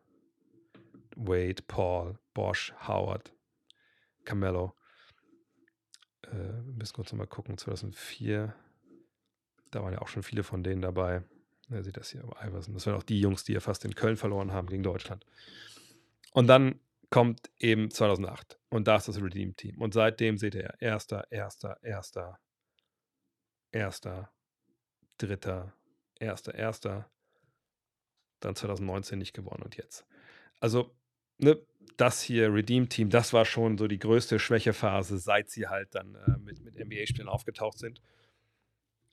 Wade, 1.14 1.62
Paul, 1.68 2.18
Bosch, 2.32 2.72
Howard, 2.88 3.34
Carmelo. 4.24 4.74
Äh, 6.22 6.32
wir 6.32 6.72
müssen 6.72 6.94
kurz 6.94 7.12
nochmal 7.12 7.26
gucken. 7.26 7.58
2004. 7.58 8.54
Da 9.70 9.82
waren 9.82 9.92
ja 9.92 10.00
auch 10.00 10.08
schon 10.08 10.22
viele 10.22 10.42
von 10.42 10.62
denen 10.62 10.80
dabei. 10.80 11.22
Ihr 11.68 11.82
seht 11.82 11.98
das 11.98 12.10
hier, 12.10 12.22
Iverson. 12.42 12.72
Das 12.72 12.86
waren 12.86 12.94
auch 12.94 13.02
die 13.02 13.20
Jungs, 13.20 13.44
die 13.44 13.52
ja 13.52 13.60
fast 13.60 13.84
in 13.84 13.94
Köln 13.94 14.16
verloren 14.16 14.52
haben 14.52 14.68
gegen 14.68 14.82
Deutschland. 14.82 15.26
Und 16.32 16.46
dann 16.46 16.80
kommt 17.10 17.50
eben 17.58 17.90
2008 17.90 18.58
und 18.70 18.88
da 18.88 18.96
ist 18.96 19.08
das 19.08 19.20
Redeem 19.20 19.54
Team. 19.54 19.82
Und 19.82 19.92
seitdem 19.92 20.38
seht 20.38 20.54
ihr 20.54 20.74
erster, 20.80 21.30
erster, 21.30 21.78
erster, 21.82 22.40
erster, 23.70 24.33
dritter, 25.18 25.74
erster, 26.18 26.54
erster, 26.54 27.10
dann 28.40 28.56
2019 28.56 29.18
nicht 29.18 29.32
gewonnen 29.32 29.62
und 29.62 29.76
jetzt. 29.76 30.06
Also, 30.60 30.94
ne, 31.38 31.58
das 31.96 32.22
hier, 32.22 32.52
Redeem 32.52 32.88
Team, 32.88 33.10
das 33.10 33.32
war 33.32 33.44
schon 33.44 33.78
so 33.78 33.86
die 33.86 33.98
größte 33.98 34.38
Schwächephase, 34.38 35.18
seit 35.18 35.50
sie 35.50 35.68
halt 35.68 35.94
dann 35.94 36.14
äh, 36.14 36.38
mit, 36.38 36.60
mit 36.62 36.78
NBA-Spielen 36.78 37.28
aufgetaucht 37.28 37.78
sind. 37.78 38.00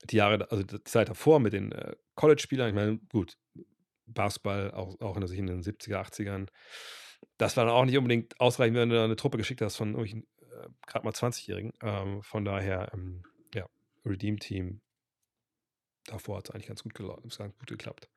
Die 0.05 0.17
Jahre, 0.17 0.49
also 0.49 0.63
die 0.63 0.83
Zeit 0.83 1.09
davor 1.09 1.39
mit 1.39 1.53
den 1.53 1.71
äh, 1.71 1.95
College-Spielern, 2.15 2.69
ich 2.69 2.75
meine, 2.75 2.97
gut, 3.09 3.37
Basketball, 4.07 4.71
auch, 4.71 4.99
auch 4.99 5.15
in, 5.17 5.23
in 5.23 5.47
den 5.47 5.61
70er, 5.61 6.01
80ern, 6.01 6.47
das 7.37 7.55
war 7.55 7.65
dann 7.65 7.73
auch 7.73 7.85
nicht 7.85 7.97
unbedingt 7.97 8.39
ausreichend, 8.39 8.77
wenn 8.77 8.89
du 8.89 9.01
eine 9.01 9.15
Truppe 9.15 9.37
geschickt 9.37 9.61
hast 9.61 9.75
von 9.75 9.95
äh, 9.95 10.21
gerade 10.87 11.05
mal 11.05 11.11
20-Jährigen. 11.11 11.73
Ähm, 11.81 12.23
von 12.23 12.45
daher, 12.45 12.91
ähm, 12.93 13.23
ja, 13.53 13.67
Redeem 14.05 14.39
Team, 14.39 14.81
davor 16.05 16.37
hat 16.37 16.49
es 16.49 16.51
eigentlich 16.51 16.67
ganz 16.67 16.83
gut, 16.83 16.93
ganz 16.93 17.37
gut 17.37 17.67
geklappt. 17.67 18.07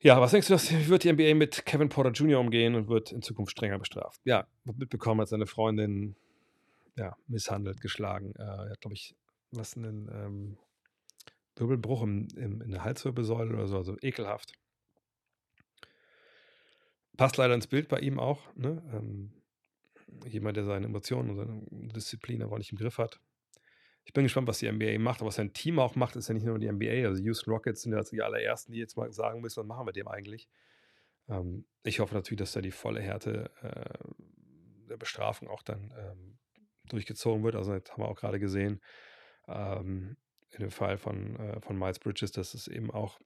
Ja, 0.00 0.20
was 0.20 0.32
denkst 0.32 0.48
du, 0.48 0.54
wie 0.54 0.88
wird 0.88 1.04
die 1.04 1.12
NBA 1.12 1.34
mit 1.34 1.64
Kevin 1.64 1.88
Porter 1.88 2.10
Jr. 2.10 2.40
umgehen 2.40 2.74
und 2.74 2.88
wird 2.88 3.12
in 3.12 3.22
Zukunft 3.22 3.52
strenger 3.52 3.78
bestraft? 3.78 4.20
Ja, 4.24 4.48
mitbekommen 4.64 5.20
hat 5.20 5.28
seine 5.28 5.46
Freundin 5.46 6.16
ja, 6.96 7.16
misshandelt, 7.28 7.80
geschlagen. 7.80 8.34
Äh, 8.36 8.42
er 8.42 8.70
hat, 8.70 8.80
glaube 8.80 8.94
ich, 8.94 9.14
was 9.52 9.76
einen 9.76 10.08
ähm, 10.12 10.58
Wirbelbruch 11.56 12.02
im, 12.02 12.26
im, 12.36 12.60
in 12.62 12.70
der 12.72 12.82
Halswirbelsäule 12.82 13.54
oder 13.54 13.68
so, 13.68 13.76
also 13.76 13.96
ekelhaft. 14.02 14.52
Passt 17.16 17.36
leider 17.36 17.54
ins 17.54 17.66
Bild 17.66 17.88
bei 17.88 18.00
ihm 18.00 18.18
auch. 18.18 18.40
Ne? 18.56 18.82
Ähm, 18.92 19.32
jemand, 20.26 20.56
der 20.56 20.64
seine 20.64 20.86
Emotionen 20.86 21.30
und 21.30 21.36
seine 21.36 21.62
Disziplin 21.92 22.42
aber 22.42 22.58
nicht 22.58 22.72
im 22.72 22.78
Griff 22.78 22.98
hat. 22.98 23.20
Ich 24.04 24.12
bin 24.12 24.24
gespannt, 24.24 24.48
was 24.48 24.58
die 24.58 24.70
NBA 24.70 24.98
macht, 24.98 25.20
aber 25.20 25.28
was 25.28 25.36
sein 25.36 25.52
Team 25.52 25.78
auch 25.78 25.94
macht, 25.94 26.16
ist 26.16 26.28
ja 26.28 26.34
nicht 26.34 26.44
nur 26.44 26.58
die 26.58 26.70
NBA. 26.70 27.06
Also 27.06 27.22
Houston 27.22 27.52
Rockets 27.52 27.82
sind 27.82 27.92
ja 27.92 28.02
die 28.02 28.22
allerersten, 28.22 28.72
die 28.72 28.78
jetzt 28.78 28.96
mal 28.96 29.12
sagen 29.12 29.40
müssen, 29.40 29.60
was 29.60 29.66
machen 29.66 29.86
wir 29.86 29.92
dem 29.92 30.08
eigentlich. 30.08 30.48
Ähm, 31.28 31.64
ich 31.84 32.00
hoffe 32.00 32.14
natürlich, 32.14 32.38
dass 32.38 32.52
da 32.52 32.60
die 32.60 32.72
volle 32.72 33.00
Härte 33.00 33.50
äh, 33.62 34.88
der 34.88 34.96
Bestrafung 34.96 35.48
auch 35.48 35.62
dann 35.62 35.94
ähm, 35.96 36.38
durchgezogen 36.88 37.44
wird. 37.44 37.54
Also 37.54 37.78
das 37.78 37.92
haben 37.92 38.02
wir 38.02 38.08
auch 38.08 38.18
gerade 38.18 38.40
gesehen 38.40 38.80
ähm, 39.48 40.16
in 40.50 40.60
dem 40.60 40.70
Fall 40.70 40.98
von, 40.98 41.36
äh, 41.36 41.60
von 41.60 41.78
Miles 41.78 41.98
Bridges, 41.98 42.32
dass 42.32 42.54
es 42.54 42.68
eben 42.68 42.90
auch 42.90 43.20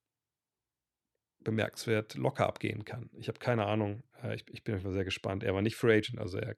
bemerkenswert 1.40 2.14
locker 2.14 2.46
abgehen 2.46 2.84
kann. 2.84 3.10
Ich 3.14 3.28
habe 3.28 3.38
keine 3.38 3.66
Ahnung. 3.66 4.02
Äh, 4.22 4.36
ich, 4.36 4.44
ich, 4.48 4.64
bin 4.64 4.74
einfach 4.74 4.92
sehr 4.92 5.04
gespannt. 5.04 5.42
Er 5.42 5.54
war 5.54 5.62
nicht 5.62 5.76
Free 5.76 5.96
Agent, 5.96 6.18
also 6.18 6.38
er 6.38 6.56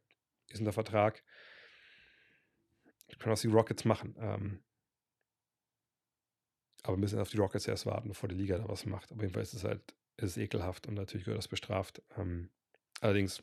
ist 0.48 0.60
unter 0.60 0.72
Vertrag 0.72 1.22
können 3.18 3.34
auch 3.34 3.40
die 3.40 3.48
Rockets 3.48 3.84
machen. 3.84 4.14
Ähm, 4.18 4.62
aber 6.82 6.96
müssen 6.96 7.18
auf 7.18 7.30
die 7.30 7.38
Rockets 7.38 7.66
erst 7.66 7.86
warten, 7.86 8.08
bevor 8.08 8.28
die 8.28 8.34
Liga 8.34 8.58
da 8.58 8.68
was 8.68 8.86
macht. 8.86 9.12
Auf 9.12 9.20
jeden 9.20 9.32
Fall 9.32 9.42
ist 9.42 9.54
es 9.54 9.64
halt, 9.64 9.94
ist 10.16 10.36
ekelhaft 10.36 10.86
und 10.86 10.94
natürlich 10.94 11.24
gehört 11.24 11.38
das 11.38 11.48
bestraft. 11.48 12.02
Ähm, 12.16 12.50
allerdings 13.00 13.42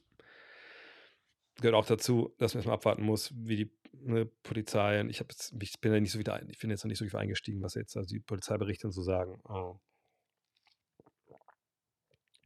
gehört 1.57 1.75
auch 1.75 1.85
dazu, 1.85 2.33
dass 2.37 2.53
man 2.53 2.59
erstmal 2.59 2.75
abwarten 2.75 3.03
muss, 3.03 3.31
wie 3.35 3.55
die 3.55 3.71
ne, 3.93 4.25
Polizei, 4.25 5.01
ich, 5.09 5.19
jetzt, 5.19 5.53
ich 5.61 5.79
bin 5.79 5.93
ja 5.93 5.99
nicht 5.99 6.11
so 6.11 6.19
wieder, 6.19 6.41
ich 6.49 6.59
bin 6.59 6.69
jetzt 6.69 6.83
noch 6.83 6.89
nicht 6.89 6.97
so 6.97 7.05
viel 7.05 7.19
eingestiegen, 7.19 7.61
was 7.61 7.75
jetzt 7.75 7.95
also 7.95 8.07
die 8.07 8.19
Polizeiberichte 8.19 8.91
so 8.91 9.01
sagen. 9.01 9.41
Oh. 9.45 9.79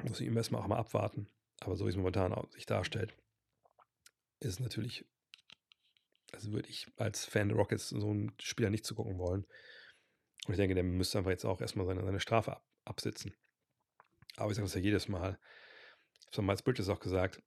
Muss 0.04 0.22
ich 0.22 0.34
erstmal 0.34 0.62
auch 0.62 0.68
mal 0.68 0.78
abwarten. 0.78 1.28
Aber 1.62 1.76
so 1.76 1.86
wie 1.86 1.90
es 1.90 1.98
momentan 1.98 2.36
sich 2.52 2.66
darstellt, 2.66 3.16
ist 4.40 4.54
es 4.54 4.60
natürlich 4.60 5.06
also 6.40 6.54
würde 6.54 6.70
ich 6.70 6.88
als 6.96 7.26
Fan 7.26 7.50
der 7.50 7.58
Rockets 7.58 7.90
so 7.90 8.10
einen 8.10 8.32
Spieler 8.40 8.70
nicht 8.70 8.86
zugucken 8.86 9.18
wollen. 9.18 9.46
Und 10.48 10.54
ich 10.54 10.58
denke, 10.58 10.74
der 10.74 10.84
müsste 10.84 11.18
einfach 11.18 11.32
jetzt 11.32 11.46
auch 11.46 11.60
erstmal 11.60 11.86
seine, 11.86 12.04
seine 12.04 12.20
Strafe 12.20 12.54
ab, 12.54 12.66
absitzen. 12.86 13.36
Aber 14.38 14.50
ich 14.50 14.56
sage 14.56 14.66
das 14.66 14.76
ja 14.76 14.82
jedes 14.82 15.10
Mal. 15.10 15.38
Ich 16.32 16.38
habe 16.38 16.48
Miles 16.48 16.62
Bridges 16.62 16.88
auch 16.88 17.00
gesagt, 17.00 17.42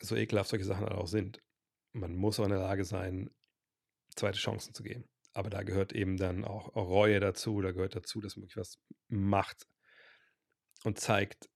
so 0.00 0.14
ekelhaft 0.14 0.50
solche 0.50 0.66
Sachen 0.66 0.86
auch 0.88 1.06
sind. 1.06 1.42
Man 1.92 2.14
muss 2.14 2.38
auch 2.38 2.44
in 2.44 2.50
der 2.50 2.58
Lage 2.58 2.84
sein, 2.84 3.30
zweite 4.14 4.38
Chancen 4.38 4.74
zu 4.74 4.82
geben. 4.82 5.08
Aber 5.32 5.48
da 5.48 5.62
gehört 5.62 5.92
eben 5.92 6.16
dann 6.16 6.44
auch, 6.44 6.74
auch 6.76 6.88
Reue 6.88 7.18
dazu, 7.18 7.60
da 7.62 7.72
gehört 7.72 7.96
dazu, 7.96 8.20
dass 8.20 8.36
man 8.36 8.42
wirklich 8.42 8.56
was 8.56 8.78
macht 9.08 9.66
und 10.84 11.00
zeigt, 11.00 11.48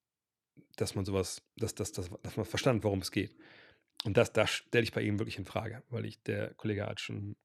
dass 0.77 0.95
man 0.95 1.05
sowas, 1.05 1.43
dass, 1.57 1.75
dass, 1.75 1.93
dass, 1.93 2.11
dass 2.23 2.37
man 2.37 2.47
verstanden, 2.47 2.83
worum 2.83 3.01
es 3.01 3.11
geht. 3.11 3.37
Und 4.05 4.17
das, 4.17 4.33
das 4.33 4.51
stelle 4.51 4.85
ich 4.85 4.93
bei 4.93 5.03
ihm 5.03 5.19
wirklich 5.19 5.39
in 5.39 5.45
Frage, 5.45 5.83
weil 5.91 6.07
ich, 6.07 6.23
der 6.23 6.55
Kollege 6.55 6.87
hat 6.87 7.01
schon 7.01 7.37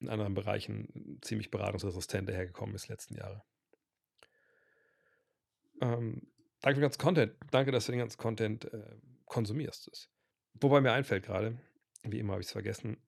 in 0.00 0.08
anderen 0.08 0.34
Bereichen 0.34 1.18
ziemlich 1.22 1.50
beratungsresistent 1.50 2.28
dahergekommen 2.28 2.74
ist 2.74 2.88
letzten 2.88 3.14
Jahre. 3.14 3.42
Ähm, 5.80 6.22
danke 6.60 6.76
für 6.76 6.80
den 6.80 6.82
ganzen 6.82 7.00
Content. 7.00 7.34
Danke, 7.50 7.72
dass 7.72 7.86
du 7.86 7.92
den 7.92 8.00
ganzen 8.00 8.18
Content 8.18 8.64
äh, 8.72 8.96
konsumierst. 9.26 10.10
Wobei 10.60 10.80
mir 10.80 10.92
einfällt 10.92 11.24
gerade, 11.24 11.58
wie 12.02 12.18
immer 12.18 12.32
habe 12.32 12.42
ich 12.42 12.48
es 12.48 12.52
vergessen, 12.52 12.98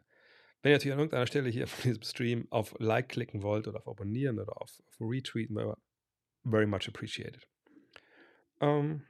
wenn 0.62 0.70
ihr 0.70 0.76
natürlich 0.76 0.94
an 0.94 1.00
irgendeiner 1.00 1.26
Stelle 1.26 1.50
hier 1.50 1.66
von 1.68 1.82
diesem 1.82 2.02
Stream 2.02 2.46
auf 2.50 2.74
Like 2.78 3.10
klicken 3.10 3.42
wollt 3.42 3.68
oder 3.68 3.78
auf 3.78 3.88
Abonnieren 3.88 4.38
oder 4.38 4.60
auf, 4.60 4.80
auf 4.86 4.96
Retweeten, 5.00 5.56
very 6.44 6.66
much 6.66 6.88
appreciated. 6.88 7.46
Ähm, 8.60 9.04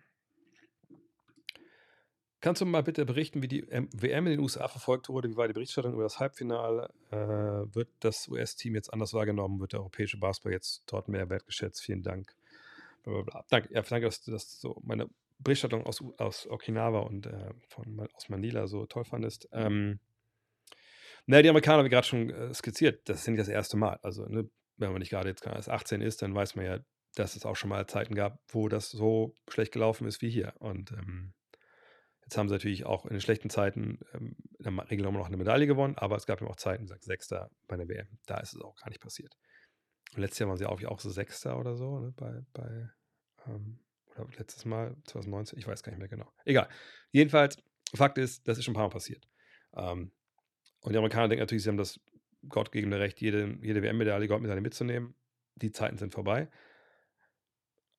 Kannst 2.45 2.61
du 2.61 2.67
mal 2.67 2.83
bitte 2.83 3.07
berichten, 3.07 3.41
wie 3.41 3.49
die 3.49 3.67
WM 3.71 4.27
in 4.27 4.33
den 4.33 4.41
USA 4.41 4.69
verfolgt 4.69 5.09
wurde? 5.09 5.31
Wie 5.31 5.37
war 5.39 5.49
die 5.49 5.55
Berichterstattung 5.55 5.95
über 5.95 6.03
das 6.03 6.21
Halbfinale? 6.21 6.91
Äh, 7.11 7.17
wird 7.17 7.89
das 8.01 8.29
US-Team 8.29 8.75
jetzt 8.75 8.93
anders 8.93 9.15
wahrgenommen? 9.15 9.61
Wird 9.61 9.73
der 9.73 9.81
europäische 9.81 10.19
Basketball 10.19 10.53
jetzt 10.53 10.83
dort 10.85 11.09
mehr 11.09 11.31
wertgeschätzt? 11.31 11.81
Vielen 11.81 12.03
Dank. 12.03 12.37
Blablabla. 13.03 13.47
Danke, 13.49 13.73
ja, 13.73 13.81
danke 13.81 14.05
dass 14.05 14.21
du 14.21 14.31
das 14.31 14.61
so 14.61 14.79
meine 14.85 15.09
Berichterstattung 15.39 15.87
aus, 15.87 16.05
aus 16.19 16.47
Okinawa 16.47 16.99
und 16.99 17.25
äh, 17.25 17.55
von, 17.69 18.07
aus 18.13 18.29
Manila 18.29 18.67
so 18.67 18.85
toll 18.85 19.07
fandest. 19.07 19.49
Ähm, 19.51 19.99
naja, 21.25 21.45
die 21.45 21.49
Amerikaner, 21.49 21.87
wie 21.87 21.89
gerade 21.89 22.07
schon 22.07 22.29
äh, 22.29 22.53
skizziert, 22.53 23.09
das 23.09 23.21
ist 23.21 23.27
ja 23.27 23.31
nicht 23.31 23.41
das 23.41 23.49
erste 23.49 23.79
Mal. 23.79 23.99
Also, 24.03 24.27
ne, 24.27 24.51
wenn 24.77 24.93
man 24.93 24.99
nicht 24.99 25.09
gerade 25.09 25.31
jetzt 25.31 25.47
erst 25.47 25.71
18 25.71 26.03
ist, 26.03 26.21
dann 26.21 26.35
weiß 26.35 26.57
man 26.57 26.67
ja, 26.67 26.79
dass 27.15 27.37
es 27.37 27.47
auch 27.47 27.57
schon 27.57 27.71
mal 27.71 27.87
Zeiten 27.87 28.15
gab, 28.15 28.39
wo 28.49 28.69
das 28.69 28.91
so 28.91 29.35
schlecht 29.49 29.73
gelaufen 29.73 30.07
ist 30.07 30.21
wie 30.21 30.29
hier. 30.29 30.53
Und 30.59 30.93
ähm, 30.93 31.33
Jetzt 32.25 32.39
haben 32.39 32.49
sie 32.49 32.55
natürlich 32.55 32.87
auch 32.87 33.05
in 33.05 33.11
den 33.11 33.21
schlechten 33.21 33.51
Zeiten 33.51 33.99
ähm, 34.15 34.37
in 34.59 34.77
der 34.77 34.91
Regel 34.91 35.11
noch 35.11 35.27
eine 35.27 35.37
Medaille 35.37 35.67
gewonnen, 35.67 35.97
aber 35.97 36.17
es 36.17 36.27
gab 36.27 36.41
ja 36.41 36.47
auch 36.47 36.57
Zeiten, 36.57 36.87
sag 36.87 37.03
Sechster 37.03 37.51
bei 37.69 37.77
der 37.77 37.89
WM. 37.89 38.09
Da 38.27 38.39
ist 38.39 38.55
es 38.55 38.61
auch 38.61 38.77
gar 38.77 38.89
nicht 38.89 39.01
passiert. 39.01 39.37
Und 40.15 40.21
letztes 40.21 40.39
Jahr 40.39 40.49
waren 40.49 40.57
sie 40.57 40.67
auch, 40.67 40.83
auch 40.85 41.01
so 41.01 41.11
Sechster 41.11 41.59
oder 41.59 41.77
so, 41.77 41.99
ne, 41.99 42.13
bei, 42.17 42.43
bei 42.53 42.91
ähm, 43.47 43.79
oder 44.15 44.29
letztes 44.39 44.65
Mal, 44.65 44.97
2019, 45.07 45.59
ich 45.59 45.67
weiß 45.67 45.83
gar 45.83 45.91
nicht 45.91 45.99
mehr 45.99 46.09
genau. 46.09 46.33
Egal. 46.45 46.69
Jedenfalls, 47.11 47.59
Fakt 47.95 48.19
ist, 48.19 48.47
das 48.49 48.59
ist 48.59 48.65
schon 48.65 48.73
ein 48.73 48.77
paar 48.77 48.89
Mal 48.89 48.93
passiert. 48.93 49.29
Ähm, 49.77 50.13
und 50.81 50.93
die 50.93 50.99
Amerikaner 50.99 51.29
denken 51.29 51.43
natürlich, 51.43 51.65
sie 51.65 51.69
haben 51.69 51.77
das 51.77 52.01
gottgegebene 52.49 52.99
Recht, 52.99 53.21
jede, 53.21 53.59
jede 53.63 53.83
WM-Medaille, 53.83 54.29
Goldmedaille 54.29 54.61
mitzunehmen. 54.61 55.15
Die 55.57 55.73
Zeiten 55.73 55.99
sind 55.99 56.13
vorbei 56.13 56.49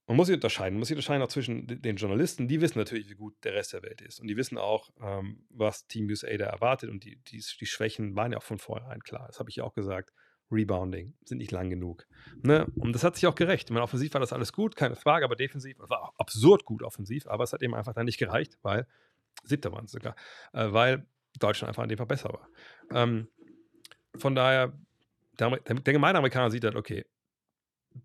man 0.08 0.18
muss 0.18 0.28
sich 0.28 0.36
unterscheiden. 0.36 0.76
Man 0.76 0.80
muss 0.80 0.90
sich 0.90 0.96
unterscheiden 0.96 1.24
auch 1.24 1.28
zwischen 1.28 1.68
den 1.68 1.96
Journalisten, 1.96 2.48
die 2.48 2.62
wissen 2.62 2.78
natürlich, 2.78 3.10
wie 3.10 3.16
gut 3.16 3.36
der 3.44 3.54
Rest 3.54 3.74
der 3.74 3.82
Welt 3.82 4.02
ist. 4.02 4.20
Und 4.20 4.28
die 4.28 4.38
wissen 4.38 4.58
auch, 4.58 4.92
ähm, 5.02 5.46
was 5.50 5.88
Team 5.88 6.08
USA 6.08 6.36
da 6.38 6.46
erwartet. 6.46 6.90
Und 6.90 7.04
die, 7.04 7.18
die, 7.24 7.44
die 7.60 7.66
Schwächen 7.66 8.16
waren 8.16 8.32
ja 8.32 8.38
auch 8.38 8.44
von 8.44 8.60
vornherein 8.60 9.02
klar. 9.02 9.26
Das 9.28 9.40
habe 9.40 9.50
ich 9.50 9.58
ja 9.58 9.64
auch 9.64 9.74
gesagt. 9.74 10.14
Rebounding 10.52 11.16
sind 11.26 11.40
nicht 11.40 11.52
lang 11.52 11.72
genug. 11.72 12.06
Ne? 12.44 12.68
Und 12.76 12.94
das 12.94 13.04
hat 13.04 13.16
sich 13.16 13.26
auch 13.26 13.34
gerecht. 13.34 13.70
Ich 13.70 13.74
meine, 13.74 13.84
offensiv 13.84 14.14
war 14.14 14.22
das 14.22 14.32
alles 14.32 14.54
gut, 14.54 14.76
keine 14.76 14.96
Frage, 14.96 15.26
aber 15.26 15.36
defensiv 15.36 15.78
war 15.80 16.04
auch 16.04 16.14
absurd 16.20 16.66
gut 16.66 16.84
offensiv, 16.84 17.26
aber 17.26 17.44
es 17.44 17.52
hat 17.52 17.64
eben 17.64 17.74
einfach 17.74 17.94
dann 17.94 18.06
nicht 18.06 18.20
gereicht, 18.20 18.60
weil 18.62 18.86
siebter 19.44 19.72
waren 19.72 19.86
es 19.86 19.92
sogar, 19.92 20.16
äh, 20.54 20.72
weil 20.72 21.08
Deutschland 21.40 21.70
einfach 21.70 21.84
an 21.84 21.90
dem 21.90 21.98
Fall 21.98 22.06
besser 22.06 22.30
war. 22.30 22.48
Ähm, 22.92 23.28
von 24.16 24.36
daher, 24.36 24.78
der, 25.40 25.58
der 25.58 25.94
gemeine 25.94 26.20
Amerikaner 26.20 26.52
sieht 26.52 26.64
halt, 26.64 26.76
okay, 26.76 27.06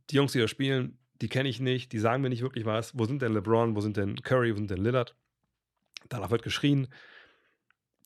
die 0.08 0.16
Jungs, 0.16 0.32
die 0.32 0.40
da 0.40 0.48
spielen, 0.48 0.98
die 1.20 1.28
kenne 1.28 1.48
ich 1.48 1.60
nicht, 1.60 1.92
die 1.92 1.98
sagen 1.98 2.22
mir 2.22 2.30
nicht 2.30 2.42
wirklich 2.42 2.64
was. 2.64 2.98
Wo 2.98 3.04
sind 3.04 3.22
denn 3.22 3.34
LeBron, 3.34 3.76
wo 3.76 3.80
sind 3.80 3.96
denn 3.96 4.16
Curry, 4.22 4.52
wo 4.52 4.56
sind 4.56 4.70
denn 4.70 4.82
Lillard? 4.82 5.14
Danach 6.08 6.30
wird 6.30 6.42
geschrien. 6.42 6.88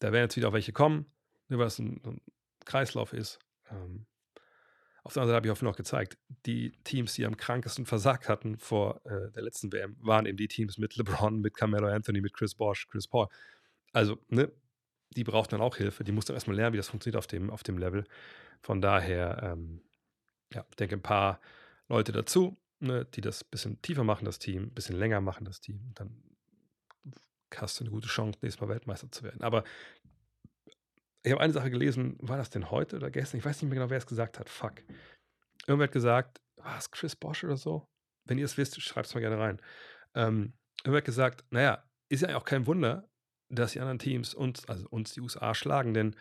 Da 0.01 0.13
werden 0.13 0.25
jetzt 0.25 0.37
wieder 0.37 0.49
auch 0.49 0.53
welche 0.53 0.73
kommen, 0.73 1.07
ne, 1.49 1.59
weil 1.59 1.69
es 1.69 1.79
ein, 1.79 2.01
ein 2.05 2.21
Kreislauf 2.65 3.13
ist. 3.13 3.39
Ähm, 3.71 4.07
auf 5.05 5.13
der 5.13 5.23
anderen 5.23 5.29
Seite 5.29 5.37
habe 5.37 5.47
ich 5.47 5.53
auch 5.53 5.63
noch 5.63 5.77
gezeigt, 5.77 6.19
die 6.47 6.73
Teams, 6.83 7.15
die 7.15 7.27
am 7.27 7.37
krankesten 7.37 7.87
versagt 7.87 8.29
hatten 8.29 8.59
vor 8.59 9.01
äh, 9.05 9.31
der 9.33 9.43
letzten 9.43 9.73
WM, 9.73 9.97
waren 10.01 10.27
eben 10.27 10.37
die 10.37 10.49
Teams 10.49 10.79
mit 10.79 10.97
LeBron, 10.97 11.41
mit 11.41 11.55
Carmelo 11.55 11.87
Anthony, 11.89 12.21
mit 12.21 12.33
Chris 12.33 12.55
Bosch, 12.55 12.89
Chris 12.89 13.07
Paul. 13.07 13.29
Also, 13.93 14.19
ne, 14.29 14.51
die 15.11 15.23
braucht 15.23 15.53
dann 15.53 15.61
auch 15.61 15.77
Hilfe. 15.77 16.03
Die 16.03 16.13
muss 16.13 16.25
dann 16.25 16.35
erstmal 16.35 16.57
lernen, 16.57 16.73
wie 16.73 16.79
das 16.79 16.89
funktioniert 16.89 17.19
auf 17.19 17.27
dem, 17.29 17.51
auf 17.51 17.63
dem 17.63 17.79
Level. 17.79 18.05
Von 18.61 18.81
daher, 18.81 19.41
ähm, 19.43 19.83
ja, 20.53 20.65
ich 20.69 20.77
denke, 20.77 20.97
ein 20.97 21.03
paar 21.03 21.41
Leute 21.89 22.11
dazu 22.11 22.57
ne, 22.85 23.05
die 23.05 23.21
das 23.21 23.43
ein 23.43 23.51
bisschen 23.51 23.83
tiefer 23.83 24.05
machen, 24.05 24.25
das 24.25 24.39
Team, 24.39 24.65
ein 24.65 24.75
bisschen 24.75 24.97
länger 24.97 25.21
machen, 25.21 25.45
das 25.45 25.61
Team. 25.61 25.93
dann 25.95 26.23
hast 27.57 27.79
du 27.79 27.85
eine 27.85 27.91
gute 27.91 28.09
Chance, 28.09 28.39
nächstes 28.43 28.61
Mal 28.61 28.69
Weltmeister 28.69 29.11
zu 29.11 29.23
werden. 29.23 29.43
Aber 29.43 29.65
ich 31.23 31.33
habe 31.33 31.41
eine 31.41 31.53
Sache 31.53 31.71
gelesen, 31.71 32.17
war 32.21 32.37
das 32.37 32.51
denn 32.51 32.71
heute 32.71 32.97
oder 32.97 33.11
gestern? 33.11 33.39
Ich 33.39 33.45
weiß 33.45 33.63
nicht 33.63 33.71
mehr 33.71 33.79
genau, 33.79 33.91
wer 33.91 33.99
es 33.99 34.07
gesagt 34.07 34.39
hat. 34.39 34.49
Fuck. 34.49 34.83
Irgendwer 35.67 35.85
hat 35.85 35.93
gesagt, 35.93 36.41
war 36.57 36.77
es 36.79 36.91
Chris 36.91 37.17
Bosch 37.17 37.45
oder 37.45 37.57
so? 37.57 37.89
Wenn 38.25 38.39
ihr 38.39 38.45
es 38.45 38.57
wisst, 38.57 38.81
schreibt 38.81 39.07
es 39.07 39.15
mal 39.15 39.21
gerne 39.21 39.39
rein. 39.39 39.61
Ähm, 40.15 40.55
irgendwer 40.83 40.99
hat 40.99 41.05
gesagt, 41.05 41.45
naja, 41.51 41.85
ist 42.09 42.23
ja 42.23 42.37
auch 42.37 42.45
kein 42.45 42.67
Wunder, 42.67 43.09
dass 43.49 43.73
die 43.73 43.81
anderen 43.81 43.99
Teams 43.99 44.35
uns, 44.35 44.67
also 44.69 44.87
uns 44.89 45.13
die 45.13 45.21
USA 45.21 45.55
schlagen, 45.55 45.95
denn 45.95 46.17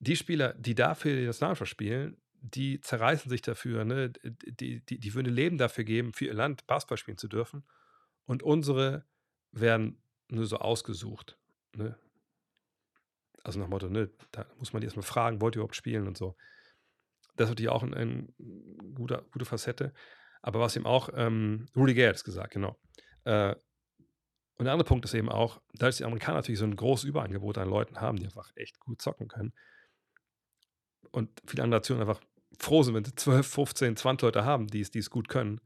die 0.00 0.16
Spieler, 0.16 0.54
die 0.54 0.74
dafür 0.74 1.16
das 1.16 1.26
Nationalmannschaft 1.26 1.70
spielen, 1.70 2.16
die 2.40 2.80
zerreißen 2.80 3.30
sich 3.30 3.42
dafür, 3.42 3.84
ne? 3.84 4.10
die, 4.10 4.84
die, 4.84 4.98
die 4.98 5.14
würden 5.14 5.32
Leben 5.32 5.58
dafür 5.58 5.84
geben, 5.84 6.12
für 6.12 6.26
ihr 6.26 6.34
Land 6.34 6.66
Basketball 6.66 6.98
spielen 6.98 7.18
zu 7.18 7.28
dürfen. 7.28 7.64
Und 8.26 8.42
unsere 8.42 9.04
werden 9.52 10.02
nur 10.28 10.46
so 10.46 10.58
ausgesucht. 10.58 11.38
Ne? 11.74 11.98
Also 13.42 13.58
nach 13.60 13.68
Motto, 13.68 13.88
ne, 13.88 14.10
da 14.30 14.46
muss 14.58 14.72
man 14.72 14.80
die 14.80 14.86
erstmal 14.86 15.04
fragen, 15.04 15.40
wollt 15.40 15.56
ihr 15.56 15.60
überhaupt 15.60 15.76
spielen 15.76 16.06
und 16.06 16.16
so. 16.16 16.36
Das 17.36 17.46
ist 17.46 17.50
natürlich 17.52 17.70
auch 17.70 17.82
eine 17.82 17.96
ein 17.96 18.34
guter, 18.94 19.22
gute 19.32 19.44
Facette. 19.44 19.92
Aber 20.42 20.60
was 20.60 20.76
eben 20.76 20.86
auch, 20.86 21.08
ähm, 21.14 21.66
Rudy 21.74 21.94
Gay 21.94 22.08
hat 22.08 22.16
es 22.16 22.24
gesagt, 22.24 22.52
genau. 22.52 22.78
Äh, 23.24 23.54
und 24.58 24.64
der 24.64 24.72
andere 24.72 24.88
Punkt 24.88 25.04
ist 25.04 25.14
eben 25.14 25.28
auch, 25.28 25.60
dass 25.74 25.98
die 25.98 26.04
Amerikaner 26.04 26.38
natürlich 26.38 26.58
so 26.58 26.64
ein 26.64 26.74
großes 26.74 27.04
Überangebot 27.04 27.58
an 27.58 27.70
Leuten 27.70 28.00
haben, 28.00 28.18
die 28.18 28.24
einfach 28.24 28.50
echt 28.56 28.80
gut 28.80 29.00
zocken 29.00 29.28
können. 29.28 29.52
Und 31.10 31.30
viele 31.46 31.62
andere 31.62 31.78
Nationen 31.78 32.02
einfach 32.02 32.20
froh 32.58 32.82
sind, 32.82 32.94
wenn 32.94 33.04
sie 33.04 33.14
12, 33.14 33.46
15, 33.46 33.96
20 33.96 34.22
Leute 34.22 34.44
haben, 34.44 34.66
die 34.66 34.80
es, 34.80 34.90
die 34.90 34.98
es 34.98 35.10
gut 35.10 35.28
können. 35.28 35.60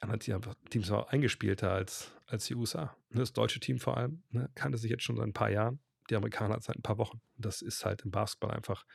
Andere 0.00 0.18
Teams, 0.18 0.36
einfach, 0.36 0.54
Teams 0.70 0.90
auch 0.90 1.08
eingespielter 1.08 1.72
als, 1.72 2.12
als 2.26 2.46
die 2.46 2.54
USA. 2.54 2.96
Ne, 3.10 3.20
das 3.20 3.32
deutsche 3.32 3.60
Team 3.60 3.78
vor 3.78 3.96
allem 3.96 4.22
ne, 4.30 4.50
kannte 4.54 4.78
sich 4.78 4.90
jetzt 4.90 5.02
schon 5.02 5.16
seit 5.16 5.26
ein 5.26 5.32
paar 5.32 5.50
Jahren. 5.50 5.80
Die 6.10 6.16
Amerikaner 6.16 6.60
seit 6.60 6.76
ein 6.76 6.82
paar 6.82 6.98
Wochen. 6.98 7.20
Das 7.36 7.60
ist 7.60 7.84
halt 7.84 8.02
im 8.02 8.10
Basketball 8.10 8.52
einfach 8.52 8.86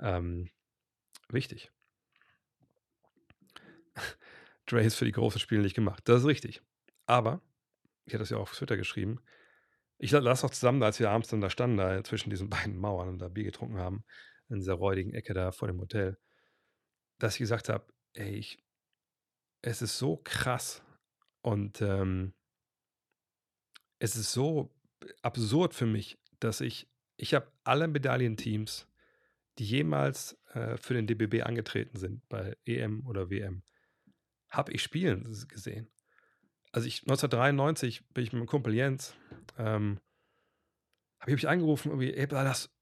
ähm, 0.00 0.50
wichtig. 1.28 1.70
Dre 4.66 4.82
ist 4.82 4.96
für 4.96 5.04
die 5.04 5.12
großen 5.12 5.40
Spiele 5.40 5.62
nicht 5.62 5.74
gemacht. 5.74 6.02
Das 6.06 6.20
ist 6.20 6.26
richtig. 6.26 6.62
Aber, 7.06 7.40
ich 8.06 8.14
hatte 8.14 8.22
das 8.22 8.30
ja 8.30 8.38
auch 8.38 8.42
auf 8.42 8.56
Twitter 8.56 8.76
geschrieben, 8.76 9.20
ich 9.98 10.12
lasse 10.12 10.46
auch 10.46 10.50
zusammen, 10.50 10.82
als 10.82 11.00
wir 11.00 11.10
abends 11.10 11.28
dann 11.28 11.40
da 11.40 11.50
standen, 11.50 11.76
da 11.76 12.02
zwischen 12.04 12.30
diesen 12.30 12.48
beiden 12.48 12.76
Mauern 12.76 13.08
und 13.08 13.18
da 13.18 13.28
Bier 13.28 13.44
getrunken 13.44 13.78
haben, 13.78 14.04
in 14.48 14.58
dieser 14.58 14.74
räudigen 14.74 15.12
Ecke 15.12 15.34
da 15.34 15.52
vor 15.52 15.68
dem 15.68 15.80
Hotel, 15.80 16.18
dass 17.18 17.34
ich 17.34 17.40
gesagt 17.40 17.68
habe, 17.68 17.86
ey, 18.14 18.34
ich, 18.34 18.58
es 19.62 19.82
ist 19.82 19.98
so 19.98 20.16
krass 20.16 20.82
und 21.42 21.80
ähm, 21.82 22.34
es 23.98 24.16
ist 24.16 24.32
so 24.32 24.74
absurd 25.22 25.74
für 25.74 25.86
mich, 25.86 26.18
dass 26.40 26.60
ich, 26.60 26.88
ich 27.16 27.34
habe 27.34 27.50
alle 27.64 27.88
Medaillenteams, 27.88 28.86
die 29.58 29.64
jemals 29.64 30.38
äh, 30.52 30.76
für 30.76 30.94
den 30.94 31.06
DBB 31.06 31.42
angetreten 31.42 31.98
sind, 31.98 32.28
bei 32.28 32.56
EM 32.64 33.06
oder 33.06 33.30
WM, 33.30 33.62
habe 34.48 34.72
ich 34.72 34.82
spielen 34.82 35.24
gesehen. 35.48 35.90
Also 36.72 36.86
ich, 36.86 37.02
1993 37.02 38.08
bin 38.08 38.24
ich 38.24 38.32
mit 38.32 38.40
meinem 38.40 38.48
Kumpel 38.48 38.74
Jens, 38.74 39.16
ähm, 39.56 40.00
habe 41.20 41.32
ich 41.32 41.36
mich 41.36 41.48
angerufen, 41.48 41.90
irgendwie, 41.90 42.14
ey, 42.14 42.28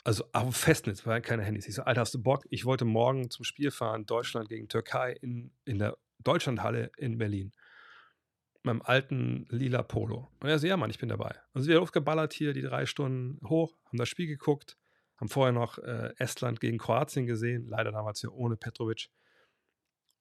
also 0.05 0.25
auf 0.33 0.57
Festnetz, 0.57 1.07
weil 1.07 1.23
keine 1.23 1.43
Handys. 1.43 1.67
Ich 1.67 1.75
so, 1.75 1.83
Alter, 1.83 2.03
hast 2.03 2.15
du 2.15 2.23
Bock? 2.23 2.45
Ich 2.51 2.65
wollte 2.65 2.85
morgen 2.85 3.31
zum 3.31 3.45
Spiel 3.45 3.71
fahren, 3.71 4.05
Deutschland 4.07 4.49
gegen 4.49 4.69
Türkei 4.69 5.13
in, 5.21 5.53
in 5.65 5.79
der 5.79 5.97
Deutschlandhalle 6.19 6.91
in 6.99 7.19
Berlin. 7.19 7.53
Meinem 8.63 8.83
alten 8.83 9.47
lila 9.49 9.83
Polo. 9.83 10.31
Und 10.41 10.49
er 10.49 10.59
so, 10.59 10.67
ja, 10.67 10.77
Mann, 10.77 10.91
ich 10.91 10.99
bin 10.99 11.09
dabei. 11.09 11.35
Und 11.53 11.63
sind 11.63 11.73
wir 11.73 11.81
aufgeballert 11.81 12.33
hier 12.33 12.53
die 12.53 12.63
drei 12.63 12.85
Stunden 12.85 13.39
hoch, 13.49 13.79
haben 13.87 13.99
das 13.99 14.09
Spiel 14.09 14.27
geguckt, 14.27 14.77
haben 15.19 15.29
vorher 15.29 15.53
noch 15.53 15.79
äh, 15.79 16.13
Estland 16.19 16.61
gegen 16.61 16.79
Kroatien 16.79 17.27
gesehen, 17.27 17.67
leider 17.69 17.93
damals 17.93 18.21
ja 18.23 18.29
ohne 18.31 18.57
Petrovic. 18.57 19.09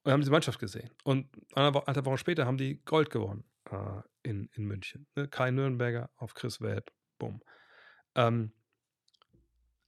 Und 0.03 0.11
haben 0.11 0.21
diese 0.21 0.31
Mannschaft 0.31 0.59
gesehen. 0.59 0.91
Und 1.03 1.27
eine 1.55 1.73
Woche 1.73 2.17
später 2.19 2.45
haben 2.45 2.57
die 2.57 2.83
Gold 2.85 3.09
gewonnen 3.09 3.43
äh, 3.71 4.01
in, 4.23 4.47
in 4.53 4.65
München. 4.65 5.07
Ne? 5.15 5.27
Kai 5.27 5.51
Nürnberger 5.51 6.11
auf 6.15 6.33
Chris 6.35 6.61
Welp. 6.61 6.91
Bumm. 7.17 7.41
Ähm, 8.15 8.51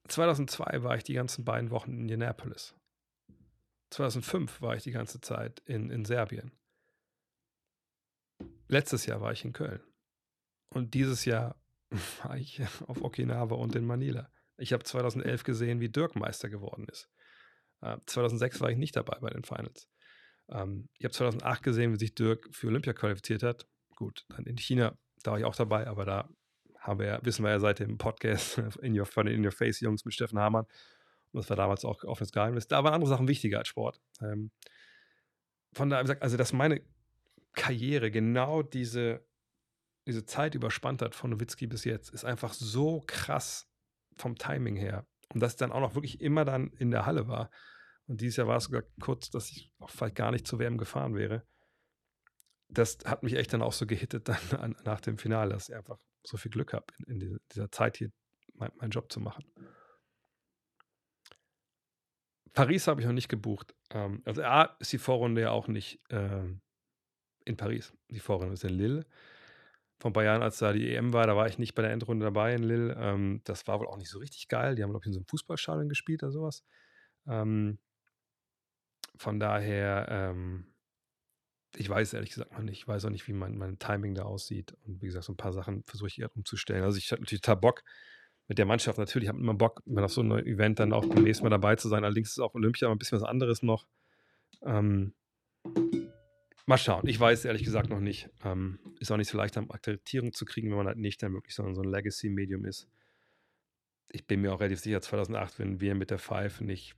2002 0.07 0.83
war 0.83 0.95
ich 0.95 1.03
die 1.03 1.13
ganzen 1.13 1.43
beiden 1.43 1.69
Wochen 1.69 1.91
in 1.91 2.01
Indianapolis. 2.01 2.75
2005 3.91 4.61
war 4.61 4.75
ich 4.75 4.83
die 4.83 4.91
ganze 4.91 5.21
Zeit 5.21 5.61
in, 5.65 5.89
in 5.89 6.05
Serbien. 6.05 6.51
Letztes 8.67 9.05
Jahr 9.05 9.21
war 9.21 9.31
ich 9.31 9.45
in 9.45 9.53
Köln. 9.53 9.81
Und 10.69 10.93
dieses 10.93 11.25
Jahr 11.25 11.61
war 12.23 12.37
ich 12.37 12.61
auf 12.87 13.01
Okinawa 13.01 13.55
und 13.55 13.75
in 13.75 13.85
Manila. 13.85 14.29
Ich 14.57 14.73
habe 14.73 14.83
2011 14.83 15.43
gesehen, 15.43 15.79
wie 15.79 15.89
Dirk 15.89 16.15
Meister 16.15 16.49
geworden 16.49 16.85
ist. 16.89 17.09
Äh, 17.81 17.97
2006 18.05 18.59
war 18.59 18.71
ich 18.71 18.77
nicht 18.77 18.95
dabei 18.95 19.17
bei 19.19 19.29
den 19.29 19.43
Finals. 19.43 19.87
Ähm, 20.49 20.89
ich 20.97 21.05
habe 21.05 21.13
2008 21.13 21.63
gesehen, 21.63 21.93
wie 21.93 21.99
sich 21.99 22.15
Dirk 22.15 22.47
für 22.51 22.67
Olympia 22.67 22.93
qualifiziert 22.93 23.43
hat. 23.43 23.67
Gut, 23.95 24.25
dann 24.29 24.45
in 24.45 24.57
China, 24.57 24.97
da 25.23 25.31
war 25.31 25.39
ich 25.39 25.45
auch 25.45 25.55
dabei, 25.55 25.87
aber 25.87 26.05
da 26.05 26.29
haben 26.79 26.99
wir 26.99 27.19
wissen 27.23 27.43
wir 27.43 27.51
ja 27.51 27.59
seit 27.59 27.79
dem 27.79 27.97
Podcast 27.97 28.57
in 28.81 28.97
Your, 28.97 29.05
von 29.05 29.25
den 29.25 29.35
In 29.35 29.45
Your 29.45 29.51
Face 29.51 29.79
Jungs 29.79 30.05
mit 30.05 30.13
Steffen 30.13 30.39
Hamann. 30.39 30.65
Und 31.31 31.41
das 31.43 31.49
war 31.49 31.57
damals 31.57 31.83
auch 31.85 32.03
offenes 32.03 32.31
Geheimnis. 32.31 32.67
Da 32.67 32.83
waren 32.83 32.93
andere 32.93 33.09
Sachen 33.09 33.27
wichtiger 33.27 33.59
als 33.59 33.67
Sport. 33.67 34.01
Ähm, 34.21 34.51
von 35.73 35.89
daher, 35.89 36.03
gesagt, 36.03 36.23
also 36.23 36.37
dass 36.37 36.53
meine 36.53 36.81
Karriere 37.53 38.11
genau 38.11 38.63
diese, 38.63 39.25
diese 40.05 40.25
Zeit 40.25 40.55
überspannt 40.55 41.01
hat 41.01 41.15
von 41.15 41.31
Nowitzki 41.31 41.67
bis 41.67 41.83
jetzt, 41.83 42.09
ist 42.11 42.23
einfach 42.23 42.53
so 42.53 43.03
krass 43.05 43.69
vom 44.15 44.35
Timing 44.35 44.75
her. 44.75 45.05
Und 45.33 45.41
dass 45.41 45.53
ich 45.53 45.57
dann 45.57 45.71
auch 45.71 45.81
noch 45.81 45.95
wirklich 45.95 46.21
immer 46.21 46.45
dann 46.45 46.71
in 46.71 46.91
der 46.91 47.05
Halle 47.05 47.27
war. 47.27 47.51
Und 48.07 48.21
dieses 48.21 48.37
Jahr 48.37 48.47
war 48.47 48.57
es 48.57 48.65
sogar 48.65 48.83
kurz, 49.01 49.29
dass 49.29 49.49
ich 49.49 49.71
auch 49.79 49.89
vielleicht 49.89 50.15
gar 50.15 50.31
nicht 50.31 50.47
zur 50.47 50.59
WM 50.59 50.77
gefahren 50.77 51.15
wäre. 51.15 51.45
Das 52.69 52.97
hat 53.05 53.23
mich 53.23 53.33
echt 53.33 53.53
dann 53.53 53.61
auch 53.61 53.73
so 53.73 53.85
gehittet 53.85 54.29
dann 54.29 54.37
an, 54.59 54.75
nach 54.85 55.01
dem 55.01 55.17
Finale, 55.17 55.53
dass 55.53 55.69
ich 55.69 55.75
einfach 55.75 55.99
so 56.27 56.37
viel 56.37 56.51
Glück 56.51 56.73
habe, 56.73 56.85
in, 57.07 57.21
in, 57.21 57.39
dieser 57.53 57.71
Zeit 57.71 57.97
hier 57.97 58.11
mein, 58.53 58.71
meinen 58.77 58.91
Job 58.91 59.11
zu 59.11 59.19
machen. 59.19 59.45
Paris 62.53 62.87
habe 62.87 62.99
ich 62.99 63.07
noch 63.07 63.13
nicht 63.13 63.29
gebucht. 63.29 63.75
Ähm, 63.91 64.21
also 64.25 64.43
A 64.43 64.75
ist 64.79 64.91
die 64.91 64.97
Vorrunde 64.97 65.41
ja 65.41 65.51
auch 65.51 65.67
nicht 65.67 66.01
ähm, 66.09 66.61
in 67.45 67.55
Paris. 67.55 67.93
Die 68.09 68.19
Vorrunde 68.19 68.53
ist 68.53 68.63
in 68.63 68.71
Lille. 68.71 69.05
Vor 69.99 70.11
ein 70.11 70.13
paar 70.13 70.23
Jahren, 70.23 70.41
als 70.41 70.57
da 70.57 70.73
die 70.73 70.93
EM 70.93 71.13
war, 71.13 71.27
da 71.27 71.35
war 71.35 71.47
ich 71.47 71.59
nicht 71.59 71.75
bei 71.75 71.81
der 71.81 71.91
Endrunde 71.91 72.25
dabei 72.25 72.53
in 72.53 72.63
Lille. 72.63 72.95
Ähm, 72.99 73.41
das 73.45 73.67
war 73.67 73.79
wohl 73.79 73.87
auch 73.87 73.97
nicht 73.97 74.09
so 74.09 74.19
richtig 74.19 74.47
geil. 74.47 74.75
Die 74.75 74.83
haben, 74.83 74.89
glaube 74.89 75.03
ich, 75.03 75.07
in 75.07 75.13
so 75.13 75.19
einem 75.19 75.27
Fußballstadion 75.27 75.87
gespielt 75.87 76.23
oder 76.23 76.31
sowas. 76.31 76.63
Ähm, 77.27 77.79
von 79.15 79.39
daher, 79.39 80.07
ähm, 80.09 80.65
ich 81.79 81.89
weiß 81.89 82.13
ehrlich 82.13 82.31
gesagt 82.31 82.53
noch 82.53 82.61
nicht. 82.61 82.79
Ich 82.79 82.87
weiß 82.87 83.05
auch 83.05 83.09
nicht, 83.09 83.27
wie 83.27 83.33
mein, 83.33 83.57
mein 83.57 83.77
Timing 83.77 84.15
da 84.15 84.23
aussieht. 84.23 84.75
Und 84.85 85.01
wie 85.01 85.05
gesagt, 85.05 85.25
so 85.25 85.33
ein 85.33 85.37
paar 85.37 85.53
Sachen 85.53 85.83
versuche 85.83 86.07
ich 86.07 86.15
gerade 86.15 86.33
umzustellen. 86.33 86.83
Also 86.83 86.97
ich 86.97 87.11
hatte 87.11 87.21
natürlich 87.21 87.41
total 87.41 87.57
Bock 87.57 87.83
mit 88.47 88.57
der 88.57 88.65
Mannschaft. 88.65 88.97
Natürlich 88.97 89.27
habe 89.27 89.37
ich 89.37 89.43
immer 89.43 89.53
Bock, 89.53 89.81
wenn 89.85 90.03
auf 90.03 90.11
so 90.11 90.21
einem 90.21 90.39
Event 90.39 90.79
dann 90.79 90.93
auch 90.93 91.05
demnächst 91.05 91.43
mal 91.43 91.49
dabei 91.49 91.75
zu 91.75 91.87
sein. 91.87 92.03
Allerdings 92.03 92.31
ist 92.31 92.39
auch 92.39 92.55
Olympia 92.55 92.89
ein 92.89 92.97
bisschen 92.97 93.19
was 93.19 93.27
anderes 93.27 93.61
noch. 93.61 93.87
Ähm, 94.63 95.13
mal 96.65 96.77
schauen. 96.77 97.07
Ich 97.07 97.19
weiß 97.19 97.45
ehrlich 97.45 97.63
gesagt 97.63 97.89
noch 97.89 97.99
nicht. 97.99 98.29
Ähm, 98.43 98.79
ist 98.99 99.11
auch 99.11 99.17
nicht 99.17 99.29
so 99.29 99.37
leicht, 99.37 99.57
Akkreditierung 99.57 100.33
zu 100.33 100.45
kriegen, 100.45 100.69
wenn 100.69 100.77
man 100.77 100.87
halt 100.87 100.97
nicht 100.97 101.21
dann 101.21 101.33
wirklich 101.33 101.53
so 101.53 101.63
ein 101.63 101.73
Legacy-Medium 101.75 102.65
ist. 102.65 102.87
Ich 104.09 104.25
bin 104.25 104.41
mir 104.41 104.53
auch 104.53 104.61
relativ 104.61 104.79
sicher, 104.79 105.01
2008, 105.01 105.59
wenn 105.59 105.79
wir 105.79 105.93
mit 105.93 106.09
der 106.09 106.17
Five 106.17 106.61
nicht 106.61 106.95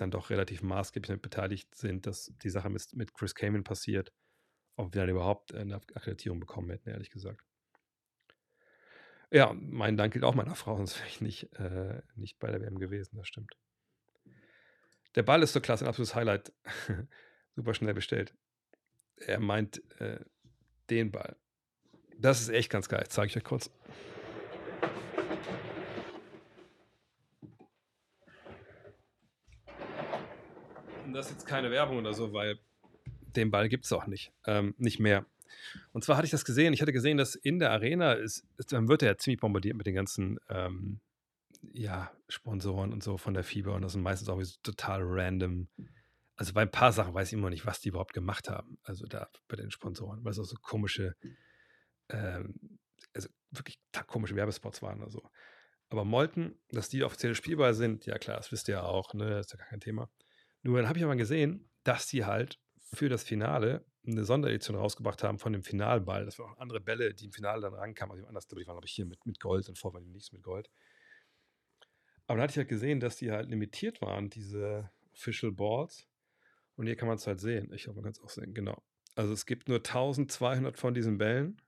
dann 0.00 0.10
doch 0.10 0.30
relativ 0.30 0.62
maßgeblich 0.62 1.20
beteiligt 1.20 1.74
sind, 1.74 2.06
dass 2.06 2.32
die 2.42 2.50
Sache 2.50 2.70
mit, 2.70 2.94
mit 2.94 3.14
Chris 3.14 3.34
Kamen 3.34 3.64
passiert, 3.64 4.12
ob 4.76 4.94
wir 4.94 5.02
dann 5.02 5.10
überhaupt 5.10 5.54
eine 5.54 5.76
Akkreditierung 5.76 6.40
bekommen 6.40 6.70
hätten, 6.70 6.88
ehrlich 6.88 7.10
gesagt. 7.10 7.44
Ja, 9.30 9.52
mein 9.54 9.96
Dank 9.96 10.14
gilt 10.14 10.24
auch 10.24 10.34
meiner 10.34 10.54
Frau, 10.54 10.76
sonst 10.78 10.98
wäre 10.98 11.08
ich 11.08 11.20
nicht, 11.20 11.52
äh, 11.54 12.02
nicht 12.14 12.38
bei 12.38 12.50
der 12.50 12.60
WM 12.60 12.78
gewesen, 12.78 13.16
das 13.16 13.28
stimmt. 13.28 13.54
Der 15.14 15.22
Ball 15.22 15.42
ist 15.42 15.52
so 15.52 15.60
klasse, 15.60 15.84
ein 15.84 15.88
absolutes 15.88 16.14
Highlight. 16.14 16.52
Super 17.56 17.74
schnell 17.74 17.94
bestellt. 17.94 18.34
Er 19.16 19.40
meint 19.40 19.82
äh, 20.00 20.20
den 20.90 21.10
Ball. 21.10 21.36
Das 22.16 22.40
ist 22.40 22.50
echt 22.50 22.70
ganz 22.70 22.88
geil. 22.88 23.04
Zeige 23.08 23.30
ich 23.30 23.36
euch 23.36 23.44
kurz. 23.44 23.70
Und 31.08 31.14
das 31.14 31.28
ist 31.28 31.32
jetzt 31.32 31.46
keine 31.46 31.70
Werbung 31.70 31.96
oder 31.96 32.12
so, 32.12 32.34
weil 32.34 32.58
den 33.34 33.50
Ball 33.50 33.70
gibt 33.70 33.86
es 33.86 33.92
auch 33.92 34.06
nicht. 34.06 34.30
Ähm, 34.44 34.74
nicht 34.76 35.00
mehr. 35.00 35.24
Und 35.92 36.04
zwar 36.04 36.18
hatte 36.18 36.26
ich 36.26 36.30
das 36.30 36.44
gesehen. 36.44 36.74
Ich 36.74 36.82
hatte 36.82 36.92
gesehen, 36.92 37.16
dass 37.16 37.34
in 37.34 37.58
der 37.58 37.70
Arena 37.70 38.12
ist, 38.12 38.44
ist 38.58 38.74
dann 38.74 38.88
wird 38.88 39.00
er 39.00 39.12
ja 39.12 39.16
ziemlich 39.16 39.40
bombardiert 39.40 39.74
mit 39.74 39.86
den 39.86 39.94
ganzen 39.94 40.38
ähm, 40.50 41.00
ja, 41.72 42.12
Sponsoren 42.28 42.92
und 42.92 43.02
so 43.02 43.16
von 43.16 43.32
der 43.32 43.42
Fieber. 43.42 43.74
Und 43.74 43.80
das 43.80 43.92
sind 43.92 44.02
meistens 44.02 44.28
auch 44.28 44.42
total 44.62 45.00
random. 45.02 45.68
Also 46.36 46.52
bei 46.52 46.60
ein 46.60 46.70
paar 46.70 46.92
Sachen 46.92 47.14
weiß 47.14 47.28
ich 47.28 47.38
immer 47.38 47.48
nicht, 47.48 47.64
was 47.64 47.80
die 47.80 47.88
überhaupt 47.88 48.12
gemacht 48.12 48.50
haben. 48.50 48.76
Also 48.82 49.06
da 49.06 49.30
bei 49.48 49.56
den 49.56 49.70
Sponsoren, 49.70 50.22
weil 50.24 50.32
es 50.32 50.38
auch 50.38 50.44
so 50.44 50.56
komische, 50.60 51.16
ähm, 52.10 52.78
also 53.14 53.30
wirklich 53.50 53.80
komische 54.06 54.36
Werbespots 54.36 54.82
waren 54.82 55.00
oder 55.00 55.10
so. 55.10 55.22
Aber 55.88 56.04
Molten, 56.04 56.54
dass 56.68 56.90
die 56.90 57.02
offiziell 57.02 57.34
spielbar 57.34 57.72
sind, 57.72 58.04
ja 58.04 58.18
klar, 58.18 58.36
das 58.36 58.52
wisst 58.52 58.68
ihr 58.68 58.74
ja 58.74 58.82
auch, 58.82 59.14
ne? 59.14 59.30
Das 59.30 59.46
ist 59.46 59.52
ja 59.52 59.58
gar 59.58 59.68
kein 59.68 59.80
Thema. 59.80 60.10
Nur 60.62 60.78
dann 60.78 60.88
habe 60.88 60.98
ich 60.98 61.04
aber 61.04 61.16
gesehen, 61.16 61.70
dass 61.84 62.06
die 62.06 62.24
halt 62.24 62.58
für 62.92 63.08
das 63.08 63.22
Finale 63.22 63.84
eine 64.06 64.24
Sonderedition 64.24 64.76
rausgebracht 64.76 65.22
haben 65.22 65.38
von 65.38 65.52
dem 65.52 65.62
Finalball. 65.62 66.24
Das 66.24 66.38
waren 66.38 66.52
auch 66.52 66.58
andere 66.58 66.80
Bälle, 66.80 67.14
die 67.14 67.26
im 67.26 67.32
Finale 67.32 67.60
dann 67.60 67.74
rankamen. 67.74 68.16
Also 68.16 68.26
anders, 68.26 68.46
die 68.46 68.56
waren, 68.56 68.64
glaube 68.64 68.86
ich, 68.86 68.92
hier 68.92 69.06
mit, 69.06 69.24
mit 69.26 69.40
Gold 69.40 69.68
und 69.68 69.78
vorher 69.78 70.00
nichts 70.00 70.32
mit 70.32 70.42
Gold. 70.42 70.70
Aber 72.26 72.38
da 72.38 72.42
hatte 72.44 72.52
ich 72.52 72.58
halt 72.58 72.68
gesehen, 72.68 73.00
dass 73.00 73.16
die 73.16 73.30
halt 73.30 73.48
limitiert 73.48 74.00
waren, 74.00 74.30
diese 74.30 74.90
Official 75.12 75.52
Balls. 75.52 76.06
Und 76.76 76.86
hier 76.86 76.96
kann 76.96 77.08
man 77.08 77.16
es 77.16 77.26
halt 77.26 77.40
sehen. 77.40 77.72
Ich 77.72 77.88
hoffe, 77.88 77.96
man 77.96 78.04
kann 78.04 78.12
es 78.12 78.20
auch 78.20 78.28
sehen, 78.28 78.54
genau. 78.54 78.82
Also 79.14 79.32
es 79.32 79.46
gibt 79.46 79.68
nur 79.68 79.78
1200 79.78 80.78
von 80.78 80.94
diesen 80.94 81.18
Bällen. 81.18 81.60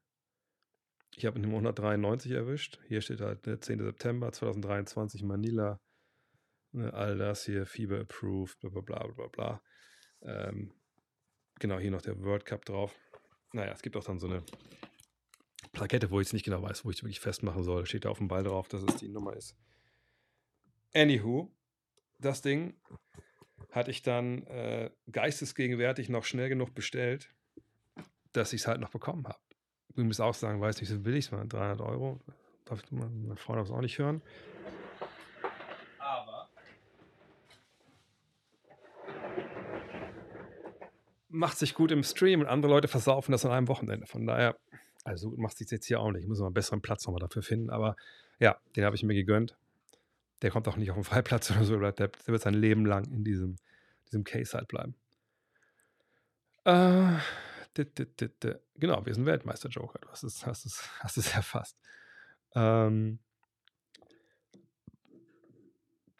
Ich 1.16 1.26
habe 1.26 1.40
Nummer 1.40 1.56
193 1.56 2.30
erwischt. 2.30 2.78
Hier 2.86 3.00
steht 3.00 3.20
halt 3.20 3.44
der 3.44 3.54
ne, 3.54 3.60
10. 3.60 3.80
September 3.80 4.30
2023 4.30 5.24
Manila. 5.24 5.80
Ne, 6.72 6.92
all 6.92 7.18
das 7.18 7.44
hier, 7.44 7.66
Fieber 7.66 8.00
approved, 8.00 8.60
bla 8.60 8.70
bla 8.70 8.80
bla 8.80 9.06
bla 9.06 9.26
bla. 9.26 9.62
Ähm, 10.22 10.72
genau, 11.58 11.78
hier 11.78 11.90
noch 11.90 12.02
der 12.02 12.22
World 12.22 12.44
Cup 12.44 12.64
drauf. 12.64 12.94
Naja, 13.52 13.72
es 13.72 13.82
gibt 13.82 13.96
auch 13.96 14.04
dann 14.04 14.20
so 14.20 14.28
eine 14.28 14.44
Plakette, 15.72 16.10
wo 16.10 16.20
ich 16.20 16.28
es 16.28 16.32
nicht 16.32 16.44
genau 16.44 16.62
weiß, 16.62 16.84
wo 16.84 16.90
ich 16.90 17.02
wirklich 17.02 17.20
festmachen 17.20 17.64
soll. 17.64 17.86
Steht 17.86 18.04
da 18.04 18.10
auf 18.10 18.18
dem 18.18 18.28
Ball 18.28 18.44
drauf, 18.44 18.68
dass 18.68 18.82
es 18.82 18.96
die 18.96 19.08
Nummer 19.08 19.34
ist. 19.34 19.56
Anywho, 20.94 21.50
das 22.18 22.42
Ding 22.42 22.74
hatte 23.70 23.90
ich 23.90 24.02
dann 24.02 24.44
äh, 24.46 24.90
geistesgegenwärtig 25.10 26.08
noch 26.08 26.24
schnell 26.24 26.48
genug 26.48 26.74
bestellt, 26.74 27.32
dass 28.32 28.52
ich 28.52 28.62
es 28.62 28.66
halt 28.66 28.80
noch 28.80 28.90
bekommen 28.90 29.26
habe. 29.26 29.38
Ich 29.96 30.04
muss 30.04 30.20
auch 30.20 30.34
sagen, 30.34 30.60
weiß 30.60 30.80
nicht, 30.80 30.88
so 30.88 30.98
billig 31.00 31.26
es 31.26 31.32
war, 31.32 31.44
300 31.44 31.80
Euro. 31.80 32.20
Darf 32.64 32.82
ich 32.82 32.90
meine 32.92 33.36
Freunde 33.36 33.62
das 33.62 33.70
auch 33.70 33.80
nicht 33.80 33.98
hören. 33.98 34.22
Macht 41.30 41.58
sich 41.58 41.74
gut 41.74 41.90
im 41.90 42.02
Stream 42.02 42.40
und 42.40 42.46
andere 42.46 42.72
Leute 42.72 42.88
versaufen 42.88 43.32
das 43.32 43.44
an 43.44 43.52
einem 43.52 43.68
Wochenende. 43.68 44.06
Von 44.06 44.26
daher, 44.26 44.56
also 45.04 45.30
macht 45.36 45.56
sich 45.56 45.70
jetzt 45.70 45.86
hier 45.86 46.00
auch 46.00 46.10
nicht. 46.10 46.22
Ich 46.22 46.28
muss 46.28 46.40
mal 46.40 46.46
einen 46.46 46.54
besseren 46.54 46.82
Platz 46.82 47.06
nochmal 47.06 47.20
dafür 47.20 47.42
finden. 47.42 47.70
Aber 47.70 47.96
ja, 48.38 48.56
den 48.76 48.84
habe 48.84 48.96
ich 48.96 49.02
mir 49.02 49.14
gegönnt. 49.14 49.56
Der 50.42 50.50
kommt 50.50 50.68
auch 50.68 50.76
nicht 50.76 50.90
auf 50.90 50.96
den 50.96 51.04
Freiplatz 51.04 51.50
oder 51.50 51.64
so. 51.64 51.78
Der, 51.78 51.92
der 51.92 52.10
wird 52.26 52.42
sein 52.42 52.54
Leben 52.54 52.84
lang 52.84 53.04
in 53.04 53.24
diesem, 53.24 53.56
diesem 54.06 54.24
Case 54.24 54.56
halt 54.56 54.68
bleiben. 54.68 54.94
Äh, 56.64 57.18
Genau, 58.76 59.06
wir 59.06 59.14
sind 59.14 59.26
Weltmeister-Joker. 59.26 60.00
Du 60.00 60.08
hast 60.08 60.24
es, 60.24 60.44
hast 60.44 60.66
es, 60.66 60.88
hast 60.98 61.16
es 61.16 61.34
erfasst. 61.34 61.76
Ähm, 62.54 63.20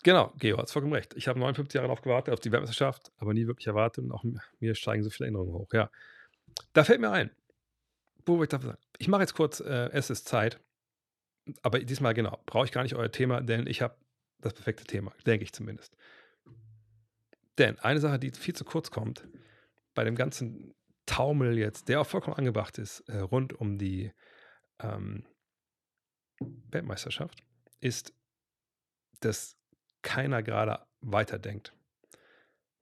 genau, 0.02 0.32
Geo 0.39 0.59
hat 0.59 0.70
vollkommen 0.70 0.94
recht. 0.94 1.14
Ich 1.14 1.28
habe 1.28 1.39
59 1.39 1.74
Jahre 1.74 1.89
darauf 1.89 2.02
gewartet, 2.02 2.32
auf 2.35 2.40
die 2.40 2.52
Weltmeisterschaft, 2.52 3.12
aber 3.18 3.35
nie 3.35 3.47
wirklich 3.47 3.66
erwartet 3.66 4.05
und 4.05 4.12
auch 4.12 4.24
mir 4.59 4.74
steigen 4.74 5.02
so 5.02 5.10
viele 5.10 5.27
Erinnerungen 5.27 5.55
hoch. 5.55 5.68
Ja, 5.72 5.90
da 6.72 6.85
fällt 6.85 7.01
mir 7.01 7.10
ein, 7.10 7.31
wo 8.27 8.43
ich 8.43 8.48
da 8.48 8.60
sagen, 8.60 8.78
ich 8.98 9.09
mache 9.09 9.22
jetzt 9.22 9.35
kurz, 9.35 9.60
äh, 9.60 9.90
es 9.93 10.10
ist 10.10 10.28
Zeit, 10.28 10.60
aber 11.62 11.81
diesmal 11.81 12.14
genau, 12.14 12.39
brauche 12.47 12.64
ich 12.64 12.72
gar 12.72 12.82
nicht 12.82 12.94
euer 12.94 13.10
Thema, 13.10 13.40
denn 13.40 13.66
ich 13.66 13.82
habe 13.82 13.97
das 14.40 14.55
perfekte 14.55 14.85
Thema, 14.85 15.12
denke 15.27 15.44
ich 15.44 15.52
zumindest. 15.52 15.97
Denn 17.59 17.78
eine 17.81 18.01
Sache, 18.01 18.18
die 18.18 18.31
viel 18.31 18.55
zu 18.55 18.64
kurz 18.64 18.90
kommt, 18.90 19.27
bei 19.94 20.05
dem 20.05 20.14
ganzen 20.14 20.74
Taumel 21.06 21.59
jetzt, 21.59 21.89
der 21.89 22.01
auch 22.01 22.06
vollkommen 22.06 22.36
angebracht 22.36 22.78
ist, 22.78 23.01
äh, 23.01 23.18
rund 23.18 23.52
um 23.52 23.78
die 23.78 24.12
ähm, 24.78 25.27
Weltmeisterschaft, 26.39 27.43
ist, 27.81 28.14
dass 29.20 29.60
keiner 30.02 30.43
gerade 30.43 30.85
weiterdenkt, 31.01 31.72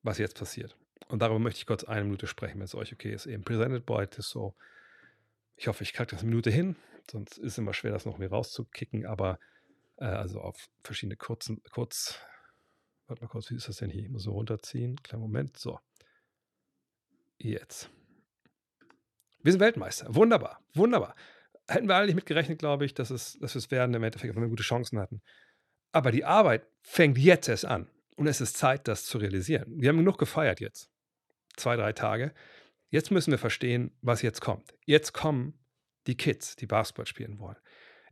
was 0.02 0.18
jetzt 0.18 0.38
passiert. 0.38 0.76
Und 1.08 1.22
darüber 1.22 1.38
möchte 1.38 1.58
ich 1.58 1.66
kurz 1.66 1.84
eine 1.84 2.04
Minute 2.04 2.26
sprechen, 2.26 2.58
wenn 2.58 2.64
es 2.64 2.74
euch 2.74 2.92
okay 2.92 3.12
ist. 3.12 3.26
Eben 3.26 3.42
Presented 3.42 3.86
by 3.86 4.06
so. 4.18 4.54
Ich 5.56 5.66
hoffe, 5.68 5.82
ich 5.82 5.92
kriege 5.92 6.10
das 6.10 6.20
eine 6.20 6.28
Minute 6.28 6.50
hin, 6.50 6.76
sonst 7.10 7.38
ist 7.38 7.52
es 7.52 7.58
immer 7.58 7.74
schwer, 7.74 7.92
das 7.92 8.04
noch 8.04 8.18
mehr 8.18 8.30
rauszukicken, 8.30 9.06
aber 9.06 9.38
äh, 9.96 10.04
also 10.04 10.40
auf 10.40 10.68
verschiedene 10.84 11.16
kurzen, 11.16 11.62
kurz, 11.72 12.18
warte 13.06 13.22
mal 13.22 13.28
kurz, 13.28 13.50
wie 13.50 13.56
ist 13.56 13.68
das 13.68 13.78
denn 13.78 13.90
hier? 13.90 14.04
Ich 14.04 14.10
muss 14.10 14.22
so 14.22 14.32
runterziehen. 14.32 14.96
Kleinen 15.02 15.22
Moment, 15.22 15.56
so. 15.56 15.80
Jetzt. 17.38 17.90
Wir 19.42 19.52
sind 19.52 19.60
Weltmeister. 19.60 20.14
Wunderbar, 20.14 20.60
wunderbar. 20.74 21.14
Hätten 21.68 21.88
wir 21.88 21.96
alle 21.96 22.06
nicht 22.06 22.16
mitgerechnet, 22.16 22.58
glaube 22.58 22.84
ich, 22.84 22.94
dass, 22.94 23.10
es, 23.10 23.38
dass 23.40 23.54
wir 23.54 23.58
es 23.58 23.70
werden 23.70 23.94
im 23.94 24.02
Endeffekt, 24.02 24.34
wenn 24.34 24.42
wir 24.42 24.48
gute 24.48 24.62
Chancen 24.62 24.98
hatten. 24.98 25.22
Aber 25.92 26.10
die 26.10 26.24
Arbeit 26.24 26.66
fängt 26.82 27.18
jetzt 27.18 27.48
erst 27.48 27.64
an. 27.64 27.88
Und 28.16 28.26
es 28.26 28.40
ist 28.40 28.56
Zeit, 28.56 28.88
das 28.88 29.04
zu 29.04 29.18
realisieren. 29.18 29.72
Wir 29.76 29.90
haben 29.90 29.98
genug 29.98 30.18
gefeiert 30.18 30.60
jetzt. 30.60 30.90
Zwei, 31.56 31.76
drei 31.76 31.92
Tage. 31.92 32.34
Jetzt 32.90 33.10
müssen 33.10 33.30
wir 33.30 33.38
verstehen, 33.38 33.92
was 34.00 34.22
jetzt 34.22 34.40
kommt. 34.40 34.74
Jetzt 34.84 35.12
kommen 35.12 35.58
die 36.06 36.16
Kids, 36.16 36.56
die 36.56 36.66
Basketball 36.66 37.06
spielen 37.06 37.38
wollen. 37.38 37.56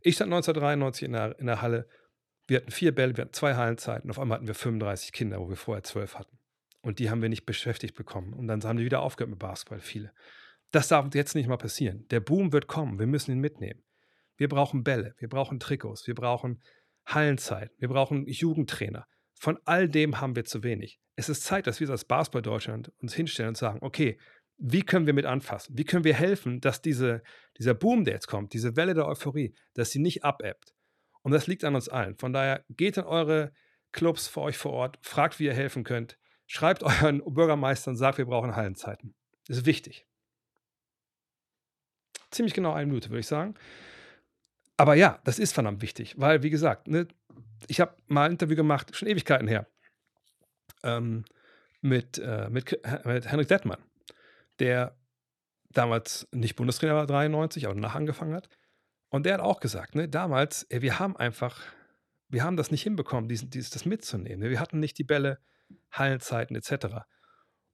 Ich 0.01 0.15
stand 0.15 0.31
1993 0.31 1.03
in 1.03 1.13
der, 1.13 1.39
in 1.39 1.47
der 1.47 1.61
Halle. 1.61 1.89
Wir 2.47 2.57
hatten 2.57 2.71
vier 2.71 2.93
Bälle, 2.93 3.17
wir 3.17 3.23
hatten 3.23 3.33
zwei 3.33 3.55
Hallenzeiten. 3.55 4.09
Auf 4.09 4.19
einmal 4.19 4.37
hatten 4.37 4.47
wir 4.47 4.55
35 4.55 5.11
Kinder, 5.11 5.39
wo 5.39 5.49
wir 5.49 5.57
vorher 5.57 5.83
zwölf 5.83 6.15
hatten. 6.15 6.37
Und 6.81 6.99
die 6.99 7.09
haben 7.09 7.21
wir 7.21 7.29
nicht 7.29 7.45
beschäftigt 7.45 7.95
bekommen. 7.95 8.33
Und 8.33 8.47
dann 8.47 8.63
haben 8.63 8.77
die 8.77 8.85
wieder 8.85 9.01
aufgehört 9.01 9.31
mit 9.31 9.39
Basketball, 9.39 9.81
viele. 9.81 10.13
Das 10.71 10.87
darf 10.87 11.13
jetzt 11.13 11.35
nicht 11.35 11.47
mal 11.47 11.57
passieren. 11.57 12.07
Der 12.09 12.19
Boom 12.19 12.53
wird 12.53 12.67
kommen. 12.67 12.99
Wir 12.99 13.07
müssen 13.07 13.31
ihn 13.31 13.39
mitnehmen. 13.39 13.83
Wir 14.37 14.47
brauchen 14.47 14.83
Bälle, 14.83 15.15
wir 15.17 15.27
brauchen 15.27 15.59
Trikots, 15.59 16.05
wir 16.05 16.13
brauchen 16.13 16.61
Hallenzeit, 17.07 17.71
wir 17.79 17.87
brauchen 17.87 18.27
Jugendtrainer. 18.27 19.07
Von 19.33 19.59
all 19.65 19.87
dem 19.87 20.19
haben 20.19 20.35
wir 20.35 20.45
zu 20.45 20.63
wenig. 20.63 20.99
Es 21.15 21.29
ist 21.29 21.43
Zeit, 21.43 21.67
dass 21.67 21.79
wir 21.79 21.89
als 21.89 22.05
Basketball 22.05 22.41
Deutschland 22.41 22.91
uns 23.01 23.13
hinstellen 23.13 23.49
und 23.49 23.57
sagen, 23.57 23.79
okay, 23.81 24.19
wie 24.57 24.81
können 24.81 25.05
wir 25.05 25.13
mit 25.13 25.25
anfassen? 25.25 25.77
Wie 25.77 25.85
können 25.85 26.03
wir 26.03 26.15
helfen, 26.15 26.61
dass 26.61 26.81
diese, 26.81 27.21
dieser 27.57 27.73
Boom, 27.73 28.03
der 28.03 28.15
jetzt 28.15 28.27
kommt, 28.27 28.53
diese 28.53 28.75
Welle 28.75 28.93
der 28.93 29.07
Euphorie, 29.07 29.55
dass 29.73 29.91
sie 29.91 29.99
nicht 29.99 30.23
abebbt? 30.23 30.73
Und 31.21 31.31
das 31.31 31.47
liegt 31.47 31.63
an 31.63 31.75
uns 31.75 31.89
allen. 31.89 32.17
Von 32.17 32.33
daher 32.33 32.65
geht 32.69 32.97
in 32.97 33.03
eure 33.03 33.51
Clubs 33.91 34.27
für 34.27 34.41
euch 34.41 34.57
vor 34.57 34.73
Ort, 34.73 34.97
fragt, 35.01 35.39
wie 35.39 35.45
ihr 35.45 35.53
helfen 35.53 35.83
könnt, 35.83 36.17
schreibt 36.47 36.83
euren 36.83 37.21
Bürgermeistern, 37.25 37.95
sagt, 37.95 38.17
wir 38.17 38.25
brauchen 38.25 38.55
Hallenzeiten. 38.55 39.15
Das 39.47 39.57
ist 39.57 39.65
wichtig 39.65 40.07
ziemlich 42.31 42.53
genau 42.53 42.73
eine 42.73 42.87
Minute, 42.87 43.09
würde 43.09 43.19
ich 43.19 43.27
sagen. 43.27 43.55
Aber 44.77 44.95
ja, 44.95 45.19
das 45.23 45.39
ist 45.39 45.53
verdammt 45.53 45.81
wichtig, 45.81 46.15
weil, 46.17 46.43
wie 46.43 46.51
gesagt, 46.51 46.87
ne, 46.87 47.07
ich 47.67 47.79
habe 47.81 47.95
mal 48.07 48.25
ein 48.25 48.33
Interview 48.33 48.55
gemacht, 48.55 48.95
schon 48.95 49.07
Ewigkeiten 49.07 49.47
her, 49.47 49.67
ähm, 50.83 51.25
mit, 51.81 52.19
äh, 52.19 52.49
mit, 52.49 52.79
mit 53.05 53.31
Henrik 53.31 53.47
Dettmann, 53.47 53.79
der 54.59 54.95
damals 55.71 56.27
nicht 56.31 56.55
Bundestrainer 56.55 56.95
war, 56.95 57.07
93, 57.07 57.65
aber 57.65 57.75
danach 57.75 57.95
angefangen 57.95 58.35
hat. 58.35 58.49
Und 59.09 59.25
der 59.25 59.35
hat 59.35 59.41
auch 59.41 59.59
gesagt, 59.59 59.95
ne, 59.95 60.07
damals, 60.07 60.63
ey, 60.63 60.81
wir 60.81 60.99
haben 60.99 61.15
einfach, 61.17 61.59
wir 62.29 62.43
haben 62.43 62.57
das 62.57 62.71
nicht 62.71 62.83
hinbekommen, 62.83 63.29
dies, 63.29 63.49
dies, 63.49 63.69
das 63.69 63.85
mitzunehmen. 63.85 64.39
Ne? 64.39 64.49
Wir 64.49 64.59
hatten 64.59 64.79
nicht 64.79 64.97
die 64.97 65.03
Bälle, 65.03 65.39
Hallenzeiten 65.91 66.55
etc. 66.55 67.05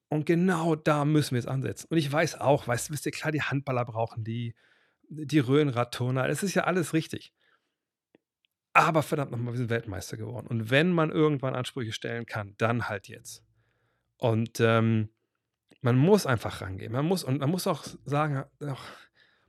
Und 0.09 0.25
genau 0.25 0.75
da 0.75 1.05
müssen 1.05 1.31
wir 1.31 1.39
jetzt 1.39 1.47
ansetzen. 1.47 1.88
Und 1.89 1.97
ich 1.97 2.11
weiß 2.11 2.39
auch, 2.39 2.67
weißt 2.67 2.89
du, 2.89 2.93
wisst 2.93 3.05
ihr, 3.05 3.11
klar, 3.11 3.31
die 3.31 3.41
Handballer 3.41 3.85
brauchen 3.85 4.23
die, 4.23 4.55
die 5.15 5.40
Röhrenradturner, 5.40 6.27
das 6.27 6.44
ist 6.44 6.53
ja 6.53 6.64
alles 6.64 6.94
richtig. 6.94 7.34
Aber 8.73 9.03
verdammt 9.03 9.31
nochmal, 9.31 9.53
wir 9.53 9.57
sind 9.57 9.69
Weltmeister 9.69 10.18
geworden. 10.18 10.48
Und 10.48 10.72
wenn 10.72 10.91
man 10.91 11.11
irgendwann 11.11 11.56
Ansprüche 11.56 11.91
stellen 11.91 12.26
kann, 12.26 12.56
dann 12.57 12.90
halt 12.90 13.07
jetzt. 13.07 13.44
Und 14.18 14.60
ähm, 14.60 15.10
man 15.81 15.95
muss 15.95 16.26
einfach 16.26 16.61
rangehen. 16.61 16.91
Man 16.91 17.06
muss, 17.06 17.23
und 17.23 17.40
man 17.40 17.49
muss 17.49 17.68
auch 17.68 17.84
sagen, 18.06 18.45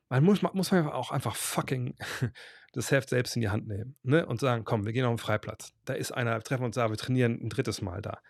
man 0.09 0.25
muss, 0.25 0.43
man 0.43 0.89
auch 0.89 1.11
einfach 1.11 1.37
fucking 1.37 1.97
das 2.73 2.91
Heft 2.91 3.09
selbst 3.09 3.37
in 3.37 3.41
die 3.41 3.49
Hand 3.49 3.67
nehmen. 3.67 3.97
Ne? 4.03 4.27
Und 4.27 4.41
sagen, 4.41 4.65
komm, 4.65 4.85
wir 4.85 4.93
gehen 4.93 5.05
auf 5.05 5.15
den 5.15 5.25
Freiplatz. 5.25 5.73
Da 5.85 5.95
ist 5.95 6.13
einer, 6.13 6.41
treffen 6.43 6.65
uns 6.65 6.77
da, 6.77 6.91
wir 6.91 6.97
trainieren 6.97 7.41
ein 7.41 7.49
drittes 7.49 7.81
Mal 7.81 8.03
da 8.03 8.21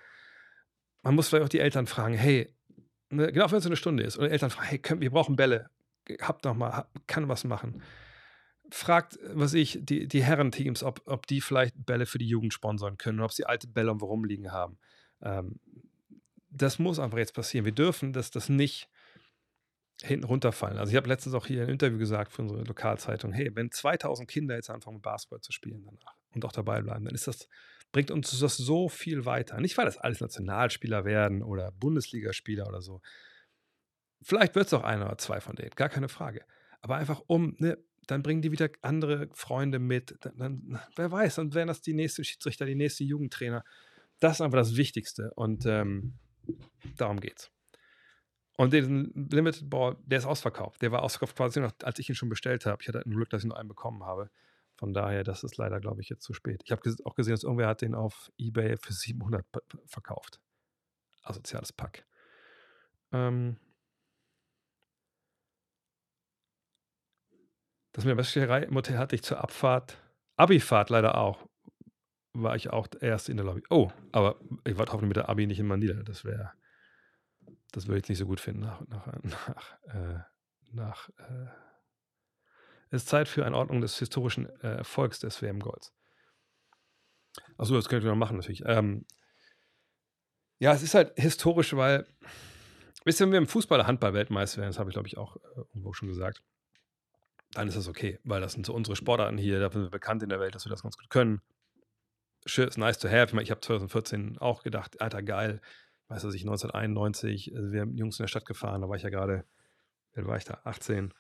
man 1.05 1.15
muss 1.15 1.29
vielleicht 1.29 1.45
auch 1.45 1.49
die 1.51 1.61
Eltern 1.61 1.87
fragen, 1.87 2.15
hey, 2.15 2.53
ne, 3.11 3.31
genau 3.31 3.51
wenn 3.51 3.59
es 3.59 3.67
eine 3.67 3.77
Stunde 3.77 4.03
ist, 4.03 4.17
und 4.17 4.27
Eltern 4.27 4.51
fragen, 4.51 4.69
hey, 4.69 4.79
können, 4.79 5.01
wir 5.01 5.11
brauchen 5.11 5.37
Bälle, 5.37 5.69
habt 6.21 6.45
noch 6.45 6.55
mal, 6.55 6.87
kann 7.07 7.29
was 7.29 7.45
machen. 7.45 7.83
Fragt, 8.71 9.19
was 9.35 9.55
ich, 9.55 9.79
die, 9.83 10.09
die 10.09 10.25
Herrenteams, 10.25 10.83
ob, 10.83 11.03
ob 11.07 11.27
die 11.27 11.41
vielleicht 11.41 11.75
Bälle 11.85 12.07
für 12.07 12.19
die 12.19 12.27
Jugend 12.27 12.53
sponsern 12.53 12.97
können, 12.97 13.21
ob 13.21 13.33
sie 13.33 13.45
alte 13.45 13.69
Bälle 13.69 13.89
irgendwo 13.89 14.07
rumliegen 14.07 14.53
haben. 14.53 14.79
Ähm, 15.23 15.61
das 16.51 16.79
muss 16.79 16.99
einfach 16.99 17.19
jetzt 17.19 17.35
passieren. 17.35 17.65
Wir 17.65 17.73
dürfen 17.73 18.13
das, 18.13 18.31
das 18.31 18.49
nicht 18.49 18.89
hinten 20.03 20.25
runterfallen. 20.25 20.79
Also 20.79 20.91
ich 20.91 20.97
habe 20.97 21.09
letztens 21.09 21.35
auch 21.35 21.47
hier 21.47 21.63
ein 21.63 21.69
Interview 21.69 21.99
gesagt 21.99 22.33
für 22.33 22.43
unsere 22.43 22.65
Lokalzeitung, 22.65 23.33
hey, 23.33 23.51
wenn 23.55 23.71
2000 23.71 24.29
Kinder 24.29 24.55
jetzt 24.55 24.71
anfangen, 24.71 25.01
Basketball 25.01 25.41
zu 25.41 25.53
spielen 25.53 25.85
danach 25.85 26.17
und 26.35 26.45
auch 26.45 26.53
dabei 26.53 26.83
bleiben, 26.83 27.05
dann 27.05 27.15
ist 27.15 27.27
das 27.27 27.49
bringt 27.95 28.11
uns 28.11 28.37
das 28.37 28.57
so 28.57 28.89
viel 28.89 29.25
weiter. 29.25 29.61
Nicht, 29.61 29.79
weil 29.79 29.85
das 29.85 29.99
alles 29.99 30.21
Nationalspieler 30.21 31.05
werden 31.05 31.43
oder 31.45 31.71
Bundesligaspieler 31.71 32.67
oder 32.67 32.83
so. 32.83 33.01
Vielleicht 34.25 34.55
wird 34.55 34.67
es 34.67 34.75
auch 34.75 34.83
einer 34.83 35.07
oder 35.07 35.19
zwei 35.19 35.41
von 35.41 35.55
denen, 35.55 35.71
gar 35.77 35.89
keine 35.89 36.09
Frage. 36.09 36.45
Aber 36.81 36.97
einfach 36.97 37.23
um, 37.27 37.55
ne, 37.59 37.79
dann 38.07 38.23
bringen 38.23 38.43
die 38.43 38.53
wieder 38.53 38.71
andere 38.83 39.29
Freunde 39.33 39.79
mit. 39.79 40.17
Dann, 40.21 40.37
dann, 40.37 40.81
wer 40.97 41.11
weiß, 41.11 41.37
dann 41.37 41.55
wären 41.55 41.69
das 41.69 41.83
die 41.83 41.95
nächste 41.95 42.25
Schiedsrichter, 42.25 42.67
die 42.67 42.75
nächste 42.75 43.05
Jugendtrainer. 43.05 43.65
Das 44.21 44.35
ist 44.35 44.41
einfach 44.41 44.59
das 44.59 44.77
Wichtigste 44.77 45.33
und 45.35 45.67
ähm, 45.67 46.15
darum 46.97 47.21
geht's. 47.21 47.51
Und 48.57 48.73
den 48.73 49.13
Limited 49.31 49.69
Ball, 49.69 49.97
der 50.05 50.19
ist 50.19 50.27
ausverkauft. 50.27 50.81
Der 50.81 50.93
war 50.93 51.03
ausverkauft 51.03 51.37
quasi 51.37 51.61
noch, 51.61 51.73
als 51.83 51.99
ich 51.99 52.09
ihn 52.09 52.15
schon 52.15 52.29
bestellt 52.29 52.67
habe. 52.67 52.81
Ich 52.81 52.89
hatte 52.89 53.01
ein 53.01 53.11
Glück, 53.11 53.29
dass 53.31 53.43
ich 53.43 53.49
noch 53.49 53.57
einen 53.57 53.69
bekommen 53.69 54.05
habe. 54.05 54.31
Von 54.77 54.93
daher, 54.93 55.25
das 55.25 55.43
ist 55.43 55.57
leider, 55.57 55.81
glaube 55.81 56.01
ich, 56.01 56.09
jetzt 56.09 56.23
zu 56.23 56.33
spät. 56.33 56.63
Ich 56.65 56.71
habe 56.71 56.83
auch 57.05 57.15
gesehen, 57.15 57.33
dass 57.33 57.43
irgendwer 57.43 57.67
hat 57.67 57.83
den 57.83 57.95
auf 57.95 58.31
Ebay 58.39 58.77
für 58.77 58.93
700 58.93 59.45
verkauft. 59.87 60.41
Asoziales 61.23 61.73
Pack. 61.73 62.07
Ähm 63.13 63.57
das 67.95 68.05
mit 68.05 68.11
der 68.11 68.17
Beststellerei 68.17 68.65
im 68.65 68.75
Hotel 68.75 68.99
hatte 68.99 69.15
ich 69.15 69.23
zur 69.23 69.43
Abfahrt, 69.43 69.97
Abifahrt 70.37 70.91
leider 70.91 71.17
auch. 71.17 71.49
War 72.35 72.57
ich 72.57 72.71
auch 72.71 72.89
erst 73.01 73.29
in 73.29 73.37
der 73.37 73.47
Lobby. 73.47 73.63
Oh, 73.71 73.91
aber 74.13 74.41
ich 74.65 74.77
war 74.77 74.87
hoffentlich 74.87 75.09
mit 75.09 75.17
der 75.17 75.29
Abi 75.29 75.47
nicht 75.47 75.61
in 75.61 75.67
Manila. 75.67 76.03
Das 76.03 76.25
wäre 76.25 76.53
das 77.75 77.89
würde 77.89 77.99
ich 77.99 78.09
nicht 78.09 78.19
so 78.19 78.27
gut 78.27 78.41
finden 78.41 78.61
nach, 78.61 78.81
nach, 78.87 79.07
nach, 79.23 79.79
äh, 79.95 80.19
nach 80.73 81.09
äh, 81.19 81.47
es 82.91 83.03
ist 83.03 83.09
Zeit 83.09 83.27
für 83.27 83.45
eine 83.45 83.57
Ordnung 83.57 83.81
des 83.81 83.99
historischen 83.99 84.49
äh, 84.61 84.77
Erfolgs 84.77 85.19
des 85.19 85.43
WM-Golds. 85.43 85.93
Achso, 87.57 87.75
das 87.75 87.89
könnte 87.89 88.07
ich 88.07 88.11
noch 88.11 88.17
machen, 88.17 88.37
natürlich. 88.37 88.63
Ähm, 88.65 89.05
ja, 90.61 90.73
es 90.73 90.85
ist 90.85 90.95
halt 90.95 91.13
historisch, 91.17 91.75
weil, 91.75 92.07
wisst 93.05 93.21
ihr, 93.21 93.27
wenn 93.27 93.33
wir 93.33 93.39
im 93.39 93.49
Fußball 93.49 93.79
der 93.79 93.89
Handball-Weltmeister 93.89 94.59
werden, 94.59 94.71
das 94.71 94.79
habe 94.79 94.91
ich, 94.91 94.95
glaube 94.95 95.09
ich, 95.09 95.19
auch 95.19 95.37
äh, 95.37 95.41
irgendwo 95.57 95.93
schon 95.93 96.09
gesagt, 96.09 96.45
dann 97.55 97.69
ist 97.69 97.77
das 97.77 97.89
okay, 97.89 98.19
weil 98.25 98.41
das 98.41 98.53
sind 98.53 98.67
so 98.67 98.75
unsere 98.75 98.97
Sportarten 98.97 99.39
hier, 99.39 99.61
da 99.61 99.71
sind 99.71 99.83
wir 99.83 99.91
bekannt 99.91 100.23
in 100.23 100.29
der 100.29 100.41
Welt, 100.41 100.55
dass 100.55 100.67
wir 100.67 100.71
das 100.71 100.83
ganz 100.83 100.97
gut 100.97 101.09
können. 101.11 101.41
Shit, 102.47 102.67
it's 102.67 102.77
nice 102.77 102.99
to 102.99 103.09
have. 103.09 103.27
Ich, 103.27 103.33
mein, 103.33 103.45
ich 103.45 103.51
habe 103.51 103.61
2014 103.61 104.39
auch 104.39 104.63
gedacht, 104.63 105.01
alter, 105.01 105.23
geil, 105.23 105.61
weiß 106.09 106.25
was 106.25 106.35
ich, 106.35 106.43
1991, 106.43 107.55
also 107.57 107.73
wir 107.73 107.81
haben 107.81 107.97
Jungs 107.97 108.19
in 108.19 108.25
der 108.25 108.29
Stadt 108.29 108.45
gefahren, 108.45 108.83
da 108.83 108.89
war 108.89 108.97
ich 108.97 109.03
ja 109.03 109.11
gerade, 109.11 109.45
wie 110.15 110.27
war 110.27 110.37
ich 110.37 110.45
da, 110.45 110.61
18. 110.65 111.15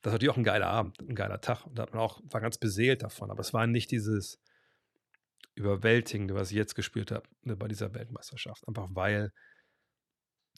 Das 0.00 0.10
war 0.10 0.14
natürlich 0.14 0.30
auch 0.30 0.36
ein 0.36 0.44
geiler 0.44 0.68
Abend, 0.68 1.00
ein 1.00 1.14
geiler 1.14 1.40
Tag. 1.40 1.64
Und 1.66 1.78
da 1.78 1.82
hat 1.82 1.94
man 1.94 2.02
auch, 2.02 2.20
war 2.24 2.40
ganz 2.40 2.58
beseelt 2.58 3.02
davon. 3.02 3.30
Aber 3.30 3.40
es 3.40 3.54
war 3.54 3.66
nicht 3.66 3.90
dieses 3.90 4.40
Überwältigende, 5.54 6.34
was 6.34 6.50
ich 6.50 6.56
jetzt 6.56 6.74
gespürt 6.74 7.12
habe 7.12 7.28
ne, 7.42 7.54
bei 7.54 7.68
dieser 7.68 7.94
Weltmeisterschaft. 7.94 8.66
Einfach 8.66 8.88
weil 8.90 9.32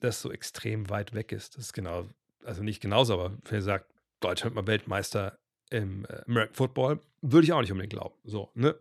das 0.01 0.23
so 0.23 0.33
extrem 0.33 0.89
weit 0.89 1.13
weg 1.15 1.31
ist. 1.33 1.57
Das 1.57 1.67
ist 1.67 1.73
genau, 1.73 2.09
also 2.45 2.63
nicht 2.63 2.81
genauso, 2.81 3.15
aber 3.15 3.37
wer 3.45 3.61
sagt, 3.61 3.94
Deutschland 4.25 4.55
mal 4.55 4.67
Weltmeister 4.67 5.39
im 5.71 6.05
äh, 6.07 6.23
American 6.27 6.55
Football, 6.55 7.01
würde 7.21 7.45
ich 7.45 7.53
auch 7.53 7.61
nicht 7.61 7.73
unbedingt 7.73 7.93
glauben. 7.93 8.15
So, 8.25 8.51
ne? 8.55 8.79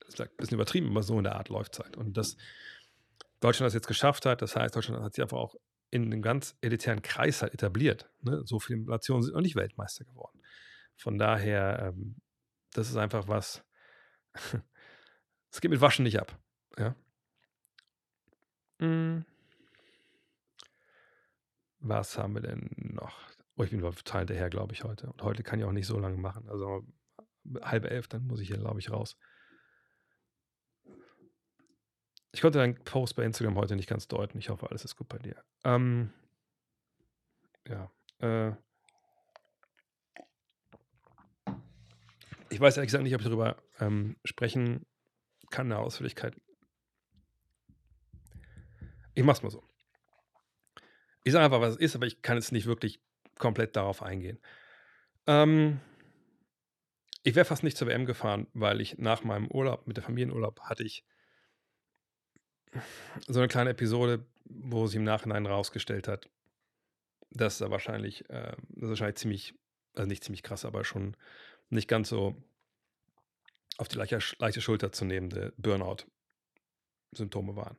Das 0.00 0.14
ist 0.14 0.20
ein 0.20 0.36
bisschen 0.36 0.54
übertrieben, 0.56 0.90
aber 0.90 1.02
so 1.02 1.18
in 1.18 1.24
der 1.24 1.36
Art 1.36 1.48
läuft 1.48 1.74
es 1.74 1.78
halt. 1.80 1.96
Und 1.96 2.16
das, 2.16 2.36
Deutschland 3.40 3.68
das 3.68 3.74
jetzt 3.74 3.86
geschafft 3.86 4.26
hat. 4.26 4.42
Das 4.42 4.56
heißt, 4.56 4.74
Deutschland 4.74 5.02
hat 5.02 5.14
sich 5.14 5.22
einfach 5.22 5.38
auch 5.38 5.56
in 5.90 6.04
einem 6.04 6.22
ganz 6.22 6.56
elitären 6.60 7.02
Kreis 7.02 7.42
halt 7.42 7.54
etabliert. 7.54 8.10
Ne? 8.22 8.42
So 8.44 8.58
viele 8.58 8.80
Nationen 8.80 9.22
sind 9.22 9.34
noch 9.34 9.42
nicht 9.42 9.56
Weltmeister 9.56 10.04
geworden. 10.04 10.40
Von 10.96 11.18
daher, 11.18 11.92
ähm, 11.94 12.16
das 12.72 12.88
ist 12.88 12.96
einfach 12.96 13.28
was. 13.28 13.64
Es 15.54 15.60
geht 15.60 15.70
mit 15.70 15.82
Waschen 15.82 16.04
nicht 16.04 16.18
ab. 16.18 16.38
Ja. 16.78 16.96
Hm. 18.78 19.26
Was 21.80 22.16
haben 22.16 22.32
wir 22.32 22.40
denn 22.40 22.70
noch? 22.78 23.31
Oh, 23.56 23.64
ich 23.64 23.70
bin 23.70 23.80
total 23.80 24.20
hinterher, 24.20 24.50
glaube 24.50 24.72
ich, 24.72 24.84
heute. 24.84 25.10
Und 25.10 25.22
heute 25.22 25.42
kann 25.42 25.58
ich 25.58 25.64
auch 25.64 25.72
nicht 25.72 25.86
so 25.86 25.98
lange 25.98 26.16
machen. 26.16 26.48
Also 26.48 26.86
halb 27.60 27.84
elf, 27.84 28.08
dann 28.08 28.26
muss 28.26 28.40
ich 28.40 28.48
hier, 28.48 28.58
glaube 28.58 28.80
ich, 28.80 28.90
raus. 28.90 29.16
Ich 32.34 32.40
konnte 32.40 32.58
deinen 32.58 32.82
Post 32.82 33.14
bei 33.14 33.24
Instagram 33.24 33.56
heute 33.56 33.76
nicht 33.76 33.88
ganz 33.88 34.08
deuten. 34.08 34.38
Ich 34.38 34.48
hoffe, 34.48 34.70
alles 34.70 34.84
ist 34.84 34.96
gut 34.96 35.08
bei 35.08 35.18
dir. 35.18 35.36
Ähm, 35.64 36.12
ja. 37.68 37.90
Äh, 38.20 38.52
ich 42.48 42.58
weiß 42.58 42.76
ehrlich 42.76 42.88
gesagt 42.88 43.04
nicht, 43.04 43.14
ob 43.14 43.20
ich 43.20 43.26
darüber 43.26 43.56
ähm, 43.80 44.16
sprechen 44.24 44.86
kann, 45.50 45.66
eine 45.66 45.78
Ausführlichkeit. 45.78 46.34
Ich 49.14 49.24
mach's 49.24 49.42
mal 49.42 49.50
so. 49.50 49.62
Ich 51.24 51.32
sage 51.32 51.44
einfach, 51.44 51.60
was 51.60 51.74
es 51.74 51.80
ist, 51.80 51.96
aber 51.96 52.06
ich 52.06 52.22
kann 52.22 52.38
jetzt 52.38 52.50
nicht 52.50 52.66
wirklich 52.66 53.02
komplett 53.42 53.76
darauf 53.76 54.02
eingehen. 54.02 54.38
Ähm, 55.26 55.80
ich 57.24 57.34
wäre 57.34 57.44
fast 57.44 57.64
nicht 57.64 57.76
zur 57.76 57.88
WM 57.88 58.06
gefahren, 58.06 58.46
weil 58.54 58.80
ich 58.80 58.98
nach 58.98 59.24
meinem 59.24 59.48
Urlaub, 59.48 59.86
mit 59.86 59.96
der 59.96 60.04
Familienurlaub, 60.04 60.60
hatte 60.60 60.84
ich 60.84 61.04
so 63.26 63.40
eine 63.40 63.48
kleine 63.48 63.70
Episode, 63.70 64.24
wo 64.44 64.86
sich 64.86 64.96
im 64.96 65.04
Nachhinein 65.04 65.46
rausgestellt 65.46 66.06
hat, 66.06 66.30
dass 67.30 67.60
er 67.60 67.70
wahrscheinlich, 67.70 68.30
äh, 68.30 68.54
das 68.68 68.90
wahrscheinlich 68.90 69.16
ziemlich, 69.16 69.54
also 69.94 70.06
nicht 70.06 70.22
ziemlich 70.22 70.44
krass, 70.44 70.64
aber 70.64 70.84
schon 70.84 71.16
nicht 71.68 71.88
ganz 71.88 72.08
so 72.08 72.36
auf 73.76 73.88
die 73.88 73.96
leichte, 73.96 74.20
leichte 74.38 74.60
Schulter 74.60 74.92
zu 74.92 75.04
nehmende 75.04 75.52
Burnout-Symptome 75.56 77.56
waren. 77.56 77.76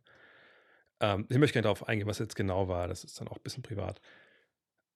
Ähm, 1.00 1.26
ich 1.30 1.38
möchte 1.38 1.54
gerne 1.54 1.64
darauf 1.64 1.88
eingehen, 1.88 2.08
was 2.08 2.20
jetzt 2.20 2.36
genau 2.36 2.68
war. 2.68 2.90
Das 2.90 3.06
ist 3.06 3.20
dann 3.20 3.30
auch 3.30 3.38
ein 3.38 3.44
bisschen 3.44 3.64
privat. 3.64 4.02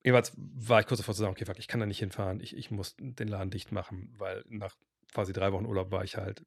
Jedenfalls 0.07 0.31
war 0.37 0.79
ich 0.79 0.87
kurz 0.87 0.99
davor 0.99 1.13
zu 1.15 1.19
sagen, 1.19 1.33
okay, 1.33 1.43
fuck, 1.43 1.59
ich 1.59 1.67
kann 1.67 1.81
da 1.81 1.85
nicht 1.85 1.99
hinfahren. 1.99 2.39
Ich, 2.39 2.55
ich 2.55 2.71
muss 2.71 2.95
den 2.97 3.27
Laden 3.27 3.51
dicht 3.51 3.73
machen, 3.73 4.15
weil 4.17 4.41
nach 4.47 4.73
quasi 5.11 5.33
drei 5.33 5.51
Wochen 5.51 5.65
Urlaub 5.65 5.91
war 5.91 6.05
ich 6.05 6.15
halt 6.15 6.45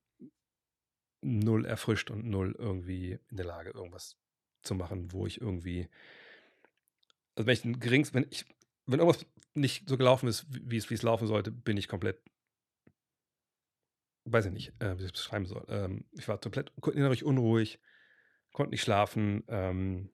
null 1.21 1.67
erfrischt 1.67 2.11
und 2.11 2.25
null 2.25 2.57
irgendwie 2.59 3.19
in 3.29 3.37
der 3.37 3.45
Lage, 3.45 3.69
irgendwas 3.69 4.17
zu 4.63 4.75
machen, 4.75 5.13
wo 5.13 5.27
ich 5.27 5.43
irgendwie, 5.43 5.91
also 7.35 7.47
wenn 7.47 7.53
ich 7.53 7.63
ein 7.67 7.79
gerings, 7.81 8.15
wenn 8.15 8.27
ich, 8.31 8.47
wenn 8.87 9.01
irgendwas 9.01 9.27
nicht 9.53 9.87
so 9.87 9.99
gelaufen 9.99 10.27
ist, 10.27 10.47
wie 10.49 10.79
es, 10.79 10.89
wie 10.89 10.95
es 10.95 11.03
laufen 11.03 11.27
sollte, 11.27 11.51
bin 11.51 11.77
ich 11.77 11.87
komplett, 11.87 12.19
weiß 14.25 14.47
ich 14.47 14.53
nicht, 14.53 14.73
äh, 14.81 14.97
wie 14.97 15.03
ich 15.03 15.09
es 15.09 15.13
beschreiben 15.13 15.45
soll. 15.45 15.67
Ähm, 15.69 16.07
ich 16.13 16.27
war 16.29 16.39
komplett 16.39 16.73
innerlich 16.95 17.25
unruhig, 17.25 17.79
konnte 18.55 18.71
nicht 18.71 18.83
schlafen, 18.83 19.45
ähm, 19.49 20.09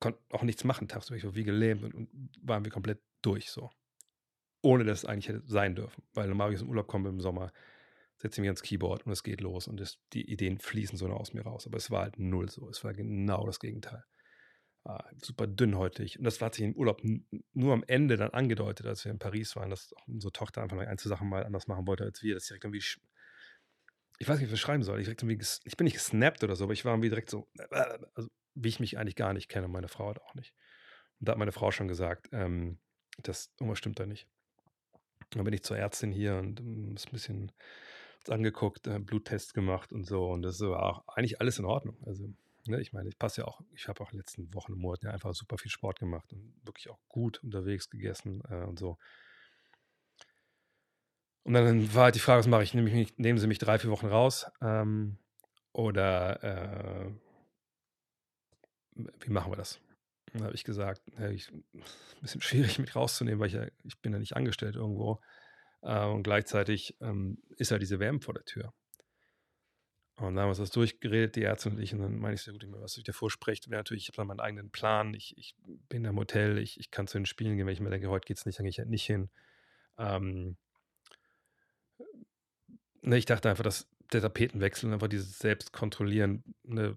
konnte 0.00 0.20
auch 0.30 0.42
nichts 0.42 0.64
machen 0.64 0.88
tagsüber. 0.88 1.16
Ich 1.16 1.24
war 1.24 1.34
wie 1.34 1.44
gelähmt 1.44 1.82
und, 1.84 1.94
und 1.94 2.30
waren 2.42 2.64
wir 2.64 2.72
komplett 2.72 3.00
durch 3.22 3.50
so. 3.50 3.70
Ohne 4.62 4.84
dass 4.84 5.00
es 5.00 5.04
eigentlich 5.04 5.28
hätte 5.28 5.42
sein 5.46 5.74
dürfen. 5.74 6.02
Weil 6.14 6.28
normalerweise 6.28 6.64
im 6.64 6.70
Urlaub 6.70 6.86
kommen 6.86 7.04
wir 7.04 7.10
im 7.10 7.20
Sommer, 7.20 7.52
setze 8.16 8.40
mich 8.40 8.48
ans 8.48 8.62
Keyboard 8.62 9.06
und 9.06 9.12
es 9.12 9.22
geht 9.22 9.40
los 9.40 9.68
und 9.68 9.78
das, 9.78 9.98
die 10.12 10.30
Ideen 10.30 10.58
fließen 10.58 10.96
so 10.96 11.06
aus 11.08 11.34
mir 11.34 11.42
raus. 11.42 11.66
Aber 11.66 11.76
es 11.76 11.90
war 11.90 12.02
halt 12.02 12.18
null 12.18 12.48
so. 12.48 12.68
Es 12.68 12.82
war 12.84 12.92
genau 12.94 13.46
das 13.46 13.60
Gegenteil. 13.60 14.04
Ah, 14.86 15.02
super 15.22 15.46
dünnhäutig. 15.46 16.18
Und 16.18 16.24
das 16.24 16.40
hat 16.42 16.54
sich 16.54 16.64
im 16.64 16.76
Urlaub 16.76 17.02
nur 17.54 17.72
am 17.72 17.84
Ende 17.86 18.18
dann 18.18 18.30
angedeutet, 18.30 18.86
als 18.86 19.02
wir 19.04 19.12
in 19.12 19.18
Paris 19.18 19.56
waren, 19.56 19.70
dass 19.70 19.94
unsere 20.06 20.32
Tochter 20.32 20.62
einfach 20.62 20.76
mal 20.76 20.86
Einzelsachen 20.86 21.28
mal 21.28 21.44
anders 21.44 21.68
machen 21.68 21.86
wollte 21.86 22.04
als 22.04 22.22
wir. 22.22 22.34
Das 22.34 22.46
direkt 22.46 22.64
irgendwie. 22.64 22.82
Ich 24.18 24.28
weiß 24.28 24.38
nicht, 24.38 24.48
was 24.48 24.54
ich 24.54 24.60
schreiben 24.60 24.82
soll. 24.82 25.00
Ich, 25.00 25.08
ich 25.08 25.16
bin 25.16 25.84
nicht 25.84 25.94
gesnappt 25.94 26.44
oder 26.44 26.56
so, 26.56 26.64
aber 26.64 26.72
ich 26.72 26.84
war 26.84 26.92
irgendwie 26.92 27.08
direkt 27.08 27.30
so, 27.30 27.48
also, 28.14 28.28
wie 28.54 28.68
ich 28.68 28.80
mich 28.80 28.98
eigentlich 28.98 29.16
gar 29.16 29.32
nicht 29.32 29.48
kenne. 29.48 29.68
Meine 29.68 29.88
Frau 29.88 30.08
hat 30.10 30.20
auch 30.20 30.34
nicht. 30.34 30.54
Und 31.20 31.28
da 31.28 31.32
hat 31.32 31.38
meine 31.38 31.52
Frau 31.52 31.70
schon 31.70 31.88
gesagt, 31.88 32.28
ähm, 32.32 32.78
das 33.22 33.52
irgendwas 33.58 33.78
stimmt 33.78 33.98
da 33.98 34.06
nicht. 34.06 34.28
Dann 35.30 35.44
bin 35.44 35.54
ich 35.54 35.62
zur 35.62 35.76
Ärztin 35.76 36.12
hier 36.12 36.36
und 36.36 36.60
um, 36.60 36.94
ist 36.94 37.08
ein 37.08 37.12
bisschen 37.12 37.52
angeguckt, 38.28 38.86
äh, 38.86 38.98
Bluttest 38.98 39.54
gemacht 39.54 39.92
und 39.92 40.04
so. 40.06 40.28
Und 40.28 40.42
das 40.42 40.60
war 40.60 40.82
auch 40.82 41.08
eigentlich 41.08 41.40
alles 41.40 41.58
in 41.58 41.64
Ordnung. 41.64 41.98
Also, 42.06 42.32
ne, 42.66 42.80
ich 42.80 42.92
meine, 42.92 43.08
ich 43.08 43.18
passe 43.18 43.42
ja 43.42 43.46
auch, 43.46 43.60
ich 43.74 43.88
habe 43.88 44.00
auch 44.00 44.10
in 44.10 44.16
den 44.16 44.20
letzten 44.20 44.54
Wochen 44.54 44.72
und 44.72 44.80
Monaten 44.80 45.06
ja 45.06 45.12
einfach 45.12 45.34
super 45.34 45.58
viel 45.58 45.70
Sport 45.70 45.98
gemacht 45.98 46.32
und 46.32 46.54
wirklich 46.64 46.88
auch 46.90 47.00
gut 47.08 47.42
unterwegs 47.42 47.90
gegessen 47.90 48.42
äh, 48.48 48.64
und 48.64 48.78
so. 48.78 48.98
Und 51.44 51.52
dann 51.52 51.94
war 51.94 52.04
halt 52.04 52.14
die 52.14 52.20
Frage, 52.20 52.40
was 52.40 52.46
mache 52.46 52.62
ich? 52.62 52.74
Nehme 52.74 52.88
ich 52.88 52.94
mich, 52.94 53.18
nehmen 53.18 53.38
Sie 53.38 53.46
mich 53.46 53.58
drei, 53.58 53.78
vier 53.78 53.90
Wochen 53.90 54.06
raus? 54.06 54.46
Ähm, 54.62 55.18
oder 55.72 56.42
äh, 56.42 57.10
wie 59.20 59.30
machen 59.30 59.52
wir 59.52 59.56
das? 59.56 59.80
Dann 60.32 60.44
habe 60.44 60.54
ich 60.54 60.64
gesagt, 60.64 61.02
ja, 61.18 61.28
ich, 61.28 61.52
ein 61.52 61.62
bisschen 62.22 62.40
schwierig, 62.40 62.78
mich 62.78 62.96
rauszunehmen, 62.96 63.40
weil 63.40 63.48
ich 63.48 63.54
ja, 63.54 63.66
ich 63.84 64.00
bin 64.00 64.12
ja 64.12 64.18
nicht 64.18 64.36
angestellt 64.36 64.74
irgendwo. 64.74 65.20
Äh, 65.82 66.06
und 66.06 66.22
gleichzeitig 66.22 66.96
ähm, 67.00 67.38
ist 67.56 67.70
ja 67.70 67.78
diese 67.78 68.00
WM 68.00 68.20
vor 68.20 68.34
der 68.34 68.44
Tür. 68.44 68.72
Und 70.16 70.36
dann 70.36 70.44
haben 70.44 70.50
wir 70.50 70.56
das 70.56 70.70
durchgeredet, 70.70 71.34
die 71.34 71.42
Ärzte 71.42 71.70
und 71.70 71.80
ich, 71.80 71.92
und 71.92 72.00
dann 72.00 72.18
meine 72.18 72.34
ich 72.34 72.42
sehr 72.42 72.52
gut, 72.52 72.64
was 72.68 72.96
ich 72.96 73.02
dir 73.02 73.12
vorspreche, 73.12 73.68
wäre 73.68 73.80
natürlich, 73.80 74.04
ich 74.04 74.08
habe 74.08 74.16
dann 74.18 74.28
meinen 74.28 74.40
eigenen 74.40 74.70
Plan, 74.70 75.12
ich, 75.12 75.36
ich 75.36 75.56
bin 75.88 76.04
im 76.04 76.16
Hotel, 76.16 76.58
ich, 76.58 76.78
ich 76.78 76.92
kann 76.92 77.08
zu 77.08 77.18
den 77.18 77.26
Spielen 77.26 77.56
gehen, 77.56 77.66
wenn 77.66 77.72
ich 77.72 77.80
mir 77.80 77.90
denke, 77.90 78.08
heute 78.08 78.24
geht 78.24 78.36
es 78.36 78.46
nicht, 78.46 78.58
dann 78.58 78.64
gehe 78.64 78.70
ich 78.70 78.78
halt 78.78 78.90
nicht 78.90 79.04
hin. 79.04 79.28
Ähm, 79.98 80.56
ne, 83.04 83.18
ich 83.18 83.26
dachte 83.26 83.50
einfach, 83.50 83.64
dass 83.64 83.88
der 84.12 84.22
Tapetenwechsel 84.22 84.92
einfach 84.92 85.08
dieses 85.08 85.38
Selbstkontrollieren, 85.38 86.44
ne, 86.64 86.96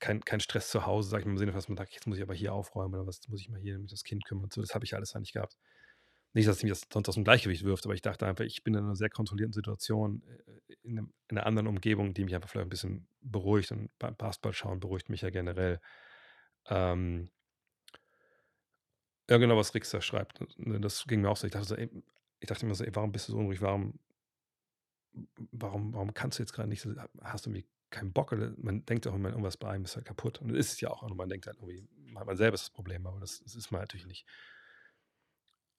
kein, 0.00 0.20
kein 0.20 0.40
Stress 0.40 0.70
zu 0.70 0.86
Hause, 0.86 1.10
sag 1.10 1.20
ich 1.20 1.26
mal 1.26 1.32
im 1.32 1.38
Sinne, 1.38 1.54
was 1.54 1.68
man 1.68 1.76
sagt, 1.76 1.92
jetzt 1.92 2.06
muss 2.06 2.18
ich 2.18 2.22
aber 2.22 2.34
hier 2.34 2.52
aufräumen 2.54 2.94
oder 2.94 3.06
was 3.06 3.20
muss 3.28 3.40
ich 3.40 3.48
mal 3.48 3.60
hier 3.60 3.78
mit 3.78 3.90
das 3.90 4.04
Kind 4.04 4.24
kümmern 4.24 4.44
und 4.44 4.52
so, 4.52 4.60
das 4.60 4.74
habe 4.74 4.84
ich 4.84 4.94
alles 4.94 5.14
eigentlich 5.14 5.32
gehabt. 5.32 5.56
Nicht, 6.34 6.46
dass 6.46 6.62
mich 6.62 6.70
das 6.70 6.82
sonst 6.92 7.08
aus 7.08 7.14
dem 7.16 7.24
Gleichgewicht 7.24 7.64
wirft, 7.64 7.84
aber 7.86 7.94
ich 7.94 8.02
dachte 8.02 8.26
einfach, 8.26 8.44
ich 8.44 8.62
bin 8.62 8.74
in 8.74 8.84
einer 8.84 8.94
sehr 8.96 9.10
kontrollierten 9.10 9.52
Situation, 9.52 10.22
äh, 10.46 10.74
in, 10.82 10.98
einem, 10.98 11.12
in 11.28 11.38
einer 11.38 11.46
anderen 11.46 11.66
Umgebung, 11.68 12.14
die 12.14 12.24
mich 12.24 12.34
einfach 12.34 12.50
vielleicht 12.50 12.66
ein 12.66 12.70
bisschen 12.70 13.08
beruhigt. 13.22 13.72
Und 13.72 13.90
beim 13.98 14.14
Basketball 14.16 14.52
schauen 14.52 14.78
beruhigt 14.78 15.08
mich 15.08 15.22
ja 15.22 15.30
generell. 15.30 15.80
Ähm, 16.68 17.30
Ja, 19.30 19.36
genau, 19.36 19.56
was 19.56 19.74
Rix 19.74 19.94
schreibt. 20.04 20.40
Ne, 20.58 20.80
das 20.80 21.04
ging 21.06 21.20
mir 21.20 21.28
auch 21.30 21.36
so. 21.36 21.46
Ich 21.46 21.52
dachte, 21.52 21.66
so, 21.66 21.76
ey, 21.76 21.90
ich 22.40 22.48
dachte 22.48 22.64
mir 22.66 22.74
so, 22.74 22.84
ey, 22.84 22.94
warum 22.94 23.12
bist 23.12 23.28
du 23.28 23.32
so 23.32 23.38
unruhig? 23.38 23.60
Warum, 23.60 23.98
warum, 25.52 25.94
warum 25.94 26.14
kannst 26.14 26.38
du 26.38 26.42
jetzt 26.42 26.52
gerade 26.52 26.68
nicht 26.68 26.86
hast 27.22 27.46
du 27.46 27.50
irgendwie 27.50 27.66
keinen 27.90 28.12
Bock? 28.12 28.32
Oder 28.32 28.52
man 28.58 28.84
denkt 28.84 29.06
auch 29.06 29.14
immer, 29.14 29.30
irgendwas 29.30 29.56
bei 29.56 29.70
einem 29.70 29.84
ist 29.84 29.96
halt 29.96 30.06
kaputt. 30.06 30.40
Und 30.40 30.48
das 30.48 30.58
ist 30.58 30.72
es 30.74 30.80
ja 30.80 30.90
auch. 30.90 31.02
Und 31.02 31.16
man 31.16 31.28
denkt 31.28 31.46
halt 31.46 31.56
irgendwie, 31.56 31.86
man 32.12 32.36
selber 32.36 32.56
das 32.56 32.70
Problem, 32.70 33.06
aber 33.06 33.20
das, 33.20 33.40
das 33.40 33.54
ist 33.54 33.70
man 33.70 33.80
natürlich 33.80 34.06
nicht. 34.06 34.26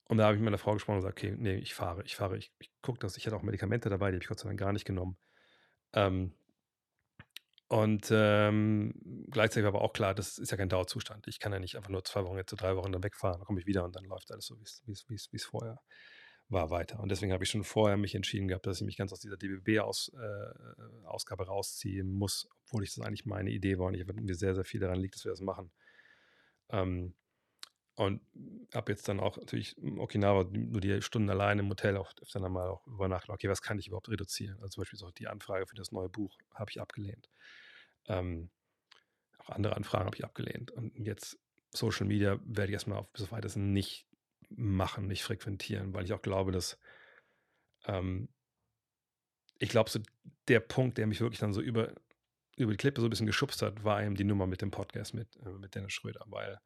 Und 0.06 0.18
da 0.18 0.26
habe 0.26 0.36
ich 0.36 0.40
mit 0.40 0.46
meiner 0.46 0.58
Frau 0.58 0.74
gesprochen 0.74 0.98
und 0.98 1.02
gesagt, 1.02 1.20
okay, 1.20 1.36
nee, 1.38 1.56
ich 1.56 1.76
fahre, 1.76 2.04
ich 2.04 2.16
fahre, 2.16 2.38
ich, 2.38 2.52
ich 2.60 2.72
gucke 2.82 3.00
das. 3.00 3.16
Ich 3.18 3.26
hatte 3.28 3.36
auch 3.36 3.44
Medikamente 3.44 3.90
dabei, 3.90 4.10
die 4.10 4.16
habe 4.16 4.24
ich 4.24 4.28
Gott 4.28 4.40
sei 4.40 4.50
Dank 4.50 4.60
gar 4.60 4.74
nicht 4.74 4.86
genommen. 4.86 5.18
Ähm, 5.94 6.34
und 7.68 8.08
ähm, 8.12 8.96
gleichzeitig 9.30 9.66
war 9.66 9.76
aber 9.76 9.84
auch 9.84 9.94
klar, 9.94 10.16
das 10.16 10.40
ist 10.40 10.50
ja 10.50 10.58
kein 10.58 10.70
Dauerzustand. 10.70 11.28
Ich 11.28 11.40
kann 11.40 11.54
ja 11.54 11.60
nicht 11.60 11.76
einfach 11.76 11.92
nur 11.92 12.04
zwei 12.04 12.24
Wochen, 12.24 12.38
jetzt 12.38 12.50
so 12.50 12.56
drei 12.56 12.76
Wochen 12.76 12.92
dann 12.92 13.04
wegfahren, 13.04 13.38
dann 13.38 13.46
komme 13.46 13.60
ich 13.60 13.68
wieder 13.68 13.84
und 13.84 13.96
dann 13.96 14.06
läuft 14.06 14.32
alles 14.32 14.48
so, 14.48 14.58
wie 14.58 15.16
es 15.16 15.46
vorher 15.46 15.80
war, 16.50 16.72
weiter. 16.72 17.00
Und 17.00 17.10
deswegen 17.10 17.32
habe 17.32 17.44
ich 17.44 17.50
schon 17.50 17.64
vorher 17.64 17.98
mich 17.98 18.16
entschieden 18.16 18.48
gehabt, 18.48 18.66
dass 18.66 18.82
ich 18.82 18.86
mich 18.86 18.98
ganz 18.98 19.14
aus 19.14 19.20
dieser 19.20 19.38
DBB-Ausgabe 19.38 21.44
äh, 21.44 21.48
rausziehen 21.48 22.12
muss, 22.12 22.50
obwohl 22.64 22.84
ich 22.84 22.94
das 22.94 23.06
eigentlich 23.06 23.26
meine 23.26 23.52
Idee 23.52 23.78
war 23.78 23.88
und 23.88 23.94
ich 23.94 24.06
mir 24.06 24.36
sehr, 24.36 24.56
sehr 24.56 24.66
viel 24.66 24.80
daran 24.80 25.00
liegt, 25.00 25.16
dass 25.16 25.26
wir 25.26 25.32
das 25.32 25.42
machen. 25.42 25.72
Ähm, 26.70 27.14
und 27.96 28.22
habe 28.74 28.94
jetzt 28.94 29.08
dann 29.10 29.20
auch 29.20 29.38
natürlich 29.38 29.76
Okinawa 29.78 30.46
nur 30.52 30.80
die 30.80 31.02
Stunden 31.02 31.30
alleine 31.30 31.62
im 31.62 31.70
Hotel 31.70 31.98
auch 31.98 32.14
öfter 32.22 32.48
mal 32.48 32.70
auch 32.70 32.88
über 32.88 33.10
Nacht, 33.10 33.30
okay, 33.30 33.50
was 33.50 33.62
kann 33.62 33.78
ich 33.78 33.88
überhaupt 33.88 34.08
reduzieren? 34.08 34.56
Also 34.62 34.70
zum 34.70 34.82
Beispiel 34.82 35.04
auch 35.04 35.12
die 35.12 35.28
Anfrage 35.28 35.68
für 35.68 35.76
das 35.76 35.92
neue 35.92 36.08
Buch 36.08 36.38
habe 36.56 36.72
ich 36.72 36.80
abgelehnt. 36.80 37.30
Ähm, 38.08 38.52
auch 39.38 39.50
andere 39.50 39.76
Anfragen 39.76 40.06
habe 40.06 40.16
ich 40.16 40.24
abgelehnt. 40.24 40.72
Und 40.72 40.98
jetzt 40.98 41.38
Social 41.72 42.08
Media 42.08 42.40
werde 42.46 42.72
ich 42.72 42.74
erstmal 42.74 43.00
auf 43.00 43.12
bis 43.12 43.24
auf 43.24 43.34
weiteres 43.34 43.58
nicht 43.58 44.09
machen, 44.50 45.08
nicht 45.08 45.24
frequentieren, 45.24 45.94
weil 45.94 46.06
ich 46.06 46.14
auch 46.14 46.22
glaube, 46.22 46.52
dass 46.52 46.80
ähm, 47.86 48.30
ich 49.60 49.70
glaube, 49.70 49.90
so 49.90 50.00
der 50.48 50.62
Punkt, 50.62 50.98
der 50.98 51.08
mich 51.08 51.22
wirklich 51.22 51.40
dann 51.40 51.54
so 51.54 51.62
über, 51.62 51.94
über 52.58 52.72
die 52.72 52.78
Klippe 52.78 53.02
so 53.02 53.08
ein 53.08 53.10
bisschen 53.10 53.26
geschubst 53.26 53.62
hat, 53.62 53.84
war 53.84 54.02
eben 54.04 54.16
die 54.16 54.24
Nummer 54.24 54.48
mit 54.48 54.62
dem 54.62 54.72
Podcast 54.72 55.14
mit, 55.14 55.36
äh, 55.38 55.50
mit 55.50 55.76
Dennis 55.76 55.94
Schröder, 55.94 56.24
weil 56.28 56.60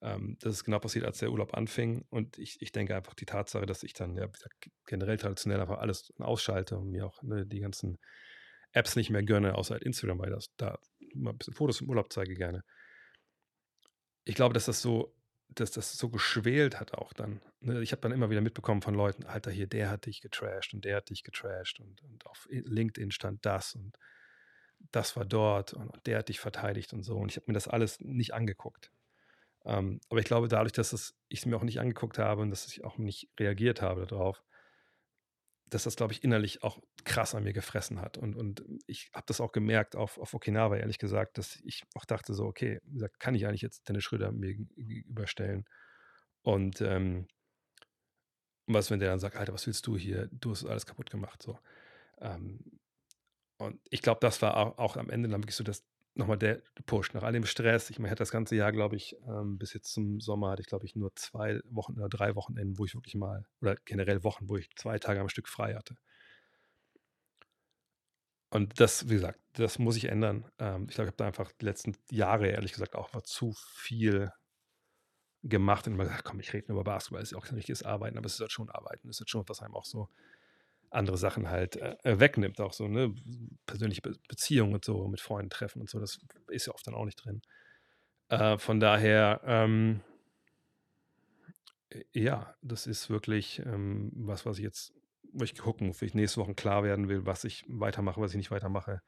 ähm, 0.00 0.36
das 0.40 0.54
ist 0.54 0.64
genau 0.64 0.78
passiert, 0.80 1.04
als 1.04 1.18
der 1.18 1.30
Urlaub 1.30 1.54
anfing. 1.54 2.04
Und 2.10 2.38
ich, 2.38 2.60
ich 2.60 2.72
denke 2.72 2.96
einfach 2.96 3.14
die 3.14 3.26
Tatsache, 3.26 3.66
dass 3.66 3.82
ich 3.82 3.92
dann 3.92 4.16
ja 4.16 4.28
generell 4.86 5.16
traditionell 5.16 5.60
einfach 5.60 5.78
alles 5.78 6.12
ausschalte 6.18 6.76
und 6.76 6.90
mir 6.90 7.06
auch 7.06 7.22
ne, 7.22 7.46
die 7.46 7.60
ganzen 7.60 7.98
Apps 8.72 8.96
nicht 8.96 9.10
mehr 9.10 9.22
gönne, 9.22 9.54
außer 9.54 9.74
halt 9.74 9.84
Instagram, 9.84 10.18
weil 10.18 10.30
das 10.30 10.54
da 10.56 10.78
mal 11.14 11.30
ein 11.30 11.38
bisschen 11.38 11.54
Fotos 11.54 11.80
im 11.80 11.88
Urlaub 11.88 12.12
zeige 12.12 12.34
gerne. 12.34 12.64
Ich 14.24 14.34
glaube, 14.34 14.54
dass 14.54 14.64
das 14.64 14.80
so, 14.80 15.14
dass 15.54 15.70
das 15.70 15.96
so 15.96 16.08
geschwelt 16.08 16.80
hat 16.80 16.94
auch 16.94 17.12
dann. 17.12 17.40
Ne? 17.60 17.82
Ich 17.82 17.92
habe 17.92 18.02
dann 18.02 18.12
immer 18.12 18.30
wieder 18.30 18.40
mitbekommen 18.40 18.82
von 18.82 18.94
Leuten, 18.94 19.24
Alter, 19.24 19.50
hier, 19.50 19.66
der 19.66 19.90
hat 19.90 20.06
dich 20.06 20.20
getrashed 20.20 20.74
und 20.74 20.84
der 20.84 20.96
hat 20.96 21.10
dich 21.10 21.22
getrashed 21.22 21.80
und, 21.80 22.02
und 22.02 22.26
auf 22.26 22.48
LinkedIn 22.50 23.10
stand 23.10 23.44
das 23.44 23.74
und 23.74 23.96
das 24.90 25.16
war 25.16 25.24
dort 25.24 25.74
und, 25.74 25.92
der 26.06 26.18
hat 26.18 26.28
dich 26.28 26.40
verteidigt 26.40 26.92
und 26.92 27.02
so. 27.02 27.16
Und 27.16 27.30
ich 27.30 27.36
habe 27.36 27.44
mir 27.48 27.54
das 27.54 27.68
alles 27.68 28.00
nicht 28.00 28.34
angeguckt. 28.34 28.90
Ähm, 29.64 30.00
aber 30.08 30.20
ich 30.20 30.26
glaube, 30.26 30.48
dadurch, 30.48 30.72
dass 30.72 31.14
ich 31.28 31.40
es 31.40 31.46
mir 31.46 31.56
auch 31.56 31.62
nicht 31.62 31.78
angeguckt 31.80 32.18
habe 32.18 32.42
und 32.42 32.50
dass 32.50 32.66
ich 32.66 32.84
auch 32.84 32.98
nicht 32.98 33.28
reagiert 33.38 33.80
habe 33.80 34.06
darauf, 34.06 34.42
dass 35.74 35.84
das, 35.84 35.96
glaube 35.96 36.12
ich, 36.12 36.22
innerlich 36.22 36.62
auch 36.62 36.78
krass 37.04 37.34
an 37.34 37.44
mir 37.44 37.52
gefressen 37.52 38.00
hat. 38.00 38.18
Und, 38.18 38.36
und 38.36 38.62
ich 38.86 39.10
habe 39.14 39.24
das 39.26 39.40
auch 39.40 39.52
gemerkt 39.52 39.96
auf, 39.96 40.18
auf 40.18 40.34
Okinawa, 40.34 40.76
ehrlich 40.76 40.98
gesagt, 40.98 41.38
dass 41.38 41.56
ich 41.64 41.84
auch 41.94 42.04
dachte 42.04 42.34
so, 42.34 42.44
okay, 42.44 42.80
wie 42.84 42.94
gesagt, 42.94 43.18
kann 43.20 43.34
ich 43.34 43.46
eigentlich 43.46 43.62
jetzt 43.62 43.88
Dennis 43.88 44.04
Schröder 44.04 44.32
mir 44.32 44.54
gegenüberstellen? 44.54 45.64
Und 46.42 46.80
ähm, 46.80 47.26
was, 48.66 48.90
wenn 48.90 49.00
der 49.00 49.10
dann 49.10 49.18
sagt, 49.18 49.36
Alter, 49.36 49.54
was 49.54 49.66
willst 49.66 49.86
du 49.86 49.96
hier? 49.96 50.28
Du 50.30 50.50
hast 50.50 50.64
alles 50.64 50.86
kaputt 50.86 51.10
gemacht. 51.10 51.42
So. 51.42 51.58
Ähm, 52.20 52.60
und 53.58 53.80
ich 53.90 54.02
glaube, 54.02 54.20
das 54.20 54.42
war 54.42 54.56
auch, 54.56 54.78
auch, 54.78 54.96
am 54.96 55.08
Ende 55.08 55.28
dann 55.28 55.42
wirklich 55.42 55.56
so 55.56 55.64
das, 55.64 55.84
nochmal 56.14 56.38
der 56.38 56.62
Push. 56.86 57.14
Nach 57.14 57.22
all 57.22 57.32
dem 57.32 57.46
Stress, 57.46 57.90
ich 57.90 57.98
meine, 57.98 58.10
hatte 58.10 58.20
das 58.20 58.30
ganze 58.30 58.56
Jahr, 58.56 58.72
glaube 58.72 58.96
ich, 58.96 59.16
ähm, 59.26 59.58
bis 59.58 59.72
jetzt 59.72 59.92
zum 59.92 60.20
Sommer 60.20 60.50
hatte 60.50 60.62
ich, 60.62 60.68
glaube 60.68 60.84
ich, 60.86 60.96
nur 60.96 61.14
zwei 61.16 61.60
Wochen 61.70 61.94
oder 61.94 62.08
drei 62.08 62.34
Wochenenden, 62.34 62.78
wo 62.78 62.84
ich 62.84 62.94
wirklich 62.94 63.14
mal, 63.14 63.44
oder 63.60 63.76
generell 63.84 64.22
Wochen, 64.24 64.48
wo 64.48 64.56
ich 64.56 64.70
zwei 64.76 64.98
Tage 64.98 65.20
am 65.20 65.28
Stück 65.28 65.48
frei 65.48 65.74
hatte. 65.74 65.96
Und 68.50 68.80
das, 68.80 69.08
wie 69.08 69.14
gesagt, 69.14 69.40
das 69.54 69.78
muss 69.78 69.96
ich 69.96 70.06
ändern. 70.06 70.44
Ähm, 70.58 70.86
ich 70.88 70.94
glaube, 70.94 71.08
ich 71.08 71.12
habe 71.12 71.16
da 71.16 71.26
einfach 71.26 71.50
die 71.52 71.64
letzten 71.64 71.96
Jahre, 72.10 72.48
ehrlich 72.48 72.72
gesagt, 72.72 72.94
auch 72.94 73.12
mal 73.14 73.22
zu 73.22 73.54
viel 73.54 74.30
gemacht 75.42 75.86
und 75.86 75.94
immer 75.94 76.04
gesagt, 76.04 76.24
komm, 76.24 76.40
ich 76.40 76.52
rede 76.52 76.68
nur 76.68 76.80
über 76.80 76.92
Basketball, 76.92 77.22
ist 77.22 77.32
ja 77.32 77.38
auch 77.38 77.46
kein 77.46 77.56
richtiges 77.56 77.82
Arbeiten, 77.82 78.16
aber 78.16 78.26
es 78.26 78.34
ist 78.34 78.40
halt 78.40 78.52
schon 78.52 78.70
Arbeiten. 78.70 79.08
Es 79.08 79.16
ist 79.16 79.20
halt 79.20 79.30
schon, 79.30 79.48
was 79.48 79.60
einem 79.62 79.74
auch 79.74 79.84
so 79.84 80.08
andere 80.92 81.16
Sachen 81.16 81.48
halt 81.50 81.76
äh, 81.76 81.96
äh, 82.04 82.20
wegnimmt, 82.20 82.60
auch 82.60 82.72
so, 82.72 82.88
ne, 82.88 83.14
persönliche 83.66 84.02
Be 84.02 84.14
Beziehungen 84.28 84.74
und 84.74 84.84
so, 84.84 85.08
mit 85.08 85.20
Freunden 85.20 85.50
treffen 85.50 85.80
und 85.80 85.90
so, 85.90 85.98
das 85.98 86.20
ist 86.48 86.66
ja 86.66 86.72
oft 86.72 86.86
dann 86.86 86.94
auch 86.94 87.04
nicht 87.04 87.24
drin. 87.24 87.42
Äh, 88.28 88.58
von 88.58 88.80
daher, 88.80 89.40
ähm, 89.44 90.00
ja, 92.12 92.54
das 92.62 92.86
ist 92.86 93.10
wirklich 93.10 93.60
ähm, 93.66 94.10
was, 94.14 94.46
was 94.46 94.58
ich 94.58 94.64
jetzt, 94.64 94.92
wo 95.32 95.44
ich 95.44 95.56
gucken, 95.56 95.94
wo 95.94 96.04
ich 96.04 96.14
nächste 96.14 96.40
Woche 96.40 96.54
klar 96.54 96.84
werden 96.84 97.08
will, 97.08 97.26
was 97.26 97.44
ich 97.44 97.64
weitermache, 97.68 98.20
was 98.20 98.32
ich 98.32 98.38
nicht 98.38 98.50
weitermache, 98.50 99.02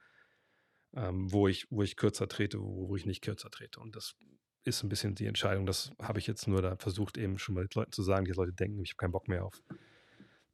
ähm, 0.93 1.31
wo 1.31 1.47
ich, 1.47 1.67
wo 1.71 1.81
ich 1.81 1.95
kürzer 1.95 2.27
trete, 2.27 2.61
wo, 2.61 2.89
wo 2.89 2.95
ich 2.95 3.05
nicht 3.05 3.21
kürzer 3.21 3.49
trete. 3.49 3.79
Und 3.79 3.95
das 3.95 4.15
ist 4.63 4.83
ein 4.83 4.89
bisschen 4.89 5.15
die 5.15 5.25
Entscheidung. 5.27 5.65
Das 5.65 5.91
habe 6.01 6.19
ich 6.19 6.27
jetzt 6.27 6.47
nur 6.47 6.61
da 6.61 6.75
versucht, 6.77 7.17
eben 7.17 7.37
schon 7.37 7.55
mal 7.55 7.65
den 7.65 7.75
Leuten 7.79 7.91
zu 7.91 8.03
sagen, 8.03 8.25
die 8.25 8.31
Leute 8.31 8.53
denken, 8.53 8.81
ich 8.83 8.91
habe 8.91 8.97
keinen 8.97 9.11
Bock 9.11 9.27
mehr 9.27 9.45
auf 9.45 9.61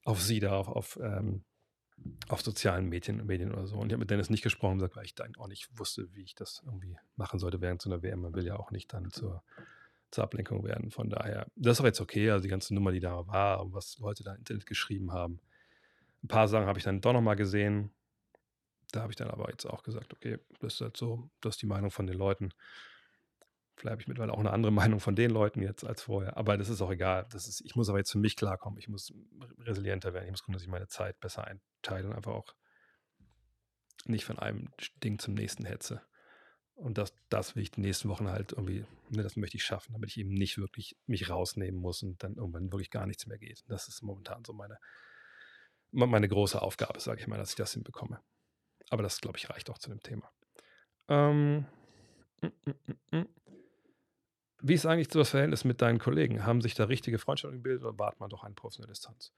auf 0.03 0.21
sie 0.21 0.39
da, 0.39 0.57
auf, 0.57 0.67
auf, 0.67 0.99
ähm, 1.01 1.43
auf 2.29 2.41
sozialen 2.41 2.89
Medien, 2.89 3.25
Medien 3.25 3.51
oder 3.53 3.67
so. 3.67 3.77
Und 3.77 3.87
ich 3.87 3.93
habe 3.93 3.99
mit 3.99 4.09
Dennis 4.09 4.29
nicht 4.29 4.43
gesprochen, 4.43 4.79
gesagt, 4.79 4.95
weil 4.95 5.05
ich 5.05 5.15
dann 5.15 5.35
auch 5.37 5.47
nicht 5.47 5.69
wusste, 5.77 6.13
wie 6.13 6.23
ich 6.23 6.35
das 6.35 6.61
irgendwie 6.65 6.97
machen 7.15 7.39
sollte 7.39 7.61
während 7.61 7.81
so 7.81 7.89
einer 7.89 8.01
WM. 8.01 8.21
Man 8.21 8.33
will 8.33 8.45
ja 8.45 8.57
auch 8.57 8.71
nicht 8.71 8.91
dann 8.93 9.11
zur, 9.11 9.43
zur 10.09 10.23
Ablenkung 10.23 10.63
werden. 10.63 10.91
Von 10.91 11.09
daher, 11.09 11.47
das 11.55 11.77
ist 11.77 11.81
auch 11.81 11.85
jetzt 11.85 12.01
okay, 12.01 12.31
also 12.31 12.43
die 12.43 12.49
ganze 12.49 12.73
Nummer, 12.73 12.91
die 12.91 12.99
da 12.99 13.27
war 13.27 13.63
und 13.63 13.73
was 13.73 13.97
Leute 13.99 14.23
da 14.23 14.33
im 14.33 14.39
Internet 14.39 14.65
geschrieben 14.65 15.11
haben. 15.11 15.39
Ein 16.23 16.27
paar 16.27 16.47
Sachen 16.47 16.67
habe 16.67 16.79
ich 16.79 16.85
dann 16.85 17.01
doch 17.01 17.13
nochmal 17.13 17.35
gesehen. 17.35 17.91
Da 18.91 19.01
habe 19.01 19.11
ich 19.11 19.15
dann 19.15 19.29
aber 19.29 19.49
jetzt 19.49 19.65
auch 19.65 19.83
gesagt, 19.83 20.13
okay, 20.13 20.39
das 20.59 20.75
ist 20.75 20.81
halt 20.81 20.97
so, 20.97 21.29
das 21.39 21.55
ist 21.55 21.61
die 21.61 21.67
Meinung 21.67 21.91
von 21.91 22.07
den 22.07 22.17
Leuten. 22.17 22.51
Vielleicht 23.75 23.91
habe 23.91 24.01
ich 24.01 24.07
mittlerweile 24.07 24.33
auch 24.33 24.39
eine 24.39 24.51
andere 24.51 24.71
Meinung 24.71 24.99
von 24.99 25.15
den 25.15 25.31
Leuten 25.31 25.61
jetzt 25.61 25.85
als 25.85 26.03
vorher. 26.03 26.37
Aber 26.37 26.57
das 26.57 26.69
ist 26.69 26.81
auch 26.81 26.91
egal. 26.91 27.27
Das 27.31 27.47
ist, 27.47 27.61
ich 27.61 27.75
muss 27.75 27.89
aber 27.89 27.97
jetzt 27.97 28.11
für 28.11 28.19
mich 28.19 28.35
klarkommen. 28.35 28.79
Ich 28.79 28.87
muss 28.87 29.13
resilienter 29.59 30.13
werden. 30.13 30.25
Ich 30.25 30.31
muss 30.31 30.41
gucken, 30.41 30.53
dass 30.53 30.63
ich 30.63 30.69
meine 30.69 30.87
Zeit 30.87 31.19
besser 31.19 31.45
einteile 31.45 32.07
und 32.07 32.15
einfach 32.15 32.33
auch 32.33 32.55
nicht 34.05 34.25
von 34.25 34.39
einem 34.39 34.69
Ding 35.03 35.19
zum 35.19 35.33
nächsten 35.33 35.65
hetze. 35.65 36.01
Und 36.75 36.97
das, 36.97 37.13
das 37.29 37.55
will 37.55 37.61
ich 37.61 37.71
die 37.71 37.81
nächsten 37.81 38.09
Wochen 38.09 38.29
halt 38.29 38.53
irgendwie, 38.53 38.85
ne, 39.09 39.21
das 39.21 39.35
möchte 39.35 39.57
ich 39.57 39.63
schaffen, 39.63 39.93
damit 39.93 40.09
ich 40.09 40.17
eben 40.17 40.33
nicht 40.33 40.57
wirklich 40.57 40.97
mich 41.05 41.29
rausnehmen 41.29 41.79
muss 41.79 42.01
und 42.01 42.23
dann 42.23 42.35
irgendwann 42.35 42.71
wirklich 42.71 42.89
gar 42.89 43.05
nichts 43.05 43.27
mehr 43.27 43.37
geht. 43.37 43.63
Das 43.67 43.87
ist 43.87 44.01
momentan 44.01 44.43
so 44.43 44.53
meine, 44.53 44.79
meine 45.91 46.27
große 46.27 46.59
Aufgabe, 46.59 46.99
sage 46.99 47.21
ich 47.21 47.27
mal, 47.27 47.37
dass 47.37 47.51
ich 47.51 47.55
das 47.55 47.73
hinbekomme. 47.73 48.19
Aber 48.89 49.03
das, 49.03 49.21
glaube 49.21 49.37
ich, 49.37 49.49
reicht 49.49 49.69
auch 49.69 49.77
zu 49.77 49.89
dem 49.89 50.01
Thema. 50.01 50.31
Ähm, 51.07 51.65
mm, 52.41 52.47
mm, 52.47 52.73
mm, 53.11 53.17
mm. 53.17 53.27
Wie 54.61 54.73
ist 54.73 54.85
eigentlich 54.85 55.11
so 55.11 55.19
das 55.19 55.31
Verhältnis 55.31 55.63
mit 55.63 55.81
deinen 55.81 55.99
Kollegen? 55.99 56.45
Haben 56.45 56.61
sich 56.61 56.75
da 56.75 56.85
richtige 56.85 57.17
Freundschaften 57.17 57.59
gebildet 57.59 57.83
oder 57.83 57.97
wart 57.97 58.19
man 58.19 58.29
doch 58.29 58.43
eine 58.43 58.53
professionelle 58.53 58.93
Distanz? 58.93 59.33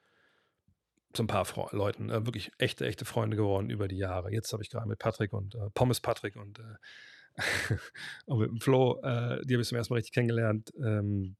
So 1.16 1.24
ein 1.24 1.28
paar 1.28 1.46
Fre 1.46 1.68
Leuten, 1.72 2.10
äh, 2.10 2.26
wirklich 2.26 2.52
echte, 2.58 2.86
echte 2.86 3.06
Freunde 3.06 3.38
geworden 3.38 3.70
über 3.70 3.88
die 3.88 3.98
Jahre. 3.98 4.32
Jetzt 4.32 4.52
habe 4.52 4.64
ich 4.64 4.70
gerade 4.70 4.88
mit 4.88 5.00
Patrick 5.00 5.32
und 5.32 5.56
äh, 5.56 5.70
Pommes 5.74 6.02
Patrick 6.02 6.36
und, 6.36 6.60
äh, 6.60 7.38
und 8.26 8.40
mit 8.40 8.50
dem 8.50 8.60
Flo, 8.60 9.00
äh, 9.02 9.46
die 9.46 9.54
habe 9.54 9.62
ich 9.62 9.68
zum 9.68 9.78
ersten 9.78 9.94
Mal 9.94 9.98
richtig 9.98 10.14
kennengelernt. 10.14 10.74
Ähm, 10.84 11.36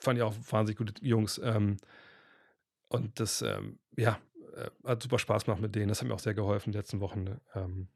fand 0.00 0.18
ich 0.18 0.22
auch 0.22 0.34
wahnsinnig 0.50 0.78
gute 0.78 0.94
Jungs. 1.04 1.38
Ähm, 1.38 1.76
und 2.88 3.20
das, 3.20 3.42
ähm, 3.42 3.78
ja, 3.96 4.18
äh, 4.56 4.70
hat 4.84 5.02
super 5.02 5.18
Spaß 5.18 5.44
gemacht 5.44 5.60
mit 5.60 5.74
denen. 5.74 5.88
Das 5.88 6.00
hat 6.00 6.08
mir 6.08 6.14
auch 6.14 6.18
sehr 6.18 6.34
geholfen 6.34 6.70
in 6.70 6.72
den 6.72 6.80
letzten 6.80 7.00
Wochen. 7.00 7.24
Ne? 7.24 7.40
Ähm, 7.54 7.88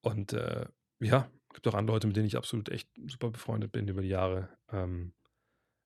und 0.00 0.32
äh, 0.32 0.66
ja, 1.00 1.30
gibt 1.54 1.66
auch 1.68 1.74
andere 1.74 1.96
Leute, 1.96 2.06
mit 2.06 2.16
denen 2.16 2.26
ich 2.26 2.36
absolut 2.36 2.68
echt 2.68 2.88
super 3.06 3.30
befreundet 3.30 3.72
bin 3.72 3.88
über 3.88 4.02
die 4.02 4.08
Jahre. 4.08 4.48
Ähm, 4.70 5.12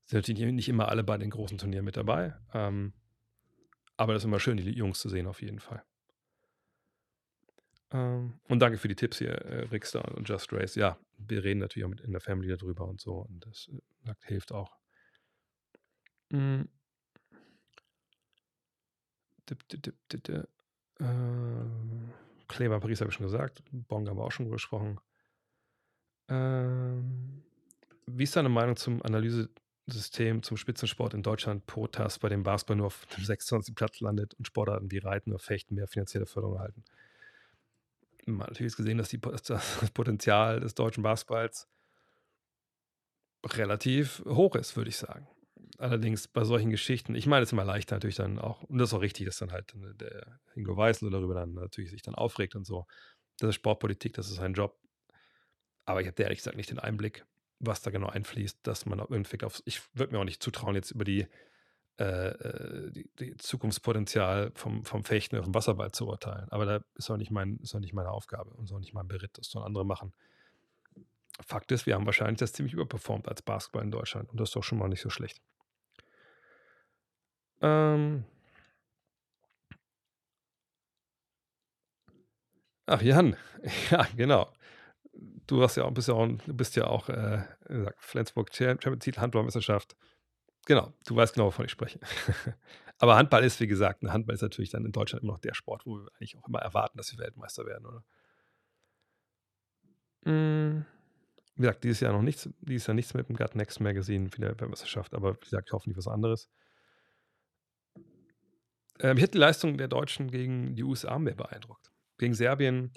sind 0.06 0.18
natürlich 0.18 0.52
nicht 0.52 0.68
immer 0.68 0.88
alle 0.88 1.02
bei 1.02 1.16
den 1.16 1.30
großen 1.30 1.58
Turnieren 1.58 1.84
mit 1.84 1.96
dabei. 1.96 2.34
Ähm, 2.52 2.92
aber 3.96 4.12
das 4.12 4.22
ist 4.22 4.26
immer 4.26 4.40
schön, 4.40 4.56
die 4.56 4.70
Jungs 4.70 4.98
zu 4.98 5.08
sehen, 5.08 5.26
auf 5.26 5.40
jeden 5.40 5.60
Fall. 5.60 5.82
Ähm, 7.92 8.34
und 8.48 8.58
danke 8.58 8.78
für 8.78 8.88
die 8.88 8.96
Tipps 8.96 9.18
hier, 9.18 9.30
äh, 9.30 9.68
Rickster 9.68 10.14
und 10.16 10.28
Just 10.28 10.52
Race. 10.52 10.74
Ja, 10.74 10.98
wir 11.16 11.44
reden 11.44 11.60
natürlich 11.60 11.84
auch 11.84 11.90
mit 11.90 12.00
in 12.00 12.12
der 12.12 12.20
Family 12.20 12.48
darüber 12.48 12.86
und 12.86 13.00
so. 13.00 13.18
Und 13.18 13.46
das 13.46 13.70
äh, 14.06 14.14
hilft 14.24 14.52
auch. 14.52 14.76
Mhm. 16.30 16.68
Dip, 19.48 19.68
dip, 19.68 19.96
dip, 20.08 20.28
äh, 20.28 20.44
Kleber 22.48 22.80
Paris 22.80 23.00
habe 23.00 23.10
ich 23.10 23.16
schon 23.16 23.26
gesagt. 23.26 23.62
Bonga 23.70 24.10
haben 24.10 24.18
wir 24.18 24.24
auch 24.24 24.32
schon 24.32 24.50
gesprochen. 24.50 25.00
Ähm, 26.28 27.42
wie 28.06 28.24
ist 28.24 28.36
deine 28.36 28.48
Meinung 28.48 28.76
zum 28.76 29.02
Analyse 29.02 29.50
System 29.86 30.42
zum 30.42 30.56
Spitzensport 30.56 31.12
in 31.12 31.22
Deutschland 31.22 31.66
pro 31.66 31.86
TAS 31.86 32.18
bei 32.18 32.28
dem 32.28 32.42
Basketball 32.42 32.76
nur 32.76 32.86
auf 32.86 33.06
dem 33.06 33.24
26. 33.24 33.74
Platz 33.74 34.00
landet 34.00 34.34
und 34.34 34.46
Sportarten 34.46 34.90
wie 34.90 34.98
Reiten 34.98 35.30
oder 35.30 35.38
Fechten 35.38 35.74
mehr 35.74 35.88
finanzielle 35.88 36.26
Förderung 36.26 36.56
erhalten. 36.56 36.84
Man 38.26 38.40
hat 38.42 38.50
natürlich 38.50 38.76
gesehen, 38.76 38.96
dass, 38.96 39.10
die, 39.10 39.20
dass 39.20 39.42
das 39.42 39.90
Potenzial 39.94 40.60
des 40.60 40.74
deutschen 40.74 41.02
Basketballs 41.02 41.68
relativ 43.44 44.22
hoch 44.26 44.56
ist, 44.56 44.74
würde 44.76 44.88
ich 44.88 44.96
sagen. 44.96 45.28
Allerdings 45.76 46.28
bei 46.28 46.44
solchen 46.44 46.70
Geschichten, 46.70 47.14
ich 47.14 47.26
meine, 47.26 47.42
es 47.42 47.48
ist 47.48 47.52
immer 47.52 47.64
leichter 47.64 47.96
natürlich 47.96 48.16
dann 48.16 48.38
auch, 48.38 48.62
und 48.62 48.78
das 48.78 48.90
ist 48.90 48.94
auch 48.94 49.02
richtig, 49.02 49.26
dass 49.26 49.38
dann 49.38 49.52
halt 49.52 49.74
der 50.00 50.40
Ingo 50.54 50.76
Weißel 50.76 51.10
darüber 51.10 51.34
dann 51.34 51.52
natürlich 51.52 51.90
sich 51.90 52.00
dann 52.00 52.14
aufregt 52.14 52.54
und 52.54 52.64
so. 52.64 52.86
Das 53.38 53.50
ist 53.50 53.56
Sportpolitik, 53.56 54.14
das 54.14 54.28
ist 54.30 54.36
sein 54.36 54.54
Job. 54.54 54.78
Aber 55.86 56.00
ich 56.00 56.06
habe 56.06 56.22
ehrlich 56.22 56.38
gesagt 56.38 56.56
nicht 56.56 56.70
den 56.70 56.78
Einblick, 56.78 57.26
was 57.60 57.82
da 57.82 57.90
genau 57.90 58.08
einfließt, 58.08 58.58
dass 58.62 58.86
man 58.86 58.98
irgendwie 58.98 59.42
auf, 59.44 59.62
ich 59.64 59.82
würde 59.94 60.12
mir 60.12 60.20
auch 60.20 60.24
nicht 60.24 60.42
zutrauen, 60.42 60.74
jetzt 60.74 60.90
über 60.90 61.04
die, 61.04 61.26
äh, 61.98 62.28
äh, 62.28 62.90
die, 62.90 63.10
die, 63.18 63.36
Zukunftspotenzial 63.36 64.52
vom, 64.54 64.84
vom 64.84 65.04
Fechten 65.04 65.36
auf 65.38 65.44
dem 65.44 65.54
Wasserball 65.54 65.92
zu 65.92 66.06
urteilen. 66.08 66.48
Aber 66.50 66.66
da 66.66 66.84
ist 66.94 67.10
auch 67.10 67.16
nicht, 67.16 67.30
mein, 67.30 67.58
ist 67.58 67.74
auch 67.74 67.80
nicht 67.80 67.94
meine 67.94 68.10
Aufgabe 68.10 68.50
und 68.50 68.64
ist 68.64 68.72
auch 68.72 68.80
nicht 68.80 68.94
mein 68.94 69.08
Beritt, 69.08 69.38
das 69.38 69.48
sollen 69.48 69.64
andere 69.64 69.84
machen. 69.84 70.12
Fakt 71.44 71.72
ist, 71.72 71.86
wir 71.86 71.94
haben 71.94 72.06
wahrscheinlich 72.06 72.38
das 72.38 72.52
ziemlich 72.52 72.74
überperformt 72.74 73.28
als 73.28 73.42
Basketball 73.42 73.82
in 73.82 73.90
Deutschland 73.90 74.30
und 74.30 74.40
das 74.40 74.50
ist 74.50 74.56
doch 74.56 74.64
schon 74.64 74.78
mal 74.78 74.88
nicht 74.88 75.00
so 75.02 75.10
schlecht. 75.10 75.40
Ähm 77.60 78.24
Ach, 82.86 83.02
Jan, 83.02 83.36
ja, 83.90 84.06
genau 84.16 84.53
du 85.46 85.62
hast 85.62 85.76
ja 85.76 85.84
auch, 85.84 85.92
bist 85.92 86.08
ja 86.08 86.14
auch, 86.14 86.26
du 86.26 86.54
bist 86.54 86.76
ja 86.76 86.86
auch, 86.86 87.08
äh, 87.08 87.42
gesagt, 87.66 88.02
Flensburg 88.02 88.54
Champions 88.54 89.06
League 89.06 89.18
Handballmeisterschaft. 89.18 89.96
Genau, 90.66 90.92
du 91.06 91.16
weißt 91.16 91.34
genau, 91.34 91.46
wovon 91.46 91.66
ich 91.66 91.70
spreche. 91.70 92.00
Aber 92.98 93.16
Handball 93.16 93.44
ist, 93.44 93.60
wie 93.60 93.66
gesagt, 93.66 94.02
ein 94.02 94.12
Handball 94.12 94.34
ist 94.34 94.42
natürlich 94.42 94.70
dann 94.70 94.84
in 94.84 94.92
Deutschland 94.92 95.22
immer 95.22 95.32
noch 95.32 95.40
der 95.40 95.54
Sport, 95.54 95.84
wo 95.84 95.98
wir 95.98 96.08
eigentlich 96.14 96.36
auch 96.38 96.48
immer 96.48 96.60
erwarten, 96.60 96.96
dass 96.96 97.12
wir 97.12 97.18
Weltmeister 97.18 97.66
werden, 97.66 97.86
oder? 97.86 98.04
Mm, 100.24 100.86
wie 101.56 101.62
gesagt, 101.62 101.84
dieses 101.84 102.00
Jahr 102.00 102.12
noch 102.12 102.22
nichts, 102.22 102.48
dieses 102.60 102.86
Jahr 102.86 102.94
nichts 102.94 103.14
mit 103.14 103.28
dem 103.28 103.36
Gut 103.36 103.54
Next 103.54 103.80
Magazine 103.80 104.30
für 104.30 104.40
die 104.40 104.46
Weltmeisterschaft, 104.46 105.12
aber 105.14 105.34
wie 105.34 105.40
gesagt, 105.40 105.68
ich 105.68 105.72
hoffe 105.72 105.88
nicht 105.88 105.98
was 105.98 106.08
anderes. 106.08 106.48
Ähm, 109.00 109.16
ich 109.16 109.22
hätte 109.22 109.32
die 109.32 109.38
Leistung 109.38 109.76
der 109.76 109.88
Deutschen 109.88 110.30
gegen 110.30 110.74
die 110.76 110.84
USA 110.84 111.18
mehr 111.18 111.34
beeindruckt. 111.34 111.92
Gegen 112.18 112.34
Serbien 112.34 112.92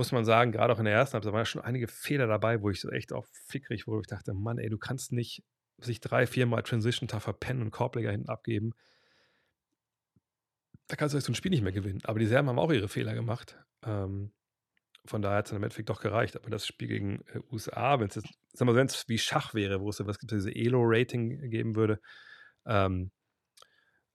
muss 0.00 0.12
man 0.12 0.24
sagen, 0.24 0.50
gerade 0.50 0.72
auch 0.72 0.78
in 0.78 0.86
der 0.86 0.94
ersten 0.94 1.12
Halbzeit 1.12 1.34
waren 1.34 1.44
schon 1.44 1.60
einige 1.60 1.86
Fehler 1.86 2.26
dabei, 2.26 2.62
wo 2.62 2.70
ich 2.70 2.80
so 2.80 2.88
echt 2.88 3.12
auch 3.12 3.26
fickrig 3.48 3.86
wurde. 3.86 4.00
Ich 4.00 4.06
dachte, 4.06 4.32
Mann, 4.32 4.56
ey, 4.56 4.70
du 4.70 4.78
kannst 4.78 5.12
nicht 5.12 5.44
sich 5.76 6.00
drei, 6.00 6.26
viermal 6.26 6.62
Transition 6.62 7.06
tough 7.06 7.24
verpennen 7.24 7.62
und 7.62 7.70
Korbleger 7.70 8.10
hinten 8.10 8.30
abgeben. 8.30 8.72
Da 10.86 10.96
kannst 10.96 11.14
du 11.14 11.20
so 11.20 11.30
ein 11.30 11.34
Spiel 11.34 11.50
nicht 11.50 11.60
mehr 11.60 11.72
gewinnen. 11.72 12.00
Aber 12.04 12.18
die 12.18 12.24
Serben 12.24 12.48
haben 12.48 12.58
auch 12.58 12.72
ihre 12.72 12.88
Fehler 12.88 13.12
gemacht. 13.12 13.58
Ähm, 13.84 14.32
von 15.04 15.20
daher 15.20 15.36
hat 15.36 15.46
es 15.46 15.52
im 15.52 15.62
Endeffekt 15.62 15.90
doch 15.90 16.00
gereicht. 16.00 16.34
Aber 16.34 16.48
das 16.48 16.66
Spiel 16.66 16.88
gegen 16.88 17.20
äh, 17.34 17.40
USA, 17.52 18.00
wenn 18.00 18.08
es 18.08 18.22
wenn 18.58 18.86
es 18.86 19.06
wie 19.06 19.18
Schach 19.18 19.52
wäre, 19.52 19.82
wo 19.82 19.90
es 19.90 20.00
was 20.06 20.18
gibt, 20.18 20.32
diese 20.32 20.54
Elo-Rating 20.54 21.50
geben 21.50 21.76
würde, 21.76 22.00
ähm, 22.64 23.10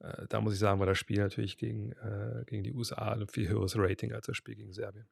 äh, 0.00 0.26
da 0.28 0.40
muss 0.40 0.54
ich 0.54 0.58
sagen, 0.58 0.80
war 0.80 0.86
das 0.86 0.98
Spiel 0.98 1.18
natürlich 1.18 1.56
gegen, 1.58 1.92
äh, 1.92 2.42
gegen 2.46 2.64
die 2.64 2.72
USA 2.72 3.12
ein 3.12 3.28
viel 3.28 3.48
höheres 3.48 3.78
Rating 3.78 4.12
als 4.12 4.26
das 4.26 4.36
Spiel 4.36 4.56
gegen 4.56 4.72
Serbien. 4.72 5.06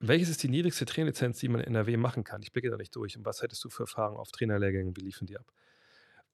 Welches 0.00 0.30
ist 0.30 0.42
die 0.42 0.48
niedrigste 0.48 0.86
Trainerlizenz, 0.86 1.38
die 1.38 1.48
man 1.48 1.60
in 1.60 1.68
NRW 1.68 1.96
machen 1.98 2.24
kann? 2.24 2.42
Ich 2.42 2.52
blicke 2.52 2.70
da 2.70 2.76
nicht 2.76 2.96
durch. 2.96 3.16
Und 3.18 3.26
was 3.26 3.42
hättest 3.42 3.62
du 3.64 3.68
für 3.68 3.82
Erfahrungen 3.82 4.18
auf 4.18 4.30
Trainerlehrgängen? 4.32 4.96
Wie 4.96 5.02
liefen 5.02 5.26
die 5.26 5.38
ab? 5.38 5.46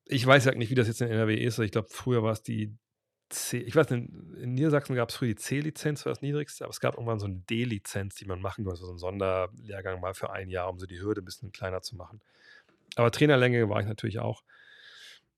Ich 0.05 0.25
weiß 0.25 0.45
ja 0.45 0.55
nicht, 0.55 0.71
wie 0.71 0.77
das 0.77 0.87
jetzt 0.87 1.01
in 1.01 1.09
NRW 1.09 1.35
ist. 1.35 1.59
Ich 1.59 1.73
glaube, 1.73 1.89
früher 1.91 2.23
war 2.23 2.33
es 2.33 2.43
die 2.43 2.77
C. 3.29 3.59
Ich 3.59 3.75
weiß, 3.75 3.91
in, 3.91 4.37
in 4.41 4.55
Niedersachsen 4.55 4.95
gab 4.95 5.09
es 5.09 5.17
früher 5.17 5.31
die 5.31 5.35
C-Lizenz, 5.35 6.07
war 6.07 6.13
das 6.13 6.23
niedrigste, 6.23 6.65
aber 6.65 6.71
es 6.71 6.79
gab 6.79 6.95
irgendwann 6.95 7.19
so 7.19 7.27
eine 7.27 7.41
D-Lizenz, 7.51 8.15
die 8.15 8.25
man 8.25 8.41
machen 8.41 8.65
konnte, 8.65 8.81
so 8.81 8.89
einen 8.89 8.99
Sonderlehrgang 8.99 10.01
mal 10.01 10.15
für 10.15 10.31
ein 10.31 10.49
Jahr, 10.49 10.71
um 10.71 10.79
so 10.79 10.87
die 10.87 11.01
Hürde 11.01 11.23
ein 11.23 11.25
bisschen 11.25 11.51
kleiner 11.51 11.83
zu 11.83 11.97
machen. 11.97 12.21
Aber 12.95 13.11
Trainerlänge 13.11 13.69
war 13.69 13.81
ich 13.81 13.87
natürlich 13.87 14.21
auch. 14.21 14.45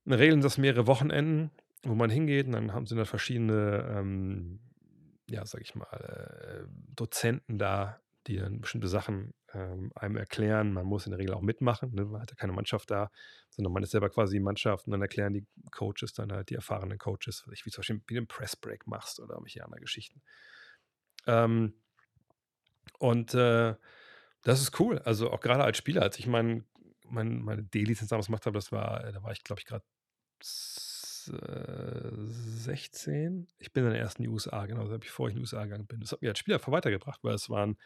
In 0.04 0.10
der 0.10 0.18
Regel 0.20 0.32
sind 0.32 0.44
das 0.44 0.58
mehrere 0.58 0.86
Wochenenden, 0.86 1.50
wo 1.82 1.94
man 1.94 2.10
hingeht 2.10 2.46
und 2.46 2.52
dann 2.52 2.74
haben 2.74 2.86
sie 2.86 2.94
dann 2.94 3.06
verschiedene, 3.06 3.86
ähm, 3.96 4.60
ja, 5.30 5.46
sag 5.46 5.62
ich 5.62 5.74
mal, 5.74 5.86
äh, 5.86 6.68
Dozenten 6.94 7.58
da, 7.58 8.00
die 8.28 8.36
dann 8.36 8.60
bestimmte 8.60 8.88
Sachen 8.88 9.34
ähm, 9.54 9.90
einem 9.94 10.16
erklären. 10.16 10.72
Man 10.72 10.86
muss 10.86 11.06
in 11.06 11.10
der 11.10 11.18
Regel 11.18 11.34
auch 11.34 11.40
mitmachen. 11.40 11.94
Ne? 11.94 12.04
Man 12.04 12.20
hat 12.20 12.30
ja 12.30 12.36
keine 12.36 12.52
Mannschaft 12.52 12.90
da, 12.90 13.10
sondern 13.50 13.72
man 13.72 13.82
ist 13.82 13.90
selber 13.90 14.10
quasi 14.10 14.36
die 14.36 14.42
Mannschaft 14.42 14.86
und 14.86 14.92
dann 14.92 15.02
erklären 15.02 15.32
die 15.32 15.46
Coaches 15.72 16.12
dann 16.12 16.30
halt, 16.30 16.50
die 16.50 16.54
erfahrenen 16.54 16.98
Coaches, 16.98 17.44
wie 17.48 17.70
zum 17.70 17.80
Beispiel 17.80 18.02
wie 18.06 18.14
du 18.14 18.20
einen 18.20 18.28
Pressbreak 18.28 18.86
machst 18.86 19.18
oder 19.18 19.40
welche 19.42 19.64
anderen 19.64 19.80
Geschichten. 19.80 20.22
Ähm, 21.26 21.74
und 22.98 23.34
äh, 23.34 23.74
das 24.42 24.60
ist 24.60 24.78
cool. 24.78 24.98
Also 25.00 25.30
auch 25.30 25.40
gerade 25.40 25.64
als 25.64 25.78
Spieler, 25.78 26.02
als 26.02 26.18
ich 26.18 26.26
mein, 26.26 26.64
mein, 27.08 27.40
meine 27.40 27.64
D-Lizenz 27.64 28.10
damals 28.10 28.26
gemacht 28.26 28.46
habe, 28.46 28.58
das 28.58 28.70
war, 28.70 29.04
äh, 29.04 29.12
da 29.12 29.22
war 29.22 29.32
ich, 29.32 29.42
glaube 29.42 29.60
ich, 29.60 29.66
gerade 29.66 29.84
16. 31.30 33.46
Ich 33.58 33.72
bin 33.72 33.84
dann 33.84 33.94
erst 33.94 34.18
in 34.18 34.24
die 34.24 34.28
USA, 34.28 34.66
genau, 34.66 34.86
bevor 34.98 35.28
ich 35.28 35.34
in 35.34 35.38
die 35.38 35.42
USA 35.42 35.64
gegangen 35.64 35.86
bin. 35.86 36.00
Das 36.00 36.12
hat 36.12 36.20
mir 36.22 36.30
als 36.30 36.38
Spieler 36.38 36.60
weitergebracht, 36.66 37.20
weil 37.22 37.34
es 37.34 37.50
waren 37.50 37.76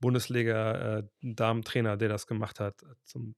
Bundesliga-Damentrainer, 0.00 1.92
äh, 1.94 1.98
der 1.98 2.08
das 2.08 2.26
gemacht 2.26 2.60
hat, 2.60 2.84
zum 3.04 3.34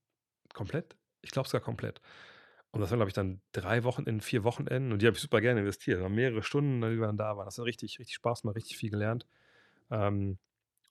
komplett. 0.52 0.96
Ich 1.22 1.30
glaube 1.30 1.48
sogar 1.48 1.62
komplett. 1.62 2.00
Und 2.72 2.80
das 2.80 2.90
waren, 2.90 2.98
glaube 2.98 3.10
ich, 3.10 3.14
dann 3.14 3.42
drei 3.52 3.84
Wochen 3.84 4.04
in 4.04 4.20
vier 4.20 4.44
Wochenenden 4.44 4.92
und 4.92 5.02
die 5.02 5.06
habe 5.06 5.16
ich 5.16 5.22
super 5.22 5.40
gerne 5.40 5.60
investiert. 5.60 6.00
Waren 6.00 6.14
mehrere 6.14 6.42
Stunden, 6.42 6.80
die 6.82 7.00
waren 7.00 7.16
da 7.16 7.36
waren. 7.36 7.46
Das 7.46 7.58
hat 7.58 7.64
richtig, 7.64 7.98
richtig 7.98 8.14
Spaß 8.14 8.42
gemacht, 8.42 8.56
richtig 8.56 8.76
viel 8.76 8.90
gelernt. 8.90 9.26
Ähm, 9.90 10.38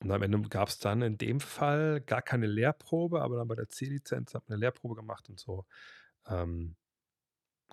und 0.01 0.11
am 0.11 0.21
Ende 0.21 0.41
gab 0.49 0.69
es 0.69 0.79
dann 0.79 1.01
in 1.01 1.17
dem 1.17 1.39
Fall 1.39 2.01
gar 2.01 2.21
keine 2.21 2.47
Lehrprobe, 2.47 3.21
aber 3.21 3.37
dann 3.37 3.47
bei 3.47 3.55
der 3.55 3.69
C-Lizenz 3.69 4.33
hat 4.33 4.47
man 4.47 4.55
eine 4.55 4.61
Lehrprobe 4.61 4.95
gemacht 4.95 5.29
und 5.29 5.39
so. 5.39 5.65
Ähm, 6.27 6.75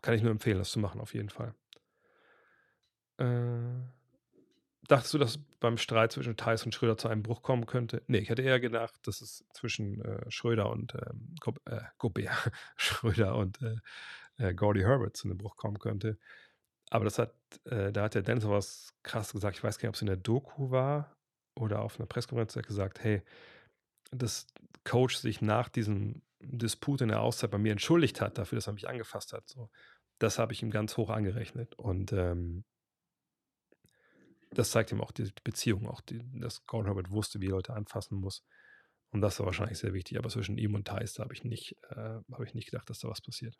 kann 0.02 0.14
ich 0.14 0.22
nur 0.22 0.30
empfehlen, 0.30 0.58
das 0.58 0.70
zu 0.70 0.78
machen, 0.78 1.00
auf 1.00 1.14
jeden 1.14 1.30
Fall. 1.30 1.54
Äh, 3.18 3.95
dachtest 4.86 5.14
du, 5.14 5.18
dass 5.18 5.38
beim 5.60 5.78
Streit 5.78 6.12
zwischen 6.12 6.36
Thais 6.36 6.64
und 6.64 6.74
Schröder 6.74 6.96
zu 6.96 7.08
einem 7.08 7.22
Bruch 7.22 7.42
kommen 7.42 7.66
könnte? 7.66 8.02
Nee, 8.06 8.18
ich 8.18 8.28
hätte 8.28 8.42
eher 8.42 8.60
gedacht, 8.60 8.94
dass 9.06 9.20
es 9.20 9.44
zwischen 9.52 10.00
äh, 10.02 10.30
Schröder 10.30 10.70
und 10.70 10.94
ähm, 10.94 11.34
Go 11.40 11.54
äh, 11.66 12.28
Schröder 12.76 13.36
und 13.36 13.60
äh, 13.62 13.76
äh, 14.38 14.54
Gordy 14.54 14.80
Herbert 14.80 15.16
zu 15.16 15.28
einem 15.28 15.38
Bruch 15.38 15.56
kommen 15.56 15.78
könnte. 15.78 16.18
Aber 16.90 17.04
das 17.04 17.18
hat, 17.18 17.34
äh, 17.64 17.92
da 17.92 18.04
hat 18.04 18.14
der 18.14 18.22
Dennis 18.22 18.48
was 18.48 18.94
krass 19.02 19.32
gesagt. 19.32 19.56
Ich 19.56 19.64
weiß 19.64 19.78
gar 19.78 19.86
nicht, 19.86 19.90
ob 19.90 19.94
es 19.96 20.02
in 20.02 20.06
der 20.06 20.16
Doku 20.16 20.70
war 20.70 21.16
oder 21.54 21.82
auf 21.82 21.98
einer 21.98 22.06
Pressekonferenz 22.06 22.56
hat 22.56 22.66
gesagt, 22.66 23.02
hey, 23.02 23.22
dass 24.10 24.46
Coach 24.84 25.16
sich 25.16 25.40
nach 25.40 25.68
diesem 25.68 26.22
Disput 26.40 27.00
in 27.00 27.08
der 27.08 27.22
Auszeit 27.22 27.50
bei 27.50 27.58
mir 27.58 27.72
entschuldigt 27.72 28.20
hat 28.20 28.38
dafür, 28.38 28.56
dass 28.56 28.68
er 28.68 28.74
mich 28.74 28.88
angefasst 28.88 29.32
hat. 29.32 29.48
So, 29.48 29.70
das 30.18 30.38
habe 30.38 30.52
ich 30.52 30.62
ihm 30.62 30.70
ganz 30.70 30.96
hoch 30.96 31.10
angerechnet. 31.10 31.74
Und 31.74 32.12
ähm, 32.12 32.64
das 34.50 34.70
zeigt 34.70 34.92
ihm 34.92 35.00
auch 35.00 35.12
die 35.12 35.30
Beziehung, 35.44 35.86
auch 35.88 36.00
die, 36.00 36.22
dass 36.40 36.64
Gordon 36.66 36.86
Herbert 36.86 37.10
wusste, 37.10 37.40
wie 37.40 37.46
er 37.46 37.52
Leute 37.52 37.74
anfassen 37.74 38.18
muss. 38.18 38.44
Und 39.10 39.20
das 39.20 39.38
war 39.38 39.46
wahrscheinlich 39.46 39.78
sehr 39.78 39.94
wichtig. 39.94 40.18
Aber 40.18 40.28
zwischen 40.28 40.58
ihm 40.58 40.74
und 40.74 40.86
Thais, 40.86 41.14
da 41.14 41.22
habe 41.22 41.34
ich, 41.34 41.44
nicht, 41.44 41.76
äh, 41.90 42.20
hab 42.30 42.40
ich 42.42 42.54
nicht 42.54 42.70
gedacht, 42.70 42.88
dass 42.90 43.00
da 43.00 43.08
was 43.08 43.20
passiert. 43.20 43.56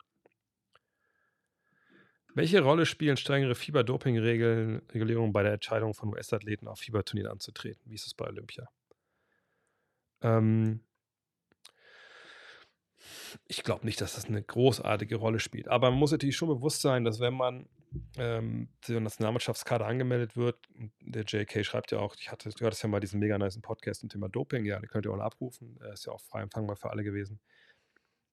Welche 2.33 2.61
Rolle 2.61 2.85
spielen 2.85 3.17
strengere 3.17 3.55
Fieber-Doping-Regulierungen 3.55 5.33
bei 5.33 5.41
der 5.41 5.53
Entscheidung 5.53 5.95
von 5.95 6.09
US-Athleten 6.09 6.67
auf 6.67 6.79
Fieberturnieren 6.79 7.31
anzutreten? 7.31 7.81
Wie 7.85 7.95
ist 7.95 8.05
es 8.05 8.13
bei 8.13 8.27
Olympia? 8.27 8.69
Ähm, 10.21 10.81
ich 13.47 13.63
glaube 13.63 13.85
nicht, 13.85 14.01
dass 14.01 14.15
das 14.15 14.25
eine 14.25 14.43
großartige 14.43 15.15
Rolle 15.15 15.39
spielt. 15.39 15.67
Aber 15.67 15.89
man 15.89 15.99
muss 15.99 16.11
natürlich 16.11 16.37
schon 16.37 16.49
bewusst 16.49 16.81
sein, 16.81 17.03
dass 17.03 17.19
wenn 17.19 17.33
man 17.33 17.67
ähm, 18.17 18.69
zur 18.81 18.99
Nationalmannschaftskader 18.99 19.85
angemeldet 19.85 20.35
wird, 20.35 20.57
der 21.01 21.23
JK 21.23 21.65
schreibt 21.65 21.91
ja 21.91 21.99
auch, 21.99 22.15
ich 22.19 22.31
hatte, 22.31 22.49
du 22.49 22.65
hattest 22.65 22.83
ja 22.83 22.89
mal 22.89 22.99
diesen 22.99 23.19
mega 23.19 23.37
nice 23.37 23.59
Podcast 23.61 24.01
zum 24.01 24.09
Thema 24.09 24.29
Doping, 24.29 24.65
ja, 24.65 24.79
den 24.79 24.89
könnt 24.89 25.05
ihr 25.05 25.11
auch 25.11 25.19
abrufen, 25.19 25.77
ist 25.93 26.05
ja 26.05 26.13
auch 26.13 26.21
frei 26.21 26.41
empfangbar 26.41 26.75
für 26.75 26.89
alle 26.89 27.03
gewesen. 27.03 27.39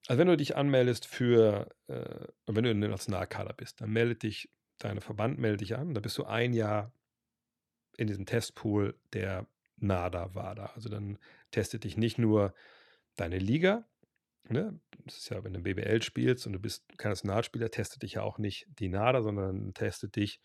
Also 0.06 0.18
wenn 0.18 0.28
du 0.28 0.36
dich 0.36 0.56
anmeldest 0.56 1.06
für, 1.06 1.68
äh, 1.86 2.26
wenn 2.46 2.64
du 2.64 2.70
in 2.70 2.80
der 2.80 2.90
Nationalkader 2.90 3.54
bist, 3.54 3.80
dann 3.80 3.90
meldet 3.90 4.22
dich, 4.22 4.50
deine 4.78 5.00
Verband 5.00 5.38
meldet 5.38 5.62
dich 5.62 5.76
an, 5.76 5.94
da 5.94 6.00
bist 6.00 6.18
du 6.18 6.24
ein 6.24 6.52
Jahr 6.52 6.92
in 7.96 8.06
diesem 8.06 8.26
Testpool 8.26 8.98
der 9.12 9.46
NADA-WADA. 9.78 10.72
Also 10.74 10.88
dann 10.88 11.18
testet 11.50 11.84
dich 11.84 11.96
nicht 11.96 12.18
nur 12.18 12.54
deine 13.16 13.38
Liga, 13.38 13.86
ne, 14.48 14.80
das 15.04 15.18
ist 15.18 15.28
ja, 15.30 15.42
wenn 15.44 15.52
du 15.52 15.60
BBL 15.60 16.02
spielst 16.02 16.46
und 16.46 16.52
du 16.52 16.58
bist 16.58 16.84
kein 16.98 17.10
Nationalspieler, 17.10 17.70
testet 17.70 18.02
dich 18.02 18.14
ja 18.14 18.22
auch 18.22 18.38
nicht 18.38 18.66
die 18.78 18.88
NADA, 18.88 19.22
sondern 19.22 19.74
testet 19.74 20.16
dich 20.16 20.40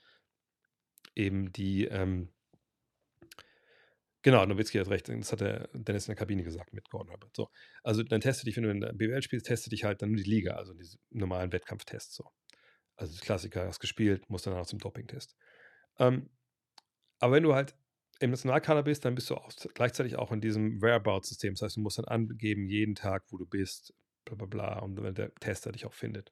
eben 1.15 1.51
die, 1.51 1.85
ähm, 1.85 2.29
Genau, 4.21 4.45
Nowitzki 4.45 4.77
hat 4.77 4.89
recht. 4.89 5.07
Das 5.07 5.31
hat 5.31 5.39
der 5.39 5.69
Dennis 5.73 6.07
in 6.07 6.11
der 6.11 6.17
Kabine 6.17 6.43
gesagt 6.43 6.73
mit 6.73 6.89
Gordon 6.89 7.09
Herbert. 7.09 7.33
So. 7.35 7.49
Also 7.83 8.03
dann 8.03 8.19
teste 8.19 8.43
dich, 8.45 8.57
wenn 8.57 8.63
du 8.63 8.71
in 8.71 8.81
der 8.81 8.91
BWL 8.91 9.21
spielst, 9.21 9.45
teste 9.45 9.69
dich 9.69 9.85
halt 9.85 10.01
dann 10.01 10.09
nur 10.09 10.17
die 10.17 10.29
Liga, 10.29 10.55
also 10.55 10.73
diese 10.73 10.97
normalen 11.09 11.53
Wettkampftests. 11.53 12.15
So. 12.15 12.29
Also 12.97 13.17
Klassiker 13.21 13.65
hast 13.65 13.79
gespielt, 13.79 14.29
musst 14.29 14.45
dann 14.45 14.55
auch 14.55 14.65
zum 14.65 14.79
Dopingtest. 14.79 15.37
Ähm, 15.99 16.29
aber 17.19 17.35
wenn 17.35 17.43
du 17.43 17.53
halt 17.53 17.75
im 18.19 18.31
Nationalkader 18.31 18.83
bist, 18.83 19.05
dann 19.05 19.15
bist 19.15 19.29
du 19.29 19.35
auch 19.35 19.51
gleichzeitig 19.73 20.17
auch 20.17 20.31
in 20.31 20.41
diesem 20.41 20.81
Whereabouts-System. 20.81 21.53
Das 21.53 21.61
heißt, 21.61 21.77
du 21.77 21.81
musst 21.81 21.97
dann 21.97 22.05
angeben, 22.05 22.65
jeden 22.65 22.95
Tag, 22.95 23.23
wo 23.29 23.37
du 23.37 23.45
bist, 23.45 23.93
bla 24.25 24.35
bla 24.35 24.45
bla, 24.45 24.79
und 24.79 25.01
wenn 25.01 25.15
der 25.15 25.33
Tester 25.35 25.71
dich 25.71 25.85
auch 25.85 25.93
findet. 25.93 26.31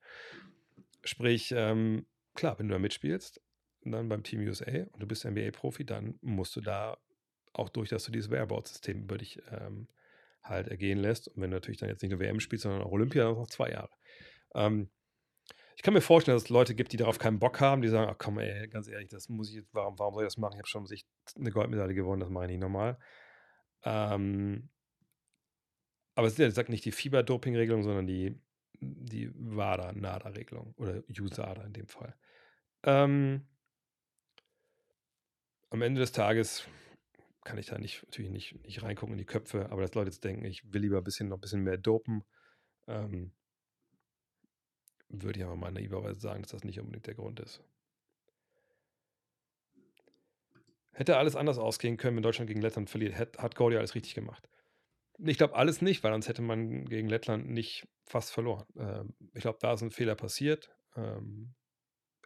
Sprich, 1.03 1.53
ähm, 1.55 2.05
klar, 2.35 2.59
wenn 2.59 2.67
du 2.67 2.73
da 2.73 2.79
mitspielst, 2.79 3.41
dann 3.85 4.09
beim 4.09 4.23
Team 4.23 4.41
USA 4.41 4.85
und 4.91 4.99
du 4.99 5.07
bist 5.07 5.25
NBA-Profi, 5.25 5.85
dann 5.85 6.19
musst 6.21 6.55
du 6.55 6.61
da 6.61 6.97
auch 7.53 7.69
durch, 7.69 7.89
dass 7.89 8.03
du 8.03 8.11
dieses 8.11 8.29
Whereabouts-System 8.29 9.03
über 9.03 9.17
dich 9.17 9.41
ähm, 9.51 9.87
halt 10.43 10.67
ergehen 10.67 10.99
lässt. 10.99 11.29
Und 11.29 11.41
wenn 11.41 11.51
du 11.51 11.57
natürlich 11.57 11.79
dann 11.79 11.89
jetzt 11.89 12.01
nicht 12.01 12.11
nur 12.11 12.19
WM 12.19 12.39
spielst, 12.39 12.63
sondern 12.63 12.81
auch 12.81 12.91
Olympia, 12.91 13.23
dann 13.23 13.35
noch 13.35 13.47
zwei 13.47 13.71
Jahre. 13.71 13.89
Ähm, 14.53 14.89
ich 15.77 15.83
kann 15.83 15.93
mir 15.93 16.01
vorstellen, 16.01 16.35
dass 16.35 16.45
es 16.45 16.49
Leute 16.49 16.73
gibt, 16.73 16.91
die 16.91 16.97
darauf 16.97 17.19
keinen 17.19 17.37
Bock 17.37 17.61
haben, 17.61 17.83
die 17.83 17.87
sagen, 17.87 18.09
ach 18.11 18.17
komm, 18.17 18.39
ey, 18.39 18.67
ganz 18.67 18.87
ehrlich, 18.87 19.09
das 19.09 19.29
muss 19.29 19.53
ich 19.53 19.63
warum, 19.73 19.99
warum 19.99 20.15
soll 20.15 20.23
ich 20.23 20.27
das 20.27 20.37
machen? 20.37 20.53
Ich 20.53 20.57
habe 20.57 20.67
schon 20.67 20.87
eine 21.35 21.51
Goldmedaille 21.51 21.93
gewonnen, 21.93 22.19
das 22.19 22.31
mache 22.31 22.45
ich 22.45 22.51
nicht 22.51 22.61
normal. 22.61 22.97
Ähm, 23.83 24.71
aber 26.15 26.25
es 26.25 26.33
ist 26.33 26.39
ja, 26.39 26.47
ich 26.47 26.55
sage 26.55 26.71
nicht 26.71 26.83
die 26.83 26.91
Fieber-Doping-Regelung, 26.91 27.83
sondern 27.83 28.07
die, 28.07 28.41
die 28.79 29.29
WADA-NADA-Regelung 29.35 30.73
oder 30.77 31.03
USADA 31.07 31.61
in 31.65 31.73
dem 31.73 31.87
Fall. 31.87 32.15
Ähm, 32.81 33.47
am 35.69 35.83
Ende 35.83 36.01
des 36.01 36.11
Tages 36.11 36.67
kann 37.43 37.59
ich 37.59 37.67
da 37.67 37.77
nicht, 37.77 38.01
natürlich 38.01 38.31
nicht, 38.31 38.65
nicht 38.65 38.81
reingucken 38.81 39.13
in 39.13 39.19
die 39.19 39.25
Köpfe, 39.25 39.69
aber 39.69 39.83
dass 39.83 39.93
Leute 39.93 40.09
jetzt 40.09 40.23
denken, 40.23 40.43
ich 40.43 40.73
will 40.73 40.81
lieber 40.81 40.97
ein 40.97 41.03
bisschen, 41.03 41.29
noch 41.29 41.37
ein 41.37 41.41
bisschen 41.41 41.61
mehr 41.61 41.77
dopen, 41.77 42.23
ähm, 42.87 43.31
würde 45.09 45.39
ich 45.39 45.45
aber 45.45 45.55
mal 45.55 45.71
naiverweise 45.71 46.19
sagen, 46.19 46.41
dass 46.41 46.51
das 46.51 46.63
nicht 46.63 46.79
unbedingt 46.79 47.07
der 47.07 47.15
Grund 47.15 47.39
ist. 47.39 47.63
Hätte 50.91 51.17
alles 51.17 51.35
anders 51.35 51.59
ausgehen 51.59 51.97
können, 51.97 52.15
wenn 52.17 52.23
Deutschland 52.23 52.47
gegen 52.47 52.61
Lettland 52.61 52.89
verliert, 52.89 53.17
hat, 53.17 53.37
hat 53.37 53.55
Gordy 53.55 53.77
alles 53.77 53.93
richtig 53.93 54.15
gemacht. 54.15 54.49
Ich 55.19 55.37
glaube 55.37 55.55
alles 55.55 55.81
nicht, 55.81 56.03
weil 56.03 56.11
sonst 56.11 56.27
hätte 56.27 56.41
man 56.41 56.85
gegen 56.85 57.07
Lettland 57.07 57.49
nicht 57.49 57.87
fast 58.05 58.31
verloren. 58.31 58.65
Ähm, 58.77 59.13
ich 59.33 59.41
glaube, 59.41 59.59
da 59.61 59.73
ist 59.73 59.81
ein 59.81 59.91
Fehler 59.91 60.15
passiert. 60.15 60.71
Ähm, 60.95 61.53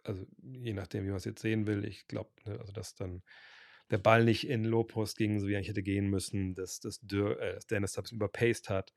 also 0.04 0.26
je 0.42 0.72
nachdem, 0.72 1.04
wie 1.04 1.08
man 1.08 1.16
es 1.16 1.24
jetzt 1.24 1.42
sehen 1.42 1.66
will. 1.66 1.84
Ich 1.84 2.06
glaube, 2.08 2.30
ne, 2.44 2.58
also 2.58 2.72
dass 2.72 2.94
dann 2.94 3.22
der 3.90 3.98
Ball 3.98 4.24
nicht 4.24 4.48
in 4.48 4.64
Lopus 4.64 5.16
ging, 5.16 5.38
so 5.38 5.46
wie 5.46 5.52
er 5.52 5.58
eigentlich 5.58 5.68
hätte 5.68 5.82
gehen 5.82 6.08
müssen, 6.08 6.54
dass, 6.54 6.80
dass, 6.80 7.00
Dür, 7.00 7.38
äh, 7.40 7.54
dass 7.54 7.66
Dennis 7.66 7.94
bisschen 7.94 8.16
überpaced 8.16 8.70
hat. 8.70 8.92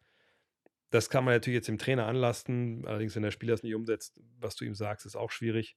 Das 0.91 1.09
kann 1.09 1.25
man 1.25 1.33
natürlich 1.33 1.57
jetzt 1.57 1.67
dem 1.67 1.77
Trainer 1.77 2.05
anlasten. 2.05 2.85
Allerdings, 2.85 3.15
wenn 3.15 3.23
der 3.23 3.31
Spieler 3.31 3.53
es 3.53 3.63
nicht 3.63 3.75
umsetzt, 3.75 4.21
was 4.39 4.55
du 4.55 4.65
ihm 4.65 4.75
sagst, 4.75 5.05
ist 5.05 5.15
auch 5.15 5.31
schwierig. 5.31 5.75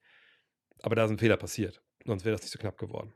Aber 0.82 0.94
da 0.94 1.05
ist 1.05 1.10
ein 1.10 1.18
Fehler 1.18 1.36
passiert. 1.36 1.82
Sonst 2.05 2.24
wäre 2.24 2.36
das 2.36 2.43
nicht 2.43 2.52
so 2.52 2.59
knapp 2.59 2.78
geworden. 2.78 3.12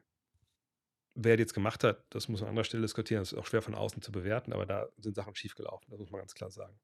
Wer 1.14 1.38
jetzt 1.38 1.54
gemacht 1.54 1.84
hat, 1.84 2.04
das 2.10 2.28
muss 2.28 2.40
man 2.40 2.48
an 2.48 2.52
anderer 2.52 2.64
Stelle 2.64 2.82
diskutieren. 2.82 3.20
Das 3.20 3.32
ist 3.32 3.38
auch 3.38 3.46
schwer 3.46 3.62
von 3.62 3.74
außen 3.74 4.00
zu 4.00 4.10
bewerten, 4.10 4.52
aber 4.52 4.64
da 4.64 4.88
sind 4.96 5.14
Sachen 5.14 5.34
schiefgelaufen. 5.34 5.90
Das 5.90 6.00
muss 6.00 6.10
man 6.10 6.20
ganz 6.20 6.34
klar 6.34 6.50
sagen. 6.50 6.80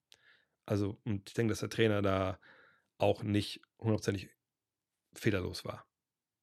Also, 0.66 1.00
und 1.04 1.30
ich 1.30 1.34
denke, 1.34 1.52
dass 1.52 1.60
der 1.60 1.70
Trainer 1.70 2.02
da 2.02 2.38
auch 2.98 3.22
nicht 3.22 3.62
hundertprozentig 3.78 4.28
fehlerlos 5.14 5.64
war. 5.64 5.86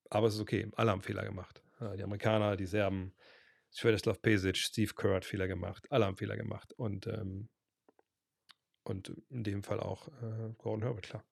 Aber 0.09 0.27
es 0.27 0.35
ist 0.35 0.41
okay. 0.41 0.69
Alle 0.75 0.91
haben 0.91 1.01
Fehler 1.01 1.23
gemacht. 1.23 1.61
Die 1.79 2.03
Amerikaner, 2.03 2.55
die 2.55 2.65
Serben, 2.65 3.13
Svetislav 3.71 4.21
Pesic, 4.21 4.57
Steve 4.57 4.93
Kerr 4.95 5.15
hat 5.15 5.25
Fehler 5.25 5.47
gemacht. 5.47 5.85
Alle 5.91 6.05
haben 6.05 6.17
Fehler 6.17 6.37
gemacht. 6.37 6.73
Und 6.73 7.05
ähm, 7.07 7.49
und 8.89 9.09
in 9.29 9.43
dem 9.43 9.63
Fall 9.63 9.79
auch 9.79 10.07
äh, 10.07 10.53
Gordon 10.57 10.83
Herbert, 10.83 11.03
klar. 11.03 11.23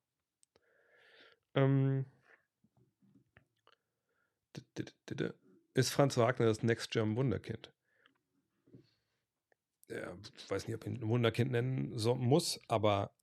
Ähm, 1.56 2.06
ist 5.74 5.92
Franz 5.92 6.18
Wagner 6.18 6.46
das 6.46 6.64
Next 6.64 6.92
German 6.92 7.16
Wunderkind? 7.16 7.72
Ja, 9.90 10.18
ich 10.38 10.50
weiß 10.50 10.68
nicht, 10.68 10.76
ob 10.76 10.86
ich 10.86 10.94
ihn 10.94 11.02
ein 11.02 11.08
Wunderkind 11.08 11.52
nennen 11.52 11.92
muss, 11.92 12.60
aber 12.68 13.16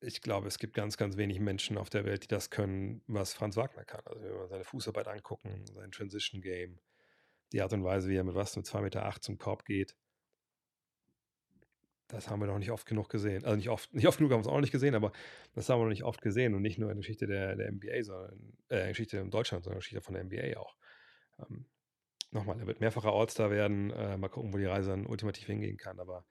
ich 0.00 0.22
glaube, 0.22 0.46
es 0.46 0.58
gibt 0.58 0.74
ganz, 0.74 0.96
ganz 0.96 1.16
wenig 1.16 1.40
Menschen 1.40 1.76
auf 1.76 1.90
der 1.90 2.04
Welt, 2.04 2.22
die 2.24 2.28
das 2.28 2.50
können, 2.50 3.02
was 3.06 3.34
Franz 3.34 3.56
Wagner 3.56 3.84
kann. 3.84 4.02
Also 4.06 4.22
wenn 4.22 4.30
wir 4.30 4.48
seine 4.48 4.64
Fußarbeit 4.64 5.08
angucken, 5.08 5.64
sein 5.74 5.90
Transition 5.90 6.40
Game, 6.40 6.78
die 7.52 7.60
Art 7.62 7.72
und 7.72 7.84
Weise, 7.84 8.08
wie 8.08 8.16
er 8.16 8.24
mit 8.24 8.34
was 8.34 8.54
mit 8.56 8.66
2,8 8.66 8.82
Meter 8.82 9.14
zum 9.20 9.38
Korb 9.38 9.64
geht, 9.64 9.96
das 12.08 12.30
haben 12.30 12.40
wir 12.40 12.46
noch 12.46 12.58
nicht 12.58 12.70
oft 12.70 12.86
genug 12.86 13.08
gesehen. 13.08 13.44
Also 13.44 13.56
nicht 13.56 13.68
oft, 13.68 13.92
nicht 13.94 14.08
oft 14.08 14.18
genug 14.18 14.32
haben 14.32 14.40
wir 14.40 14.48
es 14.48 14.52
auch 14.52 14.60
nicht 14.60 14.72
gesehen, 14.72 14.94
aber 14.94 15.12
das 15.54 15.68
haben 15.68 15.80
wir 15.80 15.84
noch 15.84 15.90
nicht 15.90 16.04
oft 16.04 16.22
gesehen 16.22 16.54
und 16.54 16.62
nicht 16.62 16.78
nur 16.78 16.90
in 16.90 16.96
der 16.96 17.02
Geschichte 17.02 17.26
der, 17.26 17.54
der 17.54 17.70
NBA, 17.70 18.02
sondern 18.02 18.56
äh, 18.68 18.88
Geschichte 18.88 19.18
in 19.18 19.30
Deutschland, 19.30 19.64
sondern 19.64 19.76
in 19.76 19.80
der 19.80 19.80
Geschichte 19.80 20.00
von 20.00 20.14
der 20.14 20.24
NBA 20.24 20.58
auch. 20.58 20.74
Ähm, 21.38 21.66
nochmal, 22.30 22.58
er 22.58 22.66
wird 22.66 22.80
mehrfacher 22.80 23.12
All-Star 23.12 23.50
werden. 23.50 23.90
Äh, 23.90 24.16
mal 24.16 24.28
gucken, 24.28 24.52
wo 24.52 24.58
die 24.58 24.64
Reise 24.64 24.90
dann 24.90 25.06
ultimativ 25.06 25.46
hingehen 25.46 25.76
kann. 25.76 26.00
Aber 26.00 26.24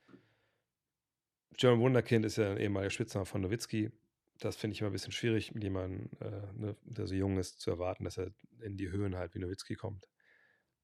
German 1.56 1.80
Wunderkind 1.80 2.26
ist 2.26 2.38
ja 2.38 2.52
ein 2.52 2.58
ehemaliger 2.58 2.90
Spitzname 2.90 3.26
von 3.26 3.41
Nowitzki. 3.41 3.91
Das 4.40 4.56
finde 4.56 4.76
ich 4.76 4.82
immer 4.82 4.90
ein 4.90 4.94
bisschen 4.94 5.14
schwierig, 5.14 5.54
mit 5.54 5.64
jemandem, 5.64 6.10
äh, 6.20 6.54
ne, 6.54 6.76
der 6.84 7.08
so 7.08 7.16
jung 7.16 7.38
ist, 7.38 7.60
zu 7.60 7.72
erwarten, 7.72 8.04
dass 8.04 8.18
er 8.18 8.32
in 8.62 8.78
die 8.78 8.90
Höhen 8.90 9.16
halt 9.16 9.34
wie 9.34 9.40
Nowitzki 9.40 9.76
kommt. 9.76 10.08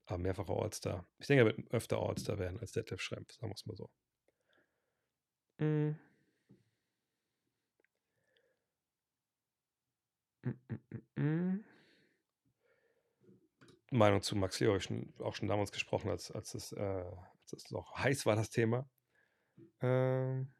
Aber 0.05 0.17
mehrfacher 0.17 0.55
All-Star. 0.55 1.07
Ich 1.19 1.27
denke, 1.27 1.43
er 1.43 1.45
wird 1.45 1.71
öfter 1.71 1.99
All-Star 1.99 2.39
werden 2.39 2.59
als 2.59 2.71
Detlef 2.71 3.01
Schrempf, 3.01 3.33
sagen 3.33 3.51
wir 3.51 3.55
es 3.55 3.65
mal 3.65 3.75
so. 3.75 3.89
Mhm. 5.59 5.95
Mm, 10.45 10.51
mm, 10.69 11.01
mm, 11.17 11.63
Meinung 13.91 14.21
zu 14.21 14.35
Max 14.35 14.59
Leo 14.59 14.75
ich 14.75 14.83
schon, 14.83 15.13
auch 15.19 15.35
schon 15.35 15.47
damals 15.47 15.71
gesprochen, 15.71 16.09
als, 16.09 16.31
als, 16.31 16.53
es, 16.55 16.71
äh, 16.73 16.79
als 16.81 17.53
es 17.53 17.71
noch 17.71 17.95
heiß 17.97 18.25
war, 18.25 18.35
das 18.35 18.49
Thema. 18.49 18.89
Ähm 19.81 20.53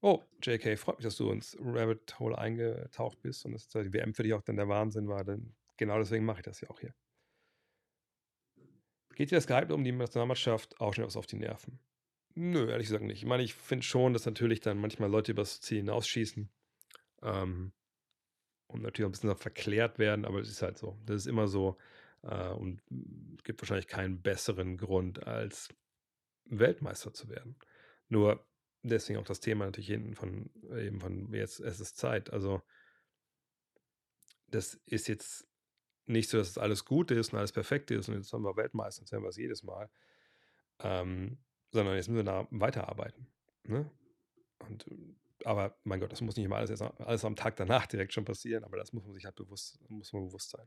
oh, 0.00 0.22
JK, 0.42 0.76
freut 0.78 0.98
mich, 0.98 1.04
dass 1.04 1.16
du 1.16 1.30
ins 1.30 1.56
Rabbit 1.60 2.18
Hole 2.18 2.36
eingetaucht 2.38 3.20
bist 3.22 3.44
und 3.44 3.52
dass 3.52 3.68
die 3.68 3.92
WM 3.92 4.14
für 4.14 4.22
dich 4.22 4.34
auch 4.34 4.42
dann 4.42 4.56
der 4.56 4.68
Wahnsinn 4.68 5.08
war, 5.08 5.24
denn 5.24 5.54
genau 5.76 5.98
deswegen 5.98 6.24
mache 6.24 6.38
ich 6.40 6.44
das 6.44 6.60
ja 6.60 6.70
auch 6.70 6.80
hier. 6.80 6.94
Geht 9.14 9.30
dir 9.30 9.36
das 9.36 9.46
Geheimnis 9.46 9.74
um 9.74 9.82
die 9.82 9.92
Nationalmannschaft 9.92 10.78
auch 10.78 10.92
schon 10.92 11.04
etwas 11.04 11.16
auf 11.16 11.26
die 11.26 11.36
Nerven? 11.36 11.80
Nö, 12.34 12.68
ehrlich 12.70 12.88
gesagt 12.88 13.04
nicht. 13.04 13.18
Ich 13.18 13.26
meine, 13.26 13.44
ich 13.44 13.54
finde 13.54 13.84
schon, 13.84 14.12
dass 14.12 14.26
natürlich 14.26 14.60
dann 14.60 14.78
manchmal 14.78 15.10
Leute 15.10 15.32
übers 15.32 15.60
Ziel 15.60 15.78
hinausschießen. 15.78 16.48
Ähm, 17.22 17.72
und 18.66 18.82
natürlich 18.82 19.06
auch 19.06 19.10
ein 19.10 19.12
bisschen 19.12 19.36
verklärt 19.36 19.98
werden, 19.98 20.24
aber 20.24 20.40
es 20.40 20.48
ist 20.48 20.62
halt 20.62 20.78
so. 20.78 20.98
Das 21.06 21.16
ist 21.16 21.26
immer 21.26 21.46
so. 21.46 21.76
Äh, 22.22 22.48
und 22.50 22.82
es 23.36 23.44
gibt 23.44 23.62
wahrscheinlich 23.62 23.86
keinen 23.86 24.20
besseren 24.20 24.76
Grund, 24.78 25.26
als 25.26 25.68
Weltmeister 26.46 27.12
zu 27.12 27.28
werden. 27.28 27.56
Nur 28.08 28.44
deswegen 28.82 29.18
auch 29.18 29.24
das 29.24 29.40
Thema 29.40 29.64
natürlich 29.66 29.88
hinten 29.88 30.14
von 30.14 30.50
eben 30.76 31.00
von 31.00 31.32
jetzt 31.32 31.60
es 31.60 31.80
ist 31.80 31.96
Zeit. 31.96 32.32
Also 32.32 32.62
das 34.48 34.74
ist 34.86 35.08
jetzt 35.08 35.46
nicht 36.06 36.28
so, 36.28 36.38
dass 36.38 36.50
es 36.50 36.58
alles 36.58 36.84
gut 36.84 37.10
ist 37.10 37.32
und 37.32 37.38
alles 37.38 37.52
perfekt 37.52 37.90
ist 37.90 38.08
und 38.08 38.16
jetzt 38.16 38.32
haben 38.32 38.44
wir 38.44 38.56
Weltmeister, 38.56 39.02
jetzt 39.02 39.12
haben 39.12 39.22
wir 39.22 39.30
es 39.30 39.36
jedes 39.36 39.62
Mal. 39.62 39.90
Ähm, 40.80 41.38
sondern 41.74 41.96
jetzt 41.96 42.08
müssen 42.08 42.24
wir 42.24 42.32
da 42.32 42.46
weiterarbeiten. 42.50 43.26
Ne? 43.64 43.90
Und, 44.60 44.86
aber 45.44 45.76
mein 45.84 46.00
Gott, 46.00 46.12
das 46.12 46.20
muss 46.20 46.36
nicht 46.36 46.46
immer 46.46 46.56
alles, 46.56 46.80
alles 46.80 47.24
am 47.24 47.36
Tag 47.36 47.56
danach 47.56 47.86
direkt 47.88 48.12
schon 48.12 48.24
passieren, 48.24 48.64
aber 48.64 48.76
das 48.76 48.92
muss 48.92 49.04
man 49.04 49.12
sich 49.12 49.24
halt 49.24 49.34
bewusst, 49.34 49.78
muss 49.90 50.12
man 50.12 50.26
bewusst 50.26 50.50
sein. 50.50 50.66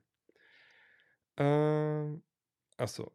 Ähm, 1.38 2.24
achso. 2.76 3.12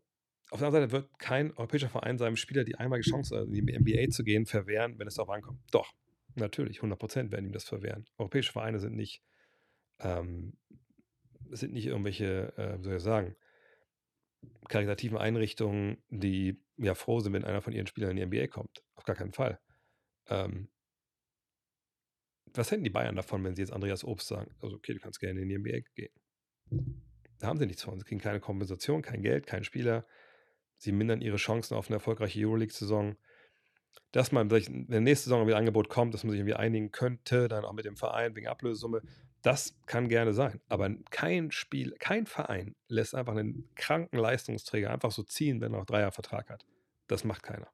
Auf 0.51 0.59
der 0.59 0.69
anderen 0.69 0.91
Seite 0.91 0.93
wird 0.93 1.19
kein 1.19 1.57
europäischer 1.57 1.89
Verein 1.89 2.19
seinem 2.19 2.37
Spieler 2.37 2.65
die 2.65 2.77
einmalige 2.77 3.09
Chance, 3.09 3.47
in 3.47 3.53
die 3.53 3.63
NBA 3.63 4.11
zu 4.11 4.23
gehen, 4.23 4.45
verwehren, 4.45 4.99
wenn 4.99 5.07
es 5.07 5.15
darauf 5.15 5.31
ankommt. 5.31 5.61
Doch, 5.71 5.93
natürlich, 6.35 6.81
100% 6.81 7.31
werden 7.31 7.47
ihm 7.47 7.53
das 7.53 7.65
verwehren. 7.65 8.07
Europäische 8.19 8.53
Vereine 8.53 8.79
sind 8.79 8.95
nicht, 8.95 9.23
ähm, 10.01 10.59
sind 11.51 11.73
nicht 11.73 11.87
irgendwelche, 11.87 12.53
äh, 12.57 12.79
wie 12.79 12.85
soll 12.85 12.97
ich 12.97 13.03
sagen, 13.03 13.37
karitativen 14.69 15.19
Einrichtungen, 15.19 16.03
die 16.09 16.63
ja 16.77 16.95
froh 16.95 17.21
sind, 17.21 17.33
wenn 17.33 17.45
einer 17.45 17.63
von 17.63 17.73
ihren 17.73 17.87
Spielern 17.87 18.17
in 18.17 18.17
die 18.17 18.39
NBA 18.39 18.49
kommt. 18.49 18.83
Auf 18.95 19.05
gar 19.05 19.17
keinen 19.17 19.33
Fall. 19.33 19.61
Ähm, 20.29 20.69
was 22.55 22.71
hätten 22.71 22.85
die 22.85 22.91
Bayern 22.91 23.17
davon, 23.17 23.43
wenn 23.45 23.55
sie 23.55 23.63
jetzt 23.63 23.73
Andreas 23.73 24.05
Obst 24.05 24.29
sagen? 24.29 24.55
Also, 24.61 24.77
okay, 24.77 24.93
du 24.93 25.01
kannst 25.01 25.21
gerne 25.21 25.41
in 25.41 25.49
die 25.49 25.59
NBA 25.59 25.81
gehen. 25.95 26.13
Da 27.39 27.49
haben 27.49 27.59
sie 27.59 27.67
nichts 27.67 27.83
von. 27.83 27.99
Sie 27.99 28.05
kriegen 28.05 28.21
keine 28.21 28.41
Kompensation, 28.41 29.03
kein 29.03 29.23
Geld, 29.23 29.47
keinen 29.47 29.65
Spieler. 29.65 30.07
Sie 30.77 30.93
mindern 30.93 31.21
ihre 31.21 31.37
Chancen 31.37 31.75
auf 31.75 31.89
eine 31.89 31.97
erfolgreiche 31.97 32.41
Euroleague-Saison. 32.41 33.17
Dass 34.11 34.33
man, 34.33 34.51
wenn 34.51 35.03
nächste 35.03 35.25
Saison 35.25 35.47
wieder 35.47 35.57
ein 35.57 35.61
Angebot 35.61 35.89
kommt, 35.89 36.13
dass 36.13 36.25
man 36.25 36.31
sich 36.31 36.41
irgendwie 36.41 36.55
einigen 36.55 36.93
könnte, 36.93 37.49
dann 37.49 37.65
auch 37.65 37.73
mit 37.73 37.85
dem 37.85 37.97
Verein 37.97 38.35
wegen 38.37 38.47
Ablösesumme, 38.47 39.03
Das 39.43 39.75
kann 39.87 40.09
gerne 40.09 40.33
sein, 40.33 40.61
aber 40.69 40.89
kein 41.11 41.51
Spiel, 41.51 41.97
kein 41.99 42.27
Verein 42.27 42.77
lässt 42.89 43.15
einfach 43.15 43.35
einen 43.35 43.69
kranken 43.75 44.17
Leistungsträger 44.17 44.91
einfach 44.91 45.11
so 45.11 45.25
ziehen, 45.25 45.61
wenn 45.61 45.73
er 45.73 45.79
noch 45.79 45.87
drei 45.87 46.01
Jahre 46.01 46.13
Vertrag 46.13 46.49
hat. 46.49 46.65
Das 47.09 47.25
macht 47.25 47.43
keiner. 47.43 47.69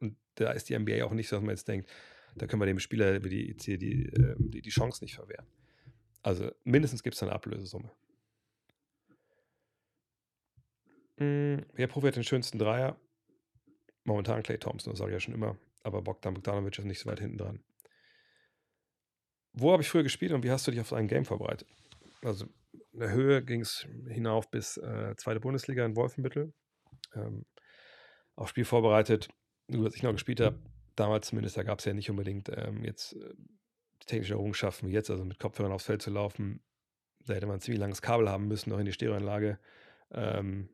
Und 0.00 0.16
da 0.36 0.52
ist 0.52 0.70
die 0.70 0.78
NBA 0.78 1.04
auch 1.04 1.12
nicht 1.12 1.28
so, 1.28 1.36
dass 1.36 1.44
man 1.44 1.50
jetzt 1.50 1.68
denkt, 1.68 1.90
da 2.34 2.46
können 2.46 2.62
wir 2.62 2.66
dem 2.66 2.78
Spieler 2.78 3.20
die, 3.20 3.54
die, 3.54 4.06
ähm, 4.06 4.50
die, 4.50 4.62
die 4.62 4.70
Chance 4.70 5.04
nicht 5.04 5.14
verwehren. 5.14 5.46
Also 6.22 6.50
mindestens 6.64 7.02
gibt 7.02 7.16
es 7.16 7.22
eine 7.22 7.32
Ablösesumme. 7.32 7.90
Hm, 11.18 11.66
wer 11.74 11.86
probiert 11.88 12.16
den 12.16 12.24
schönsten 12.24 12.58
Dreier? 12.58 12.96
Momentan 14.04 14.42
Clay 14.42 14.58
Thompson, 14.58 14.92
das 14.92 14.98
sage 14.98 15.10
ich 15.10 15.16
ja 15.16 15.20
schon 15.20 15.34
immer. 15.34 15.58
Aber 15.82 16.00
Bogdan 16.00 16.34
Bogdanovic 16.34 16.78
ist 16.78 16.84
nicht 16.84 17.00
so 17.00 17.10
weit 17.10 17.20
hinten 17.20 17.38
dran. 17.38 17.60
Wo 19.52 19.72
habe 19.72 19.82
ich 19.82 19.88
früher 19.88 20.02
gespielt 20.02 20.32
und 20.32 20.44
wie 20.44 20.50
hast 20.50 20.66
du 20.66 20.70
dich 20.70 20.80
auf 20.80 20.92
ein 20.92 21.08
Game 21.08 21.24
vorbereitet? 21.24 21.68
Also 22.22 22.46
in 22.92 23.00
der 23.00 23.10
Höhe 23.10 23.42
ging 23.42 23.60
es 23.60 23.86
hinauf 24.08 24.50
bis 24.50 24.76
äh, 24.76 25.14
zweite 25.16 25.40
Bundesliga 25.40 25.84
in 25.84 25.96
Wolfenbüttel. 25.96 26.52
Ähm, 27.14 27.44
auf 28.34 28.48
Spiel 28.48 28.64
vorbereitet, 28.64 29.28
nur 29.68 29.86
als 29.86 29.96
ich 29.96 30.02
noch 30.02 30.12
gespielt 30.12 30.40
habe, 30.40 30.58
damals 30.96 31.28
zumindest, 31.28 31.56
da 31.56 31.62
gab 31.62 31.80
es 31.80 31.84
ja 31.84 31.92
nicht 31.92 32.10
unbedingt 32.10 32.50
ähm, 32.54 32.84
jetzt 32.84 33.14
äh, 33.14 33.34
technische 34.06 34.34
Errungenschaften 34.34 34.88
wie 34.88 34.92
jetzt, 34.92 35.10
also 35.10 35.24
mit 35.24 35.38
Kopfhörern 35.38 35.72
aufs 35.72 35.84
Feld 35.84 36.02
zu 36.02 36.10
laufen. 36.10 36.62
Da 37.26 37.34
hätte 37.34 37.46
man 37.46 37.56
ein 37.56 37.60
ziemlich 37.60 37.80
langes 37.80 38.02
Kabel 38.02 38.28
haben 38.28 38.48
müssen, 38.48 38.70
noch 38.70 38.78
in 38.78 38.86
die 38.86 38.92
Stereoanlage. 38.92 39.58
Ähm, 40.10 40.70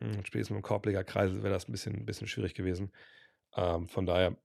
hm, 0.00 0.24
spätestens 0.24 0.50
mit 0.50 0.62
dem 0.62 0.62
Korblegerkreisel 0.62 1.42
wäre 1.42 1.54
das 1.54 1.68
ein 1.68 1.72
bisschen, 1.72 1.94
ein 1.94 2.06
bisschen 2.06 2.26
schwierig 2.26 2.54
gewesen. 2.54 2.92
Ähm, 3.54 3.88
von 3.88 4.06
daher 4.06 4.36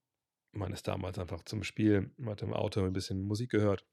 man 0.52 0.73
ist 0.73 0.88
damals 0.88 1.18
einfach 1.18 1.44
zum 1.44 1.64
Spiel, 1.64 2.11
man 2.18 2.32
hat 2.32 2.41
im 2.41 2.53
Auto 2.53 2.84
ein 2.84 2.94
bisschen 2.94 3.22
Musik 3.22 3.52
gehört. 3.52 3.86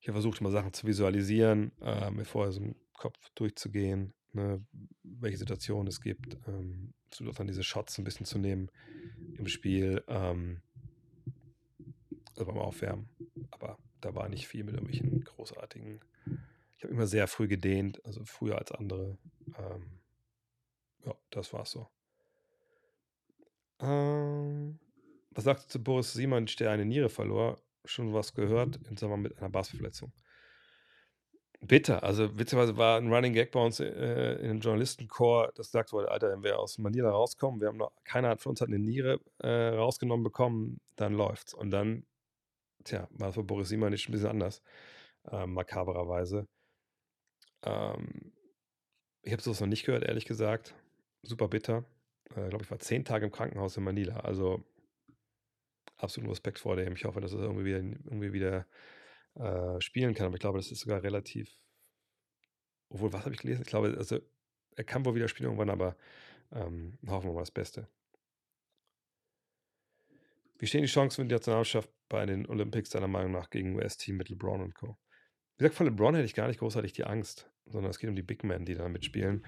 Ich 0.00 0.08
habe 0.08 0.14
versucht, 0.14 0.40
mal 0.40 0.50
Sachen 0.50 0.72
zu 0.72 0.86
visualisieren, 0.86 1.72
äh, 1.80 2.10
mir 2.10 2.24
vorher 2.24 2.52
so 2.52 2.60
im 2.60 2.74
Kopf 2.92 3.18
durchzugehen, 3.34 4.14
ne, 4.32 4.64
welche 5.02 5.38
Situationen 5.38 5.86
es 5.86 6.00
gibt, 6.00 6.36
ähm, 6.48 6.92
versucht 7.08 7.38
dann 7.38 7.46
diese 7.46 7.62
Shots 7.62 7.98
ein 7.98 8.04
bisschen 8.04 8.26
zu 8.26 8.38
nehmen 8.38 8.70
im 9.36 9.46
Spiel, 9.46 10.02
ähm, 10.08 10.62
also 12.30 12.46
beim 12.46 12.58
Aufwärmen. 12.58 13.08
Aber 13.50 13.78
da 14.00 14.14
war 14.14 14.28
nicht 14.28 14.48
viel 14.48 14.64
mit 14.64 14.74
irgendwelchen 14.74 15.22
großartigen. 15.22 16.00
Ich 16.76 16.84
habe 16.84 16.94
immer 16.94 17.06
sehr 17.06 17.28
früh 17.28 17.46
gedehnt, 17.46 18.04
also 18.04 18.24
früher 18.24 18.58
als 18.58 18.72
andere. 18.72 19.18
Ähm, 19.56 20.00
ja, 21.04 21.14
das 21.30 21.52
war's 21.52 21.70
so. 21.70 21.88
Ähm, 23.82 24.78
was 25.32 25.44
sagst 25.44 25.66
du 25.66 25.68
zu 25.70 25.82
Boris 25.82 26.12
Simonic, 26.12 26.56
der 26.56 26.70
eine 26.70 26.84
Niere 26.84 27.08
verlor? 27.08 27.60
Schon 27.84 28.14
was 28.14 28.32
gehört 28.34 28.78
im 28.88 28.96
Sommer 28.96 29.16
mit 29.16 29.38
einer 29.38 29.50
Bassverletzung. 29.50 30.12
Bitter. 31.60 32.02
Also, 32.02 32.36
witzigerweise 32.38 32.76
war 32.76 32.98
ein 32.98 33.12
Running 33.12 33.34
Gag 33.34 33.52
bei 33.52 33.60
uns 33.60 33.78
äh, 33.80 34.34
in 34.40 34.48
dem 34.48 34.60
Journalistenchor, 34.60 35.52
das 35.54 35.70
sagt 35.70 35.92
wurde: 35.92 36.10
Alter, 36.10 36.30
wenn 36.30 36.42
wir 36.42 36.58
aus 36.58 36.78
Manila 36.78 37.10
rauskommen, 37.10 37.60
wir 37.60 37.68
haben 37.68 37.76
noch, 37.76 37.92
keiner 38.04 38.28
hat 38.30 38.40
für 38.40 38.48
uns 38.48 38.60
hat 38.60 38.68
eine 38.68 38.78
Niere 38.80 39.20
äh, 39.38 39.48
rausgenommen 39.48 40.24
bekommen, 40.24 40.80
dann 40.96 41.14
läuft's. 41.14 41.54
Und 41.54 41.70
dann, 41.70 42.04
tja, 42.84 43.08
war 43.12 43.28
es 43.28 43.34
für 43.34 43.44
Boris 43.44 43.68
Simonic 43.68 44.08
ein 44.08 44.12
bisschen 44.12 44.28
anders, 44.28 44.62
äh, 45.30 45.46
makabererweise. 45.46 46.48
Ähm, 47.64 48.32
ich 49.22 49.32
habe 49.32 49.42
sowas 49.42 49.60
noch 49.60 49.68
nicht 49.68 49.84
gehört, 49.84 50.04
ehrlich 50.04 50.24
gesagt. 50.26 50.74
Super 51.22 51.48
bitter 51.48 51.84
äh, 52.30 52.48
glaube 52.48 52.64
ich, 52.64 52.70
war 52.70 52.78
zehn 52.78 53.04
Tage 53.04 53.26
im 53.26 53.32
Krankenhaus 53.32 53.76
in 53.76 53.84
Manila. 53.84 54.20
Also 54.20 54.64
absoluten 55.96 56.30
Respekt 56.30 56.58
vor 56.58 56.76
dem. 56.76 56.94
Ich 56.94 57.04
hoffe, 57.04 57.20
dass 57.20 57.32
er 57.32 57.40
irgendwie 57.40 57.64
wieder, 57.64 57.78
irgendwie 57.78 58.32
wieder 58.32 58.66
äh, 59.34 59.80
spielen 59.80 60.14
kann. 60.14 60.26
Aber 60.26 60.34
ich 60.34 60.40
glaube, 60.40 60.58
das 60.58 60.70
ist 60.70 60.80
sogar 60.80 61.02
relativ. 61.02 61.58
Obwohl, 62.88 63.12
was 63.12 63.24
habe 63.24 63.34
ich 63.34 63.40
gelesen? 63.40 63.62
Ich 63.62 63.68
glaube, 63.68 63.94
also, 63.96 64.18
er 64.74 64.84
kann 64.84 65.04
wohl 65.04 65.14
wieder 65.14 65.28
spielen 65.28 65.50
irgendwann, 65.50 65.70
aber 65.70 65.96
ähm, 66.52 66.98
hoffen 67.06 67.28
wir 67.28 67.34
mal 67.34 67.40
das 67.40 67.50
Beste. 67.50 67.88
Wie 70.58 70.66
stehen 70.66 70.82
die 70.82 70.88
Chancen 70.88 71.22
für 71.22 71.28
die 71.28 71.34
Nationalmannschaft 71.34 71.90
bei 72.08 72.24
den 72.26 72.46
Olympics 72.46 72.90
deiner 72.90 73.08
Meinung 73.08 73.32
nach 73.32 73.50
gegen 73.50 73.74
US-Team 73.74 74.16
mit 74.16 74.28
LeBron 74.28 74.60
und 74.60 74.74
Co.? 74.74 74.96
Wie 75.56 75.64
gesagt, 75.64 75.76
von 75.76 75.86
LeBron 75.86 76.14
hätte 76.14 76.26
ich 76.26 76.34
gar 76.34 76.48
nicht 76.48 76.60
großartig 76.60 76.92
die 76.92 77.04
Angst, 77.04 77.50
sondern 77.66 77.90
es 77.90 77.98
geht 77.98 78.08
um 78.08 78.16
die 78.16 78.22
Big 78.22 78.44
Men, 78.44 78.64
die 78.64 78.74
da 78.74 78.88
mitspielen. 78.88 79.44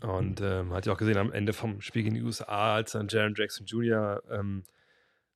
Und 0.00 0.40
ähm, 0.40 0.72
hat 0.72 0.86
ja 0.86 0.92
auch 0.92 0.98
gesehen 0.98 1.18
am 1.18 1.32
Ende 1.32 1.52
vom 1.52 1.80
Spiel 1.80 2.02
gegen 2.02 2.14
die 2.14 2.22
USA, 2.22 2.74
als 2.74 2.92
dann 2.92 3.08
Jaron 3.08 3.34
Jackson 3.36 3.66
Jr. 3.66 4.22
Ähm, 4.30 4.64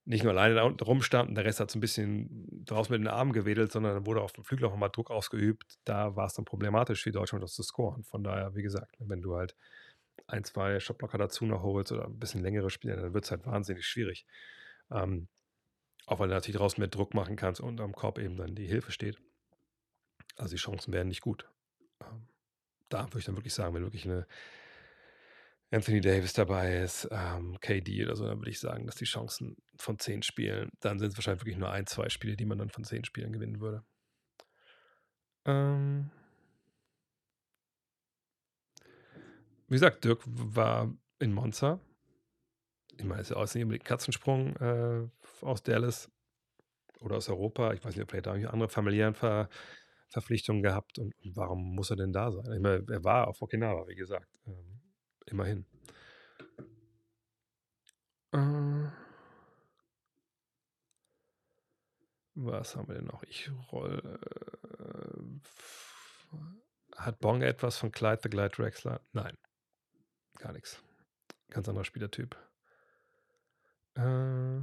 nicht 0.06 0.22
nur 0.22 0.32
alleine 0.32 0.54
da 0.54 0.62
unten 0.62 0.82
rumstand 0.84 1.28
und 1.28 1.34
der 1.34 1.44
Rest 1.44 1.60
hat 1.60 1.70
so 1.70 1.78
ein 1.78 1.80
bisschen 1.80 2.64
draußen 2.64 2.92
mit 2.92 3.00
den 3.00 3.08
Armen 3.08 3.32
gewedelt, 3.32 3.72
sondern 3.72 3.94
dann 3.94 4.06
wurde 4.06 4.22
auf 4.22 4.32
dem 4.32 4.44
Flügel 4.44 4.66
auch 4.66 4.70
nochmal 4.70 4.90
Druck 4.90 5.10
ausgeübt. 5.10 5.78
Da 5.84 6.14
war 6.14 6.26
es 6.26 6.34
dann 6.34 6.44
problematisch 6.44 7.02
für 7.02 7.10
Deutschland, 7.10 7.42
das 7.42 7.54
zu 7.54 7.62
scoren. 7.64 8.04
Von 8.04 8.22
daher, 8.22 8.54
wie 8.54 8.62
gesagt, 8.62 8.96
wenn 9.00 9.20
du 9.20 9.36
halt 9.36 9.56
ein, 10.28 10.44
zwei 10.44 10.78
Shotblocker 10.78 11.18
dazu 11.18 11.44
noch 11.44 11.62
holst 11.62 11.92
oder 11.92 12.06
ein 12.06 12.18
bisschen 12.18 12.42
längere 12.42 12.70
Spiele, 12.70 12.96
dann 12.96 13.14
wird 13.14 13.24
es 13.24 13.32
halt 13.32 13.46
wahnsinnig 13.46 13.84
schwierig. 13.84 14.26
Ähm, 14.92 15.28
auch 16.06 16.20
weil 16.20 16.28
du 16.28 16.34
natürlich 16.34 16.56
draußen 16.56 16.80
mehr 16.80 16.88
Druck 16.88 17.12
machen 17.14 17.34
kannst 17.34 17.60
und 17.60 17.80
am 17.80 17.92
Korb 17.92 18.18
eben 18.18 18.36
dann 18.36 18.54
die 18.54 18.66
Hilfe 18.66 18.92
steht. 18.92 19.20
Also 20.36 20.54
die 20.54 20.60
Chancen 20.60 20.92
wären 20.92 21.08
nicht 21.08 21.20
gut. 21.20 21.48
Ähm, 22.00 22.28
da 22.88 23.04
würde 23.04 23.18
ich 23.18 23.24
dann 23.24 23.36
wirklich 23.36 23.54
sagen, 23.54 23.74
wenn 23.74 23.82
wirklich 23.82 24.04
eine 24.04 24.26
Anthony 25.70 26.00
Davis 26.00 26.32
dabei 26.32 26.78
ist, 26.78 27.08
ähm, 27.10 27.58
KD 27.60 28.04
oder 28.04 28.14
so, 28.16 28.26
dann 28.26 28.38
würde 28.38 28.50
ich 28.50 28.60
sagen, 28.60 28.86
dass 28.86 28.94
die 28.96 29.04
Chancen 29.04 29.56
von 29.76 29.98
zehn 29.98 30.22
Spielen, 30.22 30.70
dann 30.80 30.98
sind 30.98 31.10
es 31.10 31.16
wahrscheinlich 31.16 31.42
wirklich 31.42 31.58
nur 31.58 31.70
ein, 31.70 31.86
zwei 31.86 32.08
Spiele, 32.08 32.36
die 32.36 32.44
man 32.46 32.58
dann 32.58 32.70
von 32.70 32.84
zehn 32.84 33.04
Spielen 33.04 33.32
gewinnen 33.32 33.60
würde. 33.60 33.84
Ähm 35.44 36.10
wie 39.68 39.74
gesagt, 39.74 40.04
Dirk 40.04 40.20
war 40.24 40.94
in 41.18 41.32
Monza. 41.32 41.80
Ich 42.96 43.04
meine, 43.04 43.20
es 43.20 43.30
ist 43.30 43.36
ja 43.36 43.42
nicht 43.42 43.64
unbedingt 43.64 43.84
Katzensprung 43.84 44.56
äh, 44.56 45.08
aus 45.42 45.62
Dallas 45.62 46.10
oder 47.00 47.16
aus 47.16 47.28
Europa. 47.28 47.72
Ich 47.74 47.84
weiß 47.84 47.94
nicht, 47.94 48.02
ob 48.02 48.10
vielleicht 48.10 48.26
da 48.26 48.32
andere 48.32 48.68
familiären 48.68 49.14
Ver 49.14 49.48
Verpflichtungen 50.08 50.62
gehabt 50.62 50.98
und, 50.98 51.14
und, 51.24 51.36
warum 51.36 51.74
muss 51.74 51.90
er 51.90 51.96
denn 51.96 52.12
da 52.12 52.30
sein? 52.30 52.52
Ich 52.52 52.60
meine, 52.60 52.84
er 52.88 53.04
war 53.04 53.28
auf 53.28 53.42
Okinawa, 53.42 53.86
wie 53.88 53.94
gesagt. 53.94 54.28
Ähm, 54.46 54.80
immerhin. 55.26 55.66
Äh, 58.32 58.90
was 62.34 62.76
haben 62.76 62.88
wir 62.88 62.96
denn 62.96 63.06
noch? 63.06 63.22
Ich 63.24 63.50
roll. 63.72 64.20
Äh, 64.80 65.36
hat 66.96 67.18
Bong 67.20 67.42
etwas 67.42 67.76
von 67.78 67.92
Clyde 67.92 68.20
the 68.22 68.30
Glide 68.30 68.50
Drexler? 68.50 69.00
Nein. 69.12 69.36
Gar 70.38 70.52
nichts. 70.52 70.82
Ganz 71.50 71.68
anderer 71.68 71.84
Spielertyp. 71.84 72.36
Äh. 73.94 74.60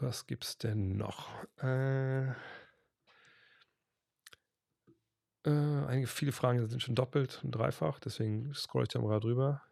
Was 0.00 0.26
gibt's 0.26 0.56
denn 0.56 0.96
noch? 0.96 1.28
Äh, 1.62 2.30
äh, 2.30 2.34
einige 5.44 6.06
viele 6.06 6.32
Fragen 6.32 6.66
sind 6.68 6.82
schon 6.82 6.94
doppelt 6.94 7.40
und 7.44 7.50
dreifach, 7.50 8.00
deswegen 8.00 8.54
scroll 8.54 8.84
ich 8.84 8.88
da 8.88 9.00
mal 9.00 9.20
drüber. 9.20 9.62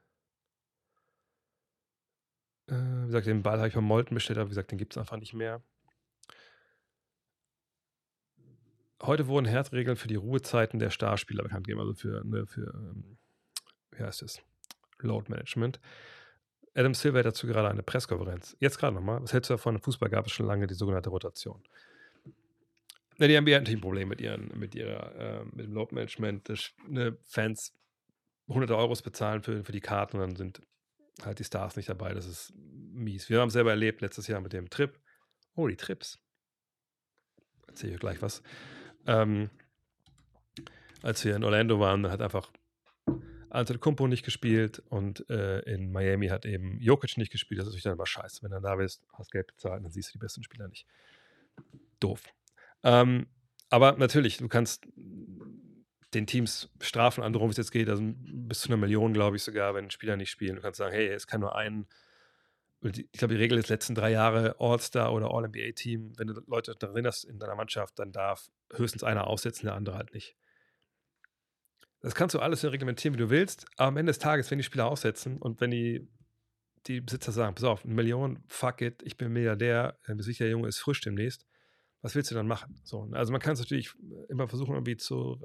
Äh, 2.66 2.74
wie 2.74 3.06
gesagt, 3.06 3.26
den 3.26 3.42
Ball 3.42 3.56
habe 3.56 3.68
ich 3.68 3.74
bei 3.74 3.80
Molten 3.80 4.14
bestellt, 4.14 4.38
aber 4.38 4.48
wie 4.48 4.50
gesagt, 4.50 4.70
den 4.70 4.78
gibt 4.78 4.92
es 4.92 4.98
einfach 4.98 5.16
nicht 5.16 5.32
mehr. 5.32 5.62
Heute 9.00 9.28
wurden 9.28 9.46
Härtregeln 9.46 9.96
für 9.96 10.08
die 10.08 10.16
Ruhezeiten 10.16 10.78
der 10.78 10.90
Starspieler 10.90 11.44
bekannt 11.44 11.66
gegeben, 11.66 11.80
also 11.80 11.94
für, 11.94 12.22
ne, 12.26 12.46
für 12.46 12.74
ähm, 12.74 13.18
wie 13.92 14.02
heißt 14.02 14.22
es? 14.22 14.42
Load 14.98 15.30
Management. 15.30 15.80
Adam 16.74 16.94
Silver 16.94 17.18
hat 17.20 17.26
dazu 17.26 17.46
gerade 17.46 17.68
eine 17.68 17.82
Pressekonferenz. 17.82 18.56
Jetzt 18.60 18.78
gerade 18.78 18.94
nochmal. 18.94 19.22
Was 19.22 19.32
hältst 19.32 19.50
du 19.50 19.54
davon? 19.54 19.76
Im 19.76 19.82
Fußball 19.82 20.08
gab 20.08 20.26
es 20.26 20.32
schon 20.32 20.46
lange 20.46 20.66
die 20.66 20.74
sogenannte 20.74 21.10
Rotation. 21.10 21.62
Ja, 23.18 23.26
die 23.26 23.40
NBA 23.40 23.54
hat 23.54 23.62
natürlich 23.62 23.78
ein 23.78 23.82
Problem 23.82 24.08
mit, 24.08 24.20
ihren, 24.20 24.56
mit, 24.58 24.74
ihrer, 24.74 25.14
äh, 25.16 25.44
mit 25.46 25.66
dem 25.66 25.72
Load-Management. 25.72 26.48
Ne, 26.86 27.16
Fans 27.24 27.74
hunderte 28.46 28.76
Euros 28.76 29.02
bezahlen 29.02 29.42
für, 29.42 29.64
für 29.64 29.72
die 29.72 29.80
Karten 29.80 30.18
und 30.18 30.22
dann 30.22 30.36
sind 30.36 30.62
halt 31.24 31.38
die 31.38 31.44
Stars 31.44 31.76
nicht 31.76 31.88
dabei. 31.88 32.14
Das 32.14 32.26
ist 32.26 32.52
mies. 32.54 33.28
Wir 33.28 33.40
haben 33.40 33.48
es 33.48 33.54
selber 33.54 33.70
erlebt 33.70 34.00
letztes 34.00 34.28
Jahr 34.28 34.40
mit 34.40 34.52
dem 34.52 34.70
Trip. 34.70 34.98
Oh, 35.54 35.66
die 35.66 35.76
Trips. 35.76 36.18
Erzähle 37.66 37.94
ich 37.94 38.00
gleich 38.00 38.22
was. 38.22 38.42
Ähm, 39.06 39.50
als 41.02 41.24
wir 41.24 41.34
in 41.34 41.44
Orlando 41.44 41.80
waren, 41.80 42.02
dann 42.02 42.12
hat 42.12 42.22
einfach 42.22 42.50
Antetokounmpo 43.50 44.06
nicht 44.06 44.24
gespielt 44.24 44.82
und 44.88 45.28
äh, 45.30 45.60
in 45.60 45.90
Miami 45.90 46.28
hat 46.28 46.46
eben 46.46 46.78
Jokic 46.80 47.16
nicht 47.16 47.32
gespielt. 47.32 47.58
Das 47.58 47.66
ist 47.66 47.72
natürlich 47.72 47.84
dann 47.84 47.94
immer 47.94 48.06
scheiße. 48.06 48.42
Wenn 48.42 48.50
du 48.50 48.60
da 48.60 48.76
bist, 48.76 49.06
hast 49.12 49.30
Geld 49.30 49.48
bezahlt, 49.48 49.84
dann 49.84 49.90
siehst 49.90 50.10
du 50.10 50.12
die 50.12 50.18
besten 50.18 50.42
Spieler 50.42 50.68
nicht. 50.68 50.86
Doof. 52.00 52.22
Ähm, 52.82 53.26
aber 53.70 53.92
natürlich, 53.92 54.38
du 54.38 54.48
kannst 54.48 54.86
den 56.14 56.26
Teams 56.26 56.70
Strafen 56.80 57.22
androhen, 57.22 57.48
wie 57.48 57.52
es 57.52 57.58
jetzt 57.58 57.72
geht, 57.72 57.88
also 57.88 58.02
bis 58.04 58.60
zu 58.60 58.68
einer 58.68 58.78
Million, 58.78 59.12
glaube 59.12 59.36
ich 59.36 59.42
sogar, 59.42 59.74
wenn 59.74 59.90
Spieler 59.90 60.16
nicht 60.16 60.30
spielen. 60.30 60.56
Du 60.56 60.62
kannst 60.62 60.78
sagen, 60.78 60.94
hey, 60.94 61.08
es 61.08 61.26
kann 61.26 61.40
nur 61.40 61.54
ein 61.54 61.86
ich 62.80 63.10
glaube, 63.12 63.34
die 63.34 63.40
Regel 63.40 63.58
ist 63.58 63.68
letzten 63.68 63.94
drei 63.94 64.10
Jahre 64.10 64.56
All-Star 64.60 65.12
oder 65.12 65.32
All-NBA-Team. 65.32 66.12
Wenn 66.16 66.28
du 66.28 66.40
Leute 66.46 66.76
darin 66.78 67.06
hast 67.06 67.24
in 67.24 67.38
deiner 67.38 67.56
Mannschaft, 67.56 67.98
dann 67.98 68.12
darf 68.12 68.50
höchstens 68.72 69.02
einer 69.02 69.26
aussetzen, 69.26 69.66
der 69.66 69.74
andere 69.74 69.96
halt 69.96 70.14
nicht. 70.14 70.36
Das 72.00 72.14
kannst 72.14 72.34
du 72.34 72.38
alles 72.38 72.64
reglementieren, 72.64 73.14
wie 73.14 73.18
du 73.18 73.30
willst, 73.30 73.66
aber 73.76 73.88
am 73.88 73.96
Ende 73.96 74.10
des 74.10 74.18
Tages, 74.18 74.50
wenn 74.50 74.58
die 74.58 74.64
Spieler 74.64 74.86
aussetzen 74.86 75.38
und 75.38 75.60
wenn 75.60 75.70
die, 75.70 76.08
die 76.86 77.00
Besitzer 77.00 77.32
sagen, 77.32 77.54
pass 77.54 77.64
auf, 77.64 77.84
eine 77.84 77.94
Million, 77.94 78.44
fuck 78.46 78.80
it, 78.82 79.02
ich 79.02 79.16
bin 79.16 79.32
Milliardär, 79.32 79.98
der 80.06 80.22
sicher 80.22 80.46
Junge 80.46 80.68
ist 80.68 80.78
frisch 80.78 81.00
demnächst, 81.00 81.44
was 82.00 82.14
willst 82.14 82.30
du 82.30 82.34
dann 82.34 82.46
machen? 82.46 82.80
So, 82.84 83.08
also 83.12 83.32
man 83.32 83.40
kann 83.40 83.54
es 83.54 83.58
natürlich 83.58 83.92
immer 84.28 84.48
versuchen, 84.48 84.74
irgendwie 84.74 84.96
zu 84.96 85.44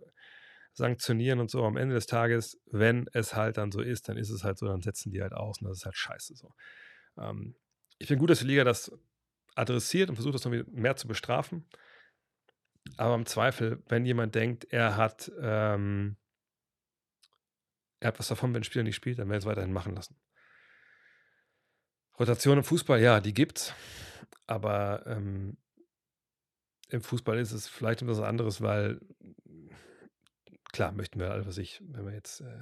sanktionieren 0.73 1.39
und 1.39 1.49
so. 1.49 1.63
Am 1.63 1.77
Ende 1.77 1.95
des 1.95 2.05
Tages, 2.05 2.59
wenn 2.71 3.07
es 3.13 3.35
halt 3.35 3.57
dann 3.57 3.71
so 3.71 3.81
ist, 3.81 4.09
dann 4.09 4.17
ist 4.17 4.30
es 4.30 4.43
halt 4.43 4.57
so, 4.57 4.67
dann 4.67 4.81
setzen 4.81 5.11
die 5.11 5.21
halt 5.21 5.34
aus 5.34 5.61
und 5.61 5.67
das 5.67 5.80
ist 5.80 5.85
halt 5.85 5.97
scheiße 5.97 6.35
so. 6.35 6.53
Ähm, 7.17 7.55
ich 7.99 8.07
finde 8.07 8.19
gut, 8.19 8.30
dass 8.30 8.39
die 8.39 8.47
Liga 8.47 8.63
das 8.63 8.91
adressiert 9.55 10.09
und 10.09 10.15
versucht, 10.15 10.35
das 10.35 10.45
noch 10.45 10.51
mehr 10.71 10.95
zu 10.95 11.07
bestrafen. 11.07 11.65
Aber 12.97 13.15
im 13.15 13.25
Zweifel, 13.25 13.81
wenn 13.88 14.05
jemand 14.05 14.35
denkt, 14.35 14.65
er 14.65 14.97
hat, 14.97 15.31
ähm, 15.39 16.17
er 18.03 18.09
hat 18.09 18.19
was 18.19 18.27
davon, 18.27 18.53
wenn 18.53 18.61
ein 18.61 18.65
Spieler 18.65 18.84
nicht 18.84 18.97
spielt, 18.97 19.17
dann 19.17 19.30
werden 19.30 19.39
es 19.39 19.45
weiterhin 19.45 19.71
machen 19.71 19.95
lassen. 19.95 20.17
Rotation 22.19 22.57
im 22.57 22.63
Fußball, 22.63 23.01
ja, 23.01 23.21
die 23.21 23.34
gibt's. 23.34 23.73
Aber 24.45 25.07
ähm, 25.07 25.57
im 26.89 27.01
Fußball 27.01 27.39
ist 27.39 27.53
es 27.53 27.69
vielleicht 27.69 28.01
etwas 28.01 28.19
anderes, 28.19 28.61
weil 28.61 28.99
klar 30.73 30.91
möchten 30.91 31.19
wir 31.19 31.31
alle, 31.31 31.45
was 31.45 31.57
ich, 31.57 31.81
wenn 31.81 32.05
wir 32.05 32.13
jetzt 32.13 32.41
äh, 32.41 32.59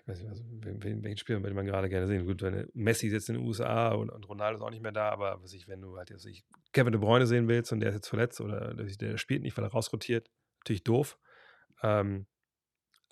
ich 0.00 0.08
weiß 0.08 0.18
nicht, 0.20 0.28
also, 0.28 0.44
wen, 0.44 1.02
welchen 1.04 1.16
Spieler 1.16 1.40
würde 1.40 1.54
man 1.54 1.64
gerade 1.64 1.88
gerne 1.88 2.08
sehen? 2.08 2.26
Gut, 2.26 2.42
wenn 2.42 2.68
Messi 2.74 3.08
sitzt 3.08 3.28
in 3.28 3.36
den 3.36 3.46
USA 3.46 3.92
und, 3.92 4.10
und 4.10 4.28
Ronaldo 4.28 4.56
ist 4.56 4.62
auch 4.62 4.70
nicht 4.70 4.82
mehr 4.82 4.92
da, 4.92 5.08
aber 5.08 5.40
was 5.40 5.54
ich, 5.54 5.68
wenn 5.68 5.80
du 5.80 5.96
halt 5.96 6.10
jetzt 6.10 6.26
ich, 6.26 6.44
Kevin 6.72 6.92
De 6.92 7.00
Bruyne 7.00 7.26
sehen 7.26 7.48
willst 7.48 7.72
und 7.72 7.78
der 7.80 7.90
ist 7.90 7.94
jetzt 7.94 8.08
verletzt 8.08 8.40
oder 8.40 8.74
der 8.74 9.18
spielt 9.18 9.42
nicht, 9.42 9.56
weil 9.56 9.64
er 9.64 9.70
rausrotiert, 9.70 10.30
natürlich 10.58 10.82
doof. 10.82 11.16
Ähm, 11.82 12.26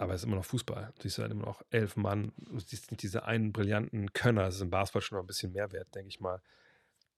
aber 0.03 0.15
es 0.15 0.23
ist 0.23 0.27
immer 0.27 0.37
noch 0.37 0.45
Fußball. 0.45 0.93
Du 0.97 1.03
siehst 1.03 1.19
halt 1.19 1.31
immer 1.31 1.47
noch 1.47 1.63
elf 1.71 1.97
Mann. 1.97 2.33
Du 2.37 2.59
siehst 2.59 2.91
nicht 2.91 3.03
diese 3.03 3.25
einen 3.25 3.53
brillanten 3.53 4.13
Könner. 4.13 4.43
Das 4.43 4.57
ist 4.57 4.61
im 4.61 4.71
Basketball 4.71 5.03
schon 5.03 5.17
noch 5.17 5.25
ein 5.25 5.29
bisschen 5.29 5.53
mehr 5.53 5.71
wert, 5.73 5.95
denke 5.95 6.09
ich 6.09 6.21
mal. 6.21 6.43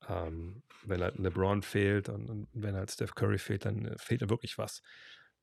Ähm, 0.08 0.62
wenn 0.84 1.02
halt 1.02 1.18
LeBron 1.18 1.62
fehlt 1.62 2.08
und, 2.08 2.28
und, 2.28 2.48
wenn 2.52 2.76
halt 2.76 2.90
Steph 2.90 3.14
Curry 3.14 3.38
fehlt, 3.38 3.64
dann 3.64 3.86
äh, 3.86 3.98
fehlt 3.98 4.22
da 4.22 4.28
wirklich 4.28 4.58
was. 4.58 4.82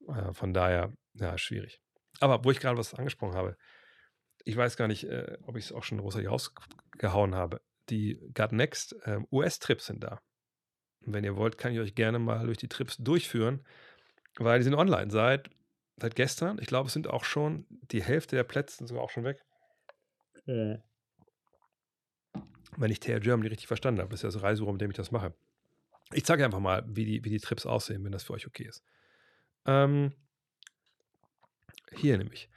Äh, 0.07 0.33
von 0.33 0.53
daher, 0.53 0.93
ja, 1.15 1.37
schwierig. 1.37 1.81
Aber 2.19 2.43
wo 2.43 2.51
ich 2.51 2.59
gerade 2.59 2.77
was 2.77 2.93
angesprochen 2.93 3.35
habe, 3.35 3.57
ich 4.43 4.55
weiß 4.55 4.77
gar 4.77 4.87
nicht, 4.87 5.05
äh, 5.05 5.37
ob 5.43 5.57
ich 5.57 5.65
es 5.65 5.71
auch 5.71 5.83
schon 5.83 5.97
großartig 5.97 6.29
rausgehauen 6.29 7.33
habe. 7.33 7.61
Die 7.89 8.19
Gut 8.35 8.51
Next 8.51 8.95
äh, 9.05 9.19
US-Trips 9.31 9.87
sind 9.87 10.03
da. 10.03 10.21
Und 11.05 11.13
wenn 11.13 11.23
ihr 11.23 11.35
wollt, 11.35 11.57
kann 11.57 11.73
ich 11.73 11.79
euch 11.79 11.95
gerne 11.95 12.19
mal 12.19 12.45
durch 12.45 12.57
die 12.57 12.69
Trips 12.69 12.97
durchführen, 12.97 13.65
weil 14.37 14.59
die 14.59 14.63
sind 14.63 14.75
online 14.75 15.09
seit, 15.09 15.49
seit 16.01 16.15
gestern. 16.15 16.57
Ich 16.59 16.67
glaube, 16.67 16.87
es 16.87 16.93
sind 16.93 17.07
auch 17.07 17.23
schon 17.23 17.65
die 17.69 18.03
Hälfte 18.03 18.35
der 18.35 18.43
Plätze 18.43 18.77
sind 18.77 18.87
sogar 18.87 19.03
auch 19.03 19.09
schon 19.09 19.23
weg. 19.23 19.43
Mhm. 20.45 20.81
Wenn 22.77 22.91
ich 22.91 22.99
TR 22.99 23.19
Germany 23.19 23.49
richtig 23.49 23.67
verstanden 23.67 24.01
habe. 24.01 24.09
Das 24.09 24.19
ist 24.19 24.23
ja 24.23 24.29
das 24.31 24.41
Reisebüro, 24.41 24.71
mit 24.71 24.81
dem 24.81 24.91
ich 24.91 24.97
das 24.97 25.11
mache. 25.11 25.33
Ich 26.13 26.25
zeige 26.25 26.43
einfach 26.43 26.59
mal, 26.59 26.83
wie 26.87 27.05
die, 27.05 27.23
wie 27.23 27.29
die 27.29 27.39
Trips 27.39 27.65
aussehen, 27.65 28.03
wenn 28.03 28.11
das 28.11 28.23
für 28.23 28.33
euch 28.33 28.47
okay 28.47 28.65
ist. 28.65 28.83
Ähm, 29.65 30.13
hier 31.91 32.17
nämlich. 32.17 32.49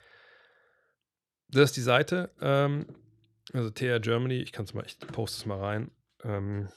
Das 1.49 1.65
ist 1.65 1.77
die 1.77 1.83
Seite. 1.83 2.31
Ähm, 2.41 2.87
also 3.53 3.71
TR 3.71 4.01
Germany, 4.01 4.37
ich 4.37 4.53
kann 4.53 4.65
es 4.65 4.75
mal, 4.75 4.85
ich 4.87 4.99
poste 4.99 5.41
es 5.41 5.47
mal 5.47 5.61
rein. 5.61 5.91
Ähm, 6.23 6.69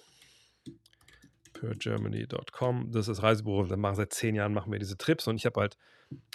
pergermany.com. 1.54 2.92
Das 2.92 3.08
ist 3.08 3.18
das 3.18 3.24
Reisebüro. 3.24 3.66
Da 3.66 3.78
machen, 3.78 3.96
seit 3.96 4.14
zehn 4.14 4.36
Jahren 4.36 4.54
machen 4.54 4.72
wir 4.72 4.80
diese 4.80 4.98
Trips 4.98 5.28
und 5.28 5.38
ich 5.38 5.46
habe 5.46 5.60
halt 5.60 5.78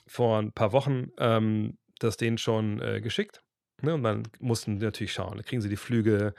vor 0.07 0.39
ein 0.39 0.53
paar 0.53 0.73
Wochen 0.73 1.11
ähm, 1.19 1.79
das 1.99 2.17
denen 2.17 2.39
schon 2.39 2.81
äh, 2.81 3.01
geschickt. 3.01 3.43
Ne? 3.81 3.95
Und 3.95 4.03
dann 4.03 4.29
mussten 4.41 4.79
die 4.79 4.85
natürlich 4.85 5.13
schauen. 5.13 5.43
Kriegen 5.43 5.63
sie 5.63 5.69
die 5.69 5.77
Flüge, 5.77 6.35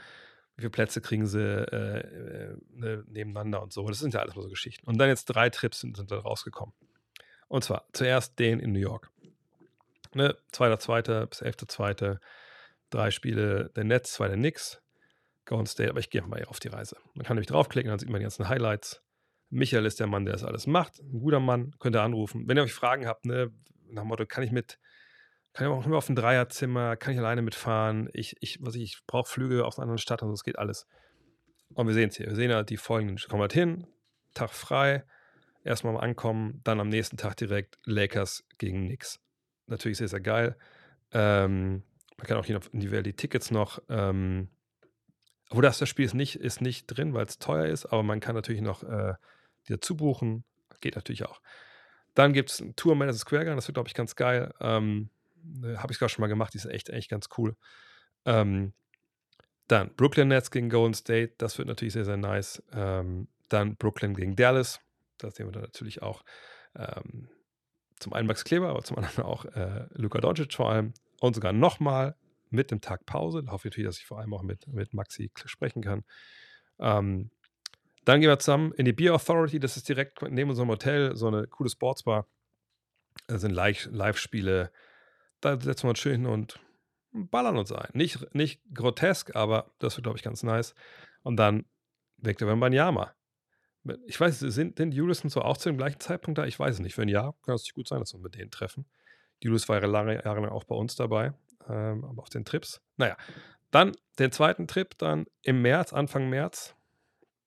wie 0.56 0.62
viele 0.62 0.70
Plätze 0.70 1.02
kriegen 1.02 1.26
sie 1.26 1.40
äh, 1.40 2.00
äh, 2.00 2.58
ne, 2.74 3.04
nebeneinander 3.08 3.62
und 3.62 3.74
so. 3.74 3.88
Das 3.88 4.00
sind 4.00 4.14
ja 4.14 4.20
alles 4.20 4.36
nur 4.36 4.44
so 4.44 4.50
Geschichten. 4.50 4.86
Und 4.88 4.98
dann 4.98 5.10
jetzt 5.10 5.26
drei 5.26 5.50
Trips 5.50 5.80
sind, 5.80 5.98
sind 5.98 6.12
da 6.12 6.20
rausgekommen. 6.20 6.74
Und 7.48 7.64
zwar 7.64 7.88
zuerst 7.94 8.40
den 8.40 8.60
in 8.60 8.72
New 8.72 8.80
York 8.80 9.10
ne, 10.16 10.36
2.2. 10.54 11.26
bis 11.28 11.42
11.2. 11.42 12.20
Drei 12.90 13.12
Spiele 13.12 13.72
der 13.76 13.84
Nets, 13.84 14.14
zwei 14.14 14.28
der 14.28 14.38
Knicks, 14.38 14.82
Golden 15.46 15.66
State, 15.66 15.90
aber 15.90 16.00
ich 16.00 16.10
gehe 16.10 16.22
mal 16.22 16.44
auf 16.46 16.60
die 16.60 16.68
Reise. 16.68 16.98
Man 17.14 17.26
kann 17.26 17.36
nämlich 17.36 17.48
draufklicken, 17.48 17.90
dann 17.90 18.00
sieht 18.00 18.10
man 18.10 18.20
die 18.20 18.24
ganzen 18.24 18.48
Highlights. 18.48 19.02
Michael 19.54 19.86
ist 19.86 20.00
der 20.00 20.08
Mann, 20.08 20.26
der 20.26 20.34
das 20.34 20.44
alles 20.44 20.68
macht. 20.68 21.00
Ein 21.00 21.20
guter 21.20 21.40
Mann, 21.40 21.72
könnt 21.80 21.96
ihr 21.96 22.02
anrufen. 22.02 22.48
Wenn 22.48 22.58
ihr 22.58 22.64
euch 22.64 22.74
Fragen 22.74 23.08
habt, 23.08 23.26
ne, 23.26 23.52
nach 23.90 24.04
dem 24.04 24.08
Motto, 24.08 24.26
kann 24.26 24.44
ich 24.44 24.52
mit, 24.52 24.80
kann 25.54 25.68
ich 25.68 25.74
auch 25.74 25.86
nur 25.86 25.98
auf 25.98 26.10
ein 26.10 26.16
Dreierzimmer, 26.16 26.96
kann 26.96 27.14
ich 27.14 27.20
alleine 27.20 27.42
mitfahren, 27.42 28.10
ich, 28.14 28.36
ich, 28.40 28.58
was 28.62 28.76
ich, 28.76 28.84
ich 28.84 29.00
brauche 29.06 29.30
Flüge 29.30 29.66
aus 29.66 29.78
einer 29.78 29.84
anderen 29.84 30.00
Stadt 30.00 30.22
und 30.22 30.30
so, 30.30 30.34
das 30.34 30.44
geht 30.44 30.58
alles. 30.58 30.88
Und 31.74 31.88
wir 31.88 31.94
sehen 31.94 32.10
es 32.10 32.18
hier. 32.18 32.28
Wir 32.28 32.36
sehen 32.36 32.50
ja 32.50 32.64
die 32.64 32.78
folgenden, 32.78 33.18
kommen 33.30 33.42
halt 33.42 33.54
hin, 33.54 33.88
Tag 34.34 34.52
frei, 34.52 35.06
erstmal 35.64 35.94
mal 35.94 36.02
ankommen, 36.02 36.62
dann 36.64 36.80
am 36.80 36.90
nächsten 36.90 37.18
Tag 37.18 37.38
direkt 37.38 37.78
Lakers 37.86 38.46
gegen 38.58 38.88
Knicks 38.88 39.20
natürlich 39.68 39.98
sehr, 39.98 40.08
sehr 40.08 40.22
geil. 40.22 40.58
Ähm, 41.12 41.84
man 42.18 42.28
kann 42.28 42.38
auch 42.38 42.46
individuell 42.46 43.04
die 43.04 43.16
Tickets 43.16 43.52
noch, 43.52 43.80
ähm, 43.90 44.50
obwohl 45.50 45.64
das, 45.64 45.78
das 45.78 45.90
Spiel 45.90 46.06
ist 46.06 46.14
nicht, 46.14 46.36
ist 46.36 46.62
nicht 46.62 46.88
drin, 46.88 47.14
weil 47.14 47.26
es 47.26 47.38
teuer 47.38 47.66
ist, 47.66 47.86
aber 47.86 48.04
man 48.04 48.20
kann 48.20 48.36
natürlich 48.36 48.62
noch 48.62 48.84
äh, 48.84 49.14
die 49.68 49.74
dazu 49.74 49.96
buchen. 49.96 50.44
Geht 50.82 50.96
natürlich 50.96 51.26
auch. 51.26 51.42
Dann 52.14 52.34
gibt 52.34 52.52
es 52.52 52.60
ein 52.60 52.76
Tour 52.76 52.96
Madison 52.96 53.20
Square 53.20 53.46
Garden, 53.46 53.58
das 53.58 53.68
wird, 53.68 53.76
glaube 53.76 53.88
ich, 53.88 53.96
ganz 53.96 54.16
geil. 54.16 54.54
Ähm, 54.60 55.10
ne, 55.44 55.82
Habe 55.82 55.94
ich 55.94 56.00
gerade 56.00 56.10
schon 56.10 56.22
mal 56.22 56.28
gemacht, 56.28 56.54
die 56.54 56.58
ist 56.58 56.66
echt, 56.66 56.90
echt 56.90 57.10
ganz 57.10 57.30
cool. 57.38 57.56
Ähm, 58.26 58.74
dann 59.68 59.96
Brooklyn 59.96 60.28
Nets 60.28 60.52
gegen 60.52 60.70
Golden 60.70 60.94
State, 60.94 61.34
das 61.38 61.58
wird 61.58 61.68
natürlich 61.68 61.94
sehr, 61.94 62.06
sehr 62.06 62.18
nice. 62.18 62.62
Ähm, 62.74 63.28
dann 63.50 63.76
Brooklyn 63.78 64.14
gegen 64.14 64.36
Dallas, 64.36 64.80
das 65.18 65.36
sehen 65.36 65.48
wir 65.48 65.52
dann 65.52 65.64
natürlich 65.64 66.02
auch. 66.02 66.24
Ähm, 66.76 67.30
zum 68.00 68.14
einen 68.14 68.28
Max 68.28 68.44
Kleber, 68.44 68.70
aber 68.70 68.84
zum 68.84 68.98
anderen 68.98 69.24
auch 69.24 69.46
äh, 69.46 69.88
Luka 69.94 70.20
Doncic 70.20 70.54
vor 70.54 70.70
allem. 70.70 70.94
Und 71.22 71.36
sogar 71.36 71.54
nochmal 71.54 72.16
mit 72.50 72.70
dem 72.70 72.82
Tag 72.82 73.06
Pause. 73.06 73.44
Da 73.44 73.52
hoffe 73.52 73.68
ich 73.68 73.72
natürlich, 73.72 73.88
dass 73.88 74.00
ich 74.00 74.06
vor 74.06 74.20
allem 74.20 74.34
auch 74.34 74.44
mit, 74.44 74.68
mit 74.68 74.94
Maxi 74.94 75.32
sprechen 75.46 75.82
kann. 75.82 76.04
Ähm, 76.80 77.32
dann 78.06 78.20
gehen 78.20 78.30
wir 78.30 78.40
zusammen 78.40 78.74
in 78.74 78.86
die 78.86 78.94
Beer 78.94 79.14
Authority. 79.14 79.60
Das 79.60 79.78
ist 79.78 79.88
direkt 79.88 80.22
neben 80.22 80.50
unserem 80.50 80.70
Hotel, 80.70 81.16
so 81.16 81.28
eine 81.28 81.48
coole 81.48 81.70
Sportsbar. 81.70 82.28
Da 83.28 83.38
sind 83.38 83.52
Live-Spiele. 83.52 84.72
Da 85.40 85.60
setzen 85.60 85.84
wir 85.84 85.90
uns 85.90 86.00
schön 86.00 86.24
hin 86.24 86.26
und 86.26 86.60
ballern 87.14 87.58
uns 87.58 87.72
ein. 87.72 87.90
Nicht, 87.94 88.34
nicht 88.34 88.62
grotesk, 88.74 89.36
aber 89.36 89.72
das 89.80 89.96
wird, 89.96 90.04
glaube 90.04 90.18
ich, 90.18 90.24
ganz 90.24 90.44
nice. 90.44 90.74
Und 91.22 91.38
dann 91.38 91.66
weckt 92.18 92.42
er 92.42 92.56
beim 92.56 92.74
Yama. 92.74 93.14
Ich 94.06 94.20
weiß, 94.20 94.40
sind 94.40 94.80
denn 94.80 94.92
Julius 94.92 95.24
und 95.24 95.30
so 95.30 95.42
auch 95.42 95.58
zu 95.58 95.70
dem 95.70 95.78
gleichen 95.78 96.00
Zeitpunkt 96.00 96.38
da? 96.38 96.46
Ich 96.46 96.58
weiß 96.58 96.76
es 96.76 96.80
nicht. 96.80 96.98
Wenn 96.98 97.10
ja, 97.10 97.34
kann 97.46 97.56
es 97.56 97.74
gut 97.74 97.88
sein, 97.88 98.00
dass 98.00 98.14
wir 98.14 98.20
mit 98.20 98.36
denen 98.36 98.50
treffen. 98.50 98.86
Julius 99.42 99.68
war 99.68 99.82
ja 99.82 99.88
lange 99.88 100.24
Jahre 100.24 100.40
lang 100.40 100.52
auch 100.52 100.64
bei 100.64 100.76
uns 100.76 100.96
dabei, 100.96 101.34
ähm, 101.68 102.06
aber 102.06 102.22
auf 102.22 102.30
den 102.30 102.46
Trips. 102.46 102.82
Naja, 102.96 103.18
dann 103.72 103.92
den 104.20 104.32
zweiten 104.32 104.68
Trip, 104.68 104.98
dann 104.98 105.26
im 105.42 105.62
März, 105.62 105.92
Anfang 105.92 106.30
März, 106.30 106.76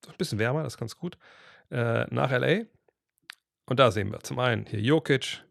ein 0.09 0.16
bisschen 0.18 0.39
wärmer, 0.39 0.62
das 0.62 0.74
ist 0.74 0.78
ganz 0.78 0.97
gut, 0.97 1.18
äh, 1.70 2.05
nach 2.12 2.31
LA. 2.31 2.64
Und 3.66 3.81
da 3.81 3.90
sehen 3.90 4.12
wir 4.12 4.20
zum 4.20 4.39
einen 4.39 4.66
hier 4.66 4.81
Jokic, 4.81 5.44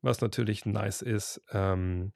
was 0.00 0.20
natürlich 0.20 0.66
nice 0.66 1.02
ist. 1.02 1.40
Ähm, 1.50 2.12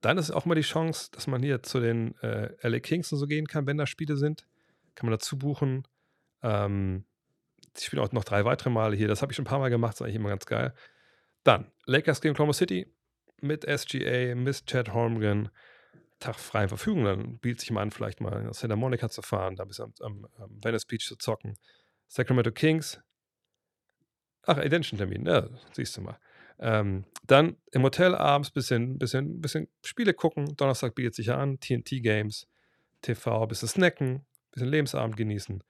dann 0.00 0.18
ist 0.18 0.30
auch 0.30 0.44
mal 0.44 0.54
die 0.54 0.60
Chance, 0.60 1.10
dass 1.12 1.26
man 1.26 1.42
hier 1.42 1.62
zu 1.62 1.80
den 1.80 2.16
äh, 2.20 2.54
LA 2.66 2.80
Kings 2.80 3.12
und 3.12 3.18
so 3.18 3.26
gehen 3.26 3.46
kann, 3.46 3.66
wenn 3.66 3.78
da 3.78 3.86
Spiele 3.86 4.16
sind. 4.16 4.46
Kann 4.94 5.06
man 5.06 5.12
dazu 5.12 5.38
buchen. 5.38 5.86
Ähm, 6.42 7.04
ich 7.76 7.86
spiele 7.86 8.02
auch 8.02 8.12
noch 8.12 8.24
drei 8.24 8.44
weitere 8.44 8.70
Male 8.70 8.96
hier. 8.96 9.08
Das 9.08 9.22
habe 9.22 9.32
ich 9.32 9.36
schon 9.36 9.44
ein 9.44 9.48
paar 9.48 9.58
Mal 9.58 9.70
gemacht, 9.70 9.94
ist 9.94 10.02
eigentlich 10.02 10.16
immer 10.16 10.28
ganz 10.28 10.46
geil. 10.46 10.74
Dann 11.44 11.70
Lakers 11.86 12.20
gegen 12.20 12.32
Oklahoma 12.32 12.52
City 12.52 12.86
mit 13.40 13.64
SGA, 13.64 14.34
mit 14.34 14.66
Chad 14.66 14.92
Holmgren. 14.92 15.50
Tag 16.18 16.38
freien 16.38 16.68
Verfügung. 16.68 17.04
Dann 17.04 17.38
bietet 17.38 17.60
sich 17.60 17.70
mal 17.70 17.82
an, 17.82 17.90
vielleicht 17.90 18.20
mal 18.20 18.44
nach 18.44 18.54
Santa 18.54 18.76
Monica 18.76 19.08
zu 19.08 19.22
fahren, 19.22 19.56
da 19.56 19.64
bis 19.64 19.80
am, 19.80 19.92
am, 20.00 20.26
am 20.38 20.64
Venice 20.64 20.86
Beach 20.86 21.06
zu 21.06 21.16
zocken. 21.16 21.56
Sacramento 22.08 22.52
Kings. 22.52 23.00
Ach, 24.42 24.58
Identity-Termin, 24.58 25.26
ja, 25.26 25.48
siehst 25.72 25.96
du 25.96 26.02
mal. 26.02 26.18
Ähm, 26.58 27.04
dann 27.24 27.56
im 27.72 27.82
Hotel 27.82 28.14
abends 28.14 28.50
bisschen, 28.50 28.96
bisschen, 28.98 29.40
bisschen 29.40 29.68
Spiele 29.84 30.14
gucken. 30.14 30.56
Donnerstag 30.56 30.94
bietet 30.94 31.14
sich 31.14 31.26
ja 31.26 31.36
an, 31.36 31.58
TNT-Games, 31.58 32.46
TV, 33.02 33.46
bisschen 33.46 33.68
snacken, 33.68 34.24
bisschen 34.52 34.68
Lebensabend 34.68 35.16
genießen 35.16 35.62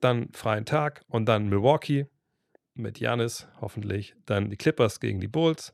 dann 0.00 0.30
freien 0.32 0.64
Tag 0.64 1.02
und 1.08 1.26
dann 1.26 1.48
Milwaukee 1.48 2.06
mit 2.74 3.00
Janis 3.00 3.48
hoffentlich, 3.60 4.14
dann 4.26 4.50
die 4.50 4.56
Clippers 4.56 5.00
gegen 5.00 5.20
die 5.20 5.28
Bulls, 5.28 5.72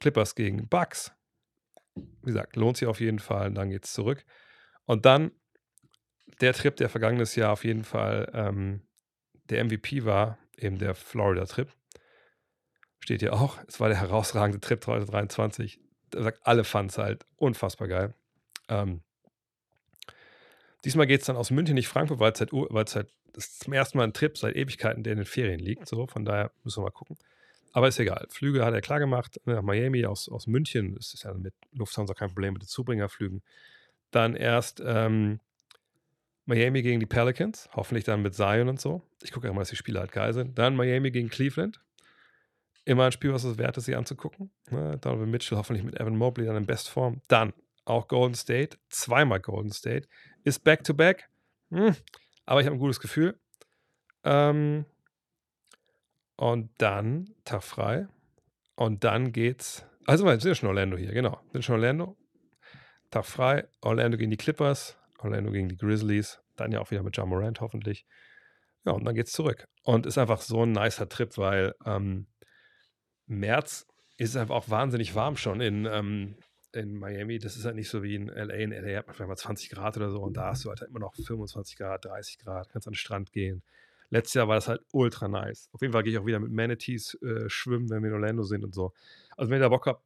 Clippers 0.00 0.34
gegen 0.34 0.68
Bucks. 0.68 1.12
Wie 1.96 2.26
gesagt, 2.26 2.56
lohnt 2.56 2.76
sich 2.76 2.88
auf 2.88 3.00
jeden 3.00 3.18
Fall, 3.18 3.50
dann 3.52 3.70
geht 3.70 3.84
es 3.84 3.92
zurück. 3.92 4.24
Und 4.84 5.06
dann 5.06 5.32
der 6.40 6.52
Trip, 6.52 6.76
der 6.76 6.88
vergangenes 6.88 7.34
Jahr 7.36 7.52
auf 7.52 7.64
jeden 7.64 7.84
Fall 7.84 8.30
ähm, 8.34 8.82
der 9.48 9.64
MVP 9.64 10.04
war, 10.04 10.38
eben 10.56 10.78
der 10.78 10.94
Florida-Trip. 10.94 11.68
Steht 13.00 13.20
hier 13.20 13.34
auch. 13.34 13.58
Es 13.68 13.78
war 13.80 13.88
der 13.88 14.00
herausragende 14.00 14.60
Trip 14.60 14.82
2023. 14.82 15.80
Da 16.10 16.22
sagt, 16.22 16.40
alle 16.42 16.64
fanden 16.64 16.90
es 16.90 16.98
halt 16.98 17.24
unfassbar 17.36 17.88
geil. 17.88 18.14
Ähm, 18.68 19.02
diesmal 20.84 21.06
geht 21.06 21.20
es 21.20 21.26
dann 21.26 21.36
aus 21.36 21.50
München, 21.50 21.74
nicht 21.74 21.88
Frankfurt, 21.88 22.18
weil 22.18 22.32
es 22.32 22.40
halt, 22.40 22.52
halt 22.94 23.12
zum 23.38 23.72
ersten 23.72 23.98
Mal 23.98 24.04
ein 24.04 24.12
Trip 24.12 24.36
seit 24.36 24.56
Ewigkeiten, 24.56 25.02
der 25.02 25.12
in 25.12 25.18
den 25.20 25.26
Ferien 25.26 25.60
liegt. 25.60 25.88
So, 25.88 26.06
von 26.06 26.24
daher 26.24 26.50
müssen 26.64 26.80
wir 26.80 26.86
mal 26.86 26.90
gucken. 26.90 27.16
Aber 27.76 27.88
ist 27.88 27.98
egal. 27.98 28.26
Flüge 28.30 28.64
hat 28.64 28.72
er 28.72 28.80
klar 28.80 28.98
gemacht. 28.98 29.38
Nach 29.44 29.60
Miami 29.60 30.06
aus, 30.06 30.30
aus 30.30 30.46
München. 30.46 30.94
Das 30.94 31.12
ist 31.12 31.24
ja 31.24 31.34
mit 31.34 31.52
Lufthansa 31.72 32.14
kein 32.14 32.28
Problem 32.28 32.54
mit 32.54 32.62
den 32.62 32.68
Zubringerflügen. 32.68 33.42
Dann 34.10 34.34
erst 34.34 34.82
ähm, 34.82 35.40
Miami 36.46 36.80
gegen 36.80 37.00
die 37.00 37.06
Pelicans. 37.06 37.68
Hoffentlich 37.74 38.04
dann 38.04 38.22
mit 38.22 38.34
Zion 38.34 38.70
und 38.70 38.80
so. 38.80 39.02
Ich 39.22 39.30
gucke 39.30 39.46
ja 39.46 39.50
immer, 39.50 39.60
dass 39.60 39.68
die 39.68 39.76
Spiele 39.76 40.00
halt 40.00 40.10
geil 40.10 40.32
sind. 40.32 40.58
Dann 40.58 40.74
Miami 40.74 41.10
gegen 41.10 41.28
Cleveland. 41.28 41.82
Immer 42.86 43.04
ein 43.04 43.12
Spiel, 43.12 43.34
was 43.34 43.44
es 43.44 43.58
wert 43.58 43.76
ist, 43.76 43.84
sich 43.84 43.94
anzugucken. 43.94 44.50
Ne? 44.70 44.96
Donovan 44.96 45.30
Mitchell 45.30 45.58
hoffentlich 45.58 45.84
mit 45.84 46.00
Evan 46.00 46.16
Mobley 46.16 46.46
dann 46.46 46.56
in 46.56 46.64
Bestform. 46.64 47.20
Dann 47.28 47.52
auch 47.84 48.08
Golden 48.08 48.36
State. 48.36 48.78
Zweimal 48.88 49.40
Golden 49.40 49.70
State. 49.70 50.08
Ist 50.44 50.64
Back-to-Back. 50.64 51.28
-back. 51.70 51.88
Hm. 51.88 51.96
Aber 52.46 52.60
ich 52.60 52.66
habe 52.66 52.76
ein 52.76 52.80
gutes 52.80 53.00
Gefühl. 53.00 53.38
Ähm, 54.24 54.86
und 56.36 56.70
dann 56.78 57.34
Tag 57.44 57.62
frei. 57.62 58.08
Und 58.74 59.04
dann 59.04 59.32
geht's. 59.32 59.86
Also, 60.06 60.24
wir 60.24 60.38
sind 60.38 60.56
schon 60.56 60.68
Orlando 60.68 60.96
hier, 60.96 61.12
genau. 61.12 61.40
Wir 61.46 61.52
sind 61.54 61.64
schon 61.64 61.76
Orlando. 61.76 62.16
Tag 63.10 63.24
frei. 63.24 63.66
Orlando 63.80 64.18
gegen 64.18 64.30
die 64.30 64.36
Clippers. 64.36 64.98
Orlando 65.18 65.50
gegen 65.50 65.68
die 65.68 65.76
Grizzlies. 65.76 66.40
Dann 66.56 66.72
ja 66.72 66.80
auch 66.80 66.90
wieder 66.90 67.02
mit 67.02 67.16
John 67.16 67.28
Morant 67.28 67.60
hoffentlich. 67.60 68.06
Ja, 68.84 68.92
und 68.92 69.04
dann 69.04 69.14
geht's 69.14 69.32
zurück. 69.32 69.66
Und 69.82 70.06
ist 70.06 70.18
einfach 70.18 70.40
so 70.40 70.64
ein 70.64 70.72
nicer 70.72 71.08
Trip, 71.08 71.36
weil 71.38 71.74
ähm, 71.84 72.26
März 73.26 73.86
ist 74.16 74.36
einfach 74.36 74.54
auch 74.54 74.70
wahnsinnig 74.70 75.14
warm 75.14 75.36
schon 75.36 75.60
in, 75.60 75.86
ähm, 75.86 76.36
in 76.72 76.96
Miami. 76.96 77.38
Das 77.38 77.56
ist 77.56 77.64
halt 77.64 77.74
nicht 77.76 77.88
so 77.88 78.02
wie 78.02 78.14
in 78.14 78.28
LA. 78.28 78.54
In 78.54 78.70
LA 78.70 78.98
hat 78.98 79.06
man 79.06 79.14
vielleicht 79.14 79.28
mal 79.28 79.36
20 79.36 79.70
Grad 79.70 79.96
oder 79.96 80.10
so 80.10 80.20
und 80.20 80.36
da 80.36 80.50
hast 80.50 80.64
du 80.64 80.68
halt 80.68 80.82
immer 80.82 81.00
noch 81.00 81.14
25 81.14 81.76
Grad, 81.76 82.04
30 82.04 82.38
Grad, 82.38 82.68
kannst 82.68 82.86
an 82.86 82.92
den 82.92 82.98
Strand 82.98 83.32
gehen. 83.32 83.62
Letztes 84.10 84.34
Jahr 84.34 84.48
war 84.48 84.54
das 84.54 84.68
halt 84.68 84.82
ultra 84.92 85.28
nice. 85.28 85.68
Auf 85.72 85.80
jeden 85.80 85.92
Fall 85.92 86.02
gehe 86.02 86.12
ich 86.12 86.18
auch 86.18 86.26
wieder 86.26 86.38
mit 86.38 86.52
Manatees 86.52 87.14
äh, 87.22 87.48
schwimmen, 87.48 87.90
wenn 87.90 88.02
wir 88.02 88.08
in 88.08 88.14
Orlando 88.14 88.42
sind 88.42 88.64
und 88.64 88.74
so. 88.74 88.92
Also 89.36 89.50
wenn 89.50 89.58
ihr 89.58 89.62
da 89.64 89.68
Bock 89.68 89.86
habt, 89.86 90.02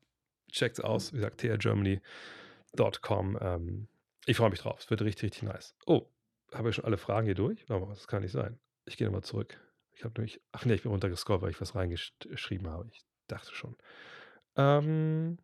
checkt's 0.51 0.81
aus. 0.81 1.12
Wie 1.12 1.16
gesagt, 1.16 1.40
trgermany.com. 1.40 3.39
Ähm, 3.40 3.89
ich 4.27 4.36
freue 4.36 4.51
mich 4.51 4.60
drauf. 4.60 4.78
Es 4.81 4.90
wird 4.90 5.02
richtig, 5.02 5.24
richtig 5.24 5.43
nice. 5.43 5.74
Oh, 5.86 6.06
habe 6.52 6.70
ich 6.70 6.77
schon 6.77 6.85
alle 6.85 6.98
Fragen 6.98 7.27
hier 7.27 7.35
durch? 7.35 7.64
Aber 7.68 7.86
das 7.86 8.06
kann 8.06 8.22
nicht 8.22 8.32
sein. 8.32 8.59
Ich 8.86 8.97
gehe 8.97 9.06
nochmal 9.06 9.22
zurück. 9.24 9.59
Ich 9.93 10.05
habe 10.05 10.14
nämlich, 10.16 10.40
ach 10.52 10.64
nee, 10.64 10.74
ich 10.74 10.82
bin 10.82 10.90
runtergescrollt, 10.90 11.43
weil 11.43 11.51
ich 11.51 11.60
was 11.60 11.74
reingeschrieben 11.74 12.68
habe. 12.68 12.89
Ich 12.93 13.05
dachte 13.28 13.55
schon. 13.55 13.77
Ähm, 14.56 15.39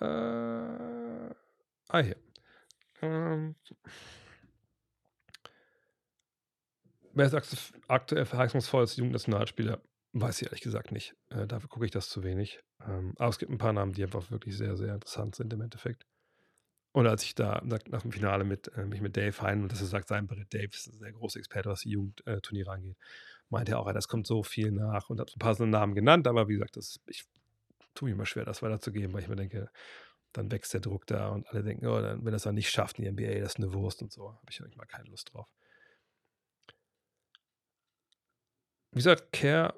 äh, 0.00 0.04
ah, 0.04 2.00
hier. 2.02 2.16
Ähm, 3.02 3.54
wer 7.12 7.26
ist 7.26 7.72
aktuell 7.88 8.24
verheißungsvoll 8.24 8.82
als 8.82 8.96
Jugendnationalspieler? 8.96 9.80
Weiß 10.12 10.40
ich 10.40 10.48
ehrlich 10.48 10.60
gesagt 10.60 10.92
nicht. 10.92 11.14
Äh, 11.28 11.46
dafür 11.46 11.68
gucke 11.68 11.84
ich 11.84 11.92
das 11.92 12.08
zu 12.08 12.24
wenig. 12.24 12.60
Ähm, 12.84 13.14
aber 13.16 13.28
es 13.28 13.38
gibt 13.38 13.52
ein 13.52 13.58
paar 13.58 13.72
Namen, 13.72 13.92
die 13.92 14.02
einfach 14.02 14.30
wirklich 14.30 14.56
sehr, 14.56 14.76
sehr 14.76 14.94
interessant 14.94 15.36
sind 15.36 15.52
im 15.52 15.60
Endeffekt. 15.60 16.04
Und 16.92 17.06
als 17.06 17.22
ich 17.22 17.36
da 17.36 17.62
nach 17.64 18.02
dem 18.02 18.10
Finale 18.10 18.42
mit, 18.42 18.68
äh, 18.76 18.84
mich 18.84 19.00
mit 19.00 19.16
Dave 19.16 19.40
Hein 19.42 19.62
und 19.62 19.70
das 19.70 19.80
ist 19.80 19.90
sagt, 19.90 20.08
sein 20.08 20.26
Brett 20.26 20.52
Dave 20.52 20.70
ist 20.72 20.88
ein 20.88 20.98
sehr 20.98 21.12
großer 21.12 21.38
Experte, 21.38 21.68
was 21.68 21.82
die 21.82 21.90
Jugendturniere 21.90 22.72
angeht, 22.72 22.96
meinte 23.48 23.72
er 23.72 23.80
auch, 23.80 23.92
das 23.92 24.08
kommt 24.08 24.26
so 24.26 24.42
viel 24.42 24.72
nach 24.72 25.08
und 25.08 25.20
hat 25.20 25.32
ein 25.34 25.38
paar 25.38 25.54
so 25.54 25.66
Namen 25.66 25.94
genannt, 25.94 26.26
aber 26.26 26.48
wie 26.48 26.54
gesagt, 26.54 26.76
das, 26.76 26.98
ich 27.06 27.24
tue 27.94 28.08
mir 28.08 28.14
immer 28.14 28.26
schwer, 28.26 28.44
das 28.44 28.62
weiterzugeben, 28.62 29.12
weil 29.12 29.22
ich 29.22 29.28
mir 29.28 29.36
denke, 29.36 29.70
dann 30.32 30.50
wächst 30.50 30.72
der 30.74 30.80
Druck 30.80 31.06
da 31.06 31.28
und 31.28 31.48
alle 31.48 31.62
denken, 31.62 31.86
oh, 31.86 32.00
dann, 32.00 32.24
wenn 32.24 32.32
das 32.32 32.42
dann 32.42 32.54
nicht 32.56 32.70
schafft 32.70 32.98
in 32.98 33.04
die 33.04 33.10
NBA, 33.10 33.40
das 33.40 33.52
ist 33.52 33.58
eine 33.58 33.72
Wurst 33.72 34.02
und 34.02 34.12
so, 34.12 34.32
habe 34.32 34.46
ich 34.48 34.60
manchmal 34.60 34.86
keine 34.86 35.08
Lust 35.08 35.32
drauf. 35.32 35.48
Wie 38.92 38.98
gesagt, 38.98 39.32
Kerr, 39.32 39.74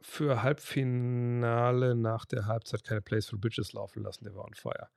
für 0.00 0.42
Halbfinale 0.42 1.94
nach 1.94 2.24
der 2.26 2.46
Halbzeit 2.46 2.84
keine 2.84 3.00
Plays 3.00 3.28
for 3.28 3.38
Bridges 3.38 3.72
laufen 3.72 4.02
lassen, 4.02 4.24
der 4.24 4.34
war 4.34 4.44
on 4.44 4.54
fire. 4.54 4.88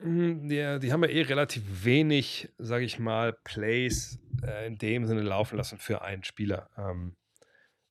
Hm, 0.00 0.48
ja, 0.50 0.78
die 0.78 0.92
haben 0.92 1.02
ja 1.02 1.10
eh 1.10 1.22
relativ 1.22 1.62
wenig, 1.84 2.48
sage 2.58 2.84
ich 2.84 2.98
mal, 3.00 3.32
Plays 3.44 4.20
äh, 4.44 4.66
in 4.66 4.78
dem 4.78 5.06
Sinne 5.06 5.22
laufen 5.22 5.56
lassen 5.56 5.78
für 5.78 6.02
einen 6.02 6.22
Spieler. 6.22 6.70
Ähm, 6.76 7.16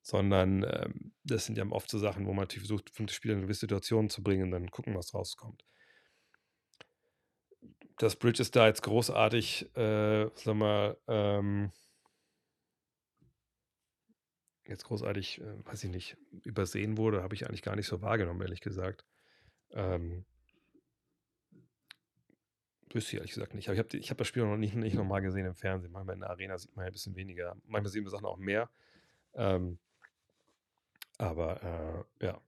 sondern 0.08 0.64
ähm, 0.64 1.12
das 1.26 1.46
sind 1.46 1.58
ja 1.58 1.66
oft 1.70 1.90
so 1.90 2.00
Sachen, 2.00 2.26
wo 2.26 2.30
man 2.30 2.44
natürlich 2.44 2.66
versucht, 2.66 2.90
fünfte 2.92 3.14
Spieler 3.14 3.34
in 3.34 3.40
eine 3.40 3.48
gewisse 3.48 3.62
Situation 3.62 4.10
zu 4.10 4.24
bringen 4.24 4.44
und 4.44 4.52
dann 4.52 4.72
gucken, 4.72 4.96
was 4.96 5.14
rauskommt. 5.14 5.66
Dass 7.98 8.16
Bridges 8.16 8.52
da 8.52 8.68
jetzt 8.68 8.84
großartig, 8.84 9.76
äh, 9.76 10.30
sag 10.36 10.56
mal, 10.56 10.98
ähm, 11.10 11.74
jetzt 14.68 14.86
großartig, 14.86 15.42
äh, 15.42 15.66
weiß 15.66 15.84
ich 15.84 15.90
nicht, 15.90 16.18
übersehen 16.44 16.98
wurde, 16.98 17.24
habe 17.24 17.36
ich 17.36 17.46
eigentlich 17.46 17.62
gar 17.62 17.76
nicht 17.76 17.88
so 17.88 18.02
wahrgenommen, 18.02 18.42
ehrlich 18.42 18.62
gesagt. 18.62 19.06
Ähm, 19.72 20.26
Wüsste 22.94 23.12
ich 23.12 23.16
ehrlich 23.16 23.34
gesagt 23.34 23.54
nicht. 23.54 23.68
Aber 23.68 23.74
ich 23.76 23.80
habe 23.80 24.00
hab 24.00 24.18
das 24.18 24.28
Spiel 24.28 24.44
noch 24.44 24.56
nicht, 24.56 24.74
nicht 24.74 24.96
nochmal 24.96 25.22
gesehen 25.22 25.46
im 25.46 25.56
Fernsehen. 25.56 25.92
Manchmal 25.92 26.16
in 26.16 26.22
der 26.22 26.30
Arena 26.30 26.58
sieht 26.58 26.76
man 26.76 26.86
ja 26.86 26.90
ein 26.90 26.94
bisschen 26.94 27.16
weniger. 27.16 27.56
Manchmal 27.66 27.92
sehen 27.92 28.06
wir 28.06 28.10
Sachen 28.10 28.26
auch 28.26 28.38
mehr. 28.38 28.70
Ähm, 29.34 29.78
aber 31.18 32.06
äh, 32.22 32.26
ja. 32.26 32.42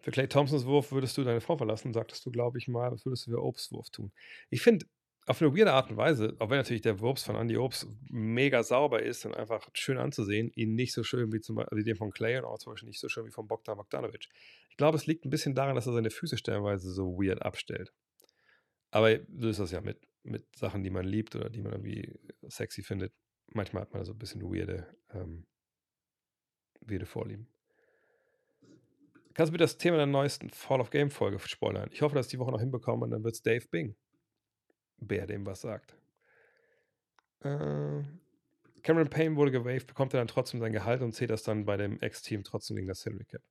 Für 0.00 0.10
Clay 0.10 0.28
Thompsons 0.28 0.64
Wurf 0.66 0.90
würdest 0.90 1.16
du 1.16 1.24
deine 1.24 1.40
Frau 1.40 1.56
verlassen, 1.56 1.92
sagtest 1.92 2.26
du, 2.26 2.30
glaube 2.30 2.58
ich 2.58 2.66
mal, 2.66 2.90
was 2.90 3.04
würdest 3.04 3.26
du 3.26 3.32
für 3.32 3.42
Obstwurf 3.42 3.90
tun? 3.90 4.12
Ich 4.50 4.62
finde, 4.62 4.86
auf 5.26 5.40
eine 5.40 5.56
weirde 5.56 5.72
Art 5.72 5.90
und 5.90 5.96
Weise, 5.96 6.36
auch 6.38 6.50
wenn 6.50 6.58
natürlich 6.58 6.82
der 6.82 7.00
Wurps 7.00 7.22
von 7.22 7.36
Andy 7.36 7.56
Obst 7.56 7.86
mega 8.10 8.62
sauber 8.62 9.02
ist 9.02 9.24
und 9.24 9.34
einfach 9.34 9.68
schön 9.72 9.96
anzusehen, 9.96 10.50
ihn 10.54 10.74
nicht 10.74 10.92
so 10.92 11.02
schön 11.02 11.32
wie 11.32 11.40
zum 11.40 11.56
Beispiel 11.56 11.82
den 11.82 11.96
von 11.96 12.10
Clay 12.10 12.36
und 12.38 12.44
auch 12.44 12.58
zum 12.58 12.72
Beispiel 12.72 12.88
nicht 12.88 13.00
so 13.00 13.08
schön 13.08 13.24
wie 13.24 13.30
von 13.30 13.48
Bogdan 13.48 13.76
Bogdanovic. 13.78 14.28
Ich 14.68 14.76
glaube, 14.76 14.96
es 14.96 15.06
liegt 15.06 15.24
ein 15.24 15.30
bisschen 15.30 15.54
daran, 15.54 15.76
dass 15.76 15.86
er 15.86 15.94
seine 15.94 16.10
Füße 16.10 16.36
stellenweise 16.36 16.90
so 16.90 17.16
weird 17.18 17.40
abstellt. 17.42 17.92
Aber 18.90 19.18
so 19.38 19.48
ist 19.48 19.60
das 19.60 19.70
ja 19.70 19.80
mit, 19.80 19.98
mit 20.22 20.44
Sachen, 20.56 20.82
die 20.82 20.90
man 20.90 21.06
liebt 21.06 21.34
oder 21.34 21.48
die 21.48 21.62
man 21.62 21.72
irgendwie 21.72 22.12
sexy 22.42 22.82
findet. 22.82 23.12
Manchmal 23.48 23.82
hat 23.82 23.94
man 23.94 24.04
so 24.04 24.12
ein 24.12 24.18
bisschen 24.18 24.42
weirde, 24.42 24.94
ähm, 25.12 25.46
weirde 26.82 27.06
Vorlieben. 27.06 27.48
Kannst 29.32 29.50
du 29.50 29.52
mir 29.52 29.58
das 29.58 29.78
Thema 29.78 29.96
der 29.96 30.06
neuesten 30.06 30.50
Fall 30.50 30.80
of 30.80 30.90
Game 30.90 31.10
Folge 31.10 31.38
spoilern? 31.40 31.88
Ich 31.92 32.02
hoffe, 32.02 32.14
dass 32.14 32.26
ich 32.26 32.30
die 32.30 32.38
Woche 32.38 32.52
noch 32.52 32.60
hinbekomme 32.60 33.04
und 33.04 33.10
dann 33.10 33.24
wird 33.24 33.34
es 33.34 33.42
Dave 33.42 33.66
Bing. 33.68 33.96
Bär 34.98 35.26
dem 35.26 35.46
was 35.46 35.60
sagt. 35.60 35.96
Äh, 37.40 38.02
Cameron 38.82 39.08
Payne 39.08 39.36
wurde 39.36 39.50
gewaved, 39.50 39.86
bekommt 39.86 40.14
er 40.14 40.20
dann 40.20 40.28
trotzdem 40.28 40.60
sein 40.60 40.72
Gehalt 40.72 41.00
und 41.02 41.12
zählt 41.12 41.30
das 41.30 41.42
dann 41.42 41.64
bei 41.64 41.76
dem 41.76 42.00
Ex-Team 42.00 42.44
trotzdem 42.44 42.76
gegen 42.76 42.88
das 42.88 43.00
Salary 43.00 43.24
Cap. 43.24 43.42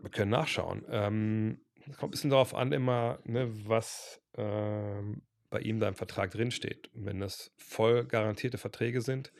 Wir 0.00 0.10
können 0.10 0.30
nachschauen. 0.30 0.84
Ähm, 0.88 1.60
es 1.88 1.96
kommt 1.96 2.10
ein 2.10 2.12
bisschen 2.12 2.30
darauf 2.30 2.54
an, 2.54 2.72
immer, 2.72 3.20
ne, 3.24 3.48
was 3.68 4.20
ähm, 4.36 5.22
bei 5.50 5.60
ihm 5.60 5.80
da 5.80 5.88
im 5.88 5.94
Vertrag 5.94 6.30
drinsteht. 6.30 6.90
Wenn 6.92 7.20
das 7.20 7.52
voll 7.56 8.04
garantierte 8.04 8.58
Verträge 8.58 9.00
sind, 9.00 9.32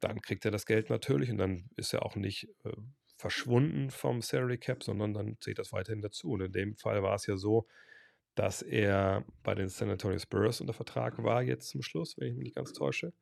dann 0.00 0.20
kriegt 0.20 0.44
er 0.44 0.50
das 0.50 0.66
Geld 0.66 0.90
natürlich 0.90 1.30
und 1.30 1.38
dann 1.38 1.68
ist 1.76 1.94
er 1.94 2.04
auch 2.04 2.16
nicht 2.16 2.48
äh, 2.64 2.72
verschwunden 3.16 3.90
vom 3.90 4.20
Salary 4.20 4.58
Cap, 4.58 4.82
sondern 4.82 5.14
dann 5.14 5.36
zählt 5.40 5.58
das 5.58 5.72
weiterhin 5.72 6.02
dazu. 6.02 6.30
Und 6.32 6.42
in 6.42 6.52
dem 6.52 6.76
Fall 6.76 7.02
war 7.02 7.14
es 7.14 7.26
ja 7.26 7.36
so, 7.36 7.66
dass 8.36 8.62
er 8.62 9.24
bei 9.42 9.54
den 9.54 9.68
San 9.68 9.90
Antonio 9.90 10.18
Spurs 10.18 10.60
unter 10.60 10.74
Vertrag 10.74 11.22
war 11.24 11.42
jetzt 11.42 11.70
zum 11.70 11.82
Schluss, 11.82 12.16
wenn 12.18 12.28
ich 12.28 12.34
mich 12.34 12.44
nicht 12.44 12.56
ganz 12.56 12.72
täusche. 12.72 13.12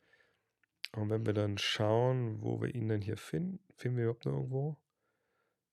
Und 0.93 1.09
wenn 1.09 1.25
wir 1.25 1.33
dann 1.33 1.57
schauen, 1.57 2.43
wo 2.43 2.61
wir 2.61 2.75
ihn 2.75 2.89
denn 2.89 3.01
hier 3.01 3.17
finden, 3.17 3.61
finden 3.77 3.97
wir 3.97 4.05
überhaupt 4.05 4.27
noch 4.27 4.35
irgendwo? 4.35 4.77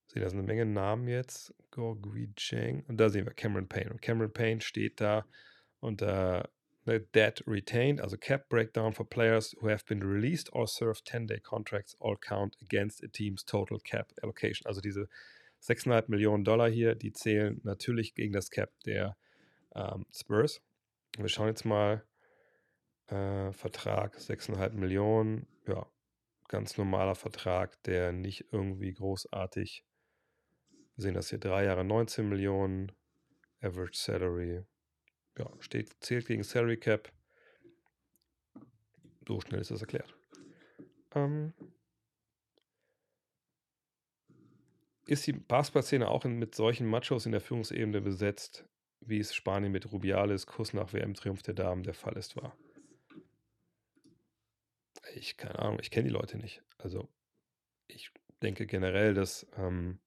Sehe, 0.05 0.22
da 0.22 0.30
sind 0.30 0.39
eine 0.39 0.47
Menge 0.47 0.65
Namen 0.65 1.07
jetzt. 1.07 1.53
Gorgui 1.72 2.34
Cheng. 2.35 2.84
Und 2.88 2.97
da 2.97 3.09
sehen 3.09 3.26
wir 3.26 3.34
Cameron 3.34 3.68
Payne. 3.68 3.91
Und 3.91 4.01
Cameron 4.01 4.31
Payne 4.34 4.61
steht 4.61 4.99
da 4.99 5.26
unter 5.80 6.49
uh, 6.88 6.99
Debt 7.15 7.43
Retained, 7.47 8.01
also 8.01 8.18
Cap 8.18 8.49
Breakdown 8.49 8.93
for 8.93 9.07
players 9.07 9.55
who 9.61 9.69
have 9.69 9.85
been 9.88 10.03
released 10.03 10.51
or 10.53 10.68
served 10.68 11.07
10-day 11.07 11.39
contracts 11.39 11.95
all 11.99 12.18
count 12.18 12.57
against 12.61 13.03
a 13.03 13.07
team's 13.07 13.43
total 13.43 13.80
Cap 13.80 14.11
Allocation. 14.22 14.68
Also 14.68 14.81
diese 14.81 15.07
6,5 15.63 16.09
Millionen 16.09 16.43
Dollar 16.43 16.69
hier, 16.69 16.95
die 16.95 17.13
zählen 17.13 17.61
natürlich 17.63 18.13
gegen 18.13 18.34
das 18.34 18.49
Cap 18.49 18.72
der 18.85 19.15
ähm, 19.76 20.06
Spurs. 20.11 20.61
Wir 21.18 21.30
schauen 21.30 21.48
jetzt 21.48 21.65
mal. 21.65 22.06
Äh, 23.07 23.52
Vertrag 23.52 24.18
6,5 24.18 24.72
Millionen. 24.73 25.48
Ja, 25.68 25.85
ganz 26.48 26.77
normaler 26.77 27.15
Vertrag, 27.15 27.81
der 27.84 28.11
nicht 28.14 28.45
irgendwie 28.52 28.93
großartig. 28.93 29.85
Wir 30.95 31.02
sehen 31.03 31.14
das 31.14 31.30
hier: 31.30 31.39
drei 31.39 31.65
Jahre 31.65 31.84
19 31.84 32.27
Millionen, 32.27 32.91
Average 33.61 33.98
Salary. 33.98 34.64
Ja, 35.38 35.49
steht, 35.60 35.95
zählt 36.02 36.27
gegen 36.27 36.43
Salary 36.43 36.77
Cap. 36.77 37.11
So 39.27 39.39
schnell 39.41 39.61
ist 39.61 39.72
das 39.72 39.81
erklärt. 39.81 40.14
Ähm, 41.14 41.53
ist 45.06 45.27
die 45.27 45.34
Basketball-Szene 45.34 46.07
auch 46.07 46.26
in, 46.26 46.39
mit 46.39 46.56
solchen 46.56 46.88
Machos 46.88 47.26
in 47.26 47.31
der 47.31 47.41
Führungsebene 47.41 48.02
besetzt, 48.02 48.65
wie 49.02 49.19
es 49.19 49.34
Spanien 49.34 49.72
mit 49.72 49.91
Rubiales 49.91 50.45
Kuss 50.48 50.73
nach 50.73 50.94
WM-Triumph 50.94 51.41
der 51.44 51.53
Damen 51.53 51.84
der 51.84 51.94
Fall 51.94 52.18
ist, 52.18 52.36
war? 52.36 52.56
Ich, 55.15 55.38
keine 55.38 55.60
Ahnung, 55.60 55.80
ich 55.82 55.91
kenne 55.91 56.07
die 56.07 56.14
Leute 56.14 56.38
nicht. 56.38 56.64
Also, 56.78 57.10
ich 57.88 58.11
denke 58.41 58.65
generell, 58.65 59.14
dass 59.14 59.48
ähm, 59.57 59.99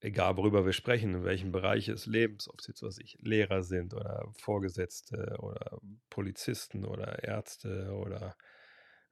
egal 0.00 0.36
worüber 0.36 0.66
wir 0.66 0.72
sprechen, 0.72 1.14
in 1.14 1.24
welchem 1.24 1.52
Bereich 1.52 1.86
des 1.86 2.06
Lebens, 2.06 2.48
ob 2.48 2.60
es 2.60 2.66
jetzt 2.66 2.82
was 2.82 2.98
ich 2.98 3.16
Lehrer 3.22 3.62
sind 3.62 3.94
oder 3.94 4.30
Vorgesetzte 4.38 5.36
oder 5.38 5.78
Polizisten 6.10 6.84
oder 6.84 7.24
Ärzte 7.24 7.92
oder 7.92 8.36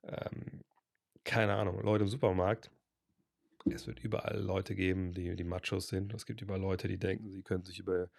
ähm, 0.03 0.63
keine 1.25 1.55
Ahnung, 1.55 1.81
Leute 1.83 2.05
im 2.05 2.09
Supermarkt. 2.09 2.71
Es 3.71 3.87
wird 3.87 4.01
überall 4.01 4.41
Leute 4.41 4.75
geben, 4.75 5.13
die 5.13 5.37
die 5.37 5.45
Machos 5.45 5.89
sind. 5.89 6.13
Es 6.15 6.27
gibt 6.27 6.43
überall 6.43 6.61
Leute, 6.61 6.89
die 6.89 6.99
denken, 6.99 7.31
sie 7.31 7.43
können 7.43 7.65
sich 7.65 7.79
über 7.79 8.11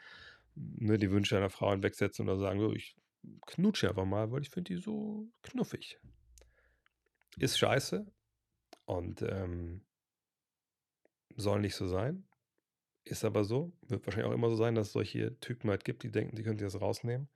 ne, 0.55 0.97
die 0.97 1.11
Wünsche 1.11 1.37
einer 1.37 1.49
Frau 1.49 1.71
hinwegsetzen 1.71 2.27
oder 2.27 2.37
sagen, 2.37 2.59
so, 2.59 2.73
ich 2.73 2.95
knutsche 3.45 3.89
einfach 3.89 4.05
mal, 4.05 4.31
weil 4.31 4.41
ich 4.41 4.49
finde 4.49 4.73
die 4.73 4.81
so 4.81 5.27
knuffig. 5.41 5.99
Ist 7.37 7.57
scheiße 7.57 8.05
und 8.85 9.21
ähm, 9.23 9.85
soll 11.35 11.61
nicht 11.61 11.75
so 11.75 11.87
sein. 11.87 12.27
Ist 13.05 13.25
aber 13.25 13.43
so. 13.43 13.73
Wird 13.81 14.05
wahrscheinlich 14.05 14.29
auch 14.29 14.35
immer 14.35 14.49
so 14.49 14.55
sein, 14.55 14.75
dass 14.75 14.87
es 14.87 14.93
solche 14.93 15.37
Typen 15.39 15.69
halt 15.69 15.83
gibt, 15.83 16.03
die 16.03 16.11
denken, 16.11 16.35
die 16.35 16.43
können 16.43 16.57
sich 16.57 16.67
das 16.67 16.79
rausnehmen. 16.79 17.27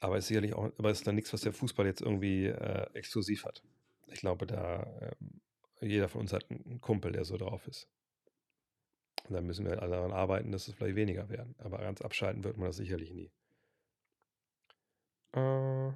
Aber 0.00 0.18
ist 0.18 0.28
sicherlich 0.28 0.54
auch, 0.54 0.70
aber 0.78 0.90
ist 0.90 1.06
dann 1.06 1.16
nichts, 1.16 1.32
was 1.32 1.40
der 1.40 1.52
Fußball 1.52 1.86
jetzt 1.86 2.00
irgendwie 2.00 2.46
äh, 2.46 2.86
exklusiv 2.94 3.44
hat. 3.44 3.62
Ich 4.06 4.20
glaube, 4.20 4.46
da 4.46 4.82
äh, 5.80 5.86
jeder 5.86 6.08
von 6.08 6.22
uns 6.22 6.32
hat 6.32 6.50
einen 6.50 6.80
Kumpel, 6.80 7.12
der 7.12 7.24
so 7.24 7.36
drauf 7.36 7.66
ist. 7.66 7.88
Und 9.28 9.34
dann 9.34 9.46
müssen 9.46 9.64
wir 9.64 9.72
halt 9.72 9.82
alle 9.82 9.96
daran 9.96 10.12
arbeiten, 10.12 10.52
dass 10.52 10.68
es 10.68 10.74
vielleicht 10.74 10.96
weniger 10.96 11.28
werden. 11.28 11.54
Aber 11.58 11.78
ganz 11.78 12.00
abschalten 12.00 12.44
wird 12.44 12.56
man 12.56 12.68
das 12.68 12.76
sicherlich 12.76 13.12
nie. 13.12 13.30
Äh, 15.32 15.92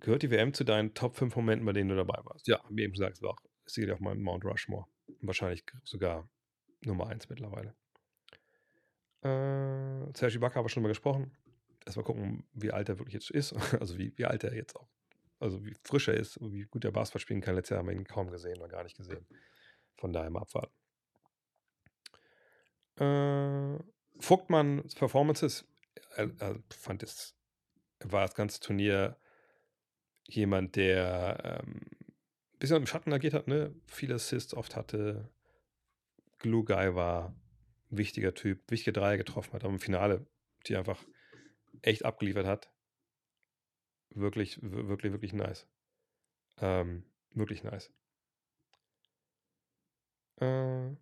gehört 0.00 0.22
die 0.22 0.30
WM 0.30 0.54
zu 0.54 0.64
deinen 0.64 0.94
Top 0.94 1.16
5 1.16 1.36
Momenten, 1.36 1.66
bei 1.66 1.74
denen 1.74 1.90
du 1.90 1.96
dabei 1.96 2.18
warst? 2.24 2.48
Ja, 2.48 2.60
wie 2.70 2.82
eben 2.82 2.94
gesagt, 2.94 3.16
es 3.16 3.22
war 3.22 3.30
auch 3.30 3.42
sicherlich 3.66 3.94
auch 3.94 4.00
mal 4.00 4.14
Mount 4.14 4.44
Rushmore. 4.46 4.86
Wahrscheinlich 5.20 5.64
sogar 5.84 6.28
Nummer 6.80 7.08
1 7.08 7.28
mittlerweile. 7.28 7.74
Äh, 9.22 10.16
Serge 10.16 10.36
Ibaka 10.36 10.56
haben 10.56 10.64
wir 10.64 10.70
schon 10.70 10.82
mal 10.82 10.88
gesprochen. 10.88 11.36
Erstmal 11.84 12.04
gucken, 12.04 12.44
wie 12.54 12.70
alt 12.70 12.88
er 12.88 12.98
wirklich 12.98 13.14
jetzt 13.14 13.30
ist. 13.30 13.54
Also 13.80 13.98
wie, 13.98 14.16
wie 14.16 14.24
alt 14.24 14.44
er 14.44 14.54
jetzt 14.54 14.76
auch, 14.76 14.88
also 15.40 15.64
wie 15.64 15.74
frisch 15.84 16.08
er 16.08 16.14
ist, 16.14 16.38
wie 16.40 16.62
gut 16.62 16.84
er 16.84 16.92
Basketball 16.92 17.20
spielen 17.20 17.40
kann. 17.42 17.54
Letztes 17.54 17.70
Jahr 17.70 17.80
haben 17.80 17.88
wir 17.88 17.94
ihn 17.94 18.04
kaum 18.04 18.30
gesehen 18.30 18.58
oder 18.58 18.68
gar 18.68 18.84
nicht 18.84 18.96
gesehen. 18.96 19.26
Von 19.98 20.12
daher 20.12 20.30
mal 20.30 20.42
abwarten. 20.42 20.72
Äh, 22.96 23.78
Vogtmanns 24.20 24.94
Performances, 24.94 25.66
er, 26.16 26.30
er 26.38 26.56
fand 26.70 27.02
es, 27.02 27.36
war 28.00 28.26
das 28.26 28.34
ganze 28.34 28.60
Turnier 28.60 29.16
jemand, 30.24 30.76
der 30.76 31.62
ähm, 31.64 31.80
ein 32.52 32.58
bisschen 32.58 32.76
im 32.76 32.86
Schatten 32.86 33.12
agiert 33.12 33.34
hat, 33.34 33.46
ne? 33.46 33.74
Viele 33.86 34.14
Assists 34.14 34.54
oft 34.54 34.74
hatte, 34.74 35.30
Glue 36.38 36.64
Guy 36.64 36.94
war, 36.94 37.34
wichtiger 37.90 38.34
Typ, 38.34 38.70
wichtige 38.70 38.92
Dreier 38.92 39.16
getroffen 39.16 39.52
hat, 39.52 39.64
aber 39.64 39.72
im 39.72 39.80
Finale 39.80 40.26
die 40.66 40.76
einfach 40.76 41.02
echt 41.82 42.04
abgeliefert 42.04 42.46
hat. 42.46 42.70
Wirklich, 44.10 44.58
wirklich, 44.62 45.12
wirklich 45.12 45.32
nice. 45.32 45.66
Ähm, 46.60 47.04
wirklich 47.30 47.62
nice. 47.62 47.92
Äh, 50.40 50.96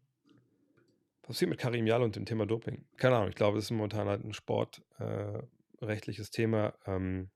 was 1.22 1.28
passiert 1.28 1.51
mit 1.51 1.59
Karim 1.59 1.86
Jal 1.86 2.02
und 2.02 2.16
dem 2.16 2.24
Thema 2.24 2.46
Doping? 2.46 2.86
Keine 2.96 3.16
Ahnung, 3.16 3.28
ich 3.28 3.35
glaube, 3.35 3.59
es 3.59 3.64
ist 3.64 3.70
momentan 3.70 4.09
halt 4.09 4.24
ein 4.24 4.32
sportrechtliches 4.32 6.28
äh, 6.28 6.32
Thema. 6.32 6.74
Ähm, 6.86 7.30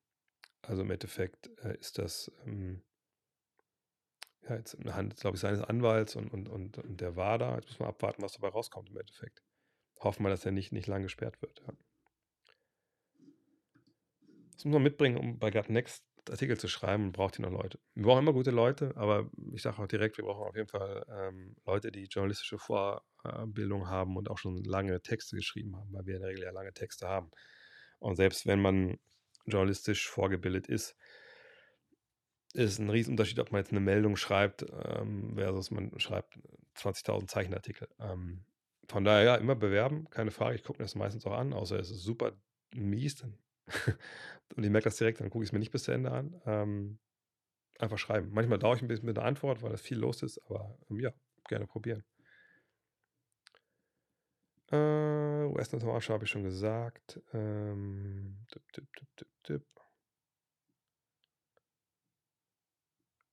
also 0.62 0.82
im 0.82 0.90
Endeffekt 0.90 1.50
äh, 1.64 1.76
ist 1.78 1.98
das 1.98 2.30
ähm, 2.46 2.82
ja, 4.48 4.56
jetzt 4.56 4.74
in 4.74 4.84
der 4.84 4.96
Hand, 4.96 5.16
glaube 5.16 5.36
ich, 5.36 5.40
seines 5.40 5.60
Anwalts 5.60 6.16
und, 6.16 6.32
und, 6.32 6.48
und, 6.48 6.78
und 6.78 7.00
der 7.00 7.16
WADA. 7.16 7.56
Jetzt 7.56 7.66
müssen 7.66 7.80
wir 7.80 7.88
abwarten, 7.88 8.22
was 8.22 8.32
dabei 8.32 8.48
rauskommt 8.48 8.90
im 8.90 8.96
Endeffekt. 8.96 9.42
Hoffen 10.00 10.24
wir, 10.24 10.30
dass 10.30 10.46
er 10.46 10.52
nicht, 10.52 10.72
nicht 10.72 10.86
lang 10.86 11.02
gesperrt 11.02 11.40
wird. 11.42 11.60
Ja. 11.66 11.74
Das 14.52 14.64
muss 14.64 14.74
man 14.74 14.82
mitbringen, 14.82 15.16
um 15.16 15.38
bei 15.38 15.50
Gut 15.50 15.70
Next 15.70 16.04
Artikel 16.30 16.58
zu 16.58 16.68
schreiben 16.68 17.12
braucht 17.12 17.38
ihr 17.38 17.42
noch 17.42 17.50
Leute. 17.50 17.78
Wir 17.94 18.04
brauchen 18.04 18.20
immer 18.20 18.32
gute 18.32 18.50
Leute, 18.50 18.92
aber 18.96 19.30
ich 19.52 19.62
sage 19.62 19.82
auch 19.82 19.86
direkt, 19.86 20.16
wir 20.16 20.24
brauchen 20.24 20.48
auf 20.48 20.56
jeden 20.56 20.68
Fall 20.68 21.04
ähm, 21.08 21.56
Leute, 21.66 21.90
die 21.90 22.04
journalistische 22.04 22.58
Vorbildung 22.58 23.88
haben 23.88 24.16
und 24.16 24.30
auch 24.30 24.38
schon 24.38 24.62
lange 24.64 25.00
Texte 25.02 25.36
geschrieben 25.36 25.76
haben, 25.76 25.92
weil 25.92 26.06
wir 26.06 26.16
in 26.16 26.20
der 26.22 26.30
Regel 26.30 26.44
ja 26.44 26.50
lange 26.50 26.72
Texte 26.72 27.08
haben. 27.08 27.30
Und 27.98 28.16
selbst 28.16 28.46
wenn 28.46 28.60
man 28.60 28.98
journalistisch 29.46 30.08
vorgebildet 30.08 30.68
ist, 30.68 30.96
ist 32.54 32.78
ein 32.78 32.90
Riesenunterschied, 32.90 33.38
ob 33.38 33.52
man 33.52 33.60
jetzt 33.60 33.70
eine 33.70 33.80
Meldung 33.80 34.16
schreibt 34.16 34.66
ähm, 34.84 35.34
versus 35.36 35.70
man 35.70 35.98
schreibt 36.00 36.38
20.000 36.76 37.28
Zeichenartikel. 37.28 37.88
Ähm, 38.00 38.44
von 38.88 39.04
daher, 39.04 39.22
ja, 39.22 39.34
immer 39.36 39.54
bewerben, 39.54 40.08
keine 40.10 40.32
Frage. 40.32 40.56
Ich 40.56 40.64
gucke 40.64 40.78
mir 40.78 40.84
das 40.84 40.96
meistens 40.96 41.24
auch 41.26 41.32
an, 41.32 41.52
außer 41.52 41.78
es 41.78 41.90
ist 41.90 42.02
super 42.02 42.32
mies. 42.74 43.16
Dann 43.16 43.38
und 44.56 44.64
ich 44.64 44.70
merke 44.70 44.84
das 44.84 44.96
direkt, 44.96 45.20
dann 45.20 45.30
gucke 45.30 45.44
ich 45.44 45.50
es 45.50 45.52
mir 45.52 45.58
nicht 45.58 45.72
bis 45.72 45.84
zu 45.84 45.92
Ende 45.92 46.10
an. 46.10 46.40
Ähm, 46.46 46.98
einfach 47.78 47.98
schreiben. 47.98 48.30
Manchmal 48.32 48.58
dauere 48.58 48.76
ich 48.76 48.82
ein 48.82 48.88
bisschen 48.88 49.06
mit 49.06 49.16
der 49.16 49.24
Antwort, 49.24 49.62
weil 49.62 49.70
das 49.70 49.80
viel 49.80 49.98
los 49.98 50.22
ist, 50.22 50.38
aber 50.46 50.78
ähm, 50.90 51.00
ja, 51.00 51.12
gerne 51.48 51.66
probieren. 51.66 52.04
Äh, 54.70 55.46
US-Nationalmannschaft 55.46 56.14
habe 56.14 56.24
ich 56.24 56.30
schon 56.30 56.44
gesagt. 56.44 57.20
Ähm, 57.32 58.38
tipp, 58.50 58.62
tipp, 58.72 58.88
tipp, 58.96 59.08
tipp, 59.16 59.28
tipp. 59.42 59.66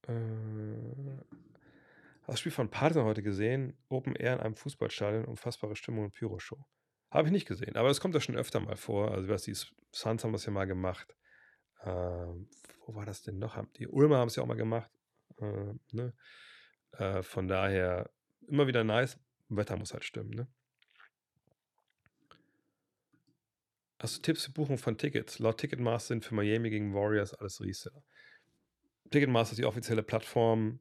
Äh, 0.07 1.17
das 2.25 2.39
Spiel 2.39 2.51
von 2.51 2.69
Partizan 2.69 3.05
heute 3.05 3.23
gesehen. 3.23 3.77
Open 3.89 4.15
Air 4.15 4.33
in 4.33 4.39
einem 4.39 4.55
Fußballstadion, 4.55 5.25
unfassbare 5.25 5.75
Stimmung 5.75 6.05
und 6.05 6.13
Pyro-Show. 6.13 6.57
Habe 7.09 7.27
ich 7.27 7.31
nicht 7.31 7.47
gesehen, 7.47 7.75
aber 7.75 7.89
es 7.89 8.01
kommt 8.01 8.13
ja 8.15 8.21
schon 8.21 8.35
öfter 8.35 8.59
mal 8.59 8.75
vor. 8.75 9.11
Also, 9.11 9.33
die 9.35 9.55
Suns 9.91 10.23
haben 10.23 10.33
das 10.33 10.45
ja 10.45 10.51
mal 10.51 10.65
gemacht. 10.65 11.15
Ähm, 11.83 12.49
wo 12.85 12.95
war 12.95 13.05
das 13.05 13.21
denn 13.21 13.39
noch? 13.39 13.63
Die 13.77 13.87
Ulmer 13.87 14.17
haben 14.17 14.27
es 14.27 14.35
ja 14.35 14.43
auch 14.43 14.47
mal 14.47 14.57
gemacht. 14.57 14.91
Äh, 15.39 15.73
ne? 15.91 16.13
äh, 16.93 17.23
von 17.23 17.47
daher 17.47 18.09
immer 18.47 18.67
wieder 18.67 18.83
nice. 18.83 19.19
Wetter 19.49 19.77
muss 19.77 19.93
halt 19.93 20.03
stimmen, 20.03 20.31
ne? 20.31 20.47
Hast 23.99 24.17
du 24.17 24.21
Tipps 24.21 24.45
für 24.45 24.51
Buchung 24.51 24.77
von 24.77 24.97
Tickets? 24.97 25.39
Laut 25.39 25.57
Ticketmaster 25.57 26.09
sind 26.09 26.23
für 26.23 26.35
Miami 26.35 26.69
gegen 26.69 26.93
Warriors 26.93 27.33
alles 27.33 27.61
Reseller. 27.61 28.03
Ticketmaster 29.09 29.53
ist 29.53 29.57
die 29.57 29.65
offizielle 29.65 30.03
Plattform. 30.03 30.79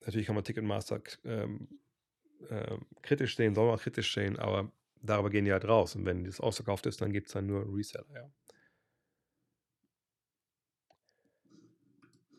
Natürlich 0.00 0.26
kann 0.26 0.34
man 0.34 0.44
Ticketmaster 0.44 1.00
ähm, 1.24 1.80
äh, 2.50 2.76
kritisch 3.00 3.36
sehen, 3.36 3.54
soll 3.54 3.68
man 3.68 3.78
kritisch 3.78 4.12
sehen, 4.12 4.38
aber 4.38 4.70
darüber 5.04 5.30
gehen 5.30 5.44
die 5.44 5.52
halt 5.52 5.66
raus. 5.66 5.94
Und 5.94 6.04
wenn 6.06 6.24
das 6.24 6.40
ausverkauft 6.40 6.86
ist, 6.86 7.00
dann 7.00 7.12
gibt 7.12 7.28
es 7.28 7.32
dann 7.34 7.46
nur 7.46 7.66
Reseller, 7.74 8.06
ja. 8.14 8.30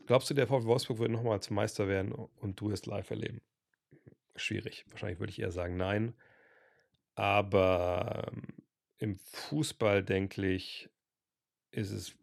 Glaubst 0.06 0.30
du, 0.30 0.36
der 0.36 0.46
VfL 0.46 0.66
Wolfsburg 0.66 1.00
wird 1.00 1.12
nochmal 1.12 1.42
zum 1.42 1.56
Meister 1.56 1.88
werden 1.88 2.12
und 2.12 2.60
du 2.60 2.70
es 2.70 2.86
live 2.86 3.10
erleben? 3.10 3.42
Schwierig. 4.36 4.86
Wahrscheinlich 4.90 5.20
würde 5.20 5.32
ich 5.32 5.40
eher 5.40 5.52
sagen 5.52 5.78
nein. 5.78 6.14
Aber 7.16 8.32
ähm, 8.32 8.44
im 9.00 9.18
Fußball, 9.18 10.04
denke 10.04 10.48
ich, 10.48 10.90
ist 11.72 11.92
es 11.92 12.16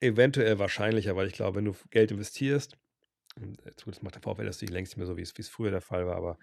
eventuell 0.00 0.58
wahrscheinlicher, 0.58 1.14
weil 1.14 1.28
ich 1.28 1.34
glaube, 1.34 1.56
wenn 1.56 1.64
du 1.66 1.74
Geld 1.90 2.10
investierst, 2.10 2.76
das 3.86 4.02
macht 4.02 4.14
der 4.14 4.22
VfL 4.22 4.44
das 4.44 4.60
längst 4.62 4.92
nicht 4.92 4.96
mehr 4.96 5.06
so, 5.06 5.16
wie 5.16 5.22
es, 5.22 5.36
wie 5.36 5.42
es 5.42 5.48
früher 5.48 5.70
der 5.70 5.80
Fall 5.80 6.06
war, 6.06 6.16
aber 6.16 6.38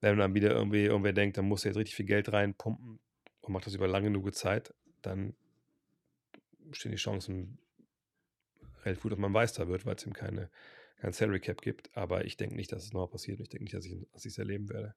wenn 0.00 0.18
dann 0.18 0.34
wieder 0.34 0.50
irgendwie 0.50 0.84
irgendwer 0.84 1.12
denkt, 1.12 1.38
dann 1.38 1.46
muss 1.46 1.64
er 1.64 1.70
jetzt 1.70 1.78
richtig 1.78 1.96
viel 1.96 2.06
Geld 2.06 2.32
reinpumpen 2.32 3.00
und 3.40 3.52
macht 3.52 3.66
das 3.66 3.74
über 3.74 3.88
lange 3.88 4.08
genug 4.08 4.34
Zeit, 4.34 4.74
dann 5.02 5.34
stehen 6.72 6.92
die 6.92 6.98
Chancen 6.98 7.58
relativ 8.84 9.02
gut, 9.02 9.12
dass 9.12 9.18
man 9.18 9.32
Meister 9.32 9.68
wird, 9.68 9.86
weil 9.86 9.96
es 9.96 10.06
ihm 10.06 10.12
keine, 10.12 10.50
kein 10.98 11.12
Salary 11.12 11.40
Cap 11.40 11.60
gibt. 11.62 11.96
Aber 11.96 12.24
ich 12.24 12.36
denke 12.36 12.56
nicht, 12.56 12.72
dass 12.72 12.84
es 12.84 12.92
nochmal 12.92 13.08
passiert. 13.08 13.40
Ich 13.40 13.48
denke 13.48 13.64
nicht, 13.64 13.74
dass 13.74 13.84
ich 13.84 14.06
es 14.14 14.38
erleben 14.38 14.68
werde. 14.68 14.94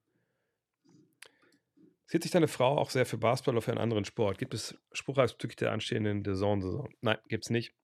Sieht 2.06 2.22
sich 2.22 2.32
deine 2.32 2.48
Frau 2.48 2.76
auch 2.76 2.90
sehr 2.90 3.06
für 3.06 3.16
Basketball 3.16 3.54
oder 3.54 3.62
für 3.62 3.70
einen 3.70 3.80
anderen 3.80 4.04
Sport? 4.04 4.38
Gibt 4.38 4.54
es 4.54 4.78
Spruchreis 4.92 5.32
bezüglich 5.32 5.56
der 5.56 5.72
anstehenden 5.72 6.24
Saison-Saison? 6.24 6.92
Nein, 7.00 7.16
gibt 7.28 7.44
es 7.44 7.50
nicht. 7.50 7.74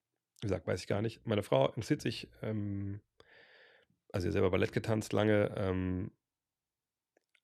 Wie 0.40 0.48
gesagt, 0.48 0.66
weiß 0.66 0.80
ich 0.80 0.86
gar 0.86 1.02
nicht. 1.02 1.24
Meine 1.26 1.42
Frau 1.42 1.68
interessiert 1.68 2.02
sich, 2.02 2.28
ähm, 2.42 3.00
also 4.12 4.24
sie 4.24 4.28
hat 4.28 4.34
selber 4.34 4.50
Ballett 4.50 4.72
getanzt 4.72 5.12
lange, 5.12 5.54
ähm, 5.56 6.10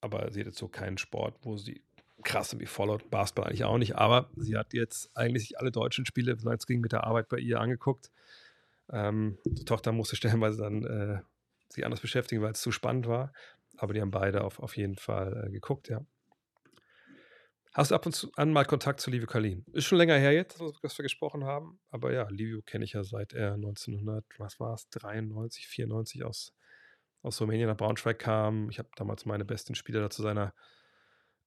aber 0.04 0.30
sie 0.30 0.40
hat 0.40 0.46
jetzt 0.46 0.58
so 0.58 0.68
keinen 0.68 0.98
Sport, 0.98 1.34
wo 1.42 1.56
sie 1.56 1.82
krass 2.22 2.52
irgendwie 2.52 2.66
followt. 2.66 3.10
Basketball 3.10 3.46
eigentlich 3.46 3.64
auch 3.64 3.78
nicht, 3.78 3.96
aber 3.96 4.30
sie 4.36 4.56
hat 4.56 4.74
jetzt 4.74 5.10
eigentlich 5.16 5.58
alle 5.58 5.72
deutschen 5.72 6.06
Spiele, 6.06 6.32
es 6.32 6.66
ging 6.66 6.80
mit 6.80 6.92
der 6.92 7.04
Arbeit 7.04 7.28
bei 7.28 7.38
ihr, 7.38 7.60
angeguckt. 7.60 8.10
Ähm, 8.92 9.38
die 9.44 9.64
Tochter 9.64 9.92
musste 9.92 10.16
stellenweise 10.16 10.62
dann 10.62 10.84
äh, 10.84 11.20
sich 11.70 11.84
anders 11.84 12.00
beschäftigen, 12.00 12.42
weil 12.42 12.52
es 12.52 12.60
zu 12.60 12.70
spannend 12.70 13.08
war. 13.08 13.32
Aber 13.78 13.94
die 13.94 14.00
haben 14.00 14.10
beide 14.10 14.44
auf, 14.44 14.60
auf 14.60 14.76
jeden 14.76 14.96
Fall 14.96 15.46
äh, 15.48 15.50
geguckt, 15.50 15.88
ja. 15.88 16.04
Hast 17.72 17.90
du 17.90 17.96
ab 17.96 18.06
und 18.06 18.12
zu 18.12 18.30
an 18.36 18.52
mal 18.52 18.64
Kontakt 18.64 19.00
zu 19.00 19.10
Livio 19.10 19.26
Kalin? 19.26 19.64
Ist 19.72 19.86
schon 19.86 19.98
länger 19.98 20.16
her 20.16 20.30
jetzt, 20.30 20.60
dass 20.82 20.96
wir 20.96 21.02
gesprochen 21.02 21.42
haben. 21.42 21.80
Aber 21.90 22.12
ja, 22.12 22.28
Livio 22.30 22.62
kenne 22.62 22.84
ich 22.84 22.92
ja 22.92 23.02
seit 23.02 23.32
er 23.32 23.54
1900, 23.54 24.24
was 24.38 24.60
war 24.60 24.74
es, 24.74 24.88
93, 24.90 25.66
94 25.66 26.24
aus, 26.24 26.54
aus 27.24 27.40
Rumänien 27.40 27.68
nach 27.68 27.76
Braunschweig 27.76 28.18
kam. 28.18 28.68
Ich 28.70 28.78
habe 28.78 28.88
damals 28.96 29.24
meine 29.24 29.44
besten 29.44 29.74
Spieler 29.74 30.00
da 30.00 30.10
zu 30.10 30.22
seiner 30.22 30.54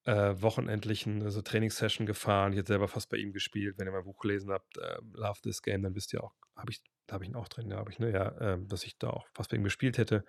äh, 0.05 0.41
wochenendlichen 0.41 1.21
also 1.21 1.41
Trainingssession 1.41 2.07
gefahren. 2.07 2.53
Ich 2.53 2.59
hätte 2.59 2.69
selber 2.69 2.87
fast 2.87 3.09
bei 3.09 3.17
ihm 3.17 3.33
gespielt. 3.33 3.77
Wenn 3.77 3.87
ihr 3.87 3.91
mein 3.91 4.03
Buch 4.03 4.19
gelesen 4.19 4.51
habt, 4.51 4.77
äh, 4.77 4.97
Love 5.13 5.41
This 5.41 5.61
Game, 5.61 5.83
dann 5.83 5.95
wisst 5.95 6.13
ihr 6.13 6.23
auch, 6.23 6.33
habe 6.55 6.71
ich, 6.71 6.81
da 7.05 7.15
habe 7.15 7.25
ich 7.25 7.29
ihn 7.29 7.35
auch 7.35 7.47
drin, 7.47 7.69
ja, 7.69 7.77
habe 7.77 7.91
ich, 7.91 7.99
ne, 7.99 8.11
ja, 8.11 8.29
äh, 8.39 8.57
dass 8.65 8.83
ich 8.85 8.97
da 8.97 9.09
auch 9.09 9.27
fast 9.33 9.51
bei 9.51 9.57
ihm 9.57 9.63
gespielt 9.63 9.97
hätte. 9.97 10.25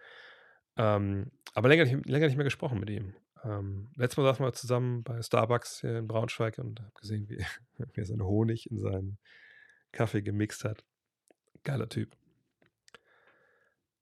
Ähm, 0.77 1.31
aber 1.55 1.69
länger, 1.69 1.85
länger 1.85 2.27
nicht 2.27 2.37
mehr 2.37 2.45
gesprochen 2.45 2.79
mit 2.79 2.91
ihm. 2.91 3.15
Ähm, 3.45 3.91
letztes 3.97 4.19
Mal 4.19 4.25
saßen 4.25 4.45
wir 4.45 4.53
zusammen 4.53 5.03
bei 5.03 5.23
Starbucks 5.23 5.81
hier 5.81 5.99
in 5.99 6.09
Braunschweig 6.09 6.59
und 6.59 6.81
habe 6.81 6.93
gesehen, 7.01 7.29
wie, 7.29 7.39
wie 7.95 8.01
er 8.01 8.05
seinen 8.05 8.25
Honig 8.25 8.71
in 8.71 8.79
seinen 8.79 9.19
Kaffee 9.93 10.23
gemixt 10.23 10.65
hat. 10.65 10.85
Geiler 11.63 11.89
Typ. 11.89 12.17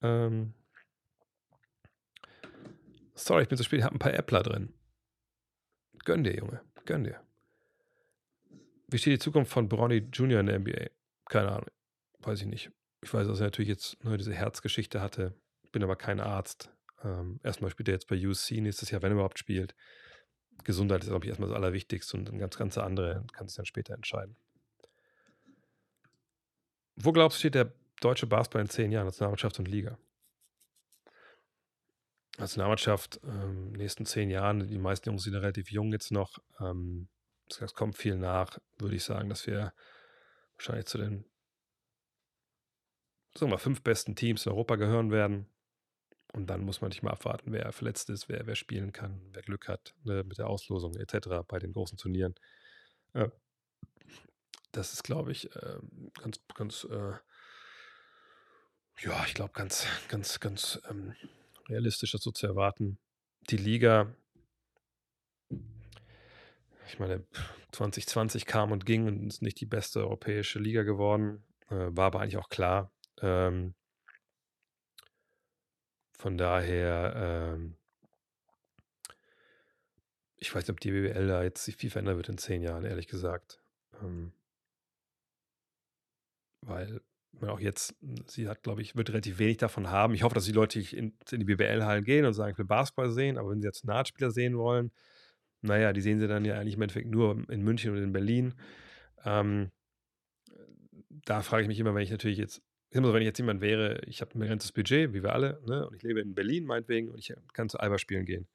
Ähm, 0.02 0.54
sorry, 3.16 3.42
ich 3.42 3.48
bin 3.48 3.58
zu 3.58 3.64
spät, 3.64 3.80
ich 3.80 3.84
habe 3.84 3.96
ein 3.96 3.98
paar 3.98 4.14
Äppler 4.14 4.42
drin. 4.42 4.72
Gönn 6.04 6.22
dir, 6.22 6.34
Junge, 6.34 6.60
gönn 6.84 7.04
dir. 7.04 7.20
Wie 8.88 8.98
steht 8.98 9.14
die 9.14 9.18
Zukunft 9.18 9.50
von 9.50 9.68
Bronny 9.68 10.08
Jr. 10.12 10.40
in 10.40 10.46
der 10.46 10.58
NBA? 10.60 10.90
Keine 11.28 11.50
Ahnung, 11.50 11.66
weiß 12.20 12.40
ich 12.42 12.46
nicht. 12.46 12.70
Ich 13.02 13.12
weiß, 13.12 13.26
dass 13.26 13.40
er 13.40 13.46
natürlich 13.46 13.68
jetzt 13.68 14.02
nur 14.04 14.16
diese 14.16 14.32
Herzgeschichte 14.32 15.00
hatte. 15.00 15.34
Bin 15.72 15.82
aber 15.82 15.96
kein 15.96 16.20
Arzt. 16.20 16.70
Ähm, 17.02 17.40
erstmal 17.42 17.70
spielt 17.70 17.88
er 17.88 17.94
jetzt 17.94 18.06
bei 18.06 18.16
UC 18.16 18.62
nächstes 18.62 18.90
Jahr, 18.90 19.02
wenn 19.02 19.10
er 19.10 19.14
überhaupt 19.14 19.38
spielt. 19.38 19.74
Gesundheit 20.64 21.02
ist, 21.02 21.08
glaube 21.08 21.24
ich, 21.24 21.28
erstmal 21.28 21.48
das 21.48 21.56
Allerwichtigste 21.56 22.16
und 22.16 22.30
ein 22.30 22.38
ganz, 22.38 22.56
ganz 22.56 22.78
andere 22.78 23.24
kann 23.32 23.46
sich 23.48 23.56
dann 23.56 23.66
später 23.66 23.94
entscheiden. 23.94 24.36
Wo 26.96 27.12
glaubst 27.12 27.38
du, 27.38 27.40
steht 27.40 27.54
der 27.54 27.72
deutsche 28.00 28.26
Basketball 28.26 28.62
in 28.62 28.68
zehn 28.68 28.90
Jahren, 28.90 29.06
Nationalmannschaft 29.06 29.58
und 29.58 29.68
Liga? 29.68 29.98
Nationalmannschaft, 32.38 33.20
ähm, 33.24 33.72
nächsten 33.72 34.06
zehn 34.06 34.30
Jahren, 34.30 34.66
die 34.68 34.78
meisten 34.78 35.08
Jungs 35.08 35.24
sind 35.24 35.34
relativ 35.34 35.70
jung 35.70 35.92
jetzt 35.92 36.12
noch. 36.12 36.38
Ähm, 36.60 37.08
es 37.48 37.74
kommt 37.74 37.96
viel 37.96 38.16
nach, 38.16 38.58
würde 38.78 38.96
ich 38.96 39.04
sagen, 39.04 39.28
dass 39.28 39.46
wir 39.46 39.72
wahrscheinlich 40.56 40.86
zu 40.86 40.98
den 40.98 41.24
sagen 43.38 43.52
wir, 43.52 43.58
fünf 43.58 43.82
besten 43.82 44.16
Teams 44.16 44.46
in 44.46 44.52
Europa 44.52 44.76
gehören 44.76 45.10
werden. 45.10 45.46
Und 46.32 46.48
dann 46.48 46.62
muss 46.62 46.80
man 46.80 46.88
nicht 46.90 47.02
mal 47.02 47.12
abwarten, 47.12 47.52
wer 47.52 47.72
verletzt 47.72 48.10
ist, 48.10 48.28
wer, 48.28 48.46
wer 48.46 48.56
spielen 48.56 48.92
kann, 48.92 49.22
wer 49.32 49.42
Glück 49.42 49.68
hat 49.68 49.94
ne, 50.04 50.24
mit 50.24 50.38
der 50.38 50.48
Auslosung 50.48 50.94
etc. 50.96 51.28
bei 51.46 51.58
den 51.58 51.72
großen 51.72 51.96
Turnieren. 51.96 52.34
Äh, 53.14 53.28
das 54.72 54.92
ist, 54.92 55.02
glaube 55.02 55.32
ich, 55.32 55.54
äh, 55.54 55.78
ganz, 56.20 56.40
ganz, 56.54 56.84
äh, 56.84 57.12
ja, 59.00 59.24
ich 59.26 59.34
glaube, 59.34 59.52
ganz, 59.52 59.86
ganz, 60.08 60.40
ganz 60.40 60.80
ähm, 60.90 61.14
realistisch, 61.68 62.12
das 62.12 62.22
so 62.22 62.30
zu 62.30 62.46
erwarten. 62.46 62.98
Die 63.50 63.56
Liga, 63.56 64.14
ich 66.86 66.98
meine, 66.98 67.24
2020 67.72 68.46
kam 68.46 68.72
und 68.72 68.86
ging 68.86 69.06
und 69.06 69.26
ist 69.26 69.42
nicht 69.42 69.60
die 69.60 69.66
beste 69.66 70.00
europäische 70.00 70.58
Liga 70.58 70.82
geworden, 70.82 71.44
äh, 71.68 71.88
war 71.90 72.06
aber 72.06 72.20
eigentlich 72.20 72.38
auch 72.38 72.48
klar. 72.48 72.92
Ähm, 73.20 73.74
von 76.12 76.38
daher, 76.38 77.54
ähm, 77.54 77.76
ich 80.38 80.54
weiß 80.54 80.62
nicht, 80.62 80.70
ob 80.70 80.80
die 80.80 80.90
BWL 80.90 81.26
da 81.28 81.42
jetzt 81.42 81.64
sich 81.64 81.76
viel 81.76 81.90
verändern 81.90 82.16
wird 82.16 82.28
in 82.28 82.38
zehn 82.38 82.62
Jahren, 82.62 82.84
ehrlich 82.84 83.08
gesagt. 83.08 83.60
Ähm, 84.02 84.32
weil 86.62 87.00
auch 87.42 87.60
jetzt, 87.60 87.94
sie 88.26 88.48
hat, 88.48 88.62
glaube 88.62 88.82
ich, 88.82 88.96
wird 88.96 89.10
relativ 89.10 89.38
wenig 89.38 89.58
davon 89.58 89.90
haben. 89.90 90.14
Ich 90.14 90.22
hoffe, 90.22 90.34
dass 90.34 90.44
die 90.44 90.52
Leute 90.52 90.80
in, 90.80 91.12
in 91.30 91.40
die 91.40 91.44
BWL-Hallen 91.44 92.04
gehen 92.04 92.24
und 92.24 92.32
sagen, 92.32 92.52
ich 92.52 92.58
will 92.58 92.64
Basketball 92.64 93.10
sehen, 93.10 93.38
aber 93.38 93.50
wenn 93.50 93.60
sie 93.60 93.66
jetzt 93.66 93.84
Nahtspieler 93.84 94.30
sehen 94.30 94.56
wollen, 94.56 94.90
naja, 95.62 95.92
die 95.92 96.00
sehen 96.00 96.18
sie 96.18 96.28
dann 96.28 96.44
ja 96.44 96.58
eigentlich 96.58 96.74
im 96.74 96.82
Endeffekt 96.82 97.08
nur 97.08 97.44
in 97.50 97.62
München 97.62 97.92
und 97.92 98.02
in 98.02 98.12
Berlin. 98.12 98.54
Ähm, 99.24 99.70
da 101.08 101.42
frage 101.42 101.62
ich 101.62 101.68
mich 101.68 101.80
immer, 101.80 101.94
wenn 101.94 102.02
ich 102.02 102.10
natürlich 102.10 102.38
jetzt 102.38 102.62
immer 102.90 103.08
so, 103.08 103.14
wenn 103.14 103.22
ich 103.22 103.26
jetzt 103.26 103.38
jemand 103.38 103.60
wäre, 103.60 104.00
ich 104.06 104.20
habe 104.20 104.34
ein 104.34 104.40
begrenztes 104.40 104.72
Budget, 104.72 105.12
wie 105.12 105.22
wir 105.22 105.32
alle, 105.32 105.60
ne, 105.66 105.86
und 105.86 105.94
ich 105.94 106.02
lebe 106.02 106.20
in 106.20 106.34
Berlin 106.34 106.64
meinetwegen 106.64 107.10
und 107.10 107.18
ich 107.18 107.34
kann 107.52 107.68
zu 107.68 107.78
Alba 107.78 107.98
spielen 107.98 108.24
gehen, 108.24 108.46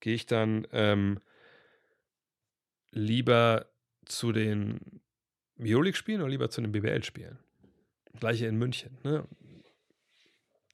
gehe 0.00 0.14
ich 0.14 0.26
dann 0.26 0.66
ähm, 0.72 1.20
lieber 2.92 3.66
zu 4.04 4.32
den 4.32 5.00
Euroleague-Spielen 5.58 6.20
oder 6.20 6.30
lieber 6.30 6.50
zu 6.50 6.60
den 6.60 6.72
BBL-Spielen? 6.72 7.38
Gleiche 8.18 8.46
in 8.46 8.56
München. 8.56 8.98
Ne? 9.02 9.26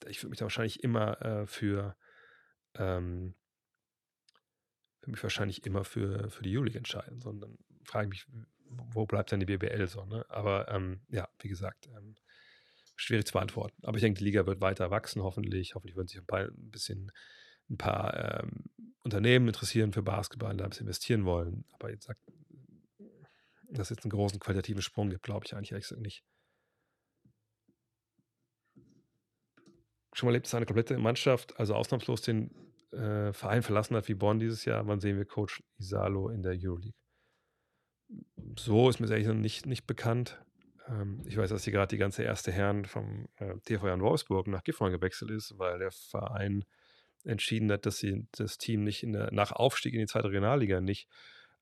Ich 0.06 0.22
würde 0.22 0.30
mich 0.30 0.38
da 0.38 0.44
wahrscheinlich 0.44 0.82
immer 0.82 1.20
äh, 1.22 1.46
für, 1.46 1.96
ähm, 2.74 3.34
mich 5.06 5.22
wahrscheinlich 5.22 5.64
immer 5.64 5.84
für, 5.84 6.30
für 6.30 6.42
die 6.42 6.56
Euroleague 6.56 6.78
entscheiden, 6.78 7.20
sondern 7.20 7.58
frage 7.84 8.10
ich 8.12 8.28
mich, 8.28 8.44
wo 8.92 9.06
bleibt 9.06 9.32
denn 9.32 9.40
die 9.40 9.46
BBL 9.46 9.86
so? 9.86 10.04
Ne? 10.04 10.24
Aber 10.28 10.68
ähm, 10.68 11.00
ja, 11.08 11.28
wie 11.40 11.48
gesagt, 11.48 11.88
ähm, 11.96 12.16
schwierig 12.96 13.26
zu 13.26 13.32
beantworten. 13.32 13.76
Aber 13.84 13.96
ich 13.96 14.02
denke, 14.02 14.18
die 14.18 14.24
Liga 14.24 14.46
wird 14.46 14.60
weiter 14.60 14.90
wachsen, 14.90 15.22
hoffentlich. 15.22 15.74
Hoffentlich 15.74 15.96
würden 15.96 16.08
sich 16.08 16.18
ein, 16.18 16.26
paar, 16.26 16.40
ein 16.40 16.70
bisschen 16.70 17.10
ein 17.70 17.78
paar 17.78 18.42
ähm, 18.42 18.64
Unternehmen 19.02 19.48
interessieren 19.48 19.92
für 19.92 20.02
Basketball, 20.02 20.56
da 20.56 20.64
ein 20.64 20.70
bisschen 20.70 20.86
investieren 20.86 21.24
wollen. 21.24 21.64
Aber 21.72 21.90
jetzt 21.90 22.06
sagt, 22.06 22.20
dass 23.70 23.90
es 23.90 23.96
jetzt 23.96 24.04
einen 24.04 24.10
großen 24.10 24.40
qualitativen 24.40 24.82
Sprung 24.82 25.10
gibt, 25.10 25.22
glaube 25.22 25.46
ich 25.46 25.54
eigentlich 25.54 25.72
ehrlich 25.72 25.88
gesagt 25.88 26.02
nicht. 26.02 26.24
Schon 30.12 30.26
mal 30.26 30.32
erlebt, 30.32 30.46
dass 30.46 30.54
eine 30.54 30.66
komplette 30.66 30.98
Mannschaft, 30.98 31.58
also 31.58 31.74
ausnahmslos 31.74 32.22
den 32.22 32.50
äh, 32.92 33.32
Verein 33.32 33.62
verlassen 33.62 33.96
hat 33.96 34.08
wie 34.08 34.14
Bonn 34.14 34.38
dieses 34.38 34.64
Jahr. 34.64 34.86
Wann 34.86 35.00
sehen 35.00 35.18
wir 35.18 35.24
Coach 35.24 35.62
Isalo 35.78 36.30
in 36.30 36.42
der 36.42 36.52
Euroleague? 36.52 36.94
So 38.58 38.88
ist 38.88 39.00
mir 39.00 39.10
ehrlich 39.10 39.28
nicht, 39.28 39.66
nicht 39.66 39.86
bekannt. 39.86 40.42
Ähm, 40.88 41.22
ich 41.26 41.36
weiß, 41.36 41.50
dass 41.50 41.64
hier 41.64 41.72
gerade 41.72 41.94
die 41.94 41.98
ganze 41.98 42.22
erste 42.22 42.50
Herren 42.50 42.84
vom 42.86 43.28
äh, 43.36 43.58
TV 43.64 43.86
Jan 43.86 44.00
Wolfsburg 44.00 44.46
nach 44.46 44.64
Gifhorn 44.64 44.92
gewechselt 44.92 45.30
ist, 45.30 45.58
weil 45.58 45.78
der 45.78 45.90
Verein 45.90 46.64
entschieden 47.24 47.70
hat, 47.70 47.84
dass 47.84 47.98
sie 47.98 48.26
das 48.32 48.58
Team 48.58 48.84
nicht 48.84 49.02
der, 49.02 49.32
nach 49.32 49.52
Aufstieg 49.52 49.92
in 49.92 50.00
die 50.00 50.06
zweite 50.06 50.28
Regionalliga 50.28 50.80
nicht 50.80 51.08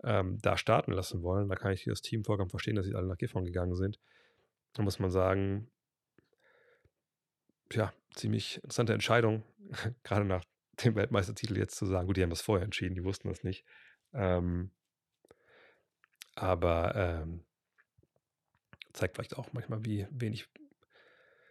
ähm, 0.05 0.39
da 0.43 0.57
starten 0.57 0.93
lassen 0.93 1.23
wollen. 1.23 1.49
Da 1.49 1.57
kann 1.57 1.73
ich 1.73 1.85
das 1.85 2.03
Team 2.03 2.25
vollkommen 2.25 2.51
verstehen, 2.51 2.77
dass 2.77 2.87
sie 2.87 2.95
alle 2.95 3.09
nach 3.09 3.19
Gifhorn 3.19 3.45
gegangen 3.45 3.75
sind. 3.75 3.99
Da 4.75 4.83
muss 4.83 4.99
man 4.99 5.11
sagen, 5.11 5.69
ja, 7.73 7.93
ziemlich 8.15 8.57
interessante 8.57 8.93
Entscheidung, 8.93 9.43
gerade 10.05 10.25
nach 10.25 10.45
dem 10.85 10.95
Weltmeistertitel 10.95 11.57
jetzt 11.57 11.77
zu 11.77 11.87
sagen. 11.87 12.07
Gut, 12.07 12.17
die 12.17 12.23
haben 12.23 12.31
das 12.31 12.43
vorher 12.43 12.65
entschieden, 12.65 12.95
die 12.95 13.05
wussten 13.05 13.29
das 13.29 13.43
nicht. 13.43 13.65
Ähm, 14.13 14.71
aber 16.35 16.95
ähm, 16.95 17.45
zeigt 18.93 19.17
vielleicht 19.17 19.37
auch 19.37 19.53
manchmal, 19.53 19.85
wie 19.85 20.07
wenig, 20.11 20.49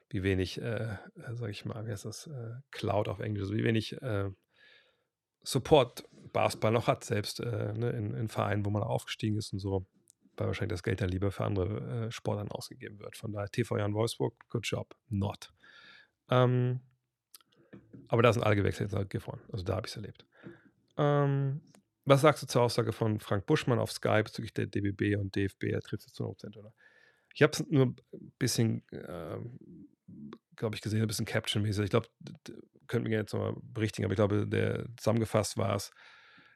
wie 0.10 0.24
wenig, 0.24 0.62
äh, 0.62 0.94
äh 0.94 0.98
sag 1.34 1.50
ich 1.50 1.66
mal, 1.66 1.86
wie 1.86 1.92
heißt 1.92 2.06
das, 2.06 2.28
äh, 2.28 2.56
Cloud 2.72 3.08
auf 3.08 3.20
Englisch, 3.20 3.50
wie 3.50 3.64
wenig 3.64 4.00
äh, 4.02 4.30
Support 5.44 6.08
Basketball 6.34 6.72
noch 6.72 6.88
hat, 6.88 7.04
selbst 7.04 7.40
äh, 7.40 7.74
ne, 7.74 7.92
in, 7.92 8.14
in, 8.14 8.30
Vereinen, 8.30 8.66
wo 8.66 8.70
man 8.70 8.84
aufgestiegen 8.84 9.38
ist 9.38 9.54
und 9.54 9.60
so, 9.60 9.88
weil 10.38 10.48
wahrscheinlich 10.48 10.74
das 10.74 10.84
Geld 10.84 11.02
dann 11.02 11.10
lieber 11.10 11.32
für 11.32 11.46
andere 11.46 12.08
äh, 12.08 12.12
Sportlern 12.12 12.50
ausgegeben 12.50 13.00
wird. 13.00 13.16
Von 13.16 13.32
daher 13.32 13.50
TV 13.50 13.78
Jan 13.78 13.94
Wolfsburg, 13.94 14.36
good 14.50 14.66
job, 14.66 14.96
not. 15.08 15.54
Ähm, 16.30 16.80
aber 18.08 18.22
da 18.22 18.34
sind 18.34 18.44
alle 18.44 18.56
gewechselt 18.56 18.92
nach 18.92 19.08
Gifhorn, 19.08 19.42
also 19.52 19.64
da 19.64 19.76
habe 19.76 19.88
ich 19.88 19.92
es 19.92 19.98
erlebt. 19.98 20.26
Ähm, 20.98 21.62
was 22.06 22.22
sagst 22.22 22.44
du 22.44 22.48
zur 22.48 22.62
Aussage 22.62 22.92
von 22.94 23.20
Frank 23.20 23.46
Buschmann 23.46 23.80
auf 23.80 23.92
Skype 23.92 24.26
bezüglich 24.26 24.54
der 24.54 24.68
DBB 24.68 25.18
und 25.20 25.36
DFB? 25.36 25.66
Er 25.66 25.82
trifft 25.82 26.04
jetzt 26.04 26.16
zu 26.16 26.24
100%, 26.24 26.58
oder? 26.58 26.74
Ich 27.34 27.42
habe 27.42 27.52
es 27.52 27.66
nur 27.68 27.88
ein 27.88 28.32
bisschen, 28.40 28.84
äh, 28.92 29.38
glaube 30.56 30.76
ich, 30.76 30.82
gesehen, 30.82 31.02
ein 31.02 31.08
bisschen 31.08 31.26
Caption-mäßig. 31.26 31.86
Ich 31.86 31.90
glaube, 31.90 32.08
könnten 32.88 33.10
wir 33.10 33.18
jetzt 33.18 33.34
nochmal 33.34 33.56
berichtigen, 33.62 34.06
aber 34.06 34.14
ich 34.14 34.18
glaube, 34.18 34.48
der 34.48 34.86
zusammengefasst 34.98 35.58
war 35.58 35.76
es, 35.76 35.92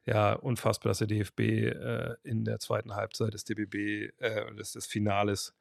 ja, 0.06 0.34
unfassbar, 0.34 0.92
dass 0.92 1.00
der 1.00 1.08
DFB 1.08 1.40
äh, 1.40 2.16
in 2.24 2.46
der 2.46 2.60
zweiten 2.60 2.96
Halbzeit 2.96 3.34
des 3.34 3.44
DBB, 3.44 4.12
äh, 4.18 4.56
des, 4.56 4.74
des 4.74 4.86
Finales, 4.86 5.54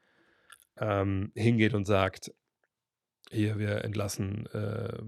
ähm, 0.76 1.32
hingeht 1.34 1.74
und 1.74 1.86
sagt, 1.86 2.32
hier, 3.30 3.58
wir 3.58 3.84
entlassen 3.84 4.46
äh, 4.46 4.98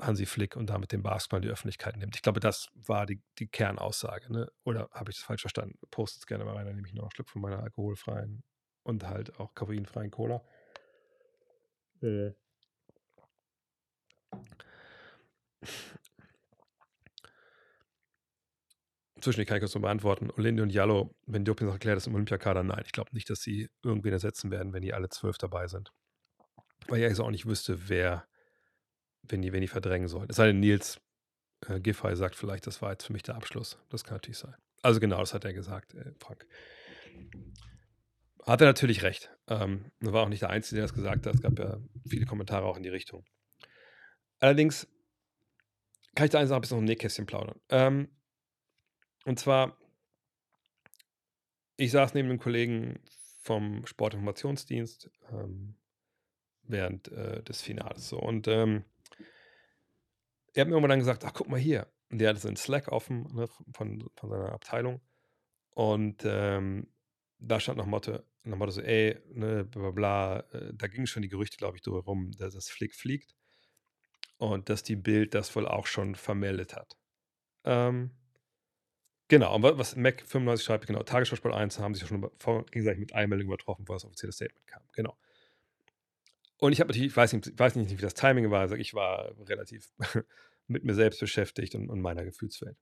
Hansi 0.00 0.26
Flick 0.26 0.56
und 0.56 0.70
damit 0.70 0.92
den 0.92 1.02
Basketball 1.02 1.38
in 1.38 1.42
die 1.42 1.52
Öffentlichkeit 1.52 1.96
nimmt. 1.96 2.16
Ich 2.16 2.22
glaube, 2.22 2.40
das 2.40 2.68
war 2.74 3.06
die, 3.06 3.20
die 3.38 3.48
Kernaussage. 3.48 4.32
Ne? 4.32 4.50
Oder 4.64 4.88
habe 4.92 5.10
ich 5.10 5.16
das 5.16 5.24
falsch 5.24 5.42
verstanden? 5.42 5.78
Postet 5.90 6.22
es 6.22 6.26
gerne 6.26 6.44
mal 6.44 6.56
rein, 6.56 6.66
dann 6.66 6.76
nehme 6.76 6.88
ich 6.88 6.94
noch 6.94 7.04
einen 7.04 7.10
Schluck 7.12 7.28
von 7.28 7.42
meiner 7.42 7.62
alkoholfreien 7.62 8.42
und 8.82 9.06
halt 9.06 9.38
auch 9.38 9.54
koffeinfreien 9.54 10.10
Cola. 10.10 10.42
Äh. 12.02 12.32
Zwischen 19.20 19.44
kann 19.44 19.58
ich 19.58 19.60
kurz 19.60 19.74
noch 19.74 19.82
beantworten. 19.82 20.30
Olinde 20.30 20.62
und 20.62 20.70
Jallo, 20.70 21.14
wenn 21.26 21.44
Doping 21.44 21.68
erklärt 21.68 21.98
ist 21.98 22.06
im 22.06 22.14
Olympiakader, 22.14 22.62
nein. 22.62 22.82
Ich 22.86 22.92
glaube 22.92 23.10
nicht, 23.12 23.28
dass 23.28 23.42
sie 23.42 23.68
irgendwen 23.82 24.12
ersetzen 24.12 24.50
werden, 24.50 24.72
wenn 24.72 24.80
die 24.80 24.94
alle 24.94 25.10
zwölf 25.10 25.36
dabei 25.36 25.66
sind. 25.66 25.92
Weil 26.90 27.10
ich 27.10 27.20
auch 27.20 27.30
nicht 27.30 27.46
wüsste, 27.46 27.88
wer, 27.88 28.26
wenn 29.22 29.42
die, 29.42 29.52
wenn 29.52 29.60
die 29.60 29.68
verdrängen 29.68 30.08
sollen. 30.08 30.28
Es 30.28 30.36
sei 30.36 30.46
denn, 30.46 30.60
Nils 30.60 31.00
äh, 31.68 31.80
Giffey 31.80 32.16
sagt 32.16 32.36
vielleicht, 32.36 32.66
das 32.66 32.82
war 32.82 32.92
jetzt 32.92 33.04
für 33.04 33.12
mich 33.12 33.22
der 33.22 33.36
Abschluss. 33.36 33.78
Das 33.88 34.04
kann 34.04 34.16
natürlich 34.16 34.38
sein. 34.38 34.54
Also 34.82 35.00
genau, 35.00 35.20
das 35.20 35.34
hat 35.34 35.44
er 35.44 35.52
gesagt, 35.52 35.94
äh, 35.94 36.12
Frank. 36.18 36.46
Hat 38.46 38.60
er 38.60 38.66
natürlich 38.66 39.02
recht. 39.02 39.30
Ähm, 39.46 39.92
war 40.00 40.22
auch 40.22 40.28
nicht 40.28 40.42
der 40.42 40.50
Einzige, 40.50 40.76
der 40.76 40.84
das 40.84 40.94
gesagt 40.94 41.26
hat. 41.26 41.34
Es 41.34 41.42
gab 41.42 41.58
ja 41.58 41.78
viele 42.08 42.26
Kommentare 42.26 42.64
auch 42.64 42.76
in 42.76 42.82
die 42.82 42.88
Richtung. 42.88 43.24
Allerdings 44.38 44.88
kann 46.14 46.24
ich 46.24 46.30
da 46.30 46.38
eine 46.38 46.48
Sache 46.48 46.58
ein 46.58 46.62
bisschen 46.62 46.76
noch 46.78 46.82
im 46.82 46.86
Nähkästchen 46.86 47.26
plaudern. 47.26 47.60
Ähm, 47.68 48.08
und 49.26 49.38
zwar, 49.38 49.76
ich 51.76 51.92
saß 51.92 52.14
neben 52.14 52.28
einem 52.28 52.38
Kollegen 52.38 53.00
vom 53.42 53.86
Sportinformationsdienst 53.86 55.10
ähm, 55.30 55.76
während 56.70 57.08
äh, 57.08 57.42
des 57.42 57.62
Finales. 57.62 58.08
So. 58.08 58.18
Und 58.18 58.48
ähm, 58.48 58.84
er 60.54 60.62
hat 60.62 60.68
mir 60.68 60.74
irgendwann 60.74 60.90
dann 60.90 60.98
gesagt: 60.98 61.24
Ach, 61.24 61.32
guck 61.34 61.48
mal 61.48 61.60
hier. 61.60 61.86
Und 62.10 62.18
der 62.18 62.30
hatte 62.30 62.40
so 62.40 62.48
einen 62.48 62.56
Slack 62.56 62.88
offen 62.88 63.28
ne, 63.34 63.48
von, 63.72 64.10
von 64.16 64.30
seiner 64.30 64.52
Abteilung. 64.52 65.00
Und 65.70 66.22
ähm, 66.24 66.88
da 67.38 67.60
stand 67.60 67.78
noch 67.78 67.86
Motto, 67.86 68.18
nach 68.42 68.58
Motto 68.58 68.72
so, 68.72 68.80
ey, 68.82 69.16
ne, 69.32 69.64
bla 69.64 69.82
bla 69.82 69.90
bla, 69.90 70.40
äh, 70.52 70.72
da 70.74 70.88
gingen 70.88 71.06
schon 71.06 71.22
die 71.22 71.28
Gerüchte, 71.28 71.56
glaube 71.56 71.76
ich, 71.76 71.82
drüber 71.82 72.00
rum, 72.00 72.32
dass 72.32 72.54
das 72.54 72.68
Flick 72.68 72.94
fliegt. 72.94 73.34
Und 74.38 74.68
dass 74.70 74.82
die 74.82 74.96
Bild 74.96 75.34
das 75.34 75.54
wohl 75.54 75.68
auch 75.68 75.86
schon 75.86 76.14
vermeldet 76.14 76.74
hat. 76.74 76.96
Ähm, 77.64 78.10
genau, 79.28 79.54
und 79.54 79.62
was 79.62 79.96
Mac 79.96 80.22
95 80.22 80.64
schreibt, 80.64 80.86
genau, 80.86 81.02
Tagesschau 81.02 81.36
Sport 81.36 81.54
1 81.54 81.78
haben 81.78 81.94
sich 81.94 82.08
schon 82.08 82.30
vor, 82.38 82.64
gegenseitig 82.66 83.00
mit 83.00 83.14
Einmeldung 83.14 83.48
übertroffen, 83.48 83.86
wo 83.86 83.92
das 83.92 84.04
offizielle 84.04 84.32
Statement 84.32 84.66
kam. 84.66 84.82
Genau. 84.94 85.16
Und 86.60 86.72
ich 86.72 86.80
habe 86.80 86.88
natürlich, 86.88 87.08
ich 87.08 87.16
weiß 87.16 87.32
nicht, 87.32 87.46
ich 87.48 87.58
weiß 87.58 87.74
nicht, 87.76 87.90
wie 87.90 87.96
das 87.96 88.14
Timing 88.14 88.50
war, 88.50 88.60
also 88.60 88.74
ich 88.76 88.94
war 88.94 89.34
relativ 89.48 89.90
mit 90.66 90.84
mir 90.84 90.94
selbst 90.94 91.18
beschäftigt 91.18 91.74
und, 91.74 91.88
und 91.88 92.00
meiner 92.00 92.24
Gefühlswelt. 92.24 92.76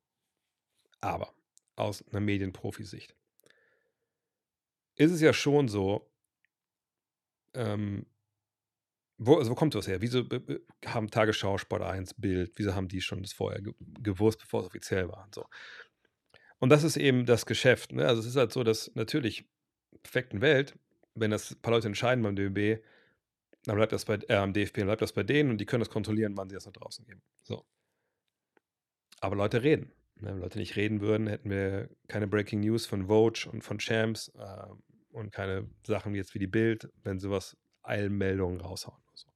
Aber 1.01 1.33
aus 1.77 2.07
einer 2.09 2.21
Medienprofi-Sicht 2.21 3.15
ist 4.97 5.13
es 5.13 5.21
ja 5.21 5.33
schon 5.33 5.69
so, 5.69 6.11
ähm, 7.55 8.05
wo, 9.17 9.37
also 9.37 9.53
wo 9.53 9.55
kommt 9.55 9.77
das 9.77 9.87
her? 9.87 10.01
Wieso 10.01 10.25
haben 10.85 11.09
Tagesschau, 11.11 11.57
Sport 11.57 11.83
1, 11.83 12.15
Bild, 12.15 12.53
wieso 12.57 12.75
haben 12.75 12.89
die 12.89 13.01
schon 13.01 13.23
das 13.23 13.33
vorher 13.33 13.63
ge 13.63 13.75
gewusst, 13.79 14.41
bevor 14.41 14.61
es 14.63 14.67
offiziell 14.67 15.09
war 15.09 15.25
und 15.25 15.35
so? 15.37 15.47
Und 16.59 16.71
das 16.71 16.83
ist 16.83 16.97
eben 16.97 17.27
das 17.27 17.47
Geschäft. 17.47 17.93
Ne? 17.93 18.07
Also 18.07 18.21
es 18.21 18.27
ist 18.27 18.37
halt 18.37 18.53
so, 18.53 18.65
dass 18.65 18.93
natürlich 18.97 19.49
perfekten 20.03 20.41
Welt, 20.41 20.77
wenn 21.15 21.31
das 21.31 21.53
ein 21.53 21.63
paar 21.63 21.73
Leute 21.73 21.87
entscheiden 21.87 22.25
beim 22.25 22.35
DBB, 22.35 22.83
dann 23.69 23.77
bleibt 23.77 23.93
das 23.93 24.07
bei 24.07 24.19
äh, 24.29 24.35
am 24.35 24.55
DFB, 24.55 24.83
bleibt 24.85 25.03
das 25.03 25.13
bei 25.13 25.23
denen 25.23 25.51
und 25.51 25.59
die 25.59 25.67
können 25.67 25.81
das 25.81 25.91
kontrollieren, 25.91 26.37
wann 26.37 26.49
sie 26.49 26.55
das 26.55 26.65
nach 26.65 26.73
draußen 26.73 27.05
geben. 27.05 27.21
So. 27.43 27.65
Aber 29.21 29.37
Leute 29.37 29.63
reden. 29.63 29.93
Ne? 30.17 30.31
Wenn 30.31 30.41
Leute 30.41 30.59
nicht 30.59 30.77
reden 30.77 31.01
würden, 31.03 31.27
hätten 31.27 31.51
wir 31.51 31.91
keine 32.09 32.27
Breaking 32.27 32.61
News 32.61 32.87
von 32.87 33.09
Vogue 33.09 33.51
und 33.53 33.63
von 33.63 33.79
Champs 33.79 34.29
äh, 34.39 34.67
und 35.11 35.33
keine 35.33 35.69
Sachen 35.87 36.15
jetzt 36.15 36.35
wie 36.35 36.39
die 36.39 36.47
Bild, 36.47 36.91
wenn 37.03 37.19
sowas 37.19 37.59
Eilmeldungen 37.83 38.61
raushauen. 38.61 39.03
Oder 39.07 39.17
so. 39.17 39.29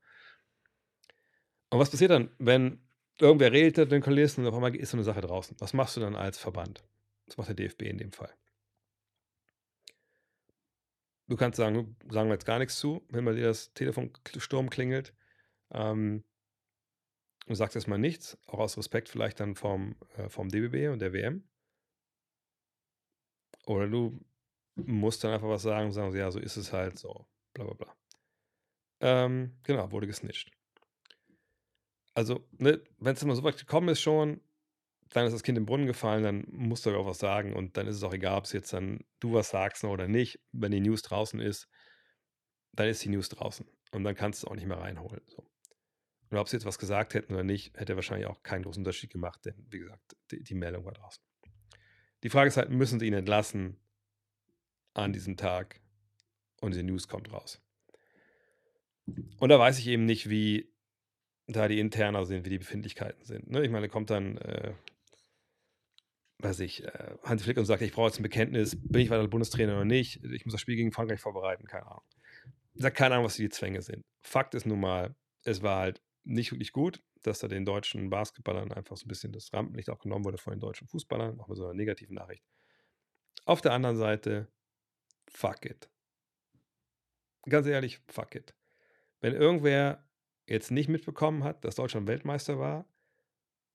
Und 1.70 1.78
was 1.78 1.90
passiert 1.90 2.10
dann, 2.10 2.30
wenn 2.38 2.80
irgendwer 3.18 3.52
redet 3.52 3.92
den 3.92 4.00
Kulissen 4.00 4.42
und 4.42 4.48
auf 4.48 4.54
einmal 4.54 4.74
ist 4.74 4.90
so 4.90 4.96
eine 4.96 5.04
Sache 5.04 5.20
draußen? 5.20 5.56
Was 5.58 5.74
machst 5.74 5.96
du 5.96 6.00
dann 6.00 6.16
als 6.16 6.38
Verband? 6.38 6.82
Was 7.26 7.36
macht 7.36 7.48
der 7.48 7.56
DFB 7.56 7.82
in 7.82 7.98
dem 7.98 8.12
Fall? 8.12 8.32
Du 11.32 11.38
kannst 11.38 11.56
sagen, 11.56 11.96
sagen 12.10 12.28
wir 12.28 12.34
jetzt 12.34 12.44
gar 12.44 12.58
nichts 12.58 12.76
zu, 12.76 13.06
wenn 13.08 13.24
bei 13.24 13.32
dir 13.32 13.46
das 13.46 13.72
Telefonsturm 13.72 14.68
klingelt. 14.68 15.14
Ähm, 15.70 16.24
du 17.46 17.54
sagst 17.54 17.74
erstmal 17.74 17.98
nichts, 17.98 18.36
auch 18.44 18.58
aus 18.58 18.76
Respekt 18.76 19.08
vielleicht 19.08 19.40
dann 19.40 19.54
vom, 19.54 19.96
äh, 20.18 20.28
vom 20.28 20.50
DBB 20.50 20.92
und 20.92 20.98
der 20.98 21.14
WM. 21.14 21.48
Oder 23.64 23.88
du 23.88 24.20
musst 24.74 25.24
dann 25.24 25.32
einfach 25.32 25.48
was 25.48 25.62
sagen 25.62 25.86
und 25.86 25.92
sagen, 25.92 26.14
ja, 26.14 26.30
so 26.30 26.38
ist 26.38 26.58
es 26.58 26.70
halt, 26.70 26.98
so, 26.98 27.26
bla 27.54 27.64
bla 27.64 27.74
bla. 27.76 27.96
Ähm, 29.00 29.56
genau, 29.62 29.90
wurde 29.90 30.06
gesnitcht. 30.06 30.50
Also, 32.12 32.46
ne, 32.58 32.82
wenn 32.98 33.14
es 33.14 33.22
immer 33.22 33.36
so 33.36 33.42
weit 33.42 33.56
gekommen 33.56 33.88
ist 33.88 34.02
schon, 34.02 34.42
dann 35.12 35.26
ist 35.26 35.32
das 35.32 35.42
Kind 35.42 35.58
im 35.58 35.66
Brunnen 35.66 35.86
gefallen, 35.86 36.22
dann 36.22 36.44
musst 36.50 36.86
du 36.86 36.96
auch 36.96 37.06
was 37.06 37.18
sagen 37.18 37.52
und 37.52 37.76
dann 37.76 37.86
ist 37.86 37.96
es 37.96 38.02
auch 38.02 38.14
egal, 38.14 38.38
ob 38.38 38.44
es 38.44 38.52
jetzt 38.52 38.72
dann 38.72 39.00
du 39.20 39.34
was 39.34 39.50
sagst 39.50 39.84
oder 39.84 40.08
nicht. 40.08 40.40
Wenn 40.52 40.72
die 40.72 40.80
News 40.80 41.02
draußen 41.02 41.40
ist, 41.40 41.68
dann 42.72 42.88
ist 42.88 43.04
die 43.04 43.10
News 43.10 43.28
draußen 43.28 43.66
und 43.92 44.04
dann 44.04 44.14
kannst 44.14 44.42
du 44.42 44.46
es 44.46 44.50
auch 44.50 44.54
nicht 44.54 44.66
mehr 44.66 44.78
reinholen. 44.78 45.22
So. 45.26 45.46
Und 46.30 46.38
ob 46.38 46.48
sie 46.48 46.56
jetzt 46.56 46.64
was 46.64 46.78
gesagt 46.78 47.12
hätten 47.12 47.34
oder 47.34 47.44
nicht, 47.44 47.78
hätte 47.78 47.94
wahrscheinlich 47.94 48.26
auch 48.26 48.42
keinen 48.42 48.62
großen 48.62 48.80
Unterschied 48.80 49.10
gemacht, 49.10 49.44
denn 49.44 49.66
wie 49.68 49.80
gesagt, 49.80 50.16
die, 50.30 50.42
die 50.42 50.54
Meldung 50.54 50.84
war 50.84 50.92
draußen. 50.92 51.22
Die 52.22 52.30
Frage 52.30 52.48
ist 52.48 52.56
halt, 52.56 52.70
müssen 52.70 52.98
sie 52.98 53.06
ihn 53.06 53.12
entlassen 53.12 53.76
an 54.94 55.12
diesem 55.12 55.36
Tag 55.36 55.80
und 56.60 56.72
diese 56.72 56.84
News 56.84 57.08
kommt 57.08 57.30
raus. 57.32 57.60
Und 59.38 59.48
da 59.48 59.58
weiß 59.58 59.78
ich 59.78 59.88
eben 59.88 60.06
nicht, 60.06 60.30
wie 60.30 60.72
da 61.48 61.68
die 61.68 61.80
Interner 61.80 62.24
sind, 62.24 62.44
wie 62.44 62.50
die 62.50 62.58
Befindlichkeiten 62.58 63.24
sind. 63.24 63.50
Ne? 63.50 63.64
Ich 63.64 63.70
meine, 63.70 63.88
kommt 63.88 64.10
dann, 64.10 64.38
äh, 64.38 64.72
weiß 66.42 66.60
ich, 66.60 66.84
äh, 66.84 67.16
Hansi 67.22 67.44
Flick 67.44 67.58
und 67.58 67.64
sagt, 67.64 67.82
ich 67.82 67.92
brauche 67.92 68.08
jetzt 68.08 68.18
ein 68.18 68.22
Bekenntnis, 68.22 68.76
bin 68.80 69.02
ich 69.02 69.10
weiter 69.10 69.26
Bundestrainer 69.28 69.74
oder 69.74 69.84
nicht? 69.84 70.22
Ich 70.24 70.44
muss 70.44 70.52
das 70.52 70.60
Spiel 70.60 70.76
gegen 70.76 70.92
Frankreich 70.92 71.20
vorbereiten, 71.20 71.66
keine 71.66 71.86
Ahnung. 71.86 72.02
Sage 72.74 72.94
keine 72.94 73.14
Ahnung, 73.14 73.26
was 73.26 73.36
die 73.36 73.48
Zwänge 73.48 73.82
sind. 73.82 74.02
Fakt 74.22 74.54
ist 74.54 74.66
nun 74.66 74.80
mal, 74.80 75.14
es 75.44 75.62
war 75.62 75.80
halt 75.80 76.02
nicht 76.24 76.52
wirklich 76.52 76.72
gut, 76.72 77.02
dass 77.22 77.40
da 77.40 77.48
den 77.48 77.64
deutschen 77.64 78.10
Basketballern 78.10 78.72
einfach 78.72 78.96
so 78.96 79.04
ein 79.04 79.08
bisschen 79.08 79.32
das 79.32 79.52
Rampenlicht 79.52 79.90
auch 79.90 79.98
genommen 79.98 80.24
wurde 80.24 80.38
von 80.38 80.52
den 80.52 80.60
deutschen 80.60 80.88
Fußballern, 80.88 81.40
auch 81.40 81.48
mit 81.48 81.58
so 81.58 81.64
einer 81.64 81.74
negativen 81.74 82.14
Nachricht. 82.14 82.44
Auf 83.44 83.60
der 83.60 83.72
anderen 83.72 83.96
Seite, 83.96 84.48
fuck 85.28 85.64
it. 85.64 85.90
Ganz 87.48 87.66
ehrlich, 87.66 88.00
fuck 88.06 88.34
it. 88.34 88.54
Wenn 89.20 89.34
irgendwer 89.34 90.04
jetzt 90.46 90.70
nicht 90.70 90.88
mitbekommen 90.88 91.44
hat, 91.44 91.64
dass 91.64 91.76
Deutschland 91.76 92.06
Weltmeister 92.06 92.58
war, 92.58 92.86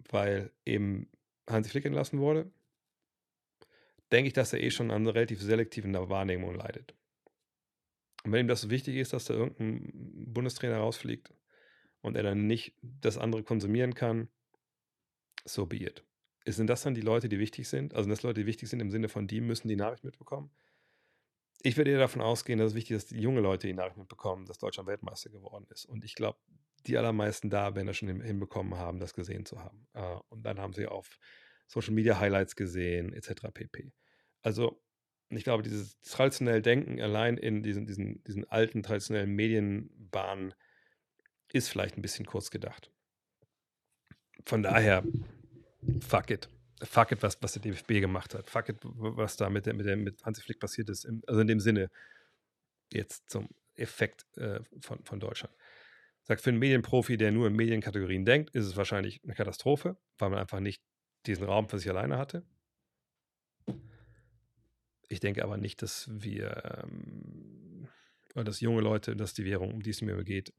weil 0.10 0.52
eben 0.66 1.10
Hansi 1.50 1.70
Flick 1.70 1.86
entlassen 1.86 2.20
wurde, 2.20 2.52
denke 4.12 4.28
ich, 4.28 4.34
dass 4.34 4.54
er 4.54 4.62
eh 4.62 4.72
schon 4.72 4.92
an 4.92 5.08
relativ 5.08 5.42
selektiven 5.42 5.94
Wahrnehmung 5.94 6.56
leidet. 6.56 6.96
Und 8.24 8.32
wenn 8.32 8.46
ihm 8.46 8.48
das 8.48 8.62
so 8.62 8.70
wichtig 8.70 8.96
ist, 8.96 9.14
dass 9.14 9.26
da 9.26 9.34
irgendein 9.34 10.34
Bundestrainer 10.34 10.78
rausfliegt 10.78 11.34
und 12.02 12.16
er 12.16 12.24
dann 12.24 12.48
nicht 12.48 12.76
das 12.82 13.18
andere 13.18 13.44
konsumieren 13.44 13.94
kann, 13.94 14.30
so 15.46 15.66
be 15.66 15.78
it. 15.78 16.04
Sind 16.46 16.68
das 16.68 16.82
dann 16.82 16.94
die 16.94 17.02
Leute, 17.02 17.30
die 17.30 17.40
wichtig 17.40 17.68
sind? 17.68 17.94
Also, 17.94 18.04
sind 18.04 18.12
das 18.12 18.24
Leute, 18.24 18.42
die 18.42 18.46
wichtig 18.46 18.70
sind 18.70 18.80
im 18.80 18.92
Sinne 18.92 19.10
von, 19.10 19.28
die 19.28 19.42
müssen 19.42 19.68
die 19.68 19.76
Nachricht 19.76 20.04
mitbekommen? 20.04 20.50
Ich 21.64 21.76
würde 21.76 21.92
eher 21.92 22.00
davon 22.00 22.22
ausgehen, 22.22 22.60
dass 22.60 22.70
es 22.70 22.76
wichtig 22.76 22.96
ist, 22.96 23.12
dass 23.12 23.18
die 23.18 23.22
junge 23.22 23.42
Leute 23.42 23.68
die 23.68 23.74
Nachricht 23.74 23.98
mitbekommen, 23.98 24.46
dass 24.46 24.58
Deutschland 24.58 24.88
Weltmeister 24.88 25.30
geworden 25.30 25.66
ist. 25.70 25.86
Und 25.86 26.06
ich 26.06 26.16
glaube, 26.16 26.40
die 26.86 26.98
allermeisten 26.98 27.50
da 27.50 27.76
werden 27.76 27.88
das 27.88 27.98
schon 27.98 28.22
hinbekommen 28.22 28.76
haben, 28.76 29.00
das 29.00 29.14
gesehen 29.14 29.46
zu 29.46 29.62
haben. 29.62 29.88
Äh, 29.94 30.18
und 30.30 30.44
dann 30.44 30.60
haben 30.60 30.74
sie 30.74 30.86
auf 30.86 31.20
Social 31.68 31.94
Media 31.94 32.20
Highlights 32.20 32.56
gesehen, 32.56 33.14
etc. 33.14 33.52
pp. 33.54 33.92
Also, 34.42 34.82
ich 35.30 35.44
glaube, 35.44 35.64
dieses 35.64 36.00
traditionelle 36.02 36.62
Denken 36.62 37.02
allein 37.02 37.38
in 37.38 37.62
diesen, 37.62 37.86
diesen, 37.86 38.24
diesen 38.24 38.46
alten 38.50 38.82
traditionellen 38.82 39.32
Medienbahnen 39.32 40.54
ist 41.52 41.70
vielleicht 41.70 41.98
ein 41.98 42.02
bisschen 42.02 42.26
kurz 42.26 42.50
gedacht. 42.50 42.92
Von 44.46 44.64
daher, 44.64 45.04
fuck 46.00 46.30
it. 46.30 46.50
Fuck 46.84 47.12
it, 47.12 47.24
was, 47.24 47.42
was 47.42 47.54
der 47.54 47.62
DFB 47.64 48.00
gemacht 48.00 48.36
hat. 48.36 48.48
Fuck 48.50 48.70
it, 48.70 48.78
was 48.84 49.36
da 49.36 49.50
mit, 49.50 49.66
der, 49.66 49.74
mit, 49.74 49.86
der, 49.86 49.98
mit 49.98 50.24
Hansi 50.24 50.42
Flick 50.42 50.60
passiert 50.60 50.90
ist. 50.90 51.08
Also 51.26 51.42
in 51.42 51.48
dem 51.48 51.60
Sinne, 51.60 51.90
jetzt 52.94 53.30
zum 53.30 53.50
Effekt 53.76 54.26
äh, 54.38 54.60
von, 54.80 55.04
von 55.04 55.20
Deutschland. 55.20 55.56
Sagt, 56.24 56.42
für 56.42 56.50
einen 56.50 56.60
Medienprofi, 56.60 57.18
der 57.18 57.32
nur 57.32 57.48
in 57.48 57.56
Medienkategorien 57.56 58.26
denkt, 58.26 58.54
ist 58.54 58.66
es 58.66 58.76
wahrscheinlich 58.76 59.24
eine 59.24 59.34
Katastrophe, 59.34 59.98
weil 60.18 60.30
man 60.30 60.40
einfach 60.40 60.60
nicht 60.60 60.84
diesen 61.28 61.46
Raum 61.46 61.70
für 61.70 61.80
sich 61.80 61.90
alleine 61.90 62.18
hatte. 62.18 62.44
Ich 65.10 65.20
denke 65.20 65.44
aber 65.44 65.58
nicht, 65.58 65.82
dass 65.82 66.10
wir, 66.12 66.84
ähm, 66.84 67.88
dass 68.34 68.60
junge 68.60 68.82
Leute, 68.82 69.16
dass 69.16 69.34
die 69.34 69.46
Währung, 69.46 69.74
um 69.74 69.82
die 69.82 69.92
es 69.92 70.02
mir 70.02 70.22
geht, 70.24 70.54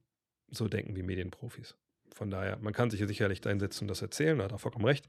so 0.50 0.68
denken 0.68 0.96
wie 0.96 1.02
Medienprofis. 1.02 1.76
Von 2.12 2.30
daher, 2.30 2.58
man 2.58 2.72
kann 2.72 2.90
sich 2.90 2.98
hier 2.98 3.08
sicherlich 3.08 3.40
da 3.40 3.50
hinsetzen 3.50 3.84
und 3.84 3.88
das 3.88 4.02
erzählen, 4.02 4.38
da 4.38 4.44
hat 4.44 4.52
er 4.52 4.58
vollkommen 4.58 4.86
recht. 4.86 5.08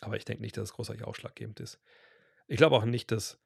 Aber 0.00 0.16
ich 0.16 0.24
denke 0.24 0.42
nicht, 0.42 0.56
dass 0.56 0.70
es 0.70 0.74
großartig 0.74 1.04
ausschlaggebend 1.04 1.60
ist. 1.60 1.78
Ich 2.46 2.56
glaube 2.58 2.76
auch 2.76 2.84
nicht, 2.84 3.10
dass 3.10 3.38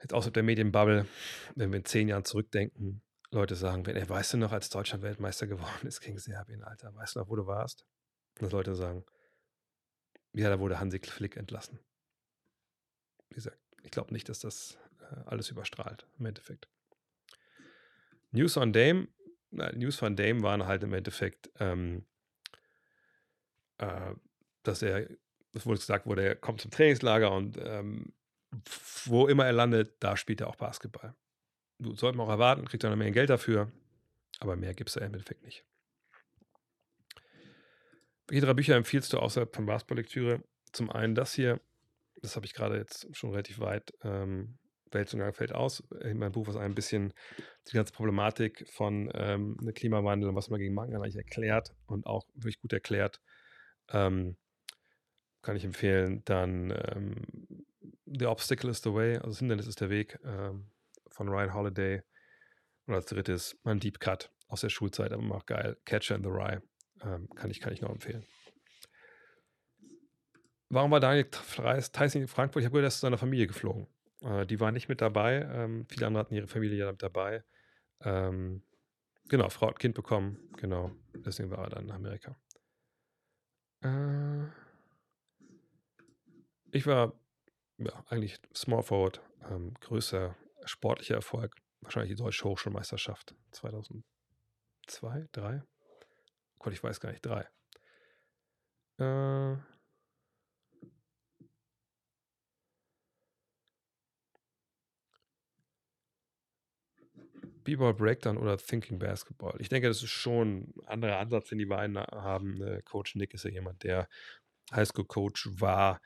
jetzt 0.00 0.14
außerhalb 0.14 0.34
der 0.34 0.42
Medienbubble, 0.42 1.06
wenn 1.54 1.70
wir 1.70 1.78
in 1.78 1.84
zehn 1.84 2.08
Jahren 2.08 2.24
zurückdenken, 2.24 3.02
Leute 3.30 3.56
sagen, 3.56 3.84
wenn, 3.84 3.96
ey, 3.96 4.08
weißt 4.08 4.34
du 4.34 4.36
noch, 4.38 4.52
als 4.52 4.70
Deutschland 4.70 5.02
Weltmeister 5.02 5.46
geworden 5.46 5.86
ist 5.86 6.00
gegen 6.00 6.18
Serbien, 6.18 6.62
Alter, 6.62 6.94
weißt 6.94 7.16
du 7.16 7.20
noch, 7.20 7.28
wo 7.28 7.36
du 7.36 7.46
warst? 7.46 7.84
Und 8.36 8.44
dass 8.44 8.52
Leute 8.52 8.74
sagen, 8.74 9.04
ja, 10.38 10.50
da 10.50 10.60
wurde 10.60 10.78
Hansi 10.78 11.00
Flick 11.00 11.36
entlassen. 11.36 11.80
Wie 13.28 13.34
gesagt, 13.34 13.58
ich 13.82 13.90
glaube 13.90 14.12
nicht, 14.12 14.28
dass 14.28 14.40
das 14.40 14.78
äh, 15.00 15.16
alles 15.26 15.50
überstrahlt, 15.50 16.06
im 16.18 16.26
Endeffekt. 16.26 16.68
News 18.30 18.56
on 18.56 18.72
Dame, 18.72 19.08
News 19.50 19.96
von 19.96 20.14
Dame 20.14 20.42
waren 20.42 20.66
halt 20.66 20.82
im 20.82 20.92
Endeffekt, 20.92 21.50
ähm, 21.58 22.04
äh, 23.78 24.14
dass 24.62 24.82
er, 24.82 25.08
es 25.54 25.66
wurde 25.66 25.78
gesagt 25.78 26.06
wurde, 26.06 26.22
er 26.22 26.36
kommt 26.36 26.60
zum 26.60 26.70
Trainingslager 26.70 27.32
und 27.32 27.58
ähm, 27.60 28.12
wo 29.04 29.26
immer 29.26 29.46
er 29.46 29.52
landet, 29.52 29.96
da 30.00 30.16
spielt 30.16 30.40
er 30.40 30.48
auch 30.48 30.56
Basketball. 30.56 31.14
Sollte 31.78 32.16
man 32.16 32.26
auch 32.26 32.30
erwarten, 32.30 32.66
kriegt 32.66 32.84
er 32.84 32.90
noch 32.90 32.96
mehr 32.96 33.10
Geld 33.10 33.30
dafür, 33.30 33.72
aber 34.40 34.56
mehr 34.56 34.74
gibt 34.74 34.90
es 34.90 34.96
im 34.96 35.04
Endeffekt 35.04 35.42
nicht. 35.42 35.64
Welche 38.28 38.44
drei 38.44 38.54
Bücher 38.54 38.76
empfiehlst 38.76 39.12
du 39.12 39.18
außerhalb 39.18 39.54
von 39.54 39.66
Basketball-Lektüre? 39.66 40.42
Zum 40.72 40.90
einen 40.90 41.14
das 41.14 41.32
hier, 41.32 41.60
das 42.20 42.36
habe 42.36 42.44
ich 42.44 42.52
gerade 42.52 42.76
jetzt 42.76 43.08
schon 43.16 43.30
relativ 43.30 43.58
weit, 43.58 43.92
ähm, 44.02 44.58
Weltuntergang 44.90 45.34
fällt 45.34 45.52
aus. 45.52 45.82
In 46.02 46.18
meinem 46.18 46.32
Buch, 46.32 46.46
was 46.46 46.56
ein 46.56 46.74
bisschen 46.74 47.12
die 47.68 47.74
ganze 47.74 47.92
Problematik 47.92 48.66
von 48.70 49.10
ähm, 49.14 49.56
ne 49.60 49.72
Klimawandel 49.72 50.28
und 50.28 50.36
was 50.36 50.50
man 50.50 50.60
gegen 50.60 50.74
machen 50.74 50.92
kann, 50.92 51.02
eigentlich 51.02 51.16
erklärt 51.16 51.74
und 51.86 52.06
auch 52.06 52.26
wirklich 52.34 52.60
gut 52.60 52.72
erklärt. 52.72 53.20
Ähm, 53.90 54.36
kann 55.42 55.56
ich 55.56 55.64
empfehlen. 55.64 56.22
Dann 56.24 56.70
ähm, 56.70 57.64
The 58.06 58.26
Obstacle 58.26 58.70
is 58.70 58.82
the 58.82 58.92
Way, 58.92 59.16
also 59.16 59.28
das 59.28 59.38
Hindernis 59.38 59.66
ist 59.66 59.80
der 59.80 59.90
Weg 59.90 60.18
ähm, 60.24 60.70
von 61.10 61.28
Ryan 61.28 61.54
Holiday. 61.54 62.02
Und 62.86 62.94
als 62.94 63.06
drittes 63.06 63.58
mein 63.64 63.80
Deep 63.80 64.00
Cut 64.00 64.30
aus 64.48 64.62
der 64.62 64.70
Schulzeit, 64.70 65.12
aber 65.12 65.34
auch 65.34 65.46
geil. 65.46 65.76
Catcher 65.84 66.16
in 66.16 66.22
the 66.22 66.30
Rye. 66.30 66.62
Ähm, 67.02 67.28
kann, 67.34 67.50
ich, 67.50 67.60
kann 67.60 67.72
ich 67.72 67.80
noch 67.80 67.90
empfehlen. 67.90 68.24
Warum 70.70 70.90
war 70.90 71.00
Daniel 71.00 71.28
Tyson 71.30 72.22
in 72.22 72.28
Frankfurt? 72.28 72.60
Ich 72.60 72.66
habe 72.66 72.72
gehört, 72.72 72.84
er 72.84 72.88
ist 72.88 72.96
zu 72.96 73.00
seiner 73.00 73.18
Familie 73.18 73.46
geflogen. 73.46 73.86
Äh, 74.20 74.46
die 74.46 74.60
war 74.60 74.72
nicht 74.72 74.88
mit 74.88 75.00
dabei. 75.00 75.48
Ähm, 75.50 75.86
viele 75.88 76.06
andere 76.06 76.20
hatten 76.20 76.34
ihre 76.34 76.48
Familie 76.48 76.78
ja 76.78 76.90
mit 76.90 77.02
dabei. 77.02 77.42
Ähm, 78.00 78.62
genau, 79.28 79.48
Frau 79.48 79.68
hat 79.68 79.78
Kind 79.78 79.94
bekommen. 79.94 80.38
Genau, 80.58 80.92
deswegen 81.14 81.50
war 81.50 81.64
er 81.64 81.70
dann 81.70 81.84
in 81.84 81.90
Amerika. 81.90 82.36
Äh, 83.82 84.44
ich 86.70 86.86
war 86.86 87.14
ja, 87.78 88.04
eigentlich 88.08 88.38
Small 88.54 88.82
Forward, 88.82 89.22
ähm, 89.48 89.74
größer 89.80 90.36
sportlicher 90.64 91.14
Erfolg. 91.14 91.54
Wahrscheinlich 91.80 92.16
die 92.16 92.22
Deutsche 92.22 92.44
Hochschulmeisterschaft 92.44 93.34
2002, 93.52 95.28
3? 95.32 95.62
Gott, 96.58 96.72
ich 96.72 96.82
weiß 96.82 97.00
gar 97.00 97.10
nicht, 97.10 97.24
3. 97.24 97.48
Äh, 98.98 99.56
B-Ball 107.64 107.92
Breakdown 107.94 108.38
oder 108.38 108.56
Thinking 108.56 108.98
Basketball. 108.98 109.54
Ich 109.60 109.68
denke, 109.68 109.88
das 109.88 110.02
ist 110.02 110.10
schon 110.10 110.72
ein 110.78 110.86
anderer 110.86 111.18
Ansatz, 111.18 111.50
den 111.50 111.58
die 111.58 111.66
beiden 111.66 111.98
haben. 111.98 112.62
Äh, 112.62 112.82
Coach 112.82 113.14
Nick 113.14 113.34
ist 113.34 113.44
ja 113.44 113.50
jemand, 113.50 113.84
der 113.84 114.08
Highschool-Coach 114.72 115.50
war 115.60 116.00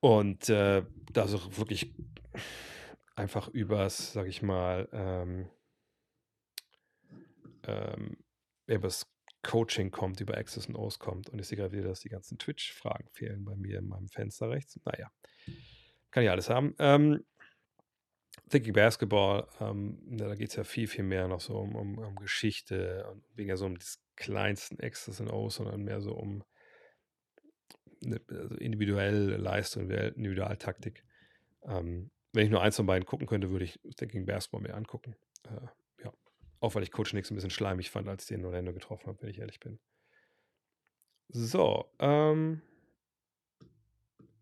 und 0.00 0.48
äh, 0.50 0.84
da 1.12 1.26
so 1.26 1.56
wirklich 1.56 1.94
einfach 3.14 3.48
übers, 3.48 4.12
sag 4.12 4.26
ich 4.26 4.42
mal, 4.42 4.88
ähm, 4.92 5.48
ähm, 7.64 8.18
übers 8.66 9.06
Coaching 9.46 9.90
kommt, 9.90 10.20
über 10.20 10.36
Access 10.36 10.66
und 10.66 10.74
O's 10.74 10.98
kommt. 10.98 11.28
Und 11.30 11.38
ich 11.38 11.46
sehe 11.46 11.56
gerade 11.56 11.72
wieder, 11.72 11.88
dass 11.88 12.00
die 12.00 12.08
ganzen 12.08 12.36
Twitch-Fragen 12.36 13.08
fehlen 13.12 13.44
bei 13.44 13.54
mir 13.54 13.78
in 13.78 13.86
meinem 13.86 14.08
Fenster 14.08 14.50
rechts. 14.50 14.78
Naja, 14.84 15.10
kann 16.10 16.24
ich 16.24 16.30
alles 16.30 16.50
haben. 16.50 16.74
Ähm, 16.78 17.24
Thinking 18.50 18.72
Basketball, 18.72 19.48
ähm, 19.60 19.98
da 20.18 20.34
geht 20.34 20.50
es 20.50 20.56
ja 20.56 20.64
viel, 20.64 20.88
viel 20.88 21.04
mehr 21.04 21.28
noch 21.28 21.40
so 21.40 21.56
um, 21.56 21.74
um, 21.76 21.98
um 21.98 22.16
Geschichte 22.16 23.06
und 23.10 23.24
weniger 23.36 23.56
so 23.56 23.66
um 23.66 23.78
die 23.78 23.86
kleinsten 24.16 24.78
X's 24.78 25.20
und 25.20 25.30
O's, 25.30 25.56
sondern 25.56 25.82
mehr 25.82 26.00
so 26.00 26.12
um 26.12 26.44
eine, 28.04 28.20
also 28.28 28.56
individuelle 28.56 29.36
Leistung, 29.36 29.90
Individualtaktik. 29.90 31.04
Ähm, 31.62 32.10
wenn 32.32 32.44
ich 32.44 32.50
nur 32.50 32.62
eins 32.62 32.76
von 32.76 32.86
beiden 32.86 33.06
gucken 33.06 33.26
könnte, 33.26 33.50
würde 33.50 33.64
ich 33.64 33.80
Thinking 33.96 34.26
Basketball 34.26 34.60
mehr 34.60 34.76
angucken. 34.76 35.16
Äh. 35.44 35.68
Auch 36.66 36.74
weil 36.74 36.82
ich 36.82 36.90
Coach 36.90 37.12
Nix 37.12 37.30
ein 37.30 37.36
bisschen 37.36 37.50
schleimig 37.50 37.90
fand, 37.90 38.08
als 38.08 38.24
ich 38.24 38.28
den 38.28 38.40
in 38.40 38.46
Orlando 38.46 38.72
getroffen 38.72 39.06
habe, 39.06 39.22
wenn 39.22 39.28
ich 39.28 39.38
ehrlich 39.38 39.60
bin. 39.60 39.78
So, 41.28 41.88
ähm, 42.00 42.60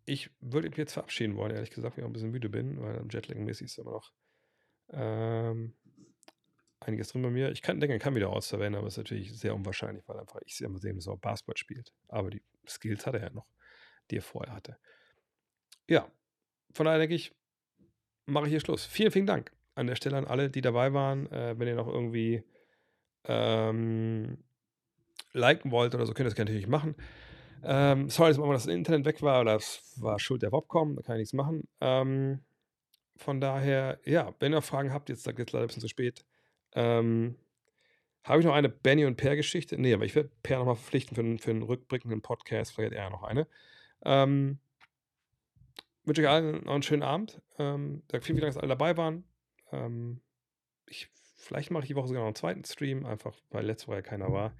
ich 0.05 0.31
würde 0.39 0.69
mich 0.69 0.77
jetzt 0.79 0.93
verabschieden 0.93 1.35
wollen, 1.35 1.53
ehrlich 1.53 1.69
gesagt, 1.69 1.95
weil 1.95 1.99
ich 1.99 2.03
auch 2.03 2.09
ein 2.09 2.13
bisschen 2.13 2.31
müde 2.31 2.49
bin, 2.49 2.81
weil 2.81 3.05
Jetlag-mäßig 3.07 3.65
ist 3.65 3.77
immer 3.77 3.91
noch 3.91 4.11
ähm, 4.89 5.75
einiges 6.79 7.09
drin 7.09 7.21
bei 7.21 7.29
mir. 7.29 7.51
Ich 7.51 7.61
kann, 7.61 7.79
ich 7.79 8.01
kann 8.01 8.15
wieder 8.15 8.31
ausverwenden, 8.31 8.79
aber 8.79 8.87
es 8.87 8.95
ist 8.95 8.97
natürlich 8.97 9.37
sehr 9.37 9.53
unwahrscheinlich, 9.53 10.07
weil 10.07 10.19
einfach 10.19 10.39
ich 10.47 10.59
immer 10.61 10.79
sehen, 10.79 10.95
dass 10.95 11.05
er 11.05 11.13
auch 11.13 11.19
Basketball 11.19 11.57
spielt. 11.57 11.93
Aber 12.07 12.31
die 12.31 12.41
Skills 12.67 13.05
hat 13.05 13.13
er 13.13 13.21
ja 13.21 13.29
noch, 13.29 13.45
die 14.09 14.17
er 14.17 14.23
vorher 14.23 14.55
hatte. 14.55 14.79
Ja, 15.87 16.11
von 16.73 16.87
daher 16.87 16.97
denke 16.97 17.13
ich, 17.13 17.35
mache 18.25 18.45
ich 18.45 18.49
hier 18.49 18.61
Schluss. 18.61 18.83
Vielen, 18.83 19.11
vielen 19.11 19.27
Dank 19.27 19.54
an 19.75 19.87
der 19.87 19.95
Stelle 19.95 20.17
an 20.17 20.25
alle, 20.25 20.49
die 20.49 20.61
dabei 20.61 20.93
waren. 20.93 21.31
Äh, 21.31 21.59
wenn 21.59 21.67
ihr 21.67 21.75
noch 21.75 21.87
irgendwie 21.87 22.43
ähm, 23.25 24.37
liken 25.33 25.71
wollt 25.71 25.93
oder 25.93 26.05
so, 26.05 26.13
könnt 26.13 26.27
ihr 26.27 26.31
das 26.31 26.37
natürlich 26.37 26.67
machen. 26.67 26.95
Ähm, 27.63 28.09
sorry, 28.09 28.33
dass 28.33 28.63
das 28.63 28.67
Internet 28.67 29.05
weg 29.05 29.21
war, 29.21 29.43
das 29.43 29.93
war 29.97 30.19
Schuld 30.19 30.43
der 30.43 30.51
Wobcom, 30.51 30.95
da 30.95 31.01
kann 31.01 31.15
ich 31.15 31.21
nichts 31.21 31.33
machen. 31.33 31.67
Ähm, 31.81 32.41
von 33.17 33.41
daher, 33.41 33.99
ja, 34.05 34.33
wenn 34.39 34.53
ihr 34.53 34.61
Fragen 34.61 34.93
habt, 34.93 35.09
jetzt 35.09 35.23
sagt 35.23 35.39
jetzt 35.39 35.51
leider 35.51 35.65
ein 35.65 35.67
bisschen 35.67 35.81
zu 35.81 35.87
spät. 35.87 36.25
Ähm, 36.73 37.35
habe 38.23 38.39
ich 38.39 38.45
noch 38.45 38.53
eine 38.53 38.69
Benny 38.69 39.05
und 39.05 39.17
Per-Geschichte? 39.17 39.79
Nee, 39.79 39.93
aber 39.93 40.05
ich 40.05 40.15
werde 40.15 40.31
Per 40.43 40.59
nochmal 40.59 40.75
verpflichten 40.75 41.15
für, 41.15 41.21
einen, 41.21 41.39
für 41.39 41.51
einen 41.51 41.63
rückblickenden 41.63 42.21
Podcast, 42.21 42.73
vielleicht 42.73 42.93
er 42.93 43.09
noch 43.09 43.23
eine. 43.23 43.47
Ähm, 44.03 44.59
wünsche 46.03 46.21
euch 46.21 46.29
allen 46.29 46.63
noch 46.65 46.73
einen 46.73 46.83
schönen 46.83 47.03
Abend. 47.03 47.41
Ähm, 47.57 48.03
vielen, 48.09 48.21
vielen 48.21 48.41
Dank, 48.41 48.53
dass 48.53 48.57
alle 48.57 48.69
dabei 48.69 48.97
waren. 48.97 49.23
Ähm, 49.75 50.21
ich, 50.87 51.09
vielleicht 51.37 51.71
mache 51.71 51.83
ich 51.83 51.89
die 51.89 51.95
Woche 51.95 52.07
sogar 52.07 52.21
noch 52.21 52.27
einen 52.27 52.35
zweiten 52.35 52.63
Stream, 52.63 53.05
einfach 53.05 53.35
weil 53.49 53.65
letzte 53.65 53.87
Woche 53.87 53.97
ja 53.97 54.01
keiner 54.01 54.31
war. 54.31 54.55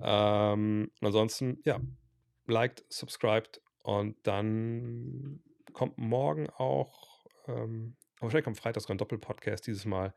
Ähm, 0.00 0.90
ansonsten, 1.00 1.60
ja, 1.64 1.80
liked, 2.46 2.84
subscribed 2.88 3.60
und 3.82 4.16
dann 4.26 5.42
kommt 5.72 5.98
morgen 5.98 6.48
auch, 6.50 7.24
ähm, 7.46 7.96
wahrscheinlich 8.20 8.44
kommt 8.44 8.58
Freitag 8.58 8.82
sogar 8.82 8.94
ein 8.94 8.98
Doppelpodcast 8.98 9.66
dieses 9.66 9.84
Mal. 9.84 10.14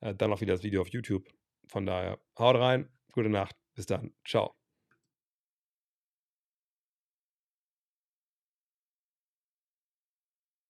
Äh, 0.00 0.14
dann 0.14 0.32
auch 0.32 0.40
wieder 0.40 0.54
das 0.54 0.62
Video 0.62 0.82
auf 0.82 0.88
YouTube. 0.88 1.28
Von 1.68 1.86
daher, 1.86 2.18
haut 2.38 2.56
rein, 2.56 2.88
gute 3.12 3.28
Nacht, 3.28 3.56
bis 3.74 3.86
dann, 3.86 4.14
ciao. 4.24 4.65